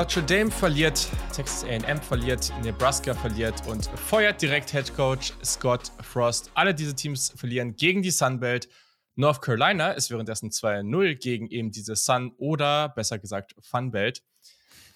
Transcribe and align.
Notre 0.00 0.22
Dame 0.22 0.50
verliert, 0.50 1.10
Texas 1.30 1.62
AM 1.62 2.00
verliert, 2.00 2.50
Nebraska 2.62 3.12
verliert 3.12 3.66
und 3.66 3.84
feuert 3.84 4.40
direkt 4.40 4.70
Head 4.72 4.96
Coach 4.96 5.34
Scott 5.44 5.92
Frost. 6.00 6.50
Alle 6.54 6.74
diese 6.74 6.94
Teams 6.94 7.34
verlieren 7.36 7.76
gegen 7.76 8.00
die 8.00 8.10
Sunbelt. 8.10 8.70
North 9.16 9.42
Carolina 9.42 9.90
ist 9.90 10.10
währenddessen 10.10 10.48
2-0 10.48 11.16
gegen 11.16 11.48
eben 11.48 11.70
diese 11.70 11.96
Sun 11.96 12.32
oder 12.38 12.88
besser 12.88 13.18
gesagt 13.18 13.54
Funbelt. 13.60 14.22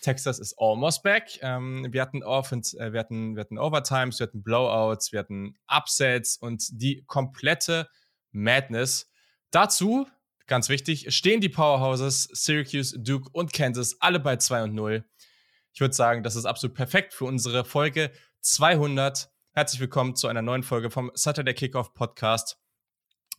Texas 0.01 0.39
ist 0.39 0.55
almost 0.57 1.03
back. 1.03 1.39
Ähm, 1.43 1.87
wir, 1.91 2.01
hatten 2.01 2.23
Offense, 2.23 2.75
äh, 2.79 2.95
wir, 2.95 3.01
hatten, 3.01 3.37
wir 3.37 3.43
hatten 3.43 3.59
Overtimes, 3.59 4.21
wir 4.21 4.29
hatten 4.29 4.43
Blowouts, 4.43 5.13
wir 5.13 5.19
hatten 5.19 5.59
Upsets 5.67 6.39
und 6.39 6.65
die 6.81 7.05
komplette 7.07 7.91
Madness. 8.33 9.11
Dazu 9.51 10.07
Ganz 10.47 10.69
wichtig, 10.69 11.07
stehen 11.15 11.41
die 11.41 11.49
Powerhouses 11.49 12.25
Syracuse, 12.25 13.01
Duke 13.01 13.31
und 13.33 13.55
Kansas 13.55 13.97
alle 14.01 14.21
bei 14.21 14.37
2 14.37 14.65
und 14.65 14.75
0. 14.75 15.03
Ich 15.73 15.81
würde 15.81 15.95
sagen, 15.95 16.23
das 16.23 16.37
ist 16.37 16.45
absolut 16.45 16.77
perfekt 16.77 17.15
für 17.15 17.25
unsere 17.25 17.65
Folge 17.65 18.13
200. 18.43 19.31
Herzlich 19.53 19.81
willkommen 19.81 20.17
zu 20.17 20.29
einer 20.29 20.43
neuen 20.43 20.63
Folge 20.63 20.91
vom 20.91 21.11
Saturday 21.15 21.55
Kickoff 21.55 21.95
Podcast. 21.95 22.59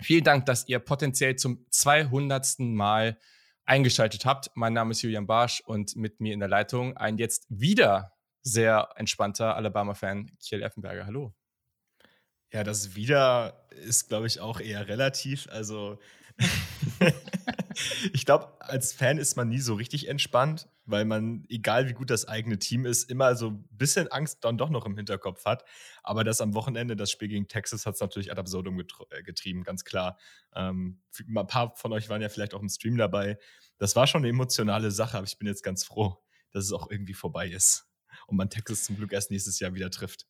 Vielen 0.02 0.24
Dank, 0.24 0.48
dass 0.48 0.68
ihr 0.68 0.80
potenziell 0.80 1.36
zum 1.36 1.68
200. 1.70 2.58
Mal 2.58 3.20
eingeschaltet 3.66 4.26
habt. 4.26 4.50
Mein 4.56 4.74
Name 4.74 4.90
ist 4.90 5.04
Julian 5.04 5.28
Barsch 5.28 5.62
und 5.62 5.96
mit 5.96 6.20
mir 6.20 6.34
in 6.34 6.40
der 6.40 6.50
Leitung 6.50 6.98
ein 6.98 7.20
jetzt 7.20 7.46
wieder 7.50 8.14
sehr 8.42 8.90
entspannter 8.96 9.56
Alabama-Fan, 9.56 10.32
Kiel 10.40 10.64
Effenberger. 10.64 11.06
Hallo. 11.06 11.36
Ja, 12.52 12.64
das 12.64 12.96
wieder 12.96 13.68
ist, 13.70 14.08
glaube 14.08 14.26
ich, 14.26 14.40
auch 14.40 14.60
eher 14.60 14.88
relativ. 14.88 15.48
Also 15.52 16.00
ich 18.14 18.26
glaube, 18.26 18.54
als 18.60 18.94
Fan 18.94 19.18
ist 19.18 19.38
man 19.38 19.50
nie 19.50 19.60
so 19.60 19.74
richtig 19.74 20.08
entspannt, 20.08 20.68
weil 20.86 21.06
man, 21.06 21.46
egal 21.50 21.88
wie 21.88 21.94
gut 21.94 22.10
das 22.10 22.28
eigene 22.28 22.60
Team 22.60 22.86
ist, 22.86 23.10
immer 23.10 23.36
so 23.36 23.52
ein 23.52 23.68
bisschen 23.72 24.08
Angst 24.10 24.44
dann 24.44 24.58
doch 24.58 24.70
noch 24.70 24.86
im 24.86 24.96
Hinterkopf 24.96 25.46
hat. 25.46 25.64
Aber 26.04 26.24
das 26.24 26.42
am 26.42 26.54
Wochenende, 26.54 26.96
das 26.96 27.12
Spiel 27.12 27.30
gegen 27.30 27.48
Texas, 27.48 27.86
hat 27.86 27.96
es 27.96 28.02
natürlich 28.02 28.32
ad 28.32 28.40
absurdum 28.40 28.80
äh, 28.80 29.24
getrieben, 29.24 29.64
ganz 29.64 29.84
klar. 29.84 30.18
Ähm, 30.54 31.02
ein 31.28 31.48
paar 31.48 31.76
von 31.76 31.94
euch 31.94 32.10
waren 32.10 32.22
ja 32.22 32.30
vielleicht 32.30 32.54
auch 32.54 32.62
im 32.62 32.70
Stream 32.70 32.98
dabei. 32.98 33.38
Das 33.78 33.96
war 33.96 34.08
schon 34.08 34.22
eine 34.22 34.30
emotionale 34.30 34.92
Sache, 34.92 35.18
aber 35.18 35.28
ich 35.28 35.38
bin 35.38 35.48
jetzt 35.48 35.64
ganz 35.64 35.84
froh, 35.84 36.18
dass 36.52 36.66
es 36.66 36.72
auch 36.72 36.90
irgendwie 36.90 37.14
vorbei 37.14 37.50
ist 37.50 37.88
und 38.28 38.38
man 38.38 38.50
Texas 38.50 38.84
zum 38.84 38.96
Glück 38.98 39.12
erst 39.14 39.32
nächstes 39.32 39.60
Jahr 39.60 39.74
wieder 39.74 39.90
trifft. 39.90 40.28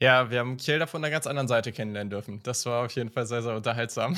Ja, 0.00 0.30
wir 0.30 0.40
haben 0.40 0.56
Kiel 0.56 0.78
da 0.78 0.86
von 0.86 1.02
einer 1.02 1.10
ganz 1.10 1.26
anderen 1.26 1.48
Seite 1.48 1.72
kennenlernen 1.72 2.10
dürfen. 2.10 2.42
Das 2.42 2.66
war 2.66 2.84
auf 2.84 2.92
jeden 2.92 3.10
Fall 3.10 3.26
sehr, 3.26 3.42
sehr 3.42 3.54
unterhaltsam. 3.54 4.16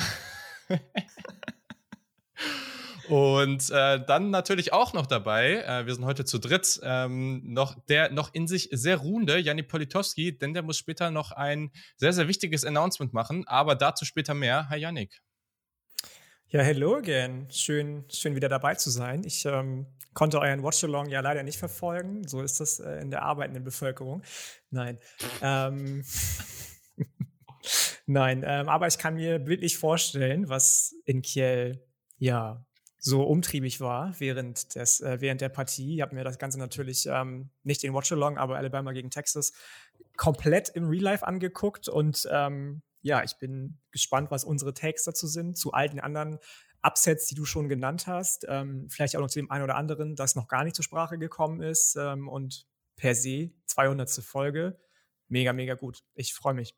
Und 3.09 3.69
äh, 3.69 4.03
dann 4.05 4.31
natürlich 4.31 4.73
auch 4.73 4.91
noch 4.93 5.05
dabei, 5.05 5.63
äh, 5.63 5.85
wir 5.85 5.95
sind 5.95 6.03
heute 6.03 6.25
zu 6.25 6.39
dritt, 6.39 6.79
ähm, 6.83 7.41
noch 7.53 7.75
der 7.85 8.11
noch 8.11 8.33
in 8.33 8.47
sich 8.47 8.67
sehr 8.71 8.97
ruhende 8.97 9.37
Janik 9.39 9.69
Politowski, 9.69 10.37
denn 10.37 10.53
der 10.53 10.61
muss 10.61 10.77
später 10.77 11.09
noch 11.09 11.31
ein 11.31 11.71
sehr, 11.95 12.11
sehr 12.11 12.27
wichtiges 12.27 12.65
Announcement 12.65 13.13
machen, 13.13 13.47
aber 13.47 13.75
dazu 13.75 14.03
später 14.03 14.33
mehr. 14.33 14.67
Hi 14.69 14.79
Janik. 14.79 15.21
Ja, 16.49 16.61
hello 16.61 16.95
again. 16.95 17.47
Schön, 17.49 18.05
schön 18.09 18.35
wieder 18.35 18.49
dabei 18.49 18.75
zu 18.75 18.89
sein. 18.89 19.23
Ich 19.25 19.45
ähm, 19.45 19.85
konnte 20.13 20.39
euren 20.39 20.63
Watchalong 20.63 21.09
ja 21.09 21.19
leider 21.21 21.43
nicht 21.43 21.59
verfolgen. 21.59 22.27
So 22.27 22.41
ist 22.41 22.59
das 22.59 22.79
äh, 22.79 22.99
in 23.01 23.11
der 23.11 23.23
arbeitenden 23.23 23.63
Bevölkerung. 23.63 24.23
Nein. 24.69 24.97
ähm, 25.41 26.03
Nein, 28.05 28.43
ähm, 28.45 28.69
aber 28.69 28.87
ich 28.87 28.97
kann 28.97 29.15
mir 29.15 29.39
bildlich 29.39 29.77
vorstellen, 29.77 30.49
was 30.49 30.95
in 31.05 31.21
Kiel 31.21 31.83
ja 32.17 32.65
so 32.99 33.23
umtriebig 33.23 33.79
war 33.79 34.15
während, 34.19 34.75
des, 34.75 35.01
äh, 35.01 35.21
während 35.21 35.41
der 35.41 35.49
Partie. 35.49 35.95
Ich 35.95 36.01
habe 36.01 36.15
mir 36.15 36.23
das 36.23 36.39
Ganze 36.39 36.59
natürlich 36.59 37.05
ähm, 37.05 37.49
nicht 37.63 37.83
in 37.83 37.93
Watchalong, 37.93 38.37
aber 38.37 38.57
Alabama 38.57 38.91
gegen 38.91 39.11
Texas 39.11 39.53
komplett 40.17 40.69
im 40.69 40.87
Real 40.87 41.03
Life 41.03 41.25
angeguckt 41.25 41.87
und 41.87 42.27
ähm, 42.31 42.81
ja, 43.01 43.23
ich 43.23 43.37
bin 43.37 43.77
gespannt, 43.91 44.31
was 44.31 44.43
unsere 44.43 44.73
Takes 44.73 45.03
dazu 45.03 45.27
sind, 45.27 45.57
zu 45.57 45.71
all 45.71 45.87
den 45.89 45.99
anderen 45.99 46.39
Upsets, 46.81 47.27
die 47.27 47.35
du 47.35 47.45
schon 47.45 47.69
genannt 47.69 48.07
hast. 48.07 48.45
Ähm, 48.49 48.87
vielleicht 48.89 49.15
auch 49.15 49.21
noch 49.21 49.29
zu 49.29 49.39
dem 49.39 49.51
einen 49.51 49.63
oder 49.63 49.75
anderen, 49.75 50.15
das 50.15 50.35
noch 50.35 50.47
gar 50.47 50.63
nicht 50.63 50.75
zur 50.75 50.83
Sprache 50.83 51.17
gekommen 51.17 51.61
ist 51.61 51.95
ähm, 51.95 52.27
und 52.27 52.65
per 52.95 53.15
se 53.15 53.51
200. 53.67 54.09
Folge. 54.23 54.79
Mega, 55.27 55.53
mega 55.53 55.75
gut. 55.75 56.03
Ich 56.15 56.33
freue 56.33 56.53
mich. 56.53 56.75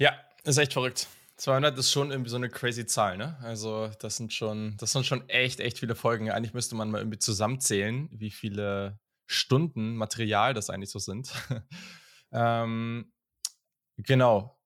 Ja, 0.00 0.18
ist 0.44 0.56
echt 0.56 0.72
verrückt. 0.72 1.08
200 1.36 1.78
ist 1.78 1.92
schon 1.92 2.10
irgendwie 2.10 2.30
so 2.30 2.36
eine 2.36 2.48
crazy 2.48 2.86
Zahl, 2.86 3.18
ne? 3.18 3.36
Also, 3.42 3.90
das 4.00 4.16
sind 4.16 4.32
schon, 4.32 4.78
das 4.78 4.92
sind 4.92 5.04
schon 5.04 5.28
echt, 5.28 5.60
echt 5.60 5.78
viele 5.78 5.94
Folgen. 5.94 6.30
Eigentlich 6.30 6.54
müsste 6.54 6.74
man 6.74 6.90
mal 6.90 6.98
irgendwie 6.98 7.18
zusammenzählen, 7.18 8.08
wie 8.10 8.30
viele 8.30 8.98
Stunden 9.26 9.96
Material 9.96 10.54
das 10.54 10.70
eigentlich 10.70 10.90
so 10.90 10.98
sind. 10.98 11.32
ähm, 12.32 13.12
genau. 13.98 14.58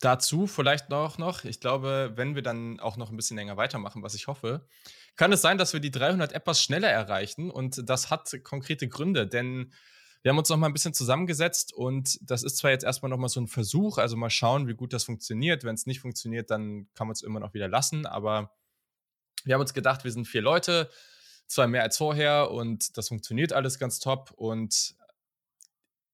Dazu 0.00 0.48
vielleicht 0.48 0.90
noch, 0.90 1.16
noch, 1.16 1.44
ich 1.44 1.60
glaube, 1.60 2.12
wenn 2.16 2.34
wir 2.34 2.42
dann 2.42 2.80
auch 2.80 2.96
noch 2.96 3.10
ein 3.10 3.16
bisschen 3.16 3.36
länger 3.36 3.56
weitermachen, 3.56 4.02
was 4.02 4.14
ich 4.14 4.26
hoffe, 4.26 4.66
kann 5.14 5.32
es 5.32 5.42
sein, 5.42 5.58
dass 5.58 5.72
wir 5.72 5.80
die 5.80 5.92
300 5.92 6.32
etwas 6.32 6.60
schneller 6.60 6.90
erreichen. 6.90 7.52
Und 7.52 7.88
das 7.88 8.10
hat 8.10 8.36
konkrete 8.42 8.88
Gründe, 8.88 9.28
denn 9.28 9.72
wir 10.24 10.30
haben 10.30 10.38
uns 10.38 10.48
noch 10.48 10.56
mal 10.56 10.68
ein 10.68 10.72
bisschen 10.72 10.94
zusammengesetzt 10.94 11.74
und 11.74 12.18
das 12.22 12.44
ist 12.44 12.56
zwar 12.56 12.70
jetzt 12.70 12.82
erstmal 12.82 13.10
noch 13.10 13.18
mal 13.18 13.28
so 13.28 13.42
ein 13.42 13.46
Versuch, 13.46 13.98
also 13.98 14.16
mal 14.16 14.30
schauen, 14.30 14.66
wie 14.66 14.74
gut 14.74 14.94
das 14.94 15.04
funktioniert. 15.04 15.64
Wenn 15.64 15.74
es 15.74 15.84
nicht 15.84 16.00
funktioniert, 16.00 16.50
dann 16.50 16.88
kann 16.94 17.06
man 17.06 17.12
es 17.12 17.20
immer 17.20 17.40
noch 17.40 17.52
wieder 17.52 17.68
lassen. 17.68 18.06
Aber 18.06 18.50
wir 19.44 19.52
haben 19.52 19.60
uns 19.60 19.74
gedacht, 19.74 20.02
wir 20.02 20.10
sind 20.10 20.26
vier 20.26 20.40
Leute, 20.40 20.88
zwar 21.46 21.66
mehr 21.66 21.82
als 21.82 21.98
vorher 21.98 22.50
und 22.50 22.96
das 22.96 23.08
funktioniert 23.08 23.52
alles 23.52 23.78
ganz 23.78 23.98
top. 23.98 24.32
Und 24.34 24.94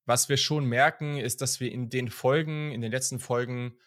was 0.06 0.28
wir 0.28 0.38
schon 0.38 0.64
merken, 0.64 1.16
ist, 1.16 1.40
dass 1.40 1.60
wir 1.60 1.70
in 1.70 1.88
den 1.88 2.10
Folgen, 2.10 2.72
in 2.72 2.80
den 2.80 2.90
letzten 2.90 3.20
Folgen 3.20 3.78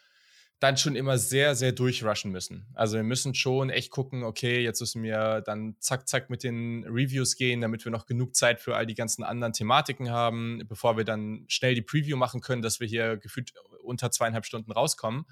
dann 0.64 0.78
schon 0.78 0.96
immer 0.96 1.18
sehr, 1.18 1.56
sehr 1.56 1.74
durchrushen 1.74 2.32
müssen. 2.32 2.66
Also 2.74 2.96
wir 2.96 3.04
müssen 3.04 3.36
schon 3.36 3.70
echt 3.70 3.92
gucken, 3.92 4.24
okay, 4.24 4.64
jetzt 4.64 4.80
müssen 4.80 5.04
wir 5.04 5.42
dann 5.42 5.76
zack, 5.80 6.08
zack 6.08 6.30
mit 6.30 6.42
den 6.42 6.86
Reviews 6.86 7.36
gehen, 7.36 7.60
damit 7.60 7.84
wir 7.84 7.92
noch 7.92 8.06
genug 8.06 8.34
Zeit 8.34 8.62
für 8.62 8.78
all 8.78 8.86
die 8.86 8.94
ganzen 8.94 9.26
anderen 9.26 9.52
Thematiken 9.52 10.10
haben, 10.10 10.62
bevor 10.66 10.96
wir 10.96 11.04
dann 11.04 11.44
schnell 11.50 11.76
die 11.76 11.82
Preview 11.82 12.16
machen 12.16 12.40
können, 12.40 12.62
dass 12.62 12.80
wir 12.80 12.88
hier 12.88 13.18
gefühlt 13.18 13.52
unter 13.84 14.10
zweieinhalb 14.10 14.46
Stunden 14.46 14.72
rauskommen. 14.72 15.26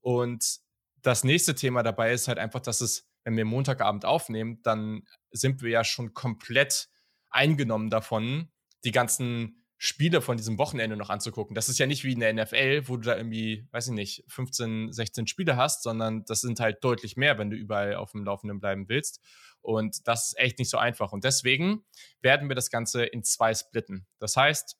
Und 0.00 0.58
das 1.00 1.24
nächste 1.24 1.54
Thema 1.54 1.82
dabei 1.82 2.12
ist 2.12 2.28
halt 2.28 2.38
einfach, 2.38 2.60
dass 2.60 2.82
es, 2.82 3.08
wenn 3.24 3.38
wir 3.38 3.46
Montagabend 3.46 4.04
aufnehmen, 4.04 4.60
dann 4.62 5.04
sind 5.30 5.62
wir 5.62 5.70
ja 5.70 5.84
schon 5.84 6.12
komplett 6.12 6.90
eingenommen 7.30 7.88
davon, 7.88 8.50
die 8.84 8.92
ganzen 8.92 9.59
Spiele 9.82 10.20
von 10.20 10.36
diesem 10.36 10.58
Wochenende 10.58 10.94
noch 10.94 11.08
anzugucken. 11.08 11.54
Das 11.54 11.70
ist 11.70 11.78
ja 11.78 11.86
nicht 11.86 12.04
wie 12.04 12.12
in 12.12 12.20
der 12.20 12.34
NFL, 12.34 12.82
wo 12.86 12.98
du 12.98 13.04
da 13.04 13.16
irgendwie, 13.16 13.66
weiß 13.70 13.86
ich 13.86 13.94
nicht, 13.94 14.24
15, 14.28 14.92
16 14.92 15.26
Spiele 15.26 15.56
hast, 15.56 15.82
sondern 15.82 16.22
das 16.26 16.42
sind 16.42 16.60
halt 16.60 16.84
deutlich 16.84 17.16
mehr, 17.16 17.38
wenn 17.38 17.48
du 17.48 17.56
überall 17.56 17.94
auf 17.94 18.12
dem 18.12 18.22
Laufenden 18.22 18.60
bleiben 18.60 18.90
willst. 18.90 19.22
Und 19.62 20.06
das 20.06 20.26
ist 20.26 20.38
echt 20.38 20.58
nicht 20.58 20.68
so 20.68 20.76
einfach. 20.76 21.12
Und 21.12 21.24
deswegen 21.24 21.82
werden 22.20 22.50
wir 22.50 22.54
das 22.54 22.68
Ganze 22.68 23.04
in 23.04 23.24
zwei 23.24 23.54
splitten. 23.54 24.06
Das 24.18 24.36
heißt, 24.36 24.76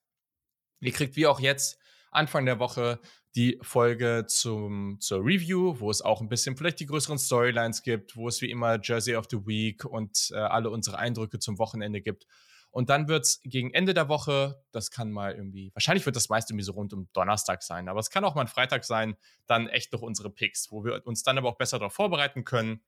ihr 0.80 0.92
kriegt 0.92 1.16
wie 1.16 1.26
auch 1.26 1.40
jetzt 1.40 1.78
Anfang 2.10 2.44
der 2.44 2.58
Woche 2.58 3.00
die 3.34 3.58
Folge 3.62 4.26
zum, 4.28 4.98
zur 5.00 5.24
Review, 5.24 5.80
wo 5.80 5.90
es 5.90 6.02
auch 6.02 6.20
ein 6.20 6.28
bisschen 6.28 6.58
vielleicht 6.58 6.78
die 6.78 6.86
größeren 6.86 7.16
Storylines 7.16 7.82
gibt, 7.82 8.16
wo 8.16 8.28
es 8.28 8.42
wie 8.42 8.50
immer 8.50 8.78
Jersey 8.82 9.16
of 9.16 9.28
the 9.30 9.46
Week 9.46 9.82
und 9.82 10.30
äh, 10.32 10.36
alle 10.36 10.68
unsere 10.68 10.98
Eindrücke 10.98 11.38
zum 11.38 11.58
Wochenende 11.58 12.02
gibt. 12.02 12.26
Und 12.70 12.88
dann 12.88 13.08
wird 13.08 13.24
es 13.24 13.40
gegen 13.42 13.72
Ende 13.74 13.94
der 13.94 14.08
Woche, 14.08 14.62
das 14.70 14.90
kann 14.90 15.10
mal 15.10 15.34
irgendwie, 15.34 15.72
wahrscheinlich 15.74 16.06
wird 16.06 16.16
das 16.16 16.28
meist 16.28 16.50
irgendwie 16.50 16.64
so 16.64 16.72
rund 16.72 16.92
um 16.92 17.08
Donnerstag 17.12 17.62
sein, 17.62 17.88
aber 17.88 17.98
es 17.98 18.10
kann 18.10 18.24
auch 18.24 18.34
mal 18.34 18.42
ein 18.42 18.48
Freitag 18.48 18.84
sein, 18.84 19.16
dann 19.46 19.66
echt 19.66 19.92
noch 19.92 20.02
unsere 20.02 20.30
Picks, 20.30 20.70
wo 20.70 20.84
wir 20.84 21.04
uns 21.04 21.22
dann 21.22 21.36
aber 21.36 21.48
auch 21.48 21.58
besser 21.58 21.78
darauf 21.78 21.94
vorbereiten 21.94 22.44
können, 22.44 22.82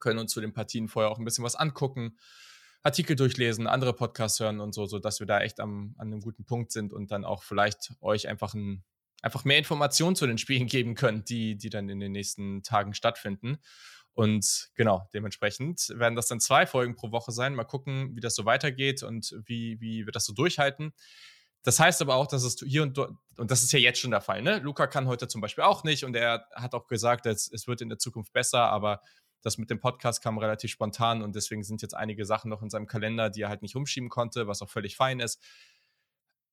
können 0.00 0.18
uns 0.18 0.32
zu 0.32 0.40
den 0.40 0.52
Partien 0.52 0.88
vorher 0.88 1.10
auch 1.10 1.18
ein 1.18 1.24
bisschen 1.24 1.44
was 1.44 1.54
angucken, 1.54 2.16
Artikel 2.82 3.16
durchlesen, 3.16 3.66
andere 3.66 3.92
Podcasts 3.92 4.40
hören 4.40 4.60
und 4.60 4.72
so, 4.72 4.86
sodass 4.86 5.20
wir 5.20 5.26
da 5.26 5.40
echt 5.40 5.60
am, 5.60 5.94
an 5.98 6.08
einem 6.08 6.20
guten 6.20 6.44
Punkt 6.44 6.72
sind 6.72 6.92
und 6.92 7.10
dann 7.10 7.24
auch 7.24 7.42
vielleicht 7.42 7.92
euch 8.00 8.28
einfach 8.28 8.54
ein, 8.54 8.84
einfach 9.20 9.44
mehr 9.44 9.58
Informationen 9.58 10.16
zu 10.16 10.26
den 10.26 10.38
Spielen 10.38 10.66
geben 10.66 10.94
können, 10.94 11.24
die, 11.24 11.56
die 11.56 11.70
dann 11.70 11.88
in 11.88 12.00
den 12.00 12.12
nächsten 12.12 12.62
Tagen 12.62 12.94
stattfinden. 12.94 13.58
Und 14.18 14.70
genau, 14.74 15.08
dementsprechend 15.14 15.90
werden 15.90 16.16
das 16.16 16.26
dann 16.26 16.40
zwei 16.40 16.66
Folgen 16.66 16.96
pro 16.96 17.12
Woche 17.12 17.30
sein. 17.30 17.54
Mal 17.54 17.62
gucken, 17.62 18.16
wie 18.16 18.20
das 18.20 18.34
so 18.34 18.44
weitergeht 18.44 19.04
und 19.04 19.32
wie, 19.46 19.80
wie 19.80 20.06
wir 20.06 20.12
das 20.12 20.24
so 20.24 20.32
durchhalten. 20.32 20.92
Das 21.62 21.78
heißt 21.78 22.02
aber 22.02 22.16
auch, 22.16 22.26
dass 22.26 22.42
es 22.42 22.56
hier 22.66 22.82
und 22.82 22.98
dort, 22.98 23.12
und 23.36 23.52
das 23.52 23.62
ist 23.62 23.70
ja 23.70 23.78
jetzt 23.78 24.00
schon 24.00 24.10
der 24.10 24.20
Fall, 24.20 24.42
ne? 24.42 24.58
Luca 24.58 24.88
kann 24.88 25.06
heute 25.06 25.28
zum 25.28 25.40
Beispiel 25.40 25.62
auch 25.62 25.84
nicht 25.84 26.04
und 26.04 26.16
er 26.16 26.48
hat 26.52 26.74
auch 26.74 26.88
gesagt, 26.88 27.26
es, 27.26 27.48
es 27.52 27.68
wird 27.68 27.80
in 27.80 27.90
der 27.90 27.98
Zukunft 27.98 28.32
besser, 28.32 28.62
aber 28.62 29.02
das 29.42 29.56
mit 29.56 29.70
dem 29.70 29.78
Podcast 29.78 30.20
kam 30.20 30.36
relativ 30.38 30.72
spontan 30.72 31.22
und 31.22 31.36
deswegen 31.36 31.62
sind 31.62 31.80
jetzt 31.80 31.94
einige 31.94 32.24
Sachen 32.24 32.50
noch 32.50 32.62
in 32.62 32.70
seinem 32.70 32.88
Kalender, 32.88 33.30
die 33.30 33.42
er 33.42 33.48
halt 33.48 33.62
nicht 33.62 33.76
umschieben 33.76 34.08
konnte, 34.08 34.48
was 34.48 34.62
auch 34.62 34.68
völlig 34.68 34.96
fein 34.96 35.20
ist. 35.20 35.40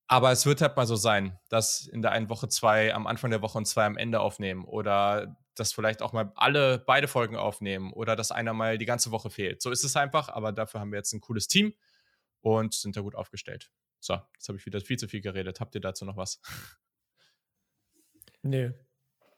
Aber 0.07 0.31
es 0.31 0.45
wird 0.45 0.61
halt 0.61 0.77
mal 0.77 0.85
so 0.85 0.95
sein, 0.95 1.39
dass 1.49 1.87
in 1.87 2.03
der 2.03 2.11
einen 2.11 2.29
Woche 2.29 2.47
zwei 2.47 2.93
am 2.93 3.07
Anfang 3.07 3.31
der 3.31 3.41
Woche 3.41 3.57
und 3.57 3.65
zwei 3.65 3.85
am 3.85 3.97
Ende 3.97 4.19
aufnehmen 4.19 4.65
oder 4.65 5.35
dass 5.55 5.73
vielleicht 5.73 6.01
auch 6.01 6.13
mal 6.13 6.31
alle 6.35 6.79
beide 6.79 7.07
Folgen 7.07 7.35
aufnehmen 7.35 7.93
oder 7.93 8.15
dass 8.15 8.31
einer 8.31 8.53
mal 8.53 8.77
die 8.77 8.85
ganze 8.85 9.11
Woche 9.11 9.29
fehlt. 9.29 9.61
So 9.61 9.71
ist 9.71 9.83
es 9.83 9.95
einfach, 9.95 10.29
aber 10.29 10.51
dafür 10.51 10.79
haben 10.79 10.91
wir 10.91 10.97
jetzt 10.97 11.13
ein 11.13 11.21
cooles 11.21 11.47
Team 11.47 11.73
und 12.41 12.73
sind 12.73 12.95
da 12.95 13.01
gut 13.01 13.15
aufgestellt. 13.15 13.71
So, 13.99 14.19
jetzt 14.35 14.47
habe 14.47 14.57
ich 14.57 14.65
wieder 14.65 14.81
viel 14.81 14.97
zu 14.97 15.07
viel 15.07 15.21
geredet. 15.21 15.59
Habt 15.59 15.73
ihr 15.75 15.81
dazu 15.81 16.05
noch 16.05 16.17
was? 16.17 16.41
Nee. 18.43 18.71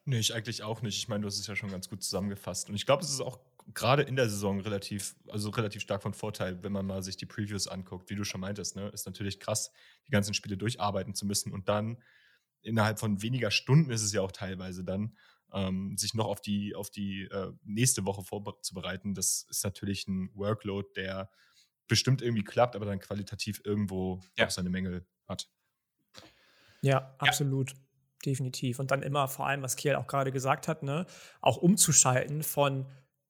Nee, 0.03 0.19
ich 0.19 0.33
eigentlich 0.33 0.63
auch 0.63 0.81
nicht. 0.81 0.97
Ich 0.97 1.07
meine, 1.07 1.21
du 1.21 1.27
hast 1.27 1.39
es 1.39 1.47
ja 1.47 1.55
schon 1.55 1.71
ganz 1.71 1.89
gut 1.89 2.03
zusammengefasst. 2.03 2.69
Und 2.69 2.75
ich 2.75 2.85
glaube, 2.85 3.03
es 3.03 3.09
ist 3.09 3.21
auch 3.21 3.39
gerade 3.73 4.03
in 4.03 4.15
der 4.15 4.29
Saison 4.29 4.59
relativ, 4.59 5.15
also 5.27 5.49
relativ 5.49 5.81
stark 5.81 6.01
von 6.01 6.13
Vorteil, 6.13 6.63
wenn 6.63 6.71
man 6.71 6.85
mal 6.85 7.03
sich 7.03 7.17
die 7.17 7.25
Previews 7.25 7.67
anguckt. 7.67 8.09
Wie 8.09 8.15
du 8.15 8.23
schon 8.23 8.41
meintest, 8.41 8.75
ne? 8.75 8.89
Ist 8.89 9.05
natürlich 9.05 9.39
krass, 9.39 9.71
die 10.07 10.11
ganzen 10.11 10.33
Spiele 10.33 10.57
durcharbeiten 10.57 11.13
zu 11.13 11.25
müssen 11.25 11.51
und 11.53 11.69
dann 11.69 12.01
innerhalb 12.61 12.99
von 12.99 13.21
weniger 13.21 13.51
Stunden 13.51 13.91
ist 13.91 14.01
es 14.03 14.13
ja 14.13 14.21
auch 14.21 14.31
teilweise 14.31 14.83
dann, 14.83 15.17
ähm, 15.53 15.97
sich 15.97 16.13
noch 16.13 16.25
auf 16.25 16.41
die, 16.41 16.75
auf 16.75 16.89
die 16.89 17.23
äh, 17.23 17.51
nächste 17.63 18.05
Woche 18.05 18.23
vorzubereiten. 18.23 19.13
Das 19.13 19.45
ist 19.49 19.63
natürlich 19.63 20.07
ein 20.07 20.29
Workload, 20.33 20.89
der 20.95 21.29
bestimmt 21.87 22.21
irgendwie 22.21 22.43
klappt, 22.43 22.75
aber 22.75 22.85
dann 22.85 22.99
qualitativ 22.99 23.61
irgendwo 23.63 24.19
ja. 24.37 24.45
auch 24.45 24.51
seine 24.51 24.69
Mängel 24.69 25.05
hat. 25.27 25.49
Ja, 26.81 27.15
absolut. 27.17 27.71
Ja. 27.71 27.77
Definitiv. 28.25 28.79
Und 28.79 28.91
dann 28.91 29.03
immer 29.03 29.27
vor 29.27 29.47
allem, 29.47 29.61
was 29.61 29.75
Kiel 29.75 29.95
auch 29.95 30.07
gerade 30.07 30.31
gesagt 30.31 30.67
hat, 30.67 30.83
ne, 30.83 31.05
auch 31.39 31.57
umzuschalten 31.57 32.41
von 32.43 32.87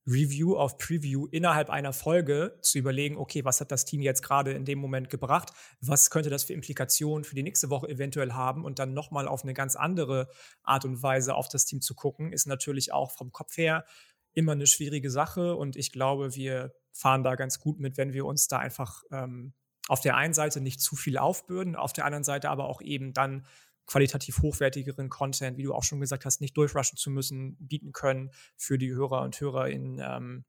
Review 0.08 0.56
auf 0.56 0.78
Preview 0.78 1.28
innerhalb 1.28 1.70
einer 1.70 1.92
Folge 1.92 2.58
zu 2.62 2.78
überlegen, 2.78 3.18
okay, 3.18 3.44
was 3.44 3.60
hat 3.60 3.72
das 3.72 3.84
Team 3.84 4.02
jetzt 4.02 4.22
gerade 4.22 4.54
in 4.54 4.64
dem 4.64 4.80
Moment 4.80 5.10
gebracht? 5.10 5.52
Was 5.82 6.10
könnte 6.10 6.30
das 6.30 6.46
für 6.46 6.54
Implikationen 6.54 7.26
für 7.26 7.36
die 7.36 7.44
nächste 7.44 7.70
Woche 7.70 7.90
eventuell 7.90 8.32
haben? 8.32 8.64
Und 8.64 8.80
dann 8.80 8.94
nochmal 8.94 9.28
auf 9.28 9.44
eine 9.44 9.54
ganz 9.54 9.76
andere 9.76 10.30
Art 10.64 10.86
und 10.86 11.04
Weise 11.04 11.36
auf 11.36 11.50
das 11.50 11.66
Team 11.66 11.82
zu 11.82 11.94
gucken, 11.94 12.32
ist 12.32 12.48
natürlich 12.48 12.94
auch 12.94 13.12
vom 13.12 13.32
Kopf 13.34 13.58
her 13.58 13.86
immer 14.34 14.54
eine 14.54 14.68
schwierige 14.68 15.12
Sache. 15.12 15.56
Und 15.56 15.76
ich 15.76 15.92
glaube, 15.92 16.36
wir 16.36 16.74
fahren 16.94 17.24
da 17.24 17.36
ganz 17.36 17.60
gut 17.60 17.80
mit, 17.80 17.98
wenn 17.98 18.14
wir 18.14 18.26
uns 18.26 18.48
da 18.48 18.60
einfach 18.60 19.04
ähm, 19.12 19.54
auf 19.90 20.00
der 20.00 20.16
einen 20.16 20.34
Seite 20.34 20.62
nicht 20.62 20.80
zu 20.80 20.96
viel 20.96 21.18
aufbürden, 21.18 21.76
auf 21.76 21.94
der 21.94 22.06
anderen 22.06 22.24
Seite 22.24 22.50
aber 22.50 22.70
auch 22.70 22.82
eben 22.82 23.14
dann 23.14 23.46
qualitativ 23.88 24.42
hochwertigeren 24.42 25.10
Content, 25.10 25.58
wie 25.58 25.64
du 25.64 25.74
auch 25.74 25.84
schon 25.84 26.00
gesagt 26.00 26.26
hast, 26.26 26.42
nicht 26.42 26.56
durchrushen 26.56 26.98
zu 26.98 27.10
müssen, 27.10 27.56
bieten 27.60 27.94
können 27.94 28.32
für 28.56 28.78
die 28.78 28.92
Hörer 28.92 29.22
und 29.22 29.40
Hörerinnen, 29.40 30.00
ähm, 30.04 30.46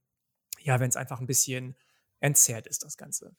ja, 0.61 0.81
wenn 0.81 0.89
es 0.89 0.97
einfach 0.97 1.21
ein 1.21 1.27
bisschen 1.27 1.77
entzerrt 2.21 2.67
ist, 2.67 2.85
das 2.85 2.97
Ganze. 2.97 3.35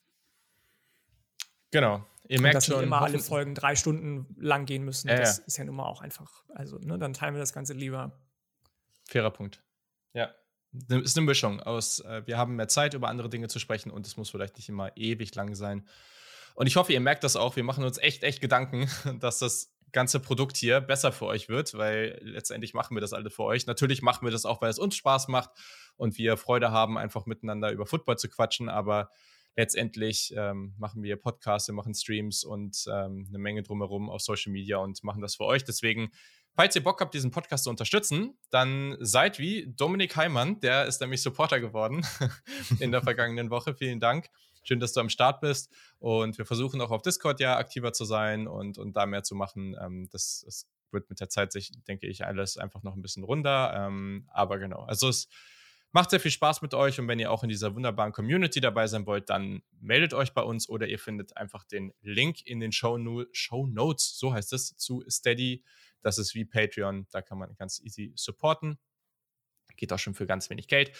Genau. 1.70 2.04
Ihr 2.28 2.40
merkt 2.40 2.54
und 2.54 2.56
dass 2.56 2.66
schon, 2.66 2.76
nicht 2.76 2.86
immer 2.86 3.02
alle 3.02 3.18
Folgen 3.18 3.54
drei 3.54 3.76
Stunden 3.76 4.34
lang 4.40 4.66
gehen 4.66 4.84
müssen. 4.84 5.08
Ja, 5.08 5.16
das 5.16 5.38
ja. 5.38 5.44
ist 5.44 5.56
ja 5.58 5.64
nun 5.64 5.76
mal 5.76 5.86
auch 5.86 6.00
einfach. 6.00 6.44
Also, 6.48 6.78
ne, 6.78 6.98
dann 6.98 7.12
teilen 7.12 7.34
wir 7.34 7.40
das 7.40 7.52
Ganze 7.52 7.74
lieber. 7.74 8.18
Fairer 9.08 9.30
Punkt. 9.30 9.62
Ja. 10.14 10.34
Ist 10.88 11.16
eine 11.16 11.26
Mischung 11.26 11.60
aus, 11.60 12.00
äh, 12.00 12.22
wir 12.26 12.38
haben 12.38 12.56
mehr 12.56 12.68
Zeit, 12.68 12.94
über 12.94 13.08
andere 13.08 13.28
Dinge 13.28 13.48
zu 13.48 13.58
sprechen 13.58 13.90
und 13.90 14.06
es 14.06 14.16
muss 14.16 14.30
vielleicht 14.30 14.56
nicht 14.56 14.68
immer 14.68 14.96
ewig 14.96 15.34
lang 15.34 15.54
sein. 15.54 15.86
Und 16.54 16.66
ich 16.66 16.76
hoffe, 16.76 16.92
ihr 16.92 17.00
merkt 17.00 17.24
das 17.24 17.36
auch. 17.36 17.56
Wir 17.56 17.64
machen 17.64 17.84
uns 17.84 17.98
echt, 17.98 18.22
echt 18.22 18.40
Gedanken, 18.40 18.88
dass 19.20 19.38
das 19.38 19.72
ganze 19.92 20.20
Produkt 20.20 20.56
hier 20.56 20.80
besser 20.80 21.12
für 21.12 21.26
euch 21.26 21.48
wird, 21.48 21.74
weil 21.74 22.18
letztendlich 22.22 22.74
machen 22.74 22.96
wir 22.96 23.00
das 23.00 23.12
alle 23.12 23.30
für 23.30 23.44
euch. 23.44 23.66
Natürlich 23.66 24.02
machen 24.02 24.26
wir 24.26 24.32
das 24.32 24.44
auch, 24.44 24.60
weil 24.62 24.70
es 24.70 24.78
uns 24.78 24.96
Spaß 24.96 25.28
macht 25.28 25.50
und 25.96 26.18
wir 26.18 26.36
Freude 26.36 26.70
haben, 26.70 26.98
einfach 26.98 27.26
miteinander 27.26 27.70
über 27.70 27.86
Football 27.86 28.18
zu 28.18 28.28
quatschen, 28.28 28.68
aber 28.68 29.10
letztendlich 29.56 30.32
ähm, 30.36 30.74
machen 30.78 31.02
wir 31.02 31.16
Podcasts, 31.16 31.68
wir 31.68 31.74
machen 31.74 31.94
Streams 31.94 32.44
und 32.44 32.84
ähm, 32.90 33.26
eine 33.28 33.38
Menge 33.38 33.62
drumherum 33.62 34.08
auf 34.10 34.22
Social 34.22 34.52
Media 34.52 34.78
und 34.78 35.02
machen 35.04 35.20
das 35.20 35.36
für 35.36 35.44
euch. 35.44 35.64
Deswegen, 35.64 36.10
falls 36.54 36.76
ihr 36.76 36.82
Bock 36.82 37.00
habt, 37.00 37.14
diesen 37.14 37.30
Podcast 37.30 37.64
zu 37.64 37.70
unterstützen, 37.70 38.38
dann 38.50 38.96
seid 39.00 39.38
wie 39.38 39.72
Dominik 39.76 40.16
Heimann, 40.16 40.60
der 40.60 40.86
ist 40.86 41.00
nämlich 41.00 41.22
Supporter 41.22 41.60
geworden 41.60 42.06
in 42.80 42.92
der 42.92 43.02
vergangenen 43.02 43.50
Woche. 43.50 43.74
Vielen 43.74 44.00
Dank. 44.00 44.30
Schön, 44.62 44.80
dass 44.80 44.92
du 44.92 45.00
am 45.00 45.08
Start 45.08 45.40
bist. 45.40 45.72
Und 45.98 46.38
wir 46.38 46.44
versuchen 46.44 46.80
auch 46.80 46.90
auf 46.90 47.02
Discord 47.02 47.40
ja 47.40 47.56
aktiver 47.56 47.92
zu 47.92 48.04
sein 48.04 48.46
und, 48.46 48.78
und 48.78 48.94
da 48.96 49.06
mehr 49.06 49.22
zu 49.22 49.34
machen. 49.34 49.76
Ähm, 49.80 50.08
das, 50.10 50.42
das 50.44 50.66
wird 50.92 51.08
mit 51.08 51.20
der 51.20 51.28
Zeit 51.28 51.52
sich, 51.52 51.72
denke 51.86 52.06
ich, 52.06 52.24
alles 52.24 52.56
einfach 52.56 52.82
noch 52.82 52.94
ein 52.94 53.02
bisschen 53.02 53.24
runder. 53.24 53.72
Ähm, 53.74 54.28
aber 54.32 54.58
genau, 54.58 54.82
also 54.82 55.08
es 55.08 55.28
macht 55.92 56.10
sehr 56.10 56.20
viel 56.20 56.30
Spaß 56.30 56.62
mit 56.62 56.74
euch 56.74 56.98
und 57.00 57.08
wenn 57.08 57.18
ihr 57.18 57.30
auch 57.30 57.42
in 57.42 57.48
dieser 57.48 57.74
wunderbaren 57.74 58.12
Community 58.12 58.60
dabei 58.60 58.86
sein 58.86 59.06
wollt, 59.06 59.28
dann 59.28 59.62
meldet 59.80 60.14
euch 60.14 60.32
bei 60.32 60.42
uns 60.42 60.68
oder 60.68 60.86
ihr 60.86 60.98
findet 60.98 61.36
einfach 61.36 61.64
den 61.64 61.92
Link 62.00 62.46
in 62.46 62.60
den 62.60 62.72
Show, 62.72 62.98
Show 63.32 63.66
Notes, 63.66 64.18
so 64.18 64.32
heißt 64.32 64.52
es, 64.52 64.76
zu 64.76 65.02
Steady. 65.08 65.64
Das 66.02 66.18
ist 66.18 66.34
wie 66.34 66.44
Patreon, 66.44 67.06
da 67.10 67.22
kann 67.22 67.38
man 67.38 67.54
ganz 67.56 67.80
easy 67.80 68.12
supporten. 68.16 68.78
Geht 69.76 69.92
auch 69.92 69.98
schon 69.98 70.14
für 70.14 70.26
ganz 70.26 70.50
wenig 70.50 70.68
Geld. 70.68 70.92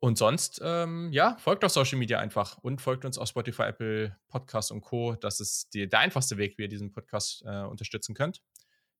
Und 0.00 0.16
sonst, 0.16 0.60
ähm, 0.62 1.10
ja, 1.12 1.36
folgt 1.38 1.64
auf 1.64 1.72
Social 1.72 1.98
Media 1.98 2.20
einfach 2.20 2.58
und 2.58 2.80
folgt 2.80 3.04
uns 3.04 3.18
auf 3.18 3.28
Spotify, 3.28 3.62
Apple, 3.62 4.16
Podcast 4.28 4.70
und 4.70 4.80
Co. 4.80 5.16
Das 5.16 5.40
ist 5.40 5.74
die, 5.74 5.88
der 5.88 5.98
einfachste 5.98 6.36
Weg, 6.36 6.56
wie 6.56 6.62
ihr 6.62 6.68
diesen 6.68 6.92
Podcast 6.92 7.42
äh, 7.44 7.62
unterstützen 7.62 8.14
könnt. 8.14 8.40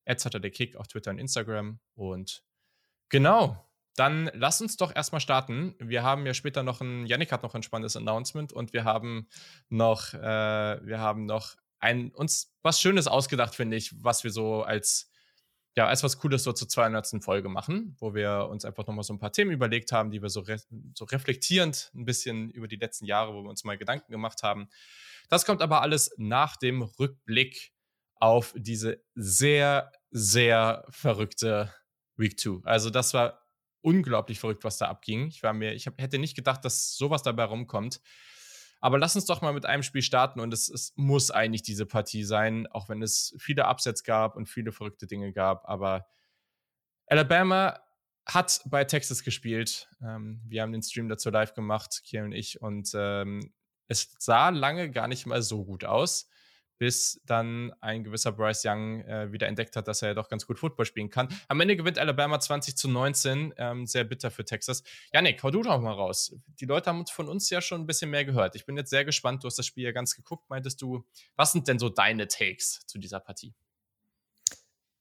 Jetzt 0.07 0.25
hat 0.25 0.35
er 0.35 0.41
der 0.41 0.51
Kick 0.51 0.75
auf 0.75 0.89
Twitter 0.89 1.13
und 1.13 1.19
Instagram. 1.19 1.79
Und 1.95 2.43
genau, 3.11 3.69
dann 3.95 4.31
lasst 4.35 4.61
uns 4.61 4.77
doch 4.77 4.95
erstmal 4.95 5.21
starten. 5.21 5.75
Wir 5.79 6.03
haben 6.03 6.27
ja 6.27 6.35
später 6.35 6.65
noch 6.65 6.81
ein, 6.81 7.07
Yannick 7.07 7.31
hat 7.31 7.45
noch 7.45 7.55
ein 7.55 7.63
spannendes 7.63 7.97
Announcement 7.97 8.53
und 8.53 8.73
wir 8.73 8.85
haben 8.85 9.29
noch, 9.69 10.15
äh, 10.15 10.87
wir 10.87 10.99
haben 10.99 11.27
noch 11.27 11.55
ein, 11.79 12.11
uns 12.11 12.57
was 12.63 12.81
Schönes 12.81 13.07
ausgedacht, 13.07 13.55
finde 13.55 13.77
ich, 13.77 14.03
was 14.03 14.25
wir 14.25 14.33
so 14.33 14.63
als 14.63 15.11
ja, 15.79 15.87
als 15.87 16.03
was 16.03 16.19
Cooles 16.19 16.43
so 16.43 16.53
zur 16.53 16.69
200. 16.69 17.23
Folge 17.23 17.49
machen, 17.49 17.95
wo 18.01 18.13
wir 18.13 18.49
uns 18.51 18.65
einfach 18.65 18.85
nochmal 18.89 19.05
so 19.05 19.13
ein 19.13 19.21
paar 19.21 19.31
Themen 19.31 19.53
überlegt 19.53 19.93
haben, 19.93 20.11
die 20.11 20.21
wir 20.21 20.29
so, 20.29 20.41
re 20.41 20.57
so 20.93 21.05
reflektierend 21.05 21.93
ein 21.95 22.05
bisschen 22.05 22.51
über 22.51 22.67
die 22.67 22.75
letzten 22.75 23.05
Jahre, 23.07 23.33
wo 23.33 23.45
wir 23.45 23.49
uns 23.49 23.63
mal 23.63 23.79
Gedanken 23.79 24.11
gemacht 24.11 24.43
haben. 24.43 24.69
Das 25.29 25.47
kommt 25.47 25.63
aber 25.63 25.81
alles 25.81 26.11
nach 26.17 26.57
dem 26.57 26.83
Rückblick 26.83 27.71
auf 28.17 28.55
diese 28.57 29.05
sehr, 29.15 29.93
sehr 30.11 30.85
verrückte 30.91 31.73
Week 32.17 32.41
2. 32.41 32.65
Also 32.65 32.91
das 32.91 33.15
war 33.15 33.47
unglaublich 33.81 34.41
verrückt, 34.41 34.65
was 34.65 34.79
da 34.79 34.89
abging. 34.89 35.29
Ich 35.29 35.45
war 35.45 35.53
mir, 35.53 35.75
ich 35.75 35.87
hab, 35.87 36.01
hätte 36.01 36.19
nicht 36.19 36.35
gedacht, 36.35 36.65
dass 36.65 36.97
sowas 36.97 37.23
dabei 37.23 37.45
rumkommt. 37.45 38.01
Aber 38.81 38.99
lass 38.99 39.17
uns 39.17 39.27
doch 39.27 39.43
mal 39.43 39.53
mit 39.53 39.67
einem 39.67 39.83
Spiel 39.83 40.03
starten 40.03 40.41
und 40.41 40.53
es, 40.55 40.69
es 40.69 40.93
muss 40.97 41.31
eigentlich 41.31 41.63
diese 41.63 41.87
Partie 41.87 42.25
sein, 42.25 42.67
auch 42.69 42.89
wenn 42.89 43.03
es 43.03 43.35
viele 43.39 43.67
Upsets 43.67 44.05
gab 44.05 44.37
und 44.37 44.47
viele 44.47 44.73
verrückte 44.73 45.07
Dinge 45.07 45.33
gab. 45.33 45.69
Aber 45.69 46.07
Alabama 47.07 47.81
hat 48.25 48.61
bei 48.67 48.85
Texas 48.85 49.25
gespielt. 49.25 49.89
Ähm, 50.03 50.41
wir 50.47 50.63
haben 50.63 50.73
den 50.73 50.83
Stream 50.83 51.09
dazu 51.09 51.31
live 51.31 51.55
gemacht, 51.55 52.03
Kiel 52.05 52.23
und 52.23 52.33
ich, 52.33 52.61
und 52.61 52.91
ähm, 52.95 53.53
es 53.89 54.15
sah 54.19 54.51
lange 54.51 54.91
gar 54.91 55.09
nicht 55.09 55.27
mal 55.27 55.43
so 55.43 55.65
gut 55.65 55.85
aus 55.85 56.29
bis 56.79 57.21
dann 57.27 57.73
ein 57.81 58.05
gewisser 58.05 58.33
Bryce 58.33 58.65
Young 58.65 59.01
äh, 59.03 59.33
wieder 59.33 59.49
entdeckt 59.49 59.77
hat, 59.77 59.89
dass 59.89 60.03
er 60.03 60.09
ja 60.09 60.15
doch 60.15 60.29
ganz 60.29 60.47
gut 60.47 60.59
Football 60.59 60.87
spielen 60.87 61.11
kann. 61.11 61.29
Am 61.49 61.61
Ende 61.61 61.77
gewinnt 61.77 61.99
Alabama 61.99 62.39
20 62.39 62.77
zu 62.77 62.89
19, 62.89 63.55
ähm, 63.57 63.87
sehr 63.87 64.05
bitter 64.05 64.31
für 64.31 64.45
Texas. 64.45 64.85
Janik, 65.13 65.43
hau 65.43 65.51
du 65.51 65.63
doch 65.63 65.81
mal 65.81 65.93
raus. 65.93 66.35
Die 66.61 66.67
Leute 66.67 66.91
haben 66.91 67.05
von 67.07 67.29
uns 67.29 67.51
ja 67.51 67.61
schon 67.61 67.83
ein 67.83 67.87
bisschen 67.87 68.11
mehr 68.11 68.25
gehört. 68.25 68.55
Ich 68.55 68.65
bin 68.65 68.77
jetzt 68.77 68.91
sehr 68.91 69.05
gespannt, 69.05 69.43
du 69.43 69.47
hast 69.47 69.59
das 69.59 69.67
Spiel 69.67 69.85
ja 69.85 69.93
ganz 69.93 70.15
geguckt, 70.15 70.49
meintest 70.49 70.81
du. 70.81 71.05
Was 71.37 71.53
sind 71.53 71.67
denn 71.69 71.79
so 71.79 71.89
deine 71.89 72.29
Takes 72.29 72.87
zu 72.87 72.99
dieser 72.99 73.21
Partie? 73.21 73.55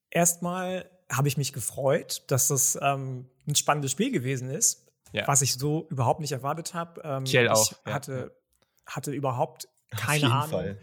Erstmal 0.10 0.90
habe 1.12 1.28
ich 1.28 1.38
mich 1.38 1.54
gefreut, 1.54 2.24
dass 2.28 2.48
das 2.48 2.78
ähm, 2.82 3.30
ein 3.48 3.56
spannendes 3.56 3.92
Spiel 3.92 4.12
gewesen 4.12 4.50
ist, 4.50 4.88
ja. 5.12 5.28
was 5.28 5.42
ich 5.42 5.54
so 5.54 5.88
überhaupt 5.90 6.22
nicht 6.22 6.32
erwartet 6.32 6.74
habe. 6.74 7.02
Ähm, 7.04 7.24
ich 7.26 7.50
auch. 7.50 7.72
Hatte, 7.86 8.32
ja. 8.34 8.94
hatte 8.94 9.12
überhaupt 9.12 9.68
keine 9.92 10.32
Ahnung. 10.32 10.50
Fall 10.50 10.80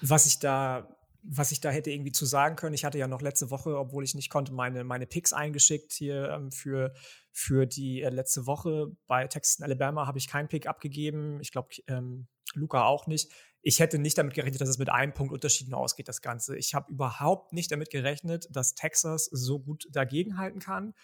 was 0.00 0.26
ich 0.26 0.38
da 0.38 0.88
was 1.22 1.52
ich 1.52 1.60
da 1.60 1.70
hätte 1.70 1.90
irgendwie 1.90 2.12
zu 2.12 2.26
sagen 2.26 2.56
können. 2.56 2.74
Ich 2.74 2.84
hatte 2.84 2.98
ja 2.98 3.08
noch 3.08 3.20
letzte 3.20 3.50
Woche, 3.50 3.76
obwohl 3.76 4.04
ich 4.04 4.14
nicht 4.14 4.30
konnte, 4.30 4.52
meine, 4.52 4.84
meine 4.84 5.06
Picks 5.06 5.32
eingeschickt 5.32 5.92
hier 5.92 6.30
ähm, 6.30 6.50
für, 6.50 6.94
für 7.32 7.66
die 7.66 8.02
äh, 8.02 8.08
letzte 8.08 8.46
Woche. 8.46 8.92
Bei 9.06 9.26
Texas 9.26 9.58
und 9.58 9.64
Alabama 9.64 10.06
habe 10.06 10.18
ich 10.18 10.28
keinen 10.28 10.48
Pick 10.48 10.66
abgegeben. 10.66 11.40
Ich 11.40 11.52
glaube, 11.52 11.68
ähm, 11.86 12.28
Luca 12.54 12.84
auch 12.84 13.06
nicht. 13.06 13.30
Ich 13.60 13.80
hätte 13.80 13.98
nicht 13.98 14.16
damit 14.16 14.34
gerechnet, 14.34 14.60
dass 14.60 14.68
es 14.68 14.78
mit 14.78 14.88
einem 14.88 15.12
Punkt 15.12 15.32
Unterschied 15.32 15.72
ausgeht, 15.74 16.08
das 16.08 16.22
Ganze. 16.22 16.56
Ich 16.56 16.74
habe 16.74 16.90
überhaupt 16.92 17.52
nicht 17.52 17.70
damit 17.72 17.90
gerechnet, 17.90 18.48
dass 18.50 18.74
Texas 18.74 19.24
so 19.26 19.58
gut 19.58 19.86
dagegenhalten 19.90 20.60
kann 20.60 20.94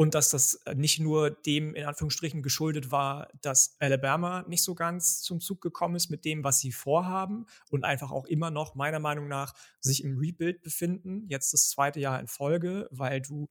und 0.00 0.14
dass 0.14 0.30
das 0.30 0.54
äh, 0.64 0.74
nicht 0.74 0.98
nur 0.98 1.28
dem 1.30 1.74
in 1.74 1.84
Anführungsstrichen 1.84 2.42
geschuldet 2.42 2.90
war, 2.90 3.28
dass 3.42 3.76
Alabama 3.80 4.46
nicht 4.48 4.62
so 4.62 4.74
ganz 4.74 5.20
zum 5.20 5.40
Zug 5.40 5.60
gekommen 5.60 5.94
ist 5.94 6.08
mit 6.08 6.24
dem, 6.24 6.42
was 6.42 6.58
sie 6.58 6.72
vorhaben 6.72 7.44
und 7.68 7.84
einfach 7.84 8.10
auch 8.10 8.24
immer 8.24 8.50
noch 8.50 8.74
meiner 8.74 8.98
Meinung 8.98 9.28
nach 9.28 9.52
sich 9.78 10.02
im 10.02 10.16
Rebuild 10.16 10.62
befinden, 10.62 11.26
jetzt 11.28 11.52
das 11.52 11.68
zweite 11.68 12.00
Jahr 12.00 12.18
in 12.18 12.28
Folge, 12.28 12.88
weil 12.90 13.20
du 13.20 13.50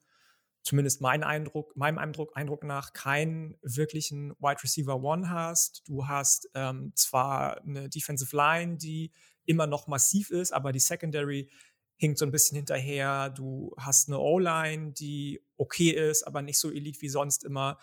zumindest 0.63 1.01
mein 1.01 1.23
Eindruck, 1.23 1.75
meinem 1.75 1.99
Eindruck, 1.99 2.35
Eindruck 2.35 2.63
nach 2.63 2.93
keinen 2.93 3.55
wirklichen 3.61 4.31
Wide 4.39 4.63
Receiver 4.63 5.03
One 5.03 5.29
hast. 5.29 5.87
Du 5.87 6.07
hast 6.07 6.49
ähm, 6.55 6.93
zwar 6.95 7.61
eine 7.61 7.89
Defensive 7.89 8.35
Line, 8.35 8.77
die 8.77 9.11
immer 9.45 9.67
noch 9.67 9.85
massiv 9.85 10.31
ist, 10.31 10.51
aber 10.51 10.71
die 10.71 10.79
Secondary 10.79 11.51
hinkt 11.99 12.17
so 12.17 12.25
ein 12.25 12.31
bisschen 12.31 12.55
hinterher. 12.55 13.29
Du 13.29 13.75
hast 13.77 14.07
eine 14.07 14.19
O-Line, 14.19 14.93
die 14.93 15.41
okay 15.57 15.89
ist, 15.89 16.23
aber 16.23 16.41
nicht 16.41 16.57
so 16.57 16.71
elite 16.71 17.01
wie 17.01 17.09
sonst 17.09 17.43
immer. 17.43 17.77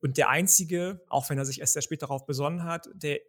Und 0.00 0.18
der 0.18 0.28
einzige, 0.28 1.02
auch 1.08 1.30
wenn 1.30 1.38
er 1.38 1.46
sich 1.46 1.60
erst 1.60 1.72
sehr 1.72 1.82
spät 1.82 2.02
darauf 2.02 2.26
besonnen 2.26 2.64
hat, 2.64 2.88
der 2.92 3.20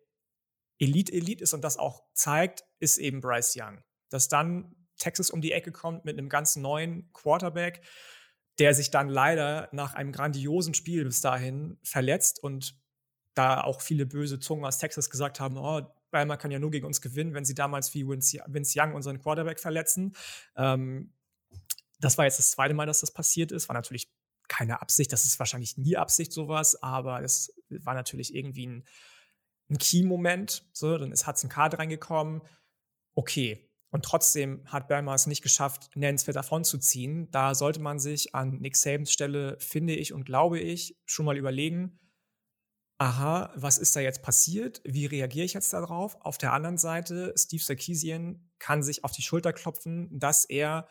Elite-Elite 0.80 1.44
ist 1.44 1.54
und 1.54 1.64
das 1.64 1.78
auch 1.78 2.04
zeigt, 2.14 2.66
ist 2.80 2.98
eben 2.98 3.22
Bryce 3.22 3.56
Young. 3.58 3.84
Dass 4.10 4.28
dann 4.28 4.76
Texas 4.98 5.30
um 5.30 5.40
die 5.40 5.54
Ecke 5.54 5.72
kommt 5.72 6.04
mit 6.04 6.18
einem 6.18 6.30
ganz 6.30 6.58
neuen 6.58 7.12
Quarterback, 7.14 7.82
der 8.60 8.74
sich 8.74 8.92
dann 8.92 9.08
leider 9.08 9.70
nach 9.72 9.94
einem 9.94 10.12
grandiosen 10.12 10.74
Spiel 10.74 11.06
bis 11.06 11.22
dahin 11.22 11.78
verletzt 11.84 12.44
und 12.44 12.76
da 13.34 13.62
auch 13.62 13.82
viele 13.82 14.06
böse 14.06 14.40
Zungen 14.40 14.66
aus 14.66 14.78
Texas 14.78 15.10
gesagt 15.10 15.40
haben, 15.40 15.58
oh, 15.58 15.82
Bama 16.14 16.38
kann 16.38 16.52
ja 16.52 16.60
nur 16.60 16.72
gegen 16.72 16.86
uns 16.86 17.02
gewinnen, 17.02 17.34
wenn 17.34 17.44
sie 17.44 17.56
damals 17.56 17.94
wie 17.94 18.08
Vince 18.08 18.80
Young 18.80 18.94
unseren 18.94 19.20
Quarterback 19.20 19.60
verletzen. 19.60 20.16
Ähm, 20.56 21.12
das 22.00 22.18
war 22.18 22.26
jetzt 22.26 22.40
das 22.40 22.52
zweite 22.52 22.74
Mal, 22.74 22.86
dass 22.86 23.02
das 23.02 23.12
passiert 23.12 23.52
ist. 23.52 23.68
War 23.68 23.74
natürlich 23.74 24.10
keine 24.48 24.82
Absicht, 24.82 25.12
das 25.12 25.26
ist 25.26 25.40
wahrscheinlich 25.40 25.78
nie 25.78 25.98
Absicht 25.98 26.32
sowas, 26.32 26.82
aber 26.82 27.22
es 27.22 27.54
war 27.70 27.94
natürlich 27.94 28.36
irgendwie 28.36 28.68
ein, 28.68 28.84
ein 29.70 29.78
Key-Moment. 29.78 30.64
So, 30.74 30.98
dann 30.98 31.12
ist 31.12 31.28
Hudson 31.28 31.50
Card 31.50 31.78
reingekommen. 31.80 32.42
Okay. 33.16 33.70
Und 33.90 34.06
trotzdem 34.06 34.64
hat 34.66 34.88
Bama 34.88 35.14
es 35.14 35.28
nicht 35.28 35.44
geschafft, 35.44 35.96
nennenswert 35.96 36.36
davon 36.36 36.64
zu 36.64 36.80
ziehen. 36.80 37.30
Da 37.30 37.54
sollte 37.54 37.80
man 37.80 38.00
sich 38.00 38.34
an 38.34 38.58
Nick 38.58 38.76
Sabans 38.76 39.12
Stelle, 39.12 39.56
finde 39.60 39.94
ich 39.94 40.14
und 40.14 40.26
glaube 40.26 40.60
ich, 40.60 40.98
schon 41.06 41.26
mal 41.26 41.38
überlegen, 41.38 42.00
aha, 43.04 43.52
was 43.56 43.78
ist 43.78 43.98
da 43.98 44.00
jetzt 44.00 44.22
passiert? 44.22 44.80
Wie 44.86 45.06
reagiere 45.06 45.44
ich 45.44 45.54
jetzt 45.54 45.74
darauf? 45.74 46.16
Auf 46.22 46.38
der 46.38 46.54
anderen 46.54 46.78
Seite, 46.78 47.34
Steve 47.38 47.62
Sarkisian 47.62 48.50
kann 48.60 48.82
sich 48.82 49.04
auf 49.04 49.12
die 49.12 49.22
Schulter 49.22 49.52
klopfen, 49.52 50.08
dass 50.18 50.46
er 50.46 50.88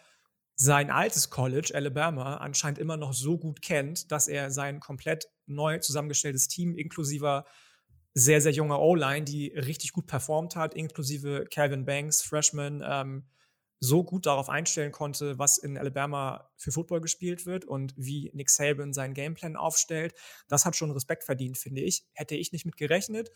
sein 0.54 0.90
altes 0.90 1.30
College, 1.30 1.72
Alabama, 1.74 2.36
anscheinend 2.36 2.78
immer 2.78 2.98
noch 2.98 3.14
so 3.14 3.38
gut 3.38 3.62
kennt, 3.62 4.12
dass 4.12 4.28
er 4.28 4.50
sein 4.50 4.78
komplett 4.78 5.30
neu 5.46 5.78
zusammengestelltes 5.78 6.48
Team 6.48 6.76
inklusive 6.76 7.46
sehr, 8.12 8.42
sehr 8.42 8.52
junger 8.52 8.78
O-Line, 8.78 9.24
die 9.24 9.46
richtig 9.46 9.92
gut 9.92 10.06
performt 10.06 10.54
hat, 10.54 10.74
inklusive 10.74 11.46
Calvin 11.50 11.86
Banks, 11.86 12.20
Freshman, 12.20 12.84
ähm, 12.86 13.24
so 13.84 14.04
gut 14.04 14.26
darauf 14.26 14.48
einstellen 14.48 14.92
konnte, 14.92 15.40
was 15.40 15.58
in 15.58 15.76
Alabama 15.76 16.48
für 16.56 16.70
Football 16.70 17.00
gespielt 17.00 17.46
wird 17.46 17.64
und 17.64 17.92
wie 17.96 18.30
Nick 18.32 18.48
Saban 18.48 18.92
seinen 18.92 19.12
Gameplan 19.12 19.56
aufstellt. 19.56 20.14
Das 20.46 20.64
hat 20.64 20.76
schon 20.76 20.92
Respekt 20.92 21.24
verdient, 21.24 21.58
finde 21.58 21.80
ich. 21.80 22.06
Hätte 22.14 22.36
ich 22.36 22.52
nicht 22.52 22.64
mit 22.64 22.76
gerechnet. 22.76 23.32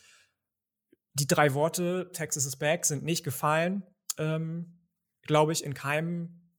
Die 1.14 1.26
drei 1.26 1.52
Worte 1.54 2.10
Texas 2.12 2.46
is 2.46 2.54
back 2.54 2.84
sind 2.84 3.02
nicht 3.02 3.24
gefallen, 3.24 3.82
ähm, 4.18 4.86
glaube 5.22 5.50
ich, 5.50 5.64
in 5.64 5.74
keinem, 5.74 6.52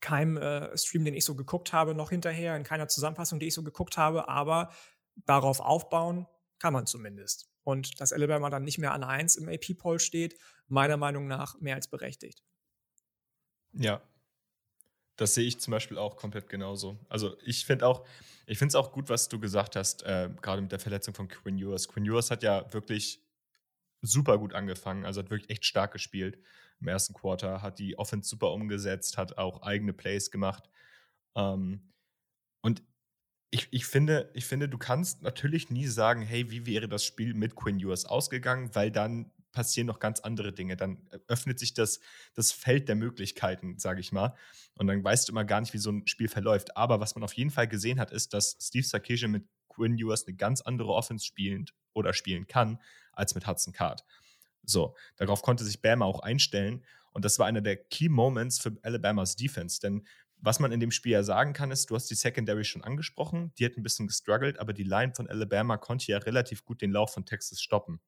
keinem 0.00 0.38
äh, 0.38 0.74
Stream, 0.78 1.04
den 1.04 1.12
ich 1.12 1.26
so 1.26 1.34
geguckt 1.34 1.74
habe, 1.74 1.94
noch 1.94 2.08
hinterher, 2.08 2.56
in 2.56 2.64
keiner 2.64 2.88
Zusammenfassung, 2.88 3.38
die 3.38 3.48
ich 3.48 3.54
so 3.54 3.62
geguckt 3.62 3.98
habe, 3.98 4.30
aber 4.30 4.72
darauf 5.26 5.60
aufbauen 5.60 6.26
kann 6.58 6.72
man 6.72 6.86
zumindest. 6.86 7.50
Und 7.64 8.00
dass 8.00 8.14
Alabama 8.14 8.48
dann 8.48 8.64
nicht 8.64 8.78
mehr 8.78 8.92
an 8.92 9.04
1 9.04 9.36
im 9.36 9.50
AP-Poll 9.50 10.00
steht, 10.00 10.38
meiner 10.68 10.96
Meinung 10.96 11.26
nach 11.26 11.60
mehr 11.60 11.74
als 11.74 11.90
berechtigt. 11.90 12.45
Ja. 13.78 14.00
Das 15.16 15.34
sehe 15.34 15.44
ich 15.44 15.58
zum 15.60 15.70
Beispiel 15.70 15.98
auch 15.98 16.16
komplett 16.16 16.48
genauso. 16.48 16.98
Also 17.08 17.36
ich 17.44 17.64
finde 17.64 17.86
auch, 17.86 18.06
ich 18.46 18.58
finde 18.58 18.70
es 18.70 18.74
auch 18.74 18.92
gut, 18.92 19.08
was 19.08 19.28
du 19.28 19.40
gesagt 19.40 19.76
hast, 19.76 20.02
äh, 20.02 20.28
gerade 20.42 20.60
mit 20.60 20.72
der 20.72 20.78
Verletzung 20.78 21.14
von 21.14 21.28
Quinn 21.28 21.58
Ewers. 21.58 21.88
Quinn 21.88 22.04
Ewers 22.04 22.30
hat 22.30 22.42
ja 22.42 22.70
wirklich 22.72 23.22
super 24.02 24.38
gut 24.38 24.54
angefangen, 24.54 25.04
also 25.04 25.20
hat 25.20 25.30
wirklich 25.30 25.50
echt 25.50 25.64
stark 25.64 25.92
gespielt 25.92 26.38
im 26.80 26.88
ersten 26.88 27.14
Quarter, 27.14 27.62
hat 27.62 27.78
die 27.78 27.98
Offense 27.98 28.28
super 28.28 28.52
umgesetzt, 28.52 29.16
hat 29.16 29.38
auch 29.38 29.62
eigene 29.62 29.94
Plays 29.94 30.30
gemacht. 30.30 30.68
Ähm, 31.34 31.92
und 32.60 32.82
ich, 33.50 33.68
ich, 33.70 33.86
finde, 33.86 34.30
ich 34.34 34.44
finde, 34.44 34.68
du 34.68 34.76
kannst 34.76 35.22
natürlich 35.22 35.70
nie 35.70 35.86
sagen, 35.86 36.22
hey, 36.22 36.50
wie 36.50 36.66
wäre 36.66 36.88
das 36.88 37.04
Spiel 37.04 37.32
mit 37.32 37.54
Quinn 37.54 37.80
Ewers 37.80 38.04
ausgegangen, 38.04 38.74
weil 38.74 38.90
dann 38.90 39.32
passieren 39.56 39.86
noch 39.86 40.00
ganz 40.00 40.20
andere 40.20 40.52
Dinge. 40.52 40.76
Dann 40.76 40.98
äh, 41.10 41.18
öffnet 41.28 41.58
sich 41.58 41.72
das, 41.72 41.98
das 42.34 42.52
Feld 42.52 42.88
der 42.88 42.94
Möglichkeiten, 42.94 43.78
sage 43.78 44.00
ich 44.00 44.12
mal. 44.12 44.36
Und 44.74 44.86
dann 44.86 45.02
weißt 45.02 45.26
du 45.26 45.32
immer 45.32 45.46
gar 45.46 45.62
nicht, 45.62 45.72
wie 45.72 45.78
so 45.78 45.90
ein 45.90 46.06
Spiel 46.06 46.28
verläuft. 46.28 46.76
Aber 46.76 47.00
was 47.00 47.14
man 47.14 47.24
auf 47.24 47.32
jeden 47.32 47.50
Fall 47.50 47.66
gesehen 47.66 47.98
hat, 47.98 48.12
ist, 48.12 48.34
dass 48.34 48.58
Steve 48.60 48.84
Sarkisian 48.86 49.30
mit 49.30 49.48
Quinn 49.68 49.98
Ewers 49.98 50.26
eine 50.26 50.36
ganz 50.36 50.60
andere 50.60 50.92
Offense 50.92 51.24
spielend 51.24 51.74
oder 51.94 52.12
spielen 52.12 52.46
kann, 52.46 52.78
als 53.12 53.34
mit 53.34 53.46
Hudson 53.46 53.72
Card. 53.72 54.04
So, 54.62 54.94
darauf 55.16 55.40
konnte 55.40 55.64
sich 55.64 55.80
Bama 55.80 56.04
auch 56.04 56.20
einstellen. 56.20 56.84
Und 57.12 57.24
das 57.24 57.38
war 57.38 57.46
einer 57.46 57.62
der 57.62 57.76
Key 57.76 58.10
Moments 58.10 58.58
für 58.58 58.76
Alabamas 58.82 59.36
Defense. 59.36 59.80
Denn 59.80 60.06
was 60.36 60.60
man 60.60 60.70
in 60.70 60.80
dem 60.80 60.90
Spiel 60.90 61.12
ja 61.12 61.22
sagen 61.22 61.54
kann, 61.54 61.70
ist, 61.70 61.88
du 61.88 61.94
hast 61.94 62.10
die 62.10 62.14
Secondary 62.14 62.64
schon 62.64 62.84
angesprochen, 62.84 63.54
die 63.58 63.64
hat 63.64 63.78
ein 63.78 63.82
bisschen 63.82 64.06
gestruggelt, 64.06 64.58
aber 64.60 64.74
die 64.74 64.82
Line 64.82 65.14
von 65.16 65.26
Alabama 65.26 65.78
konnte 65.78 66.12
ja 66.12 66.18
relativ 66.18 66.66
gut 66.66 66.82
den 66.82 66.92
Lauf 66.92 67.14
von 67.14 67.24
Texas 67.24 67.62
stoppen. 67.62 68.00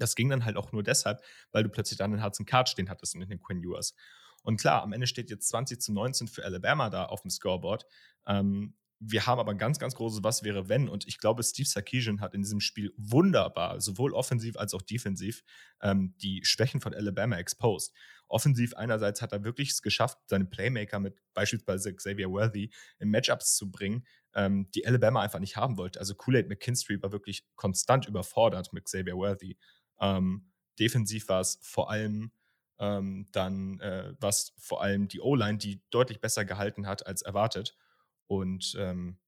Das 0.00 0.14
ging 0.14 0.28
dann 0.28 0.44
halt 0.44 0.56
auch 0.56 0.72
nur 0.72 0.82
deshalb, 0.82 1.22
weil 1.52 1.62
du 1.62 1.68
plötzlich 1.68 1.98
dann 1.98 2.10
den 2.10 2.24
Hudson 2.24 2.46
Card 2.46 2.68
stehen 2.68 2.88
hattest 2.88 3.14
und 3.14 3.22
in 3.22 3.28
den 3.28 3.40
Quinn 3.40 3.62
Ewers. 3.62 3.94
Und 4.42 4.60
klar, 4.60 4.82
am 4.82 4.92
Ende 4.92 5.06
steht 5.06 5.30
jetzt 5.30 5.48
20 5.48 5.80
zu 5.80 5.92
19 5.92 6.28
für 6.28 6.44
Alabama 6.44 6.90
da 6.90 7.06
auf 7.06 7.22
dem 7.22 7.30
Scoreboard. 7.30 7.84
Ähm, 8.26 8.74
wir 9.02 9.26
haben 9.26 9.38
aber 9.38 9.52
ein 9.52 9.58
ganz, 9.58 9.78
ganz 9.78 9.94
großes 9.94 10.22
Was 10.22 10.42
wäre 10.42 10.68
wenn. 10.68 10.88
Und 10.88 11.08
ich 11.08 11.18
glaube, 11.18 11.42
Steve 11.42 11.66
Sarkisian 11.66 12.20
hat 12.20 12.34
in 12.34 12.42
diesem 12.42 12.60
Spiel 12.60 12.92
wunderbar, 12.98 13.80
sowohl 13.80 14.12
offensiv 14.12 14.58
als 14.58 14.74
auch 14.74 14.82
defensiv, 14.82 15.42
ähm, 15.80 16.14
die 16.20 16.44
Schwächen 16.44 16.82
von 16.82 16.92
Alabama 16.92 17.36
exposed. 17.38 17.94
Offensiv 18.28 18.74
einerseits 18.74 19.22
hat 19.22 19.32
er 19.32 19.42
wirklich 19.42 19.70
es 19.70 19.82
geschafft, 19.82 20.18
seine 20.26 20.44
Playmaker 20.44 21.00
mit 21.00 21.18
beispielsweise 21.32 21.94
Xavier 21.94 22.30
Worthy 22.30 22.70
in 22.98 23.10
Matchups 23.10 23.56
zu 23.56 23.70
bringen, 23.70 24.06
ähm, 24.34 24.70
die 24.74 24.86
Alabama 24.86 25.22
einfach 25.22 25.40
nicht 25.40 25.56
haben 25.56 25.78
wollte. 25.78 25.98
Also 25.98 26.14
Kool-Aid 26.14 26.48
McKinstry 26.48 27.02
war 27.02 27.10
wirklich 27.10 27.44
konstant 27.56 28.06
überfordert 28.06 28.70
mit 28.74 28.84
Xavier 28.84 29.16
Worthy. 29.16 29.56
Ähm, 30.00 30.50
defensiv 30.78 31.28
war 31.28 31.40
es 31.40 31.58
vor 31.62 31.90
allem 31.90 32.32
ähm, 32.80 33.28
dann 33.32 33.78
äh, 33.80 34.14
was 34.18 34.54
vor 34.58 34.82
allem 34.82 35.06
die 35.06 35.20
O-Line, 35.20 35.58
die 35.58 35.82
deutlich 35.90 36.20
besser 36.20 36.44
gehalten 36.44 36.86
hat 36.86 37.06
als 37.06 37.22
erwartet. 37.22 37.76
Und 38.26 38.74
ähm, 38.78 39.18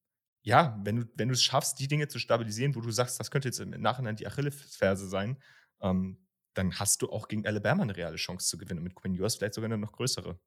ja, 0.43 0.79
wenn 0.83 0.97
du, 0.97 1.05
wenn 1.15 1.29
du 1.29 1.35
es 1.35 1.43
schaffst, 1.43 1.79
die 1.79 1.87
Dinge 1.87 2.09
zu 2.09 2.19
stabilisieren, 2.19 2.75
wo 2.75 2.81
du 2.81 2.91
sagst, 2.91 3.21
das 3.21 3.31
könnte 3.31 3.49
jetzt 3.49 3.61
im 3.61 3.71
Nachhinein 3.71 4.17
die 4.17 4.27
Achillesferse 4.27 5.07
sein, 5.07 5.41
ähm, 5.81 6.19
dann 6.55 6.79
hast 6.79 7.03
du 7.03 7.11
auch 7.11 7.29
gegen 7.29 7.47
Alabama 7.47 7.83
eine 7.83 7.97
reale 7.97 8.17
Chance 8.17 8.49
zu 8.49 8.59
gewinnen. 8.59 8.79
Und 8.79 8.85
mit 8.85 8.95
Quinn 8.95 9.15
Ewers 9.15 9.37
vielleicht 9.37 9.55
sogar 9.55 9.67
eine 9.67 9.79
noch 9.79 9.93
größere. 9.93 10.39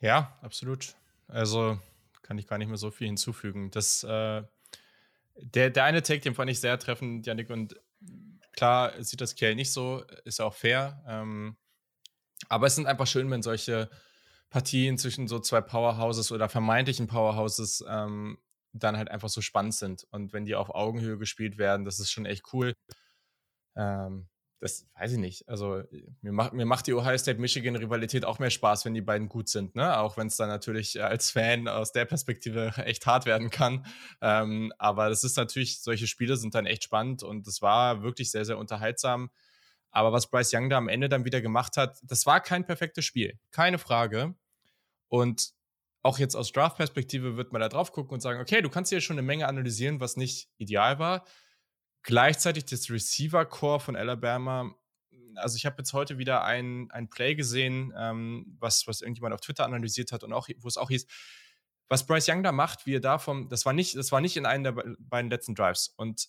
Ja, 0.00 0.38
absolut. 0.40 0.96
Also 1.28 1.78
kann 2.22 2.38
ich 2.38 2.46
gar 2.46 2.58
nicht 2.58 2.68
mehr 2.68 2.78
so 2.78 2.90
viel 2.90 3.06
hinzufügen. 3.06 3.70
Das 3.70 4.04
äh, 4.04 4.42
der, 5.42 5.70
der 5.70 5.84
eine 5.84 6.02
Take, 6.02 6.20
den 6.20 6.34
fand 6.34 6.50
ich 6.50 6.60
sehr 6.60 6.78
treffend, 6.78 7.26
Janik, 7.26 7.50
und 7.50 7.76
klar 8.52 8.92
sieht 9.02 9.20
das 9.20 9.34
Kiel 9.34 9.54
nicht 9.54 9.72
so, 9.72 10.04
ist 10.24 10.40
auch 10.40 10.54
fair. 10.54 11.02
Ähm, 11.06 11.56
aber 12.48 12.66
es 12.66 12.74
sind 12.74 12.86
einfach 12.86 13.06
schön, 13.06 13.30
wenn 13.30 13.42
solche 13.42 13.90
Partien 14.50 14.98
zwischen 14.98 15.28
so 15.28 15.38
zwei 15.38 15.60
Powerhouses 15.60 16.30
oder 16.32 16.48
vermeintlichen 16.48 17.06
Powerhouses 17.06 17.84
ähm, 17.88 18.38
dann 18.72 18.96
halt 18.96 19.10
einfach 19.10 19.28
so 19.28 19.40
spannend 19.40 19.74
sind. 19.74 20.06
Und 20.10 20.32
wenn 20.32 20.44
die 20.44 20.54
auf 20.54 20.74
Augenhöhe 20.74 21.18
gespielt 21.18 21.58
werden, 21.58 21.84
das 21.84 21.98
ist 21.98 22.10
schon 22.10 22.26
echt 22.26 22.52
cool. 22.52 22.74
Ähm, 23.76 24.28
das 24.62 24.86
weiß 24.94 25.12
ich 25.12 25.18
nicht. 25.18 25.48
Also 25.48 25.82
mir 26.20 26.30
macht, 26.30 26.52
mir 26.52 26.66
macht 26.66 26.86
die 26.86 26.94
Ohio 26.94 27.18
State-Michigan-Rivalität 27.18 28.24
auch 28.24 28.38
mehr 28.38 28.50
Spaß, 28.50 28.84
wenn 28.84 28.94
die 28.94 29.00
beiden 29.00 29.28
gut 29.28 29.48
sind, 29.48 29.74
ne? 29.74 29.98
Auch 29.98 30.16
wenn 30.16 30.28
es 30.28 30.36
dann 30.36 30.48
natürlich 30.48 30.94
äh, 30.94 31.00
als 31.00 31.32
Fan 31.32 31.66
aus 31.66 31.90
der 31.90 32.04
Perspektive 32.04 32.72
echt 32.84 33.04
hart 33.04 33.26
werden 33.26 33.50
kann. 33.50 33.84
Ähm, 34.20 34.72
aber 34.78 35.08
das 35.08 35.24
ist 35.24 35.36
natürlich, 35.36 35.82
solche 35.82 36.06
Spiele 36.06 36.36
sind 36.36 36.54
dann 36.54 36.66
echt 36.66 36.84
spannend 36.84 37.24
und 37.24 37.48
es 37.48 37.60
war 37.60 38.04
wirklich 38.04 38.30
sehr, 38.30 38.44
sehr 38.44 38.56
unterhaltsam. 38.56 39.30
Aber 39.90 40.12
was 40.12 40.30
Bryce 40.30 40.54
Young 40.54 40.70
da 40.70 40.78
am 40.78 40.88
Ende 40.88 41.08
dann 41.08 41.24
wieder 41.24 41.40
gemacht 41.40 41.76
hat, 41.76 41.98
das 42.04 42.24
war 42.24 42.40
kein 42.40 42.64
perfektes 42.64 43.04
Spiel. 43.04 43.40
Keine 43.50 43.78
Frage. 43.78 44.36
Und 45.08 45.54
auch 46.02 46.20
jetzt 46.20 46.36
aus 46.36 46.52
Draft-Perspektive 46.52 47.36
wird 47.36 47.52
man 47.52 47.60
da 47.60 47.68
drauf 47.68 47.90
gucken 47.90 48.14
und 48.14 48.20
sagen, 48.20 48.40
okay, 48.40 48.62
du 48.62 48.70
kannst 48.70 48.90
hier 48.90 49.00
schon 49.00 49.18
eine 49.18 49.26
Menge 49.26 49.48
analysieren, 49.48 49.98
was 49.98 50.16
nicht 50.16 50.48
ideal 50.58 51.00
war. 51.00 51.24
Gleichzeitig 52.02 52.64
das 52.64 52.90
Receiver-Core 52.90 53.80
von 53.80 53.96
Alabama. 53.96 54.74
Also 55.36 55.56
ich 55.56 55.66
habe 55.66 55.76
jetzt 55.78 55.92
heute 55.92 56.18
wieder 56.18 56.44
ein, 56.44 56.90
ein 56.90 57.08
Play 57.08 57.34
gesehen, 57.34 57.92
ähm, 57.96 58.56
was, 58.58 58.86
was 58.86 59.00
irgendjemand 59.00 59.34
auf 59.34 59.40
Twitter 59.40 59.64
analysiert 59.64 60.12
hat 60.12 60.24
und 60.24 60.32
auch, 60.32 60.48
wo 60.58 60.68
es 60.68 60.76
auch 60.76 60.90
hieß, 60.90 61.06
was 61.88 62.06
Bryce 62.06 62.28
Young 62.28 62.42
da 62.42 62.52
macht, 62.52 62.86
wie 62.86 62.96
er 62.96 63.00
da 63.00 63.18
vom, 63.18 63.48
das 63.48 63.64
war 63.64 63.72
nicht, 63.72 63.96
das 63.96 64.12
war 64.12 64.20
nicht 64.20 64.36
in 64.36 64.46
einem 64.46 64.64
der 64.64 64.96
beiden 64.98 65.30
letzten 65.30 65.54
Drives 65.54 65.88
und 65.96 66.28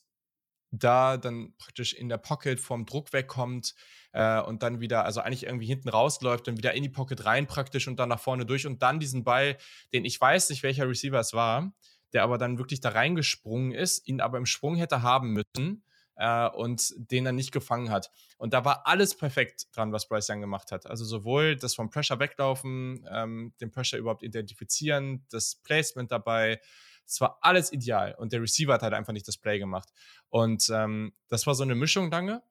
da 0.71 1.17
dann 1.17 1.53
praktisch 1.57 1.93
in 1.93 2.09
der 2.09 2.17
Pocket 2.17 2.59
vom 2.59 2.85
Druck 2.85 3.13
wegkommt 3.13 3.75
äh, 4.11 4.41
und 4.41 4.63
dann 4.63 4.79
wieder, 4.79 5.05
also 5.05 5.21
eigentlich 5.21 5.43
irgendwie 5.43 5.67
hinten 5.67 5.89
rausläuft, 5.89 6.47
dann 6.47 6.57
wieder 6.57 6.73
in 6.73 6.83
die 6.83 6.89
Pocket 6.89 7.25
rein 7.25 7.45
praktisch 7.45 7.87
und 7.87 7.97
dann 7.97 8.09
nach 8.09 8.19
vorne 8.19 8.45
durch 8.45 8.65
und 8.65 8.81
dann 8.81 8.99
diesen 8.99 9.23
Ball, 9.23 9.57
den 9.93 10.03
ich 10.03 10.19
weiß 10.19 10.49
nicht, 10.49 10.63
welcher 10.63 10.89
Receiver 10.89 11.19
es 11.19 11.33
war, 11.33 11.73
der 12.13 12.23
aber 12.23 12.37
dann 12.37 12.57
wirklich 12.57 12.79
da 12.79 12.89
reingesprungen 12.89 13.71
ist, 13.71 14.07
ihn 14.07 14.21
aber 14.21 14.37
im 14.37 14.45
Sprung 14.45 14.75
hätte 14.75 15.01
haben 15.01 15.33
müssen, 15.33 15.83
äh, 16.15 16.47
und 16.49 16.93
den 16.97 17.25
dann 17.25 17.35
nicht 17.35 17.51
gefangen 17.51 17.89
hat. 17.89 18.11
Und 18.37 18.53
da 18.53 18.65
war 18.65 18.85
alles 18.87 19.15
perfekt 19.15 19.67
dran, 19.75 19.91
was 19.91 20.07
Bryce 20.07 20.29
Young 20.29 20.41
gemacht 20.41 20.71
hat. 20.71 20.85
Also 20.85 21.05
sowohl 21.05 21.55
das 21.55 21.75
vom 21.75 21.89
Pressure 21.89 22.19
weglaufen, 22.19 23.05
ähm, 23.09 23.53
den 23.59 23.71
Pressure 23.71 23.99
überhaupt 23.99 24.23
identifizieren, 24.23 25.25
das 25.29 25.55
Placement 25.55 26.11
dabei. 26.11 26.59
Es 27.05 27.19
war 27.19 27.37
alles 27.41 27.71
ideal 27.71 28.15
und 28.17 28.31
der 28.31 28.41
Receiver 28.41 28.73
hat 28.73 28.81
halt 28.81 28.93
einfach 28.93 29.13
nicht 29.13 29.27
das 29.27 29.37
Play 29.37 29.59
gemacht. 29.59 29.89
Und 30.29 30.69
ähm, 30.71 31.13
das 31.27 31.47
war 31.47 31.55
so 31.55 31.63
eine 31.63 31.75
Mischung 31.75 32.11
lange, 32.11 32.41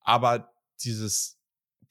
aber 0.00 0.52
dieses, 0.82 1.38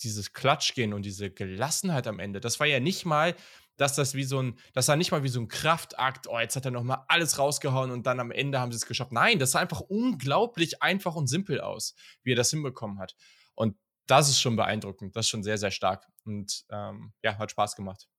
dieses 0.02 0.34
Klatschgehen 0.34 0.94
und 0.94 1.04
diese 1.04 1.30
Gelassenheit 1.30 2.08
am 2.08 2.20
Ende, 2.20 2.40
das 2.40 2.60
war 2.60 2.68
ja 2.68 2.80
nicht 2.80 3.06
mal, 3.06 3.36
dass 3.80 3.96
das 3.96 4.14
wie 4.14 4.26
so 4.26 4.42
ein, 4.42 4.60
das 4.74 4.88
sah 4.88 4.96
nicht 4.96 5.12
mal 5.12 5.24
wie 5.24 5.30
so 5.30 5.40
ein 5.40 5.48
Kraftakt, 5.48 6.28
oh, 6.28 6.38
jetzt 6.38 6.56
hat 6.56 6.66
er 6.66 6.72
nochmal 6.72 7.06
alles 7.08 7.40
rausgehauen 7.40 7.92
und 7.92 8.06
dann 8.06 8.20
am 8.20 8.30
Ende 8.30 8.60
haben 8.60 8.72
sie 8.72 8.76
es 8.76 8.86
geschafft. 8.86 9.14
Nein, 9.14 9.40
das 9.40 9.52
sah 9.52 9.60
einfach 9.60 9.80
unglaublich 9.80 10.84
einfach 10.84 11.16
und 11.16 11.28
simpel 11.28 11.62
aus, 11.62 11.96
wie 12.24 12.34
er 12.34 12.36
das 12.36 12.50
hinbekommen 12.50 13.00
hat. 13.00 13.16
Und 13.56 13.78
das 14.06 14.28
ist 14.28 14.42
schon 14.42 14.58
beeindruckend, 14.58 15.16
das 15.16 15.26
ist 15.26 15.30
schon 15.30 15.44
sehr, 15.44 15.58
sehr 15.58 15.72
stark 15.72 16.06
und 16.26 16.66
ähm, 16.70 17.14
ja, 17.24 17.38
hat 17.38 17.52
Spaß 17.52 17.76
gemacht. 17.76 18.10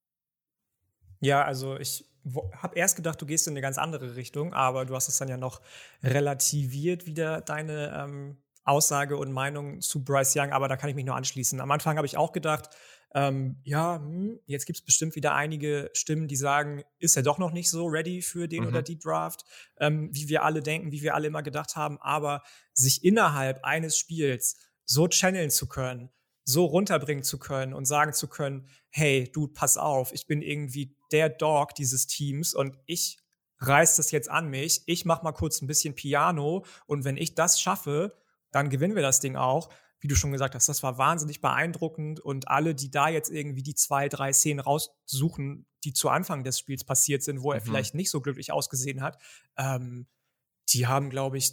Ja, 1.21 1.45
also 1.45 1.77
ich 1.79 2.09
habe 2.57 2.77
erst 2.79 2.97
gedacht, 2.97 3.21
du 3.21 3.27
gehst 3.27 3.47
in 3.47 3.53
eine 3.53 3.61
ganz 3.61 3.77
andere 3.77 4.17
Richtung, 4.17 4.55
aber 4.55 4.87
du 4.87 4.95
hast 4.95 5.09
es 5.09 5.19
dann 5.19 5.29
ja 5.29 5.37
noch 5.37 5.61
relativiert 6.03 7.05
wieder 7.07 7.43
deine 7.43 7.95
ähm, 7.95 8.43
Aussage 8.65 9.17
und 9.17 9.33
Meinung 9.33 9.81
zu 9.81 10.05
Bryce 10.05 10.37
Young, 10.37 10.53
aber 10.53 10.69
da 10.69 10.77
kann 10.77 10.89
ich 10.89 10.97
mich 10.97 11.05
nur 11.05 11.17
anschließen. 11.17 11.61
Am 11.61 11.71
Anfang 11.71 11.97
habe 11.97 12.07
ich 12.07 12.17
auch 12.17 12.33
gedacht, 12.33 12.71
ähm, 13.15 13.57
ja, 13.65 13.97
hm, 13.97 14.39
jetzt 14.47 14.67
gibt 14.67 14.79
es 14.79 14.85
bestimmt 14.85 15.17
wieder 15.17 15.35
einige 15.35 15.91
Stimmen, 15.95 16.29
die 16.29 16.37
sagen, 16.37 16.85
ist 16.99 17.17
er 17.17 17.23
doch 17.23 17.39
noch 17.39 17.51
nicht 17.51 17.69
so 17.69 17.87
ready 17.87 18.23
für 18.23 18.47
den 18.47 18.63
mhm. 18.63 18.69
oder 18.69 18.83
die 18.83 18.99
Draft, 18.99 19.45
ähm, 19.79 20.11
wie 20.13 20.29
wir 20.29 20.45
alle 20.45 20.63
denken, 20.63 20.93
wie 20.93 21.03
wir 21.03 21.15
alle 21.15 21.27
immer 21.27 21.43
gedacht 21.43 21.75
haben, 21.75 21.99
aber 22.01 22.43
sich 22.73 23.05
innerhalb 23.05 23.65
eines 23.65 23.99
Spiels 23.99 24.57
so 24.85 25.09
channeln 25.09 25.51
zu 25.51 25.69
können, 25.69 26.11
so 26.45 26.65
runterbringen 26.65 27.25
zu 27.25 27.39
können 27.39 27.75
und 27.75 27.85
sagen 27.85 28.13
zu 28.13 28.29
können, 28.29 28.69
hey, 28.91 29.31
du, 29.33 29.49
pass 29.49 29.77
auf, 29.77 30.13
ich 30.13 30.27
bin 30.27 30.41
irgendwie 30.41 30.97
der 31.11 31.29
Dog 31.29 31.75
dieses 31.75 32.07
Teams 32.07 32.55
und 32.55 32.77
ich 32.87 33.19
reiß 33.59 33.97
das 33.97 34.11
jetzt 34.13 34.31
an 34.31 34.49
mich, 34.49 34.83
ich 34.87 35.05
mach 35.05 35.23
mal 35.23 35.33
kurz 35.33 35.61
ein 35.61 35.67
bisschen 35.67 35.95
Piano 35.95 36.65
und 36.87 37.05
wenn 37.05 37.17
ich 37.17 37.35
das 37.35 37.61
schaffe, 37.61 38.17
dann 38.53 38.71
gewinnen 38.71 38.95
wir 38.95 39.03
das 39.03 39.21
Ding 39.21 39.37
auch 39.37 39.69
wie 40.01 40.09
du 40.09 40.17
schon 40.17 40.33
gesagt 40.33 40.55
hast, 40.55 40.69
das 40.69 40.83
war 40.83 40.99
wahnsinnig 40.99 41.41
beeindruckend 41.41 42.21
und 42.21 42.49
alle, 42.49 42.75
die 42.75 42.91
da 42.91 43.09
jetzt 43.09 43.31
irgendwie 43.31 43.63
die 43.63 43.75
zwei, 43.75 44.09
drei 44.09 44.33
Szenen 44.33 44.61
raussuchen, 44.61 45.67
die 45.85 45.93
zu 45.93 46.09
Anfang 46.09 46.43
des 46.43 46.59
Spiels 46.59 46.85
passiert 46.85 47.23
sind, 47.23 47.43
wo 47.43 47.53
er 47.53 47.61
mhm. 47.61 47.65
vielleicht 47.65 47.95
nicht 47.95 48.11
so 48.11 48.21
glücklich 48.21 48.51
ausgesehen 48.51 49.03
hat, 49.03 49.21
ähm, 49.59 50.07
die 50.71 50.87
haben, 50.87 51.11
glaube 51.11 51.37
ich, 51.37 51.53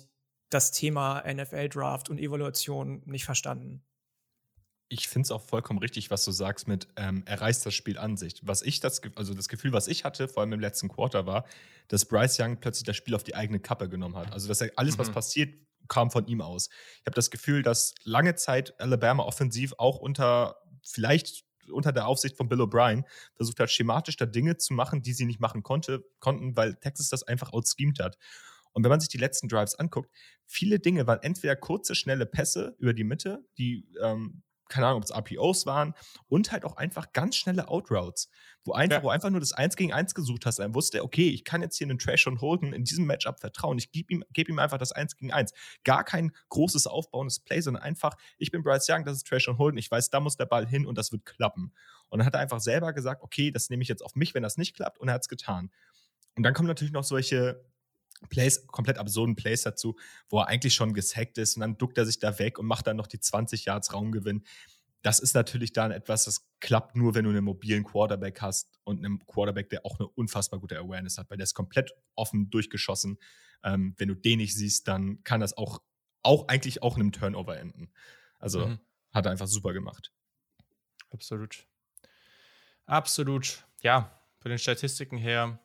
das 0.50 0.72
Thema 0.72 1.24
NFL-Draft 1.27 2.10
und 2.10 2.20
Evaluation 2.20 3.01
nicht 3.06 3.25
verstanden. 3.25 3.84
Ich 4.89 5.10
finde 5.10 5.25
es 5.25 5.32
auch 5.32 5.42
vollkommen 5.42 5.80
richtig, 5.80 6.10
was 6.12 6.24
du 6.24 6.32
sagst 6.32 6.70
mit, 6.70 6.88
ähm, 6.96 7.24
er 7.25 7.42
reißt 7.42 7.66
das 7.66 7.74
Spiel 7.74 7.98
an 7.98 8.16
sich. 8.16 8.39
Was 8.44 8.62
ich 8.62 8.80
das, 8.80 9.01
also 9.16 9.34
das 9.34 9.50
Gefühl, 9.50 9.74
was 9.74 9.89
ich 9.89 10.06
hatte, 10.06 10.30
vor 10.30 10.42
allem 10.42 10.54
im 10.54 10.62
letzten 10.62 10.88
Quarter, 10.88 11.25
war, 11.25 11.46
dass 11.89 12.06
Bryce 12.06 12.39
Young 12.39 12.58
plötzlich 12.62 12.86
das 12.86 12.96
Spiel 12.96 13.13
auf 13.13 13.25
die 13.25 13.36
eigene 13.36 13.60
Kappe 13.60 13.89
genommen 13.89 14.16
hat. 14.16 14.32
Also, 14.32 14.48
dass 14.48 14.62
er 14.62 14.72
alles, 14.77 14.96
mhm. 14.96 15.00
was 15.00 15.12
passiert, 15.12 15.54
kam 15.88 16.12
von 16.12 16.27
ihm 16.27 16.41
aus. 16.41 16.70
Ich 17.00 17.06
habe 17.06 17.15
das 17.15 17.32
Gefühl, 17.32 17.63
dass 17.63 17.94
lange 18.03 18.36
Zeit 18.36 18.79
Alabama 18.79 19.24
offensiv 19.24 19.74
auch 19.77 19.98
unter 20.00 20.58
vielleicht 20.84 21.46
unter 21.72 21.91
der 21.91 22.08
Aufsicht 22.08 22.38
von 22.38 22.48
Bill 22.48 22.62
O'Brien 22.62 23.03
versucht 23.36 23.60
hat, 23.60 23.70
schematisch 23.70 24.15
da 24.15 24.25
Dinge 24.25 24.56
zu 24.56 24.74
machen, 24.74 25.01
die 25.01 25.12
sie 25.12 25.25
nicht 25.25 25.41
machen 25.41 25.63
konnte, 25.63 26.06
konnten, 26.20 26.56
weil 26.56 26.75
Texas 26.75 27.10
das 27.10 27.24
einfach 27.24 27.51
outschemed 27.51 28.00
hat. 28.00 28.17
Und 28.72 28.84
wenn 28.84 28.89
man 28.89 29.00
sich 29.00 29.10
die 29.10 29.17
letzten 29.17 29.48
Drives 29.48 29.75
anguckt, 29.75 30.12
viele 30.46 30.79
Dinge 30.79 31.08
waren 31.08 31.22
entweder 31.24 31.56
kurze, 31.56 31.96
schnelle 31.96 32.25
Pässe 32.25 32.75
über 32.77 32.94
die 32.94 33.03
Mitte, 33.03 33.44
die 33.58 33.88
ähm, 34.01 34.44
keine 34.70 34.88
Ahnung, 34.88 34.98
ob 34.98 35.03
es 35.03 35.12
RPOs 35.12 35.66
waren 35.66 35.94
und 36.27 36.51
halt 36.51 36.66
auch 36.66 36.77
einfach 36.77 37.12
ganz 37.14 37.36
schnelle 37.36 37.68
Outroutes, 37.68 38.30
wo 38.64 38.74
einfach, 38.74 38.98
ja. 38.98 39.03
wo 39.03 39.10
einfach 39.10 39.30
nur 39.30 39.40
das 39.40 39.53
Eins 39.53 39.75
gegen 39.75 39.94
Eins 39.94 40.14
gesucht 40.14 40.46
hast. 40.46 40.60
Er 40.60 40.74
wusste, 40.74 41.03
okay, 41.03 41.30
ich 41.30 41.44
kann 41.44 41.62
jetzt 41.62 41.77
hier 41.77 41.88
einen 41.88 42.00
Trash 42.00 42.27
und 42.27 42.42
Holden 42.42 42.74
in 42.74 42.84
diesem 42.84 43.06
Matchup 43.06 43.40
vertrauen. 43.40 43.77
Ich 43.77 43.92
gebe 43.92 44.14
ihm, 44.14 44.24
geb 44.34 44.50
ihm 44.50 44.60
einfach 44.60 44.77
das 44.77 44.92
Eins 44.92 45.16
gegen 45.16 45.32
Eins. 45.32 45.53
Gar 45.84 46.03
kein 46.03 46.32
großes 46.50 46.88
aufbauendes 46.88 47.40
Play, 47.40 47.62
sondern 47.62 47.84
einfach, 47.84 48.16
ich 48.38 48.51
bin 48.51 48.64
Bryce 48.64 48.88
Young, 48.90 49.06
das 49.06 49.18
ist 49.18 49.27
Trash 49.27 49.48
und 49.48 49.58
Holden. 49.58 49.77
Ich 49.77 49.90
weiß, 49.90 50.10
da 50.10 50.20
muss 50.20 50.38
der 50.38 50.46
Ball 50.46 50.68
hin 50.68 50.86
und 50.86 50.98
das 50.98 51.12
wird 51.12 51.25
klappen. 51.25 51.74
Und 52.10 52.20
dann 52.20 52.25
hat 52.25 52.34
er 52.34 52.40
einfach 52.40 52.60
selber 52.60 52.94
gesagt, 52.94 53.24
okay, 53.24 53.51
das 53.51 53.70
nehme 53.70 53.84
ich 53.84 53.90
jetzt 53.90 54.03
auf 54.03 54.16
mich, 54.16 54.34
wenn 54.34 54.44
das 54.44 54.58
nicht 54.58 54.75
klappt. 54.75 55.00
Und 55.00 55.08
er 55.08 55.16
hat 55.16 55.22
es 55.22 55.30
getan. 55.30 55.72
Und 56.36 56.44
dann 56.44 56.53
kommen 56.53 56.68
natürlich 56.68 56.94
noch 56.94 57.03
solche 57.03 57.66
Plays, 58.30 58.66
komplett 58.68 58.98
absurden 58.98 59.36
Plays 59.36 59.64
dazu, 59.64 59.98
wo 60.30 60.40
er 60.40 60.48
eigentlich 60.48 60.74
schon 60.74 60.94
gesackt 60.94 61.38
ist 61.38 61.56
und 61.56 61.62
dann 61.62 61.77
duckt 61.77 61.98
er 61.98 62.06
sich 62.06 62.20
da 62.20 62.38
weg 62.40 62.60
und 62.60 62.66
macht 62.66 62.88
dann 62.88 62.98
noch 62.98 63.08
die 63.08 63.20
20 63.20 63.66
Yards 63.66 63.94
Raumgewinn. 63.94 64.44
Das 65.03 65.20
ist 65.20 65.36
natürlich 65.36 65.74
dann 65.74 65.92
etwas, 65.92 66.25
das 66.25 66.50
klappt 66.60 66.96
nur, 66.96 67.16
wenn 67.16 67.24
du 67.24 67.30
einen 67.30 67.44
mobilen 67.44 67.84
Quarterback 67.84 68.42
hast 68.42 68.80
und 68.84 69.06
einen 69.06 69.25
Quarterback, 69.25 69.70
der 69.70 69.86
auch 69.86 70.00
eine 70.00 70.08
unfassbar 70.10 70.60
gute 70.60 70.77
Awareness 70.77 71.18
hat, 71.18 71.30
weil 71.30 71.38
der 71.38 71.44
ist 71.44 71.53
komplett 71.53 71.92
offen 72.16 72.50
durchgeschossen. 72.50 73.18
Ähm, 73.64 73.94
wenn 73.98 74.08
du 74.08 74.16
den 74.16 74.40
nicht 74.40 74.56
siehst, 74.56 74.88
dann 74.88 75.24
kann 75.24 75.40
das 75.40 75.56
auch, 75.56 75.82
auch 76.24 76.48
eigentlich 76.48 76.82
auch 76.82 76.96
in 76.98 77.03
einem 77.03 77.12
Turnover 77.12 77.58
enden. 77.58 77.92
Also 78.40 78.68
mhm. 78.68 78.80
hat 79.14 79.25
er 79.25 79.32
einfach 79.32 79.48
super 79.48 79.74
gemacht. 79.74 80.12
Absolut. 81.12 81.66
Absolut. 82.86 83.64
Ja, 83.82 84.20
von 84.40 84.50
den 84.50 84.60
Statistiken 84.60 85.18
her 85.18 85.60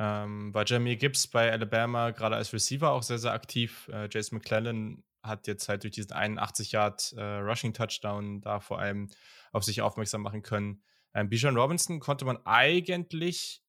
ähm, 0.00 0.54
war 0.54 0.64
Jamie 0.64 0.96
Gibbs 0.96 1.26
bei 1.26 1.50
Alabama 1.50 2.12
gerade 2.12 2.36
als 2.36 2.52
Receiver 2.52 2.92
auch 2.92 3.02
sehr, 3.02 3.18
sehr 3.18 3.32
aktiv. 3.32 3.90
Äh, 3.92 4.08
Jason 4.08 4.38
McClellan 4.38 5.02
hat 5.24 5.48
jetzt 5.48 5.68
halt 5.68 5.82
durch 5.82 5.92
diesen 5.92 6.12
81 6.12 6.70
Yard 6.70 7.12
äh, 7.16 7.22
Rushing 7.22 7.74
Touchdown 7.74 8.40
da 8.40 8.60
vor 8.60 8.78
allem 8.78 9.08
auf 9.50 9.64
sich 9.64 9.82
aufmerksam 9.82 10.22
machen 10.22 10.42
können. 10.42 10.84
Ähm, 11.14 11.28
Bijan 11.28 11.56
Robinson 11.56 11.98
konnte 11.98 12.24
man 12.24 12.38
eigentlich 12.46 13.60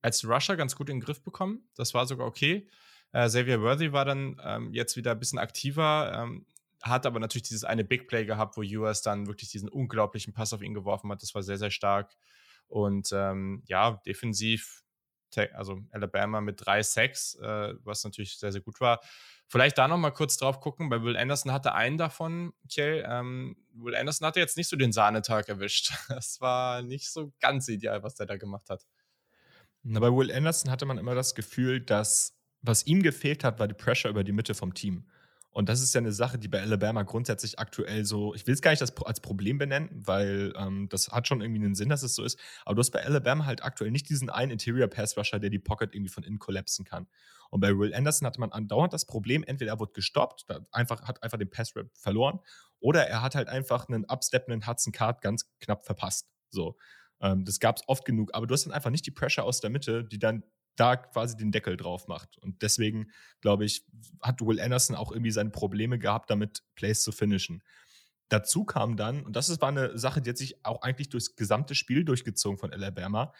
als 0.00 0.24
Rusher 0.24 0.56
ganz 0.56 0.76
gut 0.76 0.88
in 0.90 0.98
den 0.98 1.04
Griff 1.04 1.24
bekommen. 1.24 1.68
Das 1.74 1.92
war 1.92 2.06
sogar 2.06 2.28
okay. 2.28 2.68
Äh, 3.10 3.26
Xavier 3.26 3.60
Worthy 3.60 3.92
war 3.92 4.04
dann 4.04 4.40
ähm, 4.44 4.72
jetzt 4.72 4.96
wieder 4.96 5.10
ein 5.10 5.18
bisschen 5.18 5.40
aktiver, 5.40 6.12
ähm, 6.14 6.46
hat 6.82 7.04
aber 7.04 7.18
natürlich 7.18 7.48
dieses 7.48 7.64
eine 7.64 7.82
Big 7.82 8.06
Play 8.06 8.26
gehabt, 8.26 8.56
wo 8.56 8.60
US 8.60 9.02
dann 9.02 9.26
wirklich 9.26 9.50
diesen 9.50 9.68
unglaublichen 9.68 10.34
Pass 10.34 10.52
auf 10.52 10.62
ihn 10.62 10.74
geworfen 10.74 11.10
hat. 11.10 11.20
Das 11.20 11.34
war 11.34 11.42
sehr, 11.42 11.58
sehr 11.58 11.72
stark. 11.72 12.14
Und 12.68 13.10
ähm, 13.12 13.64
ja, 13.66 14.00
defensiv 14.06 14.83
also 15.54 15.80
Alabama 15.90 16.40
mit 16.40 16.64
drei 16.64 16.82
Sacks, 16.82 17.34
äh, 17.36 17.74
was 17.82 18.04
natürlich 18.04 18.38
sehr, 18.38 18.52
sehr 18.52 18.60
gut 18.60 18.80
war. 18.80 19.00
Vielleicht 19.46 19.76
da 19.78 19.88
nochmal 19.88 20.12
kurz 20.12 20.36
drauf 20.36 20.60
gucken, 20.60 20.90
weil 20.90 21.02
Will 21.02 21.16
Anderson 21.16 21.52
hatte 21.52 21.74
einen 21.74 21.98
davon, 21.98 22.52
Kjell. 22.68 23.04
Ähm, 23.06 23.56
Will 23.74 23.94
Anderson 23.94 24.26
hatte 24.26 24.40
jetzt 24.40 24.56
nicht 24.56 24.68
so 24.68 24.76
den 24.76 24.92
Sahnetag 24.92 25.48
erwischt. 25.48 25.92
Das 26.08 26.40
war 26.40 26.82
nicht 26.82 27.10
so 27.10 27.32
ganz 27.40 27.68
ideal, 27.68 28.02
was 28.02 28.14
der 28.14 28.26
da 28.26 28.36
gemacht 28.36 28.70
hat. 28.70 28.86
Na, 29.82 30.00
bei 30.00 30.08
Will 30.08 30.32
Anderson 30.32 30.70
hatte 30.70 30.86
man 30.86 30.98
immer 30.98 31.14
das 31.14 31.34
Gefühl, 31.34 31.80
dass 31.80 32.34
was 32.66 32.86
ihm 32.86 33.02
gefehlt 33.02 33.44
hat, 33.44 33.58
war 33.58 33.68
die 33.68 33.74
Pressure 33.74 34.10
über 34.10 34.24
die 34.24 34.32
Mitte 34.32 34.54
vom 34.54 34.72
Team. 34.72 35.06
Und 35.54 35.68
das 35.68 35.80
ist 35.80 35.94
ja 35.94 36.00
eine 36.00 36.12
Sache, 36.12 36.36
die 36.36 36.48
bei 36.48 36.60
Alabama 36.60 37.04
grundsätzlich 37.04 37.60
aktuell 37.60 38.04
so, 38.04 38.34
ich 38.34 38.44
will 38.48 38.54
es 38.54 38.60
gar 38.60 38.72
nicht 38.72 38.82
als 38.82 39.20
Problem 39.20 39.56
benennen, 39.56 39.88
weil 39.94 40.52
ähm, 40.56 40.88
das 40.90 41.10
hat 41.10 41.28
schon 41.28 41.40
irgendwie 41.40 41.64
einen 41.64 41.76
Sinn, 41.76 41.88
dass 41.88 42.02
es 42.02 42.16
so 42.16 42.24
ist. 42.24 42.40
Aber 42.64 42.74
du 42.74 42.80
hast 42.80 42.90
bei 42.90 43.04
Alabama 43.04 43.46
halt 43.46 43.62
aktuell 43.62 43.92
nicht 43.92 44.08
diesen 44.08 44.30
einen 44.30 44.50
Interior 44.50 44.88
Pass 44.88 45.16
Rusher, 45.16 45.38
der 45.38 45.50
die 45.50 45.60
Pocket 45.60 45.94
irgendwie 45.94 46.10
von 46.10 46.24
innen 46.24 46.40
kollapsen 46.40 46.84
kann. 46.84 47.06
Und 47.50 47.60
bei 47.60 47.68
Will 47.78 47.94
Anderson 47.94 48.26
hatte 48.26 48.40
man 48.40 48.50
andauernd 48.50 48.92
das 48.92 49.06
Problem, 49.06 49.44
entweder 49.44 49.70
er 49.70 49.78
wurde 49.78 49.92
gestoppt, 49.92 50.44
einfach, 50.72 51.02
hat 51.02 51.22
einfach 51.22 51.38
den 51.38 51.50
Pass 51.50 51.76
Rap 51.76 51.88
verloren, 51.94 52.40
oder 52.80 53.06
er 53.06 53.22
hat 53.22 53.36
halt 53.36 53.46
einfach 53.46 53.88
einen 53.88 54.06
absteppenden 54.06 54.66
Hudson 54.66 54.92
Card 54.92 55.22
ganz 55.22 55.48
knapp 55.60 55.86
verpasst. 55.86 56.26
So. 56.50 56.76
Ähm, 57.20 57.44
das 57.44 57.60
gab 57.60 57.76
es 57.76 57.84
oft 57.86 58.04
genug, 58.04 58.30
aber 58.34 58.48
du 58.48 58.54
hast 58.54 58.66
dann 58.66 58.72
einfach 58.72 58.90
nicht 58.90 59.06
die 59.06 59.12
Pressure 59.12 59.44
aus 59.44 59.60
der 59.60 59.70
Mitte, 59.70 60.04
die 60.04 60.18
dann 60.18 60.42
da 60.76 60.96
quasi 60.96 61.36
den 61.36 61.52
Deckel 61.52 61.76
drauf 61.76 62.08
macht. 62.08 62.38
Und 62.38 62.62
deswegen, 62.62 63.10
glaube 63.40 63.64
ich, 63.64 63.84
hat 64.20 64.40
Will 64.40 64.60
Anderson 64.60 64.96
auch 64.96 65.12
irgendwie 65.12 65.30
seine 65.30 65.50
Probleme 65.50 65.98
gehabt, 65.98 66.30
damit 66.30 66.62
Plays 66.74 67.02
zu 67.02 67.12
finishen. 67.12 67.62
Dazu 68.28 68.64
kam 68.64 68.96
dann, 68.96 69.22
und 69.22 69.36
das 69.36 69.60
war 69.60 69.68
eine 69.68 69.96
Sache, 69.98 70.20
die 70.20 70.30
hat 70.30 70.38
sich 70.38 70.64
auch 70.64 70.82
eigentlich 70.82 71.10
durchs 71.10 71.36
gesamte 71.36 71.74
Spiel 71.74 72.04
durchgezogen 72.04 72.58
von 72.58 72.72
Alabama, 72.72 73.32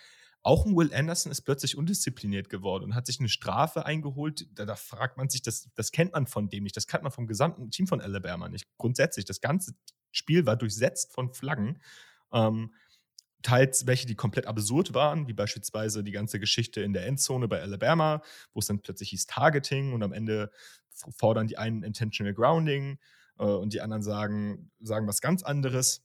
auch 0.45 0.67
ein 0.67 0.77
Will 0.77 0.93
Anderson 0.93 1.33
ist 1.33 1.41
plötzlich 1.41 1.77
undiszipliniert 1.79 2.51
geworden 2.51 2.85
und 2.85 2.95
hat 2.95 3.07
sich 3.07 3.19
eine 3.19 3.31
Strafe 3.31 3.87
eingeholt. 3.87 4.47
Da, 4.53 4.67
da, 4.67 4.77
fragt 4.77 5.17
man 5.17 5.31
sich, 5.31 5.41
das, 5.41 5.71
das 5.75 5.91
kennt 5.91 6.13
man 6.13 6.27
von 6.27 6.51
dem 6.51 6.65
nicht. 6.65 6.77
Das 6.77 6.87
kennt 6.87 7.03
man 7.03 7.11
vom 7.11 7.27
gesamten 7.27 7.71
Team 7.71 7.87
von 7.87 8.03
Alabama 8.03 8.51
nicht. 8.51 8.67
Grundsätzlich, 8.77 9.25
das 9.25 9.41
ganze 9.41 9.75
Spiel 10.13 10.45
war 10.45 10.57
durchsetzt 10.57 11.13
von 11.15 11.33
Flaggen. 11.33 11.81
Ähm, 12.31 12.75
teils 13.45 13.87
welche, 13.87 14.07
die 14.07 14.17
komplett 14.17 14.47
absurd 14.47 14.95
waren, 14.95 15.29
wie 15.29 15.35
beispielsweise 15.35 16.03
die 16.03 16.11
ganze 16.11 16.41
Geschichte 16.41 16.81
in 16.81 16.93
der 16.93 17.07
Endzone 17.07 17.47
bei 17.47 17.61
Alabama, 17.61 18.23
wo 18.53 18.61
es 18.61 18.67
dann 18.67 18.81
plötzlich 18.81 19.11
hieß 19.11 19.27
Targeting 19.27 19.93
und 19.93 20.03
am 20.03 20.13
Ende 20.13 20.51
fordern 21.17 21.47
die 21.47 21.59
einen 21.59 21.83
Intentional 21.83 22.35
Grounding 22.35 22.99
äh, 23.39 23.45
und 23.45 23.73
die 23.73 23.81
anderen 23.81 24.03
sagen, 24.03 24.71
sagen 24.81 25.07
was 25.07 25.21
ganz 25.21 25.43
anderes. 25.43 26.03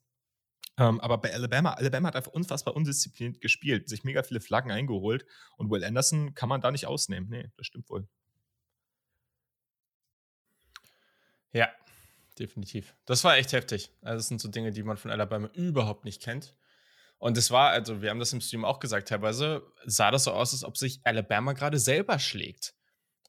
Ähm, 0.77 0.99
aber 0.99 1.17
bei 1.17 1.33
Alabama, 1.33 1.73
Alabama 1.73 2.09
hat 2.09 2.15
einfach 2.15 2.31
unfassbar 2.31 2.75
undiszipliniert 2.75 3.41
gespielt, 3.41 3.89
sich 3.89 4.03
mega 4.03 4.21
viele 4.21 4.41
Flaggen 4.41 4.71
eingeholt 4.71 5.25
und 5.57 5.71
Will 5.71 5.83
Anderson 5.83 6.35
kann 6.35 6.49
man 6.49 6.61
da 6.61 6.71
nicht 6.71 6.87
ausnehmen. 6.87 7.29
Nee, 7.29 7.49
das 7.57 7.65
stimmt 7.65 7.89
wohl. 7.89 8.07
Ja, 11.51 11.69
definitiv. 12.37 12.95
Das 13.05 13.23
war 13.23 13.37
echt 13.37 13.53
heftig. 13.53 13.91
Also, 14.01 14.17
das 14.17 14.27
sind 14.27 14.41
so 14.41 14.49
Dinge, 14.49 14.71
die 14.71 14.83
man 14.83 14.97
von 14.97 15.09
Alabama 15.09 15.49
überhaupt 15.53 16.05
nicht 16.05 16.21
kennt. 16.21 16.53
Und 17.19 17.37
es 17.37 17.51
war, 17.51 17.71
also 17.71 18.01
wir 18.01 18.09
haben 18.09 18.19
das 18.19 18.33
im 18.33 18.41
Stream 18.41 18.63
auch 18.65 18.79
gesagt, 18.79 19.09
teilweise 19.09 19.61
sah 19.85 20.09
das 20.09 20.23
so 20.23 20.31
aus, 20.31 20.53
als 20.53 20.63
ob 20.63 20.77
sich 20.77 21.01
Alabama 21.03 21.53
gerade 21.53 21.77
selber 21.77 22.17
schlägt. 22.17 22.73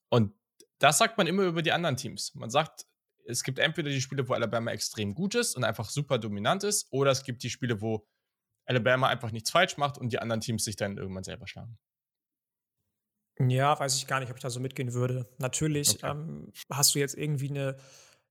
Und 0.09 0.33
das 0.79 0.99
sagt 0.99 1.19
man 1.19 1.27
immer 1.27 1.43
über 1.43 1.61
die 1.63 1.73
anderen 1.73 1.97
Teams. 1.97 2.35
Man 2.35 2.51
sagt, 2.51 2.87
es 3.27 3.43
gibt 3.43 3.59
entweder 3.59 3.91
die 3.91 4.01
Spiele, 4.01 4.29
wo 4.29 4.33
Alabama 4.33 4.71
extrem 4.71 5.15
gut 5.15 5.35
ist 5.35 5.57
und 5.57 5.65
einfach 5.65 5.91
super 5.91 6.19
dominant 6.19 6.65
ist, 6.65 6.87
oder 6.91 7.11
es 7.11 7.25
gibt 7.25 7.43
die 7.43 7.51
Spiele, 7.51 7.81
wo 7.81 8.07
Alabama 8.65 9.09
einfach 9.09 9.33
nichts 9.33 9.51
falsch 9.51 9.77
macht 9.77 9.99
und 9.99 10.13
die 10.13 10.21
anderen 10.21 10.41
Teams 10.41 10.65
sich 10.65 10.77
dann 10.77 10.97
irgendwann 10.97 11.25
selber 11.25 11.49
schlagen. 11.49 11.79
Ja, 13.49 13.79
weiß 13.79 13.97
ich 13.97 14.07
gar 14.07 14.21
nicht, 14.21 14.31
ob 14.31 14.37
ich 14.37 14.43
da 14.43 14.51
so 14.51 14.61
mitgehen 14.61 14.93
würde. 14.93 15.29
Natürlich 15.39 15.95
okay. 15.95 16.11
ähm, 16.11 16.53
hast 16.71 16.95
du 16.95 16.99
jetzt 16.99 17.17
irgendwie 17.17 17.51
eine, 17.51 17.77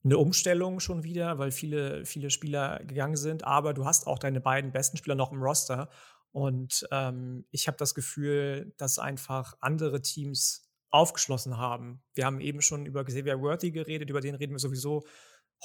eine 0.04 0.18
Umstellung 0.18 0.80
schon 0.80 1.04
wieder, 1.04 1.40
weil 1.40 1.52
viele, 1.52 2.06
viele 2.06 2.30
Spieler 2.30 2.80
gegangen 2.86 3.18
sind, 3.18 3.44
aber 3.44 3.74
du 3.74 3.86
hast 3.86 4.08
auch 4.08 4.20
deine 4.20 4.40
beiden 4.40 4.72
besten 4.72 4.98
Spieler 4.98 5.16
noch 5.16 5.32
im 5.32 5.42
Roster. 5.42 5.90
Und 6.32 6.88
ähm, 6.92 7.46
ich 7.52 7.68
habe 7.68 7.78
das 7.78 7.96
Gefühl, 7.96 8.74
dass 8.78 9.00
einfach 9.00 9.56
andere 9.60 10.02
Teams 10.02 10.70
aufgeschlossen 10.90 11.58
haben. 11.58 12.02
Wir 12.14 12.26
haben 12.26 12.40
eben 12.40 12.62
schon 12.62 12.86
über 12.86 13.04
Xavier 13.04 13.42
Worthy 13.42 13.72
geredet, 13.72 14.10
über 14.10 14.22
den 14.22 14.36
reden 14.36 14.54
wir 14.54 14.60
sowieso 14.60 15.06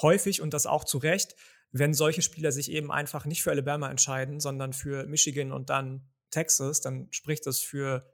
häufig 0.02 0.42
und 0.42 0.52
das 0.52 0.66
auch 0.66 0.84
zu 0.84 0.98
Recht. 0.98 1.36
Wenn 1.70 1.94
solche 1.94 2.22
Spieler 2.22 2.52
sich 2.52 2.70
eben 2.70 2.90
einfach 2.90 3.24
nicht 3.24 3.42
für 3.42 3.50
Alabama 3.50 3.90
entscheiden, 3.90 4.40
sondern 4.40 4.72
für 4.72 5.06
Michigan 5.06 5.52
und 5.52 5.70
dann 5.70 6.08
Texas, 6.30 6.80
dann 6.80 7.08
spricht 7.10 7.46
das 7.46 7.60
für 7.60 8.04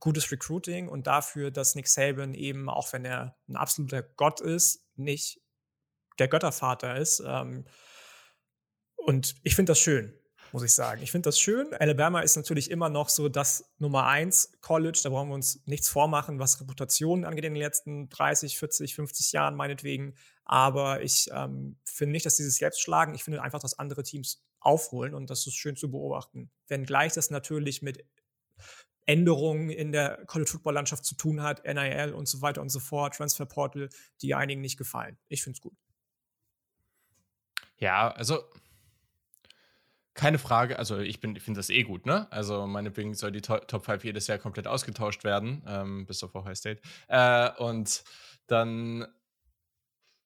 gutes 0.00 0.30
Recruiting 0.30 0.88
und 0.88 1.06
dafür, 1.06 1.50
dass 1.50 1.74
Nick 1.74 1.88
Saban 1.88 2.34
eben, 2.34 2.68
auch 2.68 2.92
wenn 2.92 3.04
er 3.04 3.36
ein 3.48 3.56
absoluter 3.56 4.02
Gott 4.02 4.40
ist, 4.40 4.81
nicht 4.96 5.40
der 6.18 6.28
Göttervater 6.28 6.96
ist. 6.96 7.22
Ähm, 7.26 7.64
und 8.96 9.34
ich 9.42 9.56
finde 9.56 9.70
das 9.70 9.80
schön, 9.80 10.14
muss 10.52 10.62
ich 10.62 10.72
sagen. 10.72 11.02
Ich 11.02 11.10
finde 11.10 11.28
das 11.28 11.40
schön. 11.40 11.74
Alabama 11.74 12.20
ist 12.20 12.36
natürlich 12.36 12.70
immer 12.70 12.88
noch 12.88 13.08
so 13.08 13.28
das 13.28 13.72
Nummer 13.78 14.06
eins 14.06 14.52
College. 14.60 15.00
Da 15.02 15.10
brauchen 15.10 15.28
wir 15.28 15.34
uns 15.34 15.62
nichts 15.66 15.88
vormachen, 15.88 16.38
was 16.38 16.60
Reputationen 16.60 17.24
angeht 17.24 17.44
in 17.44 17.54
den 17.54 17.62
letzten 17.62 18.08
30, 18.08 18.58
40, 18.58 18.94
50 18.94 19.32
Jahren 19.32 19.56
meinetwegen. 19.56 20.14
Aber 20.44 21.02
ich 21.02 21.28
ähm, 21.32 21.78
finde 21.84 22.12
nicht, 22.12 22.26
dass 22.26 22.36
sie 22.36 22.44
sich 22.44 22.58
selbst 22.58 22.80
schlagen. 22.80 23.14
Ich 23.14 23.24
finde 23.24 23.42
einfach, 23.42 23.60
dass 23.60 23.78
andere 23.78 24.02
Teams 24.02 24.44
aufholen 24.60 25.14
und 25.14 25.30
das 25.30 25.46
ist 25.46 25.54
schön 25.54 25.76
zu 25.76 25.90
beobachten. 25.90 26.50
Wenngleich 26.68 27.14
das 27.14 27.30
natürlich 27.30 27.82
mit 27.82 28.04
Änderungen 29.06 29.70
in 29.70 29.92
der 29.92 30.24
College-Football-Landschaft 30.26 31.04
zu 31.04 31.16
tun 31.16 31.42
hat, 31.42 31.64
NIL 31.64 32.12
und 32.12 32.28
so 32.28 32.40
weiter 32.40 32.60
und 32.60 32.68
so 32.68 32.80
fort, 32.80 33.16
Transfer 33.16 33.46
Portal, 33.46 33.88
die 34.20 34.34
einigen 34.34 34.60
nicht 34.60 34.76
gefallen. 34.76 35.18
Ich 35.28 35.42
finde 35.42 35.56
es 35.56 35.60
gut. 35.60 35.76
Ja, 37.78 38.12
also 38.12 38.44
keine 40.14 40.38
Frage, 40.38 40.78
also 40.78 40.98
ich, 40.98 41.22
ich 41.24 41.42
finde 41.42 41.58
das 41.58 41.70
eh 41.70 41.82
gut, 41.84 42.04
ne? 42.04 42.30
Also 42.30 42.66
meinetwegen 42.66 43.14
soll 43.14 43.32
die 43.32 43.40
to 43.40 43.58
Top 43.58 43.86
5 43.86 44.04
jedes 44.04 44.26
Jahr 44.26 44.38
komplett 44.38 44.66
ausgetauscht 44.66 45.24
werden, 45.24 45.64
ähm, 45.66 46.06
bis 46.06 46.22
auf 46.22 46.34
Ohio 46.34 46.54
State. 46.54 46.82
Äh, 47.08 47.50
und 47.56 48.04
dann, 48.46 49.06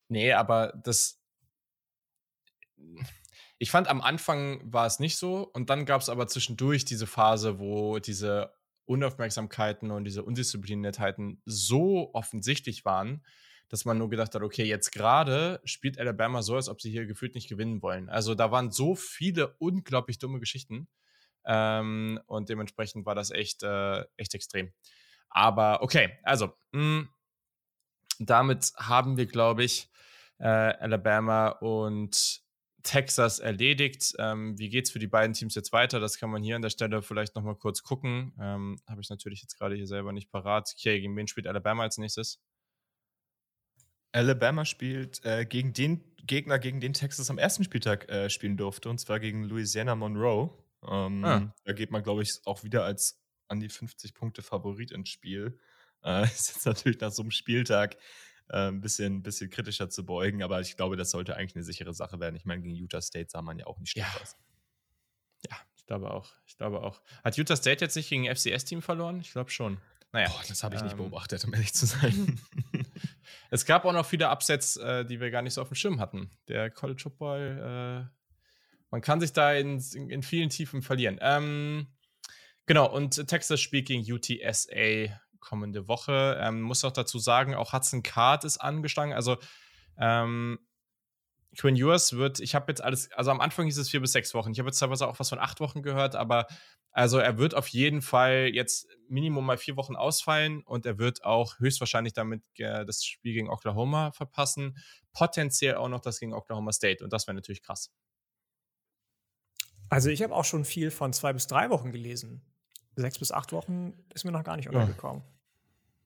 nee, 0.08 0.32
aber 0.32 0.72
das, 0.82 1.22
ich 3.58 3.70
fand 3.70 3.88
am 3.88 4.00
Anfang 4.00 4.60
war 4.64 4.86
es 4.86 4.98
nicht 4.98 5.16
so 5.16 5.42
und 5.42 5.70
dann 5.70 5.86
gab 5.86 6.00
es 6.00 6.08
aber 6.08 6.26
zwischendurch 6.26 6.84
diese 6.84 7.06
Phase, 7.06 7.60
wo 7.60 8.00
diese 8.00 8.52
Unaufmerksamkeiten 8.86 9.90
und 9.90 10.04
diese 10.04 10.22
Undiszipliniertheiten 10.24 11.42
so 11.44 12.10
offensichtlich 12.14 12.84
waren, 12.84 13.24
dass 13.68 13.84
man 13.84 13.98
nur 13.98 14.08
gedacht 14.08 14.34
hat, 14.34 14.42
okay, 14.42 14.64
jetzt 14.64 14.92
gerade 14.92 15.60
spielt 15.64 15.98
Alabama 15.98 16.42
so, 16.42 16.54
als 16.54 16.68
ob 16.68 16.80
sie 16.80 16.90
hier 16.90 17.06
gefühlt 17.06 17.34
nicht 17.34 17.48
gewinnen 17.48 17.82
wollen. 17.82 18.08
Also 18.08 18.34
da 18.34 18.50
waren 18.50 18.70
so 18.70 18.94
viele 18.94 19.56
unglaublich 19.58 20.18
dumme 20.18 20.38
Geschichten 20.38 20.88
ähm, 21.44 22.20
und 22.26 22.48
dementsprechend 22.48 23.06
war 23.06 23.14
das 23.14 23.30
echt, 23.30 23.62
äh, 23.62 24.04
echt 24.16 24.34
extrem. 24.34 24.72
Aber 25.28 25.82
okay, 25.82 26.18
also 26.22 26.54
mh, 26.72 26.80
hm, 26.80 27.08
damit 28.18 28.72
haben 28.76 29.16
wir, 29.16 29.26
glaube 29.26 29.64
ich, 29.64 29.90
äh, 30.38 30.46
Alabama 30.46 31.48
und 31.48 32.42
Texas 32.86 33.40
erledigt. 33.40 34.14
Ähm, 34.18 34.58
wie 34.58 34.68
geht 34.68 34.86
es 34.86 34.92
für 34.92 34.98
die 34.98 35.08
beiden 35.08 35.34
Teams 35.34 35.54
jetzt 35.54 35.72
weiter? 35.72 36.00
Das 36.00 36.18
kann 36.18 36.30
man 36.30 36.42
hier 36.42 36.56
an 36.56 36.62
der 36.62 36.70
Stelle 36.70 37.02
vielleicht 37.02 37.34
nochmal 37.34 37.56
kurz 37.56 37.82
gucken. 37.82 38.32
Ähm, 38.40 38.78
Habe 38.86 39.00
ich 39.00 39.10
natürlich 39.10 39.42
jetzt 39.42 39.58
gerade 39.58 39.74
hier 39.74 39.86
selber 39.86 40.12
nicht 40.12 40.30
parat. 40.30 40.72
Okay, 40.78 41.00
gegen 41.00 41.16
wen 41.16 41.26
spielt 41.26 41.46
Alabama 41.46 41.82
als 41.82 41.98
nächstes? 41.98 42.40
Alabama 44.12 44.64
spielt 44.64 45.22
äh, 45.24 45.44
gegen 45.44 45.72
den 45.72 46.04
Gegner, 46.24 46.58
gegen 46.58 46.80
den 46.80 46.92
Texas 46.92 47.28
am 47.28 47.38
ersten 47.38 47.64
Spieltag 47.64 48.08
äh, 48.08 48.30
spielen 48.30 48.56
durfte, 48.56 48.88
und 48.88 48.98
zwar 48.98 49.20
gegen 49.20 49.44
Louisiana 49.44 49.94
Monroe. 49.94 50.56
Ähm, 50.88 51.24
ah. 51.24 51.54
Da 51.64 51.72
geht 51.72 51.90
man, 51.90 52.02
glaube 52.02 52.22
ich, 52.22 52.40
auch 52.44 52.62
wieder 52.62 52.84
als 52.84 53.20
an 53.48 53.60
die 53.60 53.68
50 53.68 54.14
Punkte 54.14 54.42
Favorit 54.42 54.92
ins 54.92 55.08
Spiel. 55.08 55.58
Äh, 56.02 56.22
ist 56.24 56.54
jetzt 56.54 56.66
natürlich 56.66 57.00
nach 57.00 57.10
so 57.10 57.22
einem 57.22 57.32
Spieltag 57.32 57.96
äh, 58.48 58.68
ein 58.68 58.80
bisschen, 58.80 59.22
bisschen 59.22 59.50
kritischer 59.50 59.90
zu 59.90 60.04
beugen, 60.04 60.42
aber 60.42 60.60
ich 60.60 60.76
glaube, 60.76 60.96
das 60.96 61.10
sollte 61.10 61.36
eigentlich 61.36 61.56
eine 61.56 61.64
sichere 61.64 61.94
Sache 61.94 62.20
werden. 62.20 62.36
Ich 62.36 62.44
meine, 62.44 62.62
gegen 62.62 62.74
Utah 62.74 63.00
State 63.00 63.30
sah 63.30 63.42
man 63.42 63.58
ja 63.58 63.66
auch 63.66 63.78
nicht 63.78 63.90
schlecht 63.90 64.08
ja. 64.14 64.20
aus. 64.20 64.36
Ja, 65.50 65.56
ich 65.76 65.86
glaube 65.86 66.10
auch. 66.10 66.32
Ich 66.46 66.56
glaube 66.56 66.82
auch. 66.82 67.00
Hat 67.24 67.36
Utah 67.36 67.56
State 67.56 67.84
jetzt 67.84 67.96
nicht 67.96 68.08
gegen 68.08 68.28
ein 68.28 68.36
FCS-Team 68.36 68.82
verloren? 68.82 69.20
Ich 69.20 69.32
glaube 69.32 69.50
schon. 69.50 69.78
Naja. 70.12 70.28
Boah, 70.28 70.42
das 70.48 70.62
habe 70.62 70.74
ich 70.74 70.80
ähm, 70.80 70.86
nicht 70.86 70.96
beobachtet, 70.96 71.44
um 71.44 71.52
ehrlich 71.52 71.74
zu 71.74 71.86
sein. 71.86 72.40
es 73.50 73.66
gab 73.66 73.84
auch 73.84 73.92
noch 73.92 74.06
viele 74.06 74.30
Upsets, 74.30 74.76
äh, 74.76 75.04
die 75.04 75.20
wir 75.20 75.30
gar 75.30 75.42
nicht 75.42 75.54
so 75.54 75.62
auf 75.62 75.68
dem 75.68 75.74
Schirm 75.74 76.00
hatten. 76.00 76.30
Der 76.48 76.70
College 76.70 77.02
Football, 77.02 78.08
äh, 78.08 78.16
man 78.90 79.00
kann 79.00 79.20
sich 79.20 79.32
da 79.32 79.52
in, 79.52 79.78
in, 79.78 80.22
vielen 80.22 80.48
Tiefen 80.48 80.80
verlieren. 80.80 81.18
Ähm, 81.20 81.88
genau, 82.66 82.90
und 82.90 83.26
Texas 83.26 83.60
spielt 83.60 83.88
gegen 83.88 84.10
UTSA 84.10 85.20
kommende 85.46 85.88
Woche. 85.88 86.38
Ähm, 86.40 86.60
muss 86.62 86.84
auch 86.84 86.92
dazu 86.92 87.18
sagen, 87.18 87.54
auch 87.54 87.72
Hudson 87.72 88.02
Card 88.02 88.44
ist 88.44 88.58
angeschlagen. 88.58 89.12
Also 89.12 89.36
ähm, 89.96 90.58
Quinn 91.56 91.76
Ewers 91.76 92.12
wird, 92.12 92.40
ich 92.40 92.54
habe 92.54 92.66
jetzt 92.68 92.82
alles, 92.82 93.10
also 93.12 93.30
am 93.30 93.40
Anfang 93.40 93.64
hieß 93.64 93.78
es 93.78 93.88
vier 93.88 94.00
bis 94.00 94.12
sechs 94.12 94.34
Wochen. 94.34 94.52
Ich 94.52 94.58
habe 94.58 94.68
jetzt 94.68 94.78
teilweise 94.78 95.06
auch 95.06 95.18
was 95.18 95.28
von 95.28 95.38
acht 95.38 95.60
Wochen 95.60 95.82
gehört, 95.82 96.14
aber 96.14 96.46
also 96.90 97.18
er 97.18 97.38
wird 97.38 97.54
auf 97.54 97.68
jeden 97.68 98.02
Fall 98.02 98.50
jetzt 98.52 98.88
Minimum 99.08 99.46
mal 99.46 99.56
vier 99.56 99.76
Wochen 99.76 99.96
ausfallen 99.96 100.62
und 100.64 100.84
er 100.84 100.98
wird 100.98 101.24
auch 101.24 101.58
höchstwahrscheinlich 101.58 102.12
damit 102.12 102.42
äh, 102.58 102.84
das 102.84 103.04
Spiel 103.04 103.32
gegen 103.32 103.48
Oklahoma 103.48 104.12
verpassen. 104.12 104.76
Potenziell 105.12 105.76
auch 105.76 105.88
noch 105.88 106.00
das 106.00 106.18
gegen 106.20 106.34
Oklahoma 106.34 106.72
State 106.72 107.02
und 107.02 107.12
das 107.12 107.26
wäre 107.26 107.34
natürlich 107.34 107.62
krass. 107.62 107.90
Also 109.88 110.10
ich 110.10 110.22
habe 110.22 110.34
auch 110.34 110.44
schon 110.44 110.64
viel 110.64 110.90
von 110.90 111.12
zwei 111.12 111.32
bis 111.32 111.46
drei 111.46 111.70
Wochen 111.70 111.92
gelesen. 111.92 112.42
Sechs 112.96 113.18
bis 113.18 113.30
acht 113.30 113.52
Wochen 113.52 113.92
ist 114.14 114.24
mir 114.24 114.32
noch 114.32 114.44
gar 114.44 114.56
nicht 114.56 114.68
untergekommen. 114.68 115.22
Ja. 115.22 115.35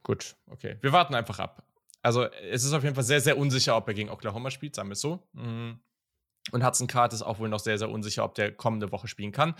Gut, 0.02 0.36
okay. 0.46 0.78
Wir 0.80 0.92
warten 0.92 1.14
einfach 1.14 1.38
ab. 1.38 1.62
Also, 2.02 2.24
es 2.24 2.64
ist 2.64 2.72
auf 2.72 2.82
jeden 2.82 2.94
Fall 2.94 3.04
sehr, 3.04 3.20
sehr 3.20 3.36
unsicher, 3.36 3.76
ob 3.76 3.86
er 3.88 3.94
gegen 3.94 4.08
Oklahoma 4.08 4.50
spielt, 4.50 4.74
sagen 4.74 4.88
wir 4.88 4.94
es 4.94 5.00
so. 5.00 5.28
Mhm. 5.32 5.80
Und 6.52 6.64
Hudson 6.64 6.86
Card 6.86 7.12
ist 7.12 7.22
auch 7.22 7.38
wohl 7.38 7.48
noch 7.48 7.60
sehr, 7.60 7.78
sehr 7.78 7.90
unsicher, 7.90 8.24
ob 8.24 8.34
der 8.34 8.52
kommende 8.52 8.90
Woche 8.90 9.08
spielen 9.08 9.32
kann. 9.32 9.54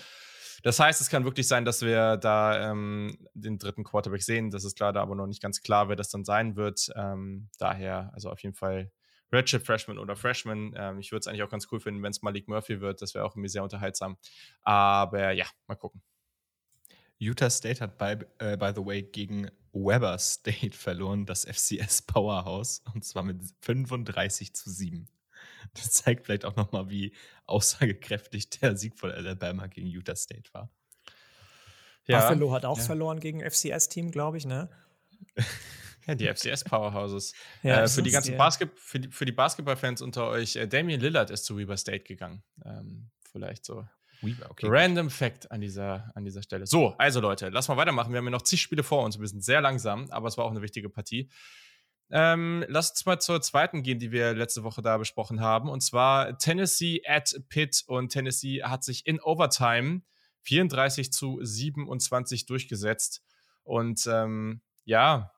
Das 0.63 0.79
heißt, 0.79 1.01
es 1.01 1.09
kann 1.09 1.25
wirklich 1.25 1.49
sein, 1.49 1.65
dass 1.65 1.83
wir 1.83 2.17
da 2.17 2.71
ähm, 2.71 3.17
den 3.35 3.59
dritten 3.59 3.85
Quarterback 3.85 4.23
sehen. 4.23 4.51
Das 4.51 4.65
ist 4.65 4.79
leider 4.79 5.01
aber 5.01 5.15
noch 5.15 5.27
nicht 5.27 5.43
ganz 5.43 5.63
klar, 5.63 5.89
wer 5.89 5.97
das 5.97 6.11
dann 6.11 6.25
sein 6.25 6.57
wird. 6.57 6.91
Ähm, 6.97 7.49
daher, 7.59 8.11
also 8.13 8.31
auf 8.31 8.43
jeden 8.43 8.55
Fall 8.55 8.91
Redshift 9.33 9.67
Freshman 9.67 9.99
oder 9.99 10.17
Freshman. 10.17 10.75
Ähm, 10.77 10.99
ich 10.99 11.13
würde 11.13 11.21
es 11.21 11.27
eigentlich 11.29 11.43
auch 11.43 11.51
ganz 11.51 11.69
cool 11.71 11.81
finden, 11.81 12.03
wenn 12.03 12.11
es 12.11 12.21
Malik 12.23 12.49
Murphy 12.49 12.81
wird. 12.81 13.01
Das 13.01 13.15
wäre 13.15 13.25
auch 13.25 13.33
irgendwie 13.33 13.49
sehr 13.49 13.63
unterhaltsam. 13.63 14.19
Aber 14.63 15.31
ja, 15.33 15.47
mal 15.67 15.77
gucken. 15.77 16.03
Utah 17.19 17.51
State 17.51 17.81
hat, 17.81 17.99
by, 17.99 18.17
äh, 18.39 18.57
by 18.57 18.73
the 18.75 18.85
way, 18.85 19.03
gegen 19.03 19.51
Weber 19.73 20.19
State 20.19 20.73
verloren, 20.77 21.27
das 21.27 21.45
FCS 21.45 22.03
Powerhouse, 22.07 22.83
und 22.95 23.05
zwar 23.05 23.23
mit 23.23 23.41
35 23.63 24.55
zu 24.55 24.71
7. 24.71 25.09
Das 25.75 25.93
zeigt 25.93 26.27
vielleicht 26.27 26.45
auch 26.45 26.57
nochmal, 26.57 26.91
wie 26.91 27.15
aussagekräftig 27.47 28.51
der 28.51 28.77
Sieg 28.77 28.99
von 28.99 29.11
Alabama 29.11 29.67
gegen 29.67 29.87
Utah 29.87 30.17
State 30.17 30.53
war. 30.53 30.71
Ja, 32.07 32.21
Buffalo 32.21 32.53
hat 32.53 32.65
auch 32.65 32.79
ja. 32.79 32.85
verloren 32.85 33.21
gegen 33.21 33.41
FCS-Team, 33.49 34.11
glaube 34.11 34.39
ich, 34.39 34.47
ne? 34.47 34.69
Ja, 36.07 36.15
die 36.15 36.27
FCS 36.27 36.65
Powerhouses. 36.65 37.35
ja, 37.63 37.85
äh, 37.85 37.89
für, 37.89 38.03
die 38.03 38.11
ganzen 38.11 38.37
Basket 38.39 38.71
für 38.75 38.99
die, 38.99 39.09
für 39.11 39.27
die 39.27 39.33
Basketballfans 39.33 40.01
unter 40.01 40.29
euch, 40.29 40.57
äh, 40.57 40.67
Damian 40.67 40.99
Lillard 40.99 41.31
ist 41.31 41.45
zu 41.45 41.59
Weber 41.59 41.77
State 41.77 42.05
gegangen. 42.05 42.43
Ähm, 42.65 43.11
vielleicht 43.31 43.67
so 43.67 43.87
Weaver, 44.23 44.51
okay. 44.51 44.67
Random 44.69 45.11
Fact 45.11 45.51
an 45.51 45.61
dieser, 45.61 46.11
an 46.15 46.25
dieser 46.25 46.43
Stelle. 46.43 46.67
So, 46.67 46.95
also 46.99 47.21
Leute, 47.21 47.49
lass 47.49 47.69
mal 47.69 47.77
weitermachen. 47.77 48.13
Wir 48.13 48.19
haben 48.19 48.27
ja 48.27 48.31
noch 48.31 48.43
zig 48.43 48.61
Spiele 48.61 48.83
vor 48.83 49.05
uns. 49.05 49.19
Wir 49.19 49.27
sind 49.27 49.45
sehr 49.45 49.61
langsam, 49.61 50.11
aber 50.11 50.29
es 50.29 50.37
war 50.37 50.45
auch 50.45 50.51
eine 50.51 50.63
wichtige 50.63 50.89
Partie. 50.91 51.31
Ähm, 52.13 52.65
lass 52.69 52.91
uns 52.91 53.07
mal 53.07 53.21
zur 53.21 53.41
zweiten 53.41 53.83
gehen, 53.83 53.99
die 53.99 54.11
wir 54.11 54.35
letzte 54.35 54.65
Woche 54.65 54.83
da 54.83 54.99
besprochen 54.99 55.41
haben. 55.41 55.69
Und 55.69 55.81
zwar 55.83 56.37
Tennessee 56.39 57.03
at 57.07 57.35
Pitt. 57.49 57.85
Und 57.87 58.11
Tennessee 58.11 58.63
hat 58.63 58.85
sich 58.85 59.07
in 59.07 59.21
Overtime 59.21 60.03
34 60.43 61.13
zu 61.13 61.39
27 61.41 62.47
durchgesetzt. 62.47 63.23
Und 63.63 64.07
ähm, 64.11 64.61
ja, 64.85 65.33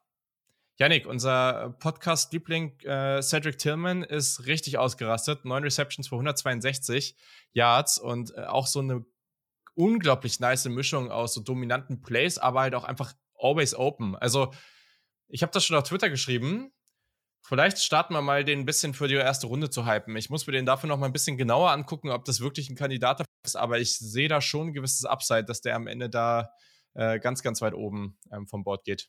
Janik, 0.82 1.06
unser 1.06 1.76
Podcast-Liebling 1.78 2.80
äh, 2.80 3.22
Cedric 3.22 3.56
Tillman 3.56 4.02
ist 4.02 4.46
richtig 4.46 4.78
ausgerastet. 4.78 5.44
Neun 5.44 5.62
Receptions 5.62 6.08
für 6.08 6.16
162 6.16 7.14
Yards 7.52 7.98
und 7.98 8.36
äh, 8.36 8.46
auch 8.46 8.66
so 8.66 8.80
eine 8.80 9.04
unglaublich 9.76 10.40
nice 10.40 10.64
Mischung 10.64 11.12
aus 11.12 11.34
so 11.34 11.40
dominanten 11.40 12.02
Plays, 12.02 12.36
aber 12.36 12.62
halt 12.62 12.74
auch 12.74 12.82
einfach 12.82 13.14
always 13.38 13.76
open. 13.76 14.16
Also, 14.16 14.52
ich 15.28 15.42
habe 15.42 15.52
das 15.52 15.64
schon 15.64 15.76
auf 15.76 15.84
Twitter 15.84 16.10
geschrieben. 16.10 16.72
Vielleicht 17.42 17.78
starten 17.78 18.14
wir 18.14 18.20
mal 18.20 18.44
den 18.44 18.58
ein 18.58 18.66
bisschen 18.66 18.92
für 18.92 19.06
die 19.06 19.14
erste 19.14 19.46
Runde 19.46 19.70
zu 19.70 19.86
hypen. 19.86 20.16
Ich 20.16 20.30
muss 20.30 20.48
mir 20.48 20.52
den 20.52 20.66
dafür 20.66 20.88
noch 20.88 20.98
mal 20.98 21.06
ein 21.06 21.12
bisschen 21.12 21.38
genauer 21.38 21.70
angucken, 21.70 22.10
ob 22.10 22.24
das 22.24 22.40
wirklich 22.40 22.68
ein 22.70 22.74
Kandidat 22.74 23.24
ist, 23.46 23.54
aber 23.54 23.78
ich 23.78 23.96
sehe 23.98 24.26
da 24.26 24.40
schon 24.40 24.70
ein 24.70 24.72
gewisses 24.72 25.04
Upside, 25.04 25.44
dass 25.44 25.60
der 25.60 25.76
am 25.76 25.86
Ende 25.86 26.10
da 26.10 26.50
äh, 26.94 27.20
ganz, 27.20 27.44
ganz 27.44 27.62
weit 27.62 27.74
oben 27.74 28.18
ähm, 28.32 28.48
vom 28.48 28.64
Board 28.64 28.82
geht. 28.82 29.08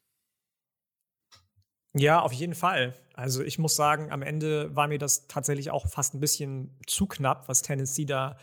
Ja, 1.93 2.21
auf 2.21 2.33
jeden 2.33 2.55
Fall. 2.55 2.93
Also 3.13 3.43
ich 3.43 3.59
muss 3.59 3.75
sagen, 3.75 4.11
am 4.11 4.23
Ende 4.23 4.75
war 4.75 4.87
mir 4.87 4.97
das 4.97 5.27
tatsächlich 5.27 5.69
auch 5.69 5.87
fast 5.87 6.15
ein 6.15 6.19
bisschen 6.19 6.75
zu 6.87 7.05
knapp, 7.05 7.47
was 7.47 7.61
Tennessee 7.61 8.05
da 8.05 8.37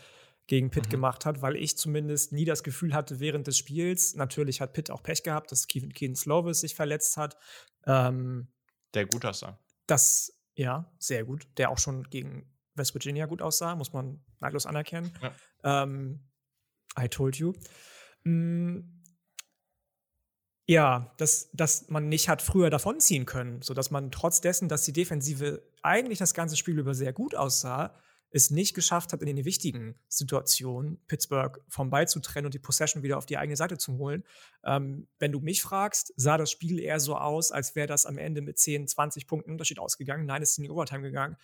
gegen 0.47 0.69
Pitt 0.69 0.87
mhm. 0.87 0.91
gemacht 0.91 1.25
hat, 1.25 1.41
weil 1.41 1.55
ich 1.55 1.77
zumindest 1.77 2.31
nie 2.31 2.45
das 2.45 2.63
Gefühl 2.63 2.93
hatte 2.93 3.19
während 3.19 3.47
des 3.47 3.57
Spiels, 3.57 4.15
natürlich 4.15 4.61
hat 4.61 4.73
Pitt 4.73 4.89
auch 4.89 5.03
Pech 5.03 5.23
gehabt, 5.23 5.51
dass 5.51 5.67
Kevin 5.67 5.93
Keen 5.93 6.15
Slovis 6.15 6.61
sich 6.61 6.75
verletzt 6.75 7.17
hat. 7.17 7.37
Ähm, 7.85 8.47
der 8.93 9.05
gut 9.05 9.25
aussah. 9.25 9.59
Das, 9.87 10.33
ja, 10.55 10.91
sehr 10.99 11.23
gut. 11.25 11.47
Der 11.57 11.69
auch 11.69 11.77
schon 11.77 12.09
gegen 12.09 12.49
West 12.75 12.93
Virginia 12.93 13.25
gut 13.25 13.41
aussah, 13.41 13.75
muss 13.75 13.93
man 13.93 14.23
neidlos 14.39 14.65
anerkennen. 14.65 15.11
Ja. 15.21 15.83
Ähm, 15.83 16.21
I 16.99 17.07
told 17.07 17.37
you. 17.37 17.53
Mm, 18.23 18.79
ja, 20.71 21.13
dass, 21.17 21.49
dass 21.51 21.89
man 21.89 22.07
nicht 22.07 22.29
hat 22.29 22.41
früher 22.41 22.69
davonziehen 22.69 23.25
können, 23.25 23.61
sodass 23.61 23.91
man 23.91 24.09
trotz 24.09 24.39
dessen, 24.39 24.69
dass 24.69 24.85
die 24.85 24.93
Defensive 24.93 25.61
eigentlich 25.81 26.17
das 26.17 26.33
ganze 26.33 26.55
Spiel 26.55 26.79
über 26.79 26.95
sehr 26.95 27.11
gut 27.11 27.35
aussah, 27.35 27.93
es 28.29 28.51
nicht 28.51 28.73
geschafft 28.73 29.11
hat, 29.11 29.21
in 29.21 29.35
den 29.35 29.43
wichtigen 29.43 29.95
Situationen 30.07 30.97
Pittsburgh 31.07 31.59
vom 31.67 31.89
Ball 31.89 32.07
zu 32.07 32.21
trennen 32.21 32.45
und 32.45 32.53
die 32.53 32.59
Possession 32.59 33.03
wieder 33.03 33.17
auf 33.17 33.25
die 33.25 33.37
eigene 33.37 33.57
Seite 33.57 33.77
zu 33.77 33.97
holen. 33.97 34.23
Ähm, 34.63 35.09
wenn 35.19 35.33
du 35.33 35.41
mich 35.41 35.61
fragst, 35.61 36.13
sah 36.15 36.37
das 36.37 36.49
Spiel 36.49 36.79
eher 36.79 37.01
so 37.01 37.17
aus, 37.17 37.51
als 37.51 37.75
wäre 37.75 37.87
das 37.87 38.05
am 38.05 38.17
Ende 38.17 38.39
mit 38.39 38.57
10, 38.57 38.87
20 38.87 39.27
Punkten 39.27 39.51
Unterschied 39.51 39.79
ausgegangen. 39.79 40.25
Nein, 40.25 40.41
es 40.41 40.51
ist 40.51 40.59
in 40.59 40.63
die 40.63 40.69
Overtime 40.69 41.01
gegangen. 41.01 41.35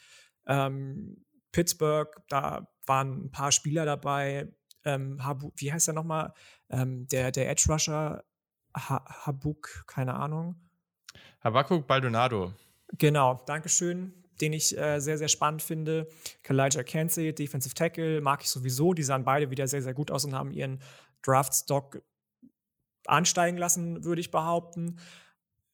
Ähm, 0.45 1.25
Pittsburgh, 1.51 2.15
da 2.29 2.71
waren 2.85 3.25
ein 3.25 3.31
paar 3.31 3.51
Spieler 3.51 3.83
dabei. 3.83 4.47
Ähm, 4.85 5.21
Habu, 5.21 5.51
wie 5.57 5.73
heißt 5.73 5.89
er 5.89 5.93
nochmal? 5.95 6.31
Ähm, 6.69 7.09
der, 7.09 7.33
der 7.33 7.49
Edge 7.49 7.65
Rusher, 7.67 8.23
ha 8.77 9.25
Habuk, 9.25 9.83
keine 9.87 10.13
Ahnung. 10.13 10.55
Habakuk 11.41 11.87
Baldonado. 11.87 12.53
Genau, 12.97 13.41
Dankeschön. 13.45 14.13
Den 14.39 14.53
ich 14.53 14.77
äh, 14.77 14.99
sehr, 14.99 15.17
sehr 15.17 15.29
spannend 15.29 15.63
finde. 15.63 16.07
Kalijah 16.43 16.83
Kansey, 16.83 17.33
Defensive 17.33 17.73
Tackle, 17.73 18.21
mag 18.21 18.43
ich 18.43 18.49
sowieso. 18.49 18.93
Die 18.93 19.03
sahen 19.03 19.23
beide 19.23 19.49
wieder 19.49 19.67
sehr, 19.67 19.81
sehr 19.81 19.95
gut 19.95 20.11
aus 20.11 20.25
und 20.25 20.35
haben 20.35 20.51
ihren 20.51 20.79
Draftstock 21.23 22.03
ansteigen 23.07 23.57
lassen, 23.57 24.03
würde 24.03 24.21
ich 24.21 24.29
behaupten. 24.29 24.99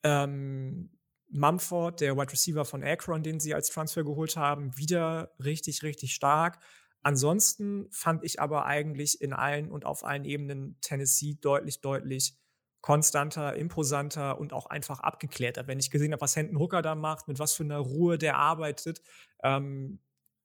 Ähm, 0.03 0.91
Mumford, 1.29 1.99
der 1.99 2.15
Wide 2.15 2.31
Receiver 2.31 2.63
von 2.63 2.83
Akron, 2.83 3.23
den 3.23 3.39
sie 3.39 3.53
als 3.53 3.69
Transfer 3.69 4.03
geholt 4.03 4.37
haben, 4.37 4.77
wieder 4.77 5.33
richtig, 5.43 5.83
richtig 5.83 6.13
stark. 6.13 6.59
Ansonsten 7.01 7.87
fand 7.91 8.23
ich 8.23 8.39
aber 8.39 8.65
eigentlich 8.65 9.19
in 9.19 9.33
allen 9.33 9.71
und 9.71 9.85
auf 9.85 10.05
allen 10.05 10.23
Ebenen 10.23 10.77
Tennessee 10.79 11.37
deutlich, 11.41 11.81
deutlich 11.81 12.37
konstanter, 12.83 13.55
imposanter 13.55 14.37
und 14.37 14.51
auch 14.51 14.65
einfach 14.65 14.99
abgeklärter. 14.99 15.67
Wenn 15.67 15.79
ich 15.79 15.89
gesehen 15.89 16.11
habe, 16.11 16.21
was 16.21 16.35
Hendon 16.35 16.59
Hooker 16.59 16.81
da 16.81 16.95
macht, 16.95 17.29
mit 17.29 17.39
was 17.39 17.53
für 17.53 17.63
einer 17.63 17.77
Ruhe 17.77 18.17
der 18.17 18.37
arbeitet, 18.37 19.01
ähm, 19.41 19.99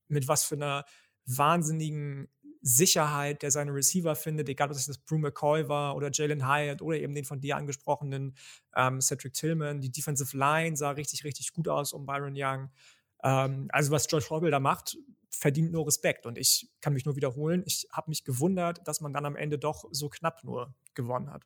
mit 0.07 0.29
was 0.29 0.45
für 0.45 0.55
einer 0.55 0.85
wahnsinnigen 1.27 2.29
Sicherheit, 2.61 3.43
der 3.43 3.51
seine 3.51 3.75
Receiver 3.75 4.15
findet, 4.15 4.49
egal 4.49 4.69
ob 4.69 4.75
das 4.75 4.99
Brew 4.99 5.19
McCoy 5.19 5.69
war 5.69 5.97
oder 5.97 6.11
Jalen 6.13 6.47
Hyatt 6.47 6.81
oder 6.81 6.97
eben 6.97 7.13
den 7.13 7.25
von 7.25 7.41
dir 7.41 7.57
angesprochenen 7.57 8.37
ähm, 8.77 9.01
Cedric 9.01 9.35
Tillman. 9.35 9.81
Die 9.81 9.91
Defensive 9.91 10.37
Line 10.37 10.77
sah 10.77 10.93
richtig, 10.93 11.25
richtig 11.25 11.53
gut 11.53 11.67
aus 11.67 11.93
um 11.93 12.07
Byron 12.07 12.35
Young. 12.37 12.71
Ähm, 13.25 13.67
also 13.73 13.91
was 13.91 14.07
George 14.07 14.27
Hobble 14.31 14.53
da 14.53 14.61
macht, 14.61 14.97
verdient 15.29 15.73
nur 15.73 15.89
Respekt. 15.89 16.25
Und 16.25 16.39
ich 16.39 16.71
kann 16.81 16.93
mich 16.93 17.05
nur 17.05 17.17
wiederholen, 17.17 17.65
ich 17.67 17.89
habe 17.91 18.11
mich 18.11 18.23
gewundert, 18.23 18.87
dass 18.87 19.01
man 19.01 19.13
dann 19.13 19.27
am 19.27 19.35
Ende 19.35 19.59
doch 19.59 19.87
so 19.91 20.09
knapp 20.09 20.45
nur 20.45 20.73
gewonnen 20.95 21.33
hat. 21.33 21.45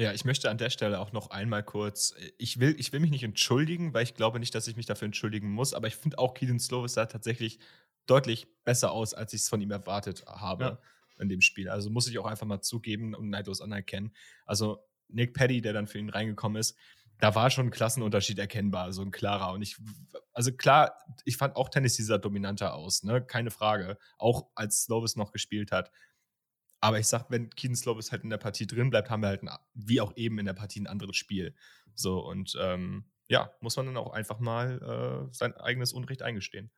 Ja, 0.00 0.14
ich 0.14 0.24
möchte 0.24 0.48
an 0.48 0.56
der 0.56 0.70
Stelle 0.70 0.98
auch 0.98 1.12
noch 1.12 1.28
einmal 1.28 1.62
kurz, 1.62 2.14
ich 2.38 2.58
will, 2.58 2.74
ich 2.78 2.90
will 2.90 3.00
mich 3.00 3.10
nicht 3.10 3.22
entschuldigen, 3.22 3.92
weil 3.92 4.02
ich 4.02 4.14
glaube 4.14 4.40
nicht, 4.40 4.54
dass 4.54 4.66
ich 4.66 4.74
mich 4.74 4.86
dafür 4.86 5.04
entschuldigen 5.04 5.50
muss, 5.50 5.74
aber 5.74 5.88
ich 5.88 5.96
finde 5.96 6.18
auch 6.18 6.32
Keaton 6.32 6.58
Slovis 6.58 6.94
sah 6.94 7.04
tatsächlich 7.04 7.58
deutlich 8.06 8.46
besser 8.64 8.92
aus, 8.92 9.12
als 9.12 9.34
ich 9.34 9.42
es 9.42 9.50
von 9.50 9.60
ihm 9.60 9.70
erwartet 9.70 10.24
habe 10.26 10.64
ja. 10.64 10.78
in 11.18 11.28
dem 11.28 11.42
Spiel. 11.42 11.68
Also 11.68 11.90
muss 11.90 12.08
ich 12.08 12.18
auch 12.18 12.24
einfach 12.24 12.46
mal 12.46 12.62
zugeben 12.62 13.14
und 13.14 13.28
neidlos 13.28 13.60
anerkennen. 13.60 14.14
Also 14.46 14.82
Nick 15.08 15.34
Paddy, 15.34 15.60
der 15.60 15.74
dann 15.74 15.86
für 15.86 15.98
ihn 15.98 16.08
reingekommen 16.08 16.58
ist, 16.58 16.78
da 17.18 17.34
war 17.34 17.50
schon 17.50 17.66
ein 17.66 17.70
Klassenunterschied 17.70 18.38
erkennbar, 18.38 18.94
so 18.94 19.02
ein 19.02 19.10
klarer. 19.10 19.52
Und 19.52 19.60
ich, 19.60 19.76
also 20.32 20.50
klar, 20.50 20.94
ich 21.26 21.36
fand 21.36 21.56
auch 21.56 21.68
Tennessee 21.68 22.04
sah 22.04 22.16
dominanter 22.16 22.74
aus, 22.74 23.02
ne? 23.02 23.20
Keine 23.20 23.50
Frage. 23.50 23.98
Auch 24.16 24.46
als 24.54 24.84
Slovis 24.84 25.16
noch 25.16 25.30
gespielt 25.30 25.72
hat. 25.72 25.90
Aber 26.80 26.98
ich 26.98 27.06
sag, 27.06 27.30
wenn 27.30 27.50
Keaton 27.50 27.76
Slovis 27.76 28.10
halt 28.10 28.24
in 28.24 28.30
der 28.30 28.38
Partie 28.38 28.66
drin 28.66 28.90
bleibt, 28.90 29.10
haben 29.10 29.22
wir 29.22 29.28
halt, 29.28 29.42
ein, 29.42 29.50
wie 29.74 30.00
auch 30.00 30.16
eben 30.16 30.38
in 30.38 30.46
der 30.46 30.54
Partie, 30.54 30.80
ein 30.80 30.86
anderes 30.86 31.16
Spiel. 31.16 31.54
So, 31.94 32.20
und 32.20 32.56
ähm, 32.60 33.04
ja, 33.28 33.52
muss 33.60 33.76
man 33.76 33.86
dann 33.86 33.96
auch 33.96 34.12
einfach 34.12 34.40
mal 34.40 35.28
äh, 35.28 35.34
sein 35.34 35.54
eigenes 35.56 35.92
Unrecht 35.92 36.22
eingestehen. 36.22 36.70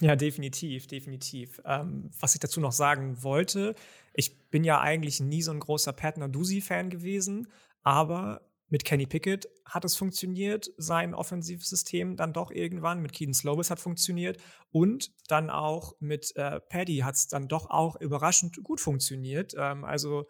Ja, 0.00 0.16
definitiv, 0.16 0.86
definitiv. 0.86 1.60
Ähm, 1.64 2.10
was 2.18 2.34
ich 2.34 2.40
dazu 2.40 2.60
noch 2.60 2.72
sagen 2.72 3.22
wollte, 3.22 3.74
ich 4.14 4.48
bin 4.50 4.64
ja 4.64 4.80
eigentlich 4.80 5.20
nie 5.20 5.42
so 5.42 5.52
ein 5.52 5.60
großer 5.60 5.92
Pat 5.92 6.18
Narduzzi-Fan 6.18 6.90
gewesen, 6.90 7.48
aber 7.82 8.42
mit 8.72 8.86
Kenny 8.86 9.04
Pickett 9.04 9.50
hat 9.66 9.84
es 9.84 9.96
funktioniert, 9.96 10.72
sein 10.78 11.12
offensives 11.12 11.68
System 11.68 12.16
dann 12.16 12.32
doch 12.32 12.50
irgendwann. 12.50 13.02
Mit 13.02 13.12
Keaton 13.12 13.34
Slovis 13.34 13.68
hat 13.68 13.78
funktioniert. 13.78 14.40
Und 14.70 15.12
dann 15.28 15.50
auch 15.50 15.94
mit 16.00 16.34
äh, 16.36 16.58
Paddy 16.58 17.00
hat 17.00 17.16
es 17.16 17.28
dann 17.28 17.48
doch 17.48 17.68
auch 17.68 18.00
überraschend 18.00 18.64
gut 18.64 18.80
funktioniert. 18.80 19.52
Ähm, 19.58 19.84
also 19.84 20.26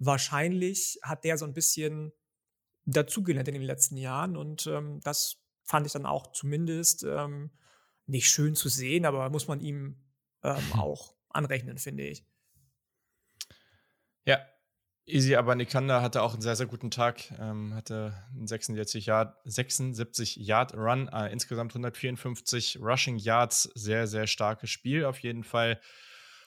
wahrscheinlich 0.00 0.98
hat 1.04 1.22
der 1.22 1.38
so 1.38 1.44
ein 1.44 1.52
bisschen 1.52 2.10
dazugelernt 2.84 3.46
in 3.46 3.54
den 3.54 3.62
letzten 3.62 3.96
Jahren. 3.96 4.36
Und 4.36 4.66
ähm, 4.66 4.98
das 5.04 5.36
fand 5.62 5.86
ich 5.86 5.92
dann 5.92 6.04
auch 6.04 6.32
zumindest 6.32 7.04
ähm, 7.04 7.52
nicht 8.06 8.28
schön 8.28 8.56
zu 8.56 8.68
sehen, 8.68 9.06
aber 9.06 9.30
muss 9.30 9.46
man 9.46 9.60
ihm 9.60 10.02
ähm, 10.42 10.64
auch 10.72 11.14
anrechnen, 11.28 11.78
finde 11.78 12.08
ich. 12.08 12.26
Ja, 14.24 14.40
Easy 15.08 15.34
aber 15.36 15.54
Nikanda 15.54 16.02
hatte 16.02 16.22
auch 16.22 16.34
einen 16.34 16.42
sehr, 16.42 16.56
sehr 16.56 16.66
guten 16.66 16.90
Tag. 16.90 17.32
Ähm, 17.38 17.74
hatte 17.74 18.14
einen 18.34 18.46
76 18.46 19.06
Yard, 19.06 19.36
76 19.44 20.36
Yard 20.36 20.74
Run, 20.74 21.08
äh, 21.08 21.32
insgesamt 21.32 21.72
154 21.72 22.78
Rushing 22.80 23.18
Yards. 23.18 23.70
Sehr, 23.74 24.06
sehr 24.06 24.26
starkes 24.26 24.70
Spiel 24.70 25.04
auf 25.04 25.18
jeden 25.20 25.44
Fall. 25.44 25.80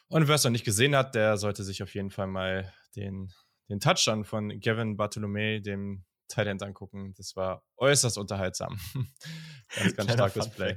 Und 0.08 0.28
wer 0.28 0.36
es 0.36 0.44
noch 0.44 0.52
nicht 0.52 0.66
gesehen 0.66 0.96
hat, 0.96 1.16
der 1.16 1.38
sollte 1.38 1.64
sich 1.64 1.82
auf 1.82 1.94
jeden 1.96 2.12
Fall 2.12 2.28
mal 2.28 2.72
den, 2.96 3.34
den 3.70 3.80
Touchdown 3.80 4.26
von 4.26 4.60
Gavin 4.60 4.98
Bartolome, 4.98 5.62
dem 5.62 6.04
Tight 6.28 6.62
angucken. 6.62 7.14
Das 7.18 7.36
war 7.36 7.64
äußerst 7.78 8.18
unterhaltsam. 8.18 8.80
ganz, 9.76 9.96
ganz 9.96 10.14
starkes 10.14 10.50
Play. 10.50 10.76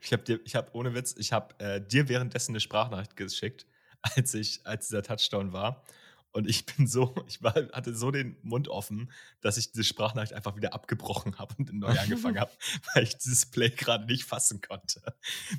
Ich 0.00 0.12
habe 0.12 0.22
dir, 0.22 0.40
ich 0.44 0.54
habe 0.54 0.70
ohne 0.72 0.94
Witz, 0.94 1.14
ich 1.18 1.32
habe 1.32 1.54
äh, 1.58 1.80
dir 1.80 2.08
währenddessen 2.08 2.52
eine 2.52 2.60
Sprachnachricht 2.60 3.16
geschickt, 3.16 3.66
als 4.02 4.34
ich, 4.34 4.60
als 4.64 4.88
dieser 4.88 5.02
Touchdown 5.02 5.52
war. 5.52 5.84
Und 6.34 6.48
ich 6.48 6.66
bin 6.66 6.88
so, 6.88 7.14
ich 7.28 7.42
war, 7.42 7.54
hatte 7.54 7.94
so 7.94 8.10
den 8.10 8.36
Mund 8.42 8.68
offen, 8.68 9.10
dass 9.40 9.56
ich 9.56 9.70
diese 9.70 9.84
Sprachnachricht 9.84 10.34
einfach 10.34 10.56
wieder 10.56 10.74
abgebrochen 10.74 11.38
habe 11.38 11.54
und 11.58 11.72
neu 11.72 11.96
angefangen 11.98 12.38
habe, 12.40 12.50
weil 12.92 13.04
ich 13.04 13.16
dieses 13.16 13.46
Play 13.46 13.70
gerade 13.70 14.04
nicht 14.04 14.24
fassen 14.24 14.60
konnte. 14.60 15.00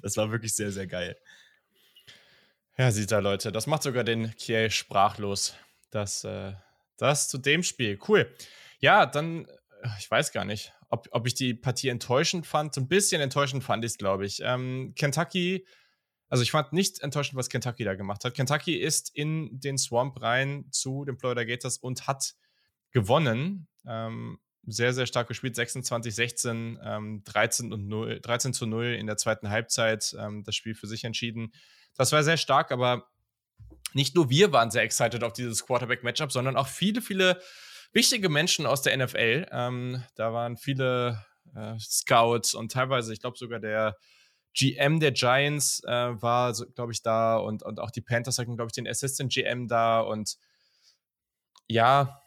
Das 0.02 0.18
war 0.18 0.32
wirklich 0.32 0.54
sehr, 0.54 0.72
sehr 0.72 0.86
geil. 0.86 1.18
Ja, 2.78 2.92
sieht 2.92 3.12
da, 3.12 3.20
Leute. 3.20 3.54
Das 3.54 3.68
macht 3.68 3.84
sogar 3.84 4.04
den 4.04 4.36
Kiel 4.36 4.70
sprachlos. 4.70 5.56
Das, 5.92 6.26
äh, 6.26 6.54
das 6.98 7.30
zu 7.30 7.38
dem 7.38 7.64
Spiel. 7.64 7.98
Cool. 8.06 8.30
Ja, 8.80 9.06
dann, 9.06 9.46
äh, 9.46 9.90
ich 9.98 10.12
weiß 10.12 10.34
gar 10.34 10.44
nicht, 10.44 10.74
ob, 10.90 11.08
ob 11.12 11.26
ich 11.26 11.36
die 11.36 11.54
Partie 11.54 11.88
enttäuschend 11.88 12.46
fand. 12.46 12.74
So 12.74 12.82
ein 12.82 12.90
bisschen 12.90 13.22
enttäuschend 13.22 13.64
fand 13.64 13.86
ich 13.86 13.92
es, 13.92 13.98
glaube 13.98 14.26
ich. 14.26 14.42
Ähm, 14.44 14.92
Kentucky 14.98 15.66
also 16.28 16.44
ich 16.44 16.52
fand 16.52 16.74
nicht 16.74 17.02
enttäuschend, 17.02 17.38
was 17.38 17.50
Kentucky 17.50 17.84
da 17.84 17.96
gemacht 17.96 18.24
hat. 18.26 18.34
Kentucky 18.34 18.76
ist 18.76 19.16
in 19.16 19.60
den 19.60 19.78
Swamp 19.78 20.22
rein 20.22 20.66
zu 20.72 21.06
den 21.06 21.18
Florida 21.18 21.44
Gators 21.44 21.78
und 21.78 22.08
hat 22.08 22.36
gewonnen. 22.92 23.68
Ähm, 23.86 24.40
sehr, 24.68 24.94
sehr 24.94 25.06
stark 25.06 25.28
gespielt. 25.28 25.56
26, 25.56 26.16
16, 26.16 26.80
ähm, 26.84 27.24
13, 27.24 27.72
und 27.72 27.88
0, 27.88 28.20
13 28.20 28.54
zu 28.54 28.66
0 28.66 28.96
in 29.00 29.06
der 29.06 29.18
zweiten 29.18 29.50
Halbzeit. 29.50 30.16
Ähm, 30.20 30.44
das 30.44 30.56
Spiel 30.56 30.76
für 30.76 30.88
sich 30.88 31.04
entschieden. 31.04 31.54
Das 31.96 32.12
war 32.12 32.24
sehr 32.24 32.38
stark, 32.38 32.72
aber 32.72 33.08
nicht 33.94 34.16
nur 34.16 34.30
wir 34.30 34.52
waren 34.52 34.72
sehr 34.72 34.84
excited 34.84 35.24
auf 35.24 35.34
dieses 35.34 35.66
Quarterback-Matchup, 35.66 36.32
sondern 36.32 36.58
auch 36.58 36.68
viele, 36.68 37.02
viele 37.02 37.40
wichtige 37.94 38.30
Menschen 38.30 38.66
aus 38.66 38.82
der 38.82 38.98
NFL. 38.98 39.48
Ähm, 39.52 40.04
da 40.16 40.34
waren 40.34 40.58
viele 40.58 41.24
äh, 41.56 41.78
Scouts 41.80 42.56
und 42.56 42.72
teilweise, 42.72 43.14
ich 43.14 43.22
glaube 43.22 43.38
sogar 43.38 43.60
der 43.60 43.96
GM 44.58 45.00
der 45.00 45.12
Giants 45.12 45.84
äh, 45.84 46.22
war, 46.22 46.54
glaube 46.76 46.94
ich, 46.94 47.02
da 47.02 47.38
und, 47.38 47.64
und 47.64 47.80
auch 47.80 47.92
die 47.92 48.02
Panthers 48.02 48.40
hatten, 48.40 48.56
glaube 48.56 48.70
ich, 48.70 48.74
den 48.74 48.88
Assistant 48.88 49.32
GM 49.32 49.68
da 49.68 50.00
und 50.00 50.38
ja, 51.68 52.22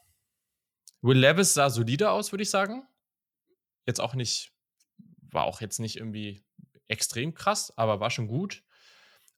Will 1.01 1.19
Levis 1.19 1.55
sah 1.55 1.71
solide 1.71 2.11
aus, 2.11 2.33
würde 2.33 2.43
ich 2.43 2.51
sagen. 2.51 2.87
Jetzt 3.87 4.01
auch 4.01 4.15
nicht, 4.15 4.53
war 5.31 5.45
auch 5.45 5.61
jetzt 5.61 5.79
nicht 5.79 5.97
irgendwie 5.97 6.45
extrem 6.89 7.35
krass, 7.35 7.73
aber 7.77 8.01
war 8.01 8.11
schon 8.11 8.27
gut. 8.27 8.63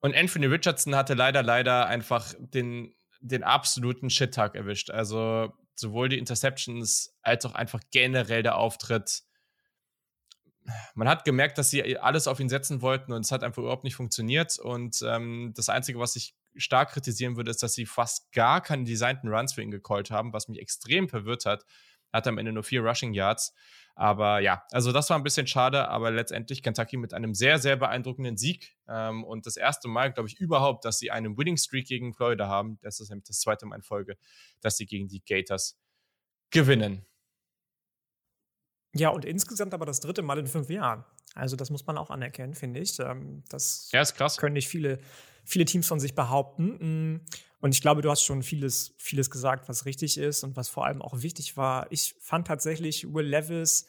Und 0.00 0.14
Anthony 0.14 0.46
Richardson 0.46 0.94
hatte 0.94 1.14
leider, 1.14 1.42
leider 1.42 1.87
einfach 1.87 2.33
den, 2.38 2.94
den 3.20 3.44
absoluten 3.44 4.09
Shit-Tag 4.09 4.55
erwischt. 4.55 4.90
Also 4.90 5.53
sowohl 5.74 6.09
die 6.09 6.18
Interceptions 6.18 7.14
als 7.22 7.44
auch 7.44 7.55
einfach 7.55 7.81
generell 7.90 8.42
der 8.42 8.57
Auftritt. 8.57 9.22
Man 10.94 11.09
hat 11.09 11.24
gemerkt, 11.24 11.59
dass 11.59 11.70
sie 11.70 11.98
alles 11.98 12.26
auf 12.26 12.40
ihn 12.40 12.48
setzen 12.48 12.83
wollten 12.83 13.12
und 13.12 13.24
es 13.24 13.33
hat 13.33 13.42
einfach 13.42 13.62
überhaupt 13.62 13.85
nicht 13.85 13.96
funktioniert. 13.96 14.59
Und 14.59 15.02
ähm, 15.06 15.52
das 15.54 15.68
Einzige, 15.68 15.98
was 15.98 16.16
ich 16.16 16.35
stark 16.56 16.90
kritisieren 16.92 17.37
würde, 17.37 17.50
ist, 17.50 17.62
dass 17.62 17.74
sie 17.74 17.87
fast 17.87 18.33
gar 18.33 18.61
keine 18.61 18.85
designten 18.85 19.33
Runs 19.33 19.54
für 19.54 19.62
ihn 19.62 19.70
gecallt 19.70 20.11
haben, 20.11 20.33
was 20.33 20.48
mich 20.48 20.61
extrem 20.61 21.09
verwirrt 21.09 21.46
hat. 21.46 21.64
Er 22.12 22.18
hatte 22.18 22.30
am 22.30 22.38
Ende 22.38 22.52
nur 22.52 22.64
vier 22.64 22.83
Rushing 22.83 23.14
Yards. 23.14 23.54
Aber 23.94 24.40
ja, 24.40 24.64
also 24.70 24.92
das 24.92 25.11
war 25.11 25.18
ein 25.18 25.22
bisschen 25.22 25.46
schade, 25.46 25.88
aber 25.88 26.11
letztendlich 26.11 26.62
Kentucky 26.62 26.96
mit 26.96 27.12
einem 27.12 27.35
sehr, 27.35 27.59
sehr 27.59 27.76
beeindruckenden 27.76 28.37
Sieg. 28.37 28.76
Ähm, 28.88 29.24
und 29.24 29.46
das 29.46 29.56
erste 29.56 29.88
Mal, 29.88 30.12
glaube 30.12 30.28
ich, 30.28 30.38
überhaupt, 30.40 30.85
dass 30.85 30.98
sie 30.98 31.11
einen 31.11 31.37
Winning 31.37 31.56
Streak 31.56 31.87
gegen 31.87 32.14
Florida 32.14 32.48
haben. 32.48 32.78
Das 32.83 33.00
ist 33.00 33.11
nämlich 33.11 33.26
das 33.26 33.40
zweite 33.40 33.66
Mal 33.66 33.76
in 33.76 33.83
Folge, 33.83 34.16
dass 34.61 34.76
sie 34.76 34.87
gegen 34.87 35.09
die 35.09 35.22
Gators 35.24 35.78
gewinnen. 36.50 37.06
Ja, 38.94 39.11
und 39.11 39.24
insgesamt 39.24 39.74
aber 39.74 39.87
das 39.87 40.00
dritte 40.00 40.22
Mal 40.22 40.38
in 40.38 40.46
fünf 40.46 40.68
Jahren. 40.68 41.05
Also, 41.35 41.57
das 41.57 41.70
muss 41.70 41.87
man 41.87 41.96
auch 41.96 42.11
anerkennen, 42.11 42.55
finde 42.55 42.81
ich. 42.81 42.98
Ähm, 42.98 43.44
das 43.48 43.88
ja, 43.92 44.00
ist 44.00 44.14
krass. 44.14 44.37
können 44.37 44.55
nicht 44.55 44.68
viele, 44.68 44.98
viele 45.44 45.64
Teams 45.64 45.87
von 45.87 46.00
sich 46.00 46.14
behaupten. 46.14 47.14
Mm, 47.14 47.20
und 47.61 47.74
ich 47.74 47.83
glaube, 47.83 48.03
du 48.03 48.11
hast 48.11 48.24
schon 48.24 48.42
vieles, 48.42 48.94
vieles 48.98 49.31
gesagt, 49.31 49.68
was 49.68 49.87
richtig 49.87 50.18
ist 50.18 50.42
und 50.42 50.57
was 50.57 50.68
vor 50.68 50.87
allem 50.87 51.03
auch 51.03 51.22
wichtig 51.22 51.57
war. 51.57 51.90
Ich 51.92 52.16
fand 52.20 52.46
tatsächlich 52.46 53.12
Will 53.12 53.26
Levis 53.26 53.87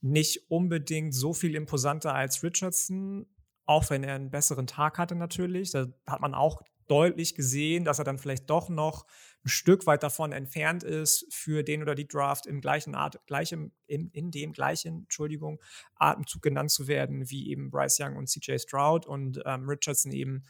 nicht 0.00 0.50
unbedingt 0.50 1.14
so 1.14 1.32
viel 1.32 1.54
imposanter 1.54 2.14
als 2.14 2.42
Richardson, 2.42 3.26
auch 3.64 3.88
wenn 3.88 4.04
er 4.04 4.14
einen 4.14 4.30
besseren 4.30 4.66
Tag 4.66 4.98
hatte 4.98 5.14
natürlich. 5.14 5.70
Da 5.70 5.86
hat 6.06 6.20
man 6.20 6.34
auch 6.34 6.62
deutlich 6.88 7.34
gesehen, 7.34 7.84
dass 7.84 7.98
er 7.98 8.04
dann 8.04 8.18
vielleicht 8.18 8.50
doch 8.50 8.68
noch 8.68 9.06
ein 9.44 9.48
Stück 9.48 9.86
weit 9.86 10.02
davon 10.02 10.32
entfernt 10.32 10.82
ist, 10.82 11.26
für 11.30 11.62
den 11.62 11.82
oder 11.82 11.94
die 11.94 12.08
Draft 12.08 12.46
im 12.46 12.60
gleichen 12.60 12.94
Art, 12.94 13.20
gleichem, 13.26 13.72
in, 13.86 14.08
in 14.10 14.30
dem 14.30 14.52
gleichen, 14.52 15.02
Entschuldigung, 15.02 15.60
Atemzug 15.96 16.42
genannt 16.42 16.70
zu 16.70 16.88
werden, 16.88 17.28
wie 17.30 17.50
eben 17.50 17.70
Bryce 17.70 18.00
Young 18.00 18.16
und 18.16 18.28
CJ 18.28 18.58
Stroud 18.58 19.06
und 19.06 19.42
ähm, 19.44 19.68
Richardson 19.68 20.12
eben 20.12 20.44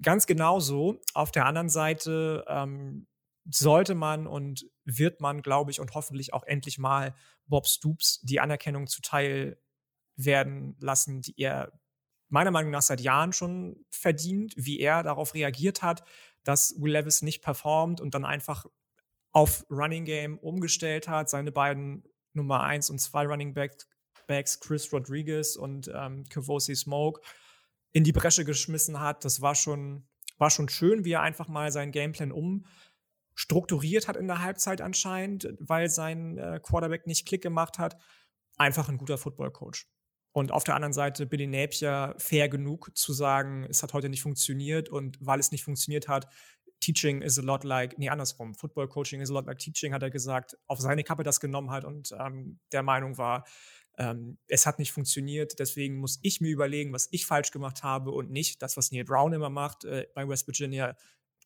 ganz 0.00 0.26
genauso. 0.26 1.00
Auf 1.14 1.30
der 1.30 1.46
anderen 1.46 1.68
Seite 1.68 2.44
ähm, 2.48 3.06
sollte 3.50 3.94
man 3.94 4.26
und 4.26 4.66
wird 4.84 5.20
man, 5.20 5.42
glaube 5.42 5.70
ich, 5.70 5.80
und 5.80 5.94
hoffentlich 5.94 6.32
auch 6.32 6.44
endlich 6.44 6.78
mal 6.78 7.14
Bob 7.46 7.66
Stoops 7.66 8.20
die 8.22 8.40
Anerkennung 8.40 8.86
zuteil 8.86 9.58
werden 10.16 10.76
lassen, 10.80 11.20
die 11.20 11.38
er 11.38 11.72
meiner 12.28 12.50
Meinung 12.50 12.72
nach 12.72 12.82
seit 12.82 13.00
Jahren 13.00 13.32
schon 13.32 13.84
verdient, 13.90 14.54
wie 14.56 14.80
er 14.80 15.02
darauf 15.02 15.34
reagiert 15.34 15.82
hat, 15.82 16.02
dass 16.46 16.80
Will 16.80 16.92
Levis 16.92 17.22
nicht 17.22 17.42
performt 17.42 18.00
und 18.00 18.14
dann 18.14 18.24
einfach 18.24 18.66
auf 19.32 19.66
Running 19.68 20.04
Game 20.04 20.38
umgestellt 20.38 21.08
hat, 21.08 21.28
seine 21.28 21.50
beiden 21.50 22.04
Nummer 22.32 22.62
1 22.62 22.88
und 22.90 23.00
2 23.00 23.26
Running 23.26 23.54
Backs, 24.26 24.60
Chris 24.60 24.92
Rodriguez 24.92 25.56
und 25.56 25.90
ähm, 25.92 26.24
Kavosi 26.28 26.76
Smoke, 26.76 27.20
in 27.92 28.04
die 28.04 28.12
Bresche 28.12 28.44
geschmissen 28.44 29.00
hat. 29.00 29.24
Das 29.24 29.40
war 29.40 29.54
schon, 29.56 30.06
war 30.38 30.50
schon 30.50 30.68
schön, 30.68 31.04
wie 31.04 31.12
er 31.12 31.22
einfach 31.22 31.48
mal 31.48 31.72
seinen 31.72 31.90
Gameplan 31.90 32.32
umstrukturiert 32.32 34.06
hat 34.06 34.16
in 34.16 34.28
der 34.28 34.40
Halbzeit 34.40 34.80
anscheinend, 34.80 35.48
weil 35.58 35.90
sein 35.90 36.38
äh, 36.38 36.60
Quarterback 36.62 37.06
nicht 37.06 37.26
Klick 37.26 37.42
gemacht 37.42 37.78
hat. 37.78 37.96
Einfach 38.56 38.88
ein 38.88 38.98
guter 38.98 39.18
Football-Coach. 39.18 39.88
Und 40.36 40.52
auf 40.52 40.64
der 40.64 40.74
anderen 40.74 40.92
Seite 40.92 41.24
Billy 41.24 41.46
Napier 41.46 42.14
fair 42.18 42.50
genug 42.50 42.94
zu 42.94 43.14
sagen, 43.14 43.64
es 43.70 43.82
hat 43.82 43.94
heute 43.94 44.10
nicht 44.10 44.20
funktioniert 44.20 44.90
und 44.90 45.16
weil 45.18 45.40
es 45.40 45.50
nicht 45.50 45.64
funktioniert 45.64 46.08
hat, 46.08 46.28
Teaching 46.78 47.22
is 47.22 47.38
a 47.38 47.42
lot 47.42 47.64
like, 47.64 47.96
nee, 47.96 48.10
andersrum, 48.10 48.54
Football 48.54 48.86
Coaching 48.86 49.22
is 49.22 49.30
a 49.30 49.32
lot 49.32 49.46
like 49.46 49.56
Teaching, 49.56 49.94
hat 49.94 50.02
er 50.02 50.10
gesagt, 50.10 50.58
auf 50.66 50.78
seine 50.78 51.04
Kappe 51.04 51.22
das 51.22 51.40
genommen 51.40 51.70
hat 51.70 51.86
und 51.86 52.14
ähm, 52.20 52.58
der 52.70 52.82
Meinung 52.82 53.16
war, 53.16 53.46
ähm, 53.96 54.36
es 54.46 54.66
hat 54.66 54.78
nicht 54.78 54.92
funktioniert, 54.92 55.58
deswegen 55.58 55.96
muss 55.96 56.18
ich 56.20 56.42
mir 56.42 56.50
überlegen, 56.50 56.92
was 56.92 57.08
ich 57.12 57.24
falsch 57.24 57.50
gemacht 57.50 57.82
habe 57.82 58.10
und 58.10 58.30
nicht 58.30 58.60
das, 58.60 58.76
was 58.76 58.92
Neil 58.92 59.04
Brown 59.04 59.32
immer 59.32 59.48
macht 59.48 59.86
äh, 59.86 60.06
bei 60.14 60.28
West 60.28 60.46
Virginia, 60.46 60.98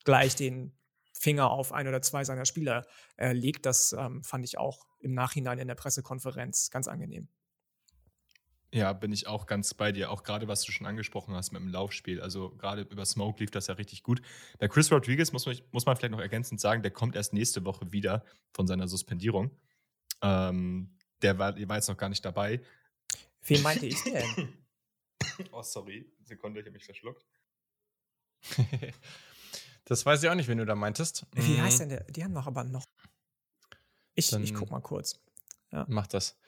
gleich 0.02 0.34
den 0.34 0.76
Finger 1.12 1.52
auf 1.52 1.72
ein 1.72 1.86
oder 1.86 2.02
zwei 2.02 2.24
seiner 2.24 2.44
Spieler 2.44 2.84
äh, 3.18 3.34
legt. 3.34 3.66
Das 3.66 3.92
ähm, 3.96 4.24
fand 4.24 4.44
ich 4.44 4.58
auch 4.58 4.84
im 4.98 5.14
Nachhinein 5.14 5.60
in 5.60 5.68
der 5.68 5.76
Pressekonferenz 5.76 6.70
ganz 6.70 6.88
angenehm. 6.88 7.28
Ja, 8.72 8.92
bin 8.92 9.12
ich 9.12 9.26
auch 9.26 9.46
ganz 9.46 9.74
bei 9.74 9.90
dir. 9.90 10.10
Auch 10.12 10.22
gerade, 10.22 10.46
was 10.46 10.62
du 10.62 10.70
schon 10.70 10.86
angesprochen 10.86 11.34
hast 11.34 11.50
mit 11.50 11.60
dem 11.60 11.68
Laufspiel. 11.68 12.20
Also 12.20 12.50
gerade 12.50 12.82
über 12.82 13.04
Smoke 13.04 13.40
lief 13.40 13.50
das 13.50 13.66
ja 13.66 13.74
richtig 13.74 14.04
gut. 14.04 14.22
Bei 14.58 14.68
Chris 14.68 14.92
Rodriguez 14.92 15.32
muss 15.32 15.46
man, 15.46 15.58
muss 15.72 15.86
man 15.86 15.96
vielleicht 15.96 16.12
noch 16.12 16.20
ergänzend 16.20 16.60
sagen, 16.60 16.82
der 16.82 16.92
kommt 16.92 17.16
erst 17.16 17.32
nächste 17.32 17.64
Woche 17.64 17.90
wieder 17.90 18.24
von 18.52 18.68
seiner 18.68 18.86
Suspendierung. 18.86 19.50
Ähm, 20.22 20.96
der, 21.22 21.38
war, 21.38 21.52
der 21.52 21.68
war 21.68 21.76
jetzt 21.76 21.88
noch 21.88 21.96
gar 21.96 22.08
nicht 22.08 22.24
dabei. 22.24 22.60
Wen 23.42 23.62
meinte 23.62 23.86
ich 23.86 24.00
denn? 24.04 24.54
oh, 25.52 25.62
sorry. 25.62 26.12
Sekunde, 26.22 26.60
ich 26.60 26.66
habe 26.66 26.74
mich 26.74 26.84
verschluckt. 26.84 27.26
das 29.84 30.06
weiß 30.06 30.22
ich 30.22 30.28
auch 30.28 30.34
nicht, 30.36 30.48
wen 30.48 30.58
du 30.58 30.64
da 30.64 30.76
meintest. 30.76 31.26
Wie 31.32 31.54
mhm. 31.54 31.62
heißt 31.62 31.80
denn 31.80 31.88
der? 31.88 32.04
Die 32.04 32.22
haben 32.22 32.32
noch 32.32 32.46
aber 32.46 32.62
noch. 32.62 32.86
Ich, 34.14 34.32
ich 34.32 34.54
guck 34.54 34.70
mal 34.70 34.80
kurz. 34.80 35.18
Ja. 35.72 35.86
Mach 35.88 36.06
das. 36.06 36.38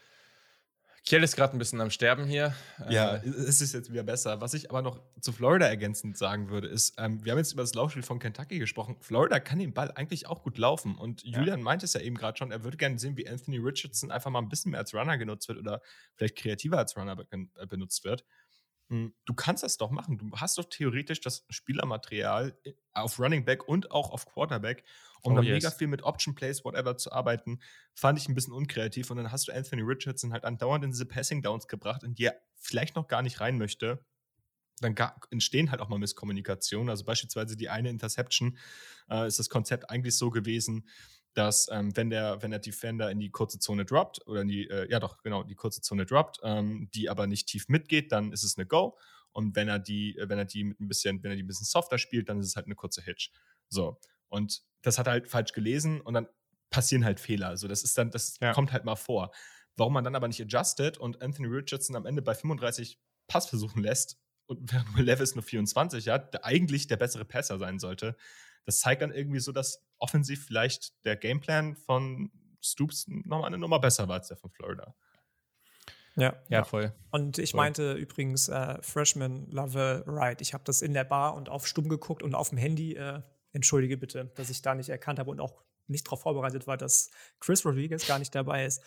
Kiel 1.05 1.23
ist 1.25 1.35
gerade 1.35 1.57
ein 1.57 1.59
bisschen 1.59 1.81
am 1.81 1.91
Sterben 1.91 2.27
hier. 2.27 2.55
Ja, 2.89 3.17
äh, 3.17 3.29
es 3.29 3.61
ist 3.61 3.75
jetzt 3.75 3.91
wieder 3.91 4.05
besser. 4.05 4.41
Was 4.41 4.55
ich 4.55 4.71
aber 4.71 4.83
noch 4.83 5.01
zu 5.21 5.33
Florida 5.33 5.67
ergänzend 5.67 6.17
sagen 6.17 6.49
würde, 6.49 6.69
ist, 6.69 6.95
ähm, 6.97 7.25
wir 7.25 7.33
haben 7.33 7.39
jetzt 7.39 7.53
über 7.53 7.63
das 7.63 7.75
Laufspiel 7.75 8.05
von 8.05 8.21
Kentucky 8.21 8.61
gesprochen. 8.61 8.97
Florida 9.01 9.41
kann 9.41 9.59
den 9.59 9.75
Ball 9.75 9.91
eigentlich 9.91 10.29
auch 10.29 10.45
gut 10.45 10.59
laufen. 10.59 10.95
Und 10.95 11.25
Julian 11.25 11.59
ja. 11.59 11.65
meinte 11.65 11.87
es 11.87 11.95
ja 11.95 12.01
eben 12.01 12.17
gerade 12.17 12.39
schon, 12.39 12.53
er 12.53 12.63
würde 12.63 12.77
gerne 12.77 13.01
sehen, 13.01 13.17
wie 13.17 13.29
Anthony 13.29 13.59
Richardson 13.59 14.13
einfach 14.13 14.31
mal 14.31 14.39
ein 14.39 14.49
bisschen 14.49 14.71
mehr 14.71 14.81
als 14.81 14.95
Runner 14.95 15.19
genutzt 15.19 15.49
wird 15.49 15.59
oder 15.59 15.83
vielleicht 16.15 16.37
kreativer 16.37 16.79
als 16.79 16.97
Runner 16.97 17.17
äh, 17.31 17.67
benutzt 17.67 18.05
wird. 18.05 18.25
Hm, 18.93 19.15
du 19.25 19.33
kannst 19.33 19.63
das 19.63 19.79
doch 19.79 19.91
machen. 19.91 20.19
Du 20.19 20.31
hast 20.37 20.59
doch 20.59 20.67
theoretisch 20.67 21.23
das 21.23 21.47
Spielermaterial 21.49 22.55
äh, 22.65 22.75
auf 22.93 23.19
Running 23.19 23.47
Back 23.47 23.67
und 23.67 23.91
auch 23.91 24.11
auf 24.11 24.27
Quarterback, 24.27 24.85
um 25.23 25.33
oh, 25.33 25.37
dann 25.37 25.47
yes. 25.47 25.55
mega 25.55 25.71
viel 25.71 25.87
mit 25.87 26.03
Option 26.03 26.35
Plays, 26.35 26.63
whatever 26.63 26.99
zu 26.99 27.11
arbeiten. 27.11 27.61
Fand 27.95 28.19
ich 28.19 28.29
ein 28.29 28.35
bisschen 28.35 28.53
unkreativ. 28.53 29.11
Und 29.11 29.17
dann 29.17 29.33
hast 29.33 29.49
du 29.49 29.53
Anthony 29.53 29.81
Richardson 29.81 30.35
halt 30.35 30.45
andauernd 30.45 30.85
in 30.85 30.91
diese 30.91 31.07
Passing 31.07 31.41
Downs 31.41 31.69
gebracht, 31.69 32.03
in 32.03 32.15
die 32.15 32.27
er 32.27 32.37
vielleicht 32.55 32.95
noch 32.95 33.09
gar 33.09 33.23
nicht 33.23 33.41
rein 33.41 33.57
möchte. 33.57 34.05
Dann 34.81 34.95
entstehen 35.31 35.71
halt 35.71 35.81
auch 35.81 35.89
mal 35.89 35.99
Misskommunikationen. 35.99 36.91
Also 36.91 37.07
beispielsweise 37.07 37.57
die 37.57 37.71
eine 37.71 37.89
Interception 37.89 38.59
äh, 39.09 39.27
ist 39.27 39.39
das 39.39 39.49
Konzept 39.49 39.89
eigentlich 39.89 40.19
so 40.19 40.29
gewesen, 40.29 40.87
dass 41.35 41.69
ähm, 41.71 41.97
wenn 41.97 42.11
der 42.11 42.43
wenn 42.43 42.51
der 42.51 42.61
Defender 42.61 43.11
in 43.11 43.19
die 43.19 43.31
kurze 43.31 43.59
Zone 43.59 43.85
droppt 43.85 44.27
oder 44.27 44.43
in 44.43 44.49
die 44.49 44.69
äh, 44.69 44.91
ja 44.91 45.01
doch 45.01 45.23
genau 45.23 45.43
die 45.43 45.55
kurze 45.55 45.81
Zone 45.81 46.05
droppt, 46.05 46.41
ähm, 46.43 46.89
die 46.95 47.09
aber 47.09 47.27
nicht 47.27 47.49
tief 47.49 47.69
mitgeht, 47.69 48.13
dann 48.13 48.33
ist 48.33 48.45
es 48.45 48.59
eine 48.59 48.67
Go 48.67 48.99
und 49.33 49.57
wenn 49.57 49.69
er 49.69 49.79
die 49.79 50.17
äh, 50.19 50.29
wenn 50.29 50.39
er 50.39 50.45
die 50.45 50.65
mit 50.65 50.81
ein 50.81 50.89
bisschen 50.89 51.23
wenn 51.23 51.31
er 51.31 51.37
die 51.37 51.43
ein 51.43 51.47
bisschen 51.47 51.67
softer 51.67 51.99
spielt, 51.99 52.29
dann 52.29 52.39
ist 52.39 52.49
es 52.49 52.57
halt 52.57 52.67
eine 52.67 52.75
kurze 52.75 53.03
Hitch. 53.03 53.31
So 53.69 53.99
und 54.29 54.63
das 54.83 54.99
hat 54.99 55.07
er 55.07 55.13
halt 55.13 55.29
falsch 55.29 55.53
gelesen 55.53 56.01
und 56.01 56.15
dann 56.15 56.29
passieren 56.71 57.05
halt 57.05 57.21
Fehler. 57.21 57.49
Also 57.49 57.69
das 57.69 57.83
ist 57.83 57.97
dann 57.97 58.11
das 58.11 58.39
ja. 58.41 58.53
kommt 58.53 58.73
halt 58.73 58.85
mal 58.85 58.97
vor. 58.97 59.31
Warum 59.77 59.95
man 59.95 60.05
dann 60.05 60.15
aber 60.15 60.29
nicht 60.29 60.41
adjusted 60.41 60.99
und 60.99 61.23
Anthony 61.23 61.49
Richardson 61.49 61.97
am 61.97 62.05
Ende 62.05 62.21
bei 62.21 62.35
35 62.35 63.01
Passversuchen 63.27 63.83
lässt 63.83 64.19
und 64.47 64.71
während 64.71 64.89
Levis 64.99 65.35
nur 65.35 65.43
24 65.43 66.09
hat, 66.09 66.35
der 66.35 66.45
eigentlich 66.45 66.89
der 66.89 66.99
bessere 66.99 67.25
Passer 67.25 67.59
sein 67.59 67.79
sollte, 67.79 68.17
das 68.65 68.81
zeigt 68.81 69.03
dann 69.03 69.13
irgendwie 69.13 69.41
so, 69.41 69.53
dass 69.53 69.83
offensiv 70.03 70.47
vielleicht 70.47 70.93
der 71.05 71.17
Gameplan 71.17 71.77
von 71.77 72.31
Stoops 72.61 73.07
nochmal 73.09 73.47
eine 73.47 73.59
Nummer 73.59 73.81
besser 73.81 74.09
war 74.09 74.17
als 74.17 74.29
der 74.29 74.37
von 74.37 74.51
Florida. 74.51 74.95
Ja, 76.17 76.35
ja, 76.49 76.65
voll. 76.65 76.93
Und 77.11 77.39
ich 77.39 77.53
voll. 77.53 77.59
meinte 77.59 77.95
übrigens 77.95 78.49
äh, 78.49 78.83
Freshman 78.83 79.51
Love 79.51 80.05
Right. 80.07 80.41
Ich 80.43 80.53
habe 80.53 80.65
das 80.65 80.83
in 80.83 80.93
der 80.93 81.05
Bar 81.05 81.35
und 81.35 81.49
auf 81.49 81.67
Stumm 81.67 81.89
geguckt 81.89 82.23
und 82.23 82.35
auf 82.35 82.51
dem 82.51 82.59
Handy. 82.59 82.95
Äh, 82.95 83.23
entschuldige 83.53 83.97
bitte, 83.97 84.33
dass 84.35 84.51
ich 84.51 84.63
da 84.63 84.75
nicht 84.75 84.89
erkannt 84.89 85.19
habe 85.19 85.31
und 85.31 85.41
auch 85.41 85.63
nicht 85.87 86.07
darauf 86.07 86.23
vorbereitet 86.23 86.67
war, 86.67 86.77
dass 86.77 87.11
Chris 87.41 87.65
Rodriguez 87.65 88.07
gar 88.07 88.19
nicht 88.19 88.35
dabei 88.35 88.65
ist. 88.65 88.83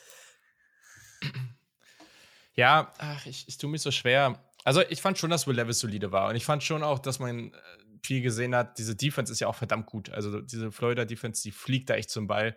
Ja, 2.56 2.94
ach, 2.98 3.26
ich, 3.26 3.48
ich 3.48 3.58
tue 3.58 3.70
mich 3.70 3.82
so 3.82 3.92
schwer. 3.92 4.44
Also 4.64 4.82
ich 4.90 5.02
fand 5.02 5.18
schon, 5.18 5.30
dass 5.30 5.46
Will 5.46 5.56
Levis 5.56 5.80
solide 5.80 6.12
war. 6.12 6.30
Und 6.30 6.36
ich 6.36 6.46
fand 6.46 6.64
schon 6.64 6.84
auch, 6.84 7.00
dass 7.00 7.20
man 7.20 7.54
äh, 7.54 7.58
viel 8.06 8.22
gesehen 8.22 8.56
hat, 8.56 8.78
diese 8.78 8.96
Defense 8.96 9.32
ist 9.32 9.40
ja 9.40 9.48
auch 9.48 9.56
verdammt 9.56 9.88
gut. 9.88 10.10
Also 10.10 10.42
diese 10.42 10.72
Florida 10.72 11.06
Defense, 11.06 11.42
die 11.44 11.52
fliegt 11.52 11.90
da 11.90 11.96
echt 11.96 12.10
zum 12.10 12.28
Ball. 12.28 12.56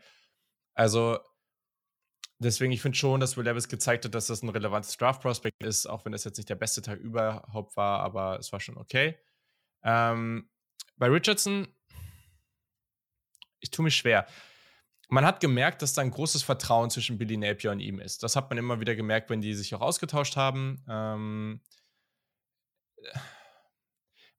Also 0.74 1.18
deswegen, 2.38 2.72
ich 2.72 2.82
finde 2.82 2.96
schon, 2.96 3.20
dass 3.20 3.36
Will 3.36 3.44
Levis 3.44 3.68
gezeigt 3.68 4.04
hat, 4.04 4.14
dass 4.14 4.26
das 4.26 4.42
ein 4.42 4.48
relevantes 4.48 4.96
Draft-Prospect 4.96 5.62
ist, 5.62 5.86
auch 5.86 6.04
wenn 6.04 6.12
das 6.12 6.24
jetzt 6.24 6.36
nicht 6.36 6.48
der 6.48 6.54
beste 6.54 6.82
Tag 6.82 6.98
überhaupt 6.98 7.76
war, 7.76 8.00
aber 8.00 8.38
es 8.38 8.52
war 8.52 8.60
schon 8.60 8.76
okay. 8.76 9.18
Ähm, 9.82 10.48
bei 10.96 11.08
Richardson, 11.08 11.68
ich 13.60 13.70
tue 13.70 13.84
mich 13.84 13.96
schwer. 13.96 14.26
Man 15.08 15.24
hat 15.24 15.40
gemerkt, 15.40 15.80
dass 15.82 15.94
da 15.94 16.02
ein 16.02 16.10
großes 16.10 16.42
Vertrauen 16.42 16.90
zwischen 16.90 17.16
Billy 17.16 17.36
Napier 17.36 17.70
und 17.70 17.80
ihm 17.80 17.98
ist. 17.98 18.22
Das 18.22 18.36
hat 18.36 18.50
man 18.50 18.58
immer 18.58 18.78
wieder 18.80 18.94
gemerkt, 18.94 19.30
wenn 19.30 19.40
die 19.40 19.54
sich 19.54 19.74
auch 19.74 19.80
ausgetauscht 19.80 20.36
haben. 20.36 20.84
Ähm, 20.88 21.60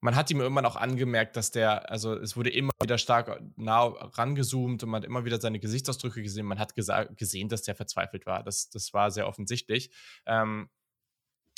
man 0.00 0.16
hat 0.16 0.30
ihm 0.30 0.40
irgendwann 0.40 0.66
auch 0.66 0.76
angemerkt, 0.76 1.36
dass 1.36 1.50
der, 1.50 1.90
also 1.90 2.14
es 2.14 2.36
wurde 2.36 2.50
immer 2.50 2.72
wieder 2.82 2.96
stark 2.96 3.40
nah 3.56 3.84
rangezoomt 3.84 4.82
und 4.82 4.88
man 4.88 5.02
hat 5.02 5.06
immer 5.08 5.24
wieder 5.24 5.40
seine 5.40 5.60
Gesichtsausdrücke 5.60 6.22
gesehen. 6.22 6.46
Man 6.46 6.58
hat 6.58 6.74
gesehen, 6.74 7.48
dass 7.48 7.62
der 7.62 7.74
verzweifelt 7.74 8.24
war. 8.26 8.42
Das, 8.42 8.70
das 8.70 8.94
war 8.94 9.10
sehr 9.10 9.28
offensichtlich. 9.28 9.90
Ähm, 10.26 10.70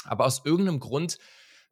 aber 0.04 0.26
aus 0.26 0.44
irgendeinem 0.44 0.80
Grund 0.80 1.18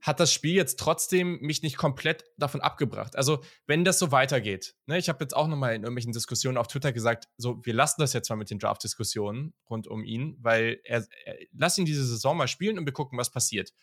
hat 0.01 0.19
das 0.19 0.33
Spiel 0.33 0.55
jetzt 0.55 0.79
trotzdem 0.79 1.41
mich 1.41 1.63
nicht 1.63 1.77
komplett 1.77 2.25
davon 2.39 2.61
abgebracht. 2.61 3.17
Also, 3.17 3.43
wenn 3.67 3.85
das 3.85 3.99
so 3.99 4.13
weitergeht, 4.13 4.75
ne, 4.87 4.97
ich 4.97 5.09
habe 5.09 5.23
jetzt 5.23 5.37
auch 5.37 5.47
nochmal 5.47 5.75
in 5.75 5.83
irgendwelchen 5.83 6.13
Diskussionen 6.13 6.57
auf 6.57 6.69
Twitter 6.69 6.93
gesagt, 6.93 7.29
so, 7.37 7.61
wir 7.65 7.75
lassen 7.75 8.01
das 8.01 8.15
jetzt 8.15 8.31
mal 8.31 8.37
mit 8.37 8.51
den 8.51 8.59
Draft-Diskussionen 8.59 9.53
rund 9.69 9.87
um 9.87 10.03
ihn, 10.05 10.39
weil 10.41 10.81
er, 10.85 11.07
er 11.25 11.37
lass 11.53 11.77
ihn 11.77 11.85
diese 11.85 12.07
Saison 12.07 12.37
mal 12.37 12.49
spielen 12.49 12.79
und 12.79 12.87
wir 12.87 12.95
gucken, 12.95 13.19
was 13.19 13.31
passiert. 13.31 13.75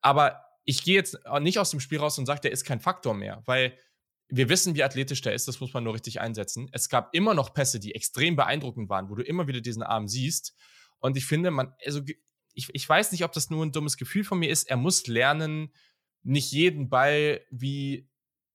Aber 0.00 0.44
ich 0.64 0.82
gehe 0.84 0.94
jetzt 0.94 1.18
nicht 1.40 1.58
aus 1.58 1.70
dem 1.70 1.80
Spiel 1.80 1.98
raus 1.98 2.18
und 2.18 2.26
sage, 2.26 2.40
der 2.40 2.52
ist 2.52 2.64
kein 2.64 2.80
Faktor 2.80 3.14
mehr, 3.14 3.42
weil 3.46 3.76
wir 4.28 4.48
wissen, 4.48 4.74
wie 4.74 4.82
athletisch 4.82 5.20
der 5.20 5.34
ist, 5.34 5.46
das 5.46 5.60
muss 5.60 5.74
man 5.74 5.84
nur 5.84 5.94
richtig 5.94 6.20
einsetzen. 6.20 6.68
Es 6.72 6.88
gab 6.88 7.14
immer 7.14 7.34
noch 7.34 7.52
Pässe, 7.52 7.78
die 7.78 7.94
extrem 7.94 8.34
beeindruckend 8.34 8.88
waren, 8.88 9.10
wo 9.10 9.14
du 9.14 9.22
immer 9.22 9.46
wieder 9.46 9.60
diesen 9.60 9.82
Arm 9.82 10.08
siehst. 10.08 10.56
Und 11.00 11.18
ich 11.18 11.26
finde, 11.26 11.50
man, 11.50 11.74
also 11.84 12.00
ich, 12.54 12.68
ich 12.72 12.88
weiß 12.88 13.12
nicht, 13.12 13.24
ob 13.24 13.32
das 13.32 13.50
nur 13.50 13.64
ein 13.64 13.72
dummes 13.72 13.98
Gefühl 13.98 14.24
von 14.24 14.38
mir 14.38 14.48
ist. 14.48 14.70
Er 14.70 14.78
muss 14.78 15.06
lernen, 15.06 15.72
nicht 16.22 16.50
jeden 16.52 16.88
Ball 16.88 17.42
wie, 17.50 18.08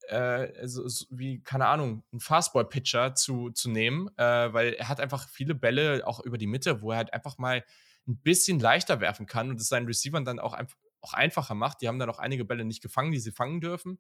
äh, 0.08 0.16
also, 0.60 0.88
wie 1.12 1.44
keine 1.44 1.68
Ahnung, 1.68 2.04
ein 2.12 2.22
Fastball-Pitcher 2.22 3.14
zu, 3.14 3.52
zu 3.52 3.70
nehmen, 3.70 4.10
äh, 4.18 4.54
weil 4.54 4.74
er 4.74 4.88
hat 4.88 5.00
einfach 5.00 5.30
viele 5.30 5.54
Bälle 5.54 6.08
auch 6.08 6.22
über 6.22 6.38
die 6.38 6.48
Mitte, 6.48 6.82
wo 6.82 6.92
er 6.92 6.98
halt 6.98 7.14
einfach 7.14 7.38
mal 7.38 7.64
ein 8.08 8.18
bisschen 8.22 8.60
leichter 8.60 9.00
werfen 9.02 9.26
kann 9.26 9.50
und 9.50 9.60
es 9.60 9.68
seinen 9.68 9.86
Receivern 9.86 10.26
dann 10.26 10.40
auch 10.40 10.54
einfach 10.54 10.78
auch 11.08 11.14
einfacher 11.14 11.56
macht. 11.56 11.82
Die 11.82 11.88
haben 11.88 12.00
dann 12.00 12.10
auch 12.10 12.20
einige 12.20 12.46
Bälle 12.46 12.66
nicht 12.66 12.82
gefangen, 12.82 13.12
die 13.12 13.20
sie 13.20 13.32
fangen 13.32 13.62
dürfen. 13.62 14.00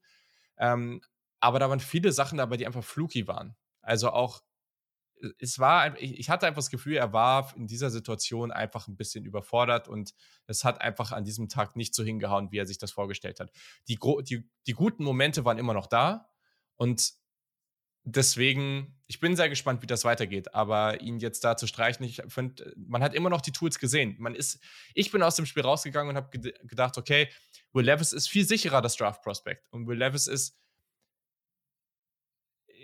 Ähm, 0.57 1.01
aber 1.39 1.59
da 1.59 1.69
waren 1.69 1.79
viele 1.79 2.11
Sachen 2.11 2.37
dabei, 2.37 2.57
die 2.57 2.65
einfach 2.65 2.83
fluky 2.83 3.27
waren. 3.27 3.55
Also 3.81 4.11
auch, 4.11 4.41
äh, 5.21 5.29
es 5.39 5.59
war, 5.59 5.97
ich 5.99 6.29
hatte 6.29 6.47
einfach 6.47 6.59
das 6.59 6.69
Gefühl, 6.69 6.95
er 6.95 7.13
war 7.13 7.55
in 7.55 7.67
dieser 7.67 7.89
Situation 7.89 8.51
einfach 8.51 8.87
ein 8.87 8.97
bisschen 8.97 9.25
überfordert 9.25 9.87
und 9.87 10.13
es 10.45 10.63
hat 10.63 10.81
einfach 10.81 11.11
an 11.11 11.23
diesem 11.23 11.49
Tag 11.49 11.75
nicht 11.75 11.95
so 11.95 12.03
hingehauen, 12.03 12.51
wie 12.51 12.57
er 12.57 12.65
sich 12.65 12.77
das 12.77 12.91
vorgestellt 12.91 13.39
hat. 13.39 13.51
Die, 13.87 13.99
die, 14.23 14.49
die 14.65 14.73
guten 14.73 15.03
Momente 15.03 15.45
waren 15.45 15.57
immer 15.57 15.73
noch 15.73 15.87
da 15.87 16.29
und 16.75 17.13
deswegen, 18.07 18.95
ich 19.07 19.19
bin 19.19 19.35
sehr 19.35 19.49
gespannt, 19.49 19.81
wie 19.81 19.87
das 19.87 20.05
weitergeht. 20.05 20.55
Aber 20.55 21.01
ihn 21.01 21.19
jetzt 21.19 21.43
da 21.43 21.57
zu 21.57 21.67
streichen, 21.67 22.05
ich 22.05 22.21
finde, 22.27 22.73
man 22.75 23.03
hat 23.03 23.13
immer 23.13 23.29
noch 23.29 23.41
die 23.41 23.51
Tools 23.51 23.79
gesehen. 23.79 24.15
Man 24.19 24.33
ist, 24.33 24.59
ich 24.93 25.11
bin 25.11 25.21
aus 25.21 25.35
dem 25.35 25.45
Spiel 25.45 25.63
rausgegangen 25.63 26.09
und 26.09 26.15
habe 26.15 26.39
gedacht, 26.39 26.97
okay, 26.97 27.29
Will 27.73 27.85
Levis 27.85 28.13
ist 28.13 28.29
viel 28.29 28.47
sicherer 28.47 28.81
das 28.81 28.95
Draft 28.95 29.21
Prospect 29.21 29.67
und 29.71 29.87
Will 29.87 29.97
Levis 29.97 30.27
ist 30.27 30.57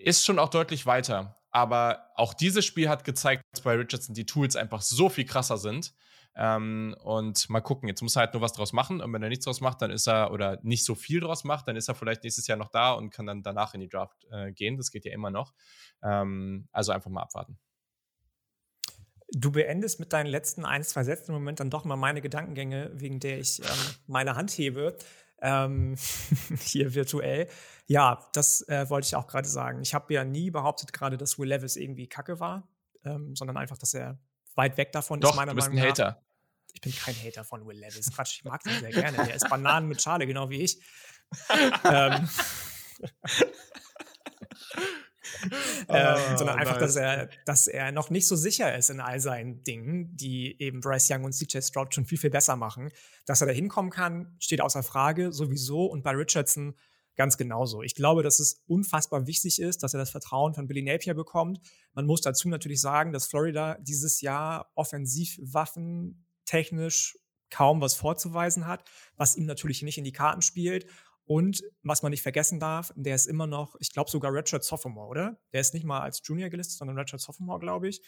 ist 0.04 0.26
schon 0.26 0.38
auch 0.38 0.50
deutlich 0.50 0.86
weiter. 0.86 1.42
Aber 1.50 2.10
auch 2.16 2.34
dieses 2.34 2.66
Spiel 2.66 2.90
hat 2.90 3.06
gezeigt, 3.06 3.44
dass 3.52 3.62
bei 3.62 3.76
Richardson 3.76 4.14
die 4.14 4.26
Tools 4.26 4.58
einfach 4.58 4.82
so 4.82 5.08
viel 5.08 5.24
krasser 5.24 5.58
sind. 5.58 5.94
Ähm, 6.36 6.96
und 7.04 7.48
mal 7.50 7.62
gucken, 7.62 7.88
jetzt 7.88 8.02
muss 8.02 8.16
er 8.16 8.22
halt 8.22 8.34
nur 8.34 8.42
was 8.42 8.54
draus 8.54 8.74
machen. 8.74 9.02
Und 9.02 9.14
wenn 9.14 9.22
er 9.22 9.30
nichts 9.30 9.46
draus 9.46 9.62
macht, 9.62 9.82
dann 9.82 9.92
ist 9.92 10.08
er, 10.08 10.32
oder 10.32 10.60
nicht 10.64 10.84
so 10.84 10.96
viel 10.96 11.20
draus 11.20 11.44
macht, 11.44 11.68
dann 11.68 11.76
ist 11.76 11.88
er 11.88 11.96
vielleicht 11.96 12.24
nächstes 12.24 12.48
Jahr 12.48 12.58
noch 12.58 12.70
da 12.70 12.94
und 12.94 13.12
kann 13.12 13.26
dann 13.26 13.44
danach 13.44 13.74
in 13.74 13.82
die 13.82 13.90
Draft 13.90 14.26
äh, 14.32 14.52
gehen. 14.52 14.78
Das 14.78 14.92
geht 14.92 15.06
ja 15.06 15.12
immer 15.12 15.30
noch. 15.30 15.54
Ähm, 16.02 16.68
also 16.72 16.92
einfach 16.92 17.12
mal 17.12 17.22
abwarten. 17.22 17.60
Du 19.36 19.52
beendest 19.52 20.00
mit 20.00 20.14
deinen 20.14 20.28
letzten 20.28 20.64
ein, 20.64 20.84
zwei 20.84 21.04
Sätzen 21.04 21.32
im 21.32 21.36
Moment 21.36 21.60
dann 21.60 21.72
doch 21.72 21.86
mal 21.86 21.96
meine 21.96 22.22
Gedankengänge, 22.22 22.92
wegen 22.94 23.20
der 23.20 23.40
ich 23.40 23.60
ähm, 23.60 23.96
meine 24.06 24.36
Hand 24.36 24.52
hebe. 24.52 24.96
Ähm, 25.42 25.96
hier 26.60 26.94
virtuell. 26.94 27.48
Ja, 27.88 28.30
das 28.34 28.68
äh, 28.70 28.90
wollte 28.90 29.08
ich 29.08 29.16
auch 29.16 29.28
gerade 29.28 29.48
sagen. 29.48 29.82
Ich 29.82 29.94
habe 29.94 30.14
ja 30.14 30.24
nie 30.24 30.52
behauptet 30.52 30.94
gerade, 30.94 31.18
dass 31.18 31.38
Will 31.38 31.50
Levis 31.50 31.76
irgendwie 31.76 32.08
kacke 32.08 32.40
war, 32.40 32.68
ähm, 33.04 33.36
sondern 33.36 33.58
einfach, 33.58 33.78
dass 33.78 33.94
er 33.94 34.20
weit 34.56 34.78
weg 34.78 34.92
davon 34.92 35.20
Doch, 35.20 35.32
ist, 35.32 35.36
meiner 35.36 35.52
du 35.52 35.56
bist 35.56 35.70
Meinung 35.70 35.84
ein 35.84 35.90
Hater. 35.90 36.23
Ich 36.74 36.82
bin 36.82 36.94
kein 36.94 37.16
Hater 37.16 37.44
von 37.44 37.66
Will 37.66 37.78
Levis. 37.78 38.12
Quatsch, 38.14 38.38
ich 38.38 38.44
mag 38.44 38.62
den 38.64 38.80
sehr 38.80 38.92
gerne. 38.92 39.18
Der 39.26 39.36
ist 39.36 39.50
Bananen 39.50 39.88
mit 39.88 40.02
Schale, 40.02 40.28
genau 40.28 40.50
wie 40.50 40.64
ich. 40.64 40.80
ähm, 41.86 42.28
ähm, 45.90 46.38
sondern 46.38 46.60
einfach, 46.60 46.80
nice. 46.80 46.94
dass 46.94 46.96
er, 46.96 47.30
dass 47.46 47.68
er 47.68 47.92
noch 47.92 48.10
nicht 48.10 48.28
so 48.28 48.36
sicher 48.36 48.76
ist 48.76 48.90
in 48.90 49.00
all 49.00 49.20
seinen 49.20 49.64
Dingen, 49.64 50.16
die 50.16 50.60
eben 50.62 50.82
Bryce 50.82 51.12
Young 51.12 51.24
und 51.24 51.34
CJ 51.34 51.62
Stroud 51.62 51.94
schon 51.94 52.06
viel, 52.06 52.18
viel 52.18 52.30
besser 52.30 52.56
machen. 52.56 52.92
Dass 53.26 53.42
er 53.42 53.48
da 53.48 53.54
hinkommen 53.54 53.92
kann, 53.92 54.36
steht 54.40 54.62
außer 54.62 54.84
Frage, 54.84 55.32
sowieso. 55.32 55.86
Und 55.86 56.04
bei 56.04 56.12
Richardson 56.12 56.76
ganz 57.16 57.38
genauso. 57.38 57.84
Ich 57.84 57.96
glaube, 57.96 58.24
dass 58.24 58.40
es 58.40 58.64
unfassbar 58.68 59.28
wichtig 59.28 59.62
ist, 59.62 59.84
dass 59.84 59.94
er 59.94 60.00
das 60.00 60.10
Vertrauen 60.10 60.54
von 60.54 60.68
Billy 60.68 60.82
Napier 60.82 61.14
bekommt. 61.14 61.60
Man 61.94 62.06
muss 62.06 62.22
dazu 62.22 62.50
natürlich 62.50 62.82
sagen, 62.82 63.14
dass 63.14 63.28
Florida 63.28 63.78
dieses 63.80 64.22
Jahr 64.22 64.72
Offensivwaffen 64.76 66.26
technisch 66.46 67.18
kaum 67.50 67.82
was 67.82 67.94
vorzuweisen 67.94 68.68
hat, 68.68 68.84
was 69.16 69.36
ihm 69.36 69.46
natürlich 69.46 69.84
nicht 69.84 69.98
in 69.98 70.04
die 70.04 70.12
Karten 70.12 70.41
spielt. 70.41 70.88
Und 71.26 71.64
was 71.84 72.02
man 72.04 72.10
nicht 72.10 72.22
vergessen 72.22 72.60
darf, 72.60 72.91
der 72.96 73.16
ist 73.16 73.28
immer 73.28 73.48
noch, 73.48 73.76
ich 73.80 73.94
glaube 73.94 74.10
sogar 74.10 74.34
Redshirt 74.34 74.64
Sophomore, 74.64 75.08
oder? 75.08 75.39
Der 75.54 75.62
ist 75.62 75.74
nicht 75.74 75.86
mal 75.86 76.02
als 76.02 76.22
Junior 76.24 76.50
gelistet, 76.50 76.78
sondern 76.78 76.98
Redshirt 76.98 77.22
Sophomore, 77.22 77.60
glaube 77.60 77.88
ich. 77.88 78.02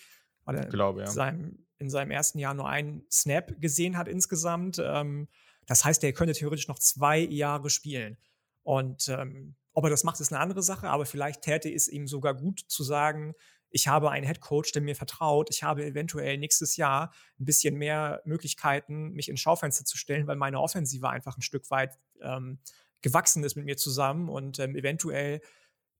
Weil 0.43 0.57
er 0.57 0.65
glaube, 0.67 1.01
ja. 1.01 1.05
in, 1.05 1.11
seinem, 1.11 1.65
in 1.77 1.89
seinem 1.89 2.11
ersten 2.11 2.39
Jahr 2.39 2.53
nur 2.53 2.67
einen 2.67 3.05
Snap 3.09 3.59
gesehen 3.61 3.97
hat 3.97 4.07
insgesamt. 4.07 4.81
Ähm, 4.83 5.29
das 5.65 5.85
heißt, 5.85 6.03
der 6.03 6.13
könnte 6.13 6.33
theoretisch 6.33 6.67
noch 6.67 6.79
zwei 6.79 7.19
Jahre 7.19 7.69
spielen. 7.69 8.17
Und 8.63 9.07
ähm, 9.07 9.55
ob 9.73 9.85
er 9.85 9.89
das 9.89 10.03
macht, 10.03 10.19
ist 10.19 10.31
eine 10.31 10.41
andere 10.41 10.61
Sache, 10.61 10.89
aber 10.89 11.05
vielleicht 11.05 11.41
täte 11.41 11.69
es 11.71 11.87
ihm 11.87 12.07
sogar 12.07 12.33
gut 12.33 12.61
zu 12.67 12.83
sagen, 12.83 13.33
ich 13.75 13.89
habe 13.89 14.09
einen 14.09 14.25
Head 14.25 14.39
Coach, 14.39 14.71
der 14.71 14.81
mir 14.81 14.95
vertraut. 14.95 15.49
Ich 15.49 15.61
habe 15.61 15.85
eventuell 15.85 16.37
nächstes 16.37 16.77
Jahr 16.77 17.11
ein 17.37 17.43
bisschen 17.43 17.75
mehr 17.75 18.21
Möglichkeiten, 18.23 19.11
mich 19.11 19.27
ins 19.27 19.41
Schaufenster 19.41 19.83
zu 19.83 19.97
stellen, 19.97 20.27
weil 20.27 20.37
meine 20.37 20.61
Offensive 20.61 21.09
einfach 21.09 21.37
ein 21.37 21.41
Stück 21.41 21.69
weit 21.71 21.99
ähm, 22.21 22.59
gewachsen 23.01 23.43
ist 23.43 23.57
mit 23.57 23.65
mir 23.65 23.75
zusammen 23.75 24.29
und 24.29 24.59
ähm, 24.59 24.77
eventuell 24.77 25.41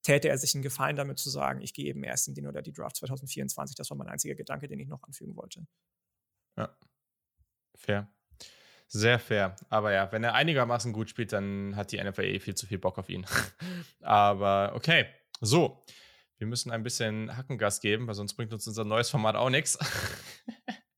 täte 0.03 0.29
er 0.29 0.37
sich 0.37 0.55
einen 0.55 0.63
Gefallen 0.63 0.95
damit 0.95 1.19
zu 1.19 1.29
sagen, 1.29 1.59
ich 1.59 1.73
gehe 1.73 1.87
eben 1.87 2.01
erst 2.05 2.29
in 2.29 2.33
den 2.33 2.47
oder 2.47 2.61
die 2.61 2.71
Draft 2.71 2.95
2024. 2.95 3.75
Das 3.75 3.89
war 3.89 3.97
mein 3.97 4.07
einziger 4.07 4.35
Gedanke, 4.35 4.69
den 4.69 4.79
ich 4.79 4.87
noch 4.87 5.03
anfügen 5.03 5.35
wollte. 5.35 5.67
Ja, 6.57 6.73
fair. 7.75 8.07
Sehr 8.87 9.19
fair. 9.19 9.57
Aber 9.67 9.91
ja, 9.91 10.09
wenn 10.13 10.23
er 10.23 10.33
einigermaßen 10.33 10.93
gut 10.93 11.09
spielt, 11.09 11.33
dann 11.33 11.75
hat 11.75 11.91
die 11.91 12.01
NFL 12.01 12.23
eh 12.23 12.39
viel 12.39 12.55
zu 12.55 12.67
viel 12.67 12.79
Bock 12.79 12.97
auf 12.97 13.09
ihn. 13.09 13.25
Aber 13.99 14.71
okay, 14.75 15.07
so. 15.41 15.83
Wir 16.37 16.47
müssen 16.47 16.71
ein 16.71 16.83
bisschen 16.83 17.35
Hackengas 17.35 17.79
geben, 17.79 18.07
weil 18.07 18.13
sonst 18.13 18.35
bringt 18.35 18.53
uns 18.53 18.67
unser 18.67 18.83
neues 18.83 19.09
Format 19.09 19.35
auch 19.35 19.49
nichts. 19.49 19.77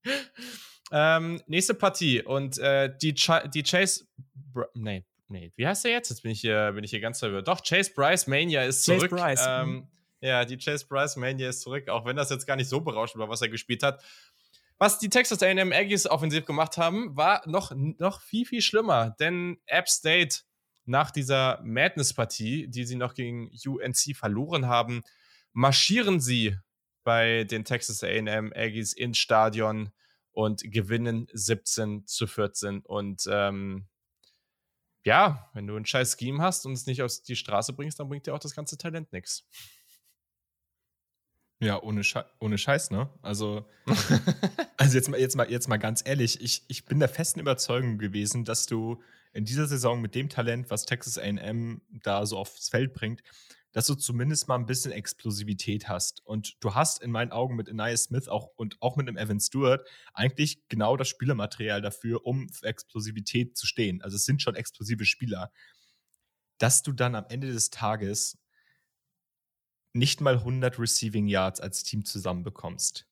ähm, 0.91 1.41
nächste 1.47 1.73
Partie 1.73 2.23
und 2.23 2.57
äh, 2.57 2.95
die, 3.01 3.13
Ch 3.13 3.29
die 3.53 3.63
Chase. 3.63 4.05
Br 4.33 4.65
nee, 4.73 5.05
nee, 5.27 5.51
wie 5.55 5.67
heißt 5.67 5.85
der 5.85 5.91
jetzt? 5.91 6.09
Jetzt 6.09 6.21
bin 6.21 6.31
ich 6.31 6.41
hier, 6.41 6.71
bin 6.71 6.83
ich 6.83 6.89
hier 6.89 7.01
ganz 7.01 7.19
verwirrt. 7.19 7.47
Doch, 7.47 7.61
Chase 7.61 7.91
Bryce 7.93 8.27
Mania 8.27 8.63
ist 8.63 8.83
zurück. 8.83 9.11
Chase 9.11 9.15
Bryce. 9.15 9.45
Ähm, 9.47 9.69
mhm. 9.69 9.87
ja, 10.21 10.45
die 10.45 10.57
Chase 10.57 10.87
Bryce 10.87 11.17
Mania 11.17 11.49
ist 11.49 11.61
zurück, 11.61 11.87
auch 11.89 12.05
wenn 12.05 12.15
das 12.15 12.29
jetzt 12.31 12.47
gar 12.47 12.55
nicht 12.55 12.69
so 12.69 12.81
berauschend 12.81 13.19
war, 13.21 13.29
was 13.29 13.41
er 13.41 13.49
gespielt 13.49 13.83
hat. 13.83 14.03
Was 14.79 14.99
die 14.99 15.09
Texas 15.09 15.41
A&M 15.41 15.71
Aggies 15.71 16.07
offensiv 16.07 16.45
gemacht 16.45 16.77
haben, 16.77 17.15
war 17.17 17.41
noch, 17.47 17.71
noch 17.75 18.21
viel, 18.21 18.45
viel 18.45 18.61
schlimmer, 18.61 19.15
denn 19.19 19.57
App 19.65 19.89
State 19.89 20.41
nach 20.85 21.09
dieser 21.09 21.59
Madness-Partie, 21.63 22.67
die 22.67 22.85
sie 22.85 22.95
noch 22.95 23.15
gegen 23.15 23.49
UNC 23.65 24.15
verloren 24.15 24.67
haben, 24.67 25.03
marschieren 25.57 26.19
sie 26.19 26.55
bei 27.03 27.43
den 27.43 27.65
Texas 27.65 28.03
A&M 28.03 28.53
Aggies 28.55 28.93
ins 28.93 29.17
Stadion 29.17 29.89
und 30.31 30.61
gewinnen 30.71 31.27
17 31.33 32.05
zu 32.05 32.27
14. 32.27 32.81
Und 32.81 33.23
ähm, 33.27 33.87
ja, 35.03 35.49
wenn 35.55 35.65
du 35.65 35.75
ein 35.75 35.85
scheiß 35.85 36.15
Scheme 36.19 36.43
hast 36.43 36.67
und 36.67 36.73
es 36.73 36.85
nicht 36.85 37.01
auf 37.01 37.11
die 37.23 37.35
Straße 37.35 37.73
bringst, 37.73 37.99
dann 37.99 38.07
bringt 38.07 38.27
dir 38.27 38.35
auch 38.35 38.39
das 38.39 38.53
ganze 38.53 38.77
Talent 38.77 39.11
nichts. 39.11 39.47
Ja, 41.59 41.81
ohne, 41.81 42.03
Schei 42.03 42.23
ohne 42.39 42.59
Scheiß, 42.59 42.91
ne? 42.91 43.09
Also, 43.23 43.67
also 44.77 44.95
jetzt, 44.95 45.09
mal, 45.09 45.19
jetzt, 45.19 45.35
mal, 45.35 45.49
jetzt 45.49 45.67
mal 45.67 45.77
ganz 45.77 46.03
ehrlich, 46.05 46.39
ich, 46.39 46.65
ich 46.67 46.85
bin 46.85 46.99
der 46.99 47.09
festen 47.09 47.39
Überzeugung 47.39 47.97
gewesen, 47.97 48.45
dass 48.45 48.67
du 48.67 49.01
in 49.33 49.43
dieser 49.43 49.65
Saison 49.65 50.01
mit 50.01 50.13
dem 50.13 50.29
Talent, 50.29 50.69
was 50.69 50.85
Texas 50.85 51.17
AM 51.17 51.81
da 52.03 52.27
so 52.27 52.37
aufs 52.37 52.69
Feld 52.69 52.93
bringt, 52.93 53.23
dass 53.71 53.87
du 53.87 53.95
zumindest 53.95 54.47
mal 54.47 54.55
ein 54.55 54.65
bisschen 54.65 54.91
Explosivität 54.91 55.87
hast. 55.87 56.25
Und 56.25 56.55
du 56.61 56.73
hast 56.73 57.01
in 57.01 57.11
meinen 57.11 57.31
Augen 57.31 57.55
mit 57.55 57.69
Anaya 57.69 57.97
Smith 57.97 58.27
auch 58.27 58.49
und 58.55 58.81
auch 58.81 58.95
mit 58.95 59.07
dem 59.07 59.17
Evan 59.17 59.39
Stewart 59.39 59.87
eigentlich 60.13 60.67
genau 60.69 60.97
das 60.97 61.09
Spielermaterial 61.09 61.81
dafür, 61.81 62.25
um 62.25 62.49
für 62.49 62.65
Explosivität 62.65 63.57
zu 63.57 63.67
stehen. 63.67 64.01
Also 64.01 64.15
es 64.15 64.25
sind 64.25 64.41
schon 64.41 64.55
explosive 64.55 65.05
Spieler. 65.05 65.51
Dass 66.57 66.81
du 66.81 66.91
dann 66.91 67.13
am 67.13 67.25
Ende 67.29 67.51
des 67.51 67.69
Tages 67.69 68.39
nicht 69.93 70.21
mal 70.21 70.35
100 70.35 70.79
Receiving 70.79 71.27
Yards 71.27 71.59
als 71.59 71.83
Team 71.83 72.05
zusammenbekommst, 72.05 73.07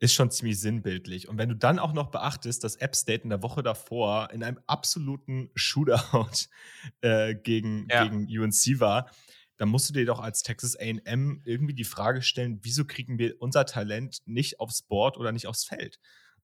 ist 0.00 0.14
schon 0.14 0.30
ziemlich 0.30 0.60
sinnbildlich. 0.60 1.28
Und 1.28 1.38
wenn 1.38 1.48
du 1.48 1.56
dann 1.56 1.78
auch 1.78 1.92
noch 1.92 2.10
beachtest, 2.10 2.62
dass 2.62 2.76
App 2.76 2.94
State 2.94 3.24
in 3.24 3.30
der 3.30 3.42
Woche 3.42 3.62
davor 3.62 4.30
in 4.32 4.42
einem 4.42 4.60
absoluten 4.66 5.50
Shootout 5.54 6.48
äh, 7.00 7.34
gegen, 7.34 7.88
ja. 7.90 8.04
gegen 8.04 8.26
UNC 8.26 8.80
war, 8.80 9.10
dann 9.58 9.68
musst 9.68 9.88
du 9.90 9.92
dir 9.92 10.06
doch 10.06 10.20
als 10.20 10.42
Texas 10.42 10.76
AM 10.76 11.42
irgendwie 11.44 11.74
die 11.74 11.84
Frage 11.84 12.22
stellen, 12.22 12.60
wieso 12.62 12.84
kriegen 12.84 13.18
wir 13.18 13.40
unser 13.42 13.66
Talent 13.66 14.20
nicht 14.24 14.60
aufs 14.60 14.82
Board 14.82 15.18
oder 15.18 15.32
nicht 15.32 15.48
aufs 15.48 15.64
Feld? 15.64 15.98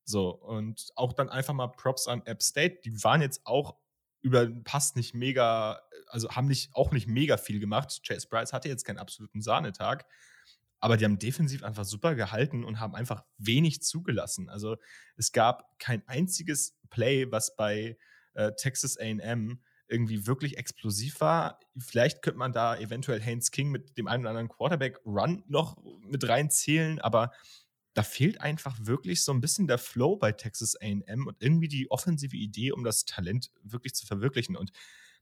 So, 0.05 0.31
und 0.35 0.89
auch 0.97 1.12
dann 1.12 1.31
einfach 1.31 1.55
mal 1.55 1.69
Props 1.69 2.09
an 2.09 2.23
App 2.27 2.43
State. 2.43 2.81
Die 2.85 3.03
waren 3.03 3.23
jetzt 3.23 3.41
auch 3.45 3.77
über 4.21 4.47
den 4.47 4.65
Pass 4.65 4.97
nicht 4.97 5.15
mega, 5.15 5.81
also 6.09 6.31
haben 6.31 6.49
nicht, 6.49 6.75
auch 6.75 6.91
nicht 6.91 7.07
mega 7.07 7.37
viel 7.37 7.61
gemacht. 7.61 8.01
Chase 8.07 8.27
Bryce 8.29 8.53
hatte 8.53 8.69
jetzt 8.69 8.85
keinen 8.85 8.99
absoluten 8.99 9.43
Sahnetag, 9.43 10.07
aber 10.81 10.97
die 10.97 11.05
haben 11.05 11.19
defensiv 11.19 11.62
einfach 11.62 11.85
super 11.85 12.15
gehalten 12.15 12.65
und 12.65 12.81
haben 12.81 12.95
einfach 12.95 13.25
wenig 13.39 13.83
zugelassen. 13.83 14.49
Also 14.49 14.77
es 15.17 15.33
gab 15.33 15.79
kein 15.79 16.07
einziges 16.09 16.77
Play, 16.91 17.31
was 17.31 17.55
bei 17.55 17.97
äh, 18.35 18.53
Texas 18.57 18.99
AM 18.99 19.61
irgendwie 19.89 20.26
wirklich 20.26 20.57
explosiv 20.57 21.20
war. 21.20 21.61
Vielleicht 21.78 22.22
könnte 22.22 22.39
man 22.39 22.53
da 22.53 22.76
eventuell 22.76 23.20
Haynes 23.20 23.51
King 23.51 23.70
mit 23.70 23.97
dem 23.99 24.09
einen 24.09 24.22
oder 24.22 24.30
anderen 24.30 24.49
Quarterback-Run 24.49 25.45
noch 25.47 25.76
mit 26.01 26.26
reinzählen, 26.28 27.01
aber 27.01 27.32
da 27.95 28.03
fehlt 28.03 28.41
einfach 28.41 28.76
wirklich 28.80 29.22
so 29.22 29.32
ein 29.32 29.41
bisschen 29.41 29.68
der 29.68 29.78
Flow 29.78 30.16
bei 30.16 30.32
Texas 30.32 30.76
AM 30.80 31.26
und 31.26 31.37
irgendwie 31.41 31.68
die 31.68 31.91
offensive 31.91 32.37
Idee, 32.37 32.72
um 32.72 32.82
das 32.82 33.05
Talent 33.05 33.51
wirklich 33.62 33.95
zu 33.95 34.05
verwirklichen. 34.05 34.57
Und 34.57 34.72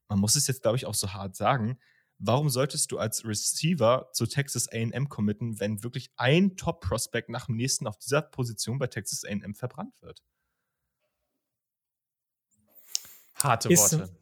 man 0.08 0.18
muss 0.18 0.36
es 0.36 0.46
jetzt, 0.46 0.62
glaube 0.62 0.76
ich, 0.76 0.86
auch 0.86 0.94
so 0.94 1.12
hart 1.12 1.36
sagen. 1.36 1.78
Warum 2.18 2.48
solltest 2.48 2.90
du 2.92 2.98
als 2.98 3.24
Receiver 3.24 4.08
zu 4.12 4.26
Texas 4.26 4.68
AM 4.68 5.08
committen, 5.08 5.60
wenn 5.60 5.82
wirklich 5.82 6.12
ein 6.16 6.56
Top-Prospect 6.56 7.28
nach 7.28 7.46
dem 7.46 7.56
nächsten 7.56 7.86
auf 7.86 7.98
dieser 7.98 8.22
Position 8.22 8.78
bei 8.78 8.86
Texas 8.86 9.24
AM 9.24 9.54
verbrannt 9.54 10.00
wird? 10.00 10.22
Harte 13.34 13.70
Worte. 13.70 14.21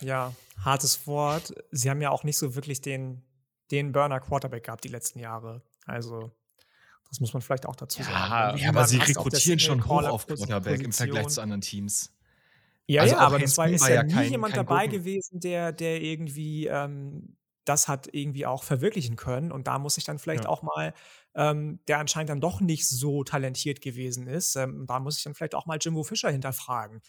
Ja, 0.00 0.32
hartes 0.62 1.06
Wort. 1.06 1.54
Sie 1.70 1.90
haben 1.90 2.00
ja 2.00 2.10
auch 2.10 2.24
nicht 2.24 2.36
so 2.36 2.54
wirklich 2.54 2.80
den, 2.80 3.22
den 3.70 3.92
Burner 3.92 4.20
Quarterback 4.20 4.64
gehabt 4.64 4.84
die 4.84 4.88
letzten 4.88 5.18
Jahre. 5.18 5.62
Also, 5.86 6.32
das 7.08 7.20
muss 7.20 7.32
man 7.32 7.42
vielleicht 7.42 7.66
auch 7.66 7.76
dazu 7.76 8.02
sagen. 8.02 8.58
Ja, 8.58 8.68
aber 8.70 8.86
sie 8.86 8.98
rekrutieren 8.98 9.58
schon 9.58 9.86
hoch 9.86 10.02
auf 10.04 10.26
Quarterback 10.26 10.82
im 10.82 10.92
Vergleich 10.92 11.28
zu 11.28 11.40
anderen 11.40 11.60
Teams. 11.60 12.12
Ja, 12.86 13.02
also 13.02 13.14
ja, 13.14 13.20
aber 13.20 13.38
das 13.38 13.56
war, 13.56 13.68
ist 13.68 13.86
ja, 13.86 13.94
ja 13.94 14.02
nie 14.02 14.12
kein, 14.12 14.30
jemand 14.30 14.54
kein 14.54 14.66
dabei 14.66 14.84
Gucken. 14.86 14.98
gewesen, 14.98 15.40
der, 15.40 15.72
der 15.72 16.02
irgendwie 16.02 16.66
ähm, 16.66 17.36
das 17.64 17.88
hat 17.88 18.08
irgendwie 18.12 18.46
auch 18.46 18.62
verwirklichen 18.62 19.16
können. 19.16 19.50
Und 19.50 19.66
da 19.66 19.78
muss 19.78 19.96
ich 19.96 20.04
dann 20.04 20.18
vielleicht 20.18 20.44
ja. 20.44 20.50
auch 20.50 20.62
mal, 20.62 20.92
ähm, 21.34 21.80
der 21.88 21.98
anscheinend 21.98 22.30
dann 22.30 22.40
doch 22.40 22.60
nicht 22.60 22.86
so 22.88 23.24
talentiert 23.24 23.80
gewesen 23.80 24.26
ist, 24.26 24.56
ähm, 24.56 24.84
da 24.86 25.00
muss 25.00 25.16
ich 25.18 25.24
dann 25.24 25.34
vielleicht 25.34 25.54
auch 25.54 25.66
mal 25.66 25.78
Jimbo 25.80 26.02
Fischer 26.02 26.30
hinterfragen 26.30 27.00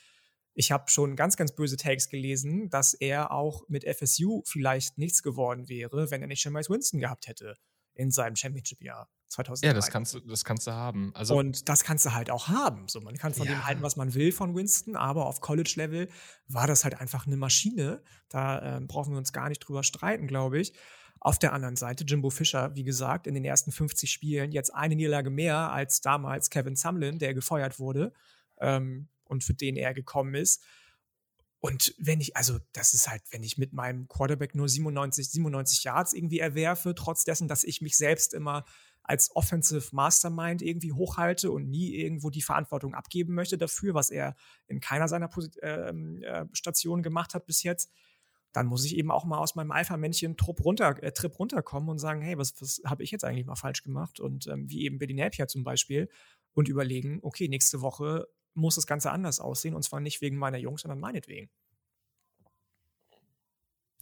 ich 0.56 0.72
habe 0.72 0.90
schon 0.90 1.16
ganz, 1.16 1.36
ganz 1.36 1.54
böse 1.54 1.78
Takes 1.78 2.10
gelesen, 2.10 2.70
dass 2.70 2.94
er 2.94 3.32
auch 3.32 3.68
mit 3.68 3.84
FSU 3.84 4.42
vielleicht 4.46 4.98
nichts 4.98 5.22
geworden 5.22 5.68
wäre, 5.68 6.10
wenn 6.10 6.22
er 6.22 6.28
nicht 6.28 6.44
Jameis 6.44 6.70
Winston 6.70 7.00
gehabt 7.00 7.28
hätte 7.28 7.58
in 7.94 8.10
seinem 8.10 8.36
Championship-Jahr 8.36 9.10
2003. 9.28 9.68
Ja, 9.68 9.74
das 9.74 9.90
kannst, 9.90 10.14
du, 10.14 10.20
das 10.22 10.46
kannst 10.46 10.66
du 10.68 10.72
haben. 10.72 11.12
Also 11.14 11.38
und 11.38 11.68
das 11.68 11.84
kannst 11.84 12.06
du 12.06 12.14
halt 12.14 12.32
auch 12.32 12.48
haben. 12.48 12.88
So, 12.88 13.02
man 13.02 13.18
kann 13.18 13.34
von 13.34 13.48
ja. 13.48 13.54
dem 13.54 13.66
halten, 13.66 13.82
was 13.82 13.98
man 13.98 14.14
will 14.14 14.32
von 14.32 14.56
Winston, 14.56 14.96
aber 14.96 15.26
auf 15.26 15.42
College-Level 15.42 16.10
war 16.48 16.68
das 16.68 16.86
halt 16.86 17.00
einfach 17.00 17.28
eine 17.28 17.38
Maschine. 17.38 18.02
Da 18.30 18.78
äh, 18.78 18.82
brauchen 18.82 19.14
wir 19.14 19.18
uns 19.18 19.34
gar 19.34 19.50
nicht 19.50 19.60
drüber 19.60 19.84
streiten, 19.84 20.28
glaube 20.28 20.60
ich. 20.60 20.74
Auf 21.20 21.40
der 21.40 21.54
anderen 21.54 21.76
Seite, 21.76 22.06
Jimbo 22.06 22.30
Fischer, 22.30 22.76
wie 22.76 22.84
gesagt, 22.84 23.28
in 23.28 23.34
den 23.34 23.46
ersten 23.46 23.72
50 23.72 24.10
Spielen 24.10 24.52
jetzt 24.52 24.74
eine 24.74 24.96
Niederlage 24.96 25.30
mehr 25.30 25.72
als 25.72 26.02
damals 26.02 26.50
Kevin 26.50 26.76
Sumlin, 26.76 27.20
der 27.20 27.34
gefeuert 27.34 27.80
wurde. 27.80 28.14
Ähm, 28.60 29.10
und 29.26 29.44
für 29.44 29.54
den 29.54 29.76
er 29.76 29.94
gekommen 29.94 30.36
ist. 30.36 30.64
Und 31.60 31.96
wenn 31.98 32.22
ich, 32.22 32.38
also 32.38 32.60
das 32.74 32.94
ist 32.94 33.10
halt, 33.10 33.24
wenn 33.32 33.42
ich 33.42 33.58
mit 33.58 33.74
meinem 33.74 34.08
Quarterback 34.08 34.54
nur 34.54 34.70
97, 34.70 35.30
97 35.30 35.84
Yards 35.84 36.14
irgendwie 36.14 36.40
erwerfe, 36.40 36.94
trotz 36.94 37.24
dessen, 37.24 37.48
dass 37.48 37.64
ich 37.64 37.82
mich 37.82 37.98
selbst 37.98 38.34
immer 38.34 38.66
als 39.02 39.36
Offensive 39.36 39.88
Mastermind 39.92 40.62
irgendwie 40.62 40.92
hochhalte 40.92 41.52
und 41.52 41.70
nie 41.70 41.96
irgendwo 41.96 42.30
die 42.30 42.42
Verantwortung 42.42 42.94
abgeben 42.94 43.34
möchte 43.34 43.58
dafür, 43.58 43.94
was 43.94 44.10
er 44.10 44.36
in 44.68 44.80
keiner 44.80 45.08
seiner 45.08 45.30
ähm, 45.62 46.22
äh, 46.24 46.46
Stationen 46.54 47.04
gemacht 47.04 47.34
hat 47.34 47.46
bis 47.46 47.64
jetzt, 47.64 47.92
dann 48.52 48.68
muss 48.68 48.86
ich 48.86 48.96
eben 48.96 49.12
auch 49.12 49.26
mal 49.26 49.38
aus 49.38 49.56
meinem 49.56 49.72
Alpha-Männchen-Trip 49.72 50.64
runter, 50.64 51.02
äh, 51.04 51.12
Trip 51.12 51.38
runterkommen 51.38 51.90
und 51.90 52.00
sagen, 52.00 52.22
hey, 52.22 52.38
was, 52.38 52.60
was 52.62 52.82
habe 52.86 53.04
ich 53.04 53.12
jetzt 53.12 53.26
eigentlich 53.26 53.46
mal 53.46 53.56
falsch 53.56 53.84
gemacht? 53.84 54.20
Und 54.20 54.48
ähm, 54.48 54.70
wie 54.70 54.86
eben 54.86 54.98
Billy 54.98 55.14
Napier 55.14 55.48
zum 55.48 55.64
Beispiel 55.64 56.10
und 56.54 56.70
überlegen, 56.70 57.20
okay, 57.22 57.48
nächste 57.48 57.82
Woche 57.82 58.28
muss 58.56 58.76
das 58.76 58.88
Ganze 58.88 59.12
anders 59.12 59.40
aussehen 59.40 59.76
und 59.76 59.84
zwar 59.84 60.00
nicht 60.00 60.22
wegen 60.22 60.38
meiner 60.38 60.58
Jungs, 60.58 60.82
sondern 60.82 61.00
meinetwegen. 61.00 61.50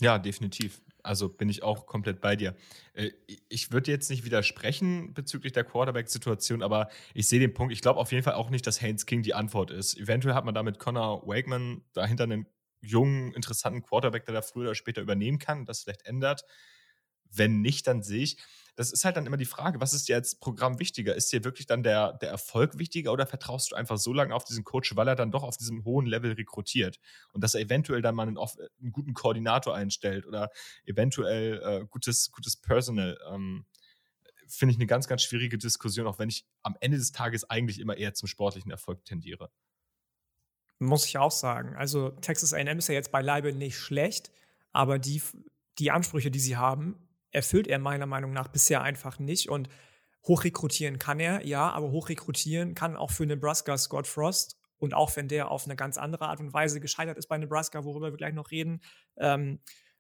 Ja, 0.02 0.20
definitiv. 0.20 0.82
Also 1.04 1.30
bin 1.30 1.50
ich 1.50 1.64
auch 1.64 1.86
komplett 1.86 2.20
bei 2.22 2.36
dir. 2.36 2.56
Äh, 2.94 3.12
ich 3.50 3.72
würde 3.72 3.92
jetzt 3.92 4.10
nicht 4.10 4.26
widersprechen 4.26 5.14
bezüglich 5.14 5.54
der 5.54 5.64
Quarterback-Situation, 5.64 6.64
aber 6.64 6.90
ich 7.14 7.28
sehe 7.28 7.40
den 7.40 7.54
Punkt. 7.54 7.74
Ich 7.74 7.82
glaube 7.82 8.00
auf 8.00 8.12
jeden 8.12 8.24
Fall 8.24 8.34
auch 8.34 8.50
nicht, 8.50 8.66
dass 8.66 8.82
Haynes 8.82 9.06
King 9.06 9.22
die 9.22 9.34
Antwort 9.34 9.72
ist. 9.72 9.98
Eventuell 9.98 10.34
hat 10.34 10.46
man 10.46 10.56
da 10.56 10.64
mit 10.64 10.80
Connor 10.80 11.28
Wakeman 11.28 11.84
dahinter 11.94 12.24
einen 12.24 12.48
jungen, 12.82 13.34
interessanten 13.34 13.82
Quarterback, 13.82 14.26
der 14.26 14.34
da 14.34 14.42
früher 14.42 14.64
oder 14.66 14.76
später 14.76 15.02
übernehmen 15.02 15.40
kann, 15.40 15.66
das 15.66 15.84
vielleicht 15.84 16.06
ändert. 16.06 16.44
Wenn 17.36 17.62
nicht, 17.62 17.88
dann 17.88 18.04
sehe 18.04 18.24
ich, 18.24 18.38
das 18.76 18.92
ist 18.92 19.06
halt 19.06 19.18
dann 19.18 19.26
immer 19.28 19.38
die 19.38 19.46
Frage, 19.46 19.80
was 19.80 19.94
ist 19.94 20.08
dir 20.08 20.16
als 20.16 20.36
Programm 20.36 20.80
wichtiger? 20.80 21.16
Ist 21.16 21.32
dir 21.32 21.44
wirklich 21.44 21.68
dann 21.68 21.84
der, 21.84 22.14
der 22.14 22.30
Erfolg 22.30 22.80
wichtiger 22.80 23.12
oder 23.12 23.28
vertraust 23.28 23.72
du 23.72 23.76
einfach 23.76 23.98
so 23.98 24.14
lange 24.14 24.34
auf 24.34 24.46
diesen 24.46 24.64
Coach, 24.64 24.96
weil 24.96 25.08
er 25.08 25.16
dann 25.16 25.32
doch 25.32 25.44
auf 25.44 25.58
diesem 25.58 25.86
hohen 25.86 26.08
Level 26.08 26.32
rekrutiert 26.32 27.00
und 27.34 27.44
dass 27.44 27.54
er 27.54 27.62
eventuell 27.62 28.02
dann 28.02 28.16
mal 28.16 28.28
einen, 28.28 28.38
einen 28.38 28.92
guten 28.92 29.14
Koordinator 29.14 29.76
einstellt 29.76 30.26
oder 30.26 30.50
eventuell 30.86 31.62
äh, 31.64 31.86
gutes, 31.86 32.32
gutes 32.32 32.56
Personal? 32.58 33.18
Ähm, 33.30 33.66
Finde 34.48 34.74
ich 34.74 34.78
eine 34.78 34.88
ganz, 34.88 35.08
ganz 35.08 35.24
schwierige 35.24 35.58
Diskussion, 35.58 36.08
auch 36.08 36.20
wenn 36.20 36.30
ich 36.30 36.46
am 36.64 36.76
Ende 36.80 36.98
des 36.98 37.12
Tages 37.12 37.50
eigentlich 37.50 37.80
immer 37.80 37.98
eher 37.98 38.14
zum 38.14 38.28
sportlichen 38.28 38.72
Erfolg 38.72 39.06
tendiere. 39.06 39.52
Muss 40.80 41.06
ich 41.06 41.18
auch 41.18 41.32
sagen. 41.32 41.76
Also 41.76 42.10
Texas 42.10 42.54
AM 42.54 42.80
ist 42.80 42.88
ja 42.88 42.94
jetzt 42.94 43.12
beileibe 43.12 43.54
nicht 43.54 43.78
schlecht, 43.78 44.32
aber 44.72 45.00
die, 45.00 45.22
die 45.80 45.92
Ansprüche, 45.92 46.30
die 46.30 46.40
sie 46.40 46.58
haben, 46.58 47.03
erfüllt 47.34 47.68
er 47.68 47.80
meiner 47.80 48.06
Meinung 48.06 48.32
nach 48.32 48.48
bisher 48.48 48.82
einfach 48.82 49.20
nicht. 49.20 49.50
Und 49.50 49.68
hochrekrutieren 50.26 51.00
kann 51.00 51.20
er, 51.20 51.46
ja, 51.46 51.70
aber 51.70 51.92
hochrekrutieren 51.92 52.76
kann 52.76 52.96
auch 52.96 53.12
für 53.12 53.26
Nebraska 53.26 53.78
Scott 53.78 54.08
Frost. 54.08 54.58
Und 54.78 54.94
auch 54.94 55.16
wenn 55.16 55.28
der 55.28 55.52
auf 55.52 55.66
eine 55.66 55.76
ganz 55.76 55.98
andere 55.98 56.28
Art 56.28 56.40
und 56.40 56.54
Weise 56.54 56.80
gescheitert 56.80 57.18
ist 57.18 57.28
bei 57.28 57.38
Nebraska, 57.38 57.84
worüber 57.84 58.12
wir 58.12 58.18
gleich 58.18 58.34
noch 58.34 58.52
reden, 58.52 58.82
ähm, 59.18 59.60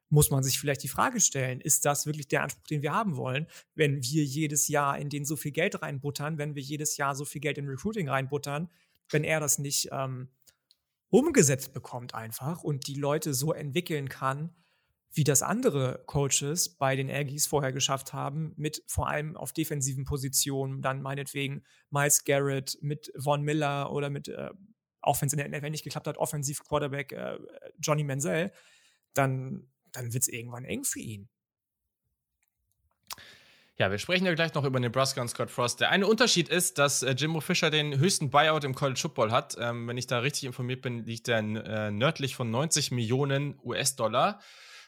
muss 0.10 0.30
man 0.30 0.44
sich 0.44 0.60
vielleicht 0.60 0.84
die 0.84 0.90
Frage 0.90 1.20
stellen, 1.20 1.60
ist 1.60 1.86
das 1.86 2.06
wirklich 2.06 2.28
der 2.28 2.44
Anspruch, 2.44 2.68
den 2.68 2.82
wir 2.84 2.94
haben 2.94 3.18
wollen, 3.18 3.48
wenn 3.74 4.04
wir 4.04 4.24
jedes 4.24 4.68
Jahr 4.68 5.00
in 5.00 5.10
den 5.10 5.26
so 5.26 5.36
viel 5.36 5.52
Geld 5.52 5.82
reinbuttern, 5.82 6.38
wenn 6.38 6.54
wir 6.54 6.62
jedes 6.62 6.98
Jahr 6.98 7.16
so 7.16 7.26
viel 7.26 7.42
Geld 7.42 7.58
in 7.58 7.68
Recruiting 7.68 8.10
reinbuttern, 8.10 8.70
wenn 9.10 9.24
er 9.24 9.40
das 9.40 9.58
nicht 9.58 9.90
ähm, 9.92 10.30
umgesetzt 11.10 11.74
bekommt 11.74 12.14
einfach 12.14 12.64
und 12.64 12.88
die 12.88 12.96
Leute 12.96 13.34
so 13.34 13.54
entwickeln 13.54 14.10
kann, 14.10 14.54
wie 15.14 15.24
das 15.24 15.44
andere 15.44 16.04
Coaches 16.08 16.76
bei 16.76 16.96
den 16.96 17.10
Aggies 17.10 17.46
vorher 17.46 17.72
geschafft 17.72 18.14
haben, 18.14 18.54
mit 18.58 18.84
vor 18.88 19.08
allem 19.08 19.38
auf 19.38 19.54
defensiven 19.54 20.06
Positionen, 20.06 20.82
dann 20.82 21.02
meinetwegen 21.02 21.64
Miles 21.92 22.24
Garrett, 22.24 22.78
mit 22.82 23.12
Von 23.18 23.44
Miller 23.44 23.92
oder 23.92 24.10
mit, 24.10 24.28
äh, 24.28 24.50
auch 25.02 25.22
wenn 25.22 25.28
es 25.28 25.34
in 25.34 25.38
der 25.38 25.50
NFL 25.50 25.70
nicht 25.70 25.84
geklappt 25.84 26.08
hat, 26.08 26.18
Offensiv 26.18 26.64
Quarterback 26.64 27.12
äh, 27.12 27.38
Johnny 27.80 28.04
Manziel, 28.04 28.52
dann, 29.14 29.72
dann 29.92 30.14
wird 30.14 30.24
es 30.24 30.28
irgendwann 30.28 30.66
eng 30.66 30.84
für 30.84 31.00
ihn. 31.00 31.30
Ja, 33.78 33.92
wir 33.92 33.98
sprechen 33.98 34.26
ja 34.26 34.34
gleich 34.34 34.54
noch 34.54 34.66
über 34.66 34.80
Nebraska 34.80 35.22
und 35.22 35.30
Scott 35.30 35.50
Frost. 35.50 35.80
Der 35.80 35.90
eine 35.90 36.08
Unterschied 36.08 36.50
ist, 36.50 36.80
dass 36.80 37.04
äh, 37.04 37.12
Jimbo 37.12 37.40
Fischer 37.40 37.70
den 37.70 38.00
höchsten 38.00 38.32
Buyout 38.32 38.64
im 38.64 38.74
College 38.74 39.00
Football 39.00 39.32
hat. 39.32 39.58
Ähm, 39.60 39.88
wenn 39.88 39.98
ich 39.98 40.08
da 40.08 40.20
richtig 40.20 40.46
informiert 40.46 40.82
bin, 40.82 41.06
liegt 41.06 41.28
er 41.28 41.40
äh, 41.40 41.92
nördlich 41.92 42.36
von 42.36 42.50
90 42.50 42.92
Millionen 42.92 43.60
US-Dollar 43.64 44.40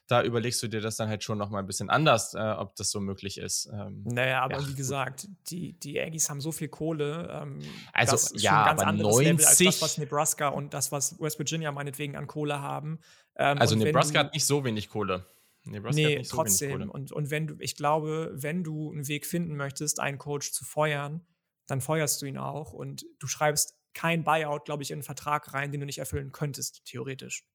da 0.07 0.23
überlegst 0.23 0.61
du 0.61 0.67
dir 0.67 0.81
das 0.81 0.97
dann 0.97 1.09
halt 1.09 1.23
schon 1.23 1.37
noch 1.37 1.49
mal 1.49 1.59
ein 1.59 1.65
bisschen 1.65 1.89
anders, 1.89 2.35
äh, 2.35 2.39
ob 2.39 2.75
das 2.75 2.91
so 2.91 2.99
möglich 2.99 3.39
ist. 3.39 3.69
Ähm, 3.73 4.03
naja, 4.03 4.41
aber 4.41 4.59
ja, 4.59 4.67
wie 4.67 4.75
gesagt, 4.75 5.27
die, 5.49 5.73
die 5.79 5.99
Aggies 5.99 6.29
haben 6.29 6.41
so 6.41 6.51
viel 6.51 6.67
Kohle. 6.67 7.29
Ähm, 7.31 7.59
also, 7.91 8.11
das 8.11 8.31
ist 8.31 8.43
ja, 8.43 8.51
schon 8.51 8.59
ein 8.59 8.65
ganz 8.65 8.81
aber 8.81 8.89
anderes 8.89 9.15
90 9.15 9.27
Level 9.27 9.45
als 9.45 9.57
das, 9.57 9.81
was 9.81 9.97
Nebraska 9.97 10.47
und 10.49 10.73
das, 10.73 10.91
was 10.91 11.19
West 11.19 11.39
Virginia 11.39 11.71
meinetwegen 11.71 12.15
an 12.15 12.27
Kohle 12.27 12.61
haben. 12.61 12.99
Ähm, 13.35 13.57
also, 13.57 13.75
Nebraska 13.75 14.19
hat 14.19 14.33
nicht 14.33 14.45
so 14.45 14.63
wenig 14.63 14.89
Kohle. 14.89 15.25
Nebraska 15.63 15.99
nee, 15.99 16.23
so 16.23 16.35
trotzdem. 16.35 16.89
Und, 16.89 17.11
und 17.11 17.31
wenn 17.31 17.47
du, 17.47 17.55
ich 17.59 17.75
glaube, 17.75 18.31
wenn 18.33 18.63
du 18.63 18.91
einen 18.91 19.07
Weg 19.07 19.25
finden 19.25 19.55
möchtest, 19.55 19.99
einen 19.99 20.19
Coach 20.19 20.51
zu 20.51 20.63
feuern, 20.63 21.25
dann 21.65 21.81
feuerst 21.81 22.21
du 22.21 22.27
ihn 22.27 22.37
auch 22.37 22.73
und 22.73 23.05
du 23.17 23.25
schreibst 23.25 23.75
kein 23.95 24.23
Buyout, 24.23 24.65
glaube 24.65 24.83
ich, 24.83 24.91
in 24.91 24.97
einen 24.97 25.03
Vertrag 25.03 25.53
rein, 25.53 25.71
den 25.71 25.79
du 25.79 25.85
nicht 25.87 25.97
erfüllen 25.97 26.31
könntest, 26.31 26.85
theoretisch. 26.85 27.47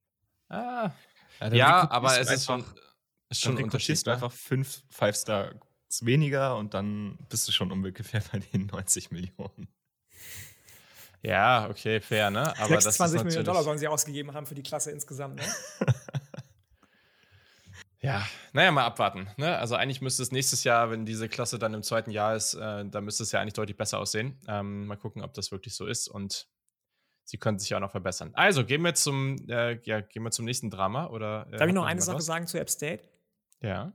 Ah. 0.49 0.91
Ja, 1.41 1.53
ja 1.53 1.91
aber 1.91 2.19
es 2.19 2.29
ist 2.29 2.45
schon, 2.45 2.63
ist 3.29 3.41
schon 3.41 3.57
ein 3.57 3.63
Unterschied. 3.65 4.05
Du 4.05 4.11
einfach 4.11 4.31
fünf 4.31 4.83
Five-Star 4.89 5.53
weniger 6.01 6.55
und 6.55 6.73
dann 6.73 7.17
bist 7.29 7.47
du 7.47 7.51
schon 7.51 7.71
ungefähr 7.71 8.21
bei 8.31 8.39
den 8.39 8.67
90 8.67 9.11
Millionen. 9.11 9.67
Ja, 11.23 11.69
okay, 11.69 12.01
fair, 12.01 12.31
ne? 12.31 12.57
Aber 12.57 12.81
26 12.81 13.23
Millionen 13.23 13.45
Dollar 13.45 13.63
sollen 13.63 13.77
sie 13.77 13.87
ausgegeben 13.87 14.33
haben 14.33 14.47
für 14.47 14.55
die 14.55 14.63
Klasse 14.63 14.91
insgesamt, 14.91 15.35
ne? 15.35 15.45
Ja, 18.03 18.27
naja, 18.51 18.71
mal 18.71 18.85
abwarten. 18.85 19.29
Ne? 19.37 19.55
Also 19.59 19.75
eigentlich 19.75 20.01
müsste 20.01 20.23
es 20.23 20.31
nächstes 20.31 20.63
Jahr, 20.63 20.89
wenn 20.89 21.05
diese 21.05 21.29
Klasse 21.29 21.59
dann 21.59 21.75
im 21.75 21.83
zweiten 21.83 22.09
Jahr 22.09 22.35
ist, 22.35 22.55
äh, 22.55 22.83
da 22.85 22.99
müsste 22.99 23.21
es 23.21 23.31
ja 23.31 23.39
eigentlich 23.39 23.53
deutlich 23.53 23.77
besser 23.77 23.99
aussehen. 23.99 24.39
Ähm, 24.47 24.87
mal 24.87 24.97
gucken, 24.97 25.21
ob 25.21 25.35
das 25.35 25.51
wirklich 25.51 25.75
so 25.75 25.85
ist 25.85 26.07
und 26.07 26.47
sie 27.31 27.37
können 27.37 27.57
sich 27.57 27.69
ja 27.69 27.77
auch 27.77 27.81
noch 27.81 27.91
verbessern. 27.91 28.31
Also 28.33 28.65
gehen 28.65 28.81
wir 28.81 28.93
zum, 28.93 29.37
äh, 29.47 29.79
ja, 29.83 30.01
gehen 30.01 30.23
wir 30.23 30.31
zum 30.31 30.45
nächsten 30.45 30.69
Drama 30.69 31.07
oder. 31.07 31.47
Äh, 31.51 31.57
Darf 31.57 31.67
ich 31.67 31.73
noch 31.73 31.85
eine 31.85 32.01
Sache 32.01 32.17
was? 32.17 32.25
sagen 32.25 32.45
zu 32.45 32.59
App 32.59 32.69
State? 32.69 33.03
Ja. 33.61 33.93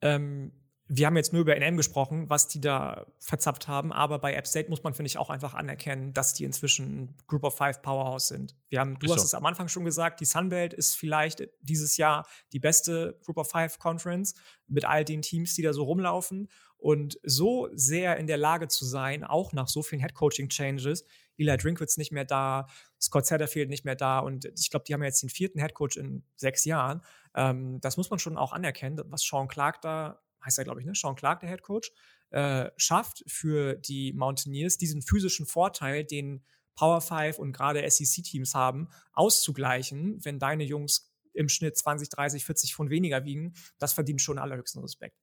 Ähm, 0.00 0.52
wir 0.90 1.06
haben 1.06 1.16
jetzt 1.16 1.32
nur 1.32 1.42
über 1.42 1.54
NM 1.54 1.76
gesprochen, 1.76 2.30
was 2.30 2.48
die 2.48 2.60
da 2.60 3.06
verzapft 3.18 3.68
haben, 3.68 3.92
aber 3.92 4.20
bei 4.20 4.32
App 4.32 4.46
State 4.46 4.70
muss 4.70 4.84
man, 4.84 4.94
finde 4.94 5.08
ich, 5.08 5.18
auch 5.18 5.28
einfach 5.28 5.54
anerkennen, 5.54 6.14
dass 6.14 6.32
die 6.32 6.44
inzwischen 6.44 7.14
Group 7.26 7.44
of 7.44 7.56
Five 7.56 7.82
Powerhouse 7.82 8.28
sind. 8.28 8.56
Wir 8.68 8.80
haben, 8.80 8.98
du 8.98 9.08
so. 9.08 9.14
hast 9.14 9.24
es 9.24 9.34
am 9.34 9.44
Anfang 9.44 9.68
schon 9.68 9.84
gesagt, 9.84 10.20
die 10.20 10.24
Sunbelt 10.24 10.72
ist 10.72 10.94
vielleicht 10.94 11.46
dieses 11.60 11.96
Jahr 11.98 12.26
die 12.52 12.60
beste 12.60 13.18
Group 13.24 13.38
of 13.38 13.50
Five 13.50 13.78
Conference 13.78 14.34
mit 14.66 14.84
all 14.84 15.04
den 15.04 15.20
Teams, 15.20 15.54
die 15.54 15.62
da 15.62 15.72
so 15.72 15.82
rumlaufen. 15.82 16.48
Und 16.78 17.18
so 17.24 17.68
sehr 17.72 18.18
in 18.18 18.28
der 18.28 18.36
Lage 18.36 18.68
zu 18.68 18.84
sein, 18.84 19.24
auch 19.24 19.52
nach 19.52 19.66
so 19.66 19.82
vielen 19.82 20.00
Headcoaching-Changes, 20.00 21.04
Eli 21.38 21.56
Drinkwitz 21.56 21.96
nicht 21.96 22.12
mehr 22.12 22.24
da, 22.24 22.66
Scott 23.00 23.26
Satterfield 23.26 23.70
nicht 23.70 23.84
mehr 23.84 23.96
da 23.96 24.18
und 24.18 24.44
ich 24.44 24.70
glaube, 24.70 24.84
die 24.86 24.94
haben 24.94 25.02
jetzt 25.02 25.22
den 25.22 25.30
vierten 25.30 25.60
Headcoach 25.60 25.96
in 25.96 26.24
sechs 26.36 26.64
Jahren. 26.64 27.02
Ähm, 27.34 27.80
das 27.80 27.96
muss 27.96 28.10
man 28.10 28.18
schon 28.18 28.36
auch 28.36 28.52
anerkennen, 28.52 29.00
was 29.06 29.22
Sean 29.22 29.48
Clark 29.48 29.80
da 29.80 30.20
heißt 30.44 30.58
er, 30.58 30.64
glaube 30.64 30.80
ich, 30.80 30.86
ne? 30.86 30.94
Sean 30.94 31.16
Clark, 31.16 31.40
der 31.40 31.48
Head 31.48 31.62
Coach, 31.62 31.92
äh, 32.30 32.70
schafft 32.76 33.24
für 33.26 33.74
die 33.74 34.12
Mountaineers 34.12 34.78
diesen 34.78 35.02
physischen 35.02 35.46
Vorteil, 35.46 36.04
den 36.04 36.44
Power 36.74 37.00
5 37.00 37.38
und 37.38 37.52
gerade 37.52 37.88
SEC-Teams 37.88 38.54
haben, 38.54 38.88
auszugleichen, 39.12 40.24
wenn 40.24 40.38
deine 40.38 40.64
Jungs 40.64 41.12
im 41.32 41.48
Schnitt 41.48 41.76
20, 41.76 42.08
30, 42.08 42.44
40 42.44 42.74
Pfund 42.74 42.90
weniger 42.90 43.24
wiegen, 43.24 43.54
das 43.78 43.92
verdient 43.92 44.20
schon 44.20 44.38
allerhöchsten 44.38 44.80
Respekt. 44.80 45.16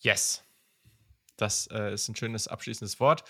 Yes. 0.00 0.44
Das 1.40 1.68
äh, 1.72 1.94
ist 1.94 2.08
ein 2.08 2.16
schönes 2.16 2.48
abschließendes 2.48 3.00
Wort. 3.00 3.24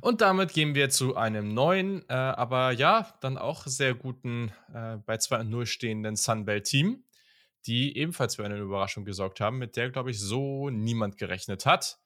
Und 0.00 0.20
damit 0.20 0.52
gehen 0.52 0.74
wir 0.74 0.90
zu 0.90 1.16
einem 1.16 1.54
neuen, 1.54 2.02
äh, 2.08 2.12
aber 2.12 2.72
ja, 2.72 3.14
dann 3.20 3.38
auch 3.38 3.66
sehr 3.66 3.94
guten, 3.94 4.52
äh, 4.74 4.98
bei 5.06 5.16
2 5.16 5.40
und 5.40 5.50
0 5.50 5.66
stehenden 5.66 6.16
Sunbelt-Team 6.16 7.04
die 7.66 7.96
ebenfalls 7.96 8.36
für 8.36 8.44
eine 8.44 8.58
Überraschung 8.58 9.04
gesorgt 9.04 9.40
haben, 9.40 9.58
mit 9.58 9.76
der, 9.76 9.90
glaube 9.90 10.10
ich, 10.10 10.18
so 10.18 10.70
niemand 10.70 11.16
gerechnet 11.16 11.66
hat. 11.66 11.98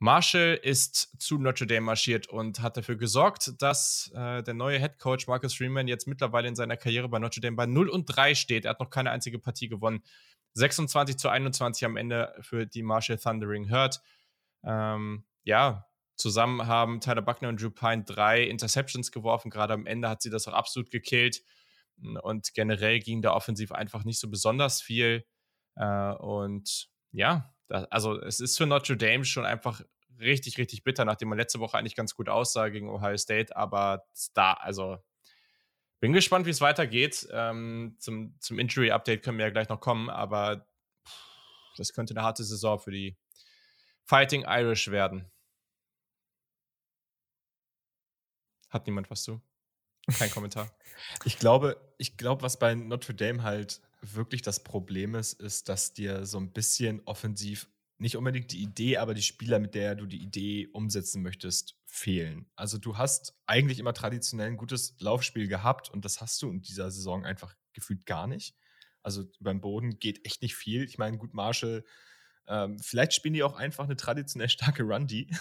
Marshall 0.00 0.60
ist 0.62 1.20
zu 1.20 1.38
Notre 1.38 1.66
Dame 1.66 1.80
marschiert 1.80 2.28
und 2.28 2.60
hat 2.60 2.76
dafür 2.76 2.94
gesorgt, 2.94 3.60
dass 3.60 4.12
äh, 4.14 4.44
der 4.44 4.54
neue 4.54 4.78
Head 4.78 5.00
Coach 5.00 5.26
Marcus 5.26 5.54
Freeman 5.54 5.88
jetzt 5.88 6.06
mittlerweile 6.06 6.46
in 6.46 6.54
seiner 6.54 6.76
Karriere 6.76 7.08
bei 7.08 7.18
Notre 7.18 7.40
Dame 7.40 7.56
bei 7.56 7.66
0 7.66 7.88
und 7.88 8.04
3 8.06 8.36
steht. 8.36 8.64
Er 8.64 8.70
hat 8.70 8.80
noch 8.80 8.90
keine 8.90 9.10
einzige 9.10 9.40
Partie 9.40 9.68
gewonnen. 9.68 10.04
26 10.54 11.18
zu 11.18 11.28
21 11.28 11.84
am 11.84 11.96
Ende 11.96 12.32
für 12.40 12.64
die 12.64 12.84
Marshall 12.84 13.18
Thundering 13.18 13.70
Hurt. 13.70 14.00
Ähm, 14.64 15.24
ja, 15.44 15.86
zusammen 16.16 16.66
haben 16.66 17.00
Tyler 17.00 17.22
Buckner 17.22 17.48
und 17.48 17.60
Drew 17.60 17.70
Pine 17.70 18.04
drei 18.04 18.42
Interceptions 18.42 19.12
geworfen. 19.12 19.50
Gerade 19.50 19.74
am 19.74 19.86
Ende 19.86 20.08
hat 20.08 20.22
sie 20.22 20.30
das 20.30 20.48
auch 20.48 20.52
absolut 20.52 20.90
gekillt. 20.90 21.42
Und 22.22 22.54
generell 22.54 23.00
ging 23.00 23.22
da 23.22 23.32
offensiv 23.32 23.72
einfach 23.72 24.04
nicht 24.04 24.20
so 24.20 24.28
besonders 24.28 24.82
viel. 24.82 25.24
Äh, 25.76 26.12
und 26.14 26.88
ja, 27.12 27.54
das, 27.68 27.84
also 27.86 28.20
es 28.20 28.40
ist 28.40 28.56
für 28.56 28.66
Notre 28.66 28.96
Dame 28.96 29.24
schon 29.24 29.44
einfach 29.44 29.82
richtig, 30.20 30.58
richtig 30.58 30.82
bitter, 30.82 31.04
nachdem 31.04 31.28
man 31.28 31.38
letzte 31.38 31.60
Woche 31.60 31.78
eigentlich 31.78 31.96
ganz 31.96 32.14
gut 32.14 32.28
aussah 32.28 32.68
gegen 32.68 32.88
Ohio 32.88 33.16
State. 33.16 33.56
Aber 33.56 34.04
da, 34.34 34.54
also 34.54 34.98
bin 36.00 36.12
gespannt, 36.12 36.46
wie 36.46 36.50
es 36.50 36.60
weitergeht. 36.60 37.28
Ähm, 37.32 37.96
zum, 37.98 38.34
zum 38.40 38.58
Injury-Update 38.58 39.22
können 39.22 39.38
wir 39.38 39.46
ja 39.46 39.52
gleich 39.52 39.68
noch 39.68 39.80
kommen, 39.80 40.10
aber 40.10 40.66
das 41.76 41.92
könnte 41.92 42.14
eine 42.14 42.22
harte 42.22 42.44
Saison 42.44 42.78
für 42.78 42.90
die 42.90 43.16
Fighting 44.08 44.46
Irish 44.48 44.90
werden. 44.90 45.30
Hat 48.70 48.86
niemand 48.86 49.10
was 49.10 49.22
zu? 49.22 49.42
Kein 50.18 50.30
Kommentar. 50.30 50.74
Ich 51.24 51.38
glaube, 51.38 51.80
ich 51.96 52.16
glaube, 52.16 52.42
was 52.42 52.58
bei 52.58 52.74
Notre 52.74 53.14
Dame 53.14 53.44
halt 53.44 53.80
wirklich 54.00 54.42
das 54.42 54.64
Problem 54.64 55.14
ist, 55.14 55.34
ist, 55.34 55.68
dass 55.68 55.92
dir 55.92 56.26
so 56.26 56.38
ein 56.38 56.52
bisschen 56.52 57.00
offensiv 57.04 57.68
nicht 57.98 58.16
unbedingt 58.16 58.50
die 58.50 58.62
Idee, 58.62 58.96
aber 58.96 59.14
die 59.14 59.22
Spieler, 59.22 59.60
mit 59.60 59.76
der 59.76 59.94
du 59.94 60.06
die 60.06 60.20
Idee 60.20 60.66
umsetzen 60.72 61.22
möchtest, 61.22 61.76
fehlen. 61.86 62.50
Also 62.56 62.78
du 62.78 62.96
hast 62.96 63.38
eigentlich 63.46 63.78
immer 63.78 63.94
traditionell 63.94 64.48
ein 64.48 64.56
gutes 64.56 64.96
Laufspiel 64.98 65.46
gehabt 65.46 65.88
und 65.90 66.04
das 66.04 66.20
hast 66.20 66.42
du 66.42 66.50
in 66.50 66.62
dieser 66.62 66.90
Saison 66.90 67.24
einfach 67.24 67.54
gefühlt 67.74 68.06
gar 68.06 68.26
nicht. 68.26 68.56
Also 69.02 69.24
beim 69.38 69.60
Boden 69.60 70.00
geht 70.00 70.26
echt 70.26 70.42
nicht 70.42 70.56
viel. 70.56 70.82
Ich 70.82 70.98
meine, 70.98 71.18
gut, 71.18 71.32
Marshall 71.32 71.84
ähm, 72.48 72.78
vielleicht 72.78 73.12
spielen 73.12 73.34
die 73.34 73.42
auch 73.42 73.54
einfach 73.54 73.84
eine 73.84 73.96
traditionell 73.96 74.48
starke 74.48 74.82
Run-D. 74.82 75.30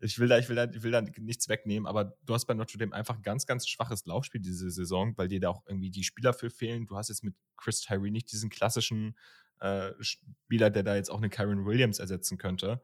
Ich 0.00 0.18
will 0.18 0.28
da, 0.28 0.38
ich 0.38 0.48
ich 0.48 0.82
will 0.82 0.90
da 0.90 1.02
nichts 1.02 1.48
wegnehmen, 1.50 1.86
aber 1.86 2.16
du 2.24 2.32
hast 2.32 2.46
bei 2.46 2.54
Notre 2.54 2.78
Dame 2.78 2.94
einfach 2.94 3.16
ein 3.16 3.22
ganz, 3.22 3.44
ganz 3.44 3.68
schwaches 3.68 4.06
Laufspiel 4.06 4.40
diese 4.40 4.70
Saison, 4.70 5.12
weil 5.18 5.28
dir 5.28 5.38
da 5.38 5.50
auch 5.50 5.66
irgendwie 5.66 5.90
die 5.90 6.02
Spieler 6.02 6.32
für 6.32 6.48
fehlen. 6.48 6.86
Du 6.86 6.96
hast 6.96 7.08
jetzt 7.10 7.22
mit 7.22 7.34
Chris 7.58 7.82
Tyree 7.82 8.10
nicht 8.10 8.32
diesen 8.32 8.48
klassischen 8.48 9.16
äh, 9.60 9.90
Spieler, 10.00 10.70
der 10.70 10.82
da 10.82 10.96
jetzt 10.96 11.10
auch 11.10 11.18
eine 11.18 11.28
Karen 11.28 11.66
Williams 11.66 11.98
ersetzen 11.98 12.38
könnte. 12.38 12.80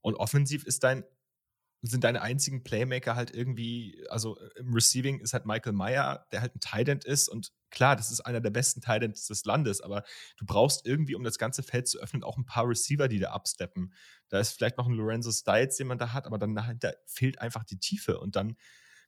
Und 0.00 0.14
offensiv 0.14 0.64
ist 0.64 0.82
dein 0.82 1.04
sind 1.82 2.04
deine 2.04 2.20
einzigen 2.20 2.62
Playmaker 2.62 3.16
halt 3.16 3.34
irgendwie, 3.34 4.04
also 4.10 4.38
im 4.56 4.72
Receiving 4.74 5.20
ist 5.20 5.32
halt 5.32 5.46
Michael 5.46 5.72
Meyer, 5.72 6.26
der 6.30 6.42
halt 6.42 6.54
ein 6.54 6.60
Tident 6.60 7.04
ist 7.04 7.28
und 7.28 7.52
klar, 7.70 7.96
das 7.96 8.10
ist 8.10 8.20
einer 8.20 8.40
der 8.40 8.50
besten 8.50 8.80
Tidents 8.82 9.26
des 9.26 9.44
Landes, 9.44 9.80
aber 9.80 10.04
du 10.36 10.44
brauchst 10.44 10.86
irgendwie, 10.86 11.14
um 11.14 11.24
das 11.24 11.38
ganze 11.38 11.62
Feld 11.62 11.88
zu 11.88 11.98
öffnen, 11.98 12.22
auch 12.22 12.36
ein 12.36 12.44
paar 12.44 12.68
Receiver, 12.68 13.08
die 13.08 13.18
da 13.18 13.30
absteppen. 13.30 13.94
Da 14.28 14.40
ist 14.40 14.52
vielleicht 14.52 14.76
noch 14.76 14.86
ein 14.86 14.94
Lorenzo 14.94 15.30
Stiles, 15.32 15.76
den 15.76 15.86
man 15.86 15.98
da 15.98 16.12
hat, 16.12 16.26
aber 16.26 16.38
dann 16.38 16.54
da 16.54 16.92
fehlt 17.06 17.40
einfach 17.40 17.64
die 17.64 17.78
Tiefe 17.78 18.20
und 18.20 18.36
dann, 18.36 18.56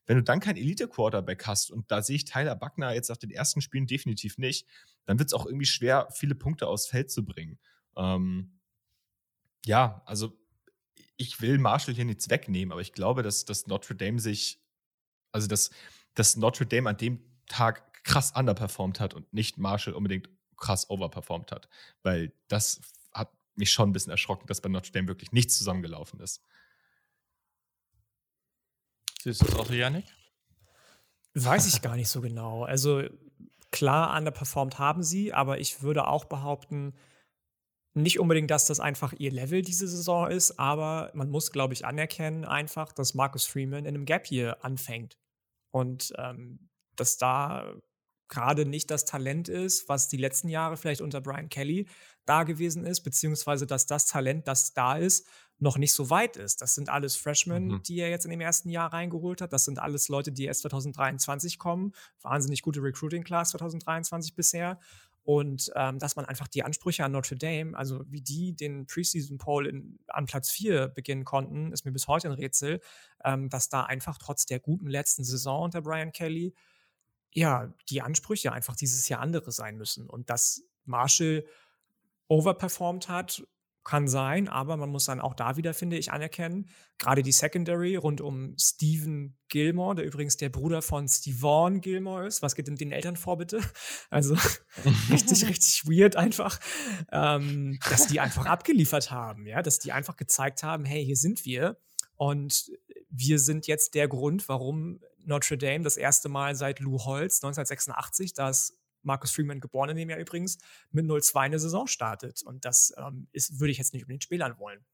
wenn 0.05 0.17
du 0.17 0.23
dann 0.23 0.39
kein 0.39 0.57
Elite-Quarterback 0.57 1.45
hast 1.45 1.69
und 1.69 1.91
da 1.91 2.01
sehe 2.01 2.15
ich 2.15 2.25
Tyler 2.25 2.55
Buckner 2.55 2.93
jetzt 2.93 3.09
nach 3.09 3.17
den 3.17 3.31
ersten 3.31 3.61
Spielen 3.61 3.85
definitiv 3.85 4.37
nicht, 4.37 4.67
dann 5.05 5.19
wird 5.19 5.27
es 5.27 5.33
auch 5.33 5.45
irgendwie 5.45 5.65
schwer, 5.65 6.07
viele 6.11 6.35
Punkte 6.35 6.67
aufs 6.67 6.87
Feld 6.87 7.11
zu 7.11 7.23
bringen. 7.23 7.59
Ähm, 7.95 8.59
ja, 9.65 10.01
also 10.05 10.37
ich 11.23 11.41
will 11.41 11.57
Marshall 11.57 11.95
hier 11.95 12.05
nichts 12.05 12.29
wegnehmen, 12.29 12.71
aber 12.71 12.81
ich 12.81 12.93
glaube, 12.93 13.23
dass, 13.23 13.45
dass 13.45 13.67
Notre 13.67 13.95
Dame 13.95 14.19
sich, 14.19 14.59
also 15.31 15.47
dass, 15.47 15.71
dass 16.13 16.35
Notre 16.35 16.65
Dame 16.65 16.89
an 16.89 16.97
dem 16.97 17.23
Tag 17.47 18.03
krass 18.03 18.31
underperformed 18.35 18.99
hat 18.99 19.13
und 19.13 19.31
nicht 19.33 19.57
Marshall 19.57 19.93
unbedingt 19.93 20.29
krass 20.57 20.89
overperformed 20.89 21.51
hat. 21.51 21.69
Weil 22.03 22.33
das 22.47 22.81
hat 23.13 23.31
mich 23.55 23.71
schon 23.71 23.89
ein 23.89 23.93
bisschen 23.93 24.11
erschrocken, 24.11 24.47
dass 24.47 24.61
bei 24.61 24.69
Notre 24.69 24.91
Dame 24.91 25.07
wirklich 25.07 25.31
nichts 25.31 25.57
zusammengelaufen 25.57 26.19
ist. 26.19 26.41
Siehst 29.21 29.41
du 29.41 29.45
das 29.45 29.55
auch 29.55 29.67
so, 29.67 29.73
Janik? 29.73 30.05
Weiß 31.33 31.73
ich 31.73 31.81
gar 31.81 31.95
nicht 31.95 32.09
so 32.09 32.21
genau. 32.21 32.65
Also 32.65 33.03
klar, 33.71 34.15
underperformed 34.17 34.77
haben 34.77 35.01
sie, 35.03 35.33
aber 35.33 35.59
ich 35.59 35.81
würde 35.81 36.07
auch 36.07 36.25
behaupten, 36.25 36.93
nicht 37.93 38.19
unbedingt, 38.19 38.49
dass 38.49 38.65
das 38.65 38.79
einfach 38.79 39.13
ihr 39.17 39.31
Level 39.31 39.61
diese 39.61 39.87
Saison 39.87 40.29
ist, 40.29 40.59
aber 40.59 41.11
man 41.13 41.29
muss, 41.29 41.51
glaube 41.51 41.73
ich, 41.73 41.85
anerkennen 41.85 42.43
einfach, 42.45 42.91
dass 42.91 43.13
Marcus 43.13 43.45
Freeman 43.45 43.85
in 43.85 43.95
einem 43.95 44.05
Gap 44.05 44.25
hier 44.25 44.63
anfängt. 44.65 45.17
Und 45.71 46.13
ähm, 46.17 46.69
dass 46.95 47.17
da 47.17 47.75
gerade 48.29 48.65
nicht 48.65 48.89
das 48.89 49.05
Talent 49.05 49.47
ist, 49.47 49.87
was 49.89 50.07
die 50.07 50.17
letzten 50.17 50.49
Jahre 50.49 50.75
vielleicht 50.75 51.01
unter 51.01 51.21
Brian 51.21 51.49
Kelly 51.49 51.87
da 52.25 52.43
gewesen 52.43 52.85
ist, 52.85 53.01
beziehungsweise 53.01 53.67
dass 53.67 53.85
das 53.85 54.07
Talent, 54.07 54.47
das 54.47 54.73
da 54.73 54.95
ist, 54.95 55.27
noch 55.59 55.77
nicht 55.77 55.93
so 55.93 56.09
weit 56.09 56.35
ist. 56.35 56.61
Das 56.61 56.73
sind 56.73 56.89
alles 56.89 57.15
Freshmen, 57.15 57.67
mhm. 57.67 57.83
die 57.83 57.99
er 57.99 58.09
jetzt 58.09 58.25
in 58.25 58.31
dem 58.31 58.41
ersten 58.41 58.69
Jahr 58.69 58.91
reingeholt 58.91 59.41
hat. 59.41 59.53
Das 59.53 59.65
sind 59.65 59.79
alles 59.79 60.09
Leute, 60.09 60.31
die 60.31 60.45
erst 60.45 60.61
2023 60.61 61.59
kommen. 61.59 61.93
Wahnsinnig 62.21 62.63
gute 62.63 62.81
Recruiting 62.81 63.23
Class 63.23 63.51
2023 63.51 64.35
bisher. 64.35 64.79
Und 65.23 65.71
ähm, 65.75 65.99
dass 65.99 66.17
man 66.17 66.25
einfach 66.25 66.49
die 66.49 66.63
Ansprüche 66.63 67.05
an 67.05 67.13
Notre 67.13 67.37
Dame, 67.37 67.77
also 67.77 68.03
wie 68.07 68.21
die 68.21 68.53
den 68.55 68.85
Preseason 68.85 69.37
Poll 69.37 69.83
an 70.07 70.25
Platz 70.25 70.51
4 70.51 70.89
beginnen 70.89 71.23
konnten, 71.23 71.71
ist 71.71 71.85
mir 71.85 71.93
bis 71.93 72.07
heute 72.07 72.27
ein 72.27 72.33
Rätsel, 72.33 72.81
ähm, 73.23 73.49
dass 73.49 73.69
da 73.69 73.83
einfach 73.83 74.17
trotz 74.17 74.45
der 74.45 74.59
guten 74.59 74.87
letzten 74.87 75.23
Saison 75.23 75.63
unter 75.63 75.81
Brian 75.81 76.11
Kelly 76.11 76.53
ja, 77.33 77.73
die 77.89 78.01
Ansprüche 78.01 78.51
einfach 78.51 78.75
dieses 78.75 79.09
Jahr 79.09 79.21
andere 79.21 79.51
sein 79.51 79.77
müssen. 79.77 80.09
Und 80.09 80.29
dass 80.29 80.63
Marshall 80.85 81.45
overperformed 82.27 83.09
hat, 83.09 83.43
kann 83.83 84.07
sein, 84.07 84.47
aber 84.47 84.77
man 84.77 84.89
muss 84.89 85.05
dann 85.05 85.19
auch 85.19 85.33
da 85.33 85.57
wieder, 85.57 85.73
finde 85.73 85.97
ich, 85.97 86.11
anerkennen, 86.11 86.69
gerade 86.97 87.21
die 87.21 87.31
Secondary 87.31 87.95
rund 87.95 88.21
um 88.21 88.55
Stephen 88.57 89.37
Gilmore, 89.49 89.95
der 89.95 90.05
übrigens 90.05 90.37
der 90.37 90.49
Bruder 90.49 90.81
von 90.81 91.07
Stevon 91.07 91.81
Gilmore 91.81 92.25
ist. 92.27 92.41
Was 92.41 92.55
geht 92.55 92.67
denn 92.67 92.75
den 92.75 92.91
Eltern 92.91 93.17
vor, 93.17 93.37
bitte? 93.37 93.59
Also 94.09 94.35
richtig, 95.11 95.47
richtig 95.47 95.85
weird 95.85 96.15
einfach, 96.15 96.59
ähm, 97.11 97.79
dass 97.89 98.07
die 98.07 98.19
einfach 98.19 98.45
abgeliefert 98.45 99.11
haben, 99.11 99.47
ja, 99.47 99.61
dass 99.61 99.79
die 99.79 99.91
einfach 99.91 100.15
gezeigt 100.17 100.63
haben, 100.63 100.85
hey, 100.85 101.03
hier 101.03 101.17
sind 101.17 101.45
wir 101.45 101.77
und 102.15 102.71
wir 103.09 103.39
sind 103.39 103.67
jetzt 103.67 103.95
der 103.95 104.07
Grund, 104.07 104.47
warum 104.49 104.99
Notre 105.25 105.57
Dame 105.57 105.83
das 105.83 105.97
erste 105.97 106.29
Mal 106.29 106.55
seit 106.55 106.79
Lou 106.79 106.99
Holtz 106.99 107.43
1986 107.43 108.33
das 108.33 108.77
Marcus 109.03 109.31
Freeman 109.31 109.59
geboren 109.59 109.89
in 109.91 109.97
dem 109.97 110.09
Jahr 110.09 110.19
übrigens, 110.19 110.57
mit 110.91 111.05
0-2 111.05 111.39
eine 111.39 111.59
Saison 111.59 111.87
startet. 111.87 112.43
Und 112.43 112.65
das 112.65 112.93
ähm, 112.97 113.27
ist, 113.31 113.59
würde 113.59 113.71
ich 113.71 113.77
jetzt 113.77 113.93
nicht 113.93 114.03
unbedingt 114.03 114.23
Spielern 114.23 114.57
wollen. 114.57 114.85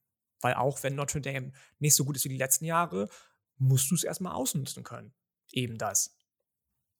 Weil 0.41 0.53
auch 0.55 0.81
wenn 0.83 0.95
Notre 0.95 1.21
Dame 1.21 1.51
nicht 1.79 1.95
so 1.95 2.05
gut 2.05 2.15
ist 2.15 2.25
wie 2.25 2.29
die 2.29 2.37
letzten 2.37 2.65
Jahre, 2.65 3.09
musst 3.57 3.91
du 3.91 3.95
es 3.95 4.03
erstmal 4.03 4.33
ausnutzen 4.33 4.83
können. 4.83 5.13
Eben 5.51 5.77
das. 5.77 6.15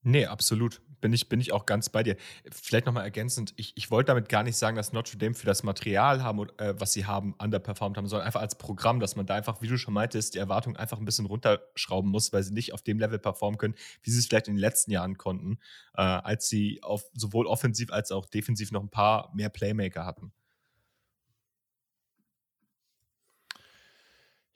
Nee, 0.03 0.25
absolut. 0.25 0.81
Bin 1.01 1.13
ich, 1.13 1.29
bin 1.29 1.39
ich 1.39 1.53
auch 1.53 1.65
ganz 1.65 1.89
bei 1.89 2.03
dir. 2.03 2.17
Vielleicht 2.51 2.85
nochmal 2.85 3.03
ergänzend, 3.05 3.53
ich, 3.57 3.75
ich 3.77 3.89
wollte 3.89 4.07
damit 4.07 4.27
gar 4.27 4.43
nicht 4.43 4.57
sagen, 4.57 4.75
dass 4.75 4.91
Notre 4.91 5.17
Dame 5.17 5.33
für 5.33 5.45
das 5.45 5.63
Material 5.63 6.23
haben, 6.23 6.47
äh, 6.57 6.73
was 6.77 6.91
sie 6.93 7.05
haben, 7.05 7.33
underperformed 7.37 7.97
haben, 7.97 8.07
sondern 8.07 8.25
einfach 8.25 8.41
als 8.41 8.57
Programm, 8.57 8.99
dass 8.99 9.15
man 9.15 9.25
da 9.25 9.35
einfach, 9.35 9.61
wie 9.61 9.67
du 9.67 9.77
schon 9.77 9.93
meintest, 9.93 10.35
die 10.35 10.39
Erwartungen 10.39 10.75
einfach 10.77 10.97
ein 10.97 11.05
bisschen 11.05 11.25
runterschrauben 11.25 12.09
muss, 12.11 12.33
weil 12.33 12.43
sie 12.43 12.53
nicht 12.53 12.73
auf 12.73 12.81
dem 12.81 12.99
Level 12.99 13.19
performen 13.19 13.57
können, 13.57 13.75
wie 14.03 14.11
sie 14.11 14.19
es 14.19 14.27
vielleicht 14.27 14.47
in 14.47 14.55
den 14.55 14.59
letzten 14.61 14.91
Jahren 14.91 15.17
konnten, 15.17 15.57
äh, 15.95 16.01
als 16.01 16.49
sie 16.49 16.81
auf 16.83 17.03
sowohl 17.13 17.47
offensiv 17.47 17.91
als 17.91 18.11
auch 18.11 18.25
defensiv 18.25 18.71
noch 18.71 18.81
ein 18.81 18.89
paar 18.89 19.31
mehr 19.33 19.49
Playmaker 19.49 20.05
hatten. 20.05 20.33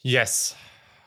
Yes. 0.03 0.55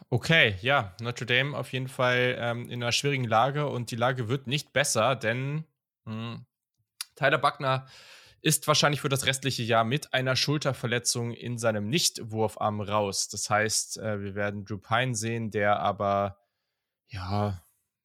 Okay, 0.08 0.56
ja, 0.60 0.94
Notre 1.00 1.26
Dame 1.26 1.56
auf 1.56 1.72
jeden 1.72 1.88
Fall 1.88 2.36
ähm, 2.38 2.68
in 2.68 2.82
einer 2.82 2.92
schwierigen 2.92 3.24
Lage 3.24 3.66
und 3.66 3.90
die 3.90 3.96
Lage 3.96 4.28
wird 4.28 4.46
nicht 4.46 4.72
besser, 4.72 5.16
denn 5.16 5.64
mh, 6.04 6.12
hm, 6.34 6.46
Tyler 7.16 7.38
Buckner 7.38 7.86
ist 8.42 8.68
wahrscheinlich 8.68 9.00
für 9.00 9.08
das 9.08 9.26
restliche 9.26 9.64
Jahr 9.64 9.82
mit 9.82 10.14
einer 10.14 10.36
Schulterverletzung 10.36 11.32
in 11.32 11.58
seinem 11.58 11.88
Nicht-Wurfarm 11.88 12.80
raus. 12.80 13.28
Das 13.28 13.50
heißt, 13.50 13.98
äh, 13.98 14.20
wir 14.22 14.36
werden 14.36 14.64
Drew 14.64 14.78
Pine 14.78 15.16
sehen, 15.16 15.50
der 15.50 15.80
aber, 15.80 16.38
ja, 17.08 17.64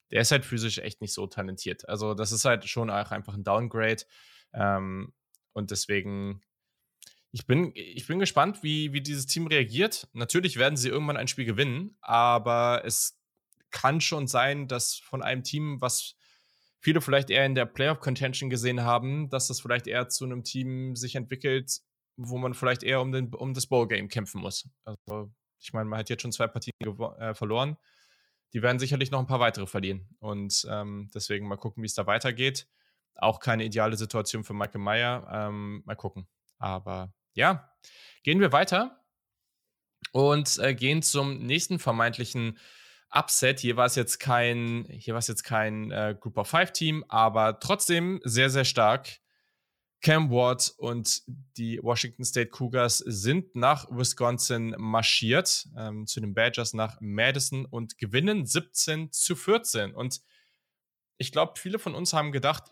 der 0.09 0.21
ist 0.21 0.31
halt 0.31 0.45
physisch 0.45 0.79
echt 0.79 1.01
nicht 1.01 1.13
so 1.13 1.27
talentiert. 1.27 1.87
Also, 1.87 2.15
das 2.15 2.31
ist 2.31 2.45
halt 2.45 2.67
schon 2.67 2.89
auch 2.89 3.11
einfach 3.11 3.35
ein 3.35 3.43
Downgrade. 3.43 4.03
Ähm, 4.53 5.13
und 5.53 5.69
deswegen 5.69 6.41
ich 7.31 7.45
bin, 7.45 7.71
ich 7.75 8.07
bin 8.07 8.19
gespannt, 8.19 8.61
wie, 8.61 8.91
wie 8.91 9.01
dieses 9.01 9.25
Team 9.25 9.47
reagiert. 9.47 10.07
Natürlich 10.13 10.57
werden 10.57 10.75
sie 10.75 10.89
irgendwann 10.89 11.17
ein 11.17 11.29
Spiel 11.29 11.45
gewinnen, 11.45 11.97
aber 12.01 12.83
es 12.85 13.17
kann 13.69 14.01
schon 14.01 14.27
sein, 14.27 14.67
dass 14.67 14.95
von 14.95 15.23
einem 15.23 15.43
Team, 15.43 15.79
was 15.79 16.15
viele 16.81 16.99
vielleicht 16.99 17.29
eher 17.29 17.45
in 17.45 17.55
der 17.55 17.65
Playoff-Contention 17.65 18.49
gesehen 18.49 18.81
haben, 18.81 19.29
dass 19.29 19.47
das 19.47 19.61
vielleicht 19.61 19.87
eher 19.87 20.09
zu 20.09 20.25
einem 20.25 20.43
Team 20.43 20.95
sich 20.95 21.15
entwickelt, 21.15 21.79
wo 22.17 22.37
man 22.37 22.53
vielleicht 22.53 22.83
eher 22.83 22.99
um, 22.99 23.13
den, 23.13 23.33
um 23.33 23.53
das 23.53 23.67
Bowl-Game 23.67 24.09
kämpfen 24.09 24.41
muss. 24.41 24.67
Also, 24.83 25.31
ich 25.59 25.71
meine, 25.73 25.85
man 25.85 25.99
hat 25.99 26.09
jetzt 26.09 26.23
schon 26.23 26.33
zwei 26.33 26.47
Partien 26.47 26.73
äh, 27.19 27.33
verloren. 27.33 27.77
Die 28.53 28.61
werden 28.61 28.79
sicherlich 28.79 29.11
noch 29.11 29.19
ein 29.19 29.27
paar 29.27 29.39
weitere 29.39 29.67
verlieren. 29.67 30.09
Und 30.19 30.67
ähm, 30.69 31.09
deswegen 31.13 31.47
mal 31.47 31.55
gucken, 31.55 31.81
wie 31.83 31.87
es 31.87 31.93
da 31.93 32.05
weitergeht. 32.07 32.67
Auch 33.15 33.39
keine 33.39 33.63
ideale 33.63 33.95
Situation 33.95 34.43
für 34.43 34.53
Michael 34.53 34.81
Meyer. 34.81 35.27
Ähm, 35.31 35.83
mal 35.85 35.95
gucken. 35.95 36.27
Aber 36.57 37.13
ja, 37.33 37.71
gehen 38.23 38.39
wir 38.39 38.51
weiter 38.51 39.03
und 40.11 40.57
äh, 40.59 40.73
gehen 40.75 41.01
zum 41.01 41.39
nächsten 41.39 41.79
vermeintlichen 41.79 42.57
Upset. 43.09 43.59
Hier 43.59 43.75
war 43.75 43.85
es 43.85 43.95
jetzt 43.95 44.19
kein, 44.19 44.85
hier 44.89 45.13
war 45.13 45.19
es 45.19 45.27
jetzt 45.27 45.43
kein 45.43 45.91
äh, 45.91 46.15
Group 46.19 46.37
of 46.37 46.47
Five 46.47 46.71
Team, 46.71 47.03
aber 47.07 47.59
trotzdem 47.59 48.21
sehr, 48.23 48.49
sehr 48.49 48.65
stark. 48.65 49.19
Cam 50.01 50.31
Ward 50.31 50.73
und 50.77 51.21
die 51.57 51.79
Washington 51.83 52.23
State 52.23 52.49
Cougars 52.49 52.97
sind 52.97 53.55
nach 53.55 53.85
Wisconsin 53.91 54.73
marschiert, 54.79 55.67
ähm, 55.77 56.07
zu 56.07 56.19
den 56.19 56.33
Badgers 56.33 56.73
nach 56.73 56.97
Madison 57.01 57.65
und 57.65 57.99
gewinnen 57.99 58.47
17 58.47 59.11
zu 59.11 59.35
14. 59.35 59.93
Und 59.93 60.21
ich 61.17 61.31
glaube, 61.31 61.53
viele 61.59 61.77
von 61.77 61.93
uns 61.93 62.13
haben 62.13 62.31
gedacht, 62.31 62.63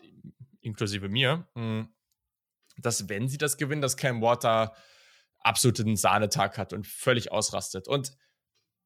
inklusive 0.60 1.08
mir, 1.08 1.48
mh, 1.54 1.62
hm, 1.62 1.88
dass 2.80 3.08
wenn 3.08 3.28
sie 3.28 3.38
das 3.38 3.56
gewinnen, 3.56 3.82
dass 3.82 3.96
Cam 3.96 4.20
Water 4.22 4.74
absoluten 5.40 5.96
Sahnetag 5.96 6.58
hat 6.58 6.72
und 6.72 6.86
völlig 6.86 7.32
ausrastet. 7.32 7.88
Und 7.88 8.12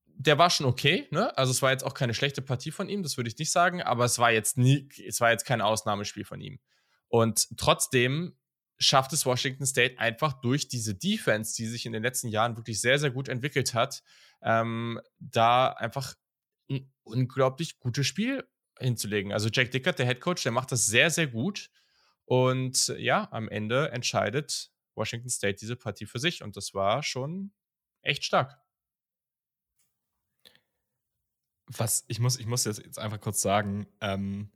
der 0.07 0.39
war 0.39 0.51
schon 0.51 0.67
okay, 0.67 1.09
ne? 1.11 1.37
Also 1.37 1.51
es 1.51 1.63
war 1.63 1.73
jetzt 1.73 1.85
auch 1.85 1.95
keine 1.95 2.15
schlechte 2.15 2.43
Partie 2.43 2.71
von 2.71 2.89
ihm, 2.89 3.03
das 3.03 3.17
würde 3.17 3.29
ich 3.29 3.39
nicht 3.39 3.51
sagen, 3.51 3.83
aber 3.83 4.05
es 4.05 4.19
war 4.19 4.31
jetzt 4.31 4.57
nie, 4.57 4.89
es 5.07 5.21
war 5.21 5.31
jetzt 5.33 5.45
kein 5.45 5.61
Ausnahmespiel 5.61 6.25
von 6.25 6.41
ihm. 6.41 6.61
Und 7.09 7.49
trotzdem 7.57 8.37
schafft 8.79 9.13
es 9.13 9.27
Washington 9.27 9.67
State 9.67 9.99
einfach 9.99 10.41
durch 10.41 10.69
diese 10.69 10.95
Defense, 10.95 11.55
die 11.57 11.67
sich 11.67 11.87
in 11.87 11.93
den 11.93 12.03
letzten 12.03 12.29
Jahren 12.29 12.57
wirklich 12.57 12.81
sehr, 12.81 12.99
sehr 12.99 13.11
gut 13.11 13.29
entwickelt 13.29 13.75
hat, 13.75 14.03
ähm, 14.43 15.01
da 15.19 15.69
einfach 15.69 16.15
ein 16.71 16.93
unglaublich 17.03 17.79
gutes 17.79 18.07
Spiel 18.07 18.45
hinzulegen. 18.79 19.33
Also 19.33 19.49
Jack 19.53 19.71
Dickert, 19.71 19.99
der 19.99 20.07
Head 20.07 20.21
Coach, 20.21 20.43
der 20.43 20.53
macht 20.53 20.73
das 20.73 20.87
sehr, 20.87 21.11
sehr 21.11 21.27
gut. 21.27 21.71
Und 22.25 22.89
ja, 22.99 23.29
am 23.31 23.49
Ende 23.49 23.91
entscheidet 23.93 24.71
Washington 24.95 25.29
State 25.29 25.57
diese 25.61 25.77
Partie 25.77 26.07
für 26.07 26.19
sich. 26.19 26.43
Und 26.43 26.57
das 26.57 26.75
war 26.75 27.03
schon 27.03 27.53
echt 28.03 28.25
stark. 28.25 28.59
Was 31.67 32.05
ich 32.09 32.21
muss, 32.21 32.39
ich 32.39 32.47
muss 32.47 32.65
jetzt 32.65 32.99
einfach 32.99 33.21
kurz 33.21 33.41
sagen, 33.41 33.87
ähm, 34.01 34.51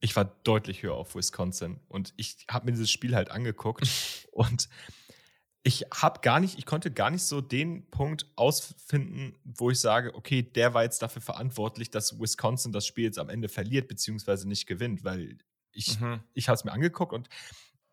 ich 0.00 0.16
war 0.16 0.24
deutlich 0.44 0.82
höher 0.82 0.94
auf 0.94 1.14
Wisconsin 1.14 1.80
und 1.88 2.12
ich 2.16 2.46
habe 2.50 2.66
mir 2.66 2.72
dieses 2.72 2.90
Spiel 2.90 3.14
halt 3.14 3.30
angeguckt 3.30 3.86
und 4.32 4.68
ich 5.62 5.86
habe 5.94 6.20
gar 6.20 6.40
nicht, 6.40 6.58
ich 6.58 6.66
konnte 6.66 6.90
gar 6.90 7.10
nicht 7.10 7.22
so 7.22 7.40
den 7.40 7.90
Punkt 7.90 8.26
ausfinden, 8.36 9.34
wo 9.44 9.70
ich 9.70 9.80
sage, 9.80 10.14
okay, 10.14 10.42
der 10.42 10.74
war 10.74 10.82
jetzt 10.82 11.00
dafür 11.00 11.22
verantwortlich, 11.22 11.90
dass 11.90 12.20
Wisconsin 12.20 12.70
das 12.70 12.86
Spiel 12.86 13.04
jetzt 13.04 13.18
am 13.18 13.30
Ende 13.30 13.48
verliert 13.48 13.88
beziehungsweise 13.88 14.46
nicht 14.46 14.66
gewinnt, 14.66 15.04
weil 15.04 15.38
ich, 15.74 16.00
mhm. 16.00 16.22
ich 16.32 16.48
habe 16.48 16.54
es 16.54 16.64
mir 16.64 16.72
angeguckt 16.72 17.12
und 17.12 17.28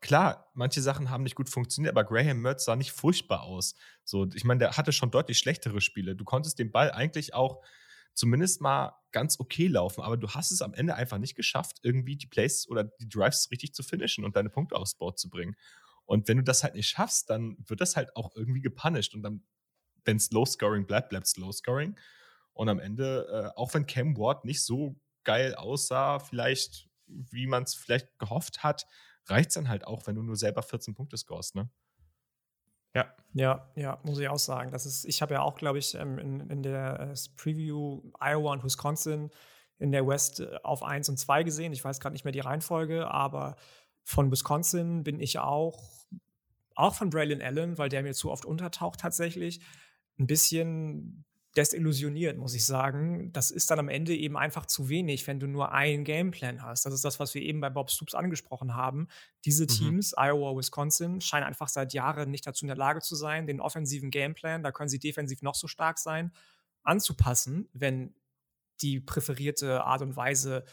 klar, 0.02 0.50
manche 0.54 0.82
Sachen 0.82 1.10
haben 1.10 1.24
nicht 1.24 1.36
gut 1.36 1.50
funktioniert, 1.50 1.96
aber 1.96 2.04
Graham 2.04 2.42
Mertz 2.42 2.66
sah 2.66 2.76
nicht 2.76 2.92
furchtbar 2.92 3.44
aus. 3.44 3.76
So, 4.04 4.28
ich 4.34 4.44
meine, 4.44 4.60
der 4.60 4.78
hatte 4.78 4.92
schon 4.92 5.12
deutlich 5.12 5.38
schlechtere 5.38 5.80
Spiele. 5.80 6.16
Du 6.16 6.26
konntest 6.26 6.60
den 6.60 6.72
Ball 6.72 6.92
eigentlich 6.92 7.34
auch 7.34 7.64
zumindest 8.14 8.62
mal 8.62 8.94
ganz 9.12 9.40
okay 9.40 9.68
laufen, 9.68 10.02
aber 10.02 10.18
du 10.18 10.30
hast 10.30 10.52
es 10.52 10.62
am 10.62 10.74
Ende 10.74 10.96
einfach 10.96 11.18
nicht 11.18 11.36
geschafft, 11.36 11.80
irgendwie 11.84 12.18
die 12.18 12.28
Plays 12.28 12.68
oder 12.68 12.84
die 12.84 13.08
Drives 13.08 13.50
richtig 13.52 13.74
zu 13.74 13.84
finishen 13.84 14.26
und 14.26 14.36
deine 14.36 14.50
Punkte 14.50 14.76
aufs 14.76 14.96
Board 14.96 15.20
zu 15.20 15.30
bringen. 15.30 15.56
Und 16.06 16.28
wenn 16.28 16.38
du 16.38 16.44
das 16.44 16.64
halt 16.64 16.76
nicht 16.76 16.90
schaffst, 16.90 17.30
dann 17.30 17.56
wird 17.68 17.80
das 17.80 17.96
halt 17.96 18.16
auch 18.16 18.36
irgendwie 18.36 18.62
gepunished 18.62 19.14
und 19.14 19.24
dann, 19.24 19.44
wenn 20.04 20.18
es 20.18 20.32
Low-Scoring 20.32 20.86
bleibt, 20.88 21.10
bleibt 21.10 21.28
es 21.28 21.38
Low-Scoring. 21.38 21.98
Und 22.54 22.70
am 22.70 22.80
Ende, 22.80 23.54
äh, 23.56 23.58
auch 23.58 23.74
wenn 23.74 23.86
Cam 23.86 24.18
Ward 24.18 24.44
nicht 24.44 24.64
so 24.64 25.00
geil 25.24 25.56
aussah, 25.56 26.20
vielleicht 26.20 26.90
wie 27.12 27.48
man 27.48 27.64
es 27.64 27.74
vielleicht 27.74 28.18
gehofft 28.20 28.64
hat, 28.64 28.86
reicht 29.26 29.50
es 29.50 29.56
dann 29.56 29.70
halt 29.70 29.86
auch, 29.86 30.08
wenn 30.08 30.16
du 30.16 30.24
nur 30.24 30.36
selber 30.36 30.64
14 30.64 30.94
Punkte 30.94 31.18
scorest, 31.18 31.56
ne? 31.56 31.70
Ja. 32.94 33.16
Ja, 33.34 33.72
ja, 33.76 34.00
muss 34.04 34.20
ich 34.20 34.28
auch 34.28 34.40
sagen. 34.40 34.72
Das 34.72 34.86
ist, 34.86 35.06
ich 35.06 35.22
habe 35.22 35.36
ja 35.36 35.42
auch, 35.42 35.56
glaube 35.56 35.80
ich, 35.80 35.96
ähm, 35.96 36.20
in, 36.20 36.50
in 36.50 36.64
der 36.64 37.00
äh, 37.00 37.14
Preview 37.38 38.02
Iowa 38.20 38.52
und 38.52 38.64
Wisconsin 38.64 39.30
in 39.78 39.92
der 39.92 40.06
West 40.06 40.42
äh, 40.42 40.60
auf 40.64 40.84
1 40.84 41.08
und 41.08 41.18
2 41.18 41.44
gesehen. 41.44 41.72
Ich 41.72 41.84
weiß 41.84 42.02
gerade 42.02 42.14
nicht 42.14 42.26
mehr 42.26 42.34
die 42.34 42.42
Reihenfolge, 42.42 43.10
aber 43.10 43.56
von 44.04 44.32
Wisconsin 44.32 45.04
bin 45.04 45.22
ich 45.22 45.40
auch, 45.40 45.82
auch 46.76 46.96
von 46.96 47.10
Braylon 47.10 47.42
Allen, 47.42 47.78
weil 47.78 47.88
der 47.88 48.04
mir 48.04 48.14
zu 48.14 48.30
oft 48.32 48.46
untertaucht 48.46 49.00
tatsächlich, 49.00 49.62
ein 50.20 50.28
bisschen 50.28 51.24
desillusioniert, 51.58 52.38
muss 52.38 52.54
ich 52.54 52.66
sagen. 52.66 53.34
Das 53.34 53.52
ist 53.52 53.70
dann 53.72 53.80
am 53.80 53.90
Ende 53.90 54.16
eben 54.16 54.38
einfach 54.38 54.66
zu 54.66 54.88
wenig, 54.88 55.28
wenn 55.28 55.40
du 55.40 55.48
nur 55.48 55.74
einen 55.74 56.06
Gameplan 56.06 56.64
hast. 56.64 56.86
Das 56.86 56.94
ist 56.94 57.04
das, 57.04 57.20
was 57.20 57.34
wir 57.34 57.42
eben 57.42 57.60
bei 57.60 57.70
Bob 57.70 57.92
Stoops 57.92 58.16
angesprochen 58.16 58.76
haben. 58.76 59.08
Diese 59.44 59.64
mhm. 59.64 59.68
Teams, 59.68 60.12
mhm. 60.12 60.24
Iowa, 60.24 60.58
Wisconsin, 60.58 61.20
scheinen 61.20 61.46
einfach 61.46 61.68
seit 61.68 61.94
Jahren 61.94 62.32
nicht 62.32 62.48
dazu 62.48 62.64
in 62.64 62.70
der 62.70 62.78
Lage 62.78 63.02
zu 63.02 63.16
sein, 63.16 63.48
den 63.48 63.60
offensiven 63.60 64.12
Gameplan, 64.12 64.64
da 64.64 64.72
können 64.72 64.90
sie 64.90 65.00
defensiv 65.00 65.42
noch 65.42 65.56
so 65.56 65.68
stark 65.68 66.00
sein, 66.00 66.32
anzupassen, 66.84 67.68
wenn 67.74 68.16
die 68.82 69.00
präferierte 69.00 69.84
Art 69.84 70.02
und 70.02 70.16
Weise, 70.16 70.64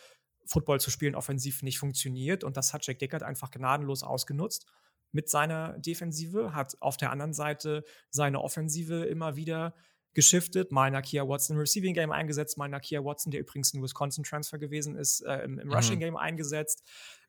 Football 0.47 0.81
zu 0.81 0.91
spielen, 0.91 1.15
offensiv 1.15 1.63
nicht 1.63 1.79
funktioniert. 1.79 2.43
Und 2.43 2.57
das 2.57 2.73
hat 2.73 2.87
Jack 2.87 3.01
Dickert 3.01 3.23
einfach 3.23 3.51
gnadenlos 3.51 4.03
ausgenutzt 4.03 4.67
mit 5.13 5.29
seiner 5.29 5.79
Defensive, 5.79 6.55
hat 6.55 6.81
auf 6.81 6.97
der 6.97 7.11
anderen 7.11 7.35
Seite 7.35 7.85
seine 8.11 8.41
Offensive 8.41 9.05
immer 9.05 9.37
wieder 9.37 9.75
geschiftet, 10.19 10.73
mal 10.73 10.91
Nakia 10.91 11.29
Watson 11.29 11.55
im 11.55 11.61
Receiving 11.61 11.95
Game 11.95 12.11
eingesetzt, 12.11 12.59
mal 12.59 12.69
Nakia 12.69 13.05
Watson, 13.05 13.31
der 13.31 13.41
übrigens 13.41 13.73
ein 13.73 13.81
Wisconsin 13.85 14.25
Transfer 14.25 14.59
gewesen 14.59 14.97
ist, 14.97 15.21
äh, 15.21 15.45
im, 15.45 15.61
im, 15.61 15.73
Rushing 15.73 15.95
mhm. 15.95 16.01
Game 16.01 16.17
eingesetzt 16.17 16.83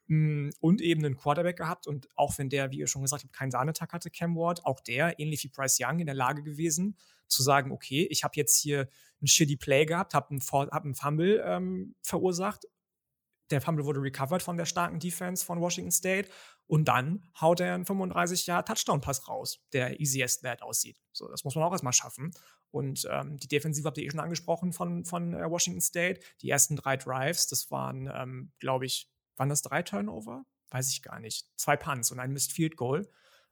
mm, 0.07 0.49
und 0.59 0.81
eben 0.81 1.05
einen 1.05 1.15
Quarterback 1.15 1.57
gehabt 1.57 1.85
und 1.85 2.09
auch 2.15 2.39
wenn 2.39 2.49
der, 2.49 2.71
wie 2.71 2.79
ihr 2.79 2.87
schon 2.87 3.03
gesagt 3.03 3.23
habt, 3.23 3.31
keinen 3.31 3.51
Sahnetag 3.51 3.93
hatte, 3.93 4.09
Cam 4.09 4.35
Ward, 4.35 4.65
auch 4.65 4.79
der, 4.79 5.19
ähnlich 5.19 5.43
wie 5.43 5.49
Bryce 5.49 5.77
Young, 5.79 5.99
in 5.99 6.07
der 6.07 6.15
Lage 6.15 6.41
gewesen, 6.41 6.97
zu 7.27 7.43
sagen, 7.43 7.71
okay, 7.71 8.07
ich 8.09 8.23
habe 8.23 8.33
jetzt 8.37 8.59
hier 8.59 8.89
ein 9.21 9.27
shitty 9.27 9.55
Play 9.55 9.85
gehabt, 9.85 10.15
habe 10.15 10.31
einen, 10.31 10.41
hab 10.41 10.83
einen 10.83 10.95
Fumble 10.95 11.43
ähm, 11.45 11.93
verursacht, 12.01 12.65
der 13.51 13.61
Fumble 13.61 13.85
wurde 13.85 14.01
recovered 14.01 14.41
von 14.41 14.57
der 14.57 14.65
starken 14.65 14.99
Defense 14.99 15.45
von 15.45 15.61
Washington 15.61 15.91
State 15.91 16.29
und 16.65 16.85
dann 16.87 17.23
haut 17.39 17.59
er 17.59 17.75
einen 17.75 17.85
35 17.85 18.45
Jahr 18.47 18.65
Touchdown-Pass 18.65 19.27
raus, 19.27 19.59
der 19.73 19.99
easy 19.99 20.23
as 20.23 20.39
that 20.41 20.61
aussieht. 20.61 20.99
So, 21.11 21.27
das 21.27 21.43
muss 21.43 21.55
man 21.55 21.63
auch 21.63 21.71
erstmal 21.71 21.93
schaffen. 21.93 22.31
Und 22.71 23.07
ähm, 23.09 23.37
die 23.37 23.47
Defensive 23.47 23.87
habt 23.87 23.97
ihr 23.97 24.05
eh 24.05 24.09
schon 24.09 24.19
angesprochen 24.19 24.73
von, 24.73 25.03
von 25.05 25.33
äh, 25.33 25.49
Washington 25.49 25.81
State. 25.81 26.21
Die 26.41 26.49
ersten 26.49 26.75
drei 26.75 26.97
Drives, 26.97 27.47
das 27.47 27.71
waren, 27.71 28.09
ähm, 28.13 28.51
glaube 28.59 28.85
ich, 28.85 29.09
waren 29.37 29.49
das 29.49 29.61
drei 29.61 29.81
Turnover? 29.81 30.45
Weiß 30.69 30.91
ich 30.91 31.01
gar 31.01 31.19
nicht. 31.19 31.47
Zwei 31.57 31.77
Punts 31.77 32.11
und 32.11 32.19
ein 32.19 32.31
Missed 32.31 32.51
Field 32.51 32.77
Goal. 32.77 33.09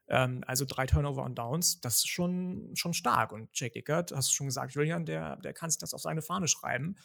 Ähm, 0.08 0.44
also 0.46 0.66
drei 0.66 0.86
Turnover 0.86 1.24
und 1.24 1.38
Downs, 1.38 1.82
das 1.82 1.98
ist 1.98 2.10
schon, 2.10 2.72
schon 2.76 2.94
stark. 2.94 3.32
Und 3.32 3.50
Jake 3.54 3.74
Dickert, 3.74 4.12
hast 4.12 4.30
du 4.30 4.34
schon 4.34 4.48
gesagt, 4.48 4.74
Julian, 4.74 5.06
der, 5.06 5.38
der 5.38 5.54
kann 5.54 5.70
sich 5.70 5.80
das 5.80 5.94
auf 5.94 6.02
seine 6.02 6.22
Fahne 6.22 6.48
schreiben. 6.48 6.96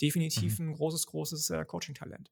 Definitiv 0.00 0.58
mhm. 0.58 0.70
ein 0.70 0.72
großes, 0.74 1.06
großes 1.06 1.50
äh, 1.50 1.64
Coaching-Talent. 1.64 2.30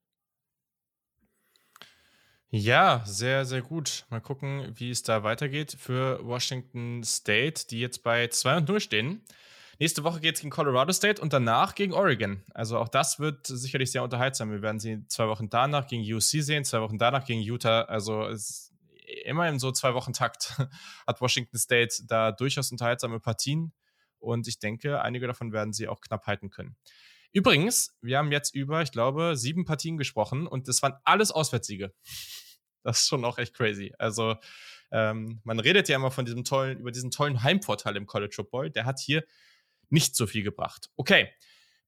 Ja, 2.51 3.03
sehr, 3.05 3.45
sehr 3.45 3.61
gut. 3.61 4.07
Mal 4.09 4.21
gucken, 4.21 4.73
wie 4.75 4.91
es 4.91 5.03
da 5.03 5.23
weitergeht 5.23 5.77
für 5.79 6.25
Washington 6.27 7.05
State, 7.05 7.67
die 7.71 7.79
jetzt 7.79 8.03
bei 8.03 8.29
2 8.29 8.57
und 8.59 8.69
0 8.69 8.81
stehen. 8.81 9.23
Nächste 9.79 10.03
Woche 10.03 10.21
geht 10.21 10.35
es 10.35 10.41
gegen 10.41 10.51
Colorado 10.51 10.93
State 10.93 11.21
und 11.21 11.33
danach 11.33 11.75
gegen 11.75 11.93
Oregon. 11.93 12.43
Also 12.55 12.79
auch 12.79 12.89
das 12.89 13.21
wird 13.21 13.47
sicherlich 13.47 13.93
sehr 13.93 14.03
unterhaltsam. 14.03 14.51
Wir 14.51 14.63
werden 14.63 14.81
sie 14.81 15.07
zwei 15.09 15.29
Wochen 15.29 15.51
danach 15.51 15.87
gegen 15.87 16.03
UC 16.03 16.43
sehen, 16.43 16.65
zwei 16.65 16.81
Wochen 16.81 16.99
danach 16.99 17.27
gegen 17.27 17.43
Utah. 17.43 17.83
Also 17.83 18.23
es 18.27 18.73
immer 19.25 19.47
in 19.49 19.59
so 19.59 19.71
zwei 19.71 19.95
Wochen 19.95 20.13
Takt 20.15 20.55
hat 21.07 21.21
Washington 21.21 21.59
State 21.59 22.07
da 22.07 22.33
durchaus 22.33 22.73
unterhaltsame 22.73 23.21
Partien 23.21 23.73
und 24.19 24.49
ich 24.49 24.59
denke, 24.59 25.03
einige 25.03 25.27
davon 25.27 25.53
werden 25.53 25.73
sie 25.73 25.87
auch 25.87 26.01
knapp 26.01 26.27
halten 26.27 26.51
können. 26.51 26.77
Übrigens, 27.33 27.97
wir 28.01 28.19
haben 28.19 28.33
jetzt 28.33 28.55
über, 28.55 28.83
ich 28.83 28.93
glaube, 28.93 29.37
sieben 29.37 29.65
Partien 29.65 29.97
gesprochen 29.97 30.47
und 30.47 30.69
das 30.69 30.83
waren 30.83 30.95
alles 31.05 31.31
Auswärtssiege. 31.31 31.93
Das 32.83 33.01
ist 33.01 33.09
schon 33.09 33.25
auch 33.25 33.39
echt 33.39 33.55
crazy. 33.55 33.93
Also, 33.99 34.37
ähm, 34.91 35.41
man 35.45 35.61
redet 35.61 35.89
ja 35.89 35.97
immer 35.97 36.11
von 36.11 36.25
diesem 36.25 36.45
tollen, 36.45 36.79
über 36.79 36.91
diesen 36.91 37.11
tollen 37.11 37.43
Heimvorteil 37.43 37.97
im 37.97 38.07
College 38.07 38.35
Football. 38.35 38.71
Der 38.71 38.87
hat 38.87 38.99
hier 38.99 39.25
nicht 39.91 40.17
so 40.17 40.27
viel 40.27 40.43
gebracht. 40.43 40.91
Okay. 40.97 41.31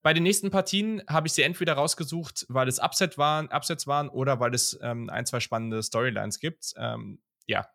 Bei 0.02 0.14
den 0.14 0.22
nächsten 0.22 0.50
Partien 0.50 1.02
habe 1.08 1.26
ich 1.26 1.34
sie 1.34 1.42
entweder 1.42 1.74
rausgesucht, 1.74 2.46
weil 2.48 2.68
es 2.68 2.78
Upset 2.78 3.18
waren, 3.18 3.48
Upsets 3.48 3.86
waren 3.86 4.08
oder 4.08 4.40
weil 4.40 4.54
es 4.54 4.78
ähm, 4.82 5.10
ein, 5.10 5.26
zwei 5.26 5.40
spannende 5.40 5.82
Storylines 5.82 6.38
gibt. 6.38 6.72
Ähm, 6.78 7.20
ja, 7.46 7.66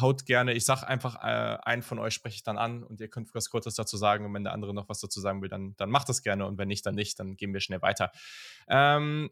haut 0.00 0.26
gerne, 0.26 0.52
ich 0.52 0.64
sage 0.64 0.86
einfach, 0.86 1.16
äh, 1.16 1.58
einen 1.62 1.82
von 1.82 1.98
euch 1.98 2.14
spreche 2.14 2.36
ich 2.36 2.42
dann 2.42 2.58
an 2.58 2.82
und 2.82 3.00
ihr 3.00 3.08
könnt 3.08 3.34
was 3.34 3.50
Kurzes 3.50 3.74
dazu 3.74 3.96
sagen 3.96 4.24
und 4.24 4.34
wenn 4.34 4.44
der 4.44 4.52
andere 4.52 4.74
noch 4.74 4.88
was 4.88 5.00
dazu 5.00 5.20
sagen 5.20 5.42
will, 5.42 5.48
dann, 5.48 5.74
dann 5.76 5.90
macht 5.90 6.08
das 6.08 6.22
gerne 6.22 6.46
und 6.46 6.58
wenn 6.58 6.68
nicht, 6.68 6.84
dann 6.86 6.94
nicht, 6.94 7.18
dann 7.18 7.36
gehen 7.36 7.52
wir 7.52 7.60
schnell 7.60 7.82
weiter. 7.82 8.10
Ähm, 8.68 9.30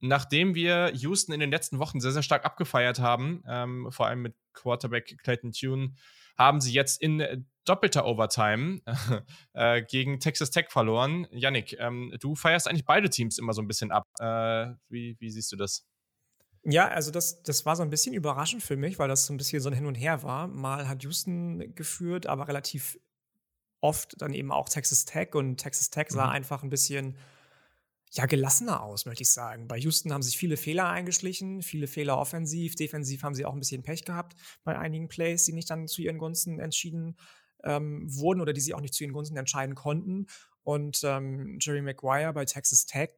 nachdem 0.00 0.54
wir 0.54 0.92
Houston 0.94 1.32
in 1.32 1.40
den 1.40 1.50
letzten 1.50 1.78
Wochen 1.78 2.00
sehr, 2.00 2.12
sehr 2.12 2.22
stark 2.22 2.44
abgefeiert 2.44 2.98
haben, 3.00 3.42
ähm, 3.46 3.88
vor 3.90 4.06
allem 4.06 4.22
mit 4.22 4.34
Quarterback 4.52 5.18
Clayton 5.22 5.52
Tune, 5.52 5.94
haben 6.36 6.60
sie 6.60 6.72
jetzt 6.72 7.02
in 7.02 7.46
doppelter 7.66 8.06
Overtime 8.06 8.80
äh, 9.52 9.82
gegen 9.82 10.20
Texas 10.20 10.50
Tech 10.50 10.70
verloren. 10.70 11.26
Yannick, 11.32 11.76
ähm, 11.78 12.14
du 12.18 12.34
feierst 12.34 12.66
eigentlich 12.66 12.86
beide 12.86 13.10
Teams 13.10 13.38
immer 13.38 13.52
so 13.52 13.60
ein 13.60 13.68
bisschen 13.68 13.92
ab. 13.92 14.06
Äh, 14.18 14.74
wie, 14.88 15.16
wie 15.20 15.30
siehst 15.30 15.52
du 15.52 15.56
das? 15.56 15.86
Ja, 16.64 16.88
also 16.88 17.10
das, 17.10 17.42
das 17.42 17.64
war 17.64 17.74
so 17.74 17.82
ein 17.82 17.90
bisschen 17.90 18.14
überraschend 18.14 18.62
für 18.62 18.76
mich, 18.76 18.98
weil 18.98 19.08
das 19.08 19.26
so 19.26 19.32
ein 19.32 19.38
bisschen 19.38 19.60
so 19.60 19.70
ein 19.70 19.74
Hin 19.74 19.86
und 19.86 19.94
Her 19.94 20.22
war. 20.22 20.46
Mal 20.46 20.88
hat 20.88 21.02
Houston 21.02 21.74
geführt, 21.74 22.26
aber 22.26 22.48
relativ 22.48 22.98
oft 23.80 24.20
dann 24.20 24.34
eben 24.34 24.52
auch 24.52 24.68
Texas 24.68 25.06
Tech 25.06 25.34
und 25.34 25.56
Texas 25.56 25.88
Tech 25.88 26.08
sah 26.10 26.26
mhm. 26.26 26.32
einfach 26.32 26.62
ein 26.62 26.68
bisschen 26.68 27.16
ja, 28.12 28.26
gelassener 28.26 28.82
aus, 28.82 29.06
möchte 29.06 29.22
ich 29.22 29.30
sagen. 29.30 29.68
Bei 29.68 29.78
Houston 29.78 30.12
haben 30.12 30.22
sich 30.22 30.36
viele 30.36 30.56
Fehler 30.56 30.88
eingeschlichen, 30.88 31.62
viele 31.62 31.86
Fehler 31.86 32.18
offensiv, 32.18 32.74
defensiv 32.74 33.22
haben 33.22 33.34
sie 33.34 33.46
auch 33.46 33.52
ein 33.52 33.60
bisschen 33.60 33.82
Pech 33.82 34.04
gehabt 34.04 34.34
bei 34.64 34.76
einigen 34.76 35.08
Plays, 35.08 35.44
die 35.44 35.52
nicht 35.52 35.70
dann 35.70 35.86
zu 35.86 36.02
ihren 36.02 36.18
Gunsten 36.18 36.58
entschieden 36.58 37.16
ähm, 37.62 38.04
wurden 38.12 38.40
oder 38.40 38.52
die 38.52 38.60
sie 38.60 38.74
auch 38.74 38.80
nicht 38.80 38.94
zu 38.94 39.04
ihren 39.04 39.12
Gunsten 39.12 39.36
entscheiden 39.36 39.76
konnten. 39.76 40.26
Und 40.62 41.02
ähm, 41.04 41.58
Jerry 41.60 41.82
Maguire 41.82 42.32
bei 42.32 42.44
Texas 42.44 42.84
Tech, 42.84 43.10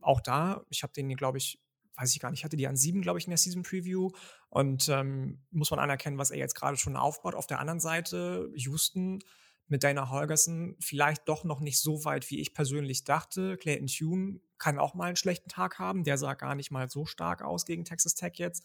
auch 0.00 0.20
da, 0.20 0.64
ich 0.68 0.82
habe 0.82 0.92
den, 0.92 1.08
glaube 1.16 1.38
ich, 1.38 1.60
weiß 1.98 2.14
ich 2.14 2.20
gar 2.20 2.30
nicht, 2.30 2.44
hatte 2.44 2.56
die 2.56 2.68
an 2.68 2.76
sieben, 2.76 3.02
glaube 3.02 3.18
ich, 3.18 3.26
in 3.26 3.30
der 3.30 3.38
Season 3.38 3.62
Preview. 3.62 4.10
Und 4.48 4.88
ähm, 4.88 5.40
muss 5.50 5.70
man 5.70 5.80
anerkennen, 5.80 6.18
was 6.18 6.30
er 6.30 6.38
jetzt 6.38 6.54
gerade 6.54 6.76
schon 6.76 6.96
aufbaut. 6.96 7.34
Auf 7.34 7.46
der 7.46 7.58
anderen 7.58 7.80
Seite, 7.80 8.50
Houston 8.54 9.20
mit 9.66 9.84
Dana 9.84 10.08
Holgerson 10.08 10.76
vielleicht 10.80 11.28
doch 11.28 11.44
noch 11.44 11.60
nicht 11.60 11.78
so 11.78 12.04
weit, 12.04 12.30
wie 12.30 12.40
ich 12.40 12.54
persönlich 12.54 13.04
dachte. 13.04 13.56
Clayton 13.58 13.88
Tune 13.88 14.40
kann 14.56 14.78
auch 14.78 14.94
mal 14.94 15.06
einen 15.06 15.16
schlechten 15.16 15.48
Tag 15.48 15.78
haben. 15.78 16.04
Der 16.04 16.16
sah 16.16 16.34
gar 16.34 16.54
nicht 16.54 16.70
mal 16.70 16.88
so 16.88 17.04
stark 17.04 17.42
aus 17.42 17.66
gegen 17.66 17.84
Texas 17.84 18.14
Tech 18.14 18.34
jetzt. 18.34 18.64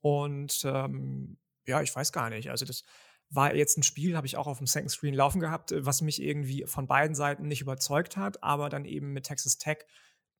Und 0.00 0.62
ähm, 0.64 1.38
ja, 1.66 1.82
ich 1.82 1.94
weiß 1.94 2.12
gar 2.12 2.30
nicht. 2.30 2.50
Also 2.50 2.64
das 2.64 2.82
war 3.28 3.54
jetzt 3.54 3.78
ein 3.78 3.84
Spiel, 3.84 4.16
habe 4.16 4.26
ich 4.26 4.36
auch 4.36 4.48
auf 4.48 4.58
dem 4.58 4.66
Second 4.66 4.90
Screen 4.90 5.14
laufen 5.14 5.40
gehabt, 5.40 5.72
was 5.76 6.00
mich 6.02 6.20
irgendwie 6.20 6.64
von 6.66 6.88
beiden 6.88 7.14
Seiten 7.14 7.46
nicht 7.46 7.60
überzeugt 7.60 8.16
hat, 8.16 8.42
aber 8.42 8.68
dann 8.68 8.84
eben 8.84 9.12
mit 9.12 9.26
Texas 9.26 9.58
Tech 9.58 9.78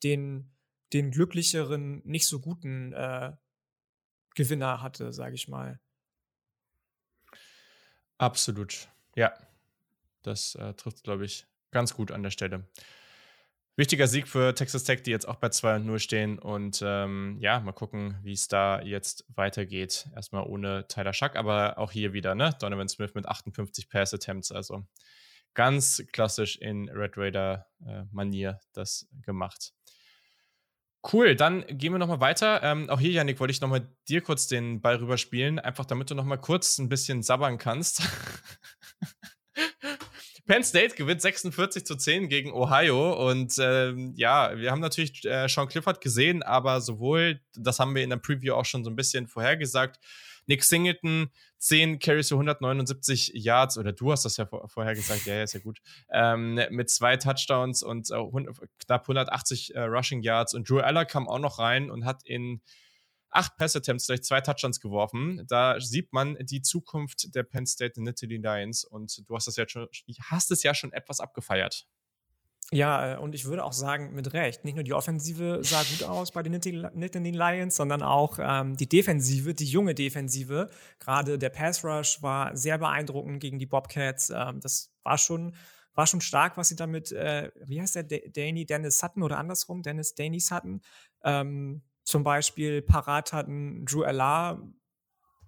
den 0.03 0.51
den 0.93 1.11
glücklicheren, 1.11 2.03
nicht 2.05 2.26
so 2.26 2.41
guten 2.41 2.93
äh, 2.93 3.32
Gewinner 4.34 4.82
hatte, 4.82 5.12
sage 5.12 5.34
ich 5.34 5.49
mal. 5.49 5.80
Absolut. 8.18 8.88
Ja, 9.16 9.32
das 10.22 10.55
äh, 10.55 10.74
trifft, 10.74 11.05
glaube 11.05 11.24
ich, 11.24 11.47
ganz 11.70 11.95
gut 11.95 12.11
an 12.11 12.22
der 12.22 12.30
Stelle. 12.30 12.68
Wichtiger 13.76 14.09
Sieg 14.09 14.28
für 14.28 14.55
Texas 14.55 14.84
Tech, 14.84 15.03
die 15.05 15.11
jetzt 15.11 15.26
auch 15.26 15.36
bei 15.36 15.49
2 15.49 15.76
und 15.76 15.86
0 15.86 15.99
stehen. 16.01 16.38
Und 16.38 16.82
ähm, 16.84 17.38
ja, 17.41 17.61
mal 17.61 17.72
gucken, 17.72 18.18
wie 18.22 18.32
es 18.32 18.47
da 18.47 18.82
jetzt 18.82 19.24
weitergeht. 19.34 20.09
Erstmal 20.14 20.45
ohne 20.45 20.86
Tyler 20.88 21.14
Schack, 21.14 21.36
aber 21.36 21.78
auch 21.78 21.91
hier 21.91 22.12
wieder, 22.12 22.34
ne? 22.34 22.55
Donovan 22.61 22.88
Smith 22.88 23.14
mit 23.14 23.26
58 23.26 23.88
Pass 23.88 24.12
Attempts. 24.12 24.53
Also 24.53 24.84
ganz 25.55 26.03
klassisch 26.12 26.57
in 26.57 26.91
Red 26.91 27.16
Raider-Manier 27.16 28.51
äh, 28.51 28.66
das 28.74 29.09
gemacht. 29.22 29.72
Cool, 31.03 31.34
dann 31.34 31.64
gehen 31.66 31.92
wir 31.94 31.98
nochmal 31.98 32.20
weiter. 32.20 32.62
Ähm, 32.62 32.90
auch 32.90 33.01
hier, 33.01 33.11
Janik, 33.11 33.40
wollte 33.40 33.53
ich 33.53 33.62
nochmal 33.62 33.88
dir 34.09 34.20
kurz 34.20 34.46
den 34.46 34.82
Ball 34.82 34.96
rüberspielen, 34.96 35.59
einfach 35.59 35.86
damit 35.86 36.11
du 36.11 36.14
nochmal 36.14 36.38
kurz 36.38 36.78
ein 36.78 36.90
bisschen 36.90 37.22
sabbern 37.22 37.57
kannst. 37.57 38.03
Penn 40.46 40.62
State 40.62 40.96
gewinnt 40.96 41.22
46 41.22 41.86
zu 41.86 41.96
10 41.96 42.28
gegen 42.28 42.53
Ohio 42.53 43.30
und 43.30 43.55
ähm, 43.61 44.12
ja, 44.16 44.59
wir 44.59 44.72
haben 44.72 44.80
natürlich 44.80 45.24
äh, 45.24 45.48
Sean 45.48 45.68
Clifford 45.68 46.01
gesehen, 46.01 46.42
aber 46.42 46.80
sowohl, 46.80 47.40
das 47.55 47.78
haben 47.78 47.94
wir 47.94 48.03
in 48.03 48.11
der 48.11 48.16
Preview 48.16 48.55
auch 48.55 48.64
schon 48.64 48.84
so 48.84 48.90
ein 48.90 48.96
bisschen 48.96 49.26
vorhergesagt, 49.26 50.01
Nick 50.51 50.64
Singleton, 50.64 51.30
10 51.59 52.01
Carries 52.01 52.28
für 52.28 52.34
179 52.34 53.30
Yards, 53.34 53.78
oder 53.78 53.92
du 53.92 54.11
hast 54.11 54.24
das 54.24 54.36
ja 54.36 54.46
vor, 54.46 54.68
vorher 54.68 54.96
gesagt, 54.96 55.24
ja, 55.24 55.36
ja, 55.36 55.42
ist 55.44 55.55
ja 55.55 55.61
gut, 55.61 55.78
ähm, 56.12 56.61
mit 56.70 56.90
zwei 56.90 57.16
Touchdowns 57.16 57.84
und 57.84 58.11
äh, 58.11 58.16
knapp 58.80 59.03
180 59.03 59.76
äh, 59.76 59.82
Rushing 59.82 60.22
Yards. 60.22 60.53
Und 60.55 60.68
Drew 60.68 60.80
Aller 60.80 61.05
kam 61.05 61.28
auch 61.28 61.38
noch 61.38 61.61
rein 61.61 61.88
und 61.88 62.05
hat 62.05 62.22
in 62.24 62.62
acht 63.30 63.57
Pass-Attempts 63.59 64.09
gleich 64.09 64.22
zwei 64.22 64.40
Touchdowns 64.40 64.80
geworfen. 64.80 65.46
Da 65.46 65.78
sieht 65.78 66.12
man 66.12 66.36
die 66.40 66.62
Zukunft 66.62 67.32
der 67.36 67.44
Penn 67.44 67.64
State 67.64 68.03
Nittany 68.03 68.38
Lions 68.38 68.82
und 68.82 69.22
du 69.28 69.36
hast 69.36 69.46
das 69.46 69.55
ja 69.55 69.68
schon, 69.68 69.86
hast 70.22 70.51
es 70.51 70.64
ja 70.64 70.74
schon 70.74 70.92
etwas 70.92 71.20
abgefeiert. 71.20 71.86
Ja, 72.73 73.14
äh, 73.14 73.18
und 73.18 73.35
ich 73.35 73.47
würde 73.47 73.64
auch 73.64 73.73
sagen, 73.73 74.14
mit 74.14 74.33
Recht. 74.33 74.64
Nicht 74.64 74.77
nur 74.77 74.85
die 74.85 74.93
Offensive 74.93 75.61
sah 75.62 75.83
gut 75.83 76.05
aus 76.05 76.31
bei 76.31 76.43
den 76.43 76.53
Nittany 76.53 77.33
Lions, 77.33 77.75
sondern 77.75 78.03
auch 78.03 78.39
ähm, 78.41 78.77
die 78.77 78.89
Defensive, 78.89 79.55
die 79.55 79.64
junge 79.64 79.95
Defensive. 79.95 80.71
Gerade 81.01 81.39
der 81.39 81.51
Pass 81.51 81.85
Rush 81.85 82.23
war 82.23 82.57
sehr 82.57 82.79
beeindruckend 82.79 83.41
gegen 83.41 83.59
die 83.59 83.66
Bobcats. 83.66 84.31
Ähm, 84.31 84.61
das 84.61 84.93
war 85.03 85.18
schon, 85.18 85.57
war 85.95 86.07
schon 86.07 86.21
stark, 86.21 86.57
was 86.57 86.68
sie 86.68 86.77
damit, 86.77 87.11
äh, 87.11 87.51
wie 87.64 87.81
heißt 87.81 87.97
der, 87.97 88.05
Danny 88.05 88.66
Dennis 88.66 88.99
Sutton 88.99 89.25
oder 89.25 89.39
andersrum, 89.39 89.83
Dennis 89.83 90.14
Danny 90.14 90.39
Sutton, 90.39 90.81
ähm, 91.25 91.83
zum 92.05 92.23
Beispiel 92.23 92.83
parat 92.83 93.33
hatten. 93.33 93.85
Drew 93.85 94.05
Allar, 94.05 94.62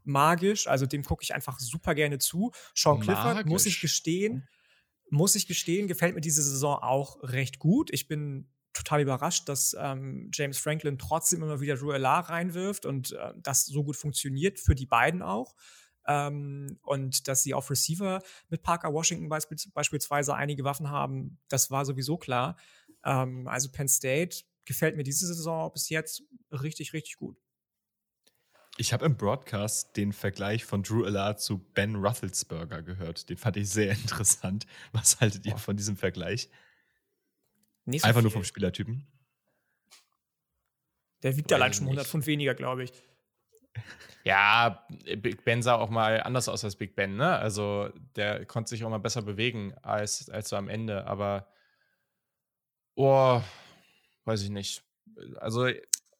magisch, 0.02 0.66
also 0.66 0.86
dem 0.86 1.04
gucke 1.04 1.22
ich 1.22 1.34
einfach 1.34 1.60
super 1.60 1.94
gerne 1.94 2.18
zu. 2.18 2.50
Sean 2.74 2.98
Clifford, 2.98 3.34
magisch. 3.34 3.50
muss 3.50 3.66
ich 3.66 3.80
gestehen, 3.80 4.48
muss 5.12 5.34
ich 5.34 5.46
gestehen, 5.46 5.88
gefällt 5.88 6.14
mir 6.14 6.22
diese 6.22 6.42
Saison 6.42 6.78
auch 6.82 7.22
recht 7.22 7.58
gut. 7.58 7.90
Ich 7.92 8.08
bin 8.08 8.48
total 8.72 9.02
überrascht, 9.02 9.46
dass 9.46 9.76
ähm, 9.78 10.30
James 10.32 10.58
Franklin 10.58 10.96
trotzdem 10.96 11.42
immer 11.42 11.60
wieder 11.60 11.76
Drew 11.76 11.90
Ruelar 11.90 12.30
reinwirft 12.30 12.86
und 12.86 13.12
äh, 13.12 13.34
das 13.36 13.66
so 13.66 13.84
gut 13.84 13.96
funktioniert, 13.96 14.58
für 14.58 14.74
die 14.74 14.86
beiden 14.86 15.20
auch. 15.20 15.54
Ähm, 16.06 16.78
und 16.82 17.28
dass 17.28 17.42
sie 17.42 17.52
auf 17.52 17.70
Receiver 17.70 18.22
mit 18.48 18.62
Parker 18.62 18.94
Washington 18.94 19.28
beisp 19.28 19.52
beispielsweise 19.74 20.34
einige 20.34 20.64
Waffen 20.64 20.88
haben, 20.88 21.38
das 21.48 21.70
war 21.70 21.84
sowieso 21.84 22.16
klar. 22.16 22.56
Ähm, 23.04 23.46
also 23.46 23.70
Penn 23.70 23.88
State 23.88 24.44
gefällt 24.64 24.96
mir 24.96 25.04
diese 25.04 25.26
Saison 25.26 25.70
bis 25.74 25.90
jetzt 25.90 26.22
richtig, 26.50 26.94
richtig 26.94 27.16
gut. 27.16 27.41
Ich 28.78 28.92
habe 28.92 29.04
im 29.04 29.16
Broadcast 29.16 29.96
den 29.96 30.12
Vergleich 30.12 30.64
von 30.64 30.82
Drew 30.82 31.04
Allard 31.04 31.40
zu 31.40 31.58
Ben 31.58 31.96
Roethlisberger 31.96 32.82
gehört. 32.82 33.28
Den 33.28 33.36
fand 33.36 33.56
ich 33.56 33.68
sehr 33.68 33.92
interessant. 34.02 34.66
Was 34.92 35.20
haltet 35.20 35.46
ihr 35.46 35.56
von 35.56 35.76
diesem 35.76 35.96
Vergleich? 35.96 36.48
So 37.84 37.92
Einfach 37.92 38.12
viel. 38.14 38.22
nur 38.22 38.30
vom 38.30 38.44
Spielertypen. 38.44 39.06
Der 41.22 41.36
wiegt 41.36 41.52
allein 41.52 41.72
schon 41.72 41.84
100 41.84 42.06
Pfund 42.06 42.26
weniger, 42.26 42.54
glaube 42.54 42.84
ich. 42.84 42.92
Ja, 44.24 44.86
Big 45.16 45.44
Ben 45.44 45.64
sah 45.64 45.74
auch 45.74 45.90
mal 45.90 46.22
anders 46.22 46.48
aus 46.48 46.64
als 46.64 46.76
Big 46.76 46.94
Ben, 46.94 47.16
ne? 47.16 47.36
Also 47.38 47.90
der 48.14 48.46
konnte 48.46 48.68
sich 48.68 48.84
auch 48.84 48.88
mal 48.88 48.98
besser 48.98 49.22
bewegen 49.22 49.74
als, 49.82 50.30
als 50.30 50.50
so 50.50 50.54
am 50.54 50.68
Ende, 50.68 51.08
aber 51.08 51.48
oh, 52.94 53.42
weiß 54.24 54.42
ich 54.42 54.50
nicht. 54.50 54.84
Also 55.40 55.66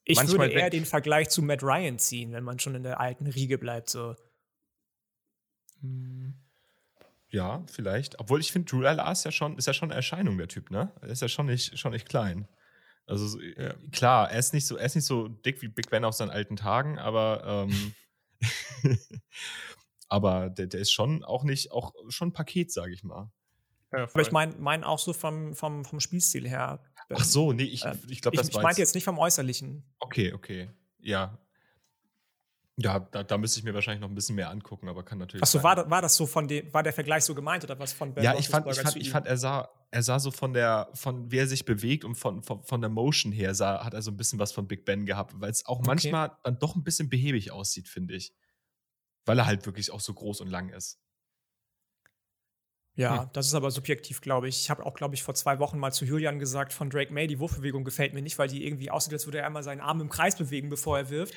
ich 0.05 0.19
würde 0.27 0.51
eher 0.51 0.69
den 0.69 0.85
Vergleich 0.85 1.29
zu 1.29 1.41
Matt 1.41 1.63
Ryan 1.63 1.97
ziehen, 1.97 2.31
wenn 2.33 2.43
man 2.43 2.59
schon 2.59 2.75
in 2.75 2.83
der 2.83 2.99
alten 2.99 3.27
Riege 3.27 3.57
bleibt, 3.57 3.89
so. 3.89 4.15
Hm. 5.81 6.35
Ja, 7.29 7.63
vielleicht. 7.71 8.19
Obwohl 8.19 8.41
ich 8.41 8.51
finde, 8.51 8.69
Drew 8.69 8.83
L.A. 8.83 9.11
ist 9.11 9.25
ja 9.25 9.31
schon, 9.31 9.57
ist 9.57 9.65
ja 9.65 9.73
schon 9.73 9.89
eine 9.89 9.95
Erscheinung, 9.95 10.37
der 10.37 10.47
Typ, 10.47 10.69
ne? 10.69 10.91
Er 11.01 11.09
ist 11.09 11.21
ja 11.21 11.27
schon 11.27 11.47
nicht, 11.47 11.79
schon 11.79 11.91
nicht 11.91 12.07
klein. 12.07 12.47
Also 13.05 13.39
ja. 13.41 13.73
klar, 13.91 14.31
er 14.31 14.39
ist 14.39 14.53
nicht 14.53 14.67
so, 14.67 14.77
er 14.77 14.85
ist 14.85 14.95
nicht 14.95 15.05
so 15.05 15.27
dick 15.27 15.61
wie 15.61 15.67
Big 15.67 15.89
Ben 15.89 16.05
auf 16.05 16.13
seinen 16.13 16.29
alten 16.29 16.55
Tagen, 16.55 16.99
aber 16.99 17.67
ähm, 17.69 17.95
aber 20.07 20.49
der, 20.49 20.67
der 20.67 20.79
ist 20.79 20.91
schon 20.91 21.23
auch 21.23 21.43
nicht, 21.43 21.71
auch 21.71 21.93
schon 22.09 22.29
ein 22.29 22.33
Paket, 22.33 22.71
sage 22.71 22.93
ich 22.93 23.03
mal. 23.03 23.31
Ja, 23.91 24.03
aber 24.03 24.21
ich 24.21 24.31
meine 24.31 24.55
mein 24.57 24.83
auch 24.83 24.99
so 24.99 25.11
vom, 25.11 25.55
vom, 25.55 25.85
vom 25.85 25.99
Spielstil 25.99 26.47
her. 26.47 26.83
Ach 27.15 27.23
so, 27.23 27.53
nee, 27.53 27.63
ich, 27.63 27.85
äh, 27.85 27.95
ich 28.07 28.21
glaube, 28.21 28.37
das 28.37 28.49
Ich, 28.49 28.55
ich 28.55 28.61
meinte 28.61 28.81
jetzt 28.81 28.95
nicht 28.95 29.03
vom 29.03 29.17
Äußerlichen. 29.17 29.83
Okay, 29.99 30.33
okay. 30.33 30.69
Ja, 30.99 31.37
ja, 32.77 32.99
da, 32.99 33.23
da 33.23 33.37
müsste 33.37 33.59
ich 33.59 33.63
mir 33.63 33.73
wahrscheinlich 33.73 34.01
noch 34.01 34.09
ein 34.09 34.15
bisschen 34.15 34.35
mehr 34.35 34.49
angucken, 34.49 34.89
aber 34.89 35.03
kann 35.03 35.19
natürlich. 35.19 35.43
Achso, 35.43 35.61
war, 35.61 35.89
war 35.91 36.01
das 36.01 36.15
so 36.15 36.25
von 36.25 36.47
dem, 36.47 36.73
war 36.73 36.81
der 36.81 36.93
Vergleich 36.93 37.23
so 37.23 37.35
gemeint 37.35 37.63
oder 37.63 37.77
was 37.77 37.93
von 37.93 38.15
Ben 38.15 38.23
Ja, 38.23 38.35
ich 38.35 38.49
fand, 38.49 38.65
ich 38.67 38.79
fand, 38.79 38.95
ich 38.95 39.11
fand, 39.11 39.27
er 39.27 39.37
sah, 39.37 39.69
er 39.91 40.01
sah 40.01 40.17
so 40.17 40.31
von 40.31 40.53
der, 40.53 40.89
von 40.95 41.31
wie 41.31 41.37
er 41.37 41.47
sich 41.47 41.65
bewegt 41.65 42.03
und 42.03 42.15
von, 42.15 42.41
von, 42.41 42.63
von 42.63 42.81
der 42.81 42.89
Motion 42.89 43.31
her 43.31 43.53
sah, 43.53 43.85
hat 43.85 43.93
er 43.93 44.01
so 44.01 44.09
ein 44.09 44.17
bisschen 44.17 44.39
was 44.39 44.51
von 44.51 44.67
Big 44.67 44.85
Ben 44.85 45.05
gehabt, 45.05 45.39
weil 45.39 45.51
es 45.51 45.67
auch 45.67 45.79
okay. 45.79 45.87
manchmal 45.87 46.31
dann 46.43 46.57
doch 46.57 46.75
ein 46.75 46.83
bisschen 46.83 47.09
behäbig 47.09 47.51
aussieht, 47.51 47.87
finde 47.87 48.15
ich. 48.15 48.33
Weil 49.25 49.37
er 49.37 49.45
halt 49.45 49.67
wirklich 49.67 49.91
auch 49.91 50.01
so 50.01 50.13
groß 50.13 50.41
und 50.41 50.47
lang 50.47 50.69
ist. 50.69 50.99
Ja, 52.95 53.23
hm. 53.23 53.29
das 53.33 53.47
ist 53.47 53.55
aber 53.55 53.71
subjektiv, 53.71 54.21
glaube 54.21 54.47
ich. 54.47 54.61
Ich 54.61 54.69
habe 54.69 54.85
auch, 54.85 54.93
glaube 54.93 55.15
ich, 55.15 55.23
vor 55.23 55.33
zwei 55.33 55.59
Wochen 55.59 55.79
mal 55.79 55.91
zu 55.91 56.05
Julian 56.05 56.39
gesagt 56.39 56.73
von 56.73 56.89
Drake 56.89 57.11
May, 57.11 57.27
die 57.27 57.39
Wurfbewegung 57.39 57.83
gefällt 57.83 58.13
mir 58.13 58.21
nicht, 58.21 58.37
weil 58.37 58.47
die 58.47 58.65
irgendwie 58.65 58.91
aussieht, 58.91 59.13
als 59.13 59.25
würde 59.25 59.39
er 59.39 59.47
einmal 59.47 59.63
seinen 59.63 59.81
Arm 59.81 60.01
im 60.01 60.09
Kreis 60.09 60.35
bewegen, 60.35 60.69
bevor 60.69 60.97
er 60.97 61.09
wirft 61.09 61.33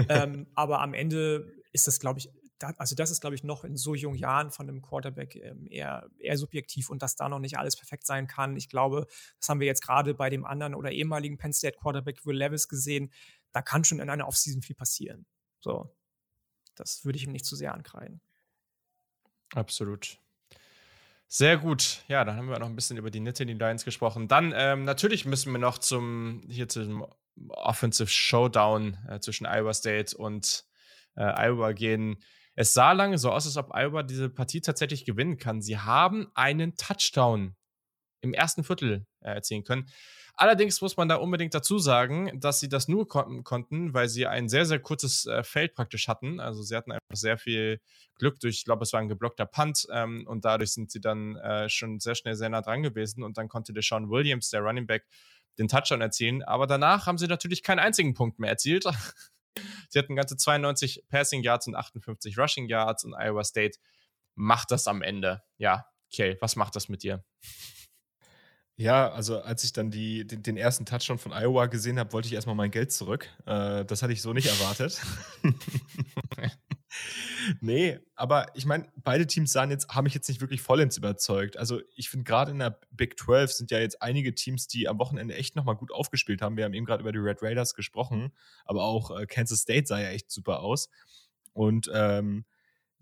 ähm, 0.08 0.46
aber 0.54 0.80
am 0.80 0.94
Ende 0.94 1.52
ist 1.72 1.86
das, 1.86 2.00
glaube 2.00 2.18
ich, 2.18 2.30
da, 2.58 2.74
also 2.76 2.94
das 2.94 3.10
ist, 3.10 3.20
glaube 3.20 3.34
ich, 3.34 3.42
noch 3.42 3.64
in 3.64 3.76
so 3.76 3.94
jungen 3.94 4.18
Jahren 4.18 4.50
von 4.50 4.68
einem 4.68 4.82
Quarterback 4.82 5.34
ähm, 5.36 5.66
eher, 5.70 6.10
eher 6.18 6.36
subjektiv 6.36 6.90
und 6.90 7.02
dass 7.02 7.16
da 7.16 7.28
noch 7.28 7.38
nicht 7.38 7.58
alles 7.58 7.76
perfekt 7.76 8.06
sein 8.06 8.26
kann. 8.26 8.56
Ich 8.56 8.68
glaube, 8.68 9.06
das 9.38 9.48
haben 9.48 9.60
wir 9.60 9.66
jetzt 9.66 9.82
gerade 9.82 10.14
bei 10.14 10.28
dem 10.28 10.44
anderen 10.44 10.74
oder 10.74 10.92
ehemaligen 10.92 11.38
Penn 11.38 11.54
State 11.54 11.78
Quarterback 11.78 12.26
Will 12.26 12.36
Levis 12.36 12.68
gesehen. 12.68 13.12
Da 13.52 13.62
kann 13.62 13.84
schon 13.84 14.00
in 14.00 14.10
einer 14.10 14.28
Offseason 14.28 14.62
viel 14.62 14.76
passieren. 14.76 15.26
So, 15.60 15.94
das 16.74 17.04
würde 17.04 17.16
ich 17.16 17.24
ihm 17.24 17.32
nicht 17.32 17.46
zu 17.46 17.56
sehr 17.56 17.72
ankreiden. 17.72 18.20
Absolut. 19.54 20.18
Sehr 21.32 21.58
gut. 21.58 22.02
Ja, 22.08 22.24
dann 22.24 22.36
haben 22.36 22.48
wir 22.48 22.58
noch 22.58 22.66
ein 22.66 22.74
bisschen 22.74 22.96
über 22.96 23.08
die 23.08 23.20
Nittany 23.20 23.52
Lions 23.52 23.84
gesprochen. 23.84 24.26
Dann 24.26 24.52
ähm, 24.52 24.84
natürlich 24.84 25.26
müssen 25.26 25.52
wir 25.52 25.60
noch 25.60 25.78
zum 25.78 26.42
hier 26.48 26.68
zum 26.68 27.06
Offensive 27.50 28.08
Showdown 28.08 28.98
äh, 29.08 29.20
zwischen 29.20 29.46
Iowa 29.46 29.72
State 29.72 30.16
und 30.16 30.64
äh, 31.14 31.22
Iowa 31.22 31.70
gehen. 31.70 32.20
Es 32.56 32.74
sah 32.74 32.90
lange 32.90 33.16
so 33.16 33.30
aus, 33.30 33.46
als 33.46 33.56
ob 33.56 33.72
Iowa 33.72 34.02
diese 34.02 34.28
Partie 34.28 34.60
tatsächlich 34.60 35.04
gewinnen 35.04 35.38
kann. 35.38 35.62
Sie 35.62 35.78
haben 35.78 36.32
einen 36.34 36.74
Touchdown 36.74 37.54
im 38.22 38.34
ersten 38.34 38.64
Viertel 38.64 39.06
äh, 39.20 39.34
erzielen 39.34 39.62
können. 39.62 39.88
Allerdings 40.40 40.80
muss 40.80 40.96
man 40.96 41.06
da 41.06 41.16
unbedingt 41.16 41.52
dazu 41.52 41.78
sagen, 41.78 42.40
dass 42.40 42.60
sie 42.60 42.70
das 42.70 42.88
nur 42.88 43.06
kon 43.06 43.44
konnten, 43.44 43.92
weil 43.92 44.08
sie 44.08 44.26
ein 44.26 44.48
sehr, 44.48 44.64
sehr 44.64 44.78
kurzes 44.78 45.26
äh, 45.26 45.44
Feld 45.44 45.74
praktisch 45.74 46.08
hatten. 46.08 46.40
Also 46.40 46.62
sie 46.62 46.74
hatten 46.74 46.92
einfach 46.92 47.14
sehr 47.14 47.36
viel 47.36 47.78
Glück 48.14 48.40
durch, 48.40 48.56
ich 48.56 48.64
glaube, 48.64 48.84
es 48.84 48.94
war 48.94 49.00
ein 49.00 49.10
geblockter 49.10 49.44
Punt 49.44 49.86
ähm, 49.92 50.26
und 50.26 50.46
dadurch 50.46 50.72
sind 50.72 50.90
sie 50.90 51.00
dann 51.02 51.36
äh, 51.36 51.68
schon 51.68 52.00
sehr 52.00 52.14
schnell 52.14 52.36
sehr 52.36 52.48
nah 52.48 52.62
dran 52.62 52.82
gewesen 52.82 53.22
und 53.22 53.36
dann 53.36 53.48
konnte 53.50 53.74
der 53.74 53.82
Sean 53.82 54.08
Williams, 54.08 54.48
der 54.48 54.62
Running 54.62 54.86
Back, 54.86 55.04
den 55.58 55.68
Touchdown 55.68 56.00
erzielen. 56.00 56.42
Aber 56.42 56.66
danach 56.66 57.04
haben 57.04 57.18
sie 57.18 57.26
natürlich 57.26 57.62
keinen 57.62 57.80
einzigen 57.80 58.14
Punkt 58.14 58.38
mehr 58.38 58.48
erzielt. 58.48 58.84
sie 59.90 59.98
hatten 59.98 60.16
ganze 60.16 60.38
92 60.38 61.04
Passing 61.10 61.42
Yards 61.42 61.66
und 61.66 61.74
58 61.74 62.38
Rushing 62.38 62.66
Yards 62.66 63.04
und 63.04 63.12
Iowa 63.12 63.44
State 63.44 63.78
macht 64.36 64.70
das 64.70 64.86
am 64.86 65.02
Ende. 65.02 65.42
Ja, 65.58 65.84
okay, 66.10 66.38
was 66.40 66.56
macht 66.56 66.76
das 66.76 66.88
mit 66.88 67.02
dir? 67.02 67.22
Ja, 68.80 69.10
also 69.10 69.42
als 69.42 69.62
ich 69.62 69.74
dann 69.74 69.90
die, 69.90 70.26
den, 70.26 70.42
den 70.42 70.56
ersten 70.56 70.86
Touchdown 70.86 71.18
von 71.18 71.32
Iowa 71.32 71.66
gesehen 71.66 71.98
habe, 71.98 72.14
wollte 72.14 72.28
ich 72.28 72.32
erstmal 72.32 72.54
mein 72.54 72.70
Geld 72.70 72.90
zurück. 72.90 73.28
Äh, 73.44 73.84
das 73.84 74.02
hatte 74.02 74.14
ich 74.14 74.22
so 74.22 74.32
nicht 74.32 74.46
erwartet. 74.46 75.02
nee, 77.60 77.98
aber 78.14 78.46
ich 78.54 78.64
meine, 78.64 78.90
beide 78.96 79.26
Teams 79.26 79.52
sahen 79.52 79.70
jetzt, 79.70 79.90
haben 79.90 80.04
mich 80.04 80.14
jetzt 80.14 80.28
nicht 80.28 80.40
wirklich 80.40 80.62
vollends 80.62 80.96
überzeugt. 80.96 81.58
Also 81.58 81.82
ich 81.94 82.08
finde 82.08 82.24
gerade 82.24 82.52
in 82.52 82.58
der 82.58 82.80
Big 82.90 83.18
12 83.18 83.52
sind 83.52 83.70
ja 83.70 83.78
jetzt 83.78 84.00
einige 84.00 84.34
Teams, 84.34 84.66
die 84.66 84.88
am 84.88 84.98
Wochenende 84.98 85.34
echt 85.34 85.56
nochmal 85.56 85.76
gut 85.76 85.92
aufgespielt 85.92 86.40
haben. 86.40 86.56
Wir 86.56 86.64
haben 86.64 86.72
eben 86.72 86.86
gerade 86.86 87.02
über 87.02 87.12
die 87.12 87.18
Red 87.18 87.42
Raiders 87.42 87.74
gesprochen, 87.74 88.32
aber 88.64 88.84
auch 88.84 89.10
äh, 89.10 89.26
Kansas 89.26 89.60
State 89.60 89.88
sah 89.88 90.00
ja 90.00 90.08
echt 90.08 90.30
super 90.30 90.60
aus. 90.60 90.88
Und 91.52 91.90
ähm, 91.92 92.46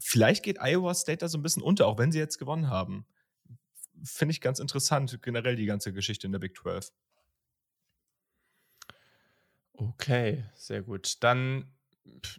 vielleicht 0.00 0.42
geht 0.42 0.60
Iowa 0.60 0.94
State 0.94 1.18
da 1.18 1.28
so 1.28 1.38
ein 1.38 1.42
bisschen 1.42 1.62
unter, 1.62 1.86
auch 1.86 1.98
wenn 1.98 2.10
sie 2.10 2.18
jetzt 2.18 2.38
gewonnen 2.38 2.68
haben 2.68 3.06
finde 4.04 4.32
ich 4.32 4.40
ganz 4.40 4.58
interessant, 4.58 5.20
generell 5.22 5.56
die 5.56 5.66
ganze 5.66 5.92
Geschichte 5.92 6.26
in 6.26 6.32
der 6.32 6.38
Big 6.38 6.56
12. 6.56 6.90
Okay, 9.74 10.44
sehr 10.54 10.82
gut. 10.82 11.22
Dann 11.22 11.72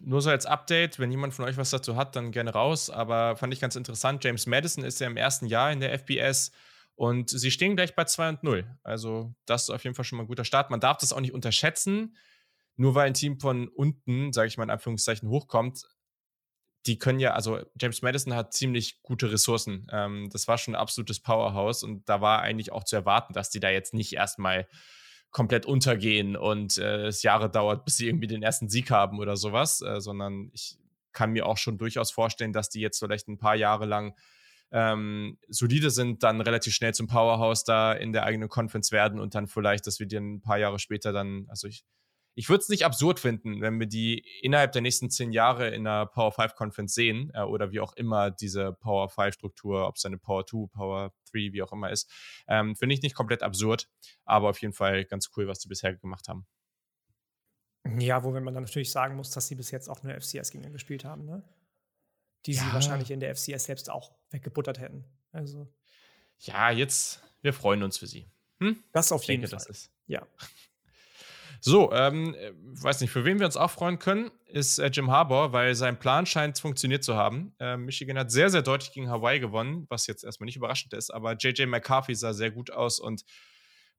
nur 0.00 0.20
so 0.20 0.30
als 0.30 0.46
Update, 0.46 0.98
wenn 0.98 1.10
jemand 1.10 1.32
von 1.32 1.44
euch 1.44 1.56
was 1.56 1.70
dazu 1.70 1.96
hat, 1.96 2.16
dann 2.16 2.32
gerne 2.32 2.52
raus. 2.52 2.90
Aber 2.90 3.36
fand 3.36 3.52
ich 3.52 3.60
ganz 3.60 3.76
interessant. 3.76 4.22
James 4.24 4.46
Madison 4.46 4.84
ist 4.84 5.00
ja 5.00 5.06
im 5.06 5.16
ersten 5.16 5.46
Jahr 5.46 5.72
in 5.72 5.80
der 5.80 5.92
FBS 5.98 6.52
und 6.96 7.30
sie 7.30 7.50
stehen 7.50 7.76
gleich 7.76 7.94
bei 7.94 8.04
2 8.04 8.28
und 8.28 8.42
0. 8.42 8.78
Also, 8.82 9.34
das 9.46 9.62
ist 9.62 9.70
auf 9.70 9.84
jeden 9.84 9.94
Fall 9.94 10.04
schon 10.04 10.18
mal 10.18 10.24
ein 10.24 10.28
guter 10.28 10.44
Start. 10.44 10.70
Man 10.70 10.80
darf 10.80 10.98
das 10.98 11.12
auch 11.12 11.20
nicht 11.20 11.32
unterschätzen. 11.32 12.16
Nur 12.76 12.94
weil 12.94 13.06
ein 13.06 13.14
Team 13.14 13.38
von 13.38 13.68
unten, 13.68 14.32
sage 14.32 14.48
ich 14.48 14.56
mal 14.56 14.64
in 14.64 14.70
Anführungszeichen, 14.70 15.28
hochkommt, 15.28 15.86
die 16.86 16.98
können 16.98 17.20
ja, 17.20 17.34
also 17.34 17.60
James 17.80 18.02
Madison 18.02 18.34
hat 18.34 18.54
ziemlich 18.54 19.02
gute 19.02 19.30
Ressourcen. 19.30 19.86
Ähm, 19.92 20.28
das 20.32 20.48
war 20.48 20.58
schon 20.58 20.74
ein 20.74 20.80
absolutes 20.80 21.20
Powerhouse 21.20 21.82
und 21.82 22.08
da 22.08 22.20
war 22.20 22.40
eigentlich 22.40 22.72
auch 22.72 22.84
zu 22.84 22.96
erwarten, 22.96 23.34
dass 23.34 23.50
die 23.50 23.60
da 23.60 23.70
jetzt 23.70 23.94
nicht 23.94 24.14
erstmal 24.14 24.66
komplett 25.30 25.66
untergehen 25.66 26.36
und 26.36 26.78
äh, 26.78 27.06
es 27.06 27.22
Jahre 27.22 27.50
dauert, 27.50 27.84
bis 27.84 27.96
sie 27.96 28.08
irgendwie 28.08 28.26
den 28.26 28.42
ersten 28.42 28.68
Sieg 28.68 28.90
haben 28.90 29.18
oder 29.18 29.36
sowas, 29.36 29.80
äh, 29.82 30.00
sondern 30.00 30.50
ich 30.52 30.78
kann 31.12 31.32
mir 31.32 31.46
auch 31.46 31.58
schon 31.58 31.78
durchaus 31.78 32.10
vorstellen, 32.10 32.52
dass 32.52 32.68
die 32.68 32.80
jetzt 32.80 32.98
vielleicht 32.98 33.28
ein 33.28 33.38
paar 33.38 33.56
Jahre 33.56 33.86
lang 33.86 34.16
ähm, 34.72 35.38
solide 35.48 35.90
sind, 35.90 36.22
dann 36.22 36.40
relativ 36.40 36.74
schnell 36.74 36.94
zum 36.94 37.08
Powerhouse 37.08 37.64
da 37.64 37.92
in 37.92 38.12
der 38.12 38.24
eigenen 38.24 38.48
Conference 38.48 38.92
werden 38.92 39.20
und 39.20 39.34
dann 39.34 39.46
vielleicht, 39.46 39.86
dass 39.86 39.98
wir 39.98 40.06
die 40.06 40.16
ein 40.16 40.40
paar 40.40 40.58
Jahre 40.58 40.78
später 40.78 41.12
dann, 41.12 41.46
also 41.48 41.66
ich 41.66 41.84
ich 42.34 42.48
würde 42.48 42.62
es 42.62 42.68
nicht 42.68 42.84
absurd 42.84 43.20
finden, 43.20 43.60
wenn 43.60 43.78
wir 43.78 43.86
die 43.86 44.24
innerhalb 44.42 44.72
der 44.72 44.82
nächsten 44.82 45.10
zehn 45.10 45.32
Jahre 45.32 45.68
in 45.68 45.86
einer 45.86 46.06
Power 46.06 46.32
5 46.32 46.54
Conference 46.54 46.94
sehen 46.94 47.30
äh, 47.34 47.42
oder 47.42 47.72
wie 47.72 47.80
auch 47.80 47.92
immer 47.94 48.30
diese 48.30 48.72
Power 48.72 49.08
5 49.08 49.34
Struktur, 49.34 49.86
ob 49.86 49.96
es 49.96 50.04
eine 50.04 50.18
Power 50.18 50.46
2, 50.46 50.68
Power 50.72 51.12
3, 51.32 51.52
wie 51.52 51.62
auch 51.62 51.72
immer 51.72 51.90
ist. 51.90 52.10
Ähm, 52.48 52.76
Finde 52.76 52.94
ich 52.94 53.02
nicht 53.02 53.14
komplett 53.14 53.42
absurd, 53.42 53.88
aber 54.24 54.50
auf 54.50 54.60
jeden 54.60 54.74
Fall 54.74 55.04
ganz 55.04 55.30
cool, 55.36 55.48
was 55.48 55.60
sie 55.60 55.68
bisher 55.68 55.94
gemacht 55.96 56.28
haben. 56.28 56.46
Ja, 57.98 58.22
wo 58.22 58.30
man 58.30 58.44
dann 58.54 58.64
natürlich 58.64 58.92
sagen 58.92 59.16
muss, 59.16 59.30
dass 59.30 59.46
sie 59.46 59.54
bis 59.54 59.70
jetzt 59.70 59.88
auch 59.88 60.02
nur 60.02 60.14
FCS-Gegner 60.14 60.70
gespielt 60.70 61.04
haben, 61.04 61.24
ne? 61.24 61.42
Die 62.46 62.52
ja. 62.52 62.62
sie 62.62 62.72
wahrscheinlich 62.72 63.10
in 63.10 63.20
der 63.20 63.34
FCS 63.34 63.64
selbst 63.64 63.90
auch 63.90 64.12
weggebuttert 64.30 64.78
hätten. 64.78 65.04
Also. 65.32 65.68
Ja, 66.38 66.70
jetzt, 66.70 67.22
wir 67.42 67.52
freuen 67.52 67.82
uns 67.82 67.98
für 67.98 68.06
sie. 68.06 68.30
Hm? 68.60 68.82
Das 68.92 69.12
auf 69.12 69.24
jeden 69.24 69.42
denke, 69.42 69.56
Fall. 69.56 69.64
Das 69.66 69.68
ist. 69.68 69.92
Ja. 70.06 70.26
So, 71.60 71.92
ähm, 71.92 72.34
weiß 72.64 73.02
nicht, 73.02 73.10
für 73.10 73.24
wen 73.24 73.38
wir 73.38 73.46
uns 73.46 73.56
auch 73.56 73.70
freuen 73.70 73.98
können, 73.98 74.30
ist 74.46 74.78
äh, 74.78 74.86
Jim 74.86 75.10
Harbour, 75.10 75.52
weil 75.52 75.74
sein 75.74 75.98
Plan 75.98 76.24
scheint 76.24 76.58
funktioniert 76.58 77.04
zu 77.04 77.16
haben. 77.16 77.54
Äh, 77.58 77.76
Michigan 77.76 78.18
hat 78.18 78.30
sehr, 78.30 78.48
sehr 78.48 78.62
deutlich 78.62 78.92
gegen 78.92 79.10
Hawaii 79.10 79.40
gewonnen, 79.40 79.86
was 79.90 80.06
jetzt 80.06 80.24
erstmal 80.24 80.46
nicht 80.46 80.56
überraschend 80.56 80.94
ist, 80.94 81.10
aber 81.10 81.36
JJ 81.36 81.66
McCarthy 81.66 82.14
sah 82.14 82.32
sehr 82.32 82.50
gut 82.50 82.70
aus 82.70 82.98
und 82.98 83.24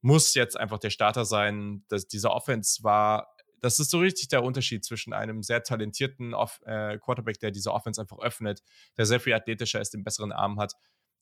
muss 0.02 0.34
jetzt 0.34 0.60
einfach 0.60 0.80
der 0.80 0.90
Starter 0.90 1.24
sein. 1.24 1.84
Das, 1.88 2.08
dieser 2.08 2.32
Offense 2.32 2.84
war 2.84 3.28
das 3.62 3.80
ist 3.80 3.92
so 3.92 4.00
richtig 4.00 4.28
der 4.28 4.44
Unterschied 4.44 4.84
zwischen 4.84 5.14
einem 5.14 5.44
sehr 5.44 5.64
talentierten 5.64 6.34
Off 6.34 6.60
äh, 6.66 6.98
Quarterback, 6.98 7.40
der 7.40 7.52
diese 7.52 7.72
Offense 7.72 8.02
einfach 8.02 8.18
öffnet, 8.20 8.64
der 8.98 9.06
sehr 9.06 9.20
viel 9.20 9.34
athletischer 9.34 9.80
ist, 9.80 9.94
den 9.94 10.04
besseren 10.04 10.32
Arm 10.32 10.60
hat. 10.60 10.74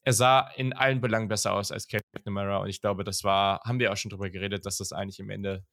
Er 0.03 0.13
sah 0.13 0.49
in 0.55 0.71
allen 0.71 1.01
Belangen 1.01 1.27
besser 1.27 1.53
aus 1.53 1.71
als 1.71 1.87
Kate 1.87 2.05
McNamara 2.13 2.59
und 2.59 2.69
ich 2.69 2.79
glaube, 2.79 3.03
das 3.03 3.25
war, 3.25 3.59
haben 3.65 3.79
wir 3.79 3.91
auch 3.91 3.97
schon 3.97 4.09
drüber 4.09 4.29
geredet, 4.29 4.65
dass 4.65 4.77
das 4.77 4.93
eigentlich 4.93 5.19
im 5.19 5.29
Ende 5.29 5.65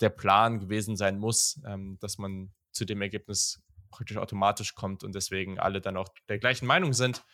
der 0.00 0.10
Plan 0.10 0.60
gewesen 0.60 0.96
sein 0.96 1.18
muss, 1.18 1.60
ähm, 1.66 1.98
dass 2.00 2.18
man 2.18 2.52
zu 2.72 2.84
dem 2.84 3.02
Ergebnis 3.02 3.62
praktisch 3.90 4.16
automatisch 4.16 4.74
kommt 4.74 5.04
und 5.04 5.14
deswegen 5.14 5.58
alle 5.58 5.80
dann 5.80 5.96
auch 5.96 6.08
der 6.28 6.38
gleichen 6.38 6.66
Meinung 6.66 6.92
sind. 6.92 7.24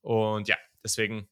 Und 0.00 0.48
ja, 0.48 0.56
deswegen 0.84 1.28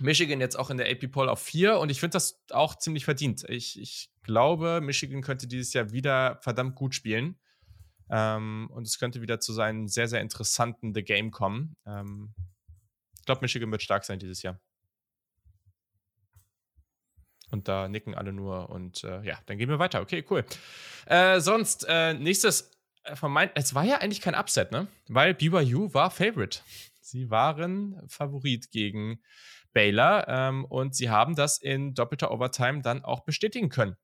Michigan 0.00 0.40
jetzt 0.40 0.58
auch 0.58 0.70
in 0.70 0.78
der 0.78 0.90
AP 0.90 1.10
Poll 1.10 1.28
auf 1.28 1.42
4 1.42 1.78
und 1.78 1.90
ich 1.90 2.00
finde 2.00 2.14
das 2.14 2.40
auch 2.50 2.76
ziemlich 2.76 3.04
verdient. 3.04 3.44
Ich, 3.48 3.78
ich 3.80 4.10
glaube, 4.22 4.80
Michigan 4.80 5.22
könnte 5.22 5.46
dieses 5.46 5.72
Jahr 5.72 5.92
wieder 5.92 6.38
verdammt 6.42 6.74
gut 6.76 6.94
spielen. 6.94 7.38
Ähm, 8.10 8.68
und 8.72 8.86
es 8.86 8.98
könnte 8.98 9.20
wieder 9.20 9.38
zu 9.40 9.52
seinen 9.52 9.88
sehr, 9.88 10.08
sehr 10.08 10.20
interessanten 10.20 10.94
The 10.94 11.02
Game 11.02 11.30
kommen. 11.30 11.76
Ähm, 11.86 12.34
ich 13.18 13.24
glaube, 13.26 13.42
Michigan 13.42 13.70
wird 13.70 13.82
stark 13.82 14.04
sein 14.04 14.18
dieses 14.18 14.42
Jahr. 14.42 14.58
Und 17.50 17.68
da 17.68 17.88
nicken 17.88 18.14
alle 18.14 18.32
nur 18.32 18.68
und 18.70 19.04
äh, 19.04 19.22
ja, 19.22 19.38
dann 19.46 19.58
gehen 19.58 19.68
wir 19.68 19.78
weiter. 19.78 20.00
Okay, 20.02 20.24
cool. 20.30 20.44
Äh, 21.06 21.40
sonst, 21.40 21.86
äh, 21.88 22.14
nächstes 22.14 22.70
äh, 23.04 23.16
von 23.16 23.32
mein, 23.32 23.50
es 23.54 23.74
war 23.74 23.84
ja 23.84 23.98
eigentlich 23.98 24.20
kein 24.20 24.34
Upset, 24.34 24.70
ne? 24.72 24.86
Weil 25.08 25.34
BYU 25.34 25.92
war 25.94 26.10
Favorite. 26.10 26.60
Sie 27.00 27.30
waren 27.30 28.02
Favorit 28.06 28.70
gegen 28.70 29.20
Baylor 29.72 30.26
ähm, 30.28 30.64
und 30.66 30.94
sie 30.94 31.08
haben 31.10 31.36
das 31.36 31.58
in 31.58 31.94
doppelter 31.94 32.30
Overtime 32.30 32.82
dann 32.82 33.04
auch 33.04 33.20
bestätigen 33.20 33.68
können. 33.68 33.96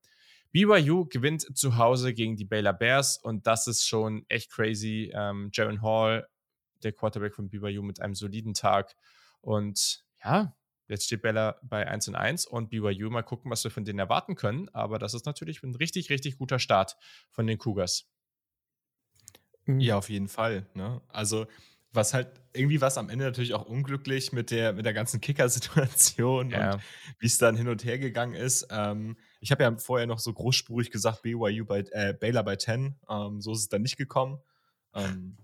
BYU 0.53 1.07
gewinnt 1.07 1.57
zu 1.57 1.77
Hause 1.77 2.15
gegen 2.15 2.37
die 2.37 2.45
Baylor 2.45 2.73
Bears 2.73 3.19
und 3.19 3.47
das 3.47 3.67
ist 3.67 3.87
schon 3.87 4.25
echt 4.29 4.51
crazy. 4.53 5.11
Ähm, 5.13 5.51
Jaron 5.53 5.83
Hall, 5.83 6.29
der 6.83 6.93
Quarterback 6.93 7.35
von 7.35 7.51
BYU, 7.51 7.83
mit 7.83 8.01
einem 8.01 8.15
soliden 8.15 8.55
Tag 8.55 8.95
und 9.41 10.05
ja, 10.23 10.55
Jetzt 10.89 11.07
steht 11.07 11.23
Baylor 11.23 11.59
bei 11.63 11.87
1 11.87 12.09
und 12.09 12.15
1 12.15 12.47
und 12.47 12.69
BYU 12.69 13.11
mal 13.11 13.23
gucken, 13.23 13.51
was 13.51 13.65
wir 13.65 13.71
von 13.71 13.85
denen 13.85 13.99
erwarten 13.99 14.35
können. 14.35 14.69
Aber 14.71 14.99
das 14.99 15.15
ist 15.15 15.27
natürlich 15.27 15.63
ein 15.63 15.75
richtig, 15.75 16.11
richtig 16.11 16.37
guter 16.37 16.59
Start 16.59 16.97
von 17.31 17.47
den 17.47 17.59
Cougars. 17.59 18.07
Ja, 19.67 19.97
auf 19.97 20.11
jeden 20.11 20.29
Fall. 20.29 20.67
Ne? 20.75 21.01
Also 21.09 21.47
was 21.95 22.13
halt 22.13 22.29
irgendwie 22.53 22.81
was 22.81 22.99
am 22.99 23.09
Ende 23.09 23.25
natürlich 23.25 23.55
auch 23.55 23.67
unglücklich 23.67 24.33
mit 24.33 24.51
der, 24.51 24.73
mit 24.73 24.85
der 24.85 24.93
ganzen 24.93 25.21
Kicker-Situation 25.21 26.51
ja. 26.51 26.75
und 26.75 26.83
wie 27.19 27.27
es 27.27 27.39
dann 27.39 27.57
hin 27.57 27.69
und 27.69 27.85
her 27.85 27.99
gegangen 27.99 28.35
ist. 28.35 28.67
Ähm, 28.71 29.17
ich 29.41 29.51
habe 29.53 29.63
ja 29.63 29.77
vorher 29.77 30.07
noch 30.07 30.19
so 30.19 30.33
großspurig 30.33 30.91
gesagt, 30.91 31.23
BYU 31.23 31.65
bei, 31.65 31.85
äh, 31.93 32.13
Baylor 32.13 32.43
bei 32.43 32.57
10. 32.57 32.97
Ähm, 33.09 33.41
so 33.41 33.53
ist 33.53 33.61
es 33.61 33.69
dann 33.69 33.83
nicht 33.83 33.97
gekommen. 33.97 34.39
Ähm, 34.93 35.37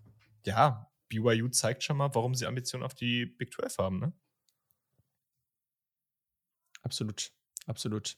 ja, 0.44 0.90
BYU 1.08 1.48
zeigt 1.48 1.82
schon 1.84 1.96
mal, 1.96 2.14
warum 2.14 2.34
sie 2.34 2.46
Ambitionen 2.46 2.84
auf 2.84 2.94
die 2.94 3.26
Big 3.26 3.52
12 3.52 3.78
haben, 3.78 4.00
ne? 4.00 4.12
Absolut, 6.82 7.32
absolut. 7.66 8.16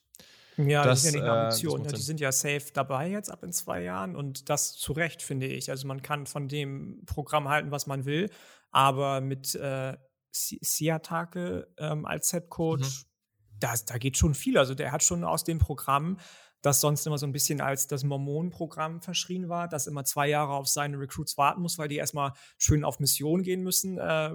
Ja, 0.56 0.84
das, 0.84 1.02
das 1.02 1.04
ist 1.04 1.04
ja 1.06 1.20
nicht 1.20 1.30
eine 1.30 1.40
Ambition. 1.44 1.84
Äh, 1.84 1.92
die 1.92 2.02
sind 2.02 2.20
ja 2.20 2.32
safe 2.32 2.66
dabei 2.72 3.08
jetzt 3.08 3.30
ab 3.30 3.42
in 3.42 3.52
zwei 3.52 3.82
Jahren 3.82 4.16
und 4.16 4.48
das 4.48 4.74
zu 4.74 4.92
Recht, 4.92 5.22
finde 5.22 5.46
ich. 5.46 5.70
Also 5.70 5.86
man 5.86 6.02
kann 6.02 6.26
von 6.26 6.48
dem 6.48 7.04
Programm 7.06 7.48
halten, 7.48 7.70
was 7.70 7.86
man 7.86 8.04
will, 8.04 8.30
aber 8.70 9.20
mit 9.20 9.54
äh, 9.54 9.96
Siatake 10.32 11.68
ähm, 11.78 12.06
als 12.06 12.30
Head 12.30 12.48
Coach, 12.48 13.04
mhm. 13.04 13.58
das, 13.60 13.84
da 13.84 13.98
geht 13.98 14.16
schon 14.16 14.34
viel. 14.34 14.58
Also 14.58 14.74
der 14.74 14.92
hat 14.92 15.02
schon 15.02 15.24
aus 15.24 15.44
dem 15.44 15.58
Programm, 15.58 16.18
das 16.60 16.80
sonst 16.80 17.06
immer 17.06 17.18
so 17.18 17.26
ein 17.26 17.32
bisschen 17.32 17.60
als 17.60 17.86
das 17.86 18.04
Mormonenprogramm 18.04 19.00
verschrien 19.00 19.48
war, 19.48 19.68
das 19.68 19.86
immer 19.86 20.04
zwei 20.04 20.28
Jahre 20.28 20.52
auf 20.52 20.68
seine 20.68 20.98
Recruits 20.98 21.36
warten 21.36 21.60
muss, 21.60 21.78
weil 21.78 21.88
die 21.88 21.96
erstmal 21.96 22.32
schön 22.58 22.84
auf 22.84 23.00
Mission 23.00 23.42
gehen 23.42 23.62
müssen, 23.62 23.98
äh, 23.98 24.30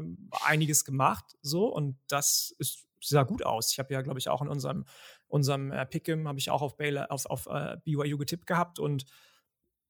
einiges 0.46 0.84
gemacht 0.84 1.38
so 1.42 1.68
und 1.68 1.98
das 2.08 2.54
ist 2.60 2.87
sah 3.02 3.24
gut 3.24 3.46
aus. 3.46 3.72
Ich 3.72 3.80
habe 3.80 3.94
ja, 3.94 4.02
glaube 4.02 4.20
ich, 4.20 4.30
auch 4.30 4.42
in 4.42 4.48
unserem 4.48 4.86
unserem 5.28 5.72
äh, 5.72 5.82
Pick'em 5.86 6.28
habe 6.28 6.40
ich 6.40 6.50
auch 6.50 6.62
auf 6.62 6.78
Baylor, 6.78 7.12
auf, 7.12 7.26
auf 7.26 7.48
äh, 7.48 7.78
BYU 7.84 8.18
getippt 8.18 8.46
gehabt 8.46 8.80
und 8.80 9.06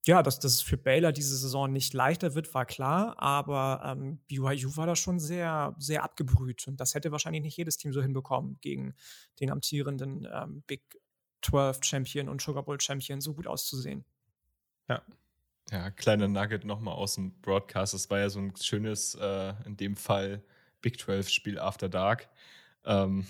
ja, 0.06 0.24
dass 0.24 0.40
das 0.40 0.62
für 0.62 0.78
Baylor 0.78 1.12
diese 1.12 1.36
Saison 1.36 1.72
nicht 1.72 1.94
leichter 1.94 2.34
wird, 2.34 2.54
war 2.54 2.66
klar, 2.66 3.22
aber 3.22 3.82
ähm, 3.86 4.20
BYU 4.28 4.78
war 4.78 4.88
da 4.88 4.96
schon 4.96 5.20
sehr, 5.20 5.76
sehr 5.80 6.04
abgebrüht 6.04 6.66
und 6.68 6.80
das 6.80 6.96
hätte 6.96 7.12
wahrscheinlich 7.12 7.44
nicht 7.44 7.58
jedes 7.58 7.78
Team 7.78 7.92
so 7.92 8.02
hinbekommen, 8.02 8.58
gegen 8.62 8.96
den 9.42 9.52
amtierenden 9.52 10.28
ähm, 10.32 10.64
Big 10.66 10.82
12 11.42 11.84
Champion 11.84 12.30
und 12.30 12.42
Sugar 12.42 12.64
Bowl 12.64 12.80
Champion 12.80 13.20
so 13.22 13.34
gut 13.34 13.48
auszusehen. 13.48 14.06
Ja. 14.88 15.04
Ja, 15.70 15.92
kleiner 15.92 16.30
Nugget 16.30 16.64
nochmal 16.64 16.94
aus 16.94 17.16
dem 17.16 17.42
Broadcast. 17.42 17.94
Das 17.94 18.10
war 18.10 18.20
ja 18.20 18.30
so 18.30 18.40
ein 18.40 18.56
schönes, 18.56 19.16
äh, 19.16 19.54
in 19.66 19.76
dem 19.76 19.98
Fall 19.98 20.42
Big 20.80 20.98
12 20.98 21.28
Spiel 21.28 21.60
After 21.60 21.90
Dark. 21.90 22.30
Ähm, 22.88 23.28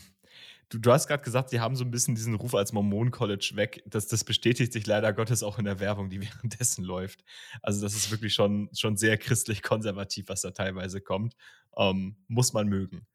Du, 0.69 0.79
du 0.79 0.91
hast 0.91 1.07
gerade 1.07 1.23
gesagt, 1.23 1.49
sie 1.49 1.61
haben 1.61 1.77
so 1.77 1.85
ein 1.85 1.91
bisschen 1.91 2.15
diesen 2.15 2.35
Ruf 2.35 2.53
als 2.53 2.73
Mormon-College 2.73 3.51
weg. 3.53 3.83
Das, 3.85 4.07
das 4.07 4.25
bestätigt 4.25 4.73
sich 4.73 4.85
leider 4.85 5.13
Gottes 5.13 5.41
auch 5.41 5.57
in 5.57 5.65
der 5.65 5.79
Werbung, 5.79 6.09
die 6.09 6.21
währenddessen 6.21 6.83
läuft. 6.83 7.23
Also, 7.61 7.81
das 7.81 7.95
ist 7.95 8.11
wirklich 8.11 8.33
schon, 8.33 8.69
schon 8.73 8.97
sehr 8.97 9.17
christlich-konservativ, 9.17 10.27
was 10.27 10.41
da 10.41 10.51
teilweise 10.51 10.99
kommt. 10.99 11.35
Ähm, 11.77 12.17
muss 12.27 12.51
man 12.51 12.67
mögen. 12.67 13.07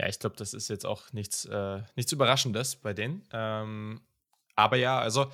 Ja, 0.00 0.08
ich 0.08 0.18
glaube, 0.18 0.36
das 0.36 0.52
ist 0.52 0.68
jetzt 0.68 0.86
auch 0.86 1.12
nichts, 1.12 1.44
äh, 1.44 1.82
nichts 1.94 2.12
Überraschendes 2.12 2.76
bei 2.76 2.92
denen. 2.92 3.22
Ähm, 3.32 4.00
aber 4.56 4.76
ja, 4.76 4.98
also 4.98 5.30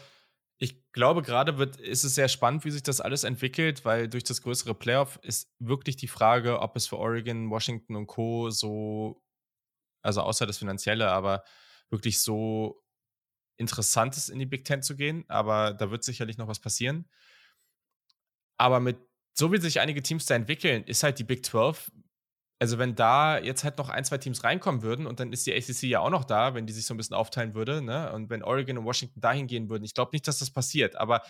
ich 0.58 0.90
glaube, 0.92 1.22
gerade 1.22 1.58
wird, 1.58 1.76
ist 1.76 2.04
es 2.04 2.14
sehr 2.14 2.28
spannend, 2.28 2.64
wie 2.64 2.70
sich 2.70 2.82
das 2.82 3.00
alles 3.00 3.24
entwickelt, 3.24 3.84
weil 3.84 4.08
durch 4.08 4.24
das 4.24 4.42
größere 4.42 4.74
Playoff 4.74 5.18
ist 5.22 5.50
wirklich 5.58 5.96
die 5.96 6.08
Frage, 6.08 6.60
ob 6.60 6.76
es 6.76 6.86
für 6.86 6.98
Oregon, 6.98 7.50
Washington 7.50 7.96
und 7.96 8.06
Co. 8.06 8.50
so 8.50 9.23
also 10.04 10.22
außer 10.22 10.46
das 10.46 10.58
Finanzielle, 10.58 11.10
aber 11.10 11.44
wirklich 11.90 12.20
so 12.20 12.82
interessant 13.56 14.16
ist, 14.16 14.28
in 14.28 14.38
die 14.38 14.46
Big 14.46 14.64
Ten 14.64 14.82
zu 14.82 14.96
gehen. 14.96 15.24
Aber 15.28 15.72
da 15.72 15.90
wird 15.90 16.04
sicherlich 16.04 16.38
noch 16.38 16.48
was 16.48 16.60
passieren. 16.60 17.08
Aber 18.56 18.80
mit 18.80 18.98
so 19.36 19.52
wie 19.52 19.58
sich 19.58 19.80
einige 19.80 20.02
Teams 20.02 20.26
da 20.26 20.34
entwickeln, 20.34 20.84
ist 20.84 21.02
halt 21.02 21.18
die 21.18 21.24
Big 21.24 21.44
12. 21.44 21.90
Also, 22.60 22.78
wenn 22.78 22.94
da 22.94 23.38
jetzt 23.38 23.64
halt 23.64 23.78
noch 23.78 23.88
ein, 23.88 24.04
zwei 24.04 24.18
Teams 24.18 24.44
reinkommen 24.44 24.82
würden 24.82 25.06
und 25.06 25.18
dann 25.18 25.32
ist 25.32 25.46
die 25.46 25.52
ACC 25.52 25.82
ja 25.84 26.00
auch 26.00 26.10
noch 26.10 26.24
da, 26.24 26.54
wenn 26.54 26.66
die 26.66 26.72
sich 26.72 26.86
so 26.86 26.94
ein 26.94 26.96
bisschen 26.96 27.16
aufteilen 27.16 27.54
würde, 27.54 27.82
ne? 27.82 28.12
Und 28.12 28.30
wenn 28.30 28.44
Oregon 28.44 28.78
und 28.78 28.84
Washington 28.84 29.20
dahin 29.20 29.48
gehen 29.48 29.68
würden, 29.68 29.84
ich 29.84 29.92
glaube 29.94 30.10
nicht, 30.12 30.26
dass 30.28 30.38
das 30.38 30.52
passiert, 30.52 30.94
aber 30.96 31.22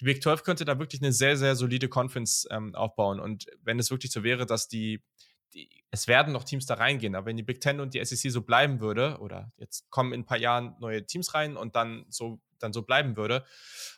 die 0.00 0.04
Big 0.04 0.22
12 0.22 0.42
könnte 0.42 0.64
da 0.64 0.78
wirklich 0.78 1.02
eine 1.02 1.12
sehr, 1.12 1.36
sehr 1.36 1.56
solide 1.56 1.88
Conference 1.88 2.48
ähm, 2.50 2.74
aufbauen. 2.74 3.20
Und 3.20 3.46
wenn 3.62 3.78
es 3.78 3.90
wirklich 3.90 4.10
so 4.12 4.22
wäre, 4.24 4.46
dass 4.46 4.66
die 4.66 5.02
die, 5.54 5.68
es 5.90 6.08
werden 6.08 6.32
noch 6.32 6.44
Teams 6.44 6.66
da 6.66 6.74
reingehen, 6.74 7.14
aber 7.14 7.26
wenn 7.26 7.36
die 7.36 7.42
Big 7.42 7.60
Ten 7.60 7.80
und 7.80 7.94
die 7.94 8.04
SEC 8.04 8.30
so 8.30 8.42
bleiben 8.42 8.80
würde, 8.80 9.18
oder 9.20 9.52
jetzt 9.56 9.90
kommen 9.90 10.12
in 10.12 10.20
ein 10.20 10.26
paar 10.26 10.38
Jahren 10.38 10.76
neue 10.80 11.06
Teams 11.06 11.34
rein 11.34 11.56
und 11.56 11.76
dann 11.76 12.06
so, 12.08 12.40
dann 12.58 12.72
so 12.72 12.82
bleiben 12.82 13.16
würde, 13.16 13.44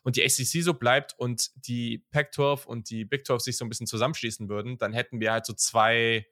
und 0.03 0.17
die 0.17 0.29
SEC 0.29 0.63
so 0.63 0.75
bleibt 0.75 1.15
und 1.19 1.51
die 1.67 2.05
Pac-12 2.11 2.67
und 2.67 2.91
die 2.91 3.05
Big 3.05 3.27
12 3.27 3.43
sich 3.43 3.57
so 3.57 3.65
ein 3.65 3.69
bisschen 3.69 3.87
zusammenschließen 3.87 4.49
würden, 4.49 4.79
dann 4.79 4.93
hätten 4.93 5.21
wir 5.21 5.33
halt 5.33 5.47
so 5.47 5.53
zwei 5.53 6.27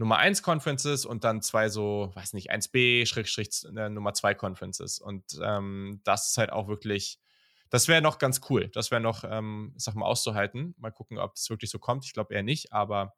Nummer 0.00 0.16
1 0.16 0.42
Conferences 0.42 1.04
und 1.04 1.24
dann 1.24 1.42
zwei 1.42 1.68
so, 1.68 2.10
weiß 2.14 2.32
nicht, 2.32 2.50
1b, 2.50 3.04
Schrägstrich 3.04 3.66
äh, 3.76 3.90
Nummer 3.90 4.14
2 4.14 4.34
Conferences. 4.34 4.98
Und 4.98 5.38
ähm, 5.42 6.00
das 6.04 6.30
ist 6.30 6.38
halt 6.38 6.50
auch 6.50 6.68
wirklich, 6.68 7.20
das 7.68 7.86
wäre 7.86 8.00
noch 8.00 8.16
ganz 8.16 8.40
cool. 8.48 8.68
Das 8.68 8.90
wäre 8.90 9.02
noch, 9.02 9.24
ähm, 9.24 9.74
sag 9.76 9.94
mal, 9.96 10.06
auszuhalten. 10.06 10.74
Mal 10.78 10.90
gucken, 10.90 11.18
ob 11.18 11.34
das 11.34 11.50
wirklich 11.50 11.70
so 11.70 11.78
kommt. 11.78 12.06
Ich 12.06 12.14
glaube 12.14 12.32
eher 12.34 12.42
nicht, 12.42 12.72
aber 12.72 13.14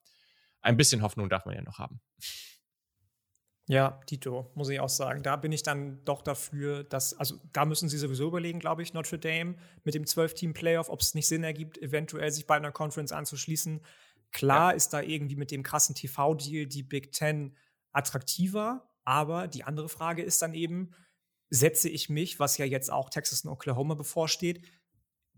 ein 0.63 0.77
bisschen 0.77 1.03
Hoffnung 1.03 1.29
darf 1.29 1.45
man 1.45 1.55
ja 1.55 1.63
noch 1.63 1.79
haben. 1.79 2.01
Ja, 3.69 4.01
Tito, 4.07 4.51
muss 4.55 4.69
ich 4.69 4.81
auch 4.81 4.89
sagen. 4.89 5.23
Da 5.23 5.37
bin 5.37 5.53
ich 5.53 5.63
dann 5.63 6.05
doch 6.05 6.23
dafür, 6.23 6.83
dass, 6.85 7.15
also 7.15 7.39
da 7.53 7.65
müssen 7.65 7.89
sie 7.89 7.99
sowieso 7.99 8.27
überlegen, 8.27 8.59
glaube 8.59 8.83
ich, 8.83 8.93
Notre 8.93 9.19
Dame 9.19 9.57
mit 9.85 9.95
dem 9.95 10.05
12-Team-Playoff, 10.05 10.89
ob 10.89 11.01
es 11.01 11.15
nicht 11.15 11.29
Sinn 11.29 11.45
ergibt, 11.45 11.79
eventuell 11.79 12.31
sich 12.33 12.47
bei 12.47 12.57
einer 12.57 12.73
Conference 12.73 13.13
anzuschließen. 13.13 13.81
Klar 14.33 14.71
ja. 14.71 14.77
ist 14.77 14.93
da 14.93 15.01
irgendwie 15.01 15.37
mit 15.37 15.51
dem 15.51 15.63
krassen 15.63 15.95
TV-Deal 15.95 16.67
die 16.67 16.83
Big 16.83 17.13
Ten 17.13 17.57
attraktiver, 17.93 18.91
aber 19.05 19.47
die 19.47 19.65
andere 19.65 19.89
Frage 19.89 20.23
ist 20.23 20.43
dann 20.43 20.55
eben, 20.55 20.91
setze 21.51 21.89
ich 21.89 22.09
mich, 22.09 22.41
was 22.41 22.59
ja 22.59 22.65
jetzt 22.65 22.91
auch 22.91 23.11
Texas 23.11 23.45
und 23.45 23.51
Oklahoma 23.51 23.95
bevorsteht, 23.95 24.63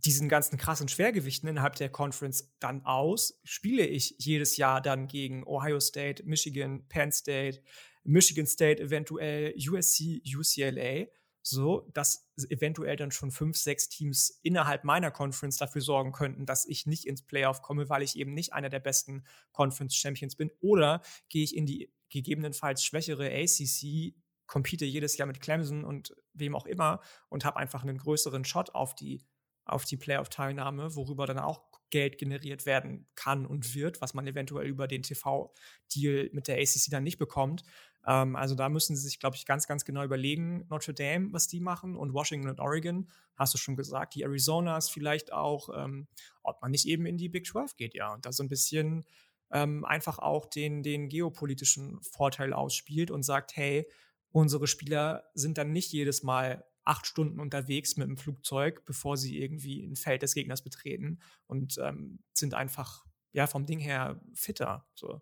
diesen 0.05 0.28
ganzen 0.28 0.59
krassen 0.59 0.89
Schwergewichten 0.89 1.48
innerhalb 1.48 1.76
der 1.76 1.89
Conference 1.89 2.52
dann 2.60 2.85
aus? 2.85 3.40
Spiele 3.44 3.86
ich 3.86 4.14
jedes 4.18 4.56
Jahr 4.56 4.81
dann 4.81 5.06
gegen 5.06 5.47
Ohio 5.47 5.81
State, 5.81 6.24
Michigan, 6.24 6.86
Penn 6.89 7.12
State, 7.12 7.62
Michigan 8.05 8.47
State, 8.47 8.82
eventuell 8.82 9.55
USC, 9.56 10.22
UCLA? 10.24 11.06
So, 11.47 11.90
dass 11.93 12.26
eventuell 12.48 12.97
dann 12.97 13.10
schon 13.10 13.31
fünf, 13.31 13.59
sechs 13.59 13.90
Teams 13.90 14.40
innerhalb 14.43 14.85
meiner 14.85 15.10
Conference 15.10 15.59
dafür 15.59 15.82
sorgen 15.82 16.12
könnten, 16.12 16.47
dass 16.47 16.64
ich 16.64 16.86
nicht 16.86 17.05
ins 17.05 17.20
Playoff 17.20 17.60
komme, 17.60 17.90
weil 17.90 18.02
ich 18.02 18.16
eben 18.16 18.32
nicht 18.32 18.55
einer 18.55 18.70
der 18.70 18.81
besten 18.81 19.24
Conference 19.52 19.94
Champions 19.94 20.36
bin. 20.36 20.51
Oder 20.60 21.02
gehe 21.28 21.44
ich 21.44 21.55
in 21.55 21.66
die 21.66 21.93
gegebenenfalls 22.09 22.82
schwächere 22.82 23.31
ACC 23.31 24.14
compete 24.47 24.85
jedes 24.85 25.16
Jahr 25.16 25.26
mit 25.26 25.40
Clemson 25.40 25.85
und 25.85 26.14
wem 26.32 26.55
auch 26.55 26.66
immer 26.66 27.01
und 27.28 27.44
habe 27.44 27.59
einfach 27.59 27.82
einen 27.82 27.98
größeren 27.98 28.44
Shot 28.44 28.74
auf 28.74 28.94
die, 28.94 29.24
auf 29.65 29.85
die 29.85 29.97
Playoff-Teilnahme, 29.97 30.95
worüber 30.95 31.27
dann 31.27 31.39
auch 31.39 31.62
Geld 31.91 32.19
generiert 32.19 32.66
werden 32.66 33.07
kann 33.15 33.47
und 33.47 33.74
wird, 33.74 34.01
was 34.01 34.15
man 34.15 34.27
eventuell 34.27 34.66
über 34.66 34.89
den 34.89 35.03
TV-Deal 35.03 36.31
mit 36.32 36.49
der 36.49 36.57
ACC 36.57 36.91
dann 36.91 37.05
nicht 37.05 37.19
bekommt. 37.19 37.62
Ähm, 38.07 38.36
also 38.36 38.55
da 38.55 38.69
müssen 38.69 38.97
sie 38.97 39.03
sich, 39.03 39.20
glaube 39.20 39.36
ich, 39.36 39.47
ganz, 39.47 39.66
ganz 39.66 39.85
genau 39.85 40.03
überlegen, 40.03 40.66
Notre 40.69 40.95
Dame, 40.95 41.32
was 41.32 41.47
die 41.47 41.61
machen 41.61 41.97
und 41.97 42.12
Washington 42.12 42.49
und 42.49 42.61
Oregon, 42.61 43.09
hast 43.36 43.55
du 43.55 43.59
schon 43.59 43.77
gesagt, 43.77 44.15
die 44.15 44.24
Arizonas 44.24 44.91
vielleicht 44.91 45.32
auch, 45.32 45.69
ähm, 45.77 46.09
ob 46.43 46.61
man 46.62 46.70
nicht 46.70 46.86
eben 46.86 47.07
in 47.07 47.16
die 47.16 47.28
Big 47.28 47.47
12 47.47 47.77
geht, 47.77 47.95
ja, 47.95 48.12
und 48.12 48.27
da 48.27 48.32
so 48.32 48.43
ein 48.43 48.49
bisschen 48.49 49.05
ähm, 49.53 49.85
einfach 49.85 50.19
auch 50.19 50.47
den, 50.47 50.82
den 50.82 51.09
geopolitischen 51.09 52.01
Vorteil 52.03 52.53
ausspielt 52.53 53.11
und 53.11 53.23
sagt, 53.23 53.57
hey, 53.57 53.86
unsere 54.31 54.66
Spieler 54.66 55.24
sind 55.35 55.59
dann 55.59 55.70
nicht 55.70 55.93
jedes 55.93 56.23
Mal 56.23 56.65
acht 56.85 57.06
Stunden 57.06 57.40
unterwegs 57.40 57.97
mit 57.97 58.09
dem 58.09 58.16
Flugzeug, 58.16 58.85
bevor 58.85 59.16
sie 59.16 59.39
irgendwie 59.39 59.82
ein 59.82 59.97
Feld 59.97 60.23
des 60.23 60.35
Gegners 60.35 60.62
betreten 60.62 61.20
und 61.47 61.78
ähm, 61.78 62.20
sind 62.32 62.55
einfach 62.55 63.05
ja 63.32 63.47
vom 63.47 63.66
Ding 63.66 63.81
her 63.81 64.20
fitter. 64.35 64.86
So. 64.94 65.20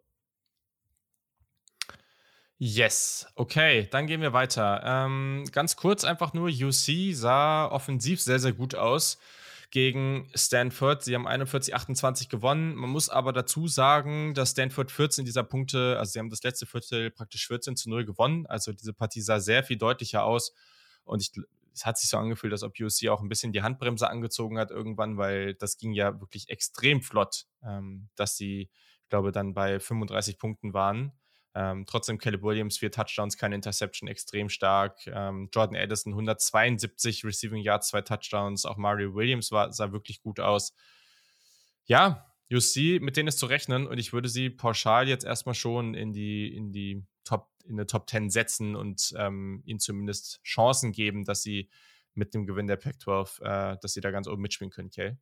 Yes, 2.59 3.27
okay, 3.35 3.89
dann 3.91 4.07
gehen 4.07 4.21
wir 4.21 4.33
weiter. 4.33 4.83
Ähm, 4.85 5.45
ganz 5.51 5.75
kurz 5.75 6.05
einfach 6.05 6.33
nur, 6.33 6.49
UC 6.49 7.13
sah 7.13 7.67
offensiv 7.67 8.21
sehr, 8.21 8.39
sehr 8.39 8.53
gut 8.53 8.77
aus 8.77 9.19
gegen 9.73 10.31
Stanford. 10.35 11.03
Sie 11.03 11.15
haben 11.15 11.27
41-28 11.27 12.29
gewonnen. 12.29 12.75
Man 12.75 12.91
muss 12.91 13.09
aber 13.09 13.33
dazu 13.33 13.67
sagen, 13.67 14.35
dass 14.35 14.51
Stanford 14.51 14.93
14 14.93 15.25
dieser 15.25 15.43
Punkte, 15.43 15.97
also 15.99 16.13
sie 16.13 16.19
haben 16.21 16.31
das 16.31 16.45
letzte 16.45 16.67
Viertel 16.67 17.11
praktisch 17.11 17.49
14 17.49 17.75
zu 17.75 17.91
0 17.91 18.05
gewonnen. 18.05 18.47
Also 18.47 18.73
diese 18.73 18.93
Partie 18.93 19.23
sah 19.23 19.41
sehr 19.41 19.65
viel 19.65 19.79
deutlicher 19.79 20.23
aus. 20.23 20.55
Und 21.05 21.23
ich, 21.23 21.33
es 21.75 21.87
hat 21.87 21.99
sich 21.99 22.09
so 22.09 22.19
angefühlt, 22.19 22.53
als 22.53 22.63
ob 22.63 22.79
UC 22.79 23.09
auch 23.09 23.21
ein 23.21 23.29
bisschen 23.29 23.53
die 23.53 23.63
Handbremse 23.63 24.09
angezogen 24.09 24.59
hat 24.59 24.71
irgendwann, 24.71 25.17
weil 25.17 25.55
das 25.55 25.79
ging 25.79 25.93
ja 25.93 26.21
wirklich 26.21 26.49
extrem 26.49 27.03
flott, 27.03 27.47
ähm, 27.65 28.09
dass 28.17 28.37
sie, 28.37 28.71
ich 29.03 29.09
glaube, 29.09 29.33
dann 29.33 29.55
bei 29.55 29.81
35 29.81 30.39
Punkten 30.39 30.75
waren. 30.75 31.13
Ähm, 31.55 31.85
trotzdem 31.87 32.17
Caleb 32.19 32.43
Williams, 32.43 32.79
vier 32.79 32.91
Touchdowns, 32.91 33.37
keine 33.37 33.55
Interception, 33.55 34.09
extrem 34.09 34.49
stark. 34.49 35.07
Ähm, 35.07 35.51
Jordan 35.53 35.77
Addison, 35.77 36.13
172 36.13 37.25
Receiving 37.25 37.63
Yards, 37.63 37.89
zwei 37.89 38.01
Touchdowns. 38.01 38.65
Auch 38.65 38.79
Mario 38.79 39.15
Williams 39.15 39.51
war, 39.51 39.71
sah 39.73 39.93
wirklich 39.93 40.23
gut 40.23 40.41
aus. 40.41 40.75
Ja, 41.85 42.32
UC, 42.53 43.01
mit 43.01 43.17
denen 43.17 43.29
ist 43.29 43.39
zu 43.39 43.47
rechnen 43.47 43.87
und 43.87 43.99
ich 43.99 44.13
würde 44.13 44.29
sie 44.29 44.51
pauschal 44.51 45.09
jetzt 45.09 45.25
erstmal 45.25 45.55
schon 45.55 45.95
in 45.95 46.13
die, 46.13 46.55
in 46.55 46.73
die 46.73 47.05
Top, 47.25 47.51
in 47.65 47.75
eine 47.75 47.87
Top 47.87 48.09
10 48.09 48.31
setzen 48.31 48.77
und 48.77 49.15
ähm, 49.17 49.63
ihnen 49.65 49.81
zumindest 49.81 50.41
Chancen 50.43 50.93
geben, 50.93 51.25
dass 51.25 51.43
sie 51.43 51.69
mit 52.15 52.35
dem 52.35 52.47
Gewinn 52.47 52.67
der 52.67 52.77
Pac-12, 52.77 53.43
äh, 53.43 53.79
dass 53.81 53.95
sie 53.95 54.01
da 54.01 54.11
ganz 54.11 54.27
oben 54.27 54.43
mitspielen 54.43 54.71
können, 54.71 54.91
Kay. 54.91 55.17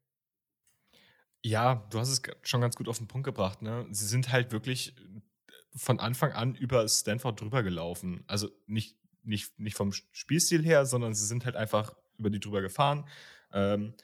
Ja, 1.42 1.86
du 1.90 1.98
hast 1.98 2.10
es 2.10 2.22
schon 2.42 2.60
ganz 2.60 2.76
gut 2.76 2.88
auf 2.88 2.98
den 2.98 3.08
Punkt 3.08 3.24
gebracht. 3.24 3.62
Ne? 3.62 3.86
Sie 3.90 4.06
sind 4.06 4.30
halt 4.30 4.52
wirklich 4.52 4.94
von 5.74 6.00
Anfang 6.00 6.32
an 6.32 6.54
über 6.54 6.86
Stanford 6.86 7.40
drüber 7.40 7.62
gelaufen. 7.62 8.24
Also 8.26 8.50
nicht, 8.66 8.96
nicht, 9.22 9.58
nicht 9.58 9.76
vom 9.76 9.92
Spielstil 9.92 10.62
her, 10.64 10.84
sondern 10.84 11.14
sie 11.14 11.26
sind 11.26 11.44
halt 11.44 11.56
einfach 11.56 11.94
über 12.18 12.30
die 12.30 12.40
drüber 12.40 12.60
gefahren. 12.60 13.06
Ähm, 13.52 13.94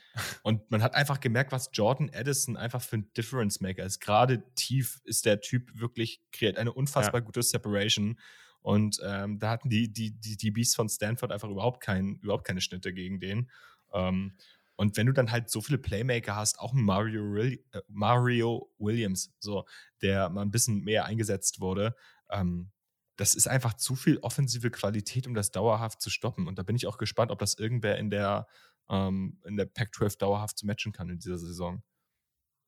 und 0.43 0.71
man 0.71 0.83
hat 0.83 0.95
einfach 0.95 1.21
gemerkt, 1.21 1.53
was 1.53 1.71
Jordan 1.73 2.11
Addison 2.13 2.57
einfach 2.57 2.83
für 2.83 2.97
ein 2.99 3.13
Difference 3.15 3.61
Maker 3.61 3.85
ist. 3.85 4.01
Gerade 4.01 4.43
tief 4.55 5.01
ist 5.05 5.27
der 5.27 5.41
Typ 5.41 5.79
wirklich, 5.79 6.21
kreiert 6.33 6.59
eine 6.59 6.73
unfassbar 6.73 7.21
ja. 7.21 7.25
gute 7.25 7.43
Separation. 7.43 8.19
Und 8.63 9.01
ähm, 9.05 9.39
da 9.39 9.51
hatten 9.51 9.71
die, 9.71 9.93
die, 9.93 10.11
die, 10.11 10.37
die 10.37 10.51
Beasts 10.51 10.75
von 10.75 10.89
Stanford 10.89 11.31
einfach 11.31 11.49
überhaupt, 11.49 11.81
kein, 11.81 12.17
überhaupt 12.17 12.47
keine 12.47 12.61
Schnitte 12.61 12.93
gegen 12.93 13.21
den. 13.21 13.51
Ähm, 13.93 14.37
und 14.75 14.97
wenn 14.97 15.07
du 15.07 15.13
dann 15.13 15.31
halt 15.31 15.51
so 15.51 15.61
viele 15.61 15.79
Playmaker 15.79 16.37
hast, 16.37 16.59
auch 16.59 16.73
Mario, 16.73 17.37
äh, 17.37 17.59
Mario 17.89 18.71
Williams, 18.79 19.33
so, 19.39 19.65
der 20.03 20.29
mal 20.29 20.43
ein 20.43 20.51
bisschen 20.51 20.83
mehr 20.83 21.07
eingesetzt 21.07 21.61
wurde, 21.61 21.95
ähm, 22.31 22.71
das 23.17 23.35
ist 23.35 23.47
einfach 23.47 23.75
zu 23.75 23.95
viel 23.95 24.19
offensive 24.19 24.71
Qualität, 24.71 25.27
um 25.27 25.35
das 25.35 25.51
dauerhaft 25.51 26.03
zu 26.03 26.11
stoppen. 26.11 26.47
Und 26.47 26.59
da 26.59 26.63
bin 26.63 26.77
ich 26.77 26.87
auch 26.87 26.99
gespannt, 26.99 27.31
ob 27.31 27.39
das 27.39 27.55
irgendwer 27.55 27.97
in 27.97 28.11
der 28.11 28.47
ähm, 28.89 29.41
in 29.45 29.57
der 29.57 29.67
Pac-12 29.67 30.19
dauerhaft 30.19 30.59
zu 30.59 30.67
matchen 30.67 30.93
kann 30.93 31.09
in 31.09 31.19
dieser 31.19 31.39
Saison. 31.39 31.83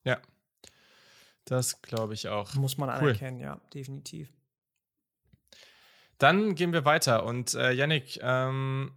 Ja, 0.04 0.20
das 1.44 1.80
glaube 1.82 2.14
ich 2.14 2.28
auch. 2.28 2.54
Muss 2.54 2.76
man 2.76 2.88
cool. 2.90 3.10
anerkennen, 3.10 3.40
ja, 3.40 3.60
definitiv. 3.72 4.32
Dann 6.18 6.54
gehen 6.54 6.72
wir 6.72 6.84
weiter 6.84 7.24
und 7.24 7.54
äh, 7.54 7.72
Yannick, 7.72 8.18
ähm, 8.22 8.92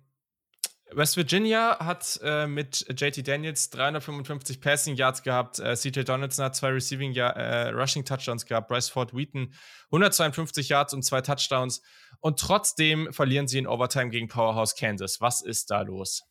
West 0.94 1.16
Virginia 1.16 1.80
hat 1.80 2.20
äh, 2.22 2.48
mit 2.48 2.86
JT 3.00 3.26
Daniels 3.26 3.70
355 3.70 4.60
Passing 4.60 4.96
Yards 4.96 5.24
gehabt. 5.24 5.60
Äh, 5.60 5.76
CJ 5.76 6.02
Donaldson 6.02 6.46
hat 6.46 6.56
zwei 6.56 6.70
Receiving 6.70 7.16
äh, 7.16 7.70
Rushing 7.70 8.04
Touchdowns 8.04 8.46
gehabt. 8.46 8.68
Bryce 8.68 8.90
Ford 8.90 9.16
Wheaton 9.16 9.54
152 9.86 10.68
Yards 10.68 10.94
und 10.94 11.04
zwei 11.04 11.22
Touchdowns. 11.22 11.82
Und 12.20 12.40
trotzdem 12.40 13.14
verlieren 13.14 13.48
sie 13.48 13.60
in 13.60 13.68
Overtime 13.68 14.10
gegen 14.10 14.28
Powerhouse 14.28 14.76
Kansas. 14.76 15.22
Was 15.22 15.42
ist 15.42 15.72
da 15.72 15.82
los? 15.82 16.24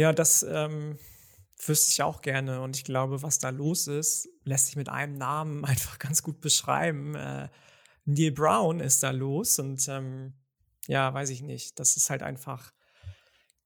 Ja, 0.00 0.14
das 0.14 0.42
ähm, 0.44 0.98
wüsste 1.62 1.90
ich 1.90 2.02
auch 2.02 2.22
gerne. 2.22 2.62
Und 2.62 2.74
ich 2.74 2.84
glaube, 2.84 3.20
was 3.20 3.38
da 3.38 3.50
los 3.50 3.86
ist, 3.86 4.30
lässt 4.44 4.64
sich 4.64 4.76
mit 4.76 4.88
einem 4.88 5.18
Namen 5.18 5.62
einfach 5.66 5.98
ganz 5.98 6.22
gut 6.22 6.40
beschreiben. 6.40 7.14
Äh, 7.14 7.50
Neil 8.06 8.32
Brown 8.32 8.80
ist 8.80 9.02
da 9.02 9.10
los. 9.10 9.58
Und 9.58 9.86
ähm, 9.88 10.32
ja, 10.86 11.12
weiß 11.12 11.28
ich 11.28 11.42
nicht. 11.42 11.78
Das 11.78 11.98
ist 11.98 12.08
halt 12.08 12.22
einfach 12.22 12.72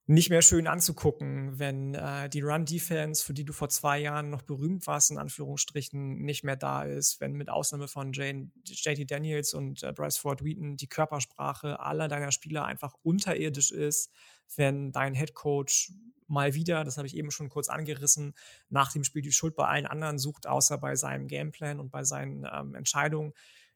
nicht 0.07 0.29
mehr 0.29 0.41
schön 0.41 0.67
anzugucken, 0.67 1.57
wenn 1.57 1.95
äh, 1.95 2.27
die 2.27 2.41
Run-Defense, 2.41 3.23
für 3.23 3.33
die 3.33 3.45
du 3.45 3.53
vor 3.53 3.69
zwei 3.69 3.99
Jahren 3.99 4.29
noch 4.29 4.41
berühmt 4.41 4.85
warst, 4.87 5.11
in 5.11 5.17
Anführungsstrichen, 5.17 6.17
nicht 6.21 6.43
mehr 6.43 6.57
da 6.57 6.83
ist, 6.83 7.21
wenn 7.21 7.31
mit 7.31 7.49
Ausnahme 7.49 7.87
von 7.87 8.11
Jane, 8.11 8.51
JT 8.65 9.09
Daniels 9.09 9.53
und 9.53 9.83
äh, 9.83 9.93
Bryce 9.93 10.17
Ford 10.17 10.43
Wheaton 10.43 10.75
die 10.75 10.89
Körpersprache 10.89 11.79
aller 11.79 12.09
deiner 12.09 12.33
Spieler 12.33 12.65
einfach 12.65 12.93
unterirdisch 13.03 13.71
ist, 13.71 14.11
wenn 14.55 14.91
dein 14.91 15.13
Head 15.13 15.33
Coach 15.33 15.91
mal 16.27 16.53
wieder, 16.53 16.83
das 16.83 16.97
habe 16.97 17.07
ich 17.07 17.15
eben 17.15 17.31
schon 17.31 17.49
kurz 17.49 17.69
angerissen, 17.69 18.33
nach 18.69 18.91
dem 18.91 19.03
Spiel 19.03 19.21
die 19.21 19.31
Schuld 19.31 19.55
bei 19.55 19.67
allen 19.67 19.85
anderen 19.85 20.17
sucht, 20.17 20.47
außer 20.47 20.77
bei 20.77 20.95
seinem 20.95 21.27
Gameplan 21.27 21.79
und 21.79 21.91
bei 21.91 22.03
seinen 22.03 22.47
ähm, 22.51 22.75
Entscheidungen, 22.75 23.33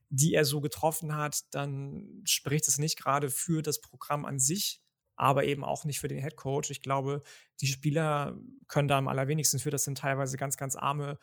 die 0.10 0.34
er 0.34 0.46
so 0.46 0.60
getroffen 0.62 1.16
hat, 1.16 1.42
dann 1.52 2.22
spricht 2.26 2.68
es 2.68 2.80
nicht 2.80 2.98
gerade 2.98 3.30
für 3.30 3.62
das 3.62 3.80
Programm 3.82 4.26
an 4.26 4.40
sich, 4.40 4.82
aber 5.16 5.44
eben 5.44 5.64
auch 5.64 5.86
nicht 5.86 6.00
für 6.00 6.08
den 6.08 6.22
Head 6.22 6.36
Coach. 6.36 6.72
Ich 6.72 6.82
glaube, 6.82 7.22
die 7.62 7.68
Spieler 7.68 8.38
können 8.68 8.88
da 8.88 8.98
am 8.98 9.08
allerwenigsten 9.08 9.60
für. 9.60 9.70
Das 9.70 9.84
sind 9.84 9.98
teilweise 9.98 10.38
ganz, 10.38 10.58
ganz 10.58 10.76
arme 10.76 11.20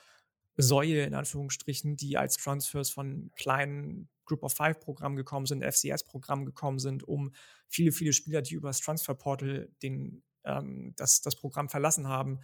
Säue 0.57 1.03
in 1.03 1.15
Anführungsstrichen, 1.15 1.97
die 1.97 2.17
als 2.17 2.37
Transfers 2.37 2.91
von 2.91 3.31
kleinen 3.35 4.09
Group 4.27 4.43
of 4.43 4.53
Five 4.53 4.81
Programmen 4.81 5.17
gekommen 5.17 5.47
sind, 5.47 5.65
FCS 5.65 6.05
Programmen 6.05 6.45
gekommen 6.45 6.79
sind, 6.79 7.03
um 7.05 7.33
viele, 7.69 7.93
viele 7.93 8.13
Spieler, 8.13 8.43
die 8.43 8.55
über 8.55 8.69
das 8.69 8.81
Transfer 8.81 9.15
Portal 9.15 9.71
den, 9.83 10.23
ähm, 10.45 10.93
das, 10.97 11.23
das 11.23 11.37
Programm 11.37 11.69
verlassen 11.69 12.09
haben, 12.09 12.41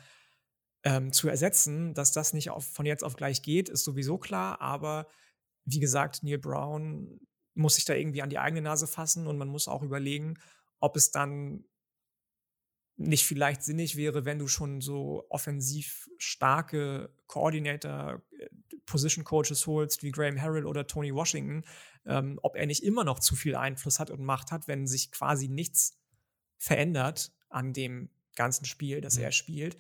ähm, 0.85 1.13
zu 1.13 1.29
ersetzen. 1.29 1.95
Dass 1.95 2.13
das 2.13 2.33
nicht 2.33 2.51
auf, 2.51 2.65
von 2.65 2.87
jetzt 2.87 3.05
auf 3.05 3.17
gleich 3.17 3.43
geht, 3.43 3.69
ist 3.69 3.85
sowieso 3.85 4.19
klar. 4.19 4.61
Aber 4.61 5.07
wie 5.65 5.81
gesagt, 5.81 6.23
Neil 6.23 6.39
Brown 6.39 7.21
muss 7.55 7.75
sich 7.75 7.85
da 7.85 7.95
irgendwie 7.95 8.23
an 8.23 8.31
die 8.31 8.39
eigene 8.39 8.63
Nase 8.63 8.87
fassen 8.87 9.27
und 9.27 9.37
man 9.37 9.49
muss 9.49 9.69
auch 9.69 9.83
überlegen, 9.83 10.39
ob 10.81 10.97
es 10.97 11.11
dann 11.11 11.65
nicht 12.97 13.27
vielleicht 13.27 13.63
sinnig 13.63 13.97
wäre, 13.97 14.25
wenn 14.25 14.39
du 14.39 14.49
schon 14.49 14.81
so 14.81 15.25
offensiv 15.29 16.09
starke 16.19 17.15
Coordinator, 17.27 18.23
äh, 18.39 18.49
Position 18.87 19.25
Coaches 19.25 19.67
holst, 19.67 20.03
wie 20.03 20.11
Graham 20.11 20.41
Harrell 20.41 20.67
oder 20.67 20.87
Tony 20.87 21.15
Washington, 21.15 21.65
ähm, 22.05 22.39
ob 22.43 22.57
er 22.57 22.67
nicht 22.67 22.83
immer 22.83 23.05
noch 23.05 23.21
zu 23.21 23.37
viel 23.37 23.57
Einfluss 23.57 23.99
hat 23.99 24.11
und 24.11 24.23
Macht 24.23 24.53
hat, 24.53 24.69
wenn 24.69 24.87
sich 24.87 25.11
quasi 25.13 25.49
nichts 25.49 25.99
verändert 26.59 27.33
an 27.49 27.73
dem 27.73 28.11
ganzen 28.37 28.65
Spiel, 28.65 29.01
das 29.01 29.17
mhm. 29.17 29.25
er 29.25 29.33
spielt. 29.33 29.77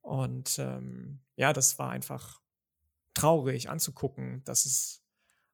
Und 0.00 0.58
ähm, 0.58 1.20
ja, 1.36 1.52
das 1.52 1.78
war 1.78 1.90
einfach 1.90 2.40
traurig 3.14 3.70
anzugucken, 3.70 4.42
dass 4.44 4.66
es 4.66 5.02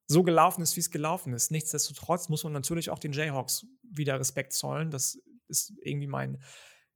so 0.07 0.23
gelaufen 0.23 0.61
ist, 0.61 0.75
wie 0.75 0.81
es 0.81 0.91
gelaufen 0.91 1.33
ist. 1.33 1.51
Nichtsdestotrotz 1.51 2.27
muss 2.27 2.43
man 2.43 2.53
natürlich 2.53 2.89
auch 2.89 2.99
den 2.99 3.13
Jayhawks 3.13 3.65
wieder 3.83 4.19
Respekt 4.19 4.53
zollen. 4.53 4.91
Das 4.91 5.17
ist 5.47 5.73
irgendwie 5.81 6.07
mein 6.07 6.41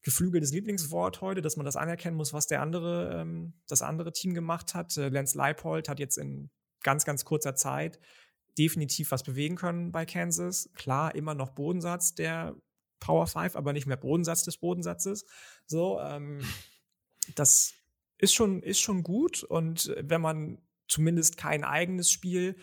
geflügeltes 0.05 0.51
Lieblingswort 0.51 1.19
heute, 1.21 1.41
dass 1.41 1.57
man 1.57 1.65
das 1.65 1.75
anerkennen 1.75 2.15
muss, 2.15 2.31
was 2.31 2.45
der 2.45 2.61
andere, 2.61 3.21
ähm, 3.21 3.53
das 3.67 3.81
andere 3.81 4.13
Team 4.13 4.35
gemacht 4.35 4.75
hat. 4.75 4.95
Äh, 4.97 5.09
Lance 5.09 5.35
Leipold 5.35 5.89
hat 5.89 5.99
jetzt 5.99 6.17
in 6.17 6.51
ganz, 6.83 7.05
ganz 7.05 7.25
kurzer 7.25 7.55
Zeit 7.55 7.99
definitiv 8.55 9.09
was 9.09 9.23
bewegen 9.23 9.55
können 9.55 9.91
bei 9.91 10.05
Kansas. 10.05 10.69
Klar, 10.75 11.15
immer 11.15 11.33
noch 11.33 11.49
Bodensatz 11.49 12.13
der 12.13 12.55
Power 12.99 13.25
5, 13.25 13.55
aber 13.55 13.73
nicht 13.73 13.87
mehr 13.87 13.97
Bodensatz 13.97 14.43
des 14.43 14.57
Bodensatzes. 14.57 15.25
So, 15.65 15.99
ähm, 15.99 16.39
das 17.33 17.73
ist 18.19 18.35
schon, 18.35 18.61
ist 18.61 18.79
schon 18.79 19.01
gut. 19.01 19.43
Und 19.43 19.91
wenn 19.99 20.21
man 20.21 20.61
zumindest 20.87 21.35
kein 21.35 21.63
eigenes 21.63 22.11
Spiel 22.11 22.55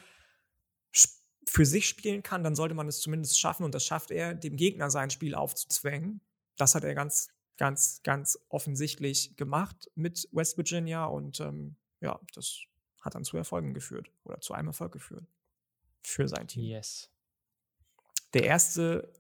für 1.49 1.67
sich 1.67 1.89
spielen 1.89 2.23
kann, 2.23 2.45
dann 2.45 2.55
sollte 2.55 2.77
man 2.77 2.87
es 2.87 3.01
zumindest 3.01 3.41
schaffen 3.41 3.65
und 3.65 3.75
das 3.75 3.85
schafft 3.85 4.13
er, 4.13 4.33
dem 4.33 4.55
Gegner 4.55 4.91
sein 4.93 5.11
Spiel 5.11 5.35
aufzuzwängen. 5.35 6.21
Das 6.57 6.77
hat 6.77 6.85
er 6.85 6.95
ganz, 6.95 7.29
ganz, 7.57 8.03
ganz 8.03 8.39
offensichtlich 8.49 9.37
gemacht 9.37 9.91
mit 9.95 10.29
West 10.33 10.57
Virginia 10.57 11.05
und 11.05 11.41
ähm, 11.41 11.77
ja, 12.01 12.19
das 12.35 12.61
hat 13.01 13.15
dann 13.15 13.25
zu 13.25 13.37
Erfolgen 13.37 13.75
geführt 13.75 14.11
oder 14.25 14.41
zu 14.41 14.55
einem 14.55 14.69
Erfolg 14.69 14.93
geführt 14.93 15.27
für 16.03 16.29
sein 16.29 16.49
Team. 16.49 16.65
Yes. 16.65 17.11
Der 18.35 18.45
erste 18.45 19.13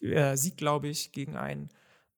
äh, 0.00 0.36
Sieg, 0.36 0.56
glaube 0.56 0.88
ich, 0.88 1.12
gegen 1.12 1.36
ein 1.36 1.70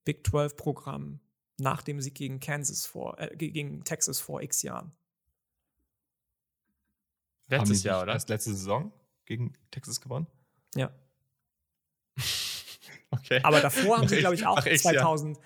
Big 0.05 0.25
12-Programm 0.27 1.21
nach 1.59 1.83
dem 1.83 2.01
Sieg 2.01 2.15
gegen 2.15 2.41
Kansas 2.41 2.87
vor, 2.87 3.19
äh, 3.19 3.35
gegen 3.37 3.85
Texas 3.85 4.21
vor 4.21 4.43
x 4.43 4.63
Jahren. 4.63 4.93
Letztes 7.49 7.83
Jahr, 7.83 8.03
oder? 8.03 8.13
Erst 8.13 8.29
letzte 8.29 8.51
Saison 8.51 8.93
gegen 9.25 9.55
Texas 9.71 10.01
gewonnen? 10.01 10.27
Ja. 10.75 10.91
okay. 13.11 13.41
Aber 13.43 13.61
davor 13.61 13.99
haben 13.99 14.09
sie, 14.09 14.19
glaube 14.19 14.35
ich, 14.35 14.47
auch 14.47 14.63
2007 14.63 15.39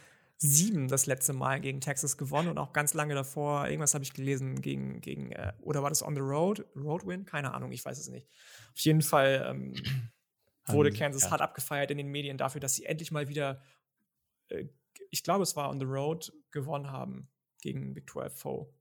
Jahr. 0.78 0.88
das 0.88 1.06
letzte 1.06 1.32
Mal 1.32 1.60
gegen 1.60 1.80
Texas 1.80 2.16
gewonnen 2.16 2.48
und 2.48 2.58
auch 2.58 2.72
ganz 2.72 2.94
lange 2.94 3.14
davor, 3.14 3.66
irgendwas 3.66 3.94
habe 3.94 4.04
ich 4.04 4.12
gelesen, 4.12 4.60
gegen, 4.60 5.00
gegen 5.00 5.32
äh, 5.32 5.52
oder 5.60 5.82
war 5.82 5.90
das 5.90 6.02
On 6.02 6.14
the 6.14 6.20
Road? 6.20 6.64
Roadwin? 6.76 7.24
Keine 7.24 7.54
Ahnung, 7.54 7.72
ich 7.72 7.84
weiß 7.84 7.98
es 7.98 8.08
nicht. 8.08 8.28
Auf 8.72 8.80
jeden 8.80 9.02
Fall 9.02 9.46
ähm, 9.48 9.74
wurde 10.66 10.92
Kansas 10.92 11.24
ja. 11.24 11.30
hart 11.30 11.40
abgefeiert 11.40 11.90
in 11.90 11.98
den 11.98 12.08
Medien 12.08 12.38
dafür, 12.38 12.60
dass 12.60 12.74
sie 12.74 12.86
endlich 12.86 13.10
mal 13.10 13.28
wieder, 13.28 13.62
äh, 14.48 14.66
ich 15.10 15.22
glaube, 15.22 15.42
es 15.42 15.56
war 15.56 15.70
On 15.70 15.78
the 15.78 15.86
Road, 15.86 16.32
gewonnen 16.50 16.90
haben 16.90 17.28
gegen 17.60 17.94
Big 17.94 18.10
12 18.10 18.38
Foe. 18.38 18.74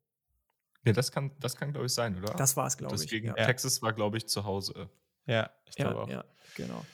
Ja, 0.85 0.93
das 0.93 1.11
kann, 1.11 1.31
das 1.39 1.55
kann 1.55 1.71
glaube 1.71 1.85
ich, 1.85 1.93
sein, 1.93 2.17
oder? 2.17 2.33
Das 2.33 2.57
war 2.57 2.67
es, 2.67 2.77
glaube 2.77 2.95
ich. 2.95 3.07
Gegen 3.07 3.27
ja. 3.27 3.33
Texas 3.33 3.81
war, 3.81 3.93
glaube 3.93 4.17
ich, 4.17 4.27
zu 4.27 4.43
Hause. 4.43 4.89
Ja, 5.25 5.51
ich 5.65 5.75
glaube 5.75 5.93
ja, 5.93 6.01
auch. 6.01 6.09
Ja, 6.09 6.25
genau. 6.55 6.85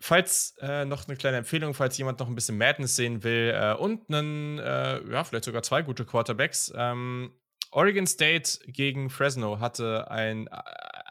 Falls 0.00 0.54
äh, 0.60 0.84
noch 0.84 1.08
eine 1.08 1.16
kleine 1.16 1.38
Empfehlung, 1.38 1.74
falls 1.74 1.98
jemand 1.98 2.20
noch 2.20 2.28
ein 2.28 2.34
bisschen 2.34 2.56
Madness 2.56 2.94
sehen 2.94 3.24
will 3.24 3.52
äh, 3.54 3.74
und 3.74 4.08
einen, 4.08 4.58
äh, 4.58 5.02
ja, 5.10 5.24
vielleicht 5.24 5.44
sogar 5.44 5.62
zwei 5.62 5.82
gute 5.82 6.04
Quarterbacks. 6.04 6.72
Ähm, 6.76 7.32
Oregon 7.70 8.06
State 8.06 8.60
gegen 8.68 9.10
Fresno 9.10 9.60
hatte 9.60 10.10
ein, 10.10 10.46
äh, 10.46 10.50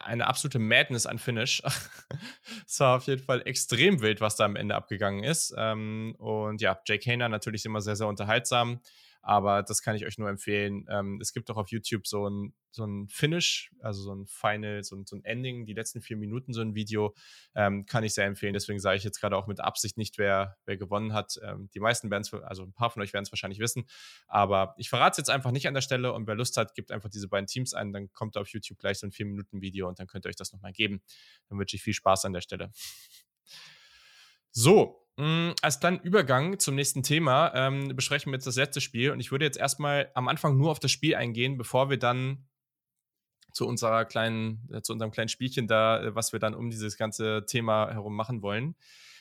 eine 0.04 0.26
absolute 0.26 0.58
Madness 0.58 1.06
an 1.06 1.18
Finish. 1.18 1.62
es 2.66 2.80
war 2.80 2.96
auf 2.96 3.06
jeden 3.06 3.22
Fall 3.22 3.42
extrem 3.44 4.00
wild, 4.00 4.20
was 4.20 4.36
da 4.36 4.44
am 4.44 4.56
Ende 4.56 4.74
abgegangen 4.74 5.22
ist. 5.22 5.54
Ähm, 5.56 6.14
und 6.18 6.60
ja, 6.62 6.80
Jake 6.86 7.08
Hayner 7.10 7.28
natürlich 7.28 7.64
immer 7.64 7.80
sehr, 7.80 7.96
sehr 7.96 8.06
unterhaltsam. 8.06 8.80
Aber 9.20 9.62
das 9.62 9.82
kann 9.82 9.96
ich 9.96 10.06
euch 10.06 10.18
nur 10.18 10.28
empfehlen. 10.28 10.86
Ähm, 10.88 11.18
es 11.20 11.32
gibt 11.32 11.50
auch 11.50 11.56
auf 11.56 11.70
YouTube 11.70 12.06
so 12.06 12.28
ein, 12.28 12.54
so 12.70 12.84
ein 12.84 13.08
Finish, 13.08 13.72
also 13.80 14.02
so 14.02 14.14
ein 14.14 14.26
Final, 14.26 14.84
so 14.84 14.96
ein, 14.96 15.06
so 15.06 15.16
ein 15.16 15.24
Ending, 15.24 15.66
die 15.66 15.72
letzten 15.72 16.00
vier 16.00 16.16
Minuten, 16.16 16.52
so 16.52 16.60
ein 16.60 16.74
Video, 16.74 17.14
ähm, 17.54 17.86
kann 17.86 18.04
ich 18.04 18.14
sehr 18.14 18.26
empfehlen. 18.26 18.54
Deswegen 18.54 18.78
sage 18.78 18.96
ich 18.96 19.04
jetzt 19.04 19.20
gerade 19.20 19.36
auch 19.36 19.46
mit 19.46 19.60
Absicht 19.60 19.96
nicht, 19.96 20.18
wer, 20.18 20.56
wer 20.66 20.76
gewonnen 20.76 21.12
hat. 21.12 21.38
Ähm, 21.42 21.68
die 21.74 21.80
meisten 21.80 22.10
werden 22.10 22.22
es, 22.22 22.32
also 22.32 22.62
ein 22.62 22.72
paar 22.72 22.90
von 22.90 23.02
euch 23.02 23.12
werden 23.12 23.24
es 23.24 23.32
wahrscheinlich 23.32 23.58
wissen. 23.58 23.86
Aber 24.26 24.74
ich 24.78 24.88
verrate 24.88 25.12
es 25.12 25.18
jetzt 25.18 25.30
einfach 25.30 25.50
nicht 25.50 25.66
an 25.66 25.74
der 25.74 25.80
Stelle 25.80 26.12
und 26.12 26.26
wer 26.26 26.34
Lust 26.34 26.56
hat, 26.56 26.74
gibt 26.74 26.92
einfach 26.92 27.10
diese 27.10 27.28
beiden 27.28 27.46
Teams 27.46 27.74
ein. 27.74 27.92
Dann 27.92 28.12
kommt 28.12 28.36
auf 28.36 28.48
YouTube 28.48 28.78
gleich 28.78 28.98
so 28.98 29.06
ein 29.06 29.12
vier 29.12 29.26
Minuten 29.26 29.60
Video 29.60 29.88
und 29.88 29.98
dann 29.98 30.06
könnt 30.06 30.26
ihr 30.26 30.28
euch 30.28 30.36
das 30.36 30.52
nochmal 30.52 30.72
geben. 30.72 31.02
Dann 31.48 31.58
wünsche 31.58 31.76
ich 31.76 31.82
viel 31.82 31.94
Spaß 31.94 32.24
an 32.24 32.32
der 32.32 32.40
Stelle. 32.40 32.70
So, 34.50 35.07
als 35.18 35.80
kleinen 35.80 35.98
Übergang 35.98 36.60
zum 36.60 36.76
nächsten 36.76 37.02
Thema 37.02 37.52
ähm, 37.52 37.96
besprechen 37.96 38.30
wir 38.30 38.36
jetzt 38.36 38.46
das 38.46 38.54
letzte 38.54 38.80
Spiel 38.80 39.10
und 39.10 39.18
ich 39.18 39.32
würde 39.32 39.44
jetzt 39.44 39.58
erstmal 39.58 40.12
am 40.14 40.28
Anfang 40.28 40.56
nur 40.56 40.70
auf 40.70 40.78
das 40.78 40.92
Spiel 40.92 41.16
eingehen, 41.16 41.56
bevor 41.58 41.90
wir 41.90 41.98
dann 41.98 42.46
zu 43.52 43.66
unserer 43.66 44.04
kleinen, 44.04 44.68
äh, 44.72 44.80
zu 44.80 44.92
unserem 44.92 45.10
kleinen 45.10 45.28
Spielchen 45.28 45.66
da, 45.66 46.00
äh, 46.00 46.14
was 46.14 46.32
wir 46.32 46.38
dann 46.38 46.54
um 46.54 46.70
dieses 46.70 46.96
ganze 46.96 47.44
Thema 47.46 47.90
herum 47.90 48.14
machen 48.14 48.42
wollen. 48.42 48.76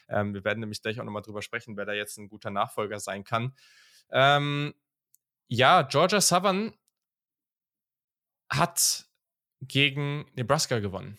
Ähm, 0.07 0.36
wir 0.36 0.44
werden 0.44 0.60
nämlich 0.60 0.84
gleich 0.84 0.99
auch 0.99 1.03
nochmal 1.03 1.24
drüber 1.24 1.41
sprechen, 1.41 1.78
wer 1.78 1.86
da 1.86 1.94
jetzt 1.94 2.18
ein 2.18 2.30
guter 2.30 2.52
Nachfolger 2.52 2.99
sein 2.99 3.24
kann. 3.24 3.56
Ähm, 4.11 4.76
ja, 5.48 5.82
Georgia 5.82 6.22
Southern 6.22 6.74
hat 8.49 9.07
gegen 9.61 10.26
Nebraska 10.36 10.78
gewonnen. 10.78 11.18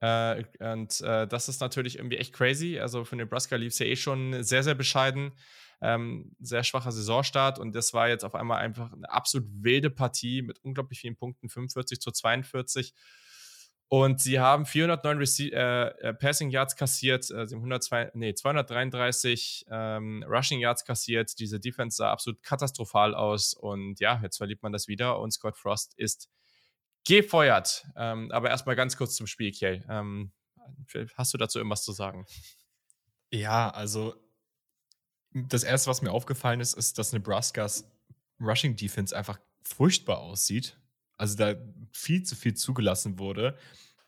Äh, 0.00 0.44
und 0.60 1.00
äh, 1.00 1.26
das 1.26 1.48
ist 1.48 1.60
natürlich 1.60 1.98
irgendwie 1.98 2.18
echt 2.18 2.32
crazy. 2.32 2.78
Also 2.78 3.04
für 3.04 3.16
Nebraska 3.16 3.56
lief 3.56 3.72
es 3.72 3.78
ja 3.78 3.86
eh 3.86 3.96
schon 3.96 4.42
sehr, 4.42 4.62
sehr 4.62 4.74
bescheiden. 4.74 5.32
Ähm, 5.80 6.34
sehr 6.40 6.64
schwacher 6.64 6.92
Saisonstart 6.92 7.58
und 7.58 7.74
das 7.74 7.92
war 7.92 8.08
jetzt 8.08 8.24
auf 8.24 8.34
einmal 8.34 8.60
einfach 8.60 8.92
eine 8.92 9.10
absolut 9.10 9.48
wilde 9.50 9.90
Partie 9.90 10.40
mit 10.40 10.58
unglaublich 10.60 11.00
vielen 11.00 11.16
Punkten, 11.16 11.50
45 11.50 12.00
zu 12.00 12.10
42. 12.10 12.94
Und 13.88 14.20
sie 14.20 14.40
haben 14.40 14.66
409 14.66 15.18
Rece 15.18 15.40
äh, 15.52 15.88
äh, 16.00 16.14
Passing 16.14 16.50
Yards 16.50 16.74
kassiert, 16.74 17.30
äh, 17.30 17.46
sie 17.46 17.54
haben 17.54 17.60
102, 17.60 18.12
nee, 18.14 18.34
233 18.34 19.66
ähm, 19.70 20.24
Rushing 20.26 20.58
Yards 20.58 20.84
kassiert. 20.84 21.38
Diese 21.38 21.60
Defense 21.60 21.96
sah 21.98 22.10
absolut 22.10 22.42
katastrophal 22.42 23.14
aus 23.14 23.52
und 23.52 24.00
ja, 24.00 24.20
jetzt 24.22 24.38
verliebt 24.38 24.62
man 24.62 24.72
das 24.72 24.88
wieder 24.88 25.20
und 25.20 25.32
Scott 25.32 25.56
Frost 25.58 25.94
ist 25.98 26.30
gefeuert. 27.04 27.86
Ähm, 27.96 28.30
aber 28.32 28.50
erstmal 28.50 28.76
ganz 28.76 28.96
kurz 28.96 29.14
zum 29.16 29.26
Spiel, 29.26 29.52
Kiel. 29.52 29.84
Ähm, 29.88 30.32
hast 31.16 31.34
du 31.34 31.38
dazu 31.38 31.58
irgendwas 31.58 31.84
zu 31.84 31.92
sagen? 31.92 32.26
Ja, 33.30 33.70
also 33.70 34.14
das 35.32 35.64
erste, 35.64 35.90
was 35.90 36.02
mir 36.02 36.12
aufgefallen 36.12 36.60
ist, 36.60 36.74
ist, 36.74 36.98
dass 36.98 37.12
Nebraskas 37.12 37.90
Rushing 38.40 38.76
Defense 38.76 39.16
einfach 39.16 39.40
furchtbar 39.62 40.18
aussieht. 40.18 40.78
Also 41.16 41.36
da 41.36 41.54
viel 41.92 42.22
zu 42.22 42.36
viel 42.36 42.54
zugelassen 42.54 43.18
wurde. 43.18 43.56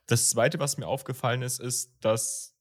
Das 0.06 0.30
zweite, 0.30 0.60
was 0.60 0.78
mir 0.78 0.86
aufgefallen 0.86 1.42
ist, 1.42 1.60
ist, 1.60 1.96
dass 2.00 2.56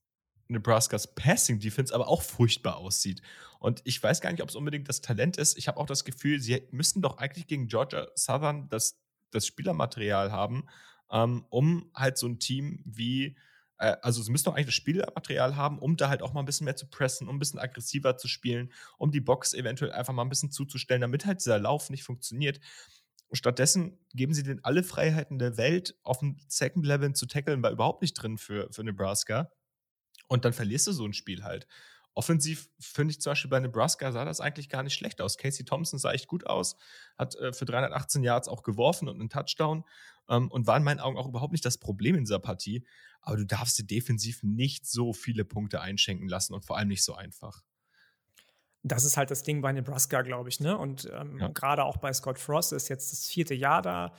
Nebraskas 0.47 1.13
Passing 1.15 1.59
Defense 1.59 1.93
aber 1.93 2.07
auch 2.07 2.21
furchtbar 2.21 2.77
aussieht. 2.77 3.21
Und 3.59 3.81
ich 3.83 4.01
weiß 4.01 4.21
gar 4.21 4.31
nicht, 4.31 4.41
ob 4.41 4.49
es 4.49 4.55
unbedingt 4.55 4.89
das 4.89 5.01
Talent 5.01 5.37
ist. 5.37 5.57
Ich 5.57 5.67
habe 5.67 5.79
auch 5.79 5.87
das 5.87 6.05
Gefühl, 6.05 6.39
sie 6.39 6.67
müssten 6.71 7.01
doch 7.01 7.17
eigentlich 7.17 7.47
gegen 7.47 7.67
Georgia 7.67 8.07
Southern 8.15 8.69
das 8.69 8.99
das 9.31 9.45
Spielermaterial 9.45 10.31
haben, 10.31 10.67
ähm, 11.11 11.45
um 11.49 11.89
halt 11.93 12.17
so 12.17 12.27
ein 12.27 12.39
Team 12.39 12.81
wie, 12.85 13.37
äh, 13.77 13.95
also 14.01 14.21
sie 14.21 14.31
müssen 14.31 14.45
doch 14.45 14.53
eigentlich 14.53 14.67
das 14.67 14.75
Spielermaterial 14.75 15.55
haben, 15.55 15.79
um 15.79 15.97
da 15.97 16.09
halt 16.09 16.21
auch 16.21 16.33
mal 16.33 16.41
ein 16.41 16.45
bisschen 16.45 16.65
mehr 16.65 16.75
zu 16.75 16.87
pressen, 16.89 17.27
um 17.27 17.35
ein 17.35 17.39
bisschen 17.39 17.59
aggressiver 17.59 18.17
zu 18.17 18.27
spielen, 18.27 18.71
um 18.97 19.11
die 19.11 19.21
Box 19.21 19.53
eventuell 19.53 19.91
einfach 19.91 20.13
mal 20.13 20.23
ein 20.23 20.29
bisschen 20.29 20.51
zuzustellen, 20.51 21.01
damit 21.01 21.25
halt 21.25 21.39
dieser 21.39 21.59
Lauf 21.59 21.89
nicht 21.89 22.03
funktioniert. 22.03 22.59
Stattdessen 23.31 23.99
geben 24.13 24.33
sie 24.33 24.43
denen 24.43 24.63
alle 24.63 24.83
Freiheiten 24.83 25.39
der 25.39 25.57
Welt, 25.57 25.95
auf 26.03 26.19
dem 26.19 26.37
Second 26.47 26.85
Level 26.85 27.13
zu 27.13 27.25
tackeln, 27.25 27.63
war 27.63 27.71
überhaupt 27.71 28.01
nicht 28.01 28.13
drin 28.13 28.37
für, 28.37 28.71
für 28.71 28.83
Nebraska. 28.83 29.51
Und 30.27 30.45
dann 30.45 30.53
verlierst 30.53 30.87
du 30.87 30.91
so 30.91 31.05
ein 31.05 31.13
Spiel 31.13 31.43
halt. 31.43 31.67
Offensiv 32.15 32.69
finde 32.79 33.11
ich 33.11 33.19
zum 33.19 33.31
Beispiel 33.31 33.49
bei 33.49 33.59
Nebraska 33.59 34.09
sah 34.13 34.23
das 34.23 34.39
eigentlich 34.39 34.69
gar 34.69 34.83
nicht 34.83 34.93
schlecht 34.93 35.19
aus. 35.19 35.37
Casey 35.37 35.65
Thompson 35.65 35.99
sah 35.99 36.13
echt 36.13 36.27
gut 36.27 36.47
aus, 36.47 36.77
hat 37.17 37.35
äh, 37.35 37.51
für 37.51 37.65
318 37.65 38.23
Yards 38.23 38.47
auch 38.47 38.63
geworfen 38.63 39.09
und 39.09 39.19
einen 39.19 39.29
Touchdown 39.29 39.83
ähm, 40.29 40.49
und 40.49 40.65
war 40.65 40.77
in 40.77 40.83
meinen 40.83 41.01
Augen 41.01 41.17
auch 41.17 41.27
überhaupt 41.27 41.51
nicht 41.51 41.65
das 41.65 41.77
Problem 41.77 42.15
in 42.15 42.23
dieser 42.23 42.39
Partie. 42.39 42.85
Aber 43.21 43.35
du 43.35 43.45
darfst 43.45 43.77
dir 43.77 43.83
defensiv 43.83 44.43
nicht 44.43 44.87
so 44.87 45.11
viele 45.11 45.43
Punkte 45.43 45.81
einschenken 45.81 46.29
lassen 46.29 46.53
und 46.53 46.63
vor 46.63 46.77
allem 46.77 46.87
nicht 46.87 47.03
so 47.03 47.15
einfach. 47.15 47.63
Das 48.81 49.03
ist 49.03 49.17
halt 49.17 49.29
das 49.29 49.43
Ding 49.43 49.61
bei 49.61 49.73
Nebraska, 49.73 50.21
glaube 50.21 50.47
ich, 50.47 50.61
ne? 50.61 50.77
Und 50.77 51.11
ähm, 51.13 51.39
ja. 51.39 51.49
gerade 51.49 51.83
auch 51.83 51.97
bei 51.97 52.13
Scott 52.13 52.39
Frost 52.39 52.71
ist 52.71 52.87
jetzt 52.87 53.11
das 53.11 53.27
vierte 53.27 53.55
Jahr 53.55 53.81
da. 53.81 54.13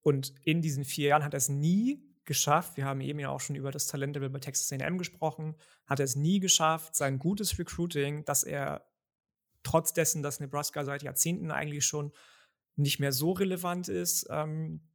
Und 0.00 0.32
in 0.44 0.62
diesen 0.62 0.84
vier 0.84 1.08
Jahren 1.08 1.24
hat 1.24 1.34
er 1.34 1.38
es 1.38 1.50
nie 1.50 2.13
geschafft. 2.26 2.76
Wir 2.76 2.84
haben 2.84 3.00
eben 3.00 3.18
ja 3.18 3.30
auch 3.30 3.40
schon 3.40 3.56
über 3.56 3.70
das 3.70 3.86
Talentlevel 3.86 4.30
bei 4.30 4.38
Texas 4.38 4.72
A&M 4.72 4.98
gesprochen. 4.98 5.56
Hat 5.86 6.00
er 6.00 6.04
es 6.04 6.16
nie 6.16 6.40
geschafft, 6.40 6.94
sein 6.94 7.18
gutes 7.18 7.58
Recruiting, 7.58 8.24
dass 8.24 8.42
er 8.42 8.86
trotz 9.62 9.92
dessen, 9.92 10.22
dass 10.22 10.40
Nebraska 10.40 10.84
seit 10.84 11.02
Jahrzehnten 11.02 11.50
eigentlich 11.50 11.84
schon 11.84 12.12
nicht 12.76 13.00
mehr 13.00 13.12
so 13.12 13.32
relevant 13.32 13.88
ist, 13.88 14.26
ähm, 14.30 14.88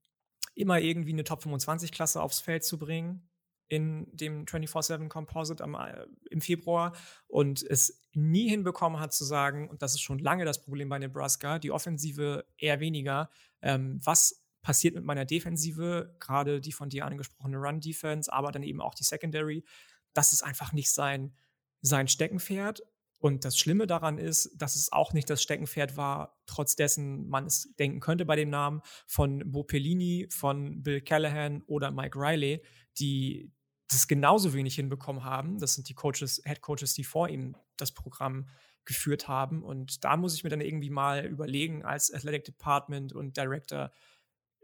immer 0.56 0.80
irgendwie 0.80 1.14
eine 1.14 1.24
Top 1.24 1.44
25 1.44 1.92
Klasse 1.92 2.22
aufs 2.22 2.40
Feld 2.40 2.64
zu 2.64 2.78
bringen 2.78 3.30
in 3.70 4.08
dem 4.12 4.46
24-7 4.46 5.08
Composite 5.10 5.64
am, 5.64 5.76
äh, 5.76 6.06
im 6.32 6.42
Februar 6.42 6.94
und 7.28 7.64
es 7.64 8.02
nie 8.14 8.50
hinbekommen 8.50 9.00
hat 9.00 9.14
zu 9.14 9.24
sagen, 9.24 9.70
und 9.70 9.82
das 9.82 9.94
ist 9.94 10.02
schon 10.02 10.20
lange 10.20 10.44
das 10.44 10.62
Problem 10.62 10.90
bei 10.90 10.98
Nebraska, 10.98 11.60
die 11.60 11.72
Offensive 11.72 12.46
eher 12.58 12.80
weniger, 12.80 13.30
ähm, 13.62 14.02
was 14.04 14.44
passiert 14.70 14.94
mit 14.94 15.04
meiner 15.04 15.26
Defensive, 15.26 16.16
gerade 16.20 16.62
die 16.62 16.72
von 16.72 16.90
dir 16.90 17.04
angesprochene 17.08 17.58
Run-Defense, 17.58 18.32
aber 18.32 18.52
dann 18.52 18.62
eben 18.62 18.82
auch 18.82 18.94
die 18.94 19.04
Secondary. 19.04 19.66
Das 20.14 20.32
ist 20.32 20.44
einfach 20.44 20.74
nicht 20.74 20.92
sein, 20.92 21.34
sein 21.82 22.08
Steckenpferd. 22.08 22.84
Und 23.18 23.46
das 23.46 23.58
Schlimme 23.58 23.88
daran 23.88 24.20
ist, 24.20 24.52
dass 24.56 24.76
es 24.76 24.92
auch 24.92 25.12
nicht 25.12 25.28
das 25.28 25.42
Steckenpferd 25.42 25.98
war, 25.98 26.40
trotz 26.46 26.76
dessen 26.76 27.28
man 27.28 27.48
es 27.48 27.74
denken 27.80 28.00
könnte 28.00 28.26
bei 28.26 28.36
dem 28.36 28.52
Namen 28.52 28.82
von 29.08 29.42
Bo 29.52 29.64
Pellini, 29.64 30.28
von 30.30 30.84
Bill 30.84 31.02
Callahan 31.02 31.64
oder 31.64 31.90
Mike 31.90 32.20
Riley, 32.20 32.64
die 33.00 33.52
das 33.88 34.08
genauso 34.08 34.54
wenig 34.54 34.76
hinbekommen 34.76 35.24
haben. 35.24 35.58
Das 35.58 35.74
sind 35.74 35.90
die 35.90 35.96
Coaches, 35.96 36.44
Head 36.46 36.62
Coaches, 36.62 36.94
die 36.94 37.04
vor 37.04 37.28
ihm 37.28 37.56
das 37.76 37.92
Programm 37.92 38.48
geführt 38.86 39.28
haben. 39.28 39.64
Und 39.64 40.04
da 40.04 40.16
muss 40.16 40.36
ich 40.36 40.44
mir 40.44 40.52
dann 40.52 40.62
irgendwie 40.62 40.92
mal 40.92 41.26
überlegen, 41.26 41.84
als 41.84 42.14
Athletic 42.14 42.44
Department 42.44 43.14
und 43.14 43.36
Director, 43.36 43.92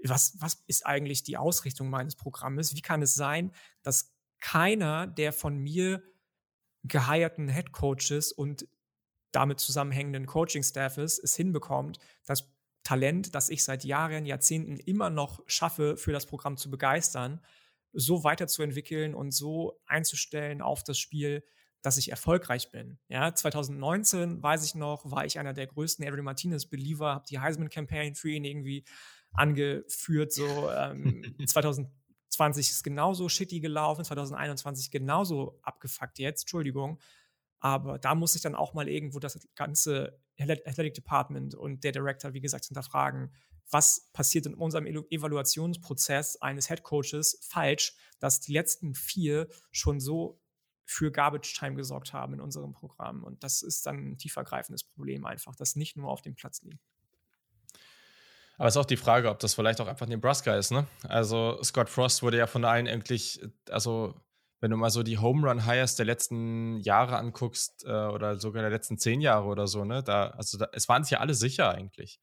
was, 0.03 0.35
was 0.39 0.63
ist 0.67 0.85
eigentlich 0.85 1.23
die 1.23 1.37
Ausrichtung 1.37 1.89
meines 1.89 2.15
Programmes? 2.15 2.75
Wie 2.75 2.81
kann 2.81 3.01
es 3.01 3.15
sein, 3.15 3.51
dass 3.81 4.13
keiner 4.39 5.07
der 5.07 5.33
von 5.33 5.57
mir 5.57 6.03
gehirten 6.83 7.47
Head 7.49 7.71
Coaches 7.71 8.31
und 8.31 8.67
damit 9.31 9.59
zusammenhängenden 9.59 10.27
Coaching-Staffes 10.27 11.19
es 11.19 11.35
hinbekommt, 11.35 11.99
das 12.25 12.51
Talent, 12.83 13.33
das 13.33 13.49
ich 13.49 13.63
seit 13.63 13.83
Jahren, 13.83 14.25
Jahrzehnten 14.25 14.77
immer 14.77 15.09
noch 15.09 15.41
schaffe, 15.47 15.97
für 15.97 16.11
das 16.11 16.27
Programm 16.27 16.55
zu 16.55 16.69
begeistern, 16.69 17.41
so 17.91 18.23
weiterzuentwickeln 18.23 19.15
und 19.15 19.31
so 19.31 19.81
einzustellen 19.87 20.61
auf 20.61 20.83
das 20.83 20.99
Spiel, 20.99 21.43
dass 21.81 21.97
ich 21.97 22.11
erfolgreich 22.11 22.71
bin. 22.71 22.99
Ja, 23.09 23.33
2019 23.33 24.41
weiß 24.41 24.65
ich 24.65 24.75
noch, 24.75 25.09
war 25.09 25.25
ich 25.25 25.39
einer 25.39 25.53
der 25.53 25.67
größten 25.67 26.05
Avery 26.05 26.21
Martinez 26.21 26.67
Believer, 26.67 27.13
habe 27.13 27.25
die 27.27 27.39
Heisman 27.39 27.69
Campaign 27.69 28.15
für 28.15 28.29
ihn 28.29 28.43
irgendwie 28.43 28.85
angeführt. 29.37 30.33
So 30.33 30.71
ähm, 30.71 31.35
2020 31.45 32.69
ist 32.69 32.83
genauso 32.83 33.29
shitty 33.29 33.59
gelaufen, 33.59 34.03
2021 34.03 34.91
genauso 34.91 35.59
abgefuckt 35.61 36.19
jetzt. 36.19 36.43
Entschuldigung. 36.43 36.99
Aber 37.59 37.97
da 37.97 38.13
muss 38.15 38.35
ich 38.35 38.41
dann 38.41 38.55
auch 38.55 38.73
mal 38.73 38.87
irgendwo 38.87 39.19
das 39.19 39.47
ganze 39.55 40.19
Athletic 40.37 40.93
Department 40.93 41.55
und 41.55 41.83
der 41.83 41.93
Director, 41.93 42.33
wie 42.33 42.41
gesagt, 42.41 42.65
hinterfragen, 42.65 43.33
was 43.71 44.09
passiert 44.13 44.45
in 44.45 44.53
unserem 44.53 44.85
Evaluationsprozess 44.85 46.41
eines 46.41 46.67
Head 46.67 46.83
Coaches 46.83 47.39
falsch, 47.41 47.95
dass 48.19 48.39
die 48.39 48.53
letzten 48.53 48.93
vier 48.93 49.47
schon 49.71 49.99
so 49.99 50.39
für 50.85 51.11
Garbage 51.11 51.55
Time 51.57 51.75
gesorgt 51.75 52.13
haben 52.13 52.35
in 52.35 52.41
unserem 52.41 52.73
Programm. 52.73 53.23
Und 53.23 53.43
das 53.43 53.63
ist 53.63 53.85
dann 53.85 54.11
ein 54.11 54.17
tiefergreifendes 54.17 54.83
Problem 54.83 55.25
einfach, 55.25 55.55
das 55.55 55.75
nicht 55.75 55.97
nur 55.97 56.09
auf 56.09 56.21
dem 56.21 56.35
Platz 56.35 56.61
liegt. 56.61 56.79
Aber 58.57 58.67
es 58.67 58.75
ist 58.75 58.81
auch 58.81 58.85
die 58.85 58.97
Frage, 58.97 59.29
ob 59.29 59.39
das 59.39 59.53
vielleicht 59.53 59.81
auch 59.81 59.87
einfach 59.87 60.07
Nebraska 60.07 60.55
ist, 60.55 60.71
ne? 60.71 60.87
Also 61.07 61.61
Scott 61.63 61.89
Frost 61.89 62.23
wurde 62.23 62.37
ja 62.37 62.47
von 62.47 62.63
allen 62.63 62.87
eigentlich, 62.87 63.41
also 63.69 64.15
wenn 64.61 64.71
du 64.71 64.77
mal 64.77 64.89
so 64.89 65.03
die 65.03 65.17
Home 65.17 65.47
Run 65.47 65.65
Highs 65.65 65.95
der 65.95 66.05
letzten 66.05 66.79
Jahre 66.79 67.17
anguckst 67.17 67.85
äh, 67.85 67.91
oder 67.91 68.39
sogar 68.39 68.61
der 68.61 68.71
letzten 68.71 68.97
zehn 68.97 69.21
Jahre 69.21 69.45
oder 69.45 69.67
so, 69.67 69.83
ne? 69.83 70.03
Da, 70.03 70.29
also 70.29 70.57
da, 70.57 70.69
es 70.71 70.87
waren 70.87 71.03
sich 71.03 71.11
ja 71.11 71.19
alle 71.19 71.33
sicher 71.33 71.69
eigentlich. 71.71 72.19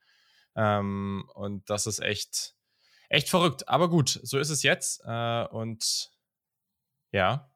Ähm, 0.57 1.25
und 1.35 1.69
das 1.69 1.87
ist 1.87 2.01
echt, 2.01 2.55
echt 3.09 3.29
verrückt. 3.29 3.69
Aber 3.69 3.89
gut, 3.89 4.19
so 4.23 4.39
ist 4.39 4.51
es 4.51 4.63
jetzt. 4.63 5.03
Äh, 5.05 5.45
und 5.47 6.11
ja. 7.13 7.52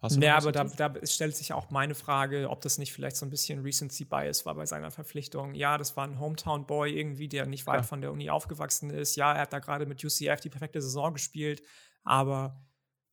Ja, 0.00 0.36
aber 0.36 0.52
da, 0.52 0.64
da, 0.64 0.94
stellt 1.04 1.34
sich 1.34 1.52
auch 1.52 1.70
meine 1.70 1.96
Frage, 1.96 2.50
ob 2.50 2.60
das 2.60 2.78
nicht 2.78 2.92
vielleicht 2.92 3.16
so 3.16 3.26
ein 3.26 3.30
bisschen 3.30 3.62
Recency 3.62 4.04
Bias 4.04 4.46
war 4.46 4.54
bei 4.54 4.64
seiner 4.64 4.92
Verpflichtung. 4.92 5.54
Ja, 5.54 5.76
das 5.76 5.96
war 5.96 6.06
ein 6.06 6.20
Hometown 6.20 6.66
Boy 6.66 6.96
irgendwie, 6.96 7.28
der 7.28 7.46
nicht 7.46 7.66
weit 7.66 7.80
ja. 7.80 7.82
von 7.82 8.00
der 8.00 8.12
Uni 8.12 8.30
aufgewachsen 8.30 8.90
ist. 8.90 9.16
Ja, 9.16 9.32
er 9.32 9.42
hat 9.42 9.52
da 9.52 9.58
gerade 9.58 9.86
mit 9.86 10.04
UCF 10.04 10.40
die 10.40 10.50
perfekte 10.50 10.80
Saison 10.80 11.14
gespielt, 11.14 11.62
aber 12.04 12.64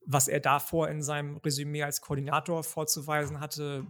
was 0.05 0.27
er 0.27 0.39
davor 0.39 0.87
in 0.89 1.01
seinem 1.01 1.37
Resümee 1.37 1.81
als 1.81 2.01
Koordinator 2.01 2.63
vorzuweisen 2.63 3.39
hatte, 3.39 3.87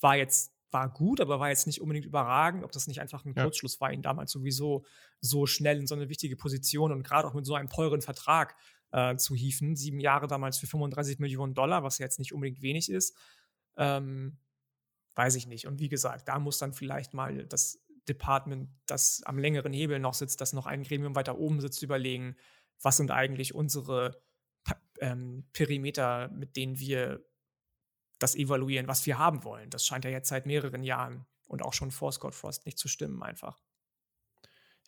war 0.00 0.16
jetzt 0.16 0.52
war 0.70 0.88
gut, 0.90 1.20
aber 1.20 1.40
war 1.40 1.48
jetzt 1.48 1.66
nicht 1.66 1.80
unbedingt 1.80 2.06
überragend, 2.06 2.62
ob 2.62 2.72
das 2.72 2.86
nicht 2.86 3.00
einfach 3.00 3.24
ein 3.24 3.32
ja. 3.34 3.42
Kurzschluss 3.42 3.80
war, 3.80 3.92
ihn 3.92 4.02
damals 4.02 4.30
sowieso 4.30 4.84
so 5.20 5.46
schnell 5.46 5.78
in 5.78 5.86
so 5.86 5.94
eine 5.94 6.08
wichtige 6.08 6.36
Position 6.36 6.92
und 6.92 7.02
gerade 7.02 7.26
auch 7.26 7.34
mit 7.34 7.46
so 7.46 7.54
einem 7.54 7.70
teuren 7.70 8.02
Vertrag 8.02 8.54
äh, 8.92 9.16
zu 9.16 9.34
hieven. 9.34 9.76
Sieben 9.76 10.00
Jahre 10.00 10.26
damals 10.26 10.58
für 10.58 10.66
35 10.66 11.18
Millionen 11.18 11.54
Dollar, 11.54 11.82
was 11.82 11.98
jetzt 11.98 12.18
nicht 12.18 12.32
unbedingt 12.32 12.62
wenig 12.62 12.90
ist. 12.90 13.16
Ähm, 13.76 14.38
weiß 15.14 15.34
ich 15.34 15.46
nicht. 15.46 15.66
Und 15.66 15.80
wie 15.80 15.88
gesagt, 15.88 16.28
da 16.28 16.38
muss 16.38 16.58
dann 16.58 16.72
vielleicht 16.72 17.14
mal 17.14 17.46
das 17.46 17.80
Department, 18.08 18.70
das 18.86 19.22
am 19.24 19.38
längeren 19.38 19.72
Hebel 19.72 19.98
noch 19.98 20.14
sitzt, 20.14 20.40
das 20.40 20.52
noch 20.52 20.66
ein 20.66 20.82
Gremium 20.82 21.14
weiter 21.14 21.38
oben 21.38 21.60
sitzt, 21.60 21.82
überlegen, 21.82 22.36
was 22.80 22.96
sind 22.96 23.10
eigentlich 23.10 23.54
unsere 23.54 24.22
ähm, 25.00 25.44
Perimeter, 25.52 26.28
mit 26.28 26.56
denen 26.56 26.78
wir 26.78 27.24
das 28.18 28.34
evaluieren, 28.34 28.88
was 28.88 29.06
wir 29.06 29.18
haben 29.18 29.44
wollen. 29.44 29.70
Das 29.70 29.86
scheint 29.86 30.04
ja 30.04 30.10
jetzt 30.10 30.28
seit 30.28 30.46
mehreren 30.46 30.82
Jahren 30.82 31.26
und 31.46 31.62
auch 31.62 31.72
schon 31.72 31.90
vor 31.90 32.12
Scott 32.12 32.34
Frost 32.34 32.66
nicht 32.66 32.78
zu 32.78 32.88
stimmen, 32.88 33.22
einfach. 33.22 33.60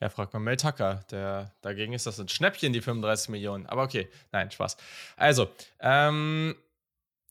Ja, 0.00 0.08
fragt 0.08 0.32
mal 0.32 0.40
Mel 0.40 0.56
Tucker. 0.56 1.04
Der, 1.10 1.54
dagegen 1.60 1.92
ist 1.92 2.06
das 2.06 2.18
ein 2.18 2.28
Schnäppchen, 2.28 2.72
die 2.72 2.80
35 2.80 3.28
Millionen. 3.28 3.66
Aber 3.66 3.82
okay, 3.82 4.08
nein, 4.32 4.50
Spaß. 4.50 4.78
Also, 5.16 5.48
ähm, 5.78 6.54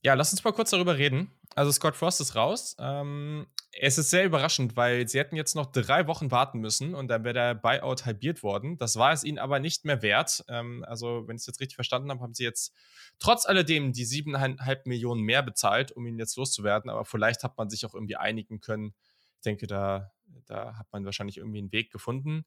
ja, 0.03 0.13
lass 0.13 0.31
uns 0.31 0.43
mal 0.43 0.53
kurz 0.53 0.69
darüber 0.69 0.97
reden. 0.97 1.31
Also, 1.55 1.71
Scott 1.71 1.95
Frost 1.95 2.21
ist 2.21 2.35
raus. 2.35 2.75
Ähm, 2.79 3.47
es 3.71 3.97
ist 3.97 4.11
sehr 4.11 4.23
überraschend, 4.23 4.77
weil 4.77 5.07
sie 5.07 5.17
hätten 5.17 5.35
jetzt 5.35 5.55
noch 5.55 5.71
drei 5.71 6.05
Wochen 6.05 6.29
warten 6.29 6.59
müssen 6.59 6.93
und 6.93 7.07
dann 7.07 7.23
wäre 7.23 7.33
der 7.33 7.55
Buyout 7.55 8.05
halbiert 8.05 8.43
worden. 8.43 8.77
Das 8.77 8.97
war 8.97 9.13
es 9.13 9.23
ihnen 9.23 9.39
aber 9.39 9.59
nicht 9.59 9.83
mehr 9.85 10.03
wert. 10.03 10.43
Ähm, 10.47 10.85
also, 10.87 11.27
wenn 11.27 11.37
ich 11.37 11.41
es 11.41 11.47
jetzt 11.47 11.59
richtig 11.59 11.75
verstanden 11.75 12.11
habe, 12.11 12.21
haben 12.21 12.35
sie 12.35 12.43
jetzt 12.43 12.75
trotz 13.17 13.47
alledem 13.47 13.93
die 13.93 14.05
siebeneinhalb 14.05 14.85
Millionen 14.85 15.21
mehr 15.21 15.41
bezahlt, 15.41 15.91
um 15.91 16.05
ihn 16.05 16.19
jetzt 16.19 16.37
loszuwerden. 16.37 16.91
Aber 16.91 17.03
vielleicht 17.03 17.43
hat 17.43 17.57
man 17.57 17.71
sich 17.71 17.83
auch 17.87 17.95
irgendwie 17.95 18.15
einigen 18.15 18.61
können. 18.61 18.93
Ich 19.37 19.41
denke, 19.41 19.65
da, 19.65 20.11
da 20.45 20.77
hat 20.77 20.87
man 20.91 21.03
wahrscheinlich 21.05 21.37
irgendwie 21.37 21.59
einen 21.59 21.71
Weg 21.71 21.91
gefunden. 21.91 22.45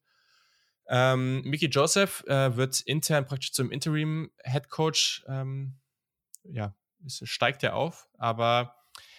Ähm, 0.87 1.41
Mickey 1.43 1.67
Joseph 1.67 2.23
äh, 2.27 2.55
wird 2.55 2.81
intern 2.81 3.25
praktisch 3.25 3.53
zum 3.53 3.71
Interim 3.71 4.31
Head 4.43 4.69
Coach. 4.69 5.23
Ähm, 5.27 5.75
ja, 6.43 6.75
steigt 7.07 7.63
er 7.63 7.75
auf. 7.75 8.07
Aber 8.17 8.75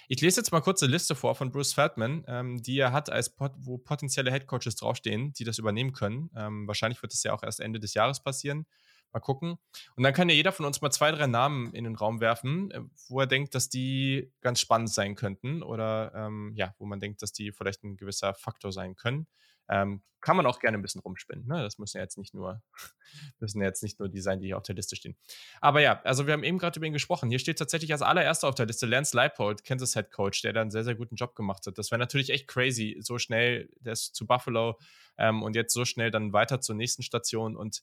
ich 0.08 0.20
lese 0.20 0.40
jetzt 0.40 0.52
mal 0.52 0.60
kurz 0.60 0.82
eine 0.82 0.92
Liste 0.92 1.14
vor 1.14 1.34
von 1.34 1.50
Bruce 1.50 1.72
Feldman, 1.72 2.24
ähm, 2.28 2.62
die 2.62 2.78
er 2.78 2.92
hat, 2.92 3.10
als 3.10 3.34
pot 3.34 3.52
wo 3.56 3.78
potenzielle 3.78 4.30
Head 4.30 4.46
Coaches 4.46 4.76
draufstehen, 4.76 5.32
die 5.32 5.44
das 5.44 5.58
übernehmen 5.58 5.92
können. 5.92 6.30
Ähm, 6.36 6.66
wahrscheinlich 6.66 7.02
wird 7.02 7.12
das 7.12 7.22
ja 7.22 7.32
auch 7.32 7.42
erst 7.42 7.60
Ende 7.60 7.80
des 7.80 7.94
Jahres 7.94 8.22
passieren. 8.22 8.66
Mal 9.12 9.20
gucken. 9.20 9.58
Und 9.96 10.02
dann 10.02 10.12
kann 10.12 10.28
ja 10.28 10.34
jeder 10.34 10.50
von 10.50 10.66
uns 10.66 10.80
mal 10.80 10.90
zwei, 10.90 11.12
drei 11.12 11.28
Namen 11.28 11.72
in 11.72 11.84
den 11.84 11.94
Raum 11.94 12.20
werfen, 12.20 12.70
äh, 12.72 12.80
wo 13.08 13.20
er 13.20 13.26
denkt, 13.26 13.54
dass 13.54 13.68
die 13.68 14.32
ganz 14.40 14.60
spannend 14.60 14.90
sein 14.90 15.14
könnten 15.14 15.62
oder 15.62 16.12
ähm, 16.14 16.52
ja, 16.56 16.74
wo 16.78 16.84
man 16.84 17.00
denkt, 17.00 17.22
dass 17.22 17.32
die 17.32 17.52
vielleicht 17.52 17.84
ein 17.84 17.96
gewisser 17.96 18.34
Faktor 18.34 18.72
sein 18.72 18.96
können. 18.96 19.26
Ähm, 19.68 20.02
kann 20.24 20.36
man 20.38 20.46
auch 20.46 20.58
gerne 20.58 20.78
ein 20.78 20.82
bisschen 20.82 21.02
rumspinnen. 21.02 21.46
Ne? 21.46 21.62
Das 21.62 21.78
müssen 21.78 21.98
ja 21.98 22.02
jetzt 22.02 22.16
nicht 22.16 22.32
nur, 22.32 22.62
müssen 23.40 23.60
jetzt 23.60 23.82
nicht 23.82 23.98
nur 23.98 24.08
die 24.08 24.20
sein, 24.20 24.40
die 24.40 24.46
hier 24.46 24.56
auf 24.56 24.62
der 24.62 24.74
Liste 24.74 24.96
stehen. 24.96 25.16
Aber 25.60 25.80
ja, 25.80 26.00
also 26.02 26.26
wir 26.26 26.32
haben 26.32 26.44
eben 26.44 26.56
gerade 26.56 26.78
über 26.78 26.86
ihn 26.86 26.94
gesprochen. 26.94 27.28
Hier 27.28 27.38
steht 27.38 27.58
tatsächlich 27.58 27.92
als 27.92 28.00
allererster 28.00 28.48
auf 28.48 28.54
der 28.54 28.64
Liste 28.64 28.86
Lance 28.86 29.14
Leipold, 29.14 29.64
Kansas 29.64 29.92
Head 29.92 30.10
Coach, 30.10 30.40
der 30.40 30.54
da 30.54 30.62
einen 30.62 30.70
sehr, 30.70 30.82
sehr 30.82 30.94
guten 30.94 31.16
Job 31.16 31.34
gemacht 31.34 31.66
hat. 31.66 31.76
Das 31.76 31.90
wäre 31.90 31.98
natürlich 31.98 32.30
echt 32.30 32.48
crazy, 32.48 32.96
so 33.00 33.18
schnell, 33.18 33.68
der 33.80 33.92
ist 33.92 34.14
zu 34.14 34.26
Buffalo 34.26 34.78
ähm, 35.18 35.42
und 35.42 35.54
jetzt 35.56 35.74
so 35.74 35.84
schnell 35.84 36.10
dann 36.10 36.32
weiter 36.32 36.60
zur 36.60 36.74
nächsten 36.74 37.02
Station 37.02 37.56
und 37.56 37.82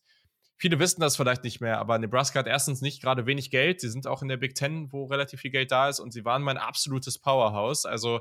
Viele 0.58 0.78
wissen 0.78 1.00
das 1.00 1.16
vielleicht 1.16 1.42
nicht 1.42 1.60
mehr, 1.60 1.80
aber 1.80 1.98
Nebraska 1.98 2.38
hat 2.38 2.46
erstens 2.46 2.82
nicht 2.82 3.02
gerade 3.02 3.26
wenig 3.26 3.50
Geld. 3.50 3.80
Sie 3.80 3.88
sind 3.88 4.06
auch 4.06 4.22
in 4.22 4.28
der 4.28 4.36
Big 4.36 4.54
Ten, 4.54 4.92
wo 4.92 5.06
relativ 5.06 5.40
viel 5.40 5.50
Geld 5.50 5.72
da 5.72 5.88
ist 5.88 5.98
und 5.98 6.12
sie 6.12 6.24
waren 6.24 6.40
mein 6.40 6.56
absolutes 6.56 7.18
Powerhouse. 7.18 7.84
Also 7.84 8.20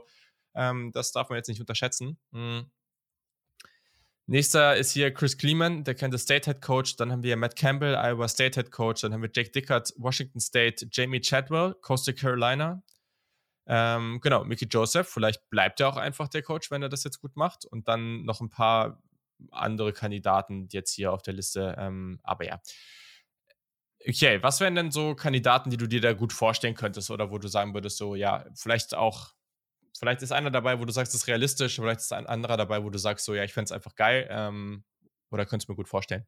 ähm, 0.56 0.92
das 0.92 1.12
darf 1.12 1.30
man 1.30 1.38
jetzt 1.38 1.50
nicht 1.50 1.60
unterschätzen. 1.60 2.18
Mhm. 2.32 2.72
Nächster 4.28 4.78
ist 4.78 4.92
hier 4.92 5.14
Chris 5.14 5.38
Kleeman, 5.38 5.84
der 5.84 5.96
Kansas 5.96 6.22
State 6.22 6.50
Head 6.50 6.62
Coach. 6.62 6.96
Dann 6.96 7.12
haben 7.12 7.24
wir 7.24 7.36
Matt 7.36 7.56
Campbell, 7.56 7.96
Iowa 7.96 8.28
State 8.28 8.60
Head 8.60 8.72
Coach. 8.72 9.02
Dann 9.02 9.14
haben 9.14 9.22
wir 9.22 9.32
Jake 9.34 9.52
Dickert, 9.52 9.94
Washington 9.98 10.40
State. 10.40 10.88
Jamie 10.92 11.22
Chadwell, 11.22 11.76
Coastal 11.82 12.14
Carolina. 12.14 12.82
Ähm, 13.68 14.20
genau, 14.22 14.44
Mickey 14.44 14.66
Joseph. 14.66 15.10
Vielleicht 15.10 15.50
bleibt 15.50 15.80
er 15.80 15.90
auch 15.90 15.98
einfach 15.98 16.28
der 16.28 16.44
Coach, 16.44 16.72
wenn 16.72 16.82
er 16.82 16.90
das 16.90 17.04
jetzt 17.04 17.20
gut 17.20 17.36
macht. 17.36 17.66
Und 17.66 17.88
dann 17.88 18.24
noch 18.24 18.42
ein 18.42 18.50
paar 18.50 19.02
andere 19.52 19.92
Kandidaten 19.92 20.68
jetzt 20.72 20.94
hier 20.94 21.12
auf 21.12 21.24
der 21.24 21.34
Liste. 21.34 21.76
Ähm, 21.78 22.20
aber 22.24 22.46
ja. 22.46 22.62
Okay, 24.08 24.42
was 24.42 24.60
wären 24.60 24.76
denn 24.76 24.92
so 24.92 25.14
Kandidaten, 25.14 25.70
die 25.70 25.78
du 25.78 25.88
dir 25.88 26.02
da 26.02 26.14
gut 26.14 26.34
vorstellen 26.34 26.76
könntest 26.76 27.12
oder 27.12 27.32
wo 27.32 27.38
du 27.38 27.48
sagen 27.48 27.74
würdest, 27.74 27.98
so, 27.98 28.16
ja, 28.16 28.46
vielleicht 28.56 28.96
auch 28.96 29.34
vielleicht 30.02 30.24
ist 30.24 30.32
einer 30.32 30.50
dabei, 30.50 30.80
wo 30.80 30.86
du 30.86 30.92
sagst, 30.92 31.14
das 31.14 31.22
ist 31.22 31.28
realistisch, 31.28 31.76
vielleicht 31.76 32.00
ist 32.00 32.12
ein 32.12 32.26
anderer 32.26 32.58
dabei, 32.58 32.84
wo 32.84 32.90
du 32.90 32.98
sagst, 32.98 33.24
so, 33.24 33.36
ja, 33.36 33.44
ich 33.44 33.54
fände 33.54 33.66
es 33.66 33.72
einfach 33.72 33.96
geil 33.96 34.28
ähm, 34.32 34.84
oder 35.30 35.46
könntest 35.46 35.70
mir 35.70 35.76
gut 35.76 35.88
vorstellen. 35.88 36.26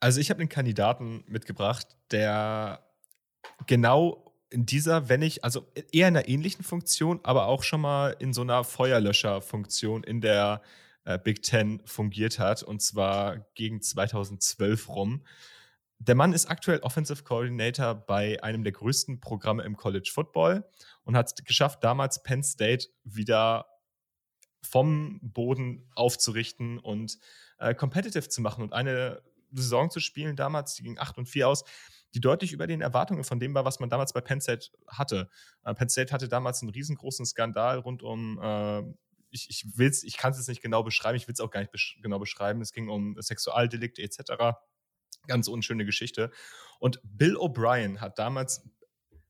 Also 0.00 0.20
ich 0.20 0.28
habe 0.28 0.40
einen 0.40 0.48
Kandidaten 0.48 1.22
mitgebracht, 1.28 1.86
der 2.10 2.84
genau 3.68 4.34
in 4.50 4.66
dieser, 4.66 5.08
wenn 5.08 5.22
ich, 5.22 5.44
also 5.44 5.68
eher 5.92 6.08
in 6.08 6.16
einer 6.16 6.28
ähnlichen 6.28 6.64
Funktion, 6.64 7.20
aber 7.22 7.46
auch 7.46 7.62
schon 7.62 7.80
mal 7.80 8.16
in 8.18 8.32
so 8.32 8.42
einer 8.42 8.64
Feuerlöscherfunktion 8.64 10.02
in 10.02 10.20
der 10.20 10.62
äh, 11.04 11.16
Big 11.16 11.42
Ten 11.42 11.80
fungiert 11.84 12.40
hat, 12.40 12.64
und 12.64 12.82
zwar 12.82 13.46
gegen 13.54 13.80
2012 13.80 14.88
rum. 14.88 15.24
Der 15.98 16.14
Mann 16.14 16.32
ist 16.32 16.46
aktuell 16.46 16.80
Offensive 16.80 17.22
Coordinator 17.22 17.94
bei 17.94 18.42
einem 18.42 18.64
der 18.64 18.72
größten 18.72 19.20
Programme 19.20 19.62
im 19.62 19.76
College 19.76 20.10
Football 20.12 20.68
und 21.04 21.16
hat 21.16 21.26
es 21.28 21.44
geschafft, 21.44 21.82
damals 21.82 22.22
Penn 22.22 22.42
State 22.42 22.88
wieder 23.04 23.66
vom 24.62 25.20
Boden 25.22 25.90
aufzurichten 25.94 26.78
und 26.78 27.18
äh, 27.58 27.74
competitive 27.74 28.28
zu 28.28 28.40
machen 28.40 28.62
und 28.62 28.72
eine 28.72 29.22
Saison 29.52 29.90
zu 29.90 30.00
spielen, 30.00 30.36
damals, 30.36 30.74
die 30.74 30.82
ging 30.82 30.98
8 30.98 31.18
und 31.18 31.26
4 31.26 31.48
aus, 31.48 31.64
die 32.14 32.20
deutlich 32.20 32.52
über 32.52 32.66
den 32.66 32.80
Erwartungen 32.80 33.24
von 33.24 33.38
dem 33.38 33.54
war, 33.54 33.64
was 33.64 33.80
man 33.80 33.90
damals 33.90 34.12
bei 34.12 34.20
Penn 34.20 34.40
State 34.40 34.70
hatte. 34.88 35.28
Äh, 35.64 35.74
Penn 35.74 35.88
State 35.88 36.12
hatte 36.12 36.28
damals 36.28 36.62
einen 36.62 36.70
riesengroßen 36.70 37.26
Skandal 37.26 37.78
rund 37.78 38.02
um 38.02 38.40
äh, 38.42 38.82
ich, 39.30 39.50
ich 39.50 40.04
ich 40.04 40.16
kann 40.16 40.30
es 40.30 40.38
jetzt 40.38 40.48
nicht 40.48 40.62
genau 40.62 40.84
beschreiben, 40.84 41.16
ich 41.16 41.26
will 41.26 41.32
es 41.32 41.40
auch 41.40 41.50
gar 41.50 41.60
nicht 41.60 41.72
besch 41.72 41.98
genau 42.02 42.20
beschreiben. 42.20 42.60
Es 42.60 42.72
ging 42.72 42.88
um 42.88 43.16
Sexualdelikte 43.20 44.00
etc. 44.00 44.56
Ganz 45.26 45.48
unschöne 45.48 45.84
Geschichte. 45.84 46.30
Und 46.78 47.00
Bill 47.04 47.36
O'Brien 47.36 47.98
hat 48.00 48.18
damals 48.18 48.62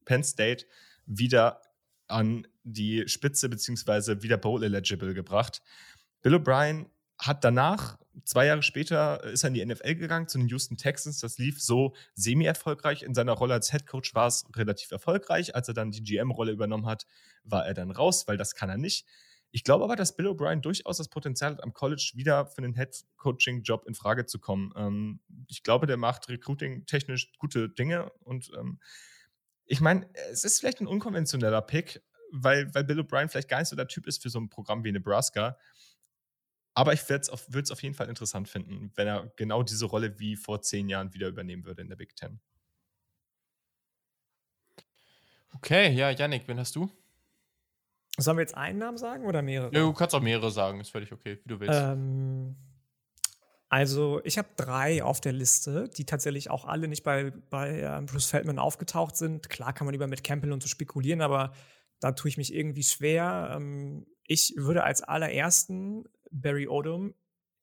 Penn 0.05 0.25
State 0.25 0.67
wieder 1.07 1.61
an 2.09 2.47
die 2.63 3.09
Spitze 3.09 3.49
beziehungsweise 3.49 4.23
wieder 4.23 4.37
Bowl 4.37 4.63
eligible 4.63 5.15
gebracht. 5.15 5.63
Bill 6.23 6.35
O'Brien 6.35 6.87
hat 7.19 7.45
danach, 7.45 7.99
zwei 8.25 8.47
Jahre 8.47 8.63
später, 8.63 9.23
ist 9.25 9.45
er 9.45 9.49
in 9.49 9.55
die 9.55 9.65
NFL 9.65 9.95
gegangen 9.95 10.29
zu 10.29 10.39
den 10.39 10.49
Houston 10.49 10.77
Texans. 10.77 11.21
Das 11.21 11.39
lief 11.39 11.63
so 11.63 11.95
semi-erfolgreich. 12.15 13.03
In 13.03 13.15
seiner 13.15 13.33
Rolle 13.33 13.55
als 13.55 13.71
Head 13.71 13.87
Coach 13.87 14.15
war 14.15 14.27
es 14.27 14.45
relativ 14.57 14.91
erfolgreich. 14.91 15.55
Als 15.55 15.69
er 15.69 15.75
dann 15.75 15.91
die 15.91 16.03
GM-Rolle 16.03 16.53
übernommen 16.53 16.87
hat, 16.87 17.07
war 17.45 17.67
er 17.67 17.75
dann 17.75 17.91
raus, 17.91 18.27
weil 18.27 18.37
das 18.37 18.55
kann 18.55 18.69
er 18.69 18.79
nicht. 18.79 19.07
Ich 19.55 19.63
glaube 19.63 19.85
aber, 19.85 19.95
dass 19.95 20.17
Bill 20.17 20.27
O'Brien 20.27 20.61
durchaus 20.63 20.97
das 20.97 21.09
Potenzial 21.09 21.53
hat, 21.53 21.63
am 21.63 21.73
College 21.73 22.11
wieder 22.17 22.45
für 22.45 22.59
einen 22.59 22.75
Head-Coaching-Job 22.75 23.87
in 23.87 23.95
Frage 23.95 24.27
zu 24.27 24.41
kommen. 24.41 24.73
Ähm, 24.75 25.21
ich 25.47 25.63
glaube, 25.63 25.87
der 25.87 25.97
macht 25.97 26.29
recruiting-technisch 26.29 27.31
gute 27.39 27.69
Dinge 27.69 28.11
und 28.25 28.51
ähm, 28.59 28.81
ich 29.65 29.81
meine, 29.81 30.11
es 30.33 30.43
ist 30.43 30.59
vielleicht 30.59 30.81
ein 30.81 30.89
unkonventioneller 30.89 31.63
Pick, 31.63 32.03
weil, 32.33 32.75
weil 32.75 32.83
Bill 32.83 32.99
O'Brien 32.99 33.29
vielleicht 33.29 33.49
gar 33.49 33.61
nicht 33.61 33.69
so 33.69 33.77
der 33.77 33.87
Typ 33.87 34.09
ist 34.09 34.21
für 34.21 34.29
so 34.29 34.41
ein 34.41 34.49
Programm 34.49 34.83
wie 34.83 34.91
Nebraska. 34.91 35.57
Aber 36.75 36.93
ich 36.93 37.09
würde 37.09 37.21
es 37.21 37.29
auf, 37.29 37.47
auf 37.71 37.83
jeden 37.85 37.95
Fall 37.95 38.09
interessant 38.09 38.49
finden, 38.49 38.91
wenn 38.97 39.07
er 39.07 39.33
genau 39.37 39.63
diese 39.63 39.87
Rolle 39.87 40.19
wie 40.19 40.35
vor 40.35 40.63
zehn 40.63 40.89
Jahren 40.89 41.15
wieder 41.15 41.29
übernehmen 41.29 41.65
würde 41.65 41.83
in 41.83 41.89
der 41.89 41.97
Big 41.97 42.17
Ten. 42.17 42.41
Okay, 45.55 45.93
ja, 45.93 46.11
Yannick, 46.11 46.49
wen 46.49 46.59
hast 46.59 46.75
du? 46.75 46.91
Sollen 48.17 48.37
wir 48.37 48.43
jetzt 48.43 48.57
einen 48.57 48.79
Namen 48.79 48.97
sagen 48.97 49.27
oder 49.27 49.43
mehrere? 49.43 49.75
Ja, 49.75 49.81
du 49.81 49.93
kannst 49.93 50.15
auch 50.15 50.21
mehrere 50.21 50.51
sagen, 50.51 50.81
ist 50.81 50.91
völlig 50.91 51.13
okay, 51.13 51.41
wie 51.43 51.49
du 51.49 51.61
willst. 51.61 51.81
Ähm, 51.83 52.57
also, 53.69 54.21
ich 54.23 54.39
habe 54.39 54.49
drei 54.57 55.03
auf 55.03 55.21
der 55.21 55.33
Liste, 55.33 55.89
die 55.89 56.05
tatsächlich 56.05 56.49
auch 56.49 56.65
alle 56.65 56.87
nicht 56.87 57.03
bei, 57.03 57.33
bei 57.51 57.81
ähm, 57.81 58.07
Bruce 58.07 58.27
Feldman 58.27 58.61
aufgetaucht 58.61 59.17
sind. 59.17 59.49
Klar 59.49 59.73
kann 59.73 59.87
man 59.87 59.95
über 59.95 60.07
mit 60.07 60.23
Campbell 60.23 60.53
und 60.53 60.63
so 60.63 60.69
spekulieren, 60.69 61.21
aber 61.21 61.53
da 61.99 62.13
tue 62.13 62.29
ich 62.29 62.37
mich 62.37 62.55
irgendwie 62.55 62.85
schwer. 62.85 63.53
Ähm, 63.57 64.07
ich 64.27 64.55
würde 64.57 64.85
als 64.85 65.03
allerersten 65.03 66.05
Barry 66.31 66.69
Odom 66.69 67.15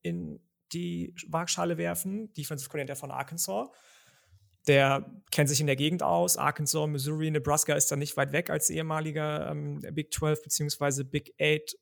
in 0.02 0.42
die 0.74 1.16
Waagschale 1.28 1.78
werfen, 1.78 2.34
Defensive 2.34 2.70
Coordinator 2.70 2.96
von 2.96 3.12
Arkansas. 3.12 3.70
Der 4.68 5.10
kennt 5.32 5.50
sich 5.50 5.60
in 5.60 5.68
der 5.68 5.76
Gegend 5.76 6.04
aus. 6.04 6.38
Arkansas, 6.38 6.88
Missouri, 6.88 7.32
Nebraska 7.32 7.74
ist 7.74 7.92
da 7.92 7.96
nicht 7.96 8.16
weit 8.18 8.32
weg 8.32 8.50
als 8.50 8.70
ehemaliger 8.70 9.50
ähm, 9.50 9.80
Big 9.94 10.14
12 10.14 10.44
bzw. 10.44 11.04
Big 11.04 11.34
8 11.42 11.78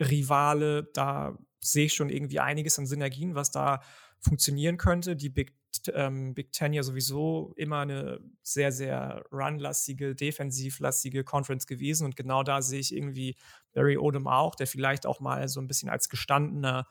Rivale. 0.00 0.84
Da 0.94 1.38
sehe 1.60 1.86
ich 1.86 1.94
schon 1.94 2.08
irgendwie 2.08 2.40
einiges 2.40 2.78
an 2.78 2.86
Synergien, 2.86 3.34
was 3.34 3.50
da 3.50 3.82
funktionieren 4.18 4.78
könnte. 4.78 5.14
Die 5.14 5.28
Big, 5.28 5.54
ähm, 5.92 6.34
Big 6.34 6.52
Ten 6.52 6.72
ja 6.72 6.82
sowieso 6.82 7.52
immer 7.56 7.80
eine 7.80 8.20
sehr, 8.42 8.72
sehr 8.72 9.24
runlastige, 9.30 10.14
defensivlastige 10.14 11.24
Conference 11.24 11.66
gewesen. 11.66 12.06
Und 12.06 12.16
genau 12.16 12.42
da 12.42 12.62
sehe 12.62 12.80
ich 12.80 12.94
irgendwie 12.94 13.36
Barry 13.72 13.98
Odom 13.98 14.26
auch, 14.26 14.54
der 14.54 14.66
vielleicht 14.66 15.06
auch 15.06 15.20
mal 15.20 15.48
so 15.48 15.60
ein 15.60 15.68
bisschen 15.68 15.90
als 15.90 16.08
gestandener 16.08 16.86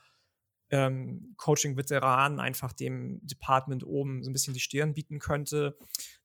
ähm, 0.72 1.36
Coaching-Veteran 1.38 2.40
einfach 2.40 2.74
dem 2.74 3.20
Department 3.26 3.86
oben 3.86 4.24
so 4.24 4.30
ein 4.30 4.34
bisschen 4.34 4.54
die 4.54 4.60
Stirn 4.60 4.94
bieten 4.94 5.20
könnte. 5.20 5.78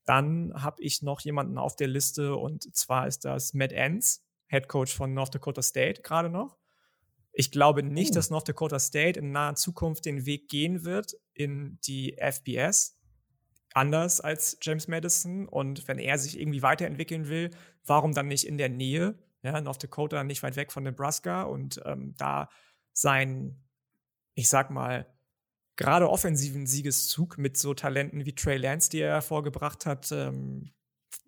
Dann 0.04 0.52
habe 0.54 0.82
ich 0.82 1.02
noch 1.02 1.20
jemanden 1.20 1.58
auf 1.58 1.76
der 1.76 1.88
Liste 1.88 2.36
und 2.36 2.74
zwar 2.74 3.06
ist 3.06 3.24
das 3.24 3.54
Matt 3.54 3.72
Enns, 3.72 4.24
Head 4.46 4.68
Coach 4.68 4.94
von 4.94 5.14
North 5.14 5.34
Dakota 5.34 5.62
State 5.62 6.02
gerade 6.02 6.30
noch. 6.30 6.58
Ich 7.32 7.50
glaube 7.50 7.82
nicht, 7.82 8.10
uh. 8.10 8.14
dass 8.14 8.30
North 8.30 8.48
Dakota 8.48 8.78
State 8.78 9.18
in 9.18 9.32
naher 9.32 9.54
Zukunft 9.54 10.04
den 10.04 10.26
Weg 10.26 10.48
gehen 10.48 10.84
wird 10.84 11.14
in 11.32 11.78
die 11.86 12.16
FBS, 12.18 12.98
anders 13.72 14.20
als 14.20 14.58
James 14.62 14.88
Madison. 14.88 15.48
Und 15.48 15.86
wenn 15.86 15.98
er 15.98 16.18
sich 16.18 16.38
irgendwie 16.40 16.62
weiterentwickeln 16.62 17.28
will, 17.28 17.50
warum 17.84 18.14
dann 18.14 18.26
nicht 18.26 18.46
in 18.46 18.58
der 18.58 18.68
Nähe? 18.68 19.18
Ja, 19.42 19.60
North 19.60 19.82
Dakota 19.82 20.24
nicht 20.24 20.42
weit 20.42 20.56
weg 20.56 20.72
von 20.72 20.82
Nebraska 20.82 21.42
und 21.44 21.80
ähm, 21.84 22.14
da 22.18 22.50
sein, 22.92 23.62
ich 24.40 24.48
sag 24.48 24.70
mal, 24.70 25.06
gerade 25.76 26.08
offensiven 26.08 26.66
Siegeszug 26.66 27.36
mit 27.36 27.58
so 27.58 27.74
Talenten 27.74 28.24
wie 28.24 28.34
Trey 28.34 28.56
Lance, 28.56 28.88
die 28.88 29.00
er 29.00 29.12
hervorgebracht 29.12 29.84
hat, 29.84 30.10
ähm, 30.12 30.72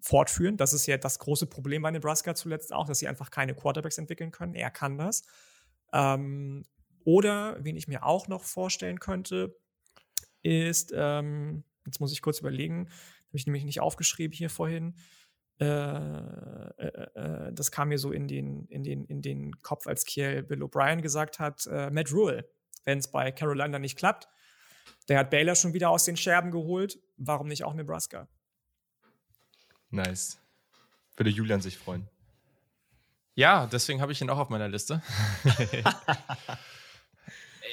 fortführen. 0.00 0.56
Das 0.56 0.72
ist 0.72 0.86
ja 0.86 0.96
das 0.96 1.18
große 1.18 1.46
Problem 1.46 1.82
bei 1.82 1.90
Nebraska 1.90 2.34
zuletzt 2.34 2.72
auch, 2.72 2.86
dass 2.86 3.00
sie 3.00 3.08
einfach 3.08 3.30
keine 3.30 3.54
Quarterbacks 3.54 3.98
entwickeln 3.98 4.30
können. 4.30 4.54
Er 4.54 4.70
kann 4.70 4.96
das. 4.96 5.24
Ähm, 5.92 6.64
oder, 7.04 7.62
wen 7.62 7.76
ich 7.76 7.86
mir 7.86 8.02
auch 8.02 8.28
noch 8.28 8.44
vorstellen 8.44 8.98
könnte, 8.98 9.58
ist, 10.42 10.92
ähm, 10.96 11.64
jetzt 11.84 12.00
muss 12.00 12.12
ich 12.12 12.22
kurz 12.22 12.40
überlegen, 12.40 12.88
habe 12.88 13.36
ich 13.36 13.46
nämlich 13.46 13.64
nicht 13.64 13.80
aufgeschrieben 13.80 14.34
hier 14.34 14.48
vorhin. 14.48 14.94
Äh, 15.60 15.66
äh, 15.66 17.08
äh, 17.14 17.52
das 17.52 17.70
kam 17.70 17.90
mir 17.90 17.98
so 17.98 18.10
in 18.10 18.26
den, 18.26 18.64
in 18.68 18.82
den, 18.82 19.04
in 19.04 19.20
den 19.20 19.52
Kopf, 19.60 19.86
als 19.86 20.06
Kiel 20.06 20.42
Bill 20.42 20.62
O'Brien 20.62 21.02
gesagt 21.02 21.38
hat, 21.38 21.66
äh, 21.66 21.90
Matt 21.90 22.10
Rule, 22.10 22.48
wenn 22.84 22.98
es 22.98 23.08
bei 23.08 23.32
Carolina 23.32 23.78
nicht 23.78 23.96
klappt. 23.96 24.28
Der 25.08 25.18
hat 25.18 25.30
Baylor 25.30 25.54
schon 25.54 25.74
wieder 25.74 25.90
aus 25.90 26.04
den 26.04 26.16
Scherben 26.16 26.50
geholt. 26.50 26.98
Warum 27.16 27.48
nicht 27.48 27.64
auch 27.64 27.74
Nebraska? 27.74 28.28
Nice. 29.90 30.38
Würde 31.16 31.30
Julian 31.30 31.60
sich 31.60 31.76
freuen. 31.76 32.08
Ja, 33.34 33.66
deswegen 33.66 34.00
habe 34.00 34.12
ich 34.12 34.20
ihn 34.20 34.30
auch 34.30 34.38
auf 34.38 34.48
meiner 34.48 34.68
Liste. 34.68 35.02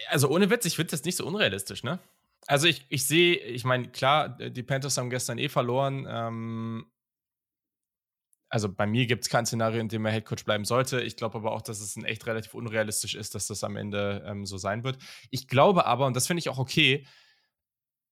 also 0.10 0.30
ohne 0.30 0.49
Witz, 0.49 0.65
ich 0.65 0.76
finde 0.76 0.91
das 0.91 1.03
nicht 1.03 1.18
so 1.18 1.26
unrealistisch, 1.26 1.84
ne? 1.84 1.99
Also 2.48 2.68
ich, 2.68 2.86
ich 2.90 3.06
sehe, 3.06 3.36
ich 3.36 3.64
meine, 3.64 3.90
klar, 3.90 4.30
die 4.30 4.64
Panthers 4.64 4.98
haben 4.98 5.10
gestern 5.10 5.38
eh 5.38 5.49
verloren. 5.49 6.07
Ähm, 6.10 6.86
also 8.49 8.67
bei 8.67 8.88
mir 8.88 9.05
gibt 9.05 9.23
es 9.23 9.30
kein 9.30 9.45
Szenario, 9.45 9.80
in 9.80 9.89
dem 9.89 10.05
er 10.05 10.11
Headcoach 10.11 10.43
bleiben 10.43 10.65
sollte. 10.65 11.01
Ich 11.01 11.15
glaube 11.15 11.38
aber 11.38 11.51
auch, 11.51 11.61
dass 11.61 11.80
es 11.80 11.95
ein 11.95 12.03
echt 12.03 12.26
relativ 12.26 12.55
unrealistisch 12.55 13.15
ist, 13.15 13.35
dass 13.35 13.47
das 13.47 13.63
am 13.63 13.76
Ende 13.76 14.23
ähm, 14.26 14.45
so 14.45 14.57
sein 14.57 14.84
wird. 14.84 14.97
Ich 15.30 15.47
glaube 15.47 15.85
aber, 15.85 16.07
und 16.07 16.15
das 16.15 16.27
finde 16.27 16.39
ich 16.39 16.49
auch 16.49 16.57
okay, 16.57 17.05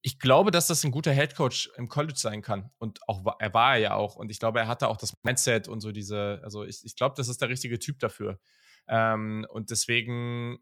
ich 0.02 0.20
glaube, 0.20 0.52
dass 0.52 0.68
das 0.68 0.84
ein 0.84 0.92
guter 0.92 1.12
Headcoach 1.12 1.70
im 1.76 1.90
College 1.90 2.18
sein 2.18 2.42
kann. 2.42 2.70
Und 2.78 3.00
auch 3.08 3.26
er 3.40 3.54
war 3.54 3.74
er 3.74 3.80
ja 3.80 3.96
auch. 3.96 4.16
Und 4.16 4.30
ich 4.30 4.40
glaube, 4.40 4.60
er 4.60 4.68
hatte 4.68 4.88
auch 4.88 4.98
das 4.98 5.14
Mindset 5.24 5.68
und 5.68 5.82
so 5.82 5.92
diese, 5.92 6.40
also 6.44 6.64
ich, 6.64 6.86
ich 6.86 6.96
glaube, 6.96 7.16
das 7.18 7.28
ist 7.28 7.42
der 7.42 7.50
richtige 7.50 7.80
Typ 7.80 8.00
dafür. 8.00 8.40
Ähm, 8.88 9.46
und 9.50 9.72
deswegen 9.72 10.60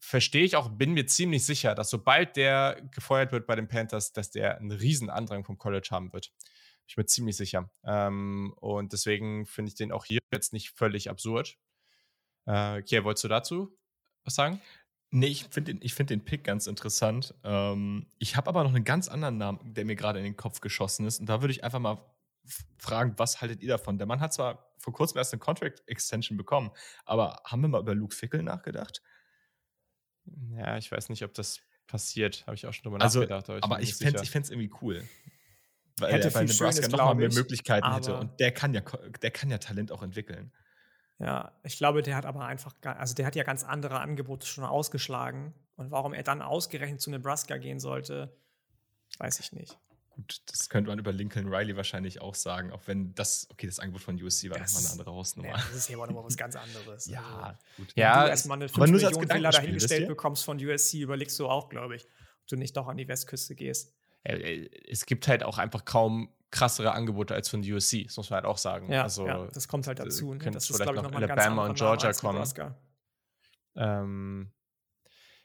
verstehe 0.00 0.44
ich 0.44 0.56
auch, 0.56 0.68
bin 0.68 0.92
mir 0.92 1.06
ziemlich 1.06 1.46
sicher, 1.46 1.74
dass 1.74 1.90
sobald 1.90 2.36
der 2.36 2.82
gefeuert 2.90 3.32
wird 3.32 3.46
bei 3.46 3.56
den 3.56 3.68
Panthers, 3.68 4.12
dass 4.12 4.30
der 4.30 4.58
einen 4.58 4.72
riesen 4.72 5.08
Andrang 5.08 5.44
vom 5.44 5.58
College 5.58 5.88
haben 5.90 6.12
wird. 6.12 6.32
Ich 6.86 6.96
bin 6.96 7.06
ziemlich 7.06 7.36
sicher. 7.36 7.70
Ähm, 7.84 8.54
und 8.60 8.92
deswegen 8.92 9.46
finde 9.46 9.70
ich 9.70 9.74
den 9.74 9.92
auch 9.92 10.04
hier 10.04 10.20
jetzt 10.32 10.52
nicht 10.52 10.70
völlig 10.70 11.10
absurd. 11.10 11.56
Äh, 12.46 12.82
Kier, 12.82 13.04
wolltest 13.04 13.24
du 13.24 13.28
dazu 13.28 13.76
was 14.24 14.34
sagen? 14.34 14.60
Nee, 15.10 15.28
ich 15.28 15.44
finde 15.44 15.74
den, 15.74 15.88
find 15.88 16.10
den 16.10 16.24
Pick 16.24 16.44
ganz 16.44 16.66
interessant. 16.66 17.34
Ähm, 17.44 18.06
ich 18.18 18.36
habe 18.36 18.48
aber 18.48 18.64
noch 18.64 18.74
einen 18.74 18.84
ganz 18.84 19.08
anderen 19.08 19.38
Namen, 19.38 19.74
der 19.74 19.84
mir 19.84 19.94
gerade 19.94 20.18
in 20.18 20.24
den 20.24 20.36
Kopf 20.36 20.60
geschossen 20.60 21.06
ist. 21.06 21.20
Und 21.20 21.26
da 21.26 21.40
würde 21.40 21.52
ich 21.52 21.62
einfach 21.62 21.78
mal 21.78 22.04
fragen, 22.78 23.14
was 23.16 23.40
haltet 23.40 23.62
ihr 23.62 23.68
davon? 23.68 23.96
Der 23.96 24.06
Mann 24.06 24.20
hat 24.20 24.34
zwar 24.34 24.74
vor 24.78 24.92
kurzem 24.92 25.18
erst 25.18 25.32
eine 25.32 25.40
Contract 25.40 25.82
Extension 25.86 26.36
bekommen, 26.36 26.70
aber 27.06 27.40
haben 27.44 27.62
wir 27.62 27.68
mal 27.68 27.80
über 27.80 27.94
Luke 27.94 28.14
Fickel 28.14 28.42
nachgedacht? 28.42 29.02
Ja, 30.50 30.76
ich 30.76 30.90
weiß 30.90 31.08
nicht, 31.10 31.22
ob 31.22 31.32
das 31.32 31.60
passiert. 31.86 32.46
Habe 32.46 32.56
ich 32.56 32.66
auch 32.66 32.72
schon 32.72 32.82
drüber 32.82 33.00
also, 33.00 33.20
nachgedacht. 33.20 33.48
Aber, 33.50 33.62
aber 33.62 33.82
ich 33.82 33.94
fände 33.94 34.20
es 34.20 34.50
irgendwie 34.50 34.72
cool. 34.82 35.06
Weil 35.98 36.12
hätte 36.12 36.28
er 36.28 36.32
bei 36.32 36.44
Nebraska 36.44 36.88
nochmal 36.88 37.14
mehr 37.14 37.32
Möglichkeiten 37.32 37.92
hätte. 37.92 38.18
Und 38.18 38.40
der 38.40 38.52
kann, 38.52 38.74
ja, 38.74 38.82
der 39.22 39.30
kann 39.30 39.50
ja 39.50 39.58
Talent 39.58 39.92
auch 39.92 40.02
entwickeln. 40.02 40.52
Ja, 41.18 41.52
ich 41.62 41.78
glaube, 41.78 42.02
der 42.02 42.16
hat 42.16 42.26
aber 42.26 42.44
einfach, 42.44 42.74
also 42.82 43.14
der 43.14 43.26
hat 43.26 43.36
ja 43.36 43.44
ganz 43.44 43.62
andere 43.62 44.00
Angebote 44.00 44.46
schon 44.46 44.64
ausgeschlagen. 44.64 45.54
Und 45.76 45.90
warum 45.90 46.12
er 46.12 46.22
dann 46.22 46.42
ausgerechnet 46.42 47.00
zu 47.00 47.10
Nebraska 47.10 47.56
gehen 47.56 47.78
sollte, 47.78 48.36
weiß 49.18 49.40
ich 49.40 49.52
nicht. 49.52 49.78
Gut, 50.10 50.42
das 50.46 50.68
könnte 50.68 50.90
man 50.90 50.98
über 51.00 51.12
Lincoln 51.12 51.52
Riley 51.52 51.76
wahrscheinlich 51.76 52.20
auch 52.20 52.36
sagen, 52.36 52.70
auch 52.70 52.82
wenn 52.86 53.14
das, 53.14 53.48
okay, 53.50 53.66
das 53.66 53.80
Angebot 53.80 54.02
von 54.02 54.22
USC 54.22 54.48
war 54.48 54.58
nochmal 54.58 54.82
eine 54.82 54.90
andere 54.90 55.10
Hausnummer. 55.12 55.48
Ja, 55.48 55.56
das 55.56 55.74
ist 55.74 55.88
ja 55.88 55.96
aber 55.96 56.06
nochmal 56.06 56.24
was 56.24 56.36
ganz 56.36 56.54
anderes. 56.54 57.06
ja, 57.10 57.20
also, 57.20 57.60
gut. 57.76 57.92
Ja, 57.96 58.14
wenn 58.14 58.24
du 58.24 58.30
erstmal 58.30 58.58
eine 58.58 58.68
5 58.68 58.90
Millionen 58.92 59.28
Villa 59.28 59.50
dahingestellt 59.50 60.06
bekommst 60.06 60.44
von 60.44 60.64
USC, 60.64 61.00
überlegst 61.00 61.38
du 61.40 61.48
auch, 61.48 61.68
glaube 61.68 61.96
ich, 61.96 62.04
ob 62.04 62.46
du 62.46 62.56
nicht 62.56 62.76
doch 62.76 62.86
an 62.86 62.96
die 62.96 63.08
Westküste 63.08 63.56
gehst. 63.56 63.92
Äh, 64.24 64.68
es 64.88 65.06
gibt 65.06 65.28
halt 65.28 65.44
auch 65.44 65.58
einfach 65.58 65.84
kaum 65.84 66.30
krassere 66.50 66.92
Angebote 66.92 67.34
als 67.34 67.48
von 67.48 67.60
USC, 67.60 68.04
das 68.04 68.16
muss 68.16 68.30
man 68.30 68.36
halt 68.38 68.46
auch 68.46 68.58
sagen. 68.58 68.90
Ja, 68.90 69.02
also, 69.02 69.26
ja 69.26 69.46
das 69.52 69.66
kommt 69.66 69.86
halt 69.86 69.98
dazu. 69.98 70.34
Ne? 70.34 70.50
Das 70.50 70.70
ist, 70.70 70.80
glaube 70.80 70.96
ich, 70.96 71.02
noch 71.02 71.12
Alabama 71.12 71.66
und 71.66 71.76
Georgia 71.76 72.12
kommen. 72.12 72.44
Ähm, 73.76 74.52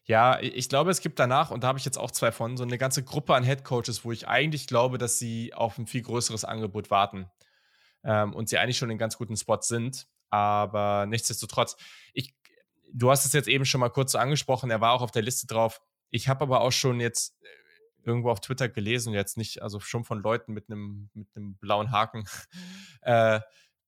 ja, 0.06 0.40
ich 0.40 0.70
glaube, 0.70 0.92
es 0.92 1.02
gibt 1.02 1.20
danach, 1.20 1.52
und 1.52 1.64
da 1.64 1.68
habe 1.68 1.80
ich 1.80 1.86
jetzt 1.86 1.98
auch 1.98 2.12
zwei 2.12 2.32
von, 2.32 2.58
so 2.58 2.64
eine 2.64 2.78
ganze 2.78 3.04
Gruppe 3.04 3.36
an 3.36 3.44
Head 3.44 3.64
Coaches, 3.64 4.06
wo 4.06 4.12
ich 4.12 4.28
eigentlich 4.28 4.68
glaube, 4.68 4.98
dass 4.98 5.20
sie 5.20 5.54
auf 5.54 5.78
ein 5.78 5.88
viel 5.88 6.02
größeres 6.02 6.46
Angebot 6.46 6.90
warten. 6.92 7.30
ähm, 8.04 8.34
und 8.34 8.48
sie 8.50 8.58
eigentlich 8.58 8.78
schon 8.78 8.90
in 8.90 8.98
ganz 8.98 9.18
guten 9.18 9.36
Spots 9.36 9.68
sind. 9.68 10.08
Aber 10.30 11.06
nichtsdestotrotz, 11.08 11.76
ich, 12.14 12.36
du 12.94 13.12
hast 13.12 13.26
es 13.26 13.34
jetzt 13.34 13.48
eben 13.48 13.66
schon 13.66 13.82
mal 13.82 13.90
kurz 13.90 14.14
so 14.14 14.18
angesprochen, 14.20 14.72
er 14.72 14.82
war 14.82 14.94
auch 14.94 15.02
auf 15.02 15.12
der 15.12 15.22
Liste 15.22 15.48
drauf. 15.48 15.82
Ich 16.10 16.28
habe 16.28 16.44
aber 16.44 16.62
auch 16.62 16.72
schon 16.72 17.00
jetzt 17.00 17.38
äh, 17.44 17.48
irgendwo 18.04 18.30
auf 18.32 18.40
Twitter 18.42 18.70
gelesen, 18.70 19.14
jetzt 19.14 19.38
nicht, 19.38 19.62
also 19.62 19.80
schon 19.80 20.04
von 20.04 20.22
Leuten 20.22 20.54
mit 20.54 20.70
einem 20.70 21.10
mit 21.14 21.28
einem 21.36 21.58
blauen 21.58 21.92
Haken, 21.92 22.26
äh, 23.02 23.40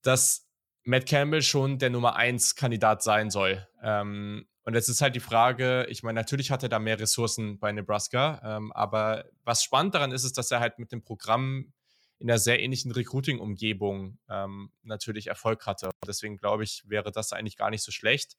dass 0.01 0.47
Matt 0.83 1.05
Campbell 1.05 1.41
schon 1.41 1.77
der 1.77 1.89
Nummer 1.89 2.15
1 2.15 2.55
Kandidat 2.55 3.03
sein 3.03 3.29
soll. 3.29 3.67
Ähm, 3.81 4.47
und 4.63 4.75
jetzt 4.75 4.89
ist 4.89 5.01
halt 5.01 5.15
die 5.15 5.19
Frage, 5.19 5.85
ich 5.89 6.03
meine, 6.03 6.19
natürlich 6.19 6.51
hat 6.51 6.63
er 6.63 6.69
da 6.69 6.79
mehr 6.79 6.99
Ressourcen 6.99 7.59
bei 7.59 7.71
Nebraska, 7.71 8.41
ähm, 8.43 8.71
aber 8.73 9.25
was 9.43 9.63
spannend 9.63 9.95
daran 9.95 10.11
ist, 10.11 10.23
ist, 10.23 10.37
dass 10.37 10.51
er 10.51 10.59
halt 10.59 10.77
mit 10.77 10.91
dem 10.91 11.03
Programm 11.03 11.73
in 12.19 12.29
einer 12.29 12.37
sehr 12.37 12.61
ähnlichen 12.61 12.91
Recruiting-Umgebung 12.91 14.19
ähm, 14.29 14.71
natürlich 14.83 15.27
Erfolg 15.27 15.65
hatte. 15.65 15.89
Deswegen 16.05 16.37
glaube 16.37 16.63
ich, 16.63 16.83
wäre 16.85 17.11
das 17.11 17.33
eigentlich 17.33 17.57
gar 17.57 17.71
nicht 17.71 17.83
so 17.83 17.91
schlecht. 17.91 18.37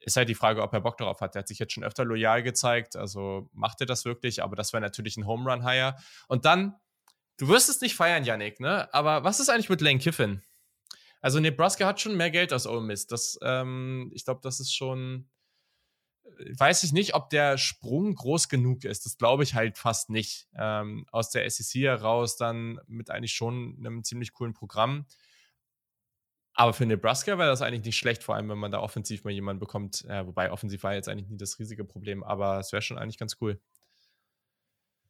Ist 0.00 0.16
halt 0.16 0.28
die 0.28 0.34
Frage, 0.34 0.62
ob 0.62 0.72
er 0.72 0.80
Bock 0.80 0.96
darauf 0.96 1.20
hat. 1.20 1.34
Er 1.34 1.40
hat 1.40 1.48
sich 1.48 1.58
jetzt 1.58 1.72
schon 1.72 1.84
öfter 1.84 2.04
loyal 2.04 2.42
gezeigt, 2.42 2.96
also 2.96 3.48
macht 3.52 3.80
er 3.80 3.86
das 3.86 4.04
wirklich, 4.04 4.42
aber 4.42 4.56
das 4.56 4.72
wäre 4.72 4.80
natürlich 4.80 5.16
ein 5.16 5.26
Home 5.26 5.50
Run 5.50 5.66
Hire. 5.66 5.96
Und 6.28 6.44
dann, 6.44 6.76
du 7.36 7.48
wirst 7.48 7.68
es 7.68 7.80
nicht 7.80 7.96
feiern, 7.96 8.24
Yannick, 8.24 8.60
ne? 8.60 8.92
Aber 8.94 9.24
was 9.24 9.40
ist 9.40 9.48
eigentlich 9.48 9.68
mit 9.68 9.80
Lane 9.80 9.98
Kiffin? 9.98 10.42
Also 11.20 11.40
Nebraska 11.40 11.86
hat 11.86 12.00
schon 12.00 12.16
mehr 12.16 12.30
Geld 12.30 12.52
als 12.52 12.66
Ole 12.66 12.80
Miss. 12.80 13.06
Das, 13.06 13.38
ähm, 13.42 14.10
ich 14.14 14.24
glaube, 14.24 14.40
das 14.42 14.60
ist 14.60 14.74
schon, 14.74 15.28
äh, 16.24 16.58
weiß 16.58 16.84
ich 16.84 16.92
nicht, 16.92 17.14
ob 17.14 17.30
der 17.30 17.58
Sprung 17.58 18.14
groß 18.14 18.48
genug 18.48 18.84
ist. 18.84 19.04
Das 19.04 19.18
glaube 19.18 19.42
ich 19.42 19.54
halt 19.54 19.78
fast 19.78 20.10
nicht. 20.10 20.48
Ähm, 20.54 21.06
aus 21.10 21.30
der 21.30 21.48
SEC 21.50 21.82
heraus 21.82 22.36
dann 22.36 22.80
mit 22.86 23.10
eigentlich 23.10 23.32
schon 23.32 23.76
einem 23.80 24.04
ziemlich 24.04 24.32
coolen 24.32 24.54
Programm. 24.54 25.06
Aber 26.58 26.72
für 26.72 26.86
Nebraska 26.86 27.38
wäre 27.38 27.48
das 27.48 27.62
eigentlich 27.62 27.84
nicht 27.84 27.98
schlecht, 27.98 28.24
vor 28.24 28.34
allem 28.34 28.48
wenn 28.48 28.58
man 28.58 28.72
da 28.72 28.80
offensiv 28.80 29.22
mal 29.22 29.30
jemanden 29.30 29.60
bekommt. 29.60 30.04
Äh, 30.06 30.26
wobei 30.26 30.50
offensiv 30.50 30.82
war 30.82 30.92
jetzt 30.92 31.08
eigentlich 31.08 31.28
nie 31.28 31.36
das 31.36 31.60
riesige 31.60 31.84
Problem, 31.84 32.24
aber 32.24 32.58
es 32.58 32.72
wäre 32.72 32.82
schon 32.82 32.98
eigentlich 32.98 33.16
ganz 33.16 33.36
cool. 33.40 33.60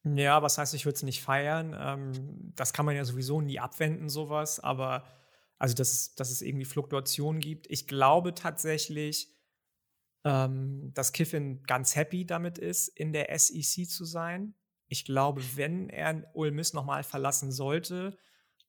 Ja, 0.04 0.42
was 0.42 0.58
heißt, 0.58 0.74
ich 0.74 0.84
würde 0.84 0.96
es 0.96 1.02
nicht 1.04 1.22
feiern? 1.22 1.74
Ähm, 1.78 2.52
das 2.54 2.74
kann 2.74 2.84
man 2.84 2.96
ja 2.96 3.04
sowieso 3.06 3.40
nie 3.40 3.58
abwenden, 3.58 4.10
sowas. 4.10 4.60
Aber 4.60 5.04
also, 5.58 5.74
dass 5.74 5.90
es, 5.94 6.14
dass 6.16 6.30
es 6.30 6.42
irgendwie 6.42 6.66
Fluktuationen 6.66 7.40
gibt. 7.40 7.66
Ich 7.70 7.86
glaube 7.86 8.34
tatsächlich, 8.34 9.34
ähm, 10.24 10.92
dass 10.92 11.14
Kiffin 11.14 11.62
ganz 11.62 11.96
happy 11.96 12.26
damit 12.26 12.58
ist, 12.58 12.88
in 12.88 13.14
der 13.14 13.36
SEC 13.38 13.88
zu 13.88 14.04
sein. 14.04 14.54
Ich 14.86 15.06
glaube, 15.06 15.42
wenn 15.56 15.88
er 15.88 16.30
Ole 16.34 16.50
Miss 16.50 16.74
nochmal 16.74 17.04
verlassen 17.04 17.52
sollte, 17.52 18.18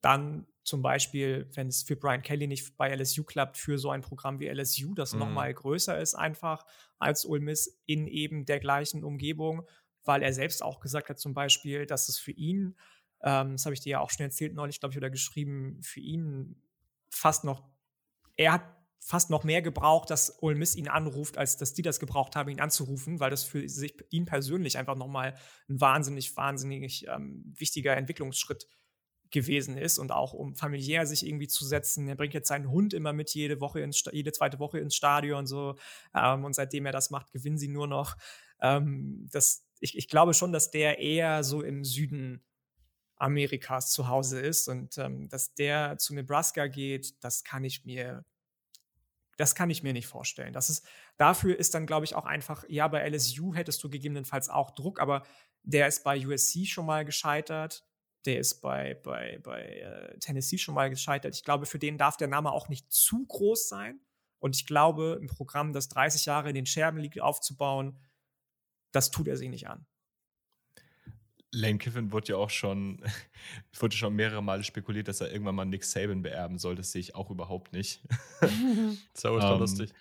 dann 0.00 0.46
zum 0.62 0.82
Beispiel, 0.82 1.48
wenn 1.54 1.68
es 1.68 1.82
für 1.82 1.96
Brian 1.96 2.22
Kelly 2.22 2.46
nicht 2.46 2.76
bei 2.76 2.94
LSU 2.94 3.24
klappt, 3.24 3.56
für 3.56 3.78
so 3.78 3.90
ein 3.90 4.02
Programm 4.02 4.40
wie 4.40 4.48
LSU, 4.48 4.94
das 4.94 5.12
mhm. 5.12 5.20
nochmal 5.20 5.52
größer 5.54 5.98
ist 5.98 6.14
einfach 6.14 6.64
als 6.98 7.26
Ole 7.26 7.40
Miss 7.40 7.80
in 7.86 8.06
eben 8.06 8.44
der 8.44 8.60
gleichen 8.60 9.02
Umgebung, 9.02 9.66
weil 10.04 10.22
er 10.22 10.32
selbst 10.32 10.62
auch 10.62 10.80
gesagt 10.80 11.08
hat 11.08 11.18
zum 11.18 11.34
Beispiel, 11.34 11.86
dass 11.86 12.08
es 12.08 12.18
für 12.18 12.32
ihn, 12.32 12.76
ähm, 13.22 13.52
das 13.52 13.64
habe 13.64 13.74
ich 13.74 13.80
dir 13.80 13.90
ja 13.90 14.00
auch 14.00 14.10
schon 14.10 14.24
erzählt 14.24 14.54
neulich, 14.54 14.80
glaube 14.80 14.92
ich, 14.92 14.98
oder 14.98 15.10
geschrieben, 15.10 15.80
für 15.82 16.00
ihn 16.00 16.62
fast 17.08 17.44
noch, 17.44 17.68
er 18.36 18.52
hat 18.52 18.62
fast 19.02 19.30
noch 19.30 19.44
mehr 19.44 19.62
gebraucht, 19.62 20.10
dass 20.10 20.42
Ole 20.42 20.56
Miss 20.56 20.76
ihn 20.76 20.88
anruft, 20.88 21.38
als 21.38 21.56
dass 21.56 21.72
die 21.72 21.82
das 21.82 22.00
gebraucht 22.00 22.36
haben, 22.36 22.50
ihn 22.50 22.60
anzurufen, 22.60 23.18
weil 23.18 23.30
das 23.30 23.44
für 23.44 23.66
sich, 23.66 23.94
ihn 24.10 24.26
persönlich 24.26 24.76
einfach 24.76 24.94
nochmal 24.94 25.34
ein 25.68 25.80
wahnsinnig, 25.80 26.36
wahnsinnig 26.36 27.06
ähm, 27.08 27.42
wichtiger 27.56 27.96
Entwicklungsschritt 27.96 28.66
gewesen 29.30 29.76
ist 29.76 29.98
und 29.98 30.12
auch 30.12 30.32
um 30.32 30.54
familiär 30.54 31.06
sich 31.06 31.26
irgendwie 31.26 31.48
zu 31.48 31.64
setzen. 31.64 32.08
Er 32.08 32.16
bringt 32.16 32.34
jetzt 32.34 32.48
seinen 32.48 32.70
Hund 32.70 32.94
immer 32.94 33.12
mit 33.12 33.30
jede 33.34 33.60
Woche 33.60 33.80
ins, 33.80 34.02
jede 34.12 34.32
zweite 34.32 34.58
Woche 34.58 34.78
ins 34.78 34.94
Stadion 34.94 35.46
so 35.46 35.76
ähm, 36.14 36.44
und 36.44 36.54
seitdem 36.54 36.86
er 36.86 36.92
das 36.92 37.10
macht, 37.10 37.32
gewinnen 37.32 37.58
sie 37.58 37.68
nur 37.68 37.86
noch. 37.86 38.16
Ähm, 38.60 39.28
das, 39.30 39.64
ich, 39.78 39.96
ich 39.96 40.08
glaube 40.08 40.34
schon, 40.34 40.52
dass 40.52 40.70
der 40.70 40.98
eher 40.98 41.44
so 41.44 41.62
im 41.62 41.84
Süden 41.84 42.44
Amerikas 43.16 43.92
zu 43.92 44.08
Hause 44.08 44.40
ist 44.40 44.68
und 44.68 44.98
ähm, 44.98 45.28
dass 45.28 45.54
der 45.54 45.98
zu 45.98 46.14
Nebraska 46.14 46.66
geht, 46.66 47.22
das 47.22 47.44
kann 47.44 47.64
ich 47.64 47.84
mir 47.84 48.24
das 49.40 49.54
kann 49.54 49.70
ich 49.70 49.82
mir 49.82 49.94
nicht 49.94 50.06
vorstellen. 50.06 50.52
Das 50.52 50.68
ist, 50.68 50.86
dafür 51.16 51.58
ist 51.58 51.74
dann, 51.74 51.86
glaube 51.86 52.04
ich, 52.04 52.14
auch 52.14 52.26
einfach, 52.26 52.62
ja, 52.68 52.86
bei 52.88 53.08
LSU 53.08 53.54
hättest 53.54 53.82
du 53.82 53.88
gegebenenfalls 53.88 54.50
auch 54.50 54.70
Druck, 54.72 55.00
aber 55.00 55.22
der 55.62 55.88
ist 55.88 56.04
bei 56.04 56.26
USC 56.26 56.66
schon 56.66 56.84
mal 56.84 57.06
gescheitert. 57.06 57.82
Der 58.26 58.38
ist 58.38 58.60
bei, 58.60 58.94
bei, 59.02 59.38
bei 59.42 59.62
äh, 59.62 60.18
Tennessee 60.18 60.58
schon 60.58 60.74
mal 60.74 60.90
gescheitert. 60.90 61.34
Ich 61.34 61.44
glaube, 61.44 61.66
für 61.66 61.78
den 61.78 61.98
darf 61.98 62.16
der 62.16 62.28
Name 62.28 62.52
auch 62.52 62.68
nicht 62.68 62.92
zu 62.92 63.24
groß 63.26 63.68
sein. 63.68 64.00
Und 64.38 64.56
ich 64.56 64.66
glaube, 64.66 65.18
ein 65.20 65.26
Programm, 65.26 65.72
das 65.72 65.88
30 65.88 66.26
Jahre 66.26 66.48
in 66.48 66.54
den 66.54 66.66
Scherben 66.66 66.98
liegt, 66.98 67.20
aufzubauen, 67.20 67.98
das 68.92 69.10
tut 69.10 69.28
er 69.28 69.36
sich 69.36 69.48
nicht 69.48 69.68
an. 69.68 69.86
Lane 71.52 71.78
Kiffin 71.78 72.12
wurde 72.12 72.32
ja 72.32 72.36
auch 72.36 72.50
schon, 72.50 73.02
wurde 73.78 73.96
schon 73.96 74.14
mehrere 74.14 74.42
Male 74.42 74.64
spekuliert, 74.64 75.08
dass 75.08 75.20
er 75.20 75.32
irgendwann 75.32 75.54
mal 75.54 75.64
Nick 75.64 75.84
Saban 75.84 76.22
beerben 76.22 76.58
soll. 76.58 76.76
Das 76.76 76.92
sehe 76.92 77.00
ich 77.00 77.14
auch 77.14 77.30
überhaupt 77.30 77.72
nicht. 77.72 78.02
das 78.40 79.24
war 79.24 79.54
um, 79.54 79.60
lustig. 79.60 79.92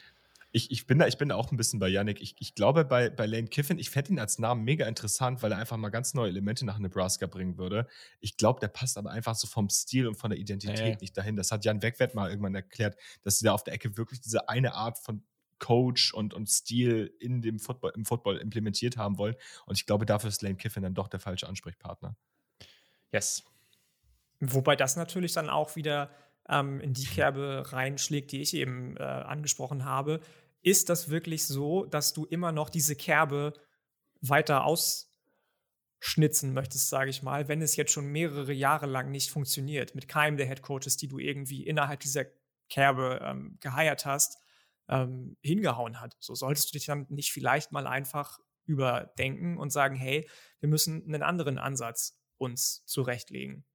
Ich, 0.52 0.72
ich, 0.72 0.88
bin 0.88 0.98
da, 0.98 1.06
ich 1.06 1.18
bin 1.18 1.30
da 1.30 1.36
auch 1.36 1.52
ein 1.52 1.58
bisschen 1.58 1.80
bei 1.80 1.88
Yannick. 1.88 2.22
Ich, 2.22 2.36
ich 2.40 2.56
glaube, 2.56 2.84
bei, 2.84 3.10
bei 3.10 3.28
Lane 3.28 3.48
Kiffin, 3.48 3.78
ich 3.78 3.92
fände 3.92 4.12
ihn 4.12 4.20
als 4.20 4.40
Namen 4.40 4.64
mega 4.64 4.88
interessant, 4.88 5.44
weil 5.44 5.52
er 5.52 5.60
einfach 5.60 5.78
mal 5.78 5.90
ganz 5.90 6.16
neue 6.16 6.30
Elemente 6.30 6.66
nach 6.66 6.80
Nebraska 6.80 7.28
bringen 7.28 7.58
würde. 7.58 7.88
Ich 8.20 8.36
glaube, 8.36 8.60
der 8.60 8.70
passt 8.70 8.98
aber 8.98 9.12
einfach 9.12 9.36
so 9.36 9.48
vom 9.48 9.70
Stil 9.70 10.08
und 10.08 10.16
von 10.16 10.32
der 10.32 10.40
Identität 10.40 10.80
hey. 10.80 10.98
nicht 11.00 11.16
dahin. 11.16 11.36
Das 11.36 11.52
hat 11.52 11.66
Jan 11.66 11.84
Wegwert 11.84 12.16
mal 12.16 12.30
irgendwann 12.30 12.56
erklärt, 12.56 12.98
dass 13.22 13.38
sie 13.38 13.46
da 13.46 13.54
auf 13.54 13.64
der 13.64 13.76
Ecke 13.76 13.96
wirklich 13.96 14.22
diese 14.22 14.50
eine 14.50 14.74
Art 14.74 14.98
von 14.98 15.24
Coach 15.60 16.14
und, 16.14 16.34
und 16.34 16.50
Stil 16.50 17.14
in 17.20 17.42
dem 17.42 17.60
Football, 17.60 17.92
im 17.96 18.06
Football 18.06 18.38
implementiert 18.38 18.98
haben 18.98 19.18
wollen. 19.18 19.36
Und 19.66 19.78
ich 19.78 19.86
glaube, 19.86 20.06
dafür 20.06 20.30
ist 20.30 20.42
Lane 20.42 20.56
Kiffin 20.56 20.84
dann 20.84 20.96
doch 20.96 21.10
der 21.10 21.20
falsche 21.20 21.48
Ansprechpartner. 21.48 22.16
Yes. 23.12 23.44
Wobei 24.40 24.76
das 24.76 24.96
natürlich 24.96 25.34
dann 25.34 25.50
auch 25.50 25.76
wieder 25.76 26.10
ähm, 26.50 26.80
in 26.82 26.94
die 26.94 27.06
Kerbe 27.06 27.64
reinschlägt, 27.68 28.32
die 28.32 28.42
ich 28.42 28.54
eben 28.54 28.98
äh, 28.98 29.04
angesprochen 29.04 29.86
habe. 29.86 30.20
Ist 30.62 30.90
das 30.90 31.10
wirklich 31.10 31.46
so, 31.46 31.86
dass 31.86 32.14
du 32.14 32.26
immer 32.26 32.52
noch 32.52 32.70
diese 32.70 32.96
Kerbe 32.96 33.54
weiter 34.22 34.66
ausschnitzen 34.66 36.54
möchtest, 36.54 36.90
sage 36.90 37.10
ich 37.10 37.24
mal, 37.24 37.48
wenn 37.48 37.62
es 37.62 37.76
jetzt 37.76 37.92
schon 37.92 38.08
mehrere 38.08 38.54
Jahre 38.54 38.86
lang 38.86 39.12
nicht 39.12 39.32
funktioniert, 39.32 39.96
mit 39.96 40.08
keinem 40.08 40.38
der 40.38 40.48
Head 40.48 40.62
Coaches, 40.62 40.98
die 40.98 41.08
du 41.08 41.20
irgendwie 41.20 41.66
innerhalb 41.66 42.02
dieser 42.02 42.26
Kerbe 42.68 43.22
ähm, 43.24 43.58
geheiert 43.62 44.06
hast? 44.06 44.40
ähm, 44.90 45.38
hingehauen 45.42 46.02
hat. 46.02 46.18
So 46.20 46.36
solltest 46.36 46.70
du 46.70 46.78
dich 46.78 46.88
dann 46.88 47.06
nicht 47.10 47.32
vielleicht 47.32 47.72
mal 47.72 47.88
einfach 47.88 48.40
überdenken 48.66 49.58
und 49.58 49.72
sagen, 49.72 49.96
hey, 49.96 50.28
wir 50.60 50.70
müssen 50.70 51.04
einen 51.06 51.24
anderen 51.24 51.58
Ansatz 51.58 52.20
uns 52.38 52.84
zurechtlegen. 52.86 53.66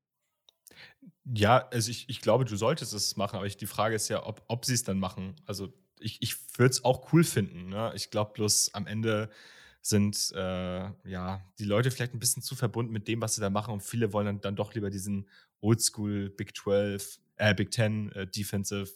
Ja, 1.24 1.68
also 1.70 1.90
ich, 1.90 2.08
ich 2.08 2.20
glaube, 2.20 2.44
du 2.44 2.56
solltest 2.56 2.92
es 2.92 3.16
machen, 3.16 3.36
aber 3.36 3.46
ich, 3.46 3.56
die 3.56 3.66
Frage 3.66 3.94
ist 3.94 4.08
ja, 4.08 4.26
ob, 4.26 4.42
ob 4.48 4.64
sie 4.64 4.74
es 4.74 4.84
dann 4.84 4.98
machen. 4.98 5.36
Also 5.46 5.72
ich, 5.98 6.20
ich 6.20 6.36
würde 6.58 6.70
es 6.70 6.84
auch 6.84 7.12
cool 7.12 7.24
finden. 7.24 7.68
Ne? 7.68 7.92
Ich 7.94 8.10
glaube 8.10 8.32
bloß 8.34 8.74
am 8.74 8.86
Ende 8.86 9.30
sind 9.80 10.32
äh, 10.34 10.90
ja 11.08 11.44
die 11.58 11.64
Leute 11.64 11.90
vielleicht 11.90 12.14
ein 12.14 12.18
bisschen 12.18 12.42
zu 12.42 12.54
verbunden 12.54 12.92
mit 12.92 13.06
dem, 13.08 13.20
was 13.20 13.34
sie 13.34 13.40
da 13.40 13.50
machen 13.50 13.72
und 13.74 13.82
viele 13.82 14.12
wollen 14.12 14.26
dann, 14.26 14.40
dann 14.40 14.56
doch 14.56 14.74
lieber 14.74 14.90
diesen 14.90 15.28
Oldschool 15.60 16.30
Big 16.30 16.56
12, 16.56 17.20
äh, 17.36 17.54
Big 17.54 17.72
10 17.72 18.12
äh, 18.12 18.26
Defensive 18.26 18.90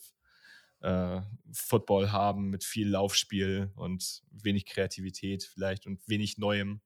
äh, 0.80 1.20
Football 1.52 2.12
haben 2.12 2.50
mit 2.50 2.64
viel 2.64 2.88
Laufspiel 2.88 3.70
und 3.74 4.22
wenig 4.30 4.66
Kreativität 4.66 5.44
vielleicht 5.44 5.86
und 5.86 6.06
wenig 6.09 6.38
Neuem. 6.38 6.80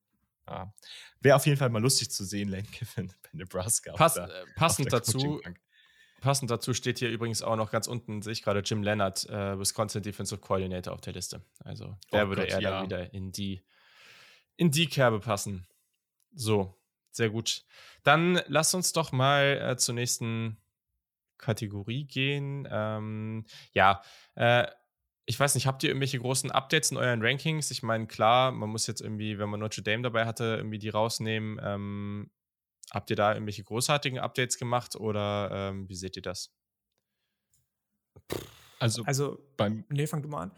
Ja. 0.48 0.74
Wäre 1.20 1.36
auf 1.36 1.46
jeden 1.46 1.58
Fall 1.58 1.70
mal 1.70 1.82
lustig 1.82 2.10
zu 2.10 2.24
sehen, 2.24 2.48
Lane 2.48 2.64
Kiffin 2.64 3.08
bei 3.22 3.28
Nebraska. 3.32 3.92
Pass, 3.92 4.14
der, 4.14 4.28
äh, 4.28 4.44
passend 4.56 4.92
dazu. 4.92 5.40
Passend 6.20 6.52
dazu 6.52 6.72
steht 6.72 7.00
hier 7.00 7.10
übrigens 7.10 7.42
auch 7.42 7.56
noch 7.56 7.72
ganz 7.72 7.88
unten, 7.88 8.22
sehe 8.22 8.32
ich 8.32 8.42
gerade, 8.42 8.60
Jim 8.60 8.84
Leonard, 8.84 9.28
äh, 9.28 9.58
Wisconsin 9.58 10.04
Defensive 10.04 10.40
Coordinator 10.40 10.94
auf 10.94 11.00
der 11.00 11.14
Liste. 11.14 11.44
Also 11.64 11.96
der 12.12 12.26
oh 12.26 12.28
würde 12.28 12.42
Gott, 12.42 12.52
eher 12.52 12.60
ja. 12.60 12.70
dann 12.70 12.84
wieder 12.84 13.12
in 13.12 13.32
die, 13.32 13.60
in 14.54 14.70
die 14.70 14.86
Kerbe 14.86 15.18
passen. 15.18 15.66
So, 16.32 16.80
sehr 17.10 17.28
gut. 17.28 17.64
Dann 18.04 18.40
lass 18.46 18.72
uns 18.72 18.92
doch 18.92 19.10
mal 19.10 19.72
äh, 19.72 19.76
zur 19.76 19.96
nächsten 19.96 20.58
Kategorie 21.38 22.04
gehen. 22.04 22.68
Ähm, 22.70 23.44
ja, 23.72 24.00
äh, 24.36 24.66
ich 25.24 25.38
weiß 25.38 25.54
nicht, 25.54 25.66
habt 25.66 25.82
ihr 25.82 25.90
irgendwelche 25.90 26.18
großen 26.18 26.50
Updates 26.50 26.90
in 26.90 26.96
euren 26.96 27.22
Rankings? 27.22 27.70
Ich 27.70 27.82
meine, 27.82 28.06
klar, 28.06 28.50
man 28.50 28.70
muss 28.70 28.86
jetzt 28.86 29.00
irgendwie, 29.00 29.38
wenn 29.38 29.48
man 29.48 29.60
Notre 29.60 29.82
Dame 29.82 30.02
dabei 30.02 30.26
hatte, 30.26 30.56
irgendwie 30.56 30.78
die 30.78 30.88
rausnehmen. 30.88 31.60
Ähm, 31.62 32.30
habt 32.90 33.08
ihr 33.10 33.16
da 33.16 33.32
irgendwelche 33.34 33.64
großartigen 33.64 34.18
Updates 34.18 34.58
gemacht 34.58 34.96
oder 34.96 35.50
ähm, 35.52 35.88
wie 35.88 35.94
seht 35.94 36.16
ihr 36.16 36.22
das? 36.22 36.52
Also, 38.80 39.04
also 39.04 39.38
beim. 39.56 39.84
Nee, 39.90 40.06
fang 40.08 40.22
du 40.22 40.28
mal 40.28 40.42
an. 40.42 40.52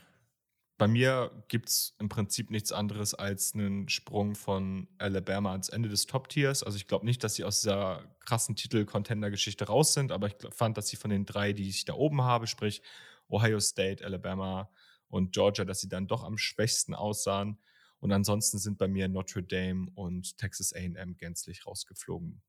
bei 0.78 0.88
mir 0.88 1.30
gibt 1.48 1.68
es 1.68 1.94
im 2.00 2.08
Prinzip 2.08 2.50
nichts 2.50 2.72
anderes 2.72 3.14
als 3.14 3.54
einen 3.54 3.88
Sprung 3.88 4.34
von 4.34 4.88
Alabama 4.98 5.52
ans 5.52 5.68
Ende 5.68 5.88
des 5.88 6.06
Top-Tiers. 6.06 6.62
Also 6.62 6.76
ich 6.76 6.88
glaube 6.88 7.04
nicht, 7.04 7.22
dass 7.22 7.34
sie 7.34 7.44
aus 7.44 7.60
dieser 7.60 8.02
krassen 8.20 8.56
Titel-Contender-Geschichte 8.56 9.66
raus 9.66 9.94
sind, 9.94 10.10
aber 10.10 10.28
ich 10.28 10.36
fand, 10.50 10.76
dass 10.76 10.88
sie 10.88 10.96
von 10.96 11.10
den 11.10 11.26
drei, 11.26 11.52
die 11.52 11.68
ich 11.68 11.84
da 11.84 11.94
oben 11.94 12.22
habe, 12.22 12.46
sprich 12.46 12.82
Ohio 13.28 13.60
State, 13.60 14.04
Alabama 14.04 14.70
und 15.08 15.32
Georgia, 15.32 15.64
dass 15.64 15.80
sie 15.80 15.88
dann 15.88 16.06
doch 16.06 16.24
am 16.24 16.38
schwächsten 16.38 16.94
aussahen. 16.94 17.58
Und 18.00 18.12
ansonsten 18.12 18.58
sind 18.58 18.78
bei 18.78 18.88
mir 18.88 19.08
Notre 19.08 19.42
Dame 19.42 19.88
und 19.94 20.36
Texas 20.38 20.72
AM 20.74 21.16
gänzlich 21.16 21.66
rausgeflogen, 21.66 22.42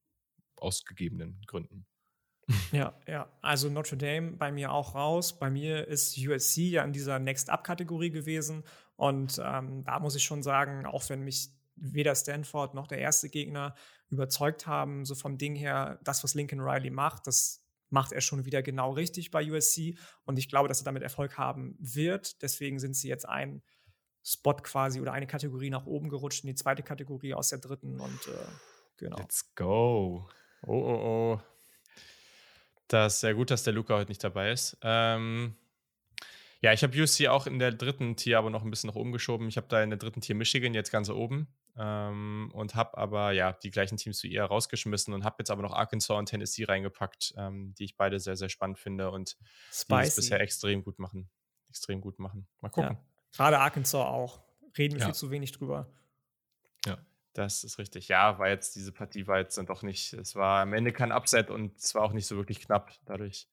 aus 0.58 0.84
gegebenen 0.86 1.42
Gründen. 1.48 1.86
Ja, 2.72 2.94
ja. 3.08 3.32
Also 3.42 3.70
Notre 3.70 3.98
Dame 3.98 4.34
bei 4.34 4.52
mir 4.52 4.72
auch 4.72 4.96
raus. 4.96 5.40
Bei 5.40 5.50
mir 5.50 5.88
ist 5.88 6.18
USC 6.18 6.70
ja 6.70 6.84
in 6.84 6.94
dieser 6.94 7.20
Next-Up-Kategorie 7.20 8.12
gewesen. 8.12 8.64
Und 8.96 9.42
ähm, 9.44 9.84
da 9.84 10.00
muss 10.00 10.16
ich 10.16 10.24
schon 10.24 10.44
sagen, 10.44 10.86
auch 10.86 11.10
wenn 11.10 11.22
mich 11.22 11.50
weder 11.76 12.16
Stanford 12.16 12.74
noch 12.74 12.88
der 12.88 13.00
erste 13.00 13.30
Gegner 13.30 13.76
überzeugt 14.10 14.68
haben, 14.68 15.06
so 15.06 15.16
vom 15.16 15.38
Ding 15.38 15.56
her, 15.56 16.00
das, 16.04 16.24
was 16.24 16.36
Lincoln 16.36 16.62
Riley 16.62 16.90
macht, 16.90 17.28
das 17.28 17.65
macht 17.96 18.12
er 18.12 18.20
schon 18.20 18.44
wieder 18.44 18.62
genau 18.62 18.92
richtig 18.92 19.32
bei 19.32 19.50
USC. 19.50 19.98
Und 20.26 20.38
ich 20.38 20.50
glaube, 20.50 20.68
dass 20.68 20.82
er 20.82 20.84
damit 20.84 21.02
Erfolg 21.02 21.38
haben 21.38 21.78
wird. 21.80 22.42
Deswegen 22.42 22.78
sind 22.78 22.96
sie 22.96 23.08
jetzt 23.08 23.28
ein 23.28 23.64
Spot 24.22 24.56
quasi 24.56 25.00
oder 25.00 25.14
eine 25.14 25.28
Kategorie 25.28 25.70
nach 25.70 25.86
oben 25.86 26.10
gerutscht 26.10 26.44
in 26.44 26.48
die 26.48 26.56
zweite 26.56 26.84
Kategorie 26.84 27.34
aus 27.34 27.50
der 27.50 27.60
dritten. 27.60 28.02
Und 28.02 28.28
äh, 28.28 28.48
genau. 28.98 29.18
Let's 29.18 29.56
go. 29.56 30.28
Oh, 30.64 30.74
oh, 30.74 31.38
oh. 31.38 31.42
Das 32.90 33.16
ist 33.16 33.20
sehr 33.22 33.34
gut, 33.34 33.50
dass 33.50 33.64
der 33.64 33.74
Luca 33.74 33.96
heute 33.96 34.12
nicht 34.12 34.24
dabei 34.24 34.52
ist. 34.52 34.78
Ähm, 34.82 35.56
ja, 36.66 36.74
ich 36.74 36.82
habe 36.82 37.00
USC 37.00 37.28
auch 37.28 37.46
in 37.46 37.60
der 37.60 37.72
dritten 37.72 38.16
Tier 38.16 38.40
aber 38.40 38.50
noch 38.50 38.64
ein 38.64 38.72
bisschen 38.72 38.88
nach 38.88 38.96
oben 38.96 39.12
geschoben. 39.12 39.48
Ich 39.48 39.56
habe 39.56 39.68
da 39.68 39.84
in 39.84 39.92
der 39.92 40.00
dritten 40.00 40.22
Tier 40.22 40.34
Michigan 40.34 40.74
jetzt 40.74 40.90
ganz 40.90 41.12
oben 41.12 41.48
ähm, 41.78 42.50
und 42.56 42.74
habe 42.74 42.98
aber 42.98 43.34
ja 43.34 43.54
die 43.54 43.70
gleichen 43.70 43.98
Teams 43.98 44.24
wie 44.24 44.30
ihr 44.30 44.44
rausgeschmissen 44.44 45.14
und 45.14 45.24
habe 45.24 45.36
jetzt 45.38 45.52
aber 45.52 45.62
noch 45.62 45.74
Arkansas 45.74 46.18
und 46.18 46.26
Tennessee 46.26 46.64
reingepackt, 46.64 47.36
ähm, 47.38 47.76
die 47.78 47.84
ich 47.84 47.98
beide 47.98 48.20
sehr, 48.20 48.36
sehr 48.36 48.50
spannend 48.50 48.80
finde 48.80 49.12
und 49.12 49.38
Spicy. 49.72 50.02
die 50.02 50.08
es 50.08 50.16
bisher 50.16 50.40
extrem 50.40 50.84
gut 50.84 50.98
machen. 50.98 51.30
Extrem 51.70 52.02
gut 52.02 52.18
machen. 52.18 52.48
Mal 52.62 52.70
gucken. 52.70 52.98
Ja, 52.98 53.06
gerade 53.32 53.60
Arkansas 53.60 54.02
auch. 54.02 54.42
Reden 54.76 54.96
wir 54.96 55.02
ja. 55.02 55.06
viel 55.06 55.14
zu 55.14 55.30
wenig 55.30 55.52
drüber. 55.52 55.94
Ja. 56.88 56.98
Das 57.34 57.64
ist 57.64 57.78
richtig. 57.78 58.08
Ja, 58.08 58.40
war 58.40 58.50
jetzt 58.50 58.76
diese 58.76 58.92
Partie 58.92 59.28
war 59.28 59.38
jetzt 59.38 59.56
dann 59.60 59.68
doch 59.68 59.84
nicht, 59.84 60.14
es 60.14 60.34
war 60.34 60.64
am 60.64 60.74
Ende 60.74 60.92
kein 60.92 61.12
Upset 61.12 61.52
und 61.52 61.78
es 61.78 61.94
war 61.94 62.02
auch 62.02 62.14
nicht 62.14 62.26
so 62.26 62.38
wirklich 62.38 62.60
knapp. 62.60 62.92
Dadurch 63.06 63.48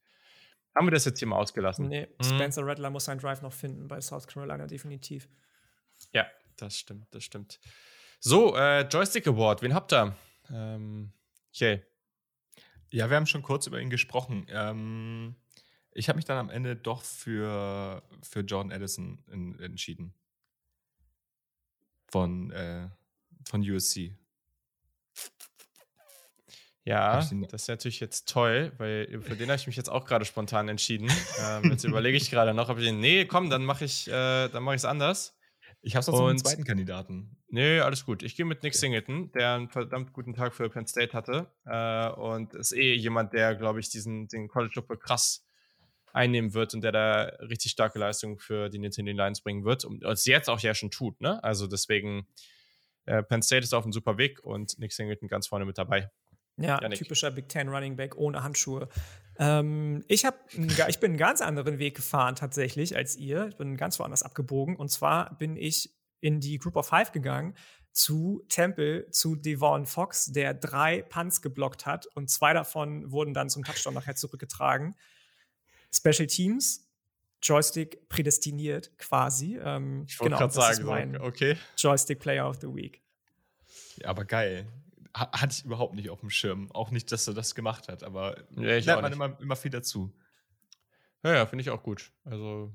haben 0.74 0.86
wir 0.86 0.90
das 0.90 1.04
jetzt 1.04 1.18
hier 1.18 1.28
mal 1.28 1.36
ausgelassen. 1.36 1.88
Nee, 1.88 2.08
mhm. 2.18 2.24
Spencer 2.24 2.66
Rattler 2.66 2.90
muss 2.90 3.04
seinen 3.04 3.18
Drive 3.18 3.42
noch 3.42 3.52
finden 3.52 3.88
bei 3.88 4.00
South 4.00 4.26
Carolina, 4.26 4.66
definitiv. 4.66 5.28
Ja, 6.12 6.26
das 6.56 6.78
stimmt, 6.78 7.06
das 7.14 7.24
stimmt. 7.24 7.60
So, 8.20 8.56
äh, 8.56 8.82
Joystick 8.82 9.26
Award, 9.26 9.62
wen 9.62 9.74
habt 9.74 9.92
ihr? 9.92 10.16
Ähm, 10.50 11.12
okay. 11.54 11.82
Ja, 12.90 13.08
wir 13.08 13.16
haben 13.16 13.26
schon 13.26 13.42
kurz 13.42 13.66
über 13.66 13.80
ihn 13.80 13.90
gesprochen. 13.90 14.46
Ähm, 14.50 15.36
ich 15.92 16.08
habe 16.08 16.16
mich 16.16 16.24
dann 16.24 16.38
am 16.38 16.50
Ende 16.50 16.76
doch 16.76 17.02
für, 17.02 18.02
für 18.22 18.40
Jordan 18.40 18.72
Addison 18.72 19.22
in, 19.30 19.58
entschieden. 19.58 20.14
Von 22.06 22.50
äh, 22.50 22.88
von 23.48 23.60
USC. 23.68 24.16
Ja, 26.84 27.16
das 27.16 27.32
ist 27.62 27.68
natürlich 27.68 28.00
jetzt 28.00 28.28
toll, 28.28 28.72
weil 28.78 29.20
für 29.22 29.36
den 29.36 29.48
habe 29.48 29.56
ich 29.56 29.68
mich 29.68 29.76
jetzt 29.76 29.88
auch 29.88 30.04
gerade 30.04 30.24
spontan 30.24 30.68
entschieden. 30.68 31.10
ähm, 31.40 31.70
jetzt 31.70 31.84
überlege 31.84 32.16
ich 32.16 32.30
gerade 32.30 32.54
noch, 32.54 32.68
ob 32.68 32.78
ich 32.78 32.84
den. 32.84 32.98
Nee, 32.98 33.24
komm, 33.24 33.50
dann 33.50 33.64
mache 33.64 33.84
ich 33.84 34.09
äh, 34.09 34.46
es 34.46 34.84
anders. 34.84 35.36
Ich 35.84 35.96
habe 35.96 36.04
sonst 36.04 36.20
einen 36.20 36.38
zweiten 36.38 36.64
Kandidaten. 36.64 37.36
Nee, 37.48 37.80
alles 37.80 38.04
gut. 38.04 38.22
Ich 38.22 38.36
gehe 38.36 38.46
mit 38.46 38.62
Nick 38.62 38.74
Singleton, 38.74 39.30
der 39.32 39.54
einen 39.54 39.68
verdammt 39.68 40.12
guten 40.12 40.32
Tag 40.32 40.54
für 40.54 40.70
Penn 40.70 40.86
State 40.86 41.12
hatte. 41.12 41.52
Äh, 41.66 42.09
und 42.20 42.54
ist 42.54 42.72
eh 42.72 42.94
jemand, 42.94 43.32
der, 43.32 43.56
glaube 43.56 43.80
ich, 43.80 43.88
diesen 43.88 44.28
den 44.28 44.48
College 44.48 44.72
Football 44.74 44.98
krass 44.98 45.44
einnehmen 46.12 46.54
wird 46.54 46.74
und 46.74 46.82
der 46.82 46.92
da 46.92 47.22
richtig 47.40 47.72
starke 47.72 47.98
Leistungen 47.98 48.38
für 48.38 48.68
die 48.68 48.78
Nintendo 48.78 49.12
Lions 49.12 49.40
bringen 49.40 49.64
wird. 49.64 49.84
Und 49.84 50.04
es 50.04 50.24
jetzt 50.24 50.48
auch 50.48 50.60
ja 50.60 50.74
schon 50.74 50.90
tut, 50.90 51.20
ne? 51.20 51.42
Also 51.42 51.66
deswegen 51.66 52.26
äh, 53.06 53.22
Penn 53.22 53.42
State 53.42 53.64
ist 53.64 53.74
auf 53.74 53.84
einem 53.84 53.92
super 53.92 54.18
Weg 54.18 54.42
und 54.44 54.78
Nick 54.78 54.92
Singleton 54.92 55.28
ganz 55.28 55.46
vorne 55.48 55.64
mit 55.64 55.78
dabei. 55.78 56.10
Ja, 56.56 56.80
Janik. 56.80 56.98
typischer 56.98 57.30
Big 57.30 57.48
Ten 57.48 57.68
Running 57.68 57.96
Back 57.96 58.16
ohne 58.16 58.42
Handschuhe. 58.42 58.88
Ähm, 59.38 60.04
ich, 60.08 60.24
hab, 60.24 60.38
ich 60.54 61.00
bin 61.00 61.12
einen 61.12 61.18
ganz 61.18 61.40
anderen 61.40 61.78
Weg 61.78 61.96
gefahren 61.96 62.36
tatsächlich 62.36 62.96
als 62.96 63.16
ihr. 63.16 63.48
Ich 63.48 63.56
bin 63.56 63.76
ganz 63.76 63.98
woanders 63.98 64.22
abgebogen. 64.22 64.76
Und 64.76 64.90
zwar 64.90 65.36
bin 65.38 65.56
ich 65.56 65.90
in 66.20 66.40
die 66.40 66.58
Group 66.58 66.76
of 66.76 66.86
Five 66.86 67.12
gegangen 67.12 67.54
zu 67.92 68.44
Temple, 68.48 69.10
zu 69.10 69.36
Devon 69.36 69.86
Fox, 69.86 70.26
der 70.26 70.54
drei 70.54 71.02
Punts 71.02 71.42
geblockt 71.42 71.84
hat 71.86 72.06
und 72.06 72.30
zwei 72.30 72.54
davon 72.54 73.10
wurden 73.12 73.34
dann 73.34 73.50
zum 73.50 73.64
Touchdown 73.64 73.94
nachher 73.94 74.16
zurückgetragen. 74.16 74.96
Special 75.94 76.26
Teams, 76.26 76.88
Joystick 77.42 78.08
prädestiniert 78.08 78.96
quasi. 78.98 79.58
Ähm, 79.62 80.06
ich 80.08 80.18
wollte 80.18 80.36
genau, 80.36 80.38
gerade 80.38 80.54
sagen, 80.54 81.16
okay. 81.18 81.56
Joystick 81.76 82.20
Player 82.20 82.48
of 82.48 82.58
the 82.60 82.68
Week. 82.68 83.02
Ja, 83.96 84.08
aber 84.08 84.24
geil. 84.24 84.66
Hatte 85.14 85.55
ich 85.59 85.64
überhaupt 85.64 85.94
nicht 85.94 86.10
auf 86.10 86.20
dem 86.20 86.30
Schirm. 86.30 86.70
Auch 86.72 86.90
nicht, 86.90 87.12
dass 87.12 87.28
er 87.28 87.34
das 87.34 87.55
gemacht 87.55 87.89
hat, 87.89 88.02
aber 88.02 88.36
ja, 88.56 88.78
lernt 88.78 89.02
man 89.02 89.12
immer, 89.12 89.40
immer 89.40 89.56
viel 89.56 89.70
dazu. 89.70 90.12
Ja, 91.22 91.34
ja, 91.34 91.47
finde 91.47 91.62
ich 91.62 91.70
auch 91.70 91.82
gut. 91.82 92.10
Also 92.24 92.72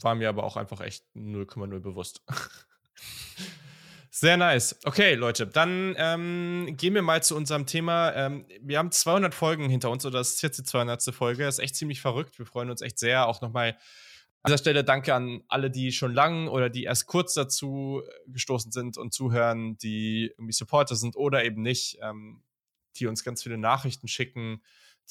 war 0.00 0.14
mir 0.14 0.28
aber 0.28 0.44
auch 0.44 0.56
einfach 0.56 0.80
echt 0.80 1.04
0,0 1.14 1.80
bewusst. 1.80 2.22
Sehr 4.10 4.36
nice. 4.36 4.76
Okay, 4.84 5.14
Leute, 5.14 5.46
dann 5.46 5.94
ähm, 5.96 6.74
gehen 6.76 6.94
wir 6.94 7.02
mal 7.02 7.22
zu 7.22 7.36
unserem 7.36 7.66
Thema. 7.66 8.12
Ähm, 8.14 8.46
wir 8.60 8.78
haben 8.78 8.90
200 8.90 9.32
Folgen 9.34 9.68
hinter 9.68 9.90
uns, 9.90 10.04
oder 10.04 10.18
das 10.18 10.34
ist 10.34 10.42
jetzt 10.42 10.58
die 10.58 10.64
200. 10.64 11.14
Folge. 11.14 11.44
Das 11.44 11.58
ist 11.58 11.64
echt 11.64 11.76
ziemlich 11.76 12.00
verrückt. 12.00 12.38
Wir 12.38 12.46
freuen 12.46 12.70
uns 12.70 12.80
echt 12.80 12.98
sehr. 12.98 13.28
Auch 13.28 13.40
nochmal 13.42 13.76
dieser 14.48 14.58
Stelle 14.58 14.82
danke 14.82 15.14
an 15.14 15.42
alle, 15.48 15.70
die 15.70 15.92
schon 15.92 16.12
lang 16.12 16.48
oder 16.48 16.70
die 16.70 16.84
erst 16.84 17.06
kurz 17.06 17.34
dazu 17.34 18.02
gestoßen 18.26 18.72
sind 18.72 18.96
und 18.96 19.12
zuhören, 19.12 19.76
die 19.78 20.32
irgendwie 20.36 20.52
Supporter 20.52 20.96
sind 20.96 21.16
oder 21.16 21.44
eben 21.44 21.62
nicht, 21.62 21.98
ähm, 22.00 22.42
die 22.96 23.06
uns 23.06 23.22
ganz 23.22 23.42
viele 23.42 23.58
Nachrichten 23.58 24.08
schicken, 24.08 24.62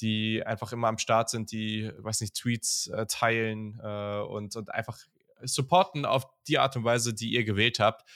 die 0.02 0.44
einfach 0.44 0.74
immer 0.74 0.88
am 0.88 0.98
Start 0.98 1.30
sind, 1.30 1.52
die, 1.52 1.92
weiß 2.00 2.22
nicht, 2.22 2.36
Tweets 2.36 2.88
äh, 2.88 3.06
teilen 3.06 3.80
äh, 3.82 4.20
und, 4.22 4.56
und 4.56 4.74
einfach 4.74 4.98
supporten 5.44 6.06
auf 6.06 6.26
die 6.48 6.58
Art 6.58 6.76
und 6.76 6.84
Weise, 6.84 7.14
die 7.14 7.32
ihr 7.32 7.44
gewählt 7.44 7.80
habt. 7.80 8.10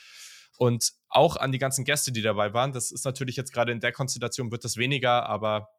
Und 0.58 0.92
auch 1.08 1.36
an 1.36 1.52
die 1.52 1.58
ganzen 1.58 1.84
Gäste, 1.84 2.12
die 2.12 2.22
dabei 2.22 2.52
waren. 2.52 2.72
Das 2.72 2.90
ist 2.90 3.04
natürlich 3.04 3.36
jetzt 3.36 3.52
gerade 3.52 3.72
in 3.72 3.80
der 3.80 3.92
Konstellation 3.92 4.50
wird 4.50 4.64
das 4.64 4.76
weniger, 4.76 5.26
aber 5.26 5.70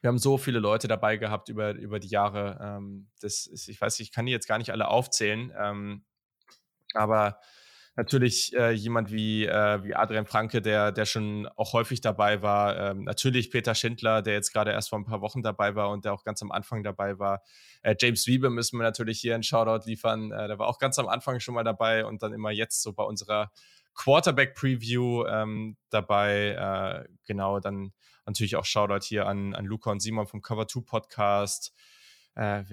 wir 0.00 0.08
haben 0.08 0.18
so 0.18 0.38
viele 0.38 0.58
Leute 0.58 0.88
dabei 0.88 1.16
gehabt 1.16 1.48
über, 1.48 1.72
über 1.72 2.00
die 2.00 2.08
Jahre. 2.08 2.58
Ähm, 2.62 3.08
das 3.20 3.46
ist, 3.46 3.68
ich 3.68 3.80
weiß, 3.80 4.00
ich 4.00 4.12
kann 4.12 4.26
die 4.26 4.32
jetzt 4.32 4.48
gar 4.48 4.58
nicht 4.58 4.72
alle 4.72 4.88
aufzählen, 4.88 5.52
ähm, 5.58 6.04
aber 6.94 7.38
natürlich 7.96 8.56
äh, 8.56 8.70
jemand 8.70 9.12
wie, 9.12 9.44
äh, 9.44 9.84
wie 9.84 9.94
Adrian 9.94 10.26
Franke, 10.26 10.62
der, 10.62 10.90
der 10.92 11.04
schon 11.04 11.46
auch 11.56 11.72
häufig 11.72 12.00
dabei 12.00 12.40
war. 12.40 12.78
Ähm, 12.78 13.04
natürlich 13.04 13.50
Peter 13.50 13.74
Schindler, 13.74 14.22
der 14.22 14.34
jetzt 14.34 14.52
gerade 14.52 14.70
erst 14.70 14.88
vor 14.88 14.98
ein 14.98 15.04
paar 15.04 15.20
Wochen 15.20 15.42
dabei 15.42 15.74
war 15.74 15.90
und 15.90 16.04
der 16.04 16.14
auch 16.14 16.24
ganz 16.24 16.40
am 16.42 16.50
Anfang 16.50 16.82
dabei 16.82 17.18
war. 17.18 17.42
Äh, 17.82 17.94
James 18.00 18.26
Wiebe 18.26 18.48
müssen 18.48 18.78
wir 18.78 18.84
natürlich 18.84 19.20
hier 19.20 19.34
einen 19.34 19.42
Shoutout 19.42 19.86
liefern. 19.86 20.32
Äh, 20.32 20.48
der 20.48 20.58
war 20.58 20.68
auch 20.68 20.78
ganz 20.78 20.98
am 20.98 21.08
Anfang 21.08 21.40
schon 21.40 21.54
mal 21.54 21.64
dabei 21.64 22.06
und 22.06 22.22
dann 22.22 22.32
immer 22.32 22.50
jetzt 22.50 22.82
so 22.82 22.92
bei 22.92 23.02
unserer 23.02 23.50
Quarterback-Preview 23.94 25.26
ähm, 25.26 25.76
dabei. 25.90 27.04
Äh, 27.06 27.12
genau, 27.26 27.60
dann 27.60 27.92
natürlich 28.26 28.56
auch 28.56 28.64
Shoutout 28.64 29.04
hier 29.04 29.26
an, 29.26 29.54
an 29.54 29.64
Luca 29.64 29.90
und 29.90 30.00
Simon 30.00 30.26
vom 30.26 30.42
Cover 30.42 30.66
2 30.68 30.80
Podcast. 30.82 31.72
Äh, 32.36 32.64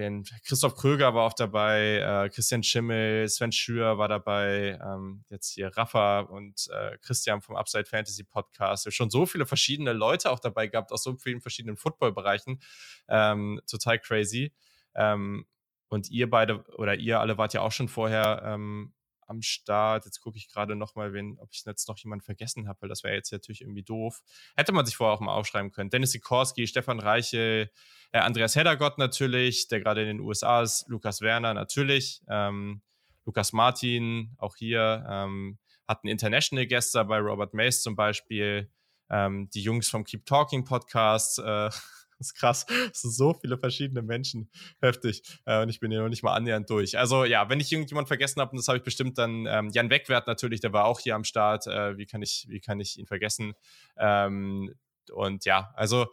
Christoph 0.46 0.76
Kröger 0.76 1.14
war 1.16 1.26
auch 1.26 1.34
dabei, 1.34 1.98
äh, 1.98 2.30
Christian 2.30 2.62
Schimmel, 2.64 3.28
Sven 3.28 3.52
Schür 3.52 3.98
war 3.98 4.08
dabei, 4.08 4.80
ähm, 4.84 5.24
jetzt 5.30 5.52
hier 5.54 5.76
Rafa 5.76 6.22
und 6.22 6.70
äh, 6.72 6.98
Christian 7.00 7.42
vom 7.42 7.56
Upside 7.56 7.86
Fantasy 7.86 8.24
Podcast. 8.24 8.92
Schon 8.94 9.10
so 9.10 9.26
viele 9.26 9.46
verschiedene 9.46 9.94
Leute 9.94 10.30
auch 10.32 10.40
dabei 10.40 10.68
gehabt, 10.68 10.92
aus 10.92 11.04
so 11.04 11.16
vielen 11.16 11.42
verschiedenen 11.42 11.76
Football-Bereichen. 11.76 12.62
Ähm, 13.10 13.60
total 13.70 14.00
crazy. 14.00 14.54
Ähm, 14.96 15.46
und 15.90 16.10
ihr 16.10 16.30
beide 16.30 16.64
oder 16.78 16.96
ihr 16.96 17.20
alle 17.20 17.38
wart 17.38 17.54
ja 17.54 17.62
auch 17.62 17.72
schon 17.72 17.88
vorher 17.88 18.44
ähm, 18.46 18.94
am 19.28 19.42
Start. 19.42 20.06
Jetzt 20.06 20.22
gucke 20.22 20.38
ich 20.38 20.50
gerade 20.50 20.76
noch 20.76 20.96
mal, 20.96 21.14
wen, 21.14 21.38
ob 21.40 21.50
ich 21.52 21.64
jetzt 21.66 21.88
noch 21.88 21.98
jemanden 22.00 22.24
vergessen 22.24 22.68
habe, 22.68 22.82
weil 22.82 22.90
das 22.90 23.04
wäre 23.04 23.16
jetzt 23.16 23.32
natürlich 23.32 23.62
irgendwie 23.62 23.84
doof. 23.84 24.22
Hätte 24.56 24.72
man 24.72 24.86
sich 24.86 24.96
vorher 24.96 25.16
auch 25.16 25.22
mal 25.22 25.34
aufschreiben 25.34 25.72
können. 25.72 25.90
Dennis 25.90 26.12
Sikorski, 26.12 26.68
Stefan 26.68 27.00
Reiche, 27.00 27.70
äh, 28.12 28.20
Andreas 28.20 28.56
Heddergott 28.56 28.98
natürlich, 28.98 29.68
der 29.68 29.82
gerade 29.82 30.02
in 30.02 30.08
den 30.08 30.20
USA 30.20 30.62
ist, 30.62 30.88
Lukas 30.88 31.22
Werner 31.22 31.54
natürlich, 31.54 32.22
ähm, 32.30 32.82
Lukas 33.26 33.54
Martin 33.54 34.36
auch 34.38 34.56
hier, 34.56 35.06
ähm, 35.10 35.60
hatten 35.88 36.08
International 36.08 36.68
Guests 36.68 36.92
dabei, 36.92 37.20
Robert 37.20 37.54
Mace 37.54 37.82
zum 37.82 37.96
Beispiel, 37.96 38.72
ähm, 39.10 39.50
die 39.54 39.62
Jungs 39.62 39.90
vom 39.90 40.04
Keep 40.04 40.26
Talking 40.26 40.66
Podcast, 40.66 41.40
äh, 41.40 41.70
Das 42.18 42.28
ist 42.28 42.34
krass. 42.36 42.66
Das 42.66 43.02
sind 43.02 43.12
so 43.12 43.34
viele 43.34 43.58
verschiedene 43.58 44.02
Menschen. 44.02 44.50
Heftig. 44.82 45.22
Äh, 45.46 45.62
und 45.62 45.70
ich 45.70 45.80
bin 45.80 45.92
hier 45.92 46.02
noch 46.02 46.10
nicht 46.10 46.24
mal 46.24 46.34
annähernd 46.34 46.70
durch. 46.70 46.98
Also 46.98 47.26
ja, 47.26 47.50
wenn 47.50 47.60
ich 47.60 47.72
irgendjemand 47.72 48.08
vergessen 48.08 48.42
habe, 48.42 48.52
und 48.52 48.58
das 48.58 48.68
habe 48.68 48.78
ich 48.78 48.84
bestimmt 48.84 49.18
dann, 49.18 49.46
ähm, 49.48 49.70
Jan 49.70 49.90
Wegwert 49.90 50.28
natürlich, 50.28 50.62
der 50.62 50.74
war 50.74 50.86
auch 50.86 51.00
hier 51.00 51.16
am 51.16 51.24
Start. 51.24 51.68
Äh, 51.68 51.98
wie, 51.98 52.06
kann 52.06 52.22
ich, 52.22 52.46
wie 52.50 52.60
kann 52.60 52.80
ich 52.80 52.98
ihn 52.98 53.06
vergessen? 53.06 53.54
Ähm, 53.98 54.74
und 55.12 55.46
ja, 55.46 55.72
also 55.76 56.08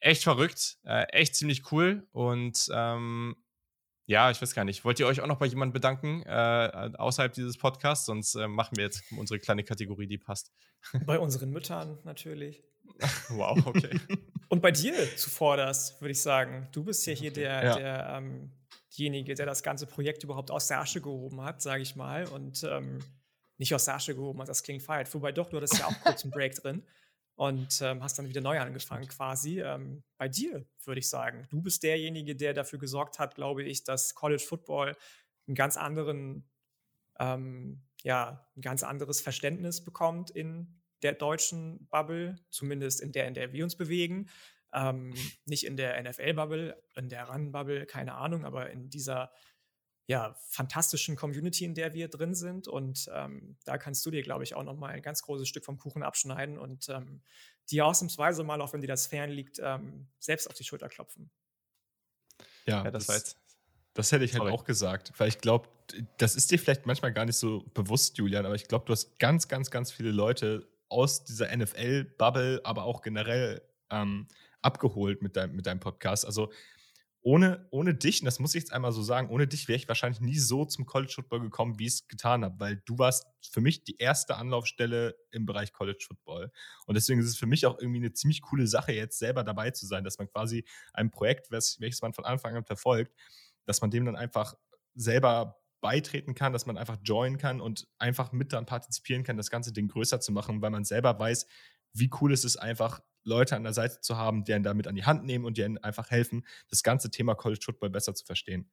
echt 0.00 0.22
verrückt, 0.22 0.78
äh, 0.84 1.04
echt 1.12 1.34
ziemlich 1.34 1.72
cool. 1.72 2.06
Und 2.12 2.68
ähm, 2.72 3.36
ja, 4.06 4.30
ich 4.30 4.40
weiß 4.40 4.54
gar 4.54 4.64
nicht. 4.64 4.84
Wollt 4.84 5.00
ihr 5.00 5.06
euch 5.06 5.20
auch 5.20 5.26
noch 5.26 5.38
bei 5.38 5.46
jemandem 5.46 5.72
bedanken 5.72 6.22
äh, 6.24 6.90
außerhalb 6.98 7.32
dieses 7.32 7.56
Podcasts? 7.56 8.04
Sonst 8.06 8.34
äh, 8.34 8.46
machen 8.46 8.76
wir 8.76 8.84
jetzt 8.84 9.02
unsere 9.16 9.40
kleine 9.40 9.64
Kategorie, 9.64 10.06
die 10.06 10.18
passt. 10.18 10.52
Bei 11.06 11.18
unseren 11.18 11.50
Müttern 11.50 11.98
natürlich. 12.04 12.62
wow, 13.30 13.58
okay. 13.66 13.98
Und 14.48 14.62
bei 14.62 14.70
dir 14.70 14.94
zuvorderst, 15.16 16.00
würde 16.00 16.12
ich 16.12 16.22
sagen. 16.22 16.68
Du 16.72 16.84
bist 16.84 17.06
ja 17.06 17.12
hier 17.12 17.32
der, 17.32 17.64
ja. 17.64 17.76
der 17.76 18.08
ähm, 18.16 18.50
derjenige, 18.96 19.34
der 19.34 19.46
das 19.46 19.62
ganze 19.62 19.86
Projekt 19.86 20.22
überhaupt 20.24 20.50
aus 20.50 20.68
der 20.68 20.80
Asche 20.80 21.00
gehoben 21.00 21.40
hat, 21.42 21.62
sage 21.62 21.82
ich 21.82 21.96
mal. 21.96 22.26
Und 22.28 22.62
ähm, 22.64 22.98
nicht 23.58 23.74
aus 23.74 23.84
der 23.84 23.94
Asche 23.94 24.14
gehoben 24.14 24.40
hat, 24.40 24.48
das 24.48 24.62
klingt 24.62 24.82
falsch. 24.82 25.12
Wobei 25.12 25.32
doch, 25.32 25.48
du 25.48 25.56
hattest 25.56 25.78
ja 25.78 25.86
auch 25.86 26.00
kurz 26.02 26.24
einen 26.24 26.32
Break 26.32 26.54
drin 26.62 26.82
und 27.36 27.80
ähm, 27.82 28.02
hast 28.02 28.18
dann 28.18 28.28
wieder 28.28 28.40
neu 28.40 28.58
angefangen 28.60 29.08
quasi. 29.08 29.60
Ähm, 29.60 30.02
bei 30.16 30.28
dir 30.28 30.64
würde 30.84 31.00
ich 31.00 31.08
sagen, 31.08 31.46
du 31.50 31.62
bist 31.62 31.82
derjenige, 31.82 32.36
der 32.36 32.54
dafür 32.54 32.78
gesorgt 32.78 33.18
hat, 33.18 33.34
glaube 33.34 33.62
ich, 33.64 33.84
dass 33.84 34.14
College 34.14 34.42
Football 34.42 34.96
einen 35.46 35.54
ganz 35.54 35.76
anderen, 35.76 36.48
ähm, 37.18 37.82
ja, 38.02 38.46
ein 38.56 38.62
ganz 38.62 38.82
anderes 38.82 39.20
Verständnis 39.20 39.84
bekommt 39.84 40.30
in 40.30 40.80
der 41.04 41.12
deutschen 41.12 41.86
Bubble, 41.88 42.36
zumindest 42.50 43.00
in 43.00 43.12
der, 43.12 43.28
in 43.28 43.34
der 43.34 43.52
wir 43.52 43.62
uns 43.62 43.76
bewegen. 43.76 44.28
Ähm, 44.72 45.14
nicht 45.44 45.64
in 45.64 45.76
der 45.76 46.02
NFL-Bubble, 46.02 46.82
in 46.96 47.08
der 47.08 47.28
Run-Bubble, 47.28 47.86
keine 47.86 48.14
Ahnung, 48.14 48.44
aber 48.44 48.70
in 48.70 48.90
dieser 48.90 49.30
ja, 50.06 50.36
fantastischen 50.48 51.16
Community, 51.16 51.64
in 51.64 51.74
der 51.74 51.94
wir 51.94 52.08
drin 52.08 52.34
sind. 52.34 52.68
Und 52.68 53.08
ähm, 53.14 53.56
da 53.64 53.78
kannst 53.78 54.04
du 54.04 54.10
dir, 54.10 54.22
glaube 54.22 54.44
ich, 54.44 54.54
auch 54.54 54.62
noch 54.62 54.76
mal 54.76 54.90
ein 54.90 55.02
ganz 55.02 55.22
großes 55.22 55.48
Stück 55.48 55.64
vom 55.64 55.78
Kuchen 55.78 56.02
abschneiden 56.02 56.58
und 56.58 56.88
ähm, 56.88 57.22
dir 57.70 57.86
ausnahmsweise 57.86 58.44
mal, 58.44 58.60
auch 58.60 58.72
wenn 58.72 58.82
dir 58.82 58.86
das 58.86 59.06
fern 59.06 59.30
liegt, 59.30 59.60
ähm, 59.62 60.08
selbst 60.18 60.48
auf 60.48 60.54
die 60.54 60.64
Schulter 60.64 60.88
klopfen. 60.88 61.30
Ja, 62.66 62.84
ja 62.84 62.90
das, 62.90 63.06
das, 63.06 63.36
das 63.94 64.12
hätte 64.12 64.24
ich 64.24 64.32
halt 64.32 64.40
Sorry. 64.40 64.50
halt 64.50 64.60
auch 64.60 64.64
gesagt, 64.64 65.12
weil 65.16 65.28
ich 65.28 65.38
glaube, 65.38 65.68
das 66.18 66.36
ist 66.36 66.50
dir 66.50 66.58
vielleicht 66.58 66.84
manchmal 66.84 67.12
gar 67.12 67.24
nicht 67.24 67.36
so 67.36 67.64
bewusst, 67.72 68.18
Julian, 68.18 68.44
aber 68.44 68.56
ich 68.56 68.68
glaube, 68.68 68.84
du 68.84 68.92
hast 68.92 69.18
ganz, 69.18 69.48
ganz, 69.48 69.70
ganz 69.70 69.90
viele 69.90 70.10
Leute 70.10 70.68
aus 70.94 71.24
dieser 71.24 71.54
NFL-Bubble, 71.54 72.60
aber 72.64 72.84
auch 72.84 73.02
generell 73.02 73.60
ähm, 73.90 74.28
abgeholt 74.62 75.22
mit, 75.22 75.36
dein, 75.36 75.54
mit 75.54 75.66
deinem 75.66 75.80
Podcast. 75.80 76.24
Also 76.24 76.52
ohne, 77.26 77.66
ohne 77.70 77.94
dich, 77.94 78.20
und 78.20 78.26
das 78.26 78.38
muss 78.38 78.54
ich 78.54 78.62
jetzt 78.62 78.72
einmal 78.72 78.92
so 78.92 79.02
sagen, 79.02 79.30
ohne 79.30 79.46
dich 79.46 79.66
wäre 79.66 79.78
ich 79.78 79.88
wahrscheinlich 79.88 80.20
nie 80.20 80.38
so 80.38 80.66
zum 80.66 80.84
College 80.84 81.12
Football 81.14 81.40
gekommen, 81.40 81.78
wie 81.78 81.86
ich 81.86 81.94
es 81.94 82.06
getan 82.06 82.44
habe, 82.44 82.60
weil 82.60 82.82
du 82.84 82.98
warst 82.98 83.26
für 83.50 83.62
mich 83.62 83.82
die 83.82 83.96
erste 83.96 84.36
Anlaufstelle 84.36 85.16
im 85.30 85.46
Bereich 85.46 85.72
College 85.72 86.04
Football. 86.06 86.52
Und 86.86 86.94
deswegen 86.94 87.20
ist 87.20 87.28
es 87.28 87.38
für 87.38 87.46
mich 87.46 87.64
auch 87.64 87.78
irgendwie 87.78 88.00
eine 88.00 88.12
ziemlich 88.12 88.42
coole 88.42 88.66
Sache, 88.66 88.92
jetzt 88.92 89.18
selber 89.18 89.42
dabei 89.42 89.70
zu 89.70 89.86
sein, 89.86 90.04
dass 90.04 90.18
man 90.18 90.28
quasi 90.28 90.64
ein 90.92 91.10
Projekt, 91.10 91.50
welches 91.50 92.02
man 92.02 92.12
von 92.12 92.26
Anfang 92.26 92.56
an 92.56 92.64
verfolgt, 92.66 93.14
dass 93.64 93.80
man 93.80 93.90
dem 93.90 94.04
dann 94.04 94.16
einfach 94.16 94.54
selber 94.94 95.56
beitreten 95.84 96.34
kann, 96.34 96.54
dass 96.54 96.64
man 96.64 96.78
einfach 96.78 96.96
joinen 97.04 97.36
kann 97.36 97.60
und 97.60 97.86
einfach 97.98 98.32
mit 98.32 98.54
dann 98.54 98.64
partizipieren 98.64 99.22
kann, 99.22 99.36
das 99.36 99.50
ganze 99.50 99.70
Ding 99.70 99.88
größer 99.88 100.18
zu 100.18 100.32
machen, 100.32 100.62
weil 100.62 100.70
man 100.70 100.82
selber 100.86 101.18
weiß, 101.18 101.46
wie 101.92 102.10
cool 102.22 102.32
es 102.32 102.42
ist, 102.42 102.56
einfach 102.56 103.02
Leute 103.22 103.54
an 103.54 103.64
der 103.64 103.74
Seite 103.74 104.00
zu 104.00 104.16
haben, 104.16 104.44
die 104.44 104.54
einen 104.54 104.64
damit 104.64 104.86
an 104.86 104.94
die 104.94 105.04
Hand 105.04 105.26
nehmen 105.26 105.44
und 105.44 105.58
die 105.58 105.62
einen 105.64 105.76
einfach 105.76 106.10
helfen, 106.10 106.46
das 106.70 106.82
ganze 106.82 107.10
Thema 107.10 107.34
College 107.34 107.60
Football 107.62 107.90
besser 107.90 108.14
zu 108.14 108.24
verstehen. 108.24 108.70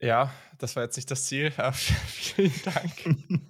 Ja, 0.00 0.34
das 0.58 0.74
war 0.74 0.82
jetzt 0.82 0.96
nicht 0.96 1.12
das 1.12 1.26
Ziel. 1.26 1.52
vielen 1.72 2.52
Dank. 2.64 3.06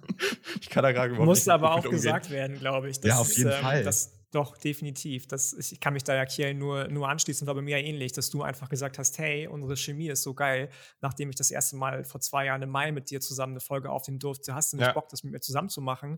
ich 0.61 0.69
kann 0.69 0.83
da 0.83 0.91
gerade 0.91 1.13
überhaupt 1.13 1.25
Muss 1.25 1.47
aber 1.47 1.71
auch 1.71 1.77
umgehen. 1.77 1.93
gesagt 1.93 2.29
werden, 2.29 2.59
glaube 2.59 2.91
ich. 2.91 2.99
Das 2.99 3.09
ja, 3.09 3.17
auf 3.17 3.35
jeden 3.35 3.49
ist, 3.49 3.55
ähm, 3.55 3.61
Fall. 3.63 3.83
Das, 3.83 4.20
doch, 4.31 4.57
definitiv. 4.57 5.27
Das, 5.27 5.53
ich 5.53 5.79
kann 5.79 5.93
mich 5.93 6.03
da 6.03 6.15
ja 6.15 6.25
Kiel 6.25 6.53
nur, 6.53 6.87
nur 6.87 7.09
anschließen, 7.09 7.45
war 7.47 7.55
bei 7.55 7.61
mir 7.61 7.77
ähnlich, 7.77 8.13
dass 8.13 8.29
du 8.29 8.43
einfach 8.43 8.69
gesagt 8.69 8.97
hast, 8.97 9.17
hey, 9.17 9.47
unsere 9.47 9.75
Chemie 9.75 10.07
ist 10.07 10.23
so 10.23 10.33
geil. 10.33 10.69
Nachdem 11.01 11.29
ich 11.29 11.35
das 11.35 11.51
erste 11.51 11.75
Mal 11.75 12.03
vor 12.03 12.21
zwei 12.21 12.45
Jahren 12.45 12.61
im 12.61 12.69
Mai 12.69 12.91
mit 12.91 13.09
dir 13.09 13.19
zusammen 13.21 13.53
eine 13.53 13.59
Folge 13.59 13.89
aufnehmen 13.89 14.19
durfte, 14.19 14.55
hast 14.55 14.73
du 14.73 14.77
nicht 14.77 14.87
ja. 14.87 14.93
Bock, 14.93 15.09
das 15.09 15.23
mit 15.23 15.33
mir 15.33 15.41
zusammen 15.41 15.69
zu 15.69 15.81
machen 15.81 16.17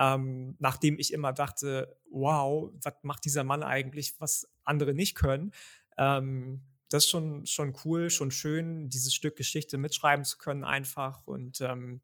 ähm, 0.00 0.56
nachdem 0.58 0.98
ich 0.98 1.12
immer 1.12 1.32
dachte, 1.32 1.96
wow, 2.10 2.70
was 2.82 2.94
macht 3.02 3.24
dieser 3.24 3.44
Mann 3.44 3.62
eigentlich, 3.62 4.14
was 4.18 4.50
andere 4.64 4.94
nicht 4.94 5.14
können. 5.14 5.52
Ähm, 5.98 6.62
das 6.88 7.04
ist 7.04 7.10
schon, 7.10 7.46
schon 7.46 7.76
cool, 7.84 8.10
schon 8.10 8.30
schön, 8.30 8.88
dieses 8.88 9.14
Stück 9.14 9.36
Geschichte 9.36 9.78
mitschreiben 9.78 10.24
zu 10.24 10.38
können 10.38 10.64
einfach. 10.64 11.26
Und 11.26 11.60
ähm, 11.60 12.00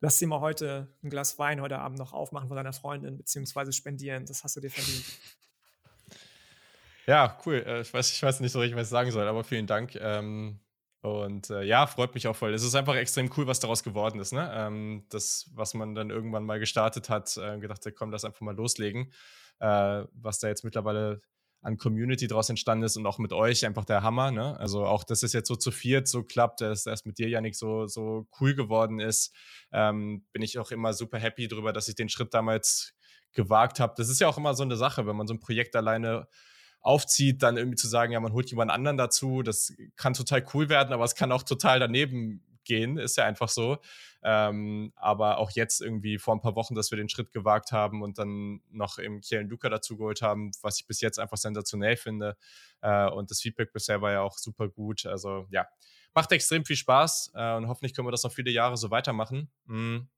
lass 0.00 0.18
dir 0.18 0.26
mal 0.26 0.40
heute 0.40 0.88
ein 1.02 1.10
Glas 1.10 1.38
Wein 1.38 1.60
heute 1.60 1.78
Abend 1.78 1.98
noch 1.98 2.12
aufmachen 2.12 2.48
von 2.48 2.56
deiner 2.56 2.72
Freundin, 2.72 3.16
beziehungsweise 3.16 3.72
spendieren. 3.72 4.26
Das 4.26 4.42
hast 4.42 4.56
du 4.56 4.60
dir 4.60 4.70
verdient. 4.70 5.04
Ja, 7.06 7.38
cool. 7.44 7.62
Äh, 7.66 7.80
ich 7.80 7.92
weiß, 7.92 8.12
ich 8.12 8.22
weiß 8.22 8.40
nicht 8.40 8.52
so 8.52 8.60
richtig, 8.60 8.76
was 8.76 8.86
ich 8.86 8.90
sagen 8.90 9.10
soll, 9.10 9.26
aber 9.26 9.44
vielen 9.44 9.66
Dank. 9.66 9.94
Ähm, 9.96 10.60
und 11.02 11.50
äh, 11.50 11.62
ja, 11.62 11.86
freut 11.86 12.14
mich 12.14 12.28
auch 12.28 12.36
voll. 12.36 12.52
Es 12.52 12.62
ist 12.62 12.74
einfach 12.74 12.94
extrem 12.94 13.30
cool, 13.36 13.46
was 13.46 13.58
daraus 13.58 13.82
geworden 13.82 14.20
ist. 14.20 14.32
Ne? 14.32 14.50
Ähm, 14.54 15.06
das, 15.08 15.50
was 15.54 15.74
man 15.74 15.94
dann 15.94 16.10
irgendwann 16.10 16.44
mal 16.44 16.58
gestartet 16.58 17.08
hat, 17.08 17.36
äh, 17.36 17.58
gedacht, 17.58 17.82
komm, 17.96 18.10
lass 18.10 18.24
einfach 18.24 18.42
mal 18.42 18.54
loslegen. 18.54 19.12
Was 19.62 20.38
da 20.38 20.48
jetzt 20.48 20.64
mittlerweile 20.64 21.20
an 21.62 21.76
Community 21.76 22.26
daraus 22.26 22.48
entstanden 22.48 22.84
ist 22.84 22.96
und 22.96 23.06
auch 23.06 23.18
mit 23.18 23.32
euch 23.32 23.66
einfach 23.66 23.84
der 23.84 24.02
Hammer. 24.02 24.30
Ne? 24.30 24.58
Also 24.58 24.86
auch, 24.86 25.04
dass 25.04 25.22
es 25.22 25.32
jetzt 25.32 25.48
so 25.48 25.56
zu 25.56 25.70
viert 25.70 26.08
so 26.08 26.22
klappt, 26.22 26.62
dass 26.62 26.86
erst 26.86 27.06
mit 27.06 27.18
dir, 27.18 27.28
Janik, 27.28 27.54
so, 27.54 27.86
so 27.86 28.26
cool 28.40 28.54
geworden 28.54 28.98
ist, 28.98 29.34
ähm, 29.72 30.24
bin 30.32 30.42
ich 30.42 30.58
auch 30.58 30.70
immer 30.70 30.94
super 30.94 31.18
happy 31.18 31.48
drüber, 31.48 31.72
dass 31.72 31.88
ich 31.88 31.94
den 31.94 32.08
Schritt 32.08 32.32
damals 32.32 32.94
gewagt 33.32 33.78
habe. 33.78 33.94
Das 33.96 34.08
ist 34.08 34.20
ja 34.20 34.28
auch 34.28 34.38
immer 34.38 34.54
so 34.54 34.62
eine 34.62 34.76
Sache, 34.76 35.06
wenn 35.06 35.16
man 35.16 35.26
so 35.26 35.34
ein 35.34 35.40
Projekt 35.40 35.76
alleine 35.76 36.26
aufzieht, 36.80 37.42
dann 37.42 37.58
irgendwie 37.58 37.76
zu 37.76 37.88
sagen, 37.88 38.12
ja, 38.12 38.20
man 38.20 38.32
holt 38.32 38.48
jemand 38.50 38.70
anderen 38.70 38.96
dazu, 38.96 39.42
das 39.42 39.74
kann 39.96 40.14
total 40.14 40.44
cool 40.54 40.70
werden, 40.70 40.94
aber 40.94 41.04
es 41.04 41.14
kann 41.14 41.30
auch 41.30 41.42
total 41.42 41.78
daneben 41.78 42.42
gehen, 42.70 42.98
ist 42.98 43.16
ja 43.16 43.24
einfach 43.24 43.48
so. 43.48 43.78
Ähm, 44.22 44.92
aber 44.94 45.38
auch 45.38 45.50
jetzt 45.50 45.80
irgendwie 45.80 46.18
vor 46.18 46.34
ein 46.34 46.40
paar 46.40 46.54
Wochen, 46.54 46.76
dass 46.76 46.92
wir 46.92 46.96
den 46.96 47.08
Schritt 47.08 47.32
gewagt 47.32 47.72
haben 47.72 48.02
und 48.02 48.18
dann 48.18 48.60
noch 48.70 48.98
im 48.98 49.20
Kielen 49.20 49.48
Luca 49.48 49.68
dazu 49.68 49.96
geholt 49.96 50.22
haben, 50.22 50.52
was 50.62 50.78
ich 50.78 50.86
bis 50.86 51.00
jetzt 51.00 51.18
einfach 51.18 51.36
sensationell 51.36 51.96
finde. 51.96 52.36
Äh, 52.80 53.08
und 53.08 53.30
das 53.30 53.40
Feedback 53.40 53.72
bisher 53.72 54.00
war 54.02 54.12
ja 54.12 54.20
auch 54.20 54.38
super 54.38 54.68
gut. 54.68 55.04
Also 55.04 55.46
ja, 55.50 55.66
macht 56.14 56.30
extrem 56.30 56.64
viel 56.64 56.76
Spaß 56.76 57.32
äh, 57.34 57.56
und 57.56 57.66
hoffentlich 57.66 57.92
können 57.92 58.06
wir 58.06 58.12
das 58.12 58.22
noch 58.22 58.32
viele 58.32 58.52
Jahre 58.52 58.76
so 58.76 58.90
weitermachen. 58.92 59.50
Mhm. 59.64 60.08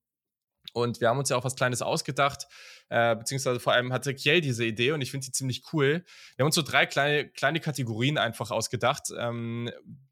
Und 0.72 1.00
wir 1.00 1.08
haben 1.08 1.18
uns 1.18 1.28
ja 1.28 1.36
auch 1.36 1.44
was 1.44 1.56
Kleines 1.56 1.82
ausgedacht, 1.82 2.46
äh, 2.88 3.14
beziehungsweise 3.14 3.60
vor 3.60 3.72
allem 3.72 3.92
hatte 3.92 4.14
Kiel 4.14 4.40
diese 4.40 4.64
Idee 4.64 4.92
und 4.92 5.00
ich 5.00 5.10
finde 5.10 5.24
sie 5.26 5.32
ziemlich 5.32 5.62
cool. 5.72 6.04
Wir 6.36 6.42
haben 6.42 6.46
uns 6.46 6.54
so 6.54 6.62
drei 6.62 6.86
kleine, 6.86 7.28
kleine 7.28 7.60
Kategorien 7.60 8.18
einfach 8.18 8.50
ausgedacht. 8.50 9.12
Ähm, 9.16 9.70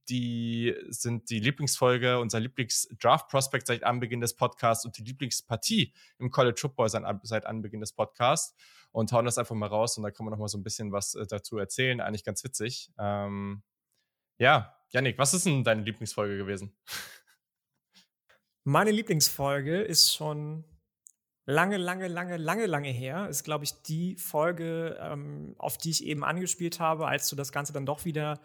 die 0.08 0.74
sind 0.88 1.30
die 1.30 1.38
Lieblingsfolge, 1.38 2.18
unser 2.18 2.40
Lieblings-Draft-Prospect 2.40 3.66
seit 3.66 3.84
Anbeginn 3.84 4.20
des 4.20 4.34
Podcasts 4.34 4.84
und 4.84 4.98
die 4.98 5.04
Lieblingspartie 5.04 5.94
im 6.18 6.30
College 6.30 6.60
Football 6.60 6.88
seit, 6.88 7.46
Anbeginn 7.46 7.80
des 7.80 7.92
Podcasts 7.92 8.56
und 8.90 9.12
hauen 9.12 9.24
das 9.24 9.38
einfach 9.38 9.54
mal 9.54 9.68
raus 9.68 9.96
und 9.96 10.02
da 10.02 10.10
kann 10.10 10.26
man 10.26 10.32
noch 10.32 10.38
mal 10.38 10.48
so 10.48 10.58
ein 10.58 10.64
bisschen 10.64 10.90
was 10.92 11.14
äh, 11.14 11.26
dazu 11.26 11.58
erzählen. 11.58 12.00
Eigentlich 12.00 12.24
ganz 12.24 12.42
witzig. 12.44 12.90
Ähm, 12.98 13.62
ja, 14.38 14.74
Yannick, 14.90 15.18
was 15.18 15.34
ist 15.34 15.46
denn 15.46 15.62
deine 15.64 15.82
Lieblingsfolge 15.82 16.36
gewesen? 16.36 16.76
Meine 18.70 18.92
Lieblingsfolge 18.92 19.80
ist 19.80 20.14
schon 20.14 20.62
lange, 21.44 21.76
lange, 21.76 22.06
lange, 22.06 22.36
lange, 22.36 22.66
lange 22.66 22.90
her. 22.90 23.28
Ist, 23.28 23.42
glaube 23.42 23.64
ich, 23.64 23.82
die 23.82 24.14
Folge, 24.14 24.96
ähm, 25.00 25.56
auf 25.58 25.76
die 25.76 25.90
ich 25.90 26.04
eben 26.04 26.22
angespielt 26.22 26.78
habe, 26.78 27.08
als 27.08 27.28
du 27.28 27.34
das 27.34 27.50
Ganze 27.50 27.72
dann 27.72 27.84
doch 27.84 28.04
wieder 28.04 28.40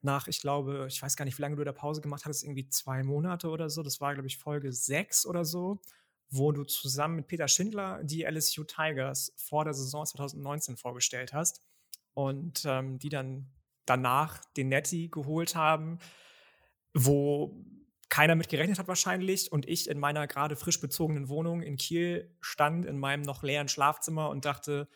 nach, 0.00 0.28
ich 0.28 0.40
glaube, 0.40 0.86
ich 0.88 1.02
weiß 1.02 1.16
gar 1.16 1.24
nicht, 1.24 1.38
wie 1.38 1.42
lange 1.42 1.56
du 1.56 1.64
da 1.64 1.72
Pause 1.72 2.02
gemacht 2.02 2.24
hattest, 2.24 2.44
irgendwie 2.44 2.68
zwei 2.68 3.02
Monate 3.02 3.48
oder 3.48 3.68
so. 3.68 3.82
Das 3.82 4.00
war, 4.00 4.14
glaube 4.14 4.28
ich, 4.28 4.38
Folge 4.38 4.72
sechs 4.72 5.26
oder 5.26 5.44
so, 5.44 5.80
wo 6.30 6.52
du 6.52 6.62
zusammen 6.62 7.16
mit 7.16 7.26
Peter 7.26 7.48
Schindler 7.48 8.00
die 8.04 8.22
LSU 8.22 8.62
Tigers 8.62 9.32
vor 9.36 9.64
der 9.64 9.74
Saison 9.74 10.06
2019 10.06 10.76
vorgestellt 10.76 11.32
hast 11.32 11.60
und 12.12 12.62
ähm, 12.64 13.00
die 13.00 13.08
dann 13.08 13.50
danach 13.86 14.38
den 14.56 14.68
Netty 14.68 15.08
geholt 15.08 15.56
haben, 15.56 15.98
wo 16.92 17.66
keiner 18.08 18.34
mit 18.34 18.48
gerechnet 18.48 18.78
hat 18.78 18.88
wahrscheinlich 18.88 19.50
und 19.52 19.68
ich 19.68 19.88
in 19.88 19.98
meiner 19.98 20.26
gerade 20.26 20.56
frisch 20.56 20.80
bezogenen 20.80 21.28
Wohnung 21.28 21.62
in 21.62 21.76
Kiel 21.76 22.34
stand 22.40 22.84
in 22.84 22.98
meinem 22.98 23.22
noch 23.22 23.42
leeren 23.42 23.68
Schlafzimmer 23.68 24.28
und 24.30 24.44
dachte, 24.44 24.88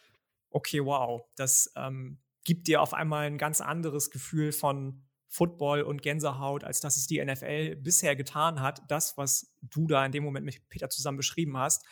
okay, 0.51 0.85
wow, 0.85 1.23
das 1.37 1.73
ähm, 1.77 2.19
gibt 2.45 2.67
dir 2.67 2.81
auf 2.81 2.95
einmal 2.95 3.27
ein 3.27 3.39
ganz 3.39 3.61
anderes 3.61 4.11
Gefühl 4.11 4.53
von 4.53 5.05
Football 5.29 5.83
und 5.83 6.03
Gänsehaut, 6.03 6.65
als 6.65 6.81
dass 6.81 6.97
es 6.97 7.07
die 7.07 7.23
NFL 7.23 7.77
bisher 7.77 8.17
getan 8.17 8.61
hat. 8.61 8.83
Das, 8.89 9.19
was 9.19 9.55
du 9.61 9.87
da 9.87 10.05
in 10.05 10.13
dem 10.13 10.25
Moment 10.25 10.47
mit 10.47 10.69
Peter 10.71 10.89
zusammen 10.89 11.19
beschrieben 11.19 11.59
hast. 11.59 11.85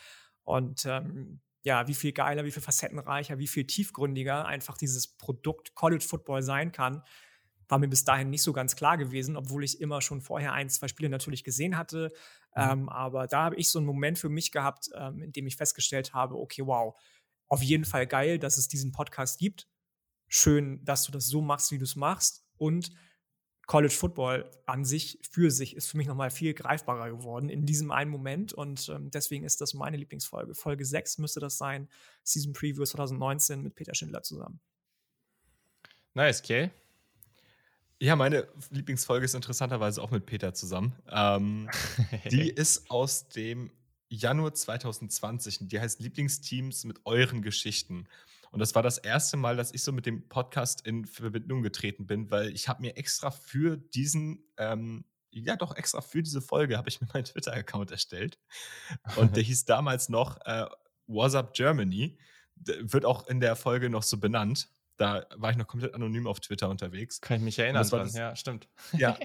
Und 0.43 0.87
ähm, 0.87 1.41
ja, 1.63 1.87
wie 1.89 1.95
viel 1.95 2.13
geiler, 2.13 2.45
wie 2.45 2.51
viel 2.51 2.63
facettenreicher, 2.63 3.39
wie 3.39 3.47
viel 3.47 3.67
tiefgründiger 3.67 4.47
einfach 4.47 4.79
dieses 4.79 5.09
Produkt 5.19 5.75
College 5.75 6.05
Football 6.07 6.43
sein 6.43 6.73
kann, 6.73 7.03
war 7.69 7.79
mir 7.79 7.89
bis 7.89 8.05
dahin 8.05 8.31
nicht 8.31 8.43
so 8.43 8.53
ganz 8.53 8.77
klar 8.77 8.97
gewesen, 8.97 9.37
obwohl 9.37 9.65
ich 9.65 9.81
immer 9.81 10.01
schon 10.01 10.21
vorher 10.21 10.53
ein, 10.53 10.69
zwei 10.69 10.89
Spiele 10.89 11.09
natürlich 11.09 11.45
gesehen 11.45 11.77
hatte. 11.77 12.13
Mhm. 12.55 12.63
Ähm, 12.63 12.89
aber 12.89 13.27
da 13.27 13.45
habe 13.45 13.57
ich 13.57 13.71
so 13.71 13.79
einen 13.79 13.87
Moment 13.87 14.19
für 14.19 14.29
mich 14.29 14.53
gehabt, 14.53 14.91
ähm, 14.95 15.23
in 15.23 15.33
dem 15.33 15.47
ich 15.47 15.57
festgestellt 15.57 16.15
habe, 16.15 16.37
okay, 16.37 16.67
wow, 16.67 16.95
auf 17.49 17.63
jeden 17.63 17.85
Fall 17.85 18.07
geil, 18.07 18.39
dass 18.39 18.57
es 18.57 18.69
diesen 18.69 18.93
Podcast 18.93 19.39
gibt. 19.39 19.69
Schön, 20.29 20.85
dass 20.85 21.05
du 21.05 21.13
das 21.13 21.27
so 21.27 21.41
machst, 21.41 21.71
wie 21.71 21.79
du 21.79 21.85
es 21.85 21.97
machst. 21.97 22.45
Und 22.57 22.91
College 23.67 23.95
Football 23.95 24.51
an 24.67 24.85
sich, 24.85 25.19
für 25.29 25.51
sich, 25.51 25.75
ist 25.75 25.89
für 25.89 25.97
mich 25.97 26.07
nochmal 26.07 26.31
viel 26.31 26.55
greifbarer 26.55 27.11
geworden 27.11 27.49
in 27.49 27.67
diesem 27.67 27.91
einen 27.91 28.11
Moment. 28.11 28.53
Und 28.53 28.89
ähm, 28.89 29.11
deswegen 29.11 29.45
ist 29.45 29.61
das 29.61 29.75
meine 29.75 29.97
Lieblingsfolge. 29.97 30.55
Folge 30.55 30.85
6 30.85 31.19
müsste 31.19 31.41
das 31.41 31.59
sein. 31.59 31.89
Season 32.23 32.53
Preview 32.53 32.85
2019 32.85 33.63
mit 33.63 33.75
Peter 33.75 33.95
Schindler 33.95 34.23
zusammen. 34.23 34.61
Nice, 36.15 36.41
okay. 36.41 36.71
Ja, 37.99 38.15
meine 38.15 38.47
Lieblingsfolge 38.71 39.25
ist 39.25 39.35
interessanterweise 39.35 40.03
auch 40.03 40.11
mit 40.11 40.27
Peter 40.27 40.53
zusammen. 40.53 40.95
Ähm, 41.11 41.71
die 42.31 42.51
ist 42.51 42.91
aus 42.91 43.29
dem 43.29 43.71
Januar 44.09 44.53
2020. 44.53 45.61
Die 45.63 45.81
heißt 45.81 46.01
Lieblingsteams 46.01 46.85
mit 46.85 47.01
euren 47.07 47.41
Geschichten. 47.41 48.07
Und 48.51 48.61
das 48.61 48.75
war 48.75 48.83
das 48.83 48.99
erste 48.99 49.37
Mal, 49.37 49.57
dass 49.57 49.73
ich 49.73 49.83
so 49.83 49.93
mit 49.93 50.07
dem 50.07 50.29
Podcast 50.29 50.87
in 50.87 51.05
Verbindung 51.07 51.63
getreten 51.63 52.07
bin, 52.07 52.31
weil 52.31 52.51
ich 52.51 52.69
habe 52.69 52.83
mir 52.83 52.97
extra 52.97 53.31
für 53.31 53.77
diesen, 53.77 54.45
ähm, 54.59 55.05
ja 55.31 55.57
doch 55.57 55.75
extra 55.75 56.01
für 56.01 56.23
diese 56.23 56.41
Folge 56.41 56.77
habe 56.77 56.89
ich 56.89 57.01
mir 57.01 57.09
meinen 57.13 57.25
Twitter-Account 57.25 57.91
erstellt. 57.91 58.39
Und 59.17 59.37
der 59.37 59.43
hieß 59.43 59.65
damals 59.65 60.09
noch 60.09 60.39
äh, 60.45 60.67
What's 61.07 61.35
Up 61.35 61.55
Germany. 61.55 62.19
Der 62.55 62.93
wird 62.93 63.05
auch 63.05 63.27
in 63.27 63.41
der 63.41 63.57
Folge 63.57 63.91
noch 63.91 64.03
so 64.03 64.19
benannt. 64.19 64.69
Da 64.97 65.27
war 65.37 65.51
ich 65.51 65.57
noch 65.57 65.67
komplett 65.67 65.95
anonym 65.95 66.27
auf 66.27 66.41
Twitter 66.41 66.69
unterwegs. 66.71 67.21
Kann 67.21 67.39
ich 67.39 67.43
mich 67.43 67.59
erinnern. 67.59 67.83
Das 67.83 67.91
dran. 67.91 68.07
Das, 68.07 68.15
ja, 68.15 68.35
stimmt. 68.35 68.69
Ja. 68.93 69.19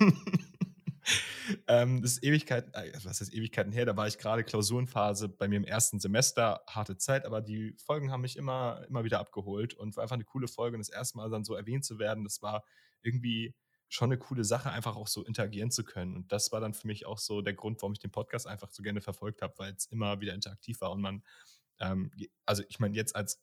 ähm, 1.66 2.02
das 2.02 2.12
ist 2.12 2.24
Ewigkeiten, 2.24 2.72
äh, 2.74 2.92
was 3.04 3.20
heißt 3.20 3.32
Ewigkeiten 3.34 3.72
her, 3.72 3.84
da 3.84 3.96
war 3.96 4.06
ich 4.06 4.18
gerade 4.18 4.44
Klausurenphase 4.44 5.28
bei 5.28 5.48
mir 5.48 5.56
im 5.56 5.64
ersten 5.64 6.00
Semester, 6.00 6.62
harte 6.68 6.96
Zeit, 6.96 7.26
aber 7.26 7.40
die 7.40 7.74
Folgen 7.84 8.10
haben 8.10 8.22
mich 8.22 8.36
immer, 8.36 8.84
immer 8.88 9.04
wieder 9.04 9.20
abgeholt 9.20 9.74
und 9.74 9.96
war 9.96 10.02
einfach 10.02 10.14
eine 10.14 10.24
coole 10.24 10.48
Folge 10.48 10.76
und 10.76 10.80
das 10.80 10.88
erste 10.88 11.18
Mal 11.18 11.30
dann 11.30 11.44
so 11.44 11.54
erwähnt 11.54 11.84
zu 11.84 11.98
werden, 11.98 12.24
das 12.24 12.42
war 12.42 12.64
irgendwie 13.02 13.54
schon 13.88 14.10
eine 14.10 14.18
coole 14.18 14.44
Sache, 14.44 14.70
einfach 14.70 14.96
auch 14.96 15.06
so 15.06 15.22
interagieren 15.22 15.70
zu 15.70 15.84
können. 15.84 16.16
Und 16.16 16.32
das 16.32 16.50
war 16.50 16.60
dann 16.60 16.72
für 16.72 16.86
mich 16.86 17.04
auch 17.04 17.18
so 17.18 17.42
der 17.42 17.52
Grund, 17.52 17.82
warum 17.82 17.92
ich 17.92 17.98
den 17.98 18.10
Podcast 18.10 18.46
einfach 18.46 18.70
so 18.70 18.82
gerne 18.82 19.02
verfolgt 19.02 19.42
habe, 19.42 19.52
weil 19.58 19.74
es 19.74 19.84
immer 19.86 20.20
wieder 20.20 20.32
interaktiv 20.32 20.80
war 20.80 20.92
und 20.92 21.02
man, 21.02 21.22
ähm, 21.78 22.10
also 22.46 22.62
ich 22.70 22.80
meine, 22.80 22.96
jetzt 22.96 23.14
als 23.14 23.42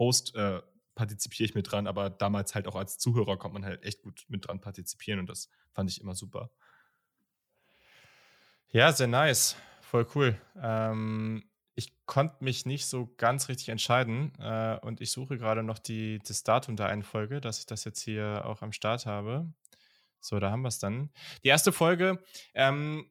Host 0.00 0.34
äh, 0.34 0.60
partizipiere 0.96 1.44
ich 1.44 1.54
mit 1.54 1.70
dran, 1.70 1.86
aber 1.86 2.10
damals 2.10 2.56
halt 2.56 2.66
auch 2.66 2.74
als 2.74 2.98
Zuhörer 2.98 3.36
kommt 3.36 3.54
man 3.54 3.64
halt 3.64 3.84
echt 3.84 4.02
gut 4.02 4.24
mit 4.28 4.48
dran 4.48 4.60
partizipieren 4.60 5.20
und 5.20 5.28
das 5.28 5.48
fand 5.72 5.88
ich 5.88 6.00
immer 6.00 6.16
super. 6.16 6.50
Ja, 8.72 8.92
sehr 8.92 9.06
nice. 9.06 9.56
Voll 9.82 10.06
cool. 10.14 10.40
Ähm, 10.60 11.44
ich 11.74 11.92
konnte 12.06 12.44
mich 12.44 12.66
nicht 12.66 12.86
so 12.86 13.12
ganz 13.16 13.48
richtig 13.48 13.68
entscheiden 13.68 14.32
äh, 14.38 14.78
und 14.82 15.00
ich 15.00 15.10
suche 15.10 15.38
gerade 15.38 15.62
noch 15.62 15.78
die, 15.78 16.18
das 16.26 16.42
Datum 16.42 16.76
der 16.76 16.86
einen 16.86 17.02
Folge, 17.02 17.40
dass 17.40 17.58
ich 17.58 17.66
das 17.66 17.84
jetzt 17.84 18.00
hier 18.00 18.42
auch 18.44 18.62
am 18.62 18.72
Start 18.72 19.06
habe. 19.06 19.52
So, 20.20 20.38
da 20.38 20.50
haben 20.50 20.62
wir 20.62 20.68
es 20.68 20.78
dann. 20.78 21.10
Die 21.42 21.48
erste 21.48 21.72
Folge, 21.72 22.22
ähm, 22.54 23.10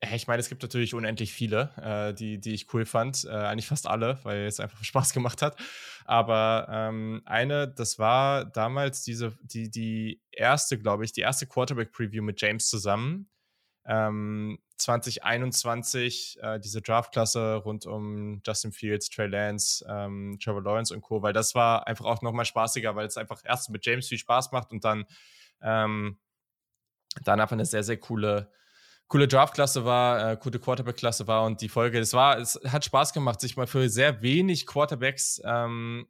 ich 0.00 0.26
meine, 0.26 0.40
es 0.40 0.48
gibt 0.48 0.62
natürlich 0.62 0.94
unendlich 0.94 1.32
viele, 1.32 1.70
äh, 1.82 2.14
die, 2.14 2.38
die 2.40 2.54
ich 2.54 2.72
cool 2.72 2.86
fand. 2.86 3.24
Äh, 3.24 3.30
eigentlich 3.30 3.66
fast 3.66 3.86
alle, 3.86 4.18
weil 4.22 4.46
es 4.46 4.60
einfach 4.60 4.82
Spaß 4.84 5.12
gemacht 5.12 5.42
hat. 5.42 5.56
Aber 6.04 6.68
ähm, 6.70 7.22
eine, 7.24 7.68
das 7.68 7.98
war 7.98 8.44
damals 8.44 9.02
diese, 9.02 9.36
die, 9.42 9.70
die 9.70 10.22
erste, 10.30 10.78
glaube 10.78 11.04
ich, 11.04 11.12
die 11.12 11.20
erste 11.20 11.46
Quarterback-Preview 11.46 12.22
mit 12.22 12.40
James 12.40 12.68
zusammen 12.68 13.28
ähm, 13.88 14.58
2021 14.76 16.38
äh, 16.42 16.60
diese 16.60 16.82
Draftklasse 16.82 17.56
rund 17.56 17.86
um 17.86 18.40
Justin 18.46 18.70
Fields, 18.70 19.08
Trey 19.08 19.26
Lance, 19.26 19.84
ähm, 19.88 20.38
Trevor 20.40 20.62
Lawrence 20.62 20.94
und 20.94 21.00
Co., 21.00 21.22
weil 21.22 21.32
das 21.32 21.54
war 21.54 21.86
einfach 21.86 22.04
auch 22.04 22.22
nochmal 22.22 22.44
spaßiger, 22.44 22.94
weil 22.94 23.06
es 23.06 23.16
einfach 23.16 23.40
erst 23.44 23.70
mit 23.70 23.84
James 23.84 24.06
viel 24.06 24.18
Spaß 24.18 24.52
macht 24.52 24.70
und 24.70 24.84
dann, 24.84 25.06
ähm, 25.62 26.18
dann 27.24 27.40
einfach 27.40 27.54
eine 27.54 27.64
sehr, 27.64 27.82
sehr 27.82 27.96
coole, 27.96 28.52
coole 29.08 29.26
Draftklasse 29.26 29.84
war, 29.84 30.32
äh, 30.32 30.36
coole 30.36 30.58
Quarterback-Klasse 30.58 31.26
war 31.26 31.44
und 31.44 31.60
die 31.60 31.68
Folge, 31.68 31.98
es 31.98 32.12
war, 32.12 32.38
es 32.38 32.60
hat 32.68 32.84
Spaß 32.84 33.12
gemacht, 33.12 33.40
sich 33.40 33.56
mal 33.56 33.66
für 33.66 33.88
sehr 33.88 34.22
wenig 34.22 34.66
Quarterbacks 34.66 35.40
ähm, 35.44 36.06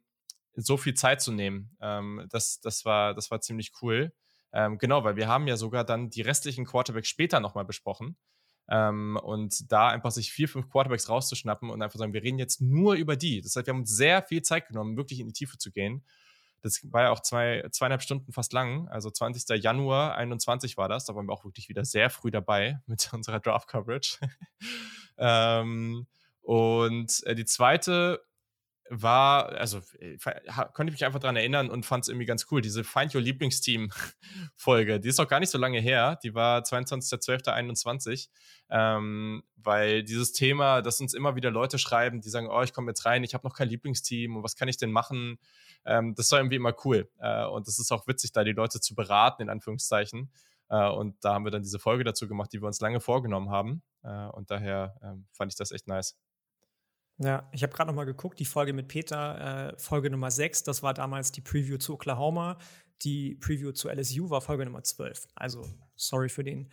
so 0.55 0.77
viel 0.77 0.93
Zeit 0.93 1.21
zu 1.21 1.31
nehmen. 1.31 1.75
Ähm, 1.81 2.25
das, 2.29 2.59
das, 2.59 2.85
war, 2.85 3.13
das 3.13 3.31
war 3.31 3.39
ziemlich 3.41 3.71
cool. 3.81 4.11
Ähm, 4.51 4.77
genau, 4.77 5.03
weil 5.03 5.15
wir 5.15 5.27
haben 5.27 5.47
ja 5.47 5.57
sogar 5.57 5.83
dann 5.83 6.09
die 6.09 6.21
restlichen 6.21 6.65
Quarterbacks 6.65 7.07
später 7.07 7.39
nochmal 7.39 7.65
besprochen. 7.65 8.17
Ähm, 8.69 9.17
und 9.23 9.71
da 9.71 9.87
einfach 9.87 10.11
sich 10.11 10.31
vier, 10.31 10.47
fünf 10.47 10.69
Quarterbacks 10.69 11.09
rauszuschnappen 11.09 11.69
und 11.69 11.81
einfach 11.81 11.97
sagen, 11.97 12.13
wir 12.13 12.21
reden 12.21 12.37
jetzt 12.37 12.61
nur 12.61 12.95
über 12.95 13.15
die. 13.15 13.41
Das 13.41 13.55
heißt, 13.55 13.65
wir 13.65 13.73
haben 13.73 13.81
uns 13.81 13.95
sehr 13.95 14.21
viel 14.23 14.41
Zeit 14.41 14.67
genommen, 14.67 14.97
wirklich 14.97 15.19
in 15.19 15.27
die 15.27 15.33
Tiefe 15.33 15.57
zu 15.57 15.71
gehen. 15.71 16.03
Das 16.61 16.81
war 16.91 17.03
ja 17.03 17.09
auch 17.11 17.21
zwei, 17.21 17.65
zweieinhalb 17.71 18.01
Stunden 18.01 18.31
fast 18.31 18.53
lang. 18.53 18.87
Also 18.89 19.09
20. 19.09 19.61
Januar 19.61 20.15
21 20.15 20.77
war 20.77 20.89
das. 20.89 21.05
Da 21.05 21.15
waren 21.15 21.27
wir 21.27 21.33
auch 21.33 21.45
wirklich 21.45 21.69
wieder 21.69 21.85
sehr 21.85 22.09
früh 22.09 22.31
dabei 22.31 22.79
mit 22.85 23.11
unserer 23.13 23.39
Draft-Coverage. 23.39 24.17
ähm, 25.17 26.07
und 26.41 27.23
äh, 27.25 27.35
die 27.35 27.45
zweite 27.45 28.21
war, 28.89 29.49
also 29.53 29.81
äh, 29.99 30.17
konnte 30.73 30.91
ich 30.91 30.99
mich 30.99 31.05
einfach 31.05 31.19
daran 31.19 31.35
erinnern 31.35 31.69
und 31.69 31.85
fand 31.85 32.03
es 32.03 32.09
irgendwie 32.09 32.25
ganz 32.25 32.47
cool. 32.51 32.61
Diese 32.61 32.83
Find 32.83 33.13
Your 33.13 33.21
Lieblingsteam-Folge, 33.21 34.99
die 34.99 35.09
ist 35.09 35.19
auch 35.19 35.27
gar 35.27 35.39
nicht 35.39 35.51
so 35.51 35.57
lange 35.57 35.79
her. 35.79 36.17
Die 36.23 36.33
war 36.33 36.61
22.12.21, 36.61 38.29
ähm, 38.69 39.43
weil 39.57 40.03
dieses 40.03 40.31
Thema, 40.33 40.81
dass 40.81 40.99
uns 41.01 41.13
immer 41.13 41.35
wieder 41.35 41.51
Leute 41.51 41.77
schreiben, 41.77 42.21
die 42.21 42.29
sagen, 42.29 42.47
oh, 42.49 42.61
ich 42.61 42.73
komme 42.73 42.91
jetzt 42.91 43.05
rein, 43.05 43.23
ich 43.23 43.33
habe 43.33 43.47
noch 43.47 43.55
kein 43.55 43.69
Lieblingsteam 43.69 44.35
und 44.35 44.43
was 44.43 44.55
kann 44.55 44.67
ich 44.67 44.77
denn 44.77 44.91
machen? 44.91 45.37
Ähm, 45.85 46.15
das 46.15 46.31
war 46.31 46.39
irgendwie 46.39 46.57
immer 46.57 46.75
cool. 46.85 47.09
Äh, 47.19 47.45
und 47.45 47.67
das 47.67 47.79
ist 47.79 47.91
auch 47.91 48.07
witzig, 48.07 48.31
da 48.31 48.43
die 48.43 48.51
Leute 48.51 48.79
zu 48.79 48.95
beraten, 48.95 49.43
in 49.43 49.49
Anführungszeichen. 49.49 50.31
Äh, 50.69 50.89
und 50.89 51.15
da 51.23 51.33
haben 51.33 51.45
wir 51.45 51.51
dann 51.51 51.63
diese 51.63 51.79
Folge 51.79 52.03
dazu 52.03 52.27
gemacht, 52.27 52.51
die 52.53 52.61
wir 52.61 52.67
uns 52.67 52.79
lange 52.79 52.99
vorgenommen 52.99 53.49
haben. 53.49 53.81
Äh, 54.03 54.27
und 54.27 54.51
daher 54.51 54.95
ähm, 55.01 55.27
fand 55.31 55.51
ich 55.51 55.57
das 55.57 55.71
echt 55.71 55.87
nice. 55.87 56.17
Ja, 57.17 57.49
ich 57.51 57.63
habe 57.63 57.73
gerade 57.73 57.89
noch 57.89 57.95
mal 57.95 58.05
geguckt, 58.05 58.39
die 58.39 58.45
Folge 58.45 58.71
mit 58.71 58.87
Peter, 58.87 59.73
äh, 59.73 59.77
Folge 59.77 60.09
Nummer 60.09 60.31
6, 60.31 60.63
das 60.63 60.83
war 60.83 60.93
damals 60.93 61.33
die 61.33 61.41
Preview 61.41 61.77
zu 61.77 61.95
Oklahoma. 61.95 62.57
Die 63.01 63.35
Preview 63.35 63.73
zu 63.73 63.89
LSU 63.89 64.29
war 64.29 64.39
Folge 64.41 64.65
Nummer 64.65 64.83
12. 64.83 65.27
Also, 65.35 65.65
sorry 65.95 66.29
für 66.29 66.43
den 66.43 66.69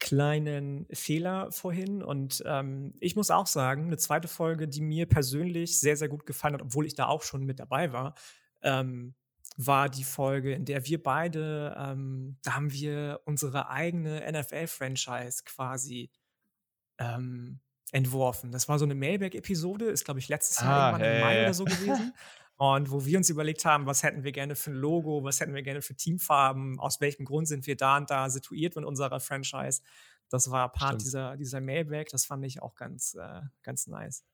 kleinen 0.00 0.86
Fehler 0.92 1.50
vorhin. 1.50 2.02
Und 2.02 2.42
ähm, 2.46 2.94
ich 3.00 3.16
muss 3.16 3.30
auch 3.30 3.46
sagen, 3.46 3.86
eine 3.86 3.96
zweite 3.96 4.28
Folge, 4.28 4.68
die 4.68 4.80
mir 4.80 5.06
persönlich 5.06 5.80
sehr, 5.80 5.96
sehr 5.96 6.08
gut 6.08 6.26
gefallen 6.26 6.54
hat, 6.54 6.62
obwohl 6.62 6.86
ich 6.86 6.94
da 6.94 7.06
auch 7.06 7.22
schon 7.22 7.44
mit 7.44 7.58
dabei 7.58 7.92
war, 7.92 8.14
ähm, 8.62 9.14
war 9.56 9.88
die 9.88 10.04
Folge, 10.04 10.52
in 10.52 10.64
der 10.64 10.86
wir 10.86 11.02
beide, 11.02 11.76
ähm, 11.76 12.38
da 12.42 12.54
haben 12.54 12.72
wir 12.72 13.20
unsere 13.24 13.70
eigene 13.70 14.20
NFL-Franchise 14.30 15.42
quasi 15.44 16.10
ähm, 16.98 17.58
entworfen. 17.90 18.52
Das 18.52 18.68
war 18.68 18.78
so 18.78 18.84
eine 18.84 18.94
Mailback-Episode, 18.94 19.86
ist, 19.86 20.04
glaube 20.04 20.20
ich, 20.20 20.28
letztes 20.28 20.60
Jahr 20.60 20.70
ah, 20.70 20.90
irgendwann 20.90 21.14
im 21.14 21.20
Mai 21.20 21.42
oder 21.42 21.54
so 21.54 21.64
gewesen. 21.64 22.14
Und 22.58 22.90
wo 22.90 23.04
wir 23.04 23.16
uns 23.16 23.30
überlegt 23.30 23.64
haben, 23.64 23.86
was 23.86 24.02
hätten 24.02 24.24
wir 24.24 24.32
gerne 24.32 24.56
für 24.56 24.72
ein 24.72 24.74
Logo, 24.74 25.22
was 25.22 25.38
hätten 25.38 25.54
wir 25.54 25.62
gerne 25.62 25.80
für 25.80 25.94
Teamfarben, 25.94 26.80
aus 26.80 27.00
welchem 27.00 27.24
Grund 27.24 27.46
sind 27.46 27.66
wir 27.68 27.76
da 27.76 27.96
und 27.96 28.10
da 28.10 28.28
situiert 28.28 28.74
mit 28.74 28.84
unserer 28.84 29.20
Franchise. 29.20 29.80
Das 30.28 30.50
war 30.50 30.70
Part 30.72 31.00
dieser, 31.00 31.36
dieser 31.36 31.60
Mailback, 31.60 32.08
das 32.10 32.26
fand 32.26 32.44
ich 32.44 32.60
auch 32.60 32.74
ganz, 32.74 33.14
äh, 33.14 33.40
ganz 33.62 33.86
nice. 33.86 34.24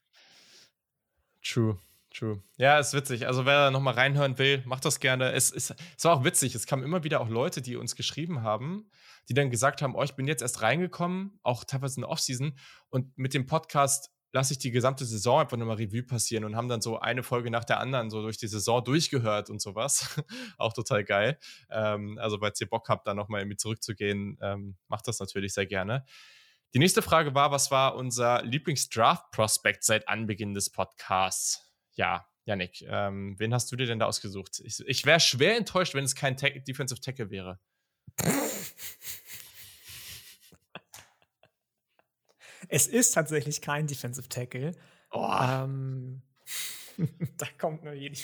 True. 1.43 1.79
True. 2.15 2.43
Ja, 2.57 2.79
ist 2.79 2.95
witzig. 2.95 3.27
Also 3.27 3.45
wer 3.45 3.65
da 3.65 3.71
nochmal 3.73 3.95
reinhören 3.95 4.39
will, 4.39 4.63
macht 4.67 4.85
das 4.85 5.01
gerne. 5.01 5.33
Es, 5.33 5.51
es, 5.51 5.75
es 5.99 6.05
war 6.05 6.17
auch 6.17 6.25
witzig. 6.25 6.55
Es 6.55 6.65
kamen 6.65 6.85
immer 6.85 7.03
wieder 7.03 7.21
auch 7.21 7.29
Leute, 7.29 7.61
die 7.61 7.75
uns 7.75 7.97
geschrieben 7.97 8.43
haben, 8.43 8.89
die 9.29 9.35
dann 9.35 9.51
gesagt 9.51 9.83
haben, 9.83 9.97
oh, 9.97 10.03
ich 10.05 10.15
bin 10.15 10.29
jetzt 10.29 10.41
erst 10.41 10.63
reingekommen, 10.63 11.41
auch 11.43 11.65
teilweise 11.65 11.97
in 11.97 12.03
der 12.03 12.11
Offseason 12.11 12.57
und 12.89 13.19
mit 13.19 13.35
dem 13.35 13.47
Podcast 13.47 14.14
lasse 14.35 14.53
ich 14.53 14.59
die 14.59 14.71
gesamte 14.71 15.07
Saison 15.07 15.41
einfach 15.41 15.57
nochmal 15.57 15.77
Revue 15.77 16.03
passieren 16.03 16.45
und 16.45 16.57
haben 16.57 16.69
dann 16.69 16.83
so 16.83 16.99
eine 16.99 17.23
Folge 17.23 17.51
nach 17.51 17.65
der 17.65 17.81
anderen 17.81 18.11
so 18.11 18.21
durch 18.21 18.37
die 18.37 18.49
Saison 18.49 18.85
durchgehört 18.85 19.49
und 19.49 19.63
sowas. 19.63 20.21
auch 20.59 20.75
total 20.75 21.05
geil. 21.05 21.39
Ähm, 21.71 22.19
also, 22.21 22.39
falls 22.39 22.61
ihr 22.61 22.69
Bock 22.69 22.89
habt, 22.89 23.07
da 23.07 23.15
nochmal 23.15 23.41
irgendwie 23.41 23.57
zurückzugehen, 23.57 24.39
ähm, 24.43 24.77
macht 24.89 25.09
das 25.09 25.21
natürlich 25.21 25.55
sehr 25.55 25.67
gerne. 25.67 26.05
Die 26.75 26.81
nächste 26.81 27.01
Frage 27.01 27.35
war, 27.35 27.53
was 27.53 27.71
war 27.71 27.95
unser 27.95 28.43
Lieblingsdraft-Prospect 28.43 29.85
seit 29.85 30.09
Anbeginn 30.09 30.53
des 30.53 30.71
Podcasts? 30.71 31.65
ja, 31.95 32.27
Yannick, 32.45 32.85
ähm, 32.89 33.39
wen 33.39 33.55
hast 33.55 33.71
du 33.73 33.77
dir 33.77 33.87
denn 33.87 33.99
da 33.99 34.07
ausgesucht? 34.07 34.61
Ich, 34.65 34.81
ich 34.87 35.07
wäre 35.07 35.21
schwer 35.21 35.57
enttäuscht, 35.57 35.95
wenn 35.95 36.05
es 36.05 36.15
kein 36.15 36.37
Ta 36.37 36.49
Defensive 36.51 37.01
Tackle 37.01 37.31
wäre. 37.31 37.59
Es 42.69 42.87
ist 42.87 43.13
tatsächlich 43.13 43.61
kein 43.61 43.87
Defensive 43.87 44.29
Tackle. 44.29 44.73
Oh. 45.11 45.37
Ähm, 45.41 46.23
da 47.39 47.47
kommt 47.59 47.85
nur 47.85 47.95
jede. 47.95 48.19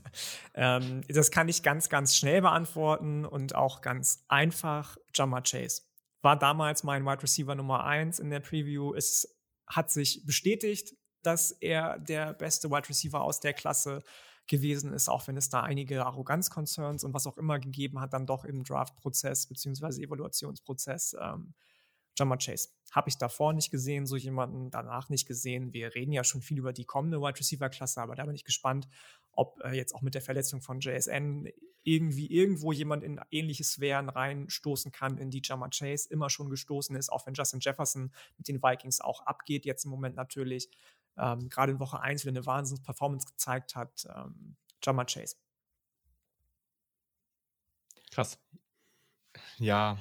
ähm, 0.54 1.02
das 1.08 1.30
kann 1.30 1.48
ich 1.48 1.62
ganz, 1.62 1.88
ganz 1.88 2.16
schnell 2.16 2.42
beantworten 2.42 3.24
und 3.24 3.54
auch 3.54 3.80
ganz 3.80 4.24
einfach. 4.28 4.96
Jammer 5.14 5.42
Chase 5.42 5.82
war 6.22 6.38
damals 6.38 6.82
mein 6.82 7.04
Wide 7.04 7.22
Receiver 7.22 7.54
Nummer 7.54 7.84
1 7.84 8.18
in 8.18 8.30
der 8.30 8.40
Preview. 8.40 8.94
Es 8.94 9.38
hat 9.66 9.90
sich 9.90 10.24
bestätigt, 10.24 10.96
dass 11.22 11.50
er 11.50 11.98
der 11.98 12.34
beste 12.34 12.70
Wide 12.70 12.88
Receiver 12.88 13.20
aus 13.20 13.40
der 13.40 13.52
Klasse 13.52 14.02
gewesen 14.46 14.92
ist, 14.92 15.08
auch 15.08 15.26
wenn 15.28 15.36
es 15.36 15.50
da 15.50 15.62
einige 15.62 16.06
Arroganz-Concerns 16.06 17.04
und 17.04 17.12
was 17.12 17.26
auch 17.26 17.36
immer 17.36 17.58
gegeben 17.58 18.00
hat, 18.00 18.14
dann 18.14 18.26
doch 18.26 18.44
im 18.44 18.64
Draft-Prozess 18.64 19.46
bzw. 19.46 20.02
Evaluationsprozess. 20.02 21.16
Ähm, 21.20 21.54
Jammer 22.18 22.38
Chase 22.38 22.70
habe 22.92 23.08
ich 23.08 23.18
davor 23.18 23.52
nicht 23.52 23.70
gesehen, 23.70 24.06
so 24.06 24.16
jemanden 24.16 24.70
danach 24.70 25.08
nicht 25.08 25.26
gesehen. 25.26 25.72
Wir 25.72 25.94
reden 25.94 26.12
ja 26.12 26.24
schon 26.24 26.40
viel 26.40 26.58
über 26.58 26.72
die 26.72 26.84
kommende 26.84 27.20
Wide 27.20 27.38
Receiver-Klasse, 27.38 28.00
aber 28.00 28.14
da 28.14 28.24
bin 28.24 28.34
ich 28.34 28.44
gespannt, 28.44 28.88
ob 29.32 29.60
äh, 29.62 29.76
jetzt 29.76 29.94
auch 29.94 30.02
mit 30.02 30.14
der 30.14 30.22
Verletzung 30.22 30.60
von 30.60 30.80
JSN 30.80 31.48
irgendwie 31.84 32.26
irgendwo 32.26 32.72
jemand 32.72 33.04
in 33.04 33.20
ähnliche 33.30 33.64
Sphären 33.64 34.08
reinstoßen 34.08 34.90
kann, 34.90 35.18
in 35.18 35.30
die 35.30 35.42
Jammer 35.44 35.70
Chase 35.70 36.08
immer 36.10 36.28
schon 36.28 36.50
gestoßen 36.50 36.96
ist, 36.96 37.10
auch 37.10 37.26
wenn 37.26 37.34
Justin 37.34 37.60
Jefferson 37.60 38.12
mit 38.36 38.48
den 38.48 38.62
Vikings 38.62 39.00
auch 39.00 39.24
abgeht, 39.26 39.64
jetzt 39.64 39.84
im 39.84 39.90
Moment 39.90 40.16
natürlich. 40.16 40.70
Ähm, 41.16 41.48
Gerade 41.48 41.72
in 41.72 41.80
Woche 41.80 42.00
1 42.00 42.24
wieder 42.24 42.32
eine 42.32 42.46
Wahnsinns-Performance 42.46 43.26
gezeigt 43.26 43.76
hat. 43.76 44.06
Ähm, 44.14 44.56
Jammer 44.82 45.04
Chase. 45.04 45.36
Krass. 48.10 48.38
Ja, 49.58 49.98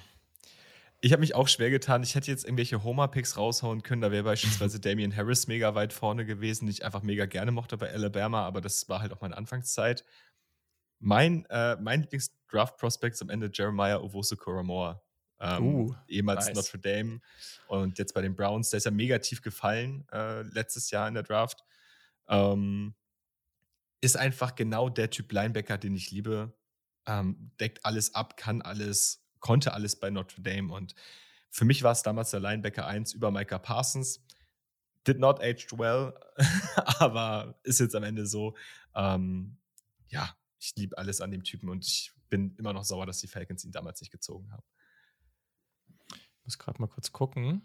ich 1.00 1.12
habe 1.12 1.20
mich 1.20 1.36
auch 1.36 1.48
schwer 1.48 1.70
getan. 1.70 2.04
Ich 2.04 2.16
hätte 2.16 2.32
jetzt 2.32 2.44
irgendwelche 2.44 2.84
Homer-Picks 2.84 3.38
raushauen 3.38 3.84
können. 3.84 4.02
Da 4.02 4.12
wäre 4.12 4.24
beispielsweise 4.24 4.80
Damian 4.82 5.16
Harris 5.16 5.48
mega 5.48 5.76
weit 5.76 5.94
vorne 5.94 6.26
gewesen, 6.26 6.66
den 6.66 6.72
ich 6.72 6.86
einfach 6.86 7.04
mega 7.04 7.26
gerne 7.26 7.52
mochte 7.52 7.78
bei 7.78 7.92
Alabama, 7.92 8.46
aber 8.46 8.62
das 8.62 8.90
war 8.90 9.02
halt 9.02 9.14
auch 9.14 9.22
meine 9.22 9.38
Anfangszeit. 9.38 10.04
Mein, 11.00 11.46
äh, 11.50 11.76
mein 11.80 12.02
Lieblings-Draft-Prospect 12.02 13.22
am 13.22 13.30
Ende 13.30 13.52
Jeremiah 13.54 13.98
Owusu-Koramoa. 13.98 15.04
Ähm, 15.40 15.64
uh, 15.64 15.96
ehemals 16.08 16.48
nice. 16.48 16.56
Notre 16.56 16.80
Dame 16.80 17.22
und 17.68 18.00
jetzt 18.00 18.14
bei 18.14 18.22
den 18.22 18.36
Browns. 18.36 18.72
Der 18.72 18.78
ist 18.78 18.86
ja 18.86 18.92
mega 18.92 19.20
tief 19.20 19.44
gefallen 19.44 20.08
äh, 20.12 20.42
letztes 20.42 20.90
Jahr 20.90 21.08
in 21.08 21.14
der 21.14 21.22
Draft. 21.22 21.64
Ähm, 22.28 22.96
ist 24.02 24.18
einfach 24.18 24.56
genau 24.56 24.90
der 24.90 25.10
Typ 25.10 25.32
Linebacker, 25.32 25.78
den 25.78 25.96
ich 25.96 26.10
liebe. 26.10 26.58
Ähm, 27.06 27.52
deckt 27.60 27.86
alles 27.86 28.16
ab, 28.16 28.36
kann 28.36 28.62
alles, 28.62 29.27
konnte 29.40 29.74
alles 29.74 30.00
bei 30.00 30.10
Notre 30.10 30.42
Dame. 30.42 30.74
Und 30.74 30.96
für 31.50 31.66
mich 31.66 31.84
war 31.84 31.92
es 31.92 32.04
damals 32.04 32.32
der 32.32 32.40
Linebacker 32.40 32.86
1 32.86 33.14
über 33.14 33.32
Micah 33.32 33.60
Parsons. 33.60 34.24
Did 35.06 35.20
not 35.20 35.42
aged 35.42 35.78
well, 35.78 36.14
aber 37.00 37.60
ist 37.64 37.80
jetzt 37.80 37.96
am 37.96 38.04
Ende 38.04 38.26
so. 38.26 38.56
Ähm, 38.94 39.58
ja, 40.10 40.36
ich 40.60 40.76
liebe 40.76 40.98
alles 40.98 41.22
an 41.22 41.32
dem 41.32 41.44
Typen 41.44 41.70
und 41.70 41.86
ich 41.86 42.14
bin 42.30 42.56
immer 42.58 42.74
noch 42.74 42.84
sauer, 42.84 43.06
dass 43.06 43.20
die 43.20 43.28
Falcons 43.28 43.64
ihn 43.64 43.72
damals 43.72 44.02
nicht 44.02 44.12
gezogen 44.12 44.52
haben. 44.52 44.64
Ich 46.14 46.44
muss 46.44 46.58
gerade 46.58 46.82
mal 46.82 46.88
kurz 46.88 47.12
gucken. 47.12 47.62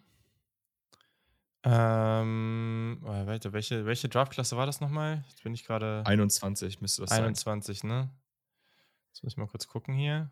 Ähm, 1.64 2.98
welche, 3.02 3.86
welche 3.86 4.08
Draftklasse 4.08 4.56
war 4.56 4.66
das 4.66 4.80
nochmal? 4.80 5.24
Jetzt 5.28 5.42
bin 5.42 5.54
ich 5.54 5.64
gerade. 5.64 6.02
21 6.06 6.80
müsste 6.80 7.02
das 7.02 7.12
21, 7.12 7.44
sein. 7.44 7.52
21, 7.52 7.84
ne? 7.84 8.10
Jetzt 9.08 9.22
muss 9.22 9.32
ich 9.34 9.36
mal 9.36 9.46
kurz 9.46 9.68
gucken 9.68 9.94
hier. 9.94 10.30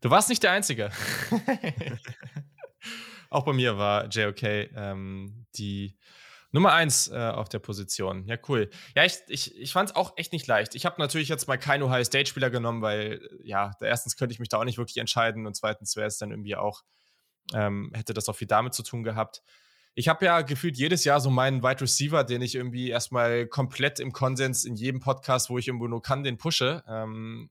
Du 0.00 0.10
warst 0.10 0.28
nicht 0.28 0.42
der 0.42 0.52
Einzige. 0.52 0.90
Auch 3.30 3.44
bei 3.44 3.52
mir 3.52 3.76
war 3.76 4.06
JOK 4.06 4.42
ähm, 4.42 5.46
die 5.56 5.98
Nummer 6.50 6.72
eins 6.72 7.08
äh, 7.08 7.16
auf 7.16 7.48
der 7.48 7.58
Position. 7.58 8.26
Ja, 8.26 8.36
cool. 8.48 8.70
Ja, 8.96 9.04
ich, 9.04 9.18
ich, 9.28 9.58
ich 9.58 9.72
fand 9.72 9.90
es 9.90 9.96
auch 9.96 10.14
echt 10.16 10.32
nicht 10.32 10.46
leicht. 10.46 10.74
Ich 10.74 10.86
habe 10.86 10.98
natürlich 10.98 11.28
jetzt 11.28 11.46
mal 11.46 11.58
keinen 11.58 11.82
Ohio 11.82 12.04
State-Spieler 12.04 12.48
genommen, 12.48 12.80
weil, 12.80 13.20
ja, 13.42 13.72
erstens 13.80 14.16
könnte 14.16 14.32
ich 14.32 14.38
mich 14.38 14.48
da 14.48 14.58
auch 14.58 14.64
nicht 14.64 14.78
wirklich 14.78 14.96
entscheiden 14.96 15.46
und 15.46 15.54
zweitens 15.54 15.94
wäre 15.96 16.06
es 16.06 16.16
dann 16.16 16.30
irgendwie 16.30 16.56
auch, 16.56 16.84
ähm, 17.52 17.92
hätte 17.94 18.14
das 18.14 18.30
auch 18.30 18.36
viel 18.36 18.48
damit 18.48 18.72
zu 18.72 18.82
tun 18.82 19.02
gehabt. 19.02 19.42
Ich 19.94 20.08
habe 20.08 20.24
ja 20.24 20.40
gefühlt 20.40 20.78
jedes 20.78 21.04
Jahr 21.04 21.20
so 21.20 21.28
meinen 21.28 21.62
Wide 21.62 21.82
Receiver, 21.82 22.24
den 22.24 22.40
ich 22.40 22.54
irgendwie 22.54 22.88
erstmal 22.88 23.46
komplett 23.46 24.00
im 24.00 24.12
Konsens 24.12 24.64
in 24.64 24.74
jedem 24.74 25.00
Podcast, 25.00 25.50
wo 25.50 25.58
ich 25.58 25.68
irgendwo 25.68 25.88
nur 25.88 26.00
kann, 26.00 26.22
den 26.22 26.38
pushe. 26.38 26.82
Ähm, 26.88 27.50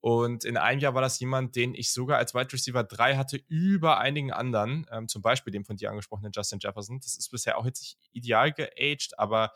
und 0.00 0.44
in 0.44 0.56
einem 0.56 0.80
Jahr 0.80 0.94
war 0.94 1.02
das 1.02 1.18
jemand, 1.18 1.56
den 1.56 1.74
ich 1.74 1.92
sogar 1.92 2.18
als 2.18 2.34
Wide 2.34 2.52
Receiver 2.52 2.84
3 2.84 3.16
hatte 3.16 3.40
über 3.48 3.98
einigen 3.98 4.32
anderen, 4.32 4.86
ähm, 4.92 5.08
zum 5.08 5.22
Beispiel 5.22 5.52
dem 5.52 5.64
von 5.64 5.76
dir 5.76 5.90
angesprochenen 5.90 6.32
Justin 6.32 6.60
Jefferson. 6.60 7.00
Das 7.00 7.16
ist 7.16 7.30
bisher 7.30 7.58
auch 7.58 7.66
jetzt 7.66 7.80
nicht 7.80 7.98
ideal 8.12 8.52
geaged, 8.52 9.18
aber 9.18 9.52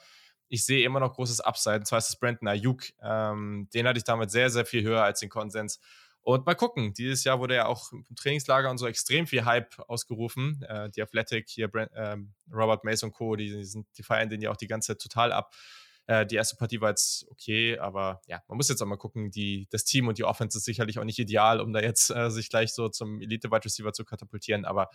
ich 0.49 0.65
sehe 0.65 0.85
immer 0.85 1.01
noch 1.01 1.15
großes 1.15 1.41
Upside. 1.41 1.77
Und 1.77 1.87
zwar 1.87 1.99
ist 1.99 2.09
es 2.09 2.17
Brandon 2.17 2.49
Ayuk. 2.49 2.85
Ähm, 3.01 3.69
den 3.73 3.87
hatte 3.87 3.99
ich 3.99 4.05
damals 4.05 4.33
sehr, 4.33 4.51
sehr 4.51 4.67
viel 4.67 4.83
höher 4.83 5.03
als 5.03 5.21
den 5.21 5.31
Konsens. 5.31 5.81
Und 6.21 6.45
mal 6.45 6.55
gucken, 6.55 6.93
dieses 6.93 7.25
Jahr 7.25 7.41
wurde 7.41 7.55
ja 7.55 7.67
auch 7.67 7.91
im 7.93 8.05
Trainingslager 8.15 8.71
und 8.71 8.79
so 8.79 8.87
extrem 8.87 9.27
viel 9.27 9.45
Hype 9.45 9.79
ausgerufen. 9.89 10.63
Äh, 10.69 10.91
die 10.91 11.03
Athletic, 11.03 11.49
hier 11.49 11.69
Brand, 11.69 11.91
äh, 11.93 12.17
Robert 12.53 12.85
Mason 12.85 13.09
und 13.09 13.15
Co., 13.15 13.35
die, 13.35 13.49
die, 13.49 13.65
sind, 13.65 13.87
die 13.97 14.03
feiern 14.03 14.29
den 14.29 14.41
ja 14.41 14.51
auch 14.51 14.57
die 14.57 14.69
ganze 14.69 14.89
Zeit 14.89 15.03
total 15.03 15.33
ab. 15.33 15.55
Äh, 16.13 16.27
die 16.27 16.37
erste 16.37 16.57
Partie 16.57 16.81
war 16.83 16.91
jetzt 16.91 17.27
okay, 17.31 17.79
aber 17.79 18.21
ja, 18.27 18.43
man 18.47 18.59
muss 18.59 18.69
jetzt 18.69 18.83
auch 18.83 18.87
mal 18.87 18.99
gucken. 18.99 19.31
Die, 19.31 19.67
das 19.71 19.85
Team 19.85 20.09
und 20.09 20.19
die 20.19 20.25
Offense 20.25 20.59
ist 20.59 20.65
sicherlich 20.65 20.99
auch 20.99 21.05
nicht 21.05 21.19
ideal, 21.19 21.59
um 21.59 21.73
da 21.73 21.81
jetzt 21.81 22.11
äh, 22.11 22.31
sich 22.31 22.51
gleich 22.51 22.75
so 22.75 22.91
zum 22.91 23.23
Elite-Wide 23.23 23.65
Receiver 23.65 23.95
zu 23.95 24.05
katapultieren, 24.05 24.67
aber 24.67 24.91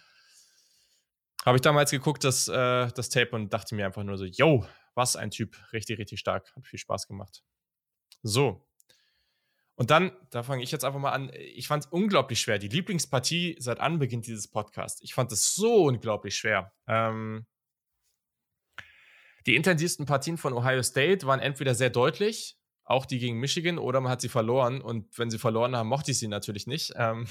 habe 1.43 1.57
ich 1.57 1.61
damals 1.61 1.89
geguckt, 1.89 2.23
das, 2.23 2.47
äh, 2.49 2.91
das 2.91 3.09
Tape 3.09 3.31
und 3.31 3.51
dachte 3.51 3.73
mir 3.73 3.87
einfach 3.87 4.03
nur 4.03 4.17
so, 4.17 4.25
yo, 4.25 4.67
was 4.93 5.15
ein 5.15 5.31
Typ. 5.31 5.57
Richtig, 5.73 5.97
richtig 5.97 6.19
stark. 6.19 6.53
Hat 6.55 6.67
viel 6.67 6.77
Spaß 6.77 7.07
gemacht. 7.07 7.43
So. 8.21 8.67
Und 9.75 9.89
dann, 9.89 10.11
da 10.29 10.43
fange 10.43 10.61
ich 10.61 10.71
jetzt 10.71 10.83
einfach 10.83 10.99
mal 10.99 11.13
an. 11.13 11.31
Ich 11.33 11.67
fand 11.67 11.85
es 11.85 11.89
unglaublich 11.89 12.41
schwer. 12.41 12.59
Die 12.59 12.67
Lieblingspartie 12.67 13.55
seit 13.59 13.79
Anbeginn 13.79 14.21
dieses 14.21 14.49
Podcasts. 14.49 15.01
Ich 15.01 15.13
fand 15.13 15.31
es 15.31 15.55
so 15.55 15.85
unglaublich 15.85 16.35
schwer. 16.35 16.73
Ähm, 16.85 17.47
die 19.47 19.55
intensivsten 19.55 20.05
Partien 20.05 20.37
von 20.37 20.53
Ohio 20.53 20.83
State 20.83 21.25
waren 21.25 21.39
entweder 21.39 21.73
sehr 21.73 21.89
deutlich, 21.89 22.57
auch 22.83 23.05
die 23.05 23.17
gegen 23.17 23.39
Michigan, 23.39 23.79
oder 23.79 24.01
man 24.01 24.11
hat 24.11 24.21
sie 24.21 24.29
verloren. 24.29 24.81
Und 24.81 25.17
wenn 25.17 25.31
sie 25.31 25.39
verloren 25.39 25.75
haben, 25.75 25.87
mochte 25.87 26.11
ich 26.11 26.19
sie 26.19 26.27
natürlich 26.27 26.67
nicht. 26.67 26.93
Ähm, 26.95 27.27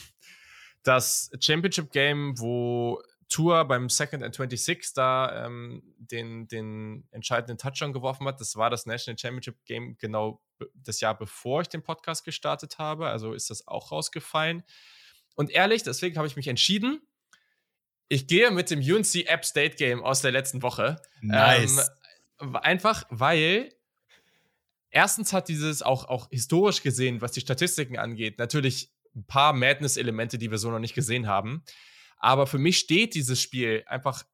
das 0.83 1.31
Championship 1.41 1.93
Game, 1.93 2.39
wo 2.39 3.03
Tour 3.29 3.65
beim 3.65 3.89
Second 3.89 4.23
and 4.23 4.35
26 4.35 4.95
da 4.95 5.47
ähm, 5.47 5.83
den, 5.99 6.49
den 6.49 7.07
entscheidenden 7.11 7.59
Touchdown 7.59 7.93
geworfen 7.93 8.27
hat, 8.27 8.41
das 8.41 8.57
war 8.57 8.71
das 8.71 8.87
National 8.87 9.19
Championship 9.19 9.65
Game 9.65 9.99
genau 9.99 10.41
das 10.75 11.01
Jahr 11.01 11.19
bevor 11.19 11.61
ich 11.61 11.69
den 11.69 11.83
Podcast 11.83 12.25
gestartet 12.25 12.79
habe. 12.79 13.09
Also 13.09 13.35
ist 13.35 13.51
das 13.51 13.67
auch 13.67 13.93
rausgefallen. 13.93 14.63
Und 15.35 15.51
ehrlich, 15.51 15.83
deswegen 15.83 16.17
habe 16.17 16.29
ich 16.29 16.37
mich 16.37 16.49
entschieden, 16.49 17.03
ich 18.09 18.29
gehe 18.29 18.51
mit 18.53 18.71
dem 18.71 18.79
UNC 18.79 19.27
App 19.27 19.45
State 19.45 19.77
Game 19.77 20.05
aus 20.05 20.23
der 20.23 20.31
letzten 20.31 20.63
Woche. 20.63 21.03
Nice. 21.21 21.79
Ähm, 21.79 21.85
Einfach, 22.39 23.05
weil 23.11 23.75
erstens 24.91 25.33
hat 25.33 25.49
dieses 25.49 25.83
auch, 25.83 26.05
auch 26.05 26.29
historisch 26.31 26.83
gesehen, 26.83 27.21
was 27.21 27.33
die 27.33 27.41
Statistiken 27.41 27.99
angeht, 27.99 28.39
natürlich 28.39 28.93
ein 29.15 29.27
paar 29.27 29.53
Madness-Elemente, 29.53 30.39
die 30.39 30.51
wir 30.51 30.59
so 30.59 30.71
noch 30.71 30.79
nicht 30.79 30.95
gesehen 30.95 31.27
haben. 31.27 31.65
Aber 32.19 32.47
für 32.47 32.59
mich 32.59 32.79
steht 32.79 33.15
dieses 33.15 33.41
Spiel 33.41 33.85
einfach 33.87 34.25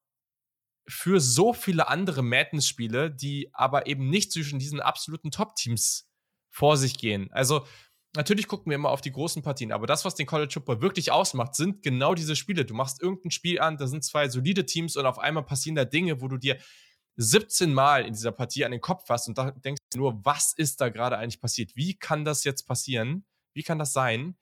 für 0.88 1.20
so 1.20 1.52
viele 1.52 1.88
andere 1.88 2.22
Madness-Spiele, 2.22 3.10
die 3.10 3.50
aber 3.52 3.86
eben 3.86 4.10
nicht 4.10 4.32
zwischen 4.32 4.58
diesen 4.58 4.80
absoluten 4.80 5.30
Top-Teams 5.30 6.10
vor 6.50 6.76
sich 6.76 6.98
gehen. 6.98 7.30
Also, 7.32 7.66
natürlich 8.14 8.48
gucken 8.48 8.70
wir 8.70 8.74
immer 8.74 8.90
auf 8.90 9.00
die 9.00 9.12
großen 9.12 9.42
Partien, 9.42 9.72
aber 9.72 9.86
das, 9.86 10.04
was 10.04 10.14
den 10.14 10.26
College 10.26 10.52
Football 10.52 10.82
wirklich 10.82 11.12
ausmacht, 11.12 11.54
sind 11.54 11.82
genau 11.82 12.14
diese 12.14 12.36
Spiele. 12.36 12.64
Du 12.64 12.74
machst 12.74 13.00
irgendein 13.00 13.30
Spiel 13.30 13.60
an, 13.60 13.76
da 13.76 13.86
sind 13.86 14.04
zwei 14.04 14.28
solide 14.28 14.66
Teams 14.66 14.96
und 14.96 15.06
auf 15.06 15.18
einmal 15.18 15.44
passieren 15.44 15.76
da 15.76 15.84
Dinge, 15.84 16.20
wo 16.20 16.28
du 16.28 16.36
dir 16.36 16.58
17 17.16 17.72
Mal 17.72 18.06
in 18.06 18.12
dieser 18.12 18.32
Partie 18.32 18.64
an 18.64 18.72
den 18.72 18.80
Kopf 18.80 19.06
fasst 19.06 19.28
und 19.28 19.38
da 19.38 19.50
denkst 19.50 19.82
du 19.92 19.98
nur, 19.98 20.24
was 20.24 20.52
ist 20.54 20.80
da 20.80 20.88
gerade 20.88 21.18
eigentlich 21.18 21.40
passiert? 21.40 21.76
Wie 21.76 21.94
kann 21.94 22.24
das 22.24 22.44
jetzt 22.44 22.64
passieren? 22.66 23.24
Wie 23.52 23.62
kann 23.62 23.78
das 23.78 23.92
sein? 23.92 24.36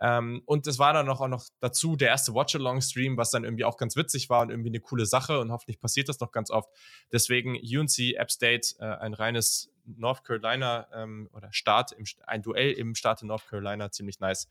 Ähm, 0.00 0.42
und 0.46 0.66
es 0.66 0.78
war 0.78 0.92
dann 0.92 1.08
auch 1.08 1.26
noch 1.28 1.46
dazu 1.60 1.96
der 1.96 2.08
erste 2.08 2.34
Watch-Along-Stream, 2.34 3.16
was 3.16 3.30
dann 3.30 3.44
irgendwie 3.44 3.64
auch 3.64 3.76
ganz 3.76 3.94
witzig 3.96 4.30
war 4.30 4.40
und 4.40 4.50
irgendwie 4.50 4.70
eine 4.70 4.80
coole 4.80 5.04
Sache 5.04 5.38
und 5.38 5.52
hoffentlich 5.52 5.80
passiert 5.80 6.08
das 6.08 6.18
noch 6.20 6.32
ganz 6.32 6.50
oft. 6.50 6.70
Deswegen 7.12 7.56
UNC 7.56 8.14
App 8.16 8.30
State, 8.30 8.74
äh, 8.78 8.84
ein 8.84 9.14
reines 9.14 9.70
North 9.84 10.24
Carolina 10.24 10.88
ähm, 10.94 11.28
oder 11.32 11.52
Start, 11.52 11.92
im, 11.92 12.04
ein 12.26 12.42
Duell 12.42 12.72
im 12.72 12.94
Staat 12.94 13.22
in 13.22 13.28
North 13.28 13.46
Carolina, 13.48 13.90
ziemlich 13.90 14.20
nice. 14.20 14.48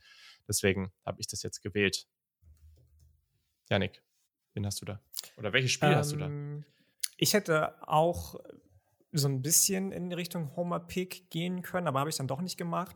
Deswegen 0.47 0.91
habe 1.05 1.19
ich 1.19 1.27
das 1.27 1.41
jetzt 1.41 1.61
gewählt. 1.61 2.07
Janik, 3.69 4.03
wen 4.53 4.65
hast 4.65 4.81
du 4.81 4.85
da? 4.85 5.01
Oder 5.37 5.53
welches 5.53 5.71
Spiel 5.71 5.89
ähm, 5.89 5.95
hast 5.95 6.11
du 6.11 6.17
da? 6.17 6.29
Ich 7.21 7.35
hätte 7.35 7.75
auch 7.87 8.39
so 9.11 9.27
ein 9.27 9.43
bisschen 9.43 9.91
in 9.91 10.11
Richtung 10.11 10.55
Homer 10.55 10.79
Pick 10.79 11.29
gehen 11.29 11.61
können, 11.61 11.87
aber 11.87 11.99
habe 11.99 12.09
ich 12.09 12.15
dann 12.15 12.27
doch 12.27 12.41
nicht 12.41 12.57
gemacht. 12.57 12.95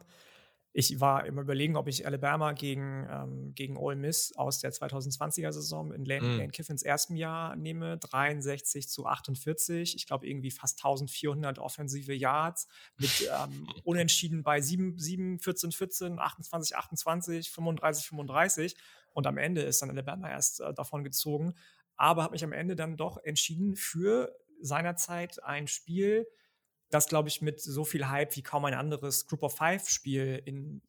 ich 0.73 0.99
war 0.99 1.27
immer 1.27 1.43
überlegen, 1.43 1.77
ob 1.77 1.87
ich 1.87 2.07
Alabama 2.07 2.53
gegen, 2.53 3.07
ähm, 3.09 3.53
gegen 3.53 3.77
Ole 3.77 3.95
Miss 3.95 4.35
aus 4.35 4.59
der 4.59 4.73
2020er 4.73 5.51
Saison 5.51 5.93
in 5.93 6.05
Lane, 6.05 6.27
mm. 6.27 6.37
Lane 6.39 6.49
Kiffins 6.49 6.81
ersten 6.81 7.15
Jahr 7.15 7.55
nehme. 7.55 7.99
63 7.99 8.89
zu 8.89 9.05
48. 9.05 9.95
Ich 9.95 10.07
glaube, 10.07 10.27
irgendwie 10.27 10.49
fast 10.49 10.79
1400 10.79 11.59
offensive 11.59 12.11
Yards 12.11 12.67
mit 12.97 13.29
ähm, 13.43 13.67
Unentschieden 13.83 14.41
bei 14.41 14.59
7, 14.59 14.97
7, 14.97 15.39
14, 15.39 15.71
14, 15.71 16.19
28, 16.19 16.75
28, 16.75 17.51
35, 17.51 18.07
35. 18.07 18.75
Und 19.13 19.27
am 19.27 19.37
Ende 19.37 19.61
ist 19.61 19.83
dann 19.83 19.91
Alabama 19.91 20.31
erst 20.31 20.61
äh, 20.61 20.73
davon 20.73 21.03
gezogen. 21.03 21.53
Aber 21.97 22.23
habe 22.23 22.33
mich 22.33 22.43
am 22.43 22.53
Ende 22.53 22.75
dann 22.75 22.97
doch 22.97 23.17
entschieden 23.17 23.75
für 23.75 24.35
seinerzeit 24.61 25.43
ein 25.43 25.67
Spiel, 25.67 26.27
das, 26.89 27.07
glaube 27.07 27.29
ich, 27.29 27.41
mit 27.41 27.61
so 27.61 27.83
viel 27.83 28.07
Hype 28.07 28.35
wie 28.35 28.43
kaum 28.43 28.65
ein 28.65 28.73
anderes 28.73 29.27
Group 29.27 29.43
of 29.43 29.55
Five-Spiel 29.55 30.41
in 30.45 30.81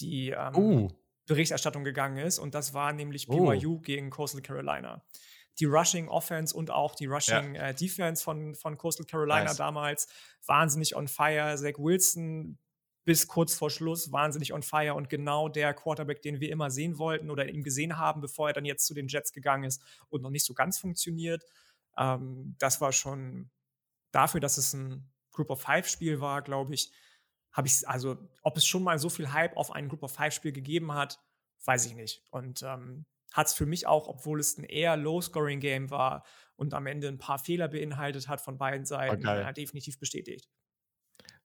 die 0.00 0.30
ähm, 0.30 0.56
uh. 0.56 0.88
Berichterstattung 1.26 1.84
gegangen 1.84 2.18
ist. 2.18 2.38
Und 2.38 2.54
das 2.54 2.74
war 2.74 2.92
nämlich 2.92 3.26
BYU 3.26 3.74
uh. 3.74 3.80
gegen 3.80 4.10
Coastal 4.10 4.42
Carolina. 4.42 5.04
Die 5.58 5.64
Rushing 5.64 6.08
Offense 6.08 6.54
und 6.54 6.70
auch 6.70 6.94
die 6.94 7.06
Rushing 7.06 7.54
ja. 7.54 7.68
äh, 7.68 7.74
Defense 7.74 8.22
von, 8.22 8.54
von 8.54 8.76
Coastal 8.76 9.06
Carolina 9.06 9.44
nice. 9.44 9.56
damals 9.56 10.08
wahnsinnig 10.44 10.94
on 10.94 11.08
fire. 11.08 11.56
Zach 11.56 11.78
Wilson 11.78 12.58
bis 13.06 13.28
kurz 13.28 13.54
vor 13.54 13.70
Schluss 13.70 14.10
wahnsinnig 14.10 14.52
on 14.52 14.64
fire 14.64 14.94
und 14.94 15.08
genau 15.08 15.48
der 15.48 15.72
Quarterback, 15.72 16.22
den 16.22 16.40
wir 16.40 16.50
immer 16.50 16.70
sehen 16.70 16.98
wollten 16.98 17.30
oder 17.30 17.48
ihn 17.48 17.62
gesehen 17.62 17.98
haben, 17.98 18.20
bevor 18.20 18.48
er 18.48 18.52
dann 18.52 18.64
jetzt 18.64 18.84
zu 18.84 18.94
den 18.94 19.06
Jets 19.06 19.32
gegangen 19.32 19.62
ist 19.62 19.80
und 20.08 20.22
noch 20.22 20.30
nicht 20.30 20.44
so 20.44 20.54
ganz 20.54 20.78
funktioniert. 20.78 21.44
Ähm, 21.96 22.56
das 22.58 22.80
war 22.80 22.92
schon 22.92 23.48
dafür, 24.10 24.40
dass 24.40 24.58
es 24.58 24.74
ein 24.74 25.08
Group 25.30 25.50
of 25.50 25.62
Five 25.62 25.86
Spiel 25.86 26.20
war, 26.20 26.42
glaube 26.42 26.74
ich, 26.74 26.92
habe 27.52 27.68
ich, 27.68 27.88
also 27.88 28.18
ob 28.42 28.56
es 28.56 28.66
schon 28.66 28.82
mal 28.82 28.98
so 28.98 29.08
viel 29.08 29.32
Hype 29.32 29.56
auf 29.56 29.70
ein 29.70 29.88
Group 29.88 30.02
of 30.02 30.12
Five 30.12 30.34
Spiel 30.34 30.52
gegeben 30.52 30.92
hat, 30.92 31.20
weiß 31.64 31.86
ich 31.86 31.94
nicht. 31.94 32.24
Und 32.30 32.64
ähm, 32.64 33.06
hat 33.32 33.46
es 33.46 33.54
für 33.54 33.66
mich 33.66 33.86
auch, 33.86 34.08
obwohl 34.08 34.40
es 34.40 34.58
ein 34.58 34.64
eher 34.64 34.96
Low-Scoring-Game 34.96 35.90
war 35.90 36.24
und 36.56 36.74
am 36.74 36.86
Ende 36.86 37.06
ein 37.06 37.18
paar 37.18 37.38
Fehler 37.38 37.68
beinhaltet 37.68 38.26
hat 38.26 38.40
von 38.40 38.58
beiden 38.58 38.84
Seiten, 38.84 39.24
okay. 39.28 39.52
definitiv 39.54 40.00
bestätigt. 40.00 40.48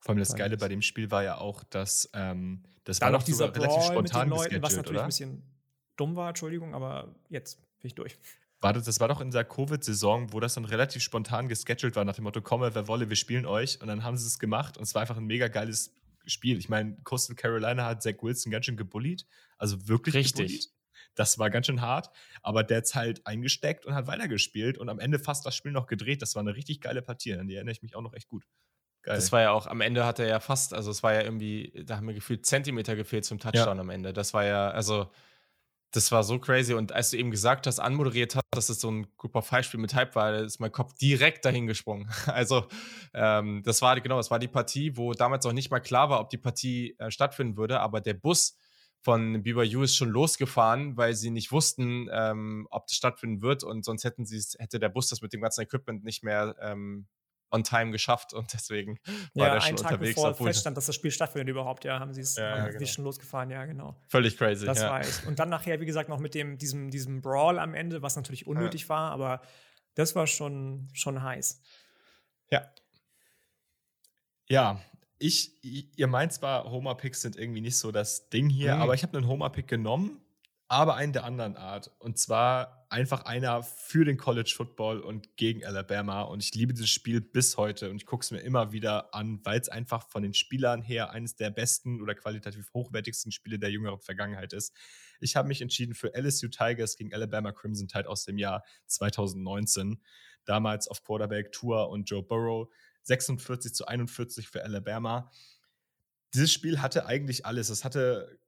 Vor 0.01 0.13
allem 0.13 0.19
das 0.19 0.35
Geile 0.35 0.57
bei 0.57 0.67
dem 0.67 0.81
Spiel 0.81 1.11
war 1.11 1.23
ja 1.23 1.37
auch, 1.37 1.63
dass 1.63 2.09
ähm, 2.13 2.63
das 2.83 2.99
da 2.99 3.05
war 3.05 3.11
noch 3.11 3.23
dieser 3.23 3.55
relativ 3.55 3.83
spontan 3.83 4.29
mit 4.29 4.37
den 4.37 4.43
Leuten, 4.43 4.63
was 4.63 4.75
natürlich 4.75 4.97
oder? 4.97 5.03
ein 5.03 5.09
bisschen 5.09 5.43
dumm 5.95 6.15
war, 6.15 6.29
Entschuldigung, 6.29 6.73
aber 6.73 7.15
jetzt 7.29 7.57
bin 7.79 7.87
ich 7.87 7.95
durch. 7.95 8.17
War 8.59 8.73
das, 8.73 8.83
das 8.85 8.99
war 8.99 9.07
doch 9.07 9.21
in 9.21 9.31
der 9.31 9.43
Covid-Saison, 9.43 10.33
wo 10.33 10.39
das 10.39 10.55
dann 10.55 10.65
relativ 10.65 11.01
spontan 11.03 11.47
gescheduled 11.47 11.95
war, 11.95 12.05
nach 12.05 12.15
dem 12.15 12.23
Motto, 12.23 12.41
komme, 12.41 12.73
wer 12.73 12.87
wolle, 12.87 13.09
wir 13.09 13.15
spielen 13.15 13.45
euch. 13.45 13.81
Und 13.81 13.87
dann 13.87 14.03
haben 14.03 14.17
sie 14.17 14.27
es 14.27 14.39
gemacht 14.39 14.77
und 14.77 14.83
es 14.83 14.93
war 14.93 15.01
einfach 15.01 15.17
ein 15.17 15.25
mega 15.25 15.47
geiles 15.47 15.93
Spiel. 16.25 16.57
Ich 16.57 16.69
meine, 16.69 16.97
Coastal 17.03 17.35
Carolina 17.35 17.85
hat 17.85 18.03
Zach 18.03 18.15
Wilson 18.21 18.51
ganz 18.51 18.65
schön 18.65 18.77
gebullied. 18.77 19.25
Also 19.57 19.87
wirklich 19.87 20.15
Richtig. 20.15 20.33
Gebullied. 20.33 20.69
Das 21.15 21.39
war 21.39 21.49
ganz 21.49 21.65
schön 21.65 21.81
hart, 21.81 22.09
aber 22.41 22.63
der 22.63 22.77
hat 22.77 22.95
halt 22.95 23.25
eingesteckt 23.27 23.85
und 23.85 23.95
hat 23.95 24.07
weitergespielt 24.07 24.77
und 24.77 24.89
am 24.89 24.99
Ende 24.99 25.19
fast 25.19 25.45
das 25.45 25.55
Spiel 25.55 25.71
noch 25.71 25.87
gedreht. 25.87 26.21
Das 26.21 26.35
war 26.35 26.41
eine 26.41 26.55
richtig 26.55 26.81
geile 26.81 27.01
Partie, 27.01 27.33
an 27.33 27.47
die 27.47 27.55
erinnere 27.55 27.73
ich 27.73 27.81
mich 27.81 27.95
auch 27.95 28.01
noch 28.01 28.13
echt 28.13 28.27
gut. 28.27 28.45
Geil. 29.03 29.15
Das 29.15 29.31
war 29.31 29.41
ja 29.41 29.51
auch, 29.51 29.65
am 29.65 29.81
Ende 29.81 30.05
hat 30.05 30.19
er 30.19 30.27
ja 30.27 30.39
fast, 30.39 30.73
also 30.73 30.91
es 30.91 31.01
war 31.01 31.13
ja 31.13 31.21
irgendwie, 31.21 31.73
da 31.85 31.97
haben 31.97 32.07
wir 32.07 32.13
gefühlt 32.13 32.45
Zentimeter 32.45 32.95
gefehlt 32.95 33.25
zum 33.25 33.39
Touchdown 33.39 33.77
ja. 33.77 33.81
am 33.81 33.89
Ende. 33.89 34.13
Das 34.13 34.33
war 34.33 34.45
ja, 34.45 34.69
also 34.69 35.09
das 35.91 36.11
war 36.11 36.23
so 36.23 36.39
crazy. 36.39 36.73
Und 36.73 36.91
als 36.91 37.11
du 37.11 37.17
eben 37.17 37.31
gesagt 37.31 37.67
hast, 37.67 37.79
anmoderiert 37.79 38.35
hast, 38.35 38.45
dass 38.51 38.69
es 38.69 38.79
so 38.79 38.89
ein 38.89 39.07
Group 39.17 39.35
of 39.35 39.45
Five 39.45 39.65
Spiel 39.65 39.79
mit 39.79 39.93
Hype 39.93 40.15
war, 40.15 40.35
ist 40.35 40.59
mein 40.59 40.71
Kopf 40.71 40.93
direkt 40.93 41.45
dahin 41.45 41.67
gesprungen. 41.67 42.09
Also, 42.27 42.67
ähm, 43.13 43.61
das 43.65 43.81
war 43.81 43.99
genau, 43.99 44.17
das 44.17 44.31
war 44.31 44.39
die 44.39 44.47
Partie, 44.47 44.95
wo 44.95 45.13
damals 45.13 45.45
auch 45.45 45.51
nicht 45.51 45.69
mal 45.69 45.79
klar 45.79 46.09
war, 46.09 46.19
ob 46.21 46.29
die 46.29 46.37
Partie 46.37 46.95
äh, 46.97 47.11
stattfinden 47.11 47.57
würde, 47.57 47.79
aber 47.81 47.99
der 48.01 48.13
Bus 48.13 48.57
von 49.01 49.41
BYU 49.43 49.83
ist 49.83 49.95
schon 49.95 50.09
losgefahren, 50.09 50.95
weil 50.95 51.15
sie 51.15 51.31
nicht 51.31 51.51
wussten, 51.51 52.07
ähm, 52.11 52.67
ob 52.69 52.87
das 52.87 52.95
stattfinden 52.95 53.41
wird 53.41 53.63
und 53.63 53.83
sonst 53.83 54.03
hätten 54.03 54.25
sie 54.25 54.39
hätte 54.59 54.79
der 54.79 54.89
Bus 54.89 55.09
das 55.09 55.21
mit 55.21 55.33
dem 55.33 55.41
ganzen 55.41 55.61
Equipment 55.61 56.03
nicht 56.03 56.23
mehr 56.23 56.55
ähm, 56.61 57.07
on 57.51 57.63
time 57.63 57.91
geschafft 57.91 58.33
und 58.33 58.53
deswegen 58.53 58.99
war 59.33 59.47
ja, 59.47 59.53
der 59.53 59.61
schon 59.61 59.75
Tag 59.75 59.91
unterwegs. 59.91 60.15
Bevor 60.15 60.33
feststand, 60.33 60.77
dass 60.77 60.85
das 60.85 60.95
Spiel 60.95 61.11
stattfindet 61.11 61.49
überhaupt, 61.49 61.83
ja, 61.83 61.99
haben 61.99 62.13
sie 62.13 62.21
es 62.21 62.35
ja, 62.35 62.69
genau. 62.69 62.85
schon 62.85 63.03
losgefahren, 63.03 63.49
ja, 63.49 63.65
genau. 63.65 63.95
Völlig 64.07 64.37
crazy. 64.37 64.65
Das 64.65 64.79
ja. 64.79 64.89
war 64.89 65.01
echt. 65.01 65.25
Und 65.27 65.39
dann 65.39 65.49
nachher, 65.49 65.79
wie 65.79 65.85
gesagt, 65.85 66.09
noch 66.09 66.19
mit 66.19 66.33
dem, 66.33 66.57
diesem, 66.57 66.89
diesem 66.89 67.21
Brawl 67.21 67.59
am 67.59 67.73
Ende, 67.73 68.01
was 68.01 68.15
natürlich 68.15 68.47
unnötig 68.47 68.83
ja. 68.83 68.89
war, 68.89 69.11
aber 69.11 69.41
das 69.95 70.15
war 70.15 70.27
schon, 70.27 70.89
schon 70.93 71.21
heiß. 71.21 71.61
Ja. 72.49 72.71
Ja, 74.47 74.81
ich, 75.19 75.63
ihr 75.63 76.07
meint 76.07 76.33
zwar, 76.33 76.69
Homer-Picks 76.69 77.21
sind 77.21 77.35
irgendwie 77.35 77.61
nicht 77.61 77.77
so 77.77 77.91
das 77.91 78.29
Ding 78.29 78.49
hier, 78.49 78.75
mhm. 78.75 78.81
aber 78.81 78.95
ich 78.95 79.03
habe 79.03 79.17
einen 79.17 79.27
Homer-Pick 79.27 79.67
genommen, 79.67 80.19
aber 80.71 80.95
einen 80.95 81.11
der 81.11 81.25
anderen 81.25 81.57
Art. 81.57 81.91
Und 81.99 82.17
zwar 82.17 82.87
einfach 82.89 83.25
einer 83.25 83.61
für 83.61 84.05
den 84.05 84.15
College 84.15 84.53
Football 84.55 85.01
und 85.01 85.35
gegen 85.35 85.65
Alabama. 85.65 86.21
Und 86.21 86.41
ich 86.41 86.55
liebe 86.55 86.73
dieses 86.73 86.89
Spiel 86.89 87.19
bis 87.19 87.57
heute 87.57 87.89
und 87.89 87.97
ich 87.97 88.05
gucke 88.05 88.23
es 88.23 88.31
mir 88.31 88.39
immer 88.39 88.71
wieder 88.71 89.13
an, 89.13 89.41
weil 89.43 89.59
es 89.59 89.67
einfach 89.67 90.07
von 90.07 90.23
den 90.23 90.33
Spielern 90.33 90.81
her 90.81 91.11
eines 91.11 91.35
der 91.35 91.49
besten 91.49 92.01
oder 92.01 92.15
qualitativ 92.15 92.71
hochwertigsten 92.73 93.33
Spiele 93.33 93.59
der 93.59 93.69
jüngeren 93.69 93.99
Vergangenheit 93.99 94.53
ist. 94.53 94.73
Ich 95.19 95.35
habe 95.35 95.49
mich 95.49 95.61
entschieden 95.61 95.93
für 95.93 96.13
LSU 96.15 96.47
Tigers 96.47 96.95
gegen 96.95 97.13
Alabama 97.13 97.51
Crimson 97.51 97.89
Tide 97.89 98.07
aus 98.07 98.23
dem 98.23 98.37
Jahr 98.37 98.63
2019. 98.85 100.01
Damals 100.45 100.87
auf 100.87 101.03
Quarterback 101.03 101.51
Tour 101.51 101.89
und 101.89 102.09
Joe 102.09 102.23
Burrow. 102.23 102.69
46 103.03 103.73
zu 103.73 103.87
41 103.87 104.47
für 104.47 104.63
Alabama. 104.63 105.29
Dieses 106.33 106.53
Spiel 106.53 106.81
hatte 106.81 107.07
eigentlich 107.07 107.45
alles. 107.45 107.69
Es 107.69 107.83
hatte 107.83 108.39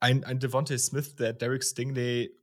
ein, 0.00 0.24
ein 0.24 0.38
Devontae 0.38 0.78
Smith, 0.78 1.16
der 1.16 1.32
Derek 1.32 1.64
Stingley 1.64 2.38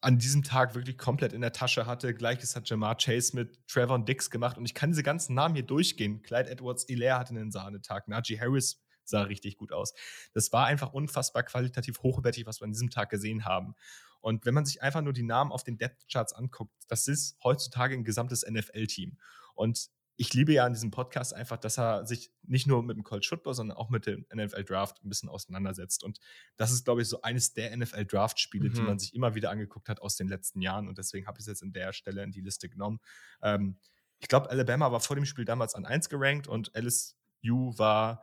an 0.00 0.18
diesem 0.18 0.42
Tag 0.42 0.74
wirklich 0.74 0.98
komplett 0.98 1.32
in 1.32 1.40
der 1.40 1.52
Tasche 1.52 1.86
hatte. 1.86 2.14
Gleiches 2.14 2.54
hat 2.54 2.68
Jamar 2.68 2.96
Chase 2.96 3.34
mit 3.34 3.66
Trevor 3.66 3.98
Dix 4.04 4.30
gemacht. 4.30 4.58
Und 4.58 4.64
ich 4.66 4.74
kann 4.74 4.90
diese 4.90 5.02
ganzen 5.02 5.34
Namen 5.34 5.54
hier 5.54 5.64
durchgehen. 5.64 6.22
Clyde 6.22 6.50
Edwards, 6.50 6.84
Hilaire 6.86 7.18
hatte 7.18 7.30
einen 7.30 7.50
Sahnetag. 7.50 8.08
Najee 8.08 8.38
Harris 8.38 8.82
sah 9.04 9.22
richtig 9.22 9.56
gut 9.56 9.72
aus. 9.72 9.92
Das 10.32 10.52
war 10.52 10.66
einfach 10.66 10.92
unfassbar 10.92 11.42
qualitativ 11.42 12.02
hochwertig, 12.02 12.46
was 12.46 12.60
wir 12.60 12.66
an 12.66 12.72
diesem 12.72 12.90
Tag 12.90 13.10
gesehen 13.10 13.44
haben. 13.44 13.74
Und 14.20 14.44
wenn 14.44 14.54
man 14.54 14.66
sich 14.66 14.82
einfach 14.82 15.00
nur 15.00 15.14
die 15.14 15.22
Namen 15.22 15.50
auf 15.50 15.64
den 15.64 15.78
Depth 15.78 16.06
Charts 16.10 16.32
anguckt, 16.32 16.74
das 16.88 17.08
ist 17.08 17.36
heutzutage 17.42 17.94
ein 17.94 18.04
gesamtes 18.04 18.44
NFL-Team. 18.48 19.16
Und 19.54 19.90
ich 20.20 20.34
liebe 20.34 20.52
ja 20.52 20.66
an 20.66 20.74
diesem 20.74 20.90
Podcast 20.90 21.32
einfach, 21.32 21.56
dass 21.56 21.78
er 21.78 22.04
sich 22.04 22.30
nicht 22.42 22.66
nur 22.66 22.82
mit 22.82 22.94
dem 22.94 23.04
College 23.04 23.26
Football, 23.26 23.54
sondern 23.54 23.78
auch 23.78 23.88
mit 23.88 24.04
dem 24.04 24.26
NFL 24.30 24.64
Draft 24.64 25.02
ein 25.02 25.08
bisschen 25.08 25.30
auseinandersetzt. 25.30 26.04
Und 26.04 26.20
das 26.58 26.72
ist, 26.72 26.84
glaube 26.84 27.00
ich, 27.00 27.08
so 27.08 27.22
eines 27.22 27.54
der 27.54 27.74
NFL 27.74 28.04
Draft 28.04 28.38
Spiele, 28.38 28.68
mhm. 28.68 28.74
die 28.74 28.82
man 28.82 28.98
sich 28.98 29.14
immer 29.14 29.34
wieder 29.34 29.50
angeguckt 29.50 29.88
hat 29.88 30.02
aus 30.02 30.16
den 30.16 30.28
letzten 30.28 30.60
Jahren. 30.60 30.88
Und 30.88 30.98
deswegen 30.98 31.26
habe 31.26 31.38
ich 31.38 31.44
es 31.44 31.46
jetzt 31.46 31.62
in 31.62 31.72
der 31.72 31.94
Stelle 31.94 32.22
in 32.22 32.32
die 32.32 32.42
Liste 32.42 32.68
genommen. 32.68 33.00
Ähm, 33.40 33.78
ich 34.18 34.28
glaube, 34.28 34.50
Alabama 34.50 34.92
war 34.92 35.00
vor 35.00 35.16
dem 35.16 35.24
Spiel 35.24 35.46
damals 35.46 35.74
an 35.74 35.86
1 35.86 36.10
gerankt 36.10 36.48
und 36.48 36.70
LSU 36.76 37.78
war 37.78 38.22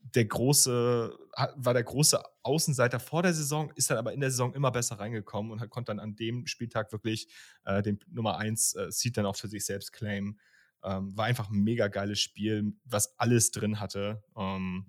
der 0.00 0.24
große, 0.24 1.16
war 1.54 1.74
der 1.74 1.84
große 1.84 2.20
Außenseiter 2.42 2.98
vor 2.98 3.22
der 3.22 3.34
Saison, 3.34 3.70
ist 3.76 3.88
dann 3.88 3.98
aber 3.98 4.12
in 4.12 4.20
der 4.20 4.32
Saison 4.32 4.52
immer 4.52 4.72
besser 4.72 4.98
reingekommen 4.98 5.52
und 5.52 5.60
hat, 5.60 5.70
konnte 5.70 5.90
dann 5.90 6.00
an 6.00 6.16
dem 6.16 6.48
Spieltag 6.48 6.90
wirklich 6.90 7.28
äh, 7.64 7.82
den 7.82 8.00
Nummer 8.08 8.36
1 8.36 8.74
äh, 8.74 8.90
Seed 8.90 9.16
dann 9.16 9.26
auch 9.26 9.36
für 9.36 9.46
sich 9.46 9.64
selbst 9.64 9.92
claimen. 9.92 10.40
Ähm, 10.86 11.16
war 11.16 11.26
einfach 11.26 11.50
ein 11.50 11.64
mega 11.64 11.88
geiles 11.88 12.20
Spiel, 12.20 12.72
was 12.84 13.18
alles 13.18 13.50
drin 13.50 13.80
hatte. 13.80 14.22
Ähm, 14.36 14.86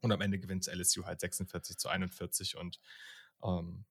und 0.00 0.12
am 0.12 0.20
Ende 0.20 0.38
gewinnt 0.38 0.66
LSU 0.66 1.04
halt 1.04 1.20
46 1.20 1.78
zu 1.78 1.88
41 1.88 2.56
und 2.56 2.80
ähm, 3.44 3.84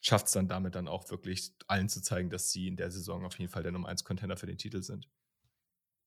schafft 0.00 0.26
es 0.26 0.32
dann 0.32 0.48
damit 0.48 0.74
dann 0.74 0.88
auch 0.88 1.10
wirklich 1.10 1.52
allen 1.66 1.88
zu 1.88 2.00
zeigen, 2.02 2.30
dass 2.30 2.50
sie 2.50 2.68
in 2.68 2.76
der 2.76 2.90
Saison 2.90 3.24
auf 3.24 3.38
jeden 3.38 3.50
Fall 3.50 3.62
der 3.62 3.72
Nummer 3.72 3.88
1 3.88 4.04
Contender 4.04 4.36
für 4.36 4.46
den 4.46 4.58
Titel 4.58 4.82
sind. 4.82 5.08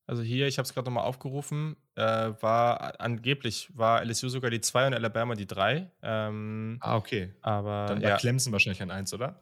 Also 0.08 0.22
hier, 0.22 0.46
ich 0.46 0.58
habe 0.58 0.66
es 0.66 0.72
gerade 0.72 0.86
nochmal 0.86 1.04
aufgerufen, 1.04 1.76
äh, 1.96 2.02
war 2.02 3.00
angeblich 3.00 3.70
war 3.76 4.04
LSU 4.04 4.28
sogar 4.28 4.50
die 4.50 4.60
2 4.60 4.88
und 4.88 4.94
Alabama 4.94 5.34
die 5.34 5.46
3. 5.46 5.90
Ähm, 6.02 6.78
ah, 6.80 6.96
okay. 6.96 7.34
Aber 7.40 7.86
dann 7.88 8.02
war 8.02 8.10
ja. 8.10 8.16
Clemson 8.16 8.52
wahrscheinlich 8.52 8.82
an 8.82 8.90
1, 8.90 9.12
oder? 9.14 9.40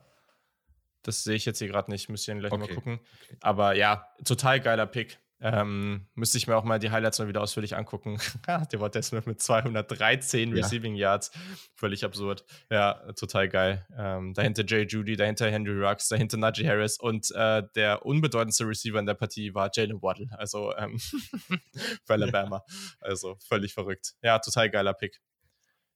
Das 1.04 1.22
sehe 1.22 1.36
ich 1.36 1.44
jetzt 1.44 1.58
hier 1.58 1.68
gerade 1.68 1.90
nicht, 1.90 2.08
müsste 2.08 2.32
ich 2.32 2.38
gleich 2.38 2.52
okay. 2.52 2.60
mal 2.60 2.74
gucken. 2.74 2.94
Okay. 2.94 3.36
Aber 3.40 3.76
ja, 3.76 4.08
total 4.24 4.60
geiler 4.60 4.86
Pick. 4.86 5.18
Ähm, 5.40 6.06
müsste 6.14 6.38
ich 6.38 6.46
mir 6.46 6.56
auch 6.56 6.64
mal 6.64 6.78
die 6.78 6.90
Highlights 6.90 7.18
mal 7.18 7.28
wieder 7.28 7.42
ausführlich 7.42 7.76
angucken. 7.76 8.18
Devontae 8.72 9.02
Smith 9.02 9.26
mit 9.26 9.42
213 9.42 10.48
ja. 10.48 10.54
Receiving 10.54 10.94
Yards. 10.94 11.32
Völlig 11.74 12.02
absurd. 12.02 12.46
Ja, 12.70 12.94
total 13.12 13.50
geil. 13.50 13.86
Ähm, 13.94 14.32
dahinter 14.32 14.64
Jay 14.66 14.86
Judy, 14.86 15.16
dahinter 15.16 15.50
Henry 15.50 15.84
Rux, 15.84 16.08
dahinter 16.08 16.38
Najee 16.38 16.66
Harris 16.66 16.98
und 16.98 17.30
äh, 17.32 17.62
der 17.74 18.06
unbedeutendste 18.06 18.66
Receiver 18.66 18.98
in 18.98 19.04
der 19.04 19.14
Partie 19.14 19.54
war 19.54 19.70
Jalen 19.74 20.00
Waddle. 20.00 20.28
Also 20.38 20.74
ähm, 20.76 20.98
für 22.04 22.14
Alabama. 22.14 22.64
Ja. 22.66 22.74
Also 23.00 23.36
völlig 23.46 23.74
verrückt. 23.74 24.14
Ja, 24.22 24.38
total 24.38 24.70
geiler 24.70 24.94
Pick. 24.94 25.20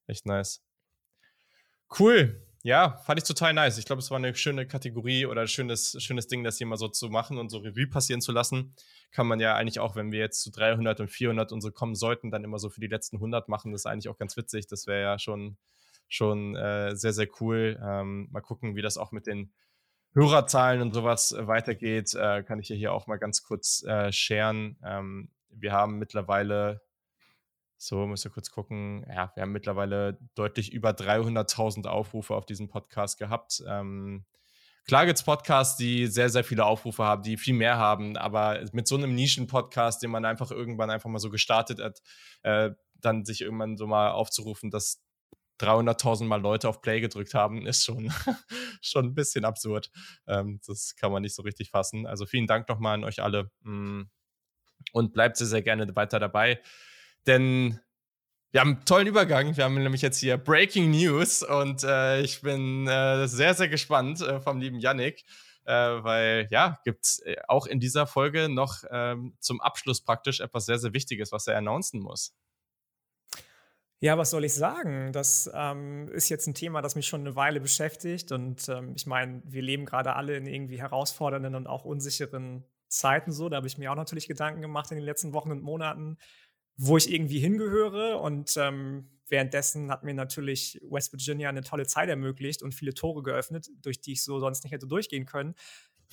Echt 0.06 0.26
nice. 0.26 0.62
Cool. 1.98 2.47
Ja, 2.68 2.98
fand 2.98 3.18
ich 3.18 3.24
total 3.24 3.54
nice. 3.54 3.78
Ich 3.78 3.86
glaube, 3.86 4.00
es 4.00 4.10
war 4.10 4.18
eine 4.18 4.34
schöne 4.34 4.66
Kategorie 4.66 5.24
oder 5.24 5.40
ein 5.40 5.48
schönes, 5.48 5.96
schönes 6.02 6.26
Ding, 6.26 6.44
das 6.44 6.58
hier 6.58 6.66
mal 6.66 6.76
so 6.76 6.86
zu 6.86 7.08
machen 7.08 7.38
und 7.38 7.48
so 7.48 7.60
Revue 7.60 7.86
passieren 7.86 8.20
zu 8.20 8.30
lassen. 8.30 8.74
Kann 9.10 9.26
man 9.26 9.40
ja 9.40 9.54
eigentlich 9.54 9.80
auch, 9.80 9.96
wenn 9.96 10.12
wir 10.12 10.18
jetzt 10.18 10.42
zu 10.42 10.50
300 10.50 11.00
und 11.00 11.08
400 11.08 11.50
und 11.52 11.62
so 11.62 11.72
kommen 11.72 11.94
sollten, 11.94 12.30
dann 12.30 12.44
immer 12.44 12.58
so 12.58 12.68
für 12.68 12.82
die 12.82 12.86
letzten 12.86 13.16
100 13.16 13.48
machen. 13.48 13.72
Das 13.72 13.80
ist 13.80 13.86
eigentlich 13.86 14.10
auch 14.10 14.18
ganz 14.18 14.36
witzig. 14.36 14.66
Das 14.66 14.86
wäre 14.86 15.00
ja 15.00 15.18
schon, 15.18 15.56
schon 16.08 16.56
äh, 16.56 16.94
sehr, 16.94 17.14
sehr 17.14 17.28
cool. 17.40 17.80
Ähm, 17.82 18.28
mal 18.32 18.42
gucken, 18.42 18.76
wie 18.76 18.82
das 18.82 18.98
auch 18.98 19.12
mit 19.12 19.26
den 19.26 19.50
Hörerzahlen 20.12 20.82
und 20.82 20.92
sowas 20.92 21.32
äh, 21.32 21.46
weitergeht. 21.46 22.12
Äh, 22.12 22.42
kann 22.42 22.60
ich 22.60 22.68
ja 22.68 22.76
hier 22.76 22.92
auch 22.92 23.06
mal 23.06 23.16
ganz 23.16 23.42
kurz 23.42 23.82
äh, 23.84 24.12
sharen. 24.12 24.76
Ähm, 24.84 25.30
wir 25.48 25.72
haben 25.72 25.98
mittlerweile 25.98 26.82
so, 27.80 28.06
müsst 28.06 28.24
ihr 28.26 28.32
kurz 28.32 28.50
gucken. 28.50 29.06
Ja, 29.08 29.30
wir 29.34 29.42
haben 29.42 29.52
mittlerweile 29.52 30.18
deutlich 30.34 30.72
über 30.72 30.90
300.000 30.90 31.86
Aufrufe 31.86 32.34
auf 32.34 32.44
diesem 32.44 32.68
Podcast 32.68 33.18
gehabt. 33.18 33.62
Ähm, 33.68 34.26
klar 34.84 35.06
gibt 35.06 35.18
es 35.18 35.24
Podcasts, 35.24 35.76
die 35.76 36.08
sehr, 36.08 36.28
sehr 36.28 36.42
viele 36.42 36.64
Aufrufe 36.64 37.04
haben, 37.04 37.22
die 37.22 37.36
viel 37.36 37.54
mehr 37.54 37.76
haben, 37.76 38.16
aber 38.16 38.64
mit 38.72 38.88
so 38.88 38.96
einem 38.96 39.14
Nischen-Podcast, 39.14 40.02
den 40.02 40.10
man 40.10 40.24
einfach 40.24 40.50
irgendwann 40.50 40.90
einfach 40.90 41.08
mal 41.08 41.20
so 41.20 41.30
gestartet 41.30 41.80
hat, 41.80 42.02
äh, 42.42 42.70
dann 42.96 43.24
sich 43.24 43.42
irgendwann 43.42 43.76
so 43.76 43.86
mal 43.86 44.10
aufzurufen, 44.10 44.72
dass 44.72 45.00
300.000 45.60 46.24
Mal 46.24 46.40
Leute 46.40 46.68
auf 46.68 46.80
Play 46.80 47.00
gedrückt 47.00 47.34
haben, 47.34 47.64
ist 47.64 47.84
schon, 47.84 48.10
schon 48.82 49.06
ein 49.06 49.14
bisschen 49.14 49.44
absurd. 49.44 49.92
Ähm, 50.26 50.60
das 50.66 50.96
kann 50.96 51.12
man 51.12 51.22
nicht 51.22 51.36
so 51.36 51.42
richtig 51.42 51.70
fassen. 51.70 52.08
Also 52.08 52.26
vielen 52.26 52.48
Dank 52.48 52.68
nochmal 52.68 52.94
an 52.94 53.04
euch 53.04 53.22
alle 53.22 53.52
mm. 53.60 54.02
und 54.92 55.12
bleibt 55.12 55.36
sehr, 55.36 55.46
sehr 55.46 55.62
gerne 55.62 55.94
weiter 55.94 56.18
dabei. 56.18 56.60
Denn 57.28 57.78
wir 58.50 58.60
haben 58.60 58.76
einen 58.76 58.84
tollen 58.86 59.06
Übergang. 59.06 59.56
Wir 59.56 59.64
haben 59.64 59.74
nämlich 59.74 60.00
jetzt 60.00 60.18
hier 60.18 60.38
Breaking 60.38 60.90
News 60.90 61.42
und 61.42 61.84
äh, 61.84 62.22
ich 62.22 62.40
bin 62.40 62.88
äh, 62.88 63.28
sehr, 63.28 63.52
sehr 63.52 63.68
gespannt 63.68 64.22
äh, 64.22 64.40
vom 64.40 64.58
lieben 64.58 64.80
Yannick, 64.80 65.22
äh, 65.66 65.72
weil 65.72 66.48
ja, 66.50 66.80
gibt 66.84 67.04
es 67.04 67.18
äh, 67.20 67.36
auch 67.46 67.66
in 67.66 67.78
dieser 67.78 68.06
Folge 68.06 68.48
noch 68.48 68.82
ähm, 68.90 69.36
zum 69.40 69.60
Abschluss 69.60 70.02
praktisch 70.02 70.40
etwas 70.40 70.64
sehr, 70.64 70.78
sehr 70.78 70.94
Wichtiges, 70.94 71.30
was 71.30 71.46
er 71.46 71.58
announcen 71.58 72.00
muss. 72.00 72.34
Ja, 74.00 74.16
was 74.16 74.30
soll 74.30 74.44
ich 74.44 74.54
sagen? 74.54 75.12
Das 75.12 75.50
ähm, 75.52 76.08
ist 76.08 76.30
jetzt 76.30 76.46
ein 76.46 76.54
Thema, 76.54 76.80
das 76.80 76.94
mich 76.94 77.06
schon 77.06 77.20
eine 77.22 77.36
Weile 77.36 77.60
beschäftigt. 77.60 78.32
Und 78.32 78.68
ähm, 78.70 78.94
ich 78.96 79.06
meine, 79.06 79.42
wir 79.44 79.60
leben 79.60 79.84
gerade 79.84 80.14
alle 80.14 80.36
in 80.36 80.46
irgendwie 80.46 80.80
herausfordernden 80.80 81.54
und 81.56 81.66
auch 81.66 81.84
unsicheren 81.84 82.64
Zeiten 82.88 83.32
so. 83.32 83.48
Da 83.48 83.56
habe 83.56 83.66
ich 83.66 83.76
mir 83.76 83.90
auch 83.92 83.96
natürlich 83.96 84.28
Gedanken 84.28 84.62
gemacht 84.62 84.90
in 84.90 84.96
den 84.96 85.04
letzten 85.04 85.32
Wochen 85.32 85.50
und 85.50 85.62
Monaten 85.62 86.16
wo 86.78 86.96
ich 86.96 87.12
irgendwie 87.12 87.40
hingehöre. 87.40 88.18
Und 88.18 88.56
ähm, 88.56 89.10
währenddessen 89.28 89.90
hat 89.90 90.04
mir 90.04 90.14
natürlich 90.14 90.80
West 90.88 91.12
Virginia 91.12 91.50
eine 91.50 91.62
tolle 91.62 91.86
Zeit 91.86 92.08
ermöglicht 92.08 92.62
und 92.62 92.72
viele 92.72 92.94
Tore 92.94 93.22
geöffnet, 93.22 93.68
durch 93.82 94.00
die 94.00 94.12
ich 94.12 94.24
so 94.24 94.40
sonst 94.40 94.64
nicht 94.64 94.72
hätte 94.72 94.86
durchgehen 94.86 95.26
können. 95.26 95.54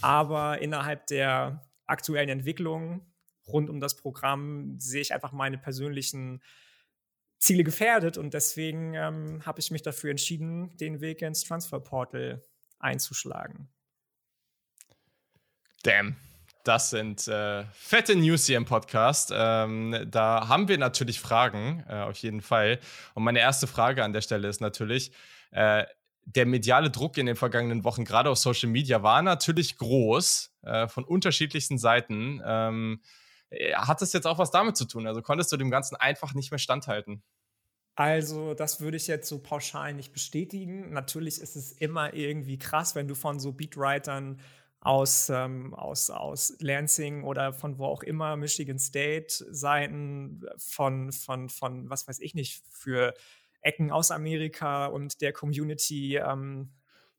Aber 0.02 0.62
innerhalb 0.62 1.08
der 1.08 1.64
aktuellen 1.86 2.30
Entwicklung 2.30 3.06
rund 3.48 3.70
um 3.70 3.80
das 3.80 3.96
Programm 3.96 4.78
sehe 4.80 5.02
ich 5.02 5.14
einfach 5.14 5.32
meine 5.32 5.58
persönlichen 5.58 6.42
Ziele 7.38 7.64
gefährdet 7.64 8.18
und 8.18 8.34
deswegen 8.34 8.96
ähm, 8.96 9.46
habe 9.46 9.60
ich 9.60 9.70
mich 9.70 9.84
dafür 9.84 10.10
entschieden, 10.10 10.76
den 10.78 11.00
Weg 11.00 11.22
ins 11.22 11.44
Transferportal 11.44 12.44
einzuschlagen. 12.80 13.70
Damn. 15.84 16.16
Das 16.66 16.90
sind 16.90 17.28
äh, 17.28 17.64
fette 17.74 18.16
News 18.16 18.48
hier 18.48 18.58
im 18.58 18.66
Podcast. 18.66 19.32
Ähm, 19.32 20.08
da 20.10 20.48
haben 20.48 20.68
wir 20.68 20.80
natürlich 20.80 21.20
Fragen, 21.20 21.84
äh, 21.88 22.02
auf 22.02 22.18
jeden 22.18 22.42
Fall. 22.42 22.80
Und 23.14 23.24
meine 23.24 23.40
erste 23.40 23.68
Frage 23.68 24.04
an 24.04 24.14
der 24.14 24.22
Stelle 24.22 24.48
ist 24.48 24.62
natürlich, 24.62 25.12
äh, 25.52 25.84
der 26.26 26.48
mediale 26.48 26.90
Druck 26.90 27.20
in 27.20 27.28
den 27.28 27.36
vergangenen 27.36 27.84
Wochen, 27.84 28.04
gerade 28.04 28.32
auf 28.32 28.40
Social 28.40 28.68
Media, 28.68 29.04
war 29.04 29.22
natürlich 29.22 29.78
groß, 29.78 30.56
äh, 30.64 30.88
von 30.88 31.04
unterschiedlichsten 31.04 31.78
Seiten. 31.78 32.42
Ähm, 32.44 33.00
äh, 33.52 33.76
hat 33.76 34.02
das 34.02 34.12
jetzt 34.14 34.26
auch 34.26 34.40
was 34.40 34.50
damit 34.50 34.76
zu 34.76 34.86
tun? 34.86 35.06
Also 35.06 35.22
konntest 35.22 35.52
du 35.52 35.58
dem 35.58 35.70
Ganzen 35.70 35.96
einfach 35.96 36.34
nicht 36.34 36.50
mehr 36.50 36.58
standhalten? 36.58 37.22
Also, 37.94 38.56
das 38.56 38.82
würde 38.82 38.98
ich 38.98 39.06
jetzt 39.06 39.30
so 39.30 39.38
pauschal 39.38 39.94
nicht 39.94 40.14
bestätigen. 40.14 40.92
Natürlich 40.92 41.40
ist 41.40 41.56
es 41.56 41.72
immer 41.74 42.16
irgendwie 42.16 42.58
krass, 42.58 42.96
wenn 42.96 43.08
du 43.08 43.14
von 43.14 43.40
so 43.40 43.52
Beatwritern 43.52 44.40
aus, 44.86 45.30
ähm, 45.30 45.74
aus, 45.74 46.12
aus 46.12 46.56
Lansing 46.60 47.24
oder 47.24 47.54
von 47.54 47.80
wo 47.80 47.86
auch 47.86 48.04
immer, 48.04 48.36
Michigan 48.36 48.78
State 48.78 49.44
Seiten 49.50 50.46
von, 50.58 51.12
von, 51.12 51.50
von, 51.50 51.90
was 51.90 52.08
weiß 52.08 52.20
ich 52.20 52.36
nicht, 52.36 52.64
für 52.70 53.16
Ecken 53.62 53.92
aus 53.92 54.12
Amerika 54.12 54.86
und 54.86 55.22
der 55.22 55.34
Community, 55.34 56.18
ähm, 56.18 56.72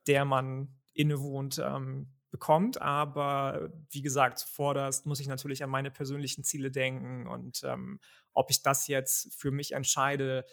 der 0.06 0.24
man 0.24 0.76
innewohnt, 0.94 1.58
ähm, 1.58 2.12
bekommt. 2.30 2.80
Aber 2.80 3.68
wie 3.90 4.02
gesagt, 4.02 4.38
zuvorderst 4.38 5.04
muss 5.04 5.18
ich 5.18 5.26
natürlich 5.26 5.64
an 5.64 5.70
meine 5.70 5.90
persönlichen 5.90 6.44
Ziele 6.44 6.70
denken 6.70 7.26
und 7.26 7.64
ähm, 7.64 7.98
ob 8.32 8.48
ich 8.50 8.62
das 8.62 8.86
jetzt 8.86 9.34
für 9.34 9.50
mich 9.50 9.72
entscheide, 9.72 10.44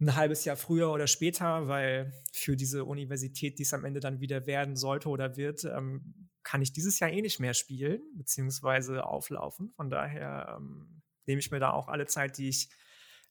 ein 0.00 0.14
halbes 0.14 0.44
Jahr 0.44 0.56
früher 0.56 0.90
oder 0.92 1.06
später, 1.06 1.66
weil 1.68 2.12
für 2.32 2.56
diese 2.56 2.84
Universität, 2.84 3.58
die 3.58 3.64
es 3.64 3.74
am 3.74 3.84
Ende 3.84 4.00
dann 4.00 4.20
wieder 4.20 4.46
werden 4.46 4.76
sollte 4.76 5.08
oder 5.08 5.36
wird, 5.36 5.64
ähm, 5.64 6.28
kann 6.44 6.62
ich 6.62 6.72
dieses 6.72 6.98
Jahr 7.00 7.10
eh 7.10 7.20
nicht 7.20 7.40
mehr 7.40 7.54
spielen, 7.54 8.00
beziehungsweise 8.14 9.04
auflaufen. 9.04 9.72
Von 9.76 9.90
daher 9.90 10.56
ähm, 10.56 11.02
nehme 11.26 11.40
ich 11.40 11.50
mir 11.50 11.60
da 11.60 11.72
auch 11.72 11.88
alle 11.88 12.06
Zeit, 12.06 12.38
die 12.38 12.48
ich, 12.48 12.68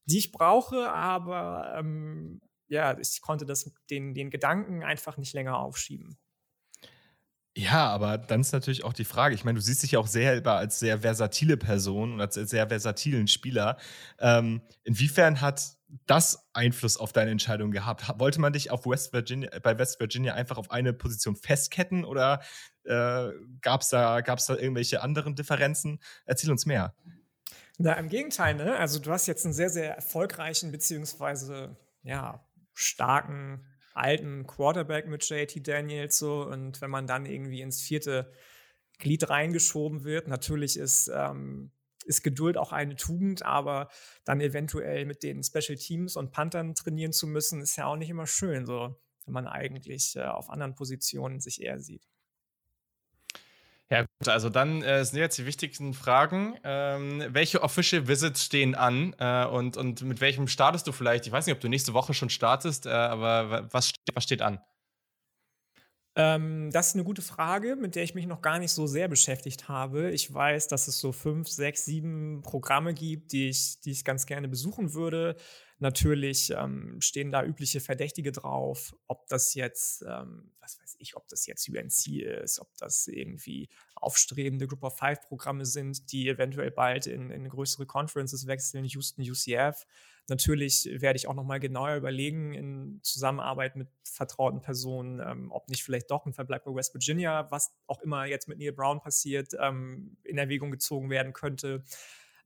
die 0.06 0.18
ich 0.18 0.31
brauche, 0.31 0.91
aber 0.91 1.73
ähm, 1.77 2.41
ja, 2.68 2.98
ich 2.99 3.22
konnte 3.22 3.45
das, 3.45 3.72
den, 3.89 4.14
den 4.14 4.30
Gedanken 4.30 4.84
einfach 4.84 5.18
nicht 5.18 5.34
länger 5.34 5.57
aufschieben. 5.57 6.18
Ja, 7.56 7.88
aber 7.88 8.19
dann 8.19 8.41
ist 8.41 8.52
natürlich 8.52 8.84
auch 8.84 8.94
die 8.94 9.03
Frage, 9.03 9.34
ich 9.34 9.44
meine, 9.44 9.56
du 9.56 9.64
siehst 9.64 9.81
dich 9.81 9.94
ja 9.94 9.99
auch 9.99 10.06
selber 10.06 10.57
als 10.57 10.77
sehr 10.77 10.99
versatile 10.99 11.57
Person 11.57 12.14
und 12.14 12.22
als 12.22 12.35
sehr 12.35 12.68
versatilen 12.68 13.27
Spieler. 13.27 13.77
Ähm, 14.19 14.61
inwiefern 14.84 15.41
hat 15.41 15.77
das 16.06 16.50
Einfluss 16.54 16.98
auf 16.98 17.14
deine 17.14 17.32
Entscheidung 17.32 17.72
gehabt? 17.72 18.04
Wollte 18.20 18.42
man 18.42 18.54
dich 18.54 18.72
auf 18.72 18.86
West 18.86 19.14
Virginia, 19.14 19.50
bei 19.60 19.78
West 19.78 20.00
Virginia 20.00 20.34
einfach 20.34 20.58
auf 20.58 20.72
eine 20.72 20.94
Position 20.94 21.36
festketten 21.36 22.04
oder 22.04 22.42
äh, 22.84 23.30
gab 23.62 23.82
es 23.82 23.90
da, 23.90 24.22
gab's 24.22 24.46
da 24.46 24.56
irgendwelche 24.56 25.02
anderen 25.02 25.36
Differenzen? 25.36 26.00
Erzähl 26.26 26.52
uns 26.52 26.66
mehr. 26.66 26.94
Na, 27.78 27.94
im 27.94 28.10
Gegenteil, 28.10 28.56
ne? 28.56 28.76
Also 28.78 29.00
du 29.00 29.12
hast 29.12 29.28
jetzt 29.28 29.46
einen 29.46 29.54
sehr, 29.54 29.70
sehr 29.70 29.96
erfolgreichen 29.96 30.72
beziehungsweise 30.72 31.78
ja, 32.04 32.46
starken 32.74 33.66
alten 33.94 34.46
Quarterback 34.46 35.08
mit 35.08 35.28
JT 35.28 35.68
Daniels 35.68 36.18
so 36.18 36.44
und 36.44 36.82
wenn 36.82 36.90
man 36.90 37.08
dann 37.08 37.26
irgendwie 37.26 37.62
ins 37.62 37.82
vierte 37.82 38.32
Glied 39.00 39.30
reingeschoben 39.30 40.04
wird, 40.04 40.28
natürlich 40.28 40.78
ist, 40.78 41.12
ähm, 41.14 41.72
ist 42.08 42.24
Geduld 42.24 42.58
auch 42.58 42.72
eine 42.72 42.96
Tugend, 42.96 43.44
aber 43.44 43.90
dann 44.26 44.42
eventuell 44.42 45.06
mit 45.06 45.24
den 45.24 45.44
Special 45.44 45.78
Teams 45.78 46.16
und 46.16 46.32
Panthern 46.32 46.76
trainieren 46.76 47.14
zu 47.14 47.28
müssen, 47.28 47.62
ist 47.62 47.76
ja 47.76 47.86
auch 47.86 47.96
nicht 47.98 48.10
immer 48.10 48.28
schön, 48.28 48.66
so 48.66 48.96
wenn 49.26 49.34
man 49.34 49.48
eigentlich 49.48 50.16
äh, 50.16 50.24
auf 50.24 50.50
anderen 50.50 50.76
Positionen 50.76 51.40
sich 51.40 51.62
eher 51.62 51.80
sieht. 51.80 52.08
Ja, 53.90 54.02
gut, 54.02 54.28
also 54.28 54.50
dann 54.50 54.82
äh, 54.82 55.06
sind 55.06 55.18
jetzt 55.18 55.38
die 55.38 55.46
wichtigsten 55.46 55.94
Fragen. 55.94 56.60
Ähm, 56.64 57.24
welche 57.30 57.64
Official 57.64 58.08
Visits 58.08 58.44
stehen 58.44 58.76
an 58.76 59.16
äh, 59.18 59.46
und, 59.46 59.78
und 59.78 60.02
mit 60.02 60.20
welchem 60.20 60.48
startest 60.48 60.88
du 60.88 60.92
vielleicht? 60.92 61.26
Ich 61.26 61.32
weiß 61.32 61.46
nicht, 61.46 61.56
ob 61.56 61.62
du 61.62 61.70
nächste 61.70 61.94
Woche 61.94 62.14
schon 62.14 62.30
startest, 62.30 62.86
äh, 62.86 62.90
aber 62.90 63.72
was, 63.72 63.94
was 64.14 64.24
steht 64.26 64.42
an? 64.42 64.60
Ähm, 66.18 66.72
das 66.72 66.88
ist 66.88 66.94
eine 66.95 67.03
gute 67.03 67.22
Frage, 67.22 67.76
mit 67.76 67.95
der 67.95 68.02
ich 68.02 68.15
mich 68.15 68.26
noch 68.26 68.41
gar 68.41 68.57
nicht 68.57 68.72
so 68.72 68.88
sehr 68.88 69.07
beschäftigt 69.07 69.69
habe. 69.69 70.10
Ich 70.10 70.34
weiß, 70.34 70.68
dass 70.68 70.88
es 70.88 70.98
so 70.98 71.11
fünf, 71.11 71.48
sechs, 71.48 71.85
sieben 71.85 72.41
Programme 72.41 72.95
gibt, 72.95 73.34
die 73.34 73.49
ich, 73.49 73.80
die 73.81 73.91
ich 73.91 74.03
ganz 74.03 74.26
gerne 74.26 74.48
besuchen 74.48 74.95
würde. 74.95 75.35
Natürlich 75.80 76.49
ähm, 76.49 76.99
stehen 77.02 77.32
da 77.32 77.44
übliche 77.44 77.80
Verdächtige 77.80 78.32
drauf, 78.32 78.95
ob 79.06 79.28
das 79.28 79.54
jetzt, 79.54 80.02
ähm, 80.02 80.52
was 80.60 80.80
weiß 80.82 80.95
ich, 80.98 81.16
ob 81.16 81.28
das 81.28 81.45
jetzt 81.45 81.70
UNC 81.70 82.08
ist, 82.24 82.60
ob 82.60 82.76
das 82.78 83.08
irgendwie 83.08 83.70
aufstrebende 83.95 84.66
Group 84.66 84.84
of 84.84 84.98
Five 84.98 85.22
Programme 85.22 85.66
sind, 85.66 86.12
die 86.12 86.30
eventuell 86.30 86.72
bald 86.72 87.06
in, 87.06 87.30
in 87.30 87.48
größere 87.48 87.86
Conferences 87.86 88.48
wechseln, 88.48 88.86
Houston, 88.86 89.22
UCF. 89.22 89.86
Natürlich 90.30 90.90
werde 90.91 91.18
ich 91.18 91.28
auch 91.28 91.36
nochmal 91.36 91.60
genauer 91.60 91.95
überlegen 91.95 92.54
in 92.54 92.99
Zusammenarbeit 93.04 93.76
mit 93.76 93.88
vertrauten 94.04 94.62
Personen, 94.62 95.20
ähm, 95.20 95.52
ob 95.52 95.70
nicht 95.70 95.84
vielleicht 95.84 96.10
doch 96.10 96.26
ein 96.26 96.34
Verbleib 96.34 96.66
bei 96.66 96.74
West 96.74 96.95
Virginia, 96.95 97.52
was 97.52 97.72
auch 97.86 98.02
immer 98.02 98.26
jetzt 98.26 98.48
mit 98.48 98.58
Neil 98.58 98.74
Brown 98.74 98.99
passiert, 98.99 99.54
ähm, 99.62 100.18
in 100.24 100.40
Erwägung 100.40 100.72
gezogen 100.72 101.12
werden 101.12 101.34
könnte. 101.34 101.84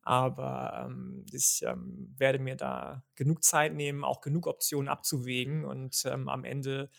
Aber 0.03 0.88
ähm, 0.88 1.26
ich 1.32 1.61
ähm, 1.65 2.14
werde 2.18 2.40
mir 2.40 2.56
da 2.56 3.03
genug 3.15 3.44
Zeit 3.44 3.73
nehmen, 3.73 4.03
auch 4.03 4.22
genug 4.22 4.48
Optionen 4.48 4.90
abzuwägen 4.90 5.65
und 5.65 6.03
ähm, 6.06 6.28
am 6.28 6.44
Ende 6.44 6.90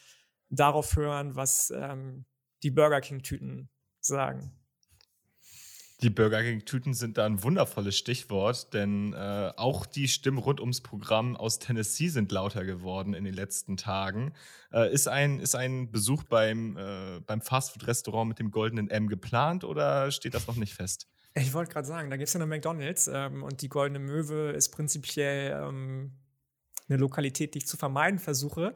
darauf 0.51 0.97
hören, 0.97 1.35
was 1.35 1.73
ähm, 1.75 2.25
die 2.63 2.71
Burger 2.71 3.01
King-Tüten 3.01 3.71
sagen. 4.01 4.53
Die 6.03 6.11
Burger 6.11 6.43
King-Tüten 6.43 6.95
sind 6.95 7.17
da 7.17 7.27
ein 7.27 7.45
wundervolles 7.45 7.97
Stichwort, 7.97 8.75
denn 8.75 9.13
äh, 9.13 9.53
auch 9.57 9.87
die 9.87 10.09
Stimmen 10.09 10.39
rund 10.39 10.59
ums 10.61 10.81
Programm 10.81 11.37
aus 11.37 11.61
Tennessee 11.61 12.09
sind 12.09 12.33
lauter 12.33 12.65
geworden 12.65 13.15
in 13.15 13.23
den 13.23 13.35
letzten 13.35 13.77
Tagen. 13.77 14.33
Äh, 14.73 14.93
ist, 14.93 15.07
ein, 15.07 15.39
ist 15.39 15.55
ein 15.55 15.93
Besuch 15.93 16.25
beim, 16.25 16.77
äh, 16.77 17.21
beim 17.21 17.41
Fastfood-Restaurant 17.41 18.29
mit 18.29 18.41
dem 18.41 18.51
goldenen 18.51 18.91
M 18.91 19.09
geplant 19.09 19.63
oder 19.63 20.11
steht 20.11 20.35
das 20.35 20.49
noch 20.49 20.57
nicht 20.57 20.75
fest? 20.75 21.09
Ich 21.35 21.55
wollte 21.55 21.73
gerade 21.73 21.87
sagen, 21.87 22.11
da 22.11 22.17
gibt 22.17 22.29
es 22.29 22.35
ja 22.35 22.41
eine 22.41 22.47
McDonalds 22.47 23.09
ähm, 23.09 23.43
und 23.43 23.63
die 23.63 23.69
Goldene 23.69 23.99
Möwe 23.99 24.51
ist 24.51 24.69
prinzipiell 24.71 25.53
ähm, 25.53 26.13
eine 26.89 26.99
Lokalität, 26.99 27.55
die 27.55 27.59
ich 27.59 27.67
zu 27.67 27.77
vermeiden 27.77 28.19
versuche. 28.19 28.75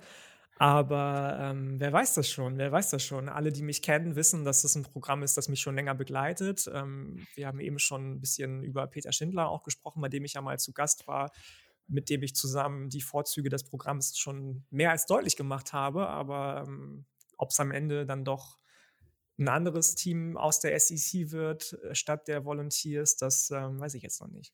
Aber 0.58 1.38
ähm, 1.38 1.78
wer 1.78 1.92
weiß 1.92 2.14
das 2.14 2.30
schon? 2.30 2.56
Wer 2.56 2.72
weiß 2.72 2.88
das 2.88 3.02
schon? 3.02 3.28
Alle, 3.28 3.52
die 3.52 3.62
mich 3.62 3.82
kennen, 3.82 4.16
wissen, 4.16 4.44
dass 4.44 4.62
das 4.62 4.74
ein 4.74 4.84
Programm 4.84 5.22
ist, 5.22 5.36
das 5.36 5.48
mich 5.48 5.60
schon 5.60 5.74
länger 5.74 5.94
begleitet. 5.94 6.70
Ähm, 6.72 7.26
wir 7.34 7.46
haben 7.46 7.60
eben 7.60 7.78
schon 7.78 8.12
ein 8.12 8.20
bisschen 8.20 8.62
über 8.62 8.86
Peter 8.86 9.12
Schindler 9.12 9.50
auch 9.50 9.62
gesprochen, 9.62 10.00
bei 10.00 10.08
dem 10.08 10.24
ich 10.24 10.32
ja 10.32 10.40
mal 10.40 10.58
zu 10.58 10.72
Gast 10.72 11.06
war, 11.06 11.30
mit 11.88 12.08
dem 12.08 12.22
ich 12.22 12.34
zusammen 12.34 12.88
die 12.88 13.02
Vorzüge 13.02 13.50
des 13.50 13.64
Programms 13.64 14.16
schon 14.16 14.64
mehr 14.70 14.92
als 14.92 15.04
deutlich 15.04 15.36
gemacht 15.36 15.74
habe. 15.74 16.08
Aber 16.08 16.64
ähm, 16.66 17.04
ob 17.36 17.50
es 17.50 17.60
am 17.60 17.70
Ende 17.70 18.06
dann 18.06 18.24
doch 18.24 18.58
ein 19.38 19.48
anderes 19.48 19.94
Team 19.94 20.36
aus 20.36 20.60
der 20.60 20.78
SEC 20.78 21.30
wird, 21.30 21.74
äh, 21.84 21.94
statt 21.94 22.28
der 22.28 22.44
Volunteers, 22.44 23.16
das 23.16 23.50
ähm, 23.50 23.80
weiß 23.80 23.94
ich 23.94 24.02
jetzt 24.02 24.20
noch 24.20 24.28
nicht. 24.28 24.52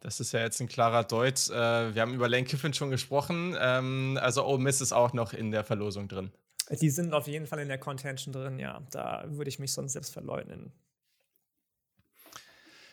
Das 0.00 0.20
ist 0.20 0.32
ja 0.32 0.40
jetzt 0.40 0.60
ein 0.60 0.68
klarer 0.68 1.02
Deut. 1.04 1.48
Äh, 1.48 1.94
wir 1.94 2.02
haben 2.02 2.14
über 2.14 2.28
Lane 2.28 2.44
Kiffin 2.44 2.72
schon 2.72 2.90
gesprochen. 2.90 3.56
Ähm, 3.58 4.18
also 4.20 4.46
Ole 4.46 4.62
Miss 4.62 4.80
ist 4.80 4.92
auch 4.92 5.12
noch 5.12 5.32
in 5.32 5.50
der 5.50 5.64
Verlosung 5.64 6.06
drin. 6.06 6.30
Die 6.70 6.90
sind 6.90 7.14
auf 7.14 7.26
jeden 7.26 7.46
Fall 7.46 7.60
in 7.60 7.68
der 7.68 7.78
Contention 7.78 8.32
drin, 8.32 8.58
ja. 8.58 8.86
Da 8.90 9.24
würde 9.26 9.48
ich 9.48 9.58
mich 9.58 9.72
sonst 9.72 9.94
selbst 9.94 10.12
verleugnen. 10.12 10.72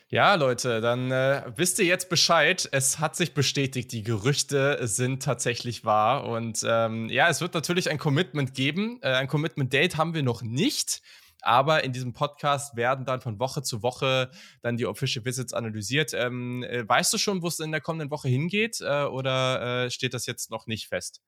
Ja, 0.08 0.36
Leute, 0.36 0.80
dann 0.80 1.10
äh, 1.10 1.42
wisst 1.56 1.80
ihr 1.80 1.84
jetzt 1.84 2.08
Bescheid. 2.08 2.68
Es 2.70 3.00
hat 3.00 3.16
sich 3.16 3.34
bestätigt, 3.34 3.90
die 3.90 4.04
Gerüchte 4.04 4.78
sind 4.86 5.20
tatsächlich 5.20 5.84
wahr. 5.84 6.28
Und 6.28 6.64
ähm, 6.64 7.08
ja, 7.08 7.28
es 7.28 7.40
wird 7.40 7.54
natürlich 7.54 7.90
ein 7.90 7.98
Commitment 7.98 8.54
geben. 8.54 9.00
Äh, 9.02 9.14
ein 9.14 9.26
Commitment-Date 9.26 9.96
haben 9.96 10.14
wir 10.14 10.22
noch 10.22 10.42
nicht. 10.42 11.02
Aber 11.42 11.82
in 11.82 11.92
diesem 11.92 12.12
Podcast 12.12 12.76
werden 12.76 13.04
dann 13.04 13.20
von 13.20 13.40
Woche 13.40 13.62
zu 13.62 13.82
Woche 13.82 14.30
dann 14.62 14.76
die 14.76 14.86
Official 14.86 15.24
Visits 15.24 15.52
analysiert. 15.52 16.14
Ähm, 16.14 16.62
äh, 16.62 16.88
weißt 16.88 17.12
du 17.12 17.18
schon, 17.18 17.42
wo 17.42 17.48
es 17.48 17.58
in 17.58 17.72
der 17.72 17.80
kommenden 17.80 18.12
Woche 18.12 18.28
hingeht 18.28 18.80
äh, 18.80 19.04
oder 19.06 19.86
äh, 19.86 19.90
steht 19.90 20.14
das 20.14 20.26
jetzt 20.26 20.52
noch 20.52 20.68
nicht 20.68 20.86
fest? 20.86 21.20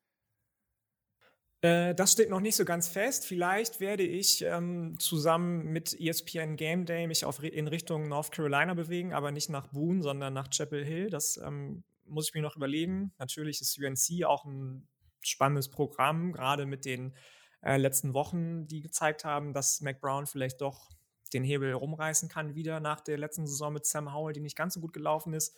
Äh, 1.61 1.95
das 1.95 2.13
steht 2.13 2.31
noch 2.31 2.41
nicht 2.41 2.57
so 2.57 2.65
ganz 2.65 2.89
fest. 2.89 3.27
Vielleicht 3.27 3.81
werde 3.81 4.05
ich 4.05 4.43
ähm, 4.45 4.99
zusammen 4.99 5.65
mit 5.73 5.99
ESPN 5.99 6.57
Game 6.57 6.87
Day 6.87 7.07
mich 7.07 7.25
auf, 7.25 7.43
in 7.43 7.69
Richtung 7.69 8.09
North 8.09 8.31
Carolina 8.31 8.75
bewegen, 8.75 9.13
aber 9.13 9.33
nicht 9.33 9.51
nach 9.51 9.69
Boone, 9.69 10.03
sondern 10.03 10.35
nach 10.35 10.49
Chapel 10.51 10.85
Hill. 10.85 11.11
Das 11.11 11.37
ähm, 11.39 11.83
muss 12.05 12.29
ich 12.29 12.35
mir 12.35 12.43
noch 12.43 12.57
überlegen. 12.57 13.13
Natürlich 13.19 13.61
ist 13.61 13.79
UNC 13.79 14.25
auch 14.25 14.45
ein 14.45 14.87
spannendes 15.21 15.69
Programm, 15.69 16.33
gerade 16.33 16.65
mit 16.65 16.85
den 16.85 17.15
äh, 17.63 17.77
letzten 17.77 18.15
Wochen, 18.15 18.69
die 18.69 18.81
gezeigt 18.81 19.25
haben, 19.25 19.53
dass 19.53 19.81
Mac 19.81 20.01
Brown 20.01 20.27
vielleicht 20.27 20.61
doch 20.61 20.91
den 21.33 21.45
Hebel 21.45 21.73
rumreißen 21.73 22.29
kann 22.29 22.55
wieder 22.55 22.81
nach 22.81 23.01
der 23.01 23.19
letzten 23.19 23.47
Saison 23.47 23.73
mit 23.73 23.85
Sam 23.85 24.15
Howell, 24.15 24.33
die 24.33 24.41
nicht 24.41 24.57
ganz 24.57 24.75
so 24.75 24.81
gut 24.81 24.93
gelaufen 24.93 25.35
ist. 25.35 25.57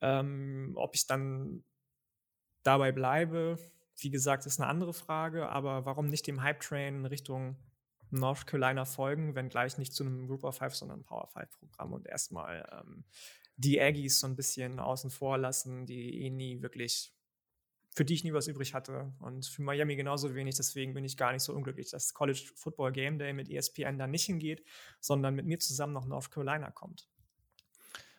Ähm, 0.00 0.72
ob 0.76 0.94
ich 0.94 1.06
dann 1.06 1.64
dabei 2.62 2.92
bleibe, 2.92 3.58
wie 3.98 4.10
gesagt, 4.10 4.46
ist 4.46 4.60
eine 4.60 4.68
andere 4.68 4.94
Frage, 4.94 5.48
aber 5.48 5.84
warum 5.84 6.08
nicht 6.08 6.26
dem 6.26 6.42
Hype-Train 6.42 6.96
in 6.96 7.06
Richtung 7.06 7.56
North 8.10 8.46
Carolina 8.46 8.84
folgen, 8.84 9.34
wenn 9.34 9.48
gleich 9.48 9.76
nicht 9.76 9.92
zu 9.92 10.04
einem 10.04 10.26
Group 10.26 10.44
of 10.44 10.56
Five, 10.56 10.74
sondern 10.74 11.04
Power 11.04 11.26
Five 11.28 11.50
Programm 11.58 11.92
und 11.92 12.06
erstmal 12.06 12.66
ähm, 12.72 13.04
die 13.56 13.80
Aggies 13.80 14.20
so 14.20 14.26
ein 14.26 14.36
bisschen 14.36 14.78
außen 14.78 15.10
vor 15.10 15.36
lassen, 15.36 15.84
die 15.84 16.22
eh 16.22 16.30
nie 16.30 16.62
wirklich 16.62 17.12
für 17.98 18.04
die 18.04 18.14
ich 18.14 18.22
nie 18.22 18.32
was 18.32 18.46
übrig 18.46 18.74
hatte. 18.74 19.12
Und 19.18 19.44
für 19.44 19.62
Miami 19.62 19.96
genauso 19.96 20.32
wenig. 20.32 20.54
Deswegen 20.54 20.94
bin 20.94 21.04
ich 21.04 21.16
gar 21.16 21.32
nicht 21.32 21.42
so 21.42 21.52
unglücklich, 21.52 21.90
dass 21.90 22.14
College 22.14 22.52
Football 22.54 22.92
Game 22.92 23.18
Day 23.18 23.32
mit 23.32 23.50
ESPN 23.50 23.98
da 23.98 24.06
nicht 24.06 24.24
hingeht, 24.24 24.62
sondern 25.00 25.34
mit 25.34 25.46
mir 25.46 25.58
zusammen 25.58 25.94
nach 25.94 26.04
North 26.04 26.30
Carolina 26.30 26.70
kommt. 26.70 27.07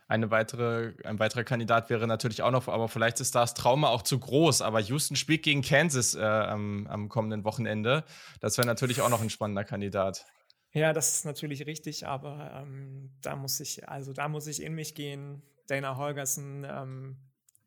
Eine 0.09 0.31
weitere, 0.31 0.93
ein 1.03 1.19
weiterer 1.19 1.43
Kandidat 1.43 1.91
wäre 1.91 2.07
natürlich 2.07 2.41
auch 2.41 2.49
noch, 2.49 2.67
aber 2.67 2.89
vielleicht 2.89 3.19
ist 3.19 3.35
das 3.35 3.53
Trauma 3.53 3.89
auch 3.89 4.01
zu 4.01 4.17
groß. 4.17 4.63
Aber 4.63 4.79
Houston 4.79 5.15
spielt 5.15 5.43
gegen 5.43 5.61
Kansas 5.61 6.15
äh, 6.15 6.23
am, 6.23 6.87
am 6.87 7.09
kommenden 7.09 7.43
Wochenende. 7.43 8.03
Das 8.39 8.57
wäre 8.57 8.65
natürlich 8.65 9.01
auch 9.01 9.09
noch 9.09 9.21
ein 9.21 9.29
spannender 9.29 9.63
Kandidat. 9.63 10.25
Ja, 10.71 10.93
das 10.93 11.13
ist 11.13 11.25
natürlich 11.25 11.67
richtig, 11.67 12.07
aber 12.07 12.51
ähm, 12.55 13.11
da 13.21 13.35
muss 13.35 13.59
ich, 13.59 13.87
also 13.87 14.11
da 14.11 14.27
muss 14.29 14.47
ich 14.47 14.63
in 14.63 14.73
mich 14.73 14.95
gehen. 14.95 15.43
Dana 15.67 15.95
Holgerson 15.95 16.65
ähm, 16.67 17.17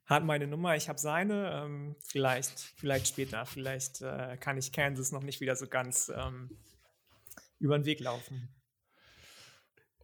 hat 0.07 0.25
meine 0.25 0.49
Nummer, 0.49 0.75
ich 0.75 0.89
habe 0.89 0.99
seine. 0.99 1.63
Ähm, 1.63 1.95
vielleicht, 2.01 2.59
vielleicht 2.59 3.07
später, 3.07 3.47
vielleicht 3.47 4.03
äh, 4.03 4.37
kann 4.37 4.59
ich 4.59 4.73
Kansas 4.73 5.13
noch 5.13 5.23
nicht 5.23 5.41
wieder 5.41 5.55
so 5.55 5.69
ganz 5.69 6.11
ähm, 6.13 6.51
über 7.61 7.79
den 7.79 7.85
Weg 7.85 8.01
laufen. 8.01 8.49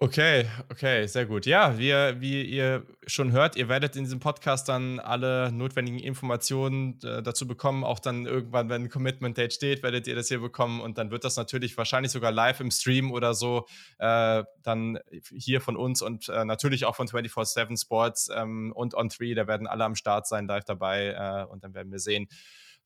Okay, 0.00 0.46
okay, 0.70 1.06
sehr 1.08 1.26
gut. 1.26 1.44
Ja, 1.44 1.76
wir, 1.76 2.20
wie 2.20 2.44
ihr 2.44 2.86
schon 3.08 3.32
hört, 3.32 3.56
ihr 3.56 3.68
werdet 3.68 3.96
in 3.96 4.04
diesem 4.04 4.20
Podcast 4.20 4.68
dann 4.68 5.00
alle 5.00 5.50
notwendigen 5.50 5.98
Informationen 5.98 7.00
äh, 7.02 7.20
dazu 7.20 7.48
bekommen. 7.48 7.82
Auch 7.82 7.98
dann 7.98 8.24
irgendwann, 8.24 8.68
wenn 8.68 8.88
Commitment 8.90 9.36
Date 9.36 9.52
steht, 9.54 9.82
werdet 9.82 10.06
ihr 10.06 10.14
das 10.14 10.28
hier 10.28 10.38
bekommen 10.38 10.80
und 10.80 10.98
dann 10.98 11.10
wird 11.10 11.24
das 11.24 11.36
natürlich 11.36 11.76
wahrscheinlich 11.76 12.12
sogar 12.12 12.30
live 12.30 12.60
im 12.60 12.70
Stream 12.70 13.10
oder 13.10 13.34
so 13.34 13.66
äh, 13.98 14.44
dann 14.62 15.00
hier 15.36 15.60
von 15.60 15.76
uns 15.76 16.00
und 16.00 16.28
äh, 16.28 16.44
natürlich 16.44 16.84
auch 16.84 16.94
von 16.94 17.08
24/7 17.08 17.80
Sports 17.80 18.30
ähm, 18.32 18.72
und 18.76 18.94
On 18.94 19.08
3. 19.08 19.34
Da 19.34 19.48
werden 19.48 19.66
alle 19.66 19.84
am 19.84 19.96
Start 19.96 20.28
sein, 20.28 20.46
live 20.46 20.64
dabei 20.64 21.08
äh, 21.08 21.52
und 21.52 21.64
dann 21.64 21.74
werden 21.74 21.90
wir 21.90 21.98
sehen, 21.98 22.28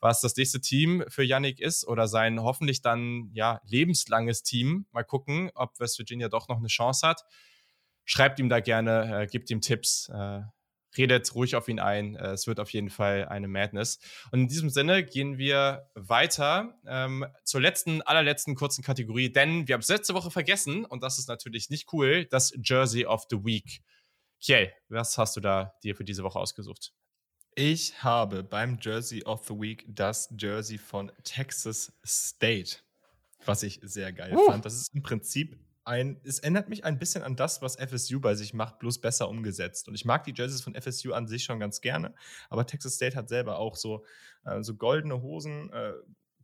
was 0.03 0.21
das 0.21 0.37
nächste 0.37 0.61
Team 0.61 1.05
für 1.09 1.23
Yannick 1.23 1.61
ist 1.61 1.87
oder 1.87 2.09
sein 2.09 2.43
hoffentlich 2.43 2.83
dann 2.83 3.31
ja 3.33 3.61
lebenslanges 3.65 4.43
Team. 4.43 4.87
Mal 4.91 5.05
gucken, 5.05 5.51
ob 5.55 5.79
West 5.79 5.97
Virginia 5.99 6.29
doch 6.29 6.49
noch 6.49 6.59
eine 6.59 6.67
Chance 6.67 7.07
hat. 7.07 7.23
Schreibt 8.05 8.41
ihm 8.41 8.49
da 8.49 8.59
gerne, 8.59 9.23
äh, 9.23 9.27
gibt 9.29 9.49
ihm 9.51 9.61
Tipps, 9.61 10.09
äh, 10.13 10.41
redet 10.99 11.33
ruhig 11.37 11.55
auf 11.55 11.69
ihn 11.69 11.79
ein. 11.79 12.17
Äh, 12.17 12.33
es 12.33 12.49
wird 12.49 12.59
auf 12.59 12.71
jeden 12.73 12.91
Fall 12.91 13.29
eine 13.29 13.47
Madness. 13.47 14.01
Und 14.33 14.41
in 14.41 14.49
diesem 14.49 14.71
Sinne 14.71 15.05
gehen 15.05 15.39
wir 15.39 15.89
weiter 15.95 16.75
ähm, 16.85 17.25
zur 17.45 17.61
letzten, 17.61 18.03
allerletzten 18.03 18.57
kurzen 18.57 18.83
Kategorie, 18.83 19.31
denn 19.31 19.69
wir 19.69 19.75
haben 19.75 19.83
es 19.83 19.89
letzte 19.89 20.15
Woche 20.15 20.33
vergessen 20.33 20.85
und 20.85 21.05
das 21.05 21.21
ist 21.21 21.29
natürlich 21.29 21.71
nicht 21.71 21.93
cool, 21.93 22.25
das 22.25 22.53
Jersey 22.61 23.07
of 23.07 23.27
the 23.31 23.37
Week. 23.45 23.83
Kiel, 24.41 24.73
was 24.89 25.17
hast 25.17 25.37
du 25.37 25.41
da 25.41 25.75
dir 25.85 25.95
für 25.95 26.05
diese 26.05 26.25
Woche 26.25 26.41
ausgesucht? 26.41 26.93
Ich 27.55 28.03
habe 28.03 28.43
beim 28.43 28.79
Jersey 28.81 29.25
of 29.25 29.47
the 29.47 29.55
Week 29.55 29.85
das 29.87 30.33
Jersey 30.39 30.79
von 30.79 31.13
Texas 31.23 31.93
State, 32.03 32.79
was 33.45 33.63
ich 33.63 33.79
sehr 33.83 34.11
geil 34.13 34.35
uh. 34.35 34.47
fand. 34.47 34.65
Das 34.65 34.75
ist 34.75 34.95
im 34.95 35.03
Prinzip 35.03 35.59
ein, 35.85 36.19
es 36.25 36.39
erinnert 36.39 36.71
mich 36.71 36.85
ein 36.85 36.99
bisschen 36.99 37.23
an 37.23 37.37
das, 37.37 37.61
was 37.61 37.77
FSU 37.77 38.21
bei 38.21 38.35
sich 38.37 38.55
macht, 38.55 38.79
bloß 38.79 39.01
besser 39.03 39.29
umgesetzt. 39.29 39.87
Und 39.89 39.95
ich 39.95 40.07
mag 40.07 40.25
die 40.25 40.33
Jerseys 40.35 40.63
von 40.63 40.75
FSU 40.75 41.13
an 41.13 41.27
sich 41.27 41.45
schon 41.45 41.61
ganz 41.61 41.83
gerne, 41.83 42.15
aber 42.49 42.67
Texas 42.67 42.95
State 42.95 43.17
hat 43.17 43.29
selber 43.29 43.59
auch 43.59 43.77
so, 43.77 44.07
äh, 44.45 44.63
so 44.63 44.75
goldene 44.75 45.21
Hosen, 45.21 45.71
äh, 45.73 45.93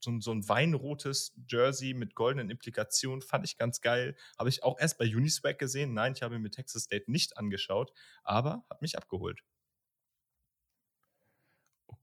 so, 0.01 0.21
so, 0.21 0.33
ein 0.33 0.47
weinrotes 0.47 1.33
Jersey 1.49 1.95
mit 1.95 2.15
goldenen 2.15 2.51
Implikationen, 2.51 3.23
fand 3.23 3.47
ich 3.47 3.57
ganz 3.57 3.81
geil. 3.81 4.15
Habe 4.39 4.49
ich 4.49 4.63
auch 4.63 4.79
erst 4.79 4.99
bei 4.99 5.07
Uniswag 5.07 5.59
gesehen. 5.59 5.95
Nein, 5.95 6.13
ich 6.15 6.23
habe 6.23 6.39
mir 6.39 6.51
Texas 6.51 6.83
State 6.85 7.11
nicht 7.11 7.39
angeschaut, 7.39 7.93
aber 8.23 8.65
hat 8.69 8.83
mich 8.83 8.97
abgeholt. 8.99 9.43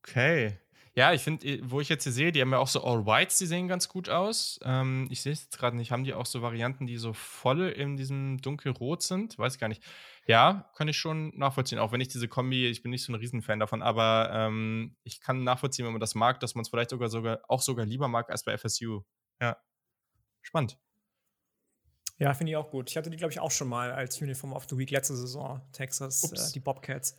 Okay. 0.07 0.59
Ja, 0.97 1.11
ich 1.11 1.21
finde, 1.21 1.45
äh, 1.45 1.61
wo 1.63 1.81
ich 1.81 1.89
jetzt 1.89 2.03
hier 2.03 2.13
sehe, 2.13 2.31
die 2.31 2.39
haben 2.39 2.51
ja 2.51 2.57
auch 2.57 2.69
so 2.69 2.81
All 2.81 3.05
Whites, 3.05 3.37
die 3.37 3.47
sehen 3.47 3.67
ganz 3.67 3.89
gut 3.89 4.07
aus. 4.07 4.59
Ähm, 4.63 5.07
ich 5.11 5.21
sehe 5.21 5.33
es 5.33 5.43
jetzt 5.43 5.57
gerade 5.57 5.75
nicht. 5.75 5.91
Haben 5.91 6.05
die 6.05 6.13
auch 6.13 6.25
so 6.25 6.41
Varianten, 6.41 6.87
die 6.87 6.95
so 6.97 7.11
voll 7.11 7.67
in 7.67 7.97
diesem 7.97 8.41
dunkelrot 8.41 9.03
sind? 9.03 9.37
Weiß 9.37 9.57
gar 9.57 9.67
nicht. 9.67 9.83
Ja, 10.25 10.71
kann 10.77 10.87
ich 10.87 10.97
schon 10.97 11.37
nachvollziehen. 11.37 11.79
Auch 11.79 11.91
wenn 11.91 11.99
ich 11.99 12.07
diese 12.07 12.29
Kombi, 12.29 12.67
ich 12.67 12.81
bin 12.81 12.91
nicht 12.91 13.03
so 13.03 13.11
ein 13.11 13.15
Riesenfan 13.15 13.59
davon, 13.59 13.81
aber 13.81 14.29
ähm, 14.31 14.95
ich 15.03 15.19
kann 15.19 15.43
nachvollziehen, 15.43 15.85
wenn 15.85 15.91
man 15.91 15.99
das 15.99 16.15
mag, 16.15 16.39
dass 16.39 16.55
man 16.55 16.61
es 16.61 16.69
vielleicht 16.69 16.91
sogar, 16.91 17.09
sogar 17.09 17.41
auch 17.49 17.61
sogar 17.61 17.85
lieber 17.85 18.07
mag 18.07 18.29
als 18.29 18.45
bei 18.45 18.57
FSU. 18.57 19.01
Ja. 19.41 19.57
Spannend. 20.41 20.77
Ja, 22.19 22.33
finde 22.33 22.51
ich 22.51 22.55
auch 22.55 22.69
gut. 22.69 22.89
Ich 22.89 22.95
hatte 22.95 23.09
die, 23.09 23.17
glaube 23.17 23.33
ich, 23.33 23.41
auch 23.41 23.51
schon 23.51 23.67
mal 23.67 23.91
als 23.91 24.21
Uniform 24.21 24.53
of 24.53 24.65
the 24.69 24.77
Week 24.77 24.91
letzte 24.91 25.17
Saison, 25.17 25.61
Texas, 25.73 26.23
äh, 26.31 26.53
die 26.53 26.61
Bobcats. 26.61 27.17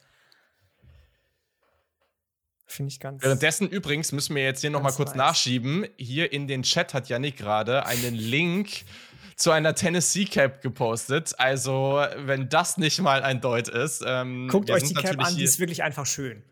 Finde 2.67 2.91
ich 2.91 3.01
ganz. 3.01 3.23
Währenddessen 3.23 3.69
übrigens 3.69 4.13
müssen 4.13 4.35
wir 4.35 4.43
jetzt 4.43 4.61
hier 4.61 4.71
nochmal 4.71 4.93
kurz 4.93 5.11
nice. 5.11 5.17
nachschieben. 5.17 5.87
Hier 5.97 6.33
in 6.33 6.49
den 6.49 6.63
Chat 6.63 6.95
hat 6.95 7.09
Yannick 7.09 7.37
gerade 7.37 7.87
einen 7.87 8.15
Link 8.15 8.85
zu 9.37 9.51
einer 9.51 9.75
Tennessee 9.75 10.25
Cap 10.25 10.63
gepostet. 10.63 11.35
Also, 11.39 12.05
wenn 12.17 12.49
das 12.49 12.77
nicht 12.79 13.01
mal 13.01 13.23
ein 13.23 13.41
Deut 13.41 13.69
ist. 13.69 14.03
Ähm, 14.05 14.49
Guckt 14.49 14.71
euch 14.71 14.83
die 14.85 14.95
Cap 14.95 15.19
an, 15.19 15.37
die 15.37 15.45
ist 15.45 15.61
wirklich 15.61 15.83
einfach 15.83 16.07
schön. 16.07 16.43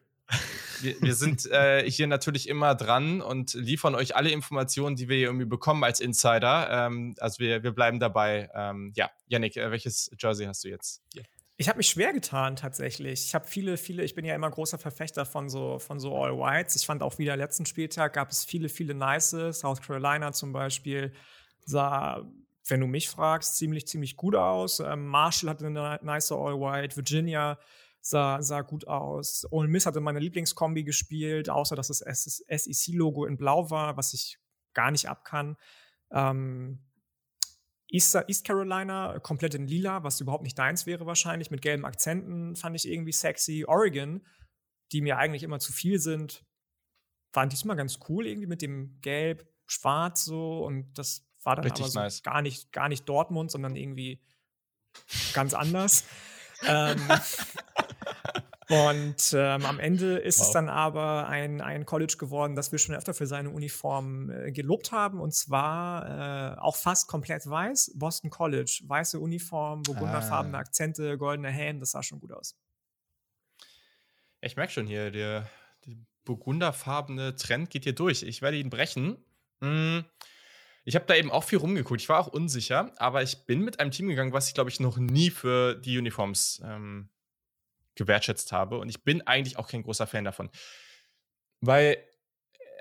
wir, 0.81 1.01
wir 1.01 1.15
sind 1.15 1.51
äh, 1.51 1.89
hier 1.91 2.07
natürlich 2.07 2.49
immer 2.49 2.75
dran 2.75 3.21
und 3.21 3.55
liefern 3.55 3.95
euch 3.95 4.17
alle 4.17 4.31
Informationen, 4.31 4.97
die 4.97 5.09
wir 5.09 5.17
hier 5.17 5.27
irgendwie 5.27 5.47
bekommen 5.47 5.83
als 5.83 6.01
Insider. 6.01 6.69
Ähm, 6.71 7.15
also 7.19 7.39
wir, 7.41 7.63
wir 7.63 7.73
bleiben 7.73 7.99
dabei. 7.99 8.51
Ähm, 8.55 8.93
ja, 8.95 9.11
Yannick, 9.27 9.57
äh, 9.57 9.71
welches 9.71 10.11
Jersey 10.19 10.47
hast 10.47 10.65
du 10.65 10.69
jetzt? 10.69 11.03
Hier? 11.13 11.25
Ich 11.57 11.69
habe 11.69 11.79
mich 11.79 11.87
schwer 11.87 12.13
getan 12.13 12.57
tatsächlich. 12.57 13.27
Ich 13.27 13.35
habe 13.35 13.47
viele, 13.47 13.77
viele, 13.77 14.03
ich 14.03 14.17
bin 14.17 14.25
ja 14.25 14.35
immer 14.35 14.51
großer 14.51 14.77
Verfechter 14.77 15.25
von 15.25 15.49
so, 15.49 15.79
von 15.79 16.01
so 16.01 16.17
All 16.17 16.37
Whites. 16.37 16.75
Ich 16.75 16.85
fand 16.85 17.01
auch 17.03 17.19
wieder 17.19 17.37
letzten 17.37 17.65
Spieltag 17.65 18.15
gab 18.15 18.31
es 18.31 18.45
viele, 18.45 18.69
viele 18.69 18.95
nice. 18.95 19.37
South 19.53 19.81
Carolina 19.81 20.33
zum 20.33 20.53
Beispiel 20.53 21.13
sah, 21.65 22.29
wenn 22.67 22.81
du 22.81 22.89
mich 22.89 23.09
fragst, 23.09 23.57
ziemlich, 23.57 23.87
ziemlich 23.87 24.17
gut 24.17 24.35
aus. 24.35 24.81
Ähm, 24.81 25.07
Marshall 25.07 25.51
hatte 25.51 25.67
eine 25.67 26.01
nice 26.03 26.33
All 26.33 26.59
White. 26.59 26.97
Virginia 26.97 27.59
sah, 28.01 28.43
sah 28.43 28.63
gut 28.63 28.89
aus. 28.89 29.47
Ole 29.51 29.69
Miss 29.69 29.87
hatte 29.87 30.01
meine 30.01 30.19
Lieblingskombi 30.19 30.83
gespielt, 30.83 31.51
außer 31.51 31.77
dass 31.77 31.87
das 31.87 31.99
SEC-Logo 32.01 33.27
in 33.27 33.37
Blau 33.37 33.71
war, 33.71 33.97
was 33.97 34.13
ich 34.13 34.39
gar 34.73 34.91
nicht 34.91 35.09
abkann. 35.09 35.57
Ähm, 36.11 36.81
East, 37.95 38.19
East 38.27 38.45
Carolina 38.45 39.21
komplett 39.21 39.55
in 39.55 39.69
lila, 39.69 40.03
was 40.03 40.21
überhaupt 40.21 40.43
nicht 40.43 40.59
deins 40.59 40.85
wäre 40.85 41.07
wahrscheinlich, 41.07 41.53
mit 41.53 41.63
gelben 41.63 41.85
Akzenten 41.85 42.57
fand 42.57 42.75
ich 42.75 42.89
irgendwie 42.89 43.13
sexy. 43.13 43.65
Oregon, 43.69 44.27
die 44.91 45.01
mir 45.01 45.17
eigentlich 45.17 45.45
immer 45.45 45.61
zu 45.61 45.73
viel 45.73 46.01
sind, 46.01 46.45
waren 47.33 47.49
diesmal 47.49 47.77
ganz 47.77 48.01
cool 48.09 48.27
irgendwie 48.27 48.49
mit 48.49 48.63
dem 48.63 49.01
Gelb, 49.01 49.49
Schwarz 49.67 50.25
so 50.25 50.65
und 50.65 50.99
das 50.99 51.25
war 51.45 51.55
dann 51.55 51.65
Richtig 51.65 51.85
aber 51.85 51.93
so 51.93 52.01
nice. 52.01 52.23
gar 52.25 52.43
nicht 52.43 52.73
gar 52.73 52.89
nicht 52.89 53.09
Dortmund, 53.09 53.53
sondern 53.53 53.77
irgendwie 53.77 54.21
ganz 55.33 55.55
anders. 55.55 56.05
ähm, 56.67 57.01
und 58.69 59.35
ähm, 59.35 59.67
am 59.67 59.79
Ende 59.79 60.17
ist 60.17 60.39
wow. 60.39 60.47
es 60.47 60.53
dann 60.53 60.69
aber 60.69 61.29
ein, 61.29 61.61
ein 61.61 61.85
College 61.85 62.17
geworden, 62.19 62.57
das 62.57 62.73
wir 62.73 62.79
schon 62.79 62.95
öfter 62.95 63.13
für 63.13 63.27
seine 63.27 63.51
Uniform 63.51 64.31
äh, 64.31 64.53
gelobt 64.53 64.91
haben. 64.91 65.21
Und 65.21 65.35
zwar 65.35 66.55
äh, 66.55 66.59
auch 66.59 66.77
fast 66.77 67.09
komplett 67.09 67.47
weiß. 67.47 67.93
Boston 67.97 68.31
College. 68.31 68.81
Weiße 68.87 69.21
Uniform, 69.21 69.83
burgunderfarbene 69.83 70.57
ah. 70.57 70.61
Akzente, 70.61 71.19
goldene 71.19 71.51
Helm. 71.51 71.81
Das 71.81 71.91
sah 71.91 72.03
schon 72.03 72.21
gut 72.21 72.33
aus. 72.33 72.59
Ich 74.41 74.57
merke 74.57 74.73
schon 74.73 74.87
hier, 74.87 75.11
der, 75.11 75.49
der 75.87 75.97
burgunderfarbene 76.25 77.35
Trend 77.37 77.71
geht 77.71 77.85
hier 77.85 77.95
durch. 77.95 78.23
Ich 78.23 78.41
werde 78.41 78.57
ihn 78.57 78.71
brechen. 78.71 79.19
Hm. 79.61 80.05
Ich 80.87 80.95
habe 80.95 81.07
da 81.07 81.15
eben 81.15 81.31
auch 81.31 81.45
viel 81.45 81.59
rumgeguckt. 81.59 82.01
Ich 82.01 82.09
war 82.09 82.21
auch 82.21 82.29
unsicher, 82.29 82.93
aber 82.97 83.23
ich 83.23 83.47
bin 83.47 83.61
mit 83.61 83.81
einem 83.81 83.91
Team 83.91 84.09
gegangen, 84.09 84.33
was 84.33 84.49
ich, 84.49 84.55
glaube 84.55 84.69
ich, 84.69 84.81
noch 84.81 84.99
nie 84.99 85.31
für 85.31 85.75
die 85.75 85.97
Uniforms 85.99 86.63
ähm, 86.65 87.09
gewertschätzt 87.95 88.53
habe. 88.53 88.79
Und 88.79 88.89
ich 88.89 89.05
bin 89.05 89.27
eigentlich 89.27 89.59
auch 89.59 89.69
kein 89.69 89.83
großer 89.83 90.07
Fan 90.07 90.25
davon. 90.25 90.51
Weil, 91.61 91.99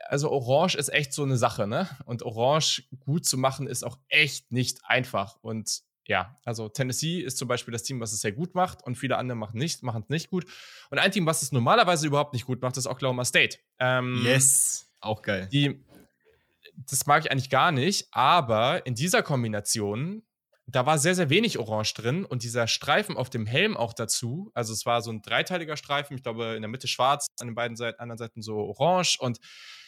also 0.07 0.31
Orange 0.31 0.75
ist 0.75 0.89
echt 0.89 1.13
so 1.13 1.23
eine 1.23 1.37
Sache, 1.37 1.67
ne? 1.67 1.89
Und 2.05 2.23
Orange 2.23 2.83
gut 2.99 3.25
zu 3.25 3.37
machen 3.37 3.67
ist 3.67 3.83
auch 3.83 3.97
echt 4.09 4.51
nicht 4.51 4.79
einfach. 4.85 5.37
Und 5.41 5.83
ja, 6.05 6.37
also 6.43 6.67
Tennessee 6.69 7.19
ist 7.19 7.37
zum 7.37 7.47
Beispiel 7.47 7.71
das 7.71 7.83
Team, 7.83 7.99
was 7.99 8.11
es 8.11 8.21
sehr 8.21 8.33
gut 8.33 8.55
macht 8.55 8.83
und 8.83 8.95
viele 8.95 9.17
andere 9.17 9.37
machen 9.37 9.57
nicht, 9.57 9.83
machen 9.83 10.03
es 10.03 10.09
nicht 10.09 10.29
gut. 10.29 10.45
Und 10.89 10.99
ein 10.99 11.11
Team, 11.11 11.25
was 11.25 11.41
es 11.41 11.51
normalerweise 11.51 12.07
überhaupt 12.07 12.33
nicht 12.33 12.45
gut 12.45 12.61
macht, 12.61 12.75
ist 12.77 12.87
Oklahoma 12.87 13.23
State. 13.23 13.57
Ähm, 13.79 14.21
yes, 14.23 14.89
auch 14.99 15.21
geil. 15.21 15.47
Die, 15.51 15.81
das 16.75 17.05
mag 17.05 17.23
ich 17.23 17.31
eigentlich 17.31 17.49
gar 17.49 17.71
nicht, 17.71 18.07
aber 18.11 18.85
in 18.85 18.95
dieser 18.95 19.23
Kombination 19.23 20.23
da 20.65 20.85
war 20.85 20.97
sehr, 20.97 21.15
sehr 21.15 21.29
wenig 21.29 21.59
Orange 21.59 21.93
drin 21.93 22.25
und 22.25 22.43
dieser 22.43 22.67
Streifen 22.67 23.17
auf 23.17 23.29
dem 23.29 23.45
Helm 23.45 23.75
auch 23.75 23.93
dazu. 23.93 24.51
Also 24.53 24.73
es 24.73 24.85
war 24.85 25.01
so 25.01 25.11
ein 25.11 25.21
dreiteiliger 25.21 25.75
Streifen, 25.77 26.15
ich 26.15 26.23
glaube 26.23 26.55
in 26.55 26.61
der 26.61 26.69
Mitte 26.69 26.87
schwarz, 26.87 27.27
an 27.39 27.47
den 27.47 27.55
beiden 27.55 27.75
Seiten, 27.75 27.99
anderen 27.99 28.17
Seiten 28.17 28.41
so 28.41 28.55
orange 28.55 29.17
und 29.19 29.39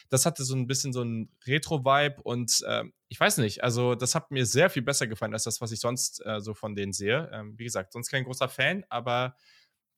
das 0.09 0.25
hatte 0.25 0.43
so 0.43 0.55
ein 0.55 0.67
bisschen 0.67 0.93
so 0.93 1.03
ein 1.03 1.29
Retro-Vibe 1.47 2.21
und 2.21 2.61
äh, 2.67 2.83
ich 3.07 3.19
weiß 3.19 3.37
nicht, 3.37 3.63
also 3.63 3.95
das 3.95 4.13
hat 4.13 4.31
mir 4.31 4.45
sehr 4.45 4.69
viel 4.69 4.83
besser 4.83 5.07
gefallen 5.07 5.33
als 5.33 5.43
das, 5.43 5.61
was 5.61 5.71
ich 5.71 5.79
sonst 5.79 6.23
äh, 6.25 6.39
so 6.41 6.53
von 6.53 6.75
denen 6.75 6.93
sehe. 6.93 7.29
Ähm, 7.33 7.57
wie 7.57 7.63
gesagt, 7.63 7.93
sonst 7.93 8.11
kein 8.11 8.23
großer 8.23 8.49
Fan, 8.49 8.83
aber 8.89 9.35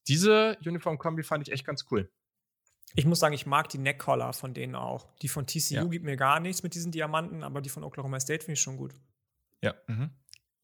diese 0.07 0.57
Uniform-Kombi 0.65 1.23
fand 1.23 1.45
ich 1.47 1.53
echt 1.53 1.65
ganz 1.65 1.85
cool. 1.91 2.09
Ich 2.95 3.05
muss 3.05 3.19
sagen, 3.19 3.33
ich 3.33 3.45
mag 3.45 3.67
die 3.69 3.79
Neckcollar 3.79 4.31
von 4.31 4.53
denen 4.53 4.75
auch. 4.75 5.13
Die 5.17 5.27
von 5.27 5.45
TCU 5.45 5.73
ja. 5.73 5.83
gibt 5.85 6.05
mir 6.05 6.15
gar 6.15 6.39
nichts 6.39 6.63
mit 6.63 6.73
diesen 6.73 6.91
Diamanten, 6.91 7.43
aber 7.43 7.59
die 7.59 7.69
von 7.69 7.83
Oklahoma 7.83 8.19
State 8.19 8.45
finde 8.45 8.53
ich 8.53 8.61
schon 8.61 8.77
gut. 8.77 8.93
Ja. 9.61 9.75
Mhm. 9.87 10.11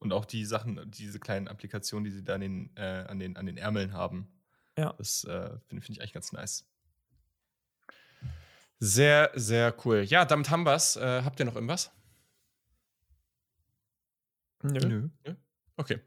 Und 0.04 0.12
auch 0.14 0.26
die 0.26 0.46
Sachen, 0.46 0.92
diese 0.92 1.20
kleinen 1.20 1.48
Applikationen, 1.48 2.04
die 2.04 2.12
sie 2.12 2.24
da 2.24 2.36
an 2.36 2.42
den, 2.42 2.76
äh, 2.76 3.06
an 3.08 3.20
den, 3.20 3.38
an 3.38 3.46
den 3.46 3.58
Ärmeln 3.58 3.94
haben. 3.94 4.28
Ja. 4.78 4.94
Das 4.98 5.24
äh, 5.24 5.58
finde 5.68 5.82
find 5.82 5.98
ich 5.98 6.02
eigentlich 6.02 6.14
ganz 6.14 6.32
nice. 6.32 6.66
Sehr, 8.80 9.32
sehr 9.34 9.74
cool. 9.86 10.04
Ja, 10.04 10.26
damit 10.26 10.50
haben 10.50 10.66
wir 10.66 10.76
es. 10.76 10.98
Äh, 10.98 11.22
habt 11.24 11.40
ihr 11.40 11.46
noch 11.46 11.56
irgendwas? 11.56 11.92
Nö. 14.62 14.80
Nö. 14.80 15.10
Nö? 15.26 15.36
Okay. 15.78 16.00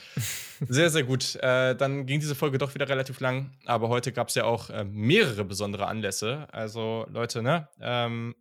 sehr, 0.68 0.90
sehr 0.90 1.02
gut. 1.02 1.36
Äh, 1.36 1.74
dann 1.74 2.06
ging 2.06 2.20
diese 2.20 2.34
Folge 2.34 2.58
doch 2.58 2.74
wieder 2.74 2.88
relativ 2.88 3.20
lang, 3.20 3.56
aber 3.66 3.88
heute 3.88 4.12
gab 4.12 4.28
es 4.28 4.34
ja 4.34 4.44
auch 4.44 4.70
äh, 4.70 4.84
mehrere 4.84 5.44
besondere 5.44 5.86
Anlässe. 5.86 6.48
Also, 6.52 7.06
Leute, 7.10 7.42
ne? 7.42 7.68
Ähm, 7.80 8.34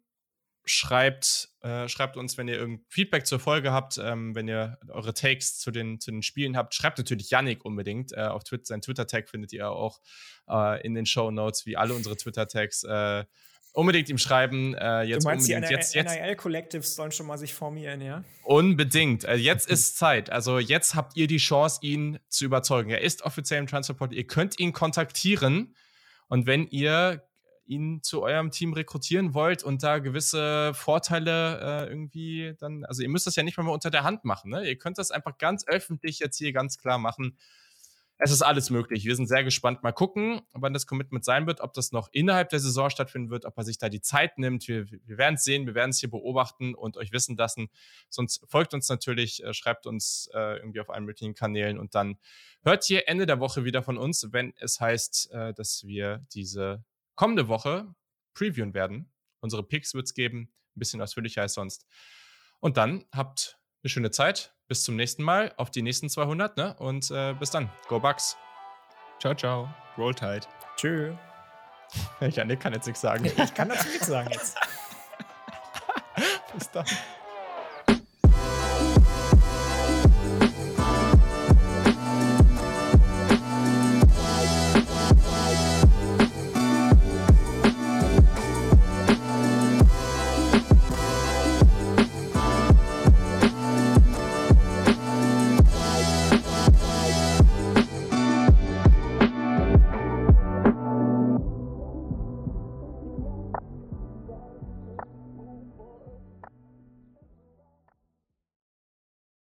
schreibt, 0.66 1.50
äh, 1.62 1.88
schreibt 1.88 2.18
uns, 2.18 2.38
wenn 2.38 2.48
ihr 2.48 2.56
irgendein 2.56 2.86
Feedback 2.90 3.26
zur 3.26 3.40
Folge 3.40 3.72
habt, 3.72 3.98
ähm, 3.98 4.36
wenn 4.36 4.48
ihr 4.48 4.78
eure 4.90 5.14
Takes 5.14 5.58
zu 5.58 5.72
den, 5.72 6.00
zu 6.00 6.12
den 6.12 6.22
Spielen 6.22 6.56
habt. 6.56 6.74
Schreibt 6.74 6.98
natürlich 6.98 7.30
Yannick 7.30 7.66
unbedingt. 7.66 8.14
Äh, 8.14 8.22
auf 8.22 8.44
Twitter, 8.44 8.66
sein 8.66 8.82
Twitter-Tag 8.82 9.30
findet 9.30 9.54
ihr 9.54 9.70
auch 9.70 10.00
äh, 10.50 10.86
in 10.86 10.94
den 10.94 11.06
Show 11.06 11.32
Notes, 11.32 11.66
wie 11.66 11.78
alle 11.78 11.94
unsere 11.94 12.16
Twitter-Tags. 12.16 12.84
Äh, 12.84 13.26
unbedingt 13.74 14.10
ihm 14.10 14.18
schreiben. 14.18 14.76
Äh, 14.76 15.04
jetzt 15.04 15.24
du 15.24 15.30
meinst, 15.30 15.50
unbedingt. 15.50 15.70
die 15.70 15.74
jetzt, 15.74 15.96
jetzt. 15.96 16.14
NIL-Collectives 16.14 16.96
sollen 16.96 17.12
schon 17.12 17.28
mal 17.28 17.38
sich 17.38 17.54
formieren, 17.54 18.02
ja? 18.02 18.24
Unbedingt. 18.44 19.24
Äh, 19.24 19.36
jetzt 19.36 19.70
ist 19.70 19.98
Zeit. 19.98 20.30
Also 20.30 20.60
jetzt 20.60 20.96
habt 20.96 21.18
ihr 21.18 21.28
die 21.28 21.38
Chance, 21.38 21.80
ihn 21.82 22.20
zu 22.28 22.46
überzeugen. 22.46 22.90
Er 22.92 23.02
ist 23.02 23.24
offiziell 23.24 23.60
im 23.60 23.68
Transport. 23.68 24.14
Ihr 24.14 24.28
könnt 24.28 24.60
ihn 24.60 24.74
kontaktieren. 24.74 25.76
Und 26.28 26.46
wenn 26.46 26.68
ihr 26.68 27.24
ihn 27.66 28.02
zu 28.04 28.24
eurem 28.24 28.52
Team 28.52 28.74
rekrutieren 28.74 29.34
wollt 29.34 29.64
und 29.64 29.84
da 29.84 30.00
gewisse 30.00 30.74
Vorteile 30.74 31.60
äh, 31.60 31.90
irgendwie 31.90 32.56
dann, 32.60 32.86
also 32.86 33.02
ihr 33.02 33.10
müsst 33.10 33.28
das 33.28 33.36
ja 33.36 33.44
nicht 33.44 33.58
mal 33.58 33.68
unter 33.70 33.92
der 33.92 34.04
Hand 34.04 34.26
machen, 34.26 34.52
ne? 34.52 34.68
Ihr 34.68 34.78
könnt 34.78 34.98
das 34.98 35.12
einfach 35.12 35.38
ganz 35.38 35.66
öffentlich 35.68 36.20
jetzt 36.20 36.38
hier 36.38 36.54
ganz 36.54 36.78
klar 36.78 36.98
machen. 36.98 37.38
Es 38.24 38.30
ist 38.30 38.44
alles 38.44 38.70
möglich. 38.70 39.06
Wir 39.06 39.16
sind 39.16 39.26
sehr 39.26 39.44
gespannt. 39.44 39.82
Mal 39.82 39.94
gucken, 39.94 40.42
wann 40.54 40.74
das 40.74 40.86
Commitment 40.86 41.26
sein 41.26 41.48
wird, 41.48 41.60
ob 41.60 41.74
das 41.74 41.92
noch 41.92 42.08
innerhalb 42.12 42.50
der 42.50 42.60
Saison 42.60 42.92
stattfinden 42.92 43.32
wird, 43.32 43.46
ob 43.46 43.58
er 43.58 43.64
sich 43.64 43.80
da 43.80 43.90
die 43.90 44.02
Zeit 44.02 44.38
nimmt. 44.38 44.68
Wir, 44.68 44.86
wir 44.92 45.18
werden 45.18 45.36
es 45.36 45.44
sehen, 45.44 45.66
wir 45.66 45.74
werden 45.74 45.90
es 45.90 46.00
hier 46.00 46.12
beobachten 46.12 46.76
und 46.76 46.98
euch 46.98 47.12
wissen 47.12 47.36
lassen. 47.36 47.70
Sonst 48.10 48.46
folgt 48.48 48.76
uns 48.76 48.88
natürlich, 48.90 49.44
äh, 49.44 49.56
schreibt 49.56 49.88
uns 49.88 50.30
äh, 50.36 50.58
irgendwie 50.58 50.82
auf 50.82 50.92
allen 50.92 51.06
möglichen 51.06 51.34
Kanälen 51.34 51.80
und 51.80 51.96
dann 51.96 52.20
hört 52.62 52.88
ihr 52.92 53.08
Ende 53.08 53.26
der 53.26 53.40
Woche 53.40 53.64
wieder 53.64 53.82
von 53.82 53.98
uns, 53.98 54.28
wenn 54.32 54.54
es 54.60 54.80
heißt, 54.80 55.32
äh, 55.32 55.54
dass 55.56 55.84
wir 55.88 56.24
diese 56.32 56.84
kommende 57.16 57.48
Woche 57.48 57.94
previewen 58.34 58.74
werden. 58.74 59.12
Unsere 59.42 59.64
Picks 59.64 59.94
wird 59.94 60.06
es 60.06 60.14
geben, 60.14 60.54
ein 60.76 60.80
bisschen 60.80 61.02
ausführlicher 61.02 61.42
als 61.42 61.54
sonst. 61.54 61.86
Und 62.60 62.78
dann 62.78 63.06
habt 63.12 63.60
eine 63.84 63.90
schöne 63.90 64.12
Zeit. 64.12 64.56
Bis 64.68 64.84
zum 64.84 64.96
nächsten 64.96 65.24
Mal, 65.24 65.54
auf 65.58 65.70
die 65.70 65.82
nächsten 65.82 66.10
200, 66.10 66.56
ne? 66.56 66.76
Und 66.78 67.12
äh, 67.12 67.34
bis 67.34 67.50
dann. 67.50 67.70
Go 67.88 68.00
Bucks. 68.00 68.38
Ciao, 69.20 69.36
ciao. 69.36 69.74
Roll 69.98 70.16
Tide. 70.16 70.48
Tschö. 70.78 71.14
Ich 72.22 72.36
kann 72.36 72.74
jetzt 72.74 72.86
nichts 72.86 73.02
sagen. 73.02 73.26
Ich 73.26 73.54
kann 73.54 73.68
dazu 73.68 73.90
nichts 73.90 74.08
sagen 74.08 74.30
jetzt. 74.32 74.58
bis 76.54 76.72
dann. 76.72 76.86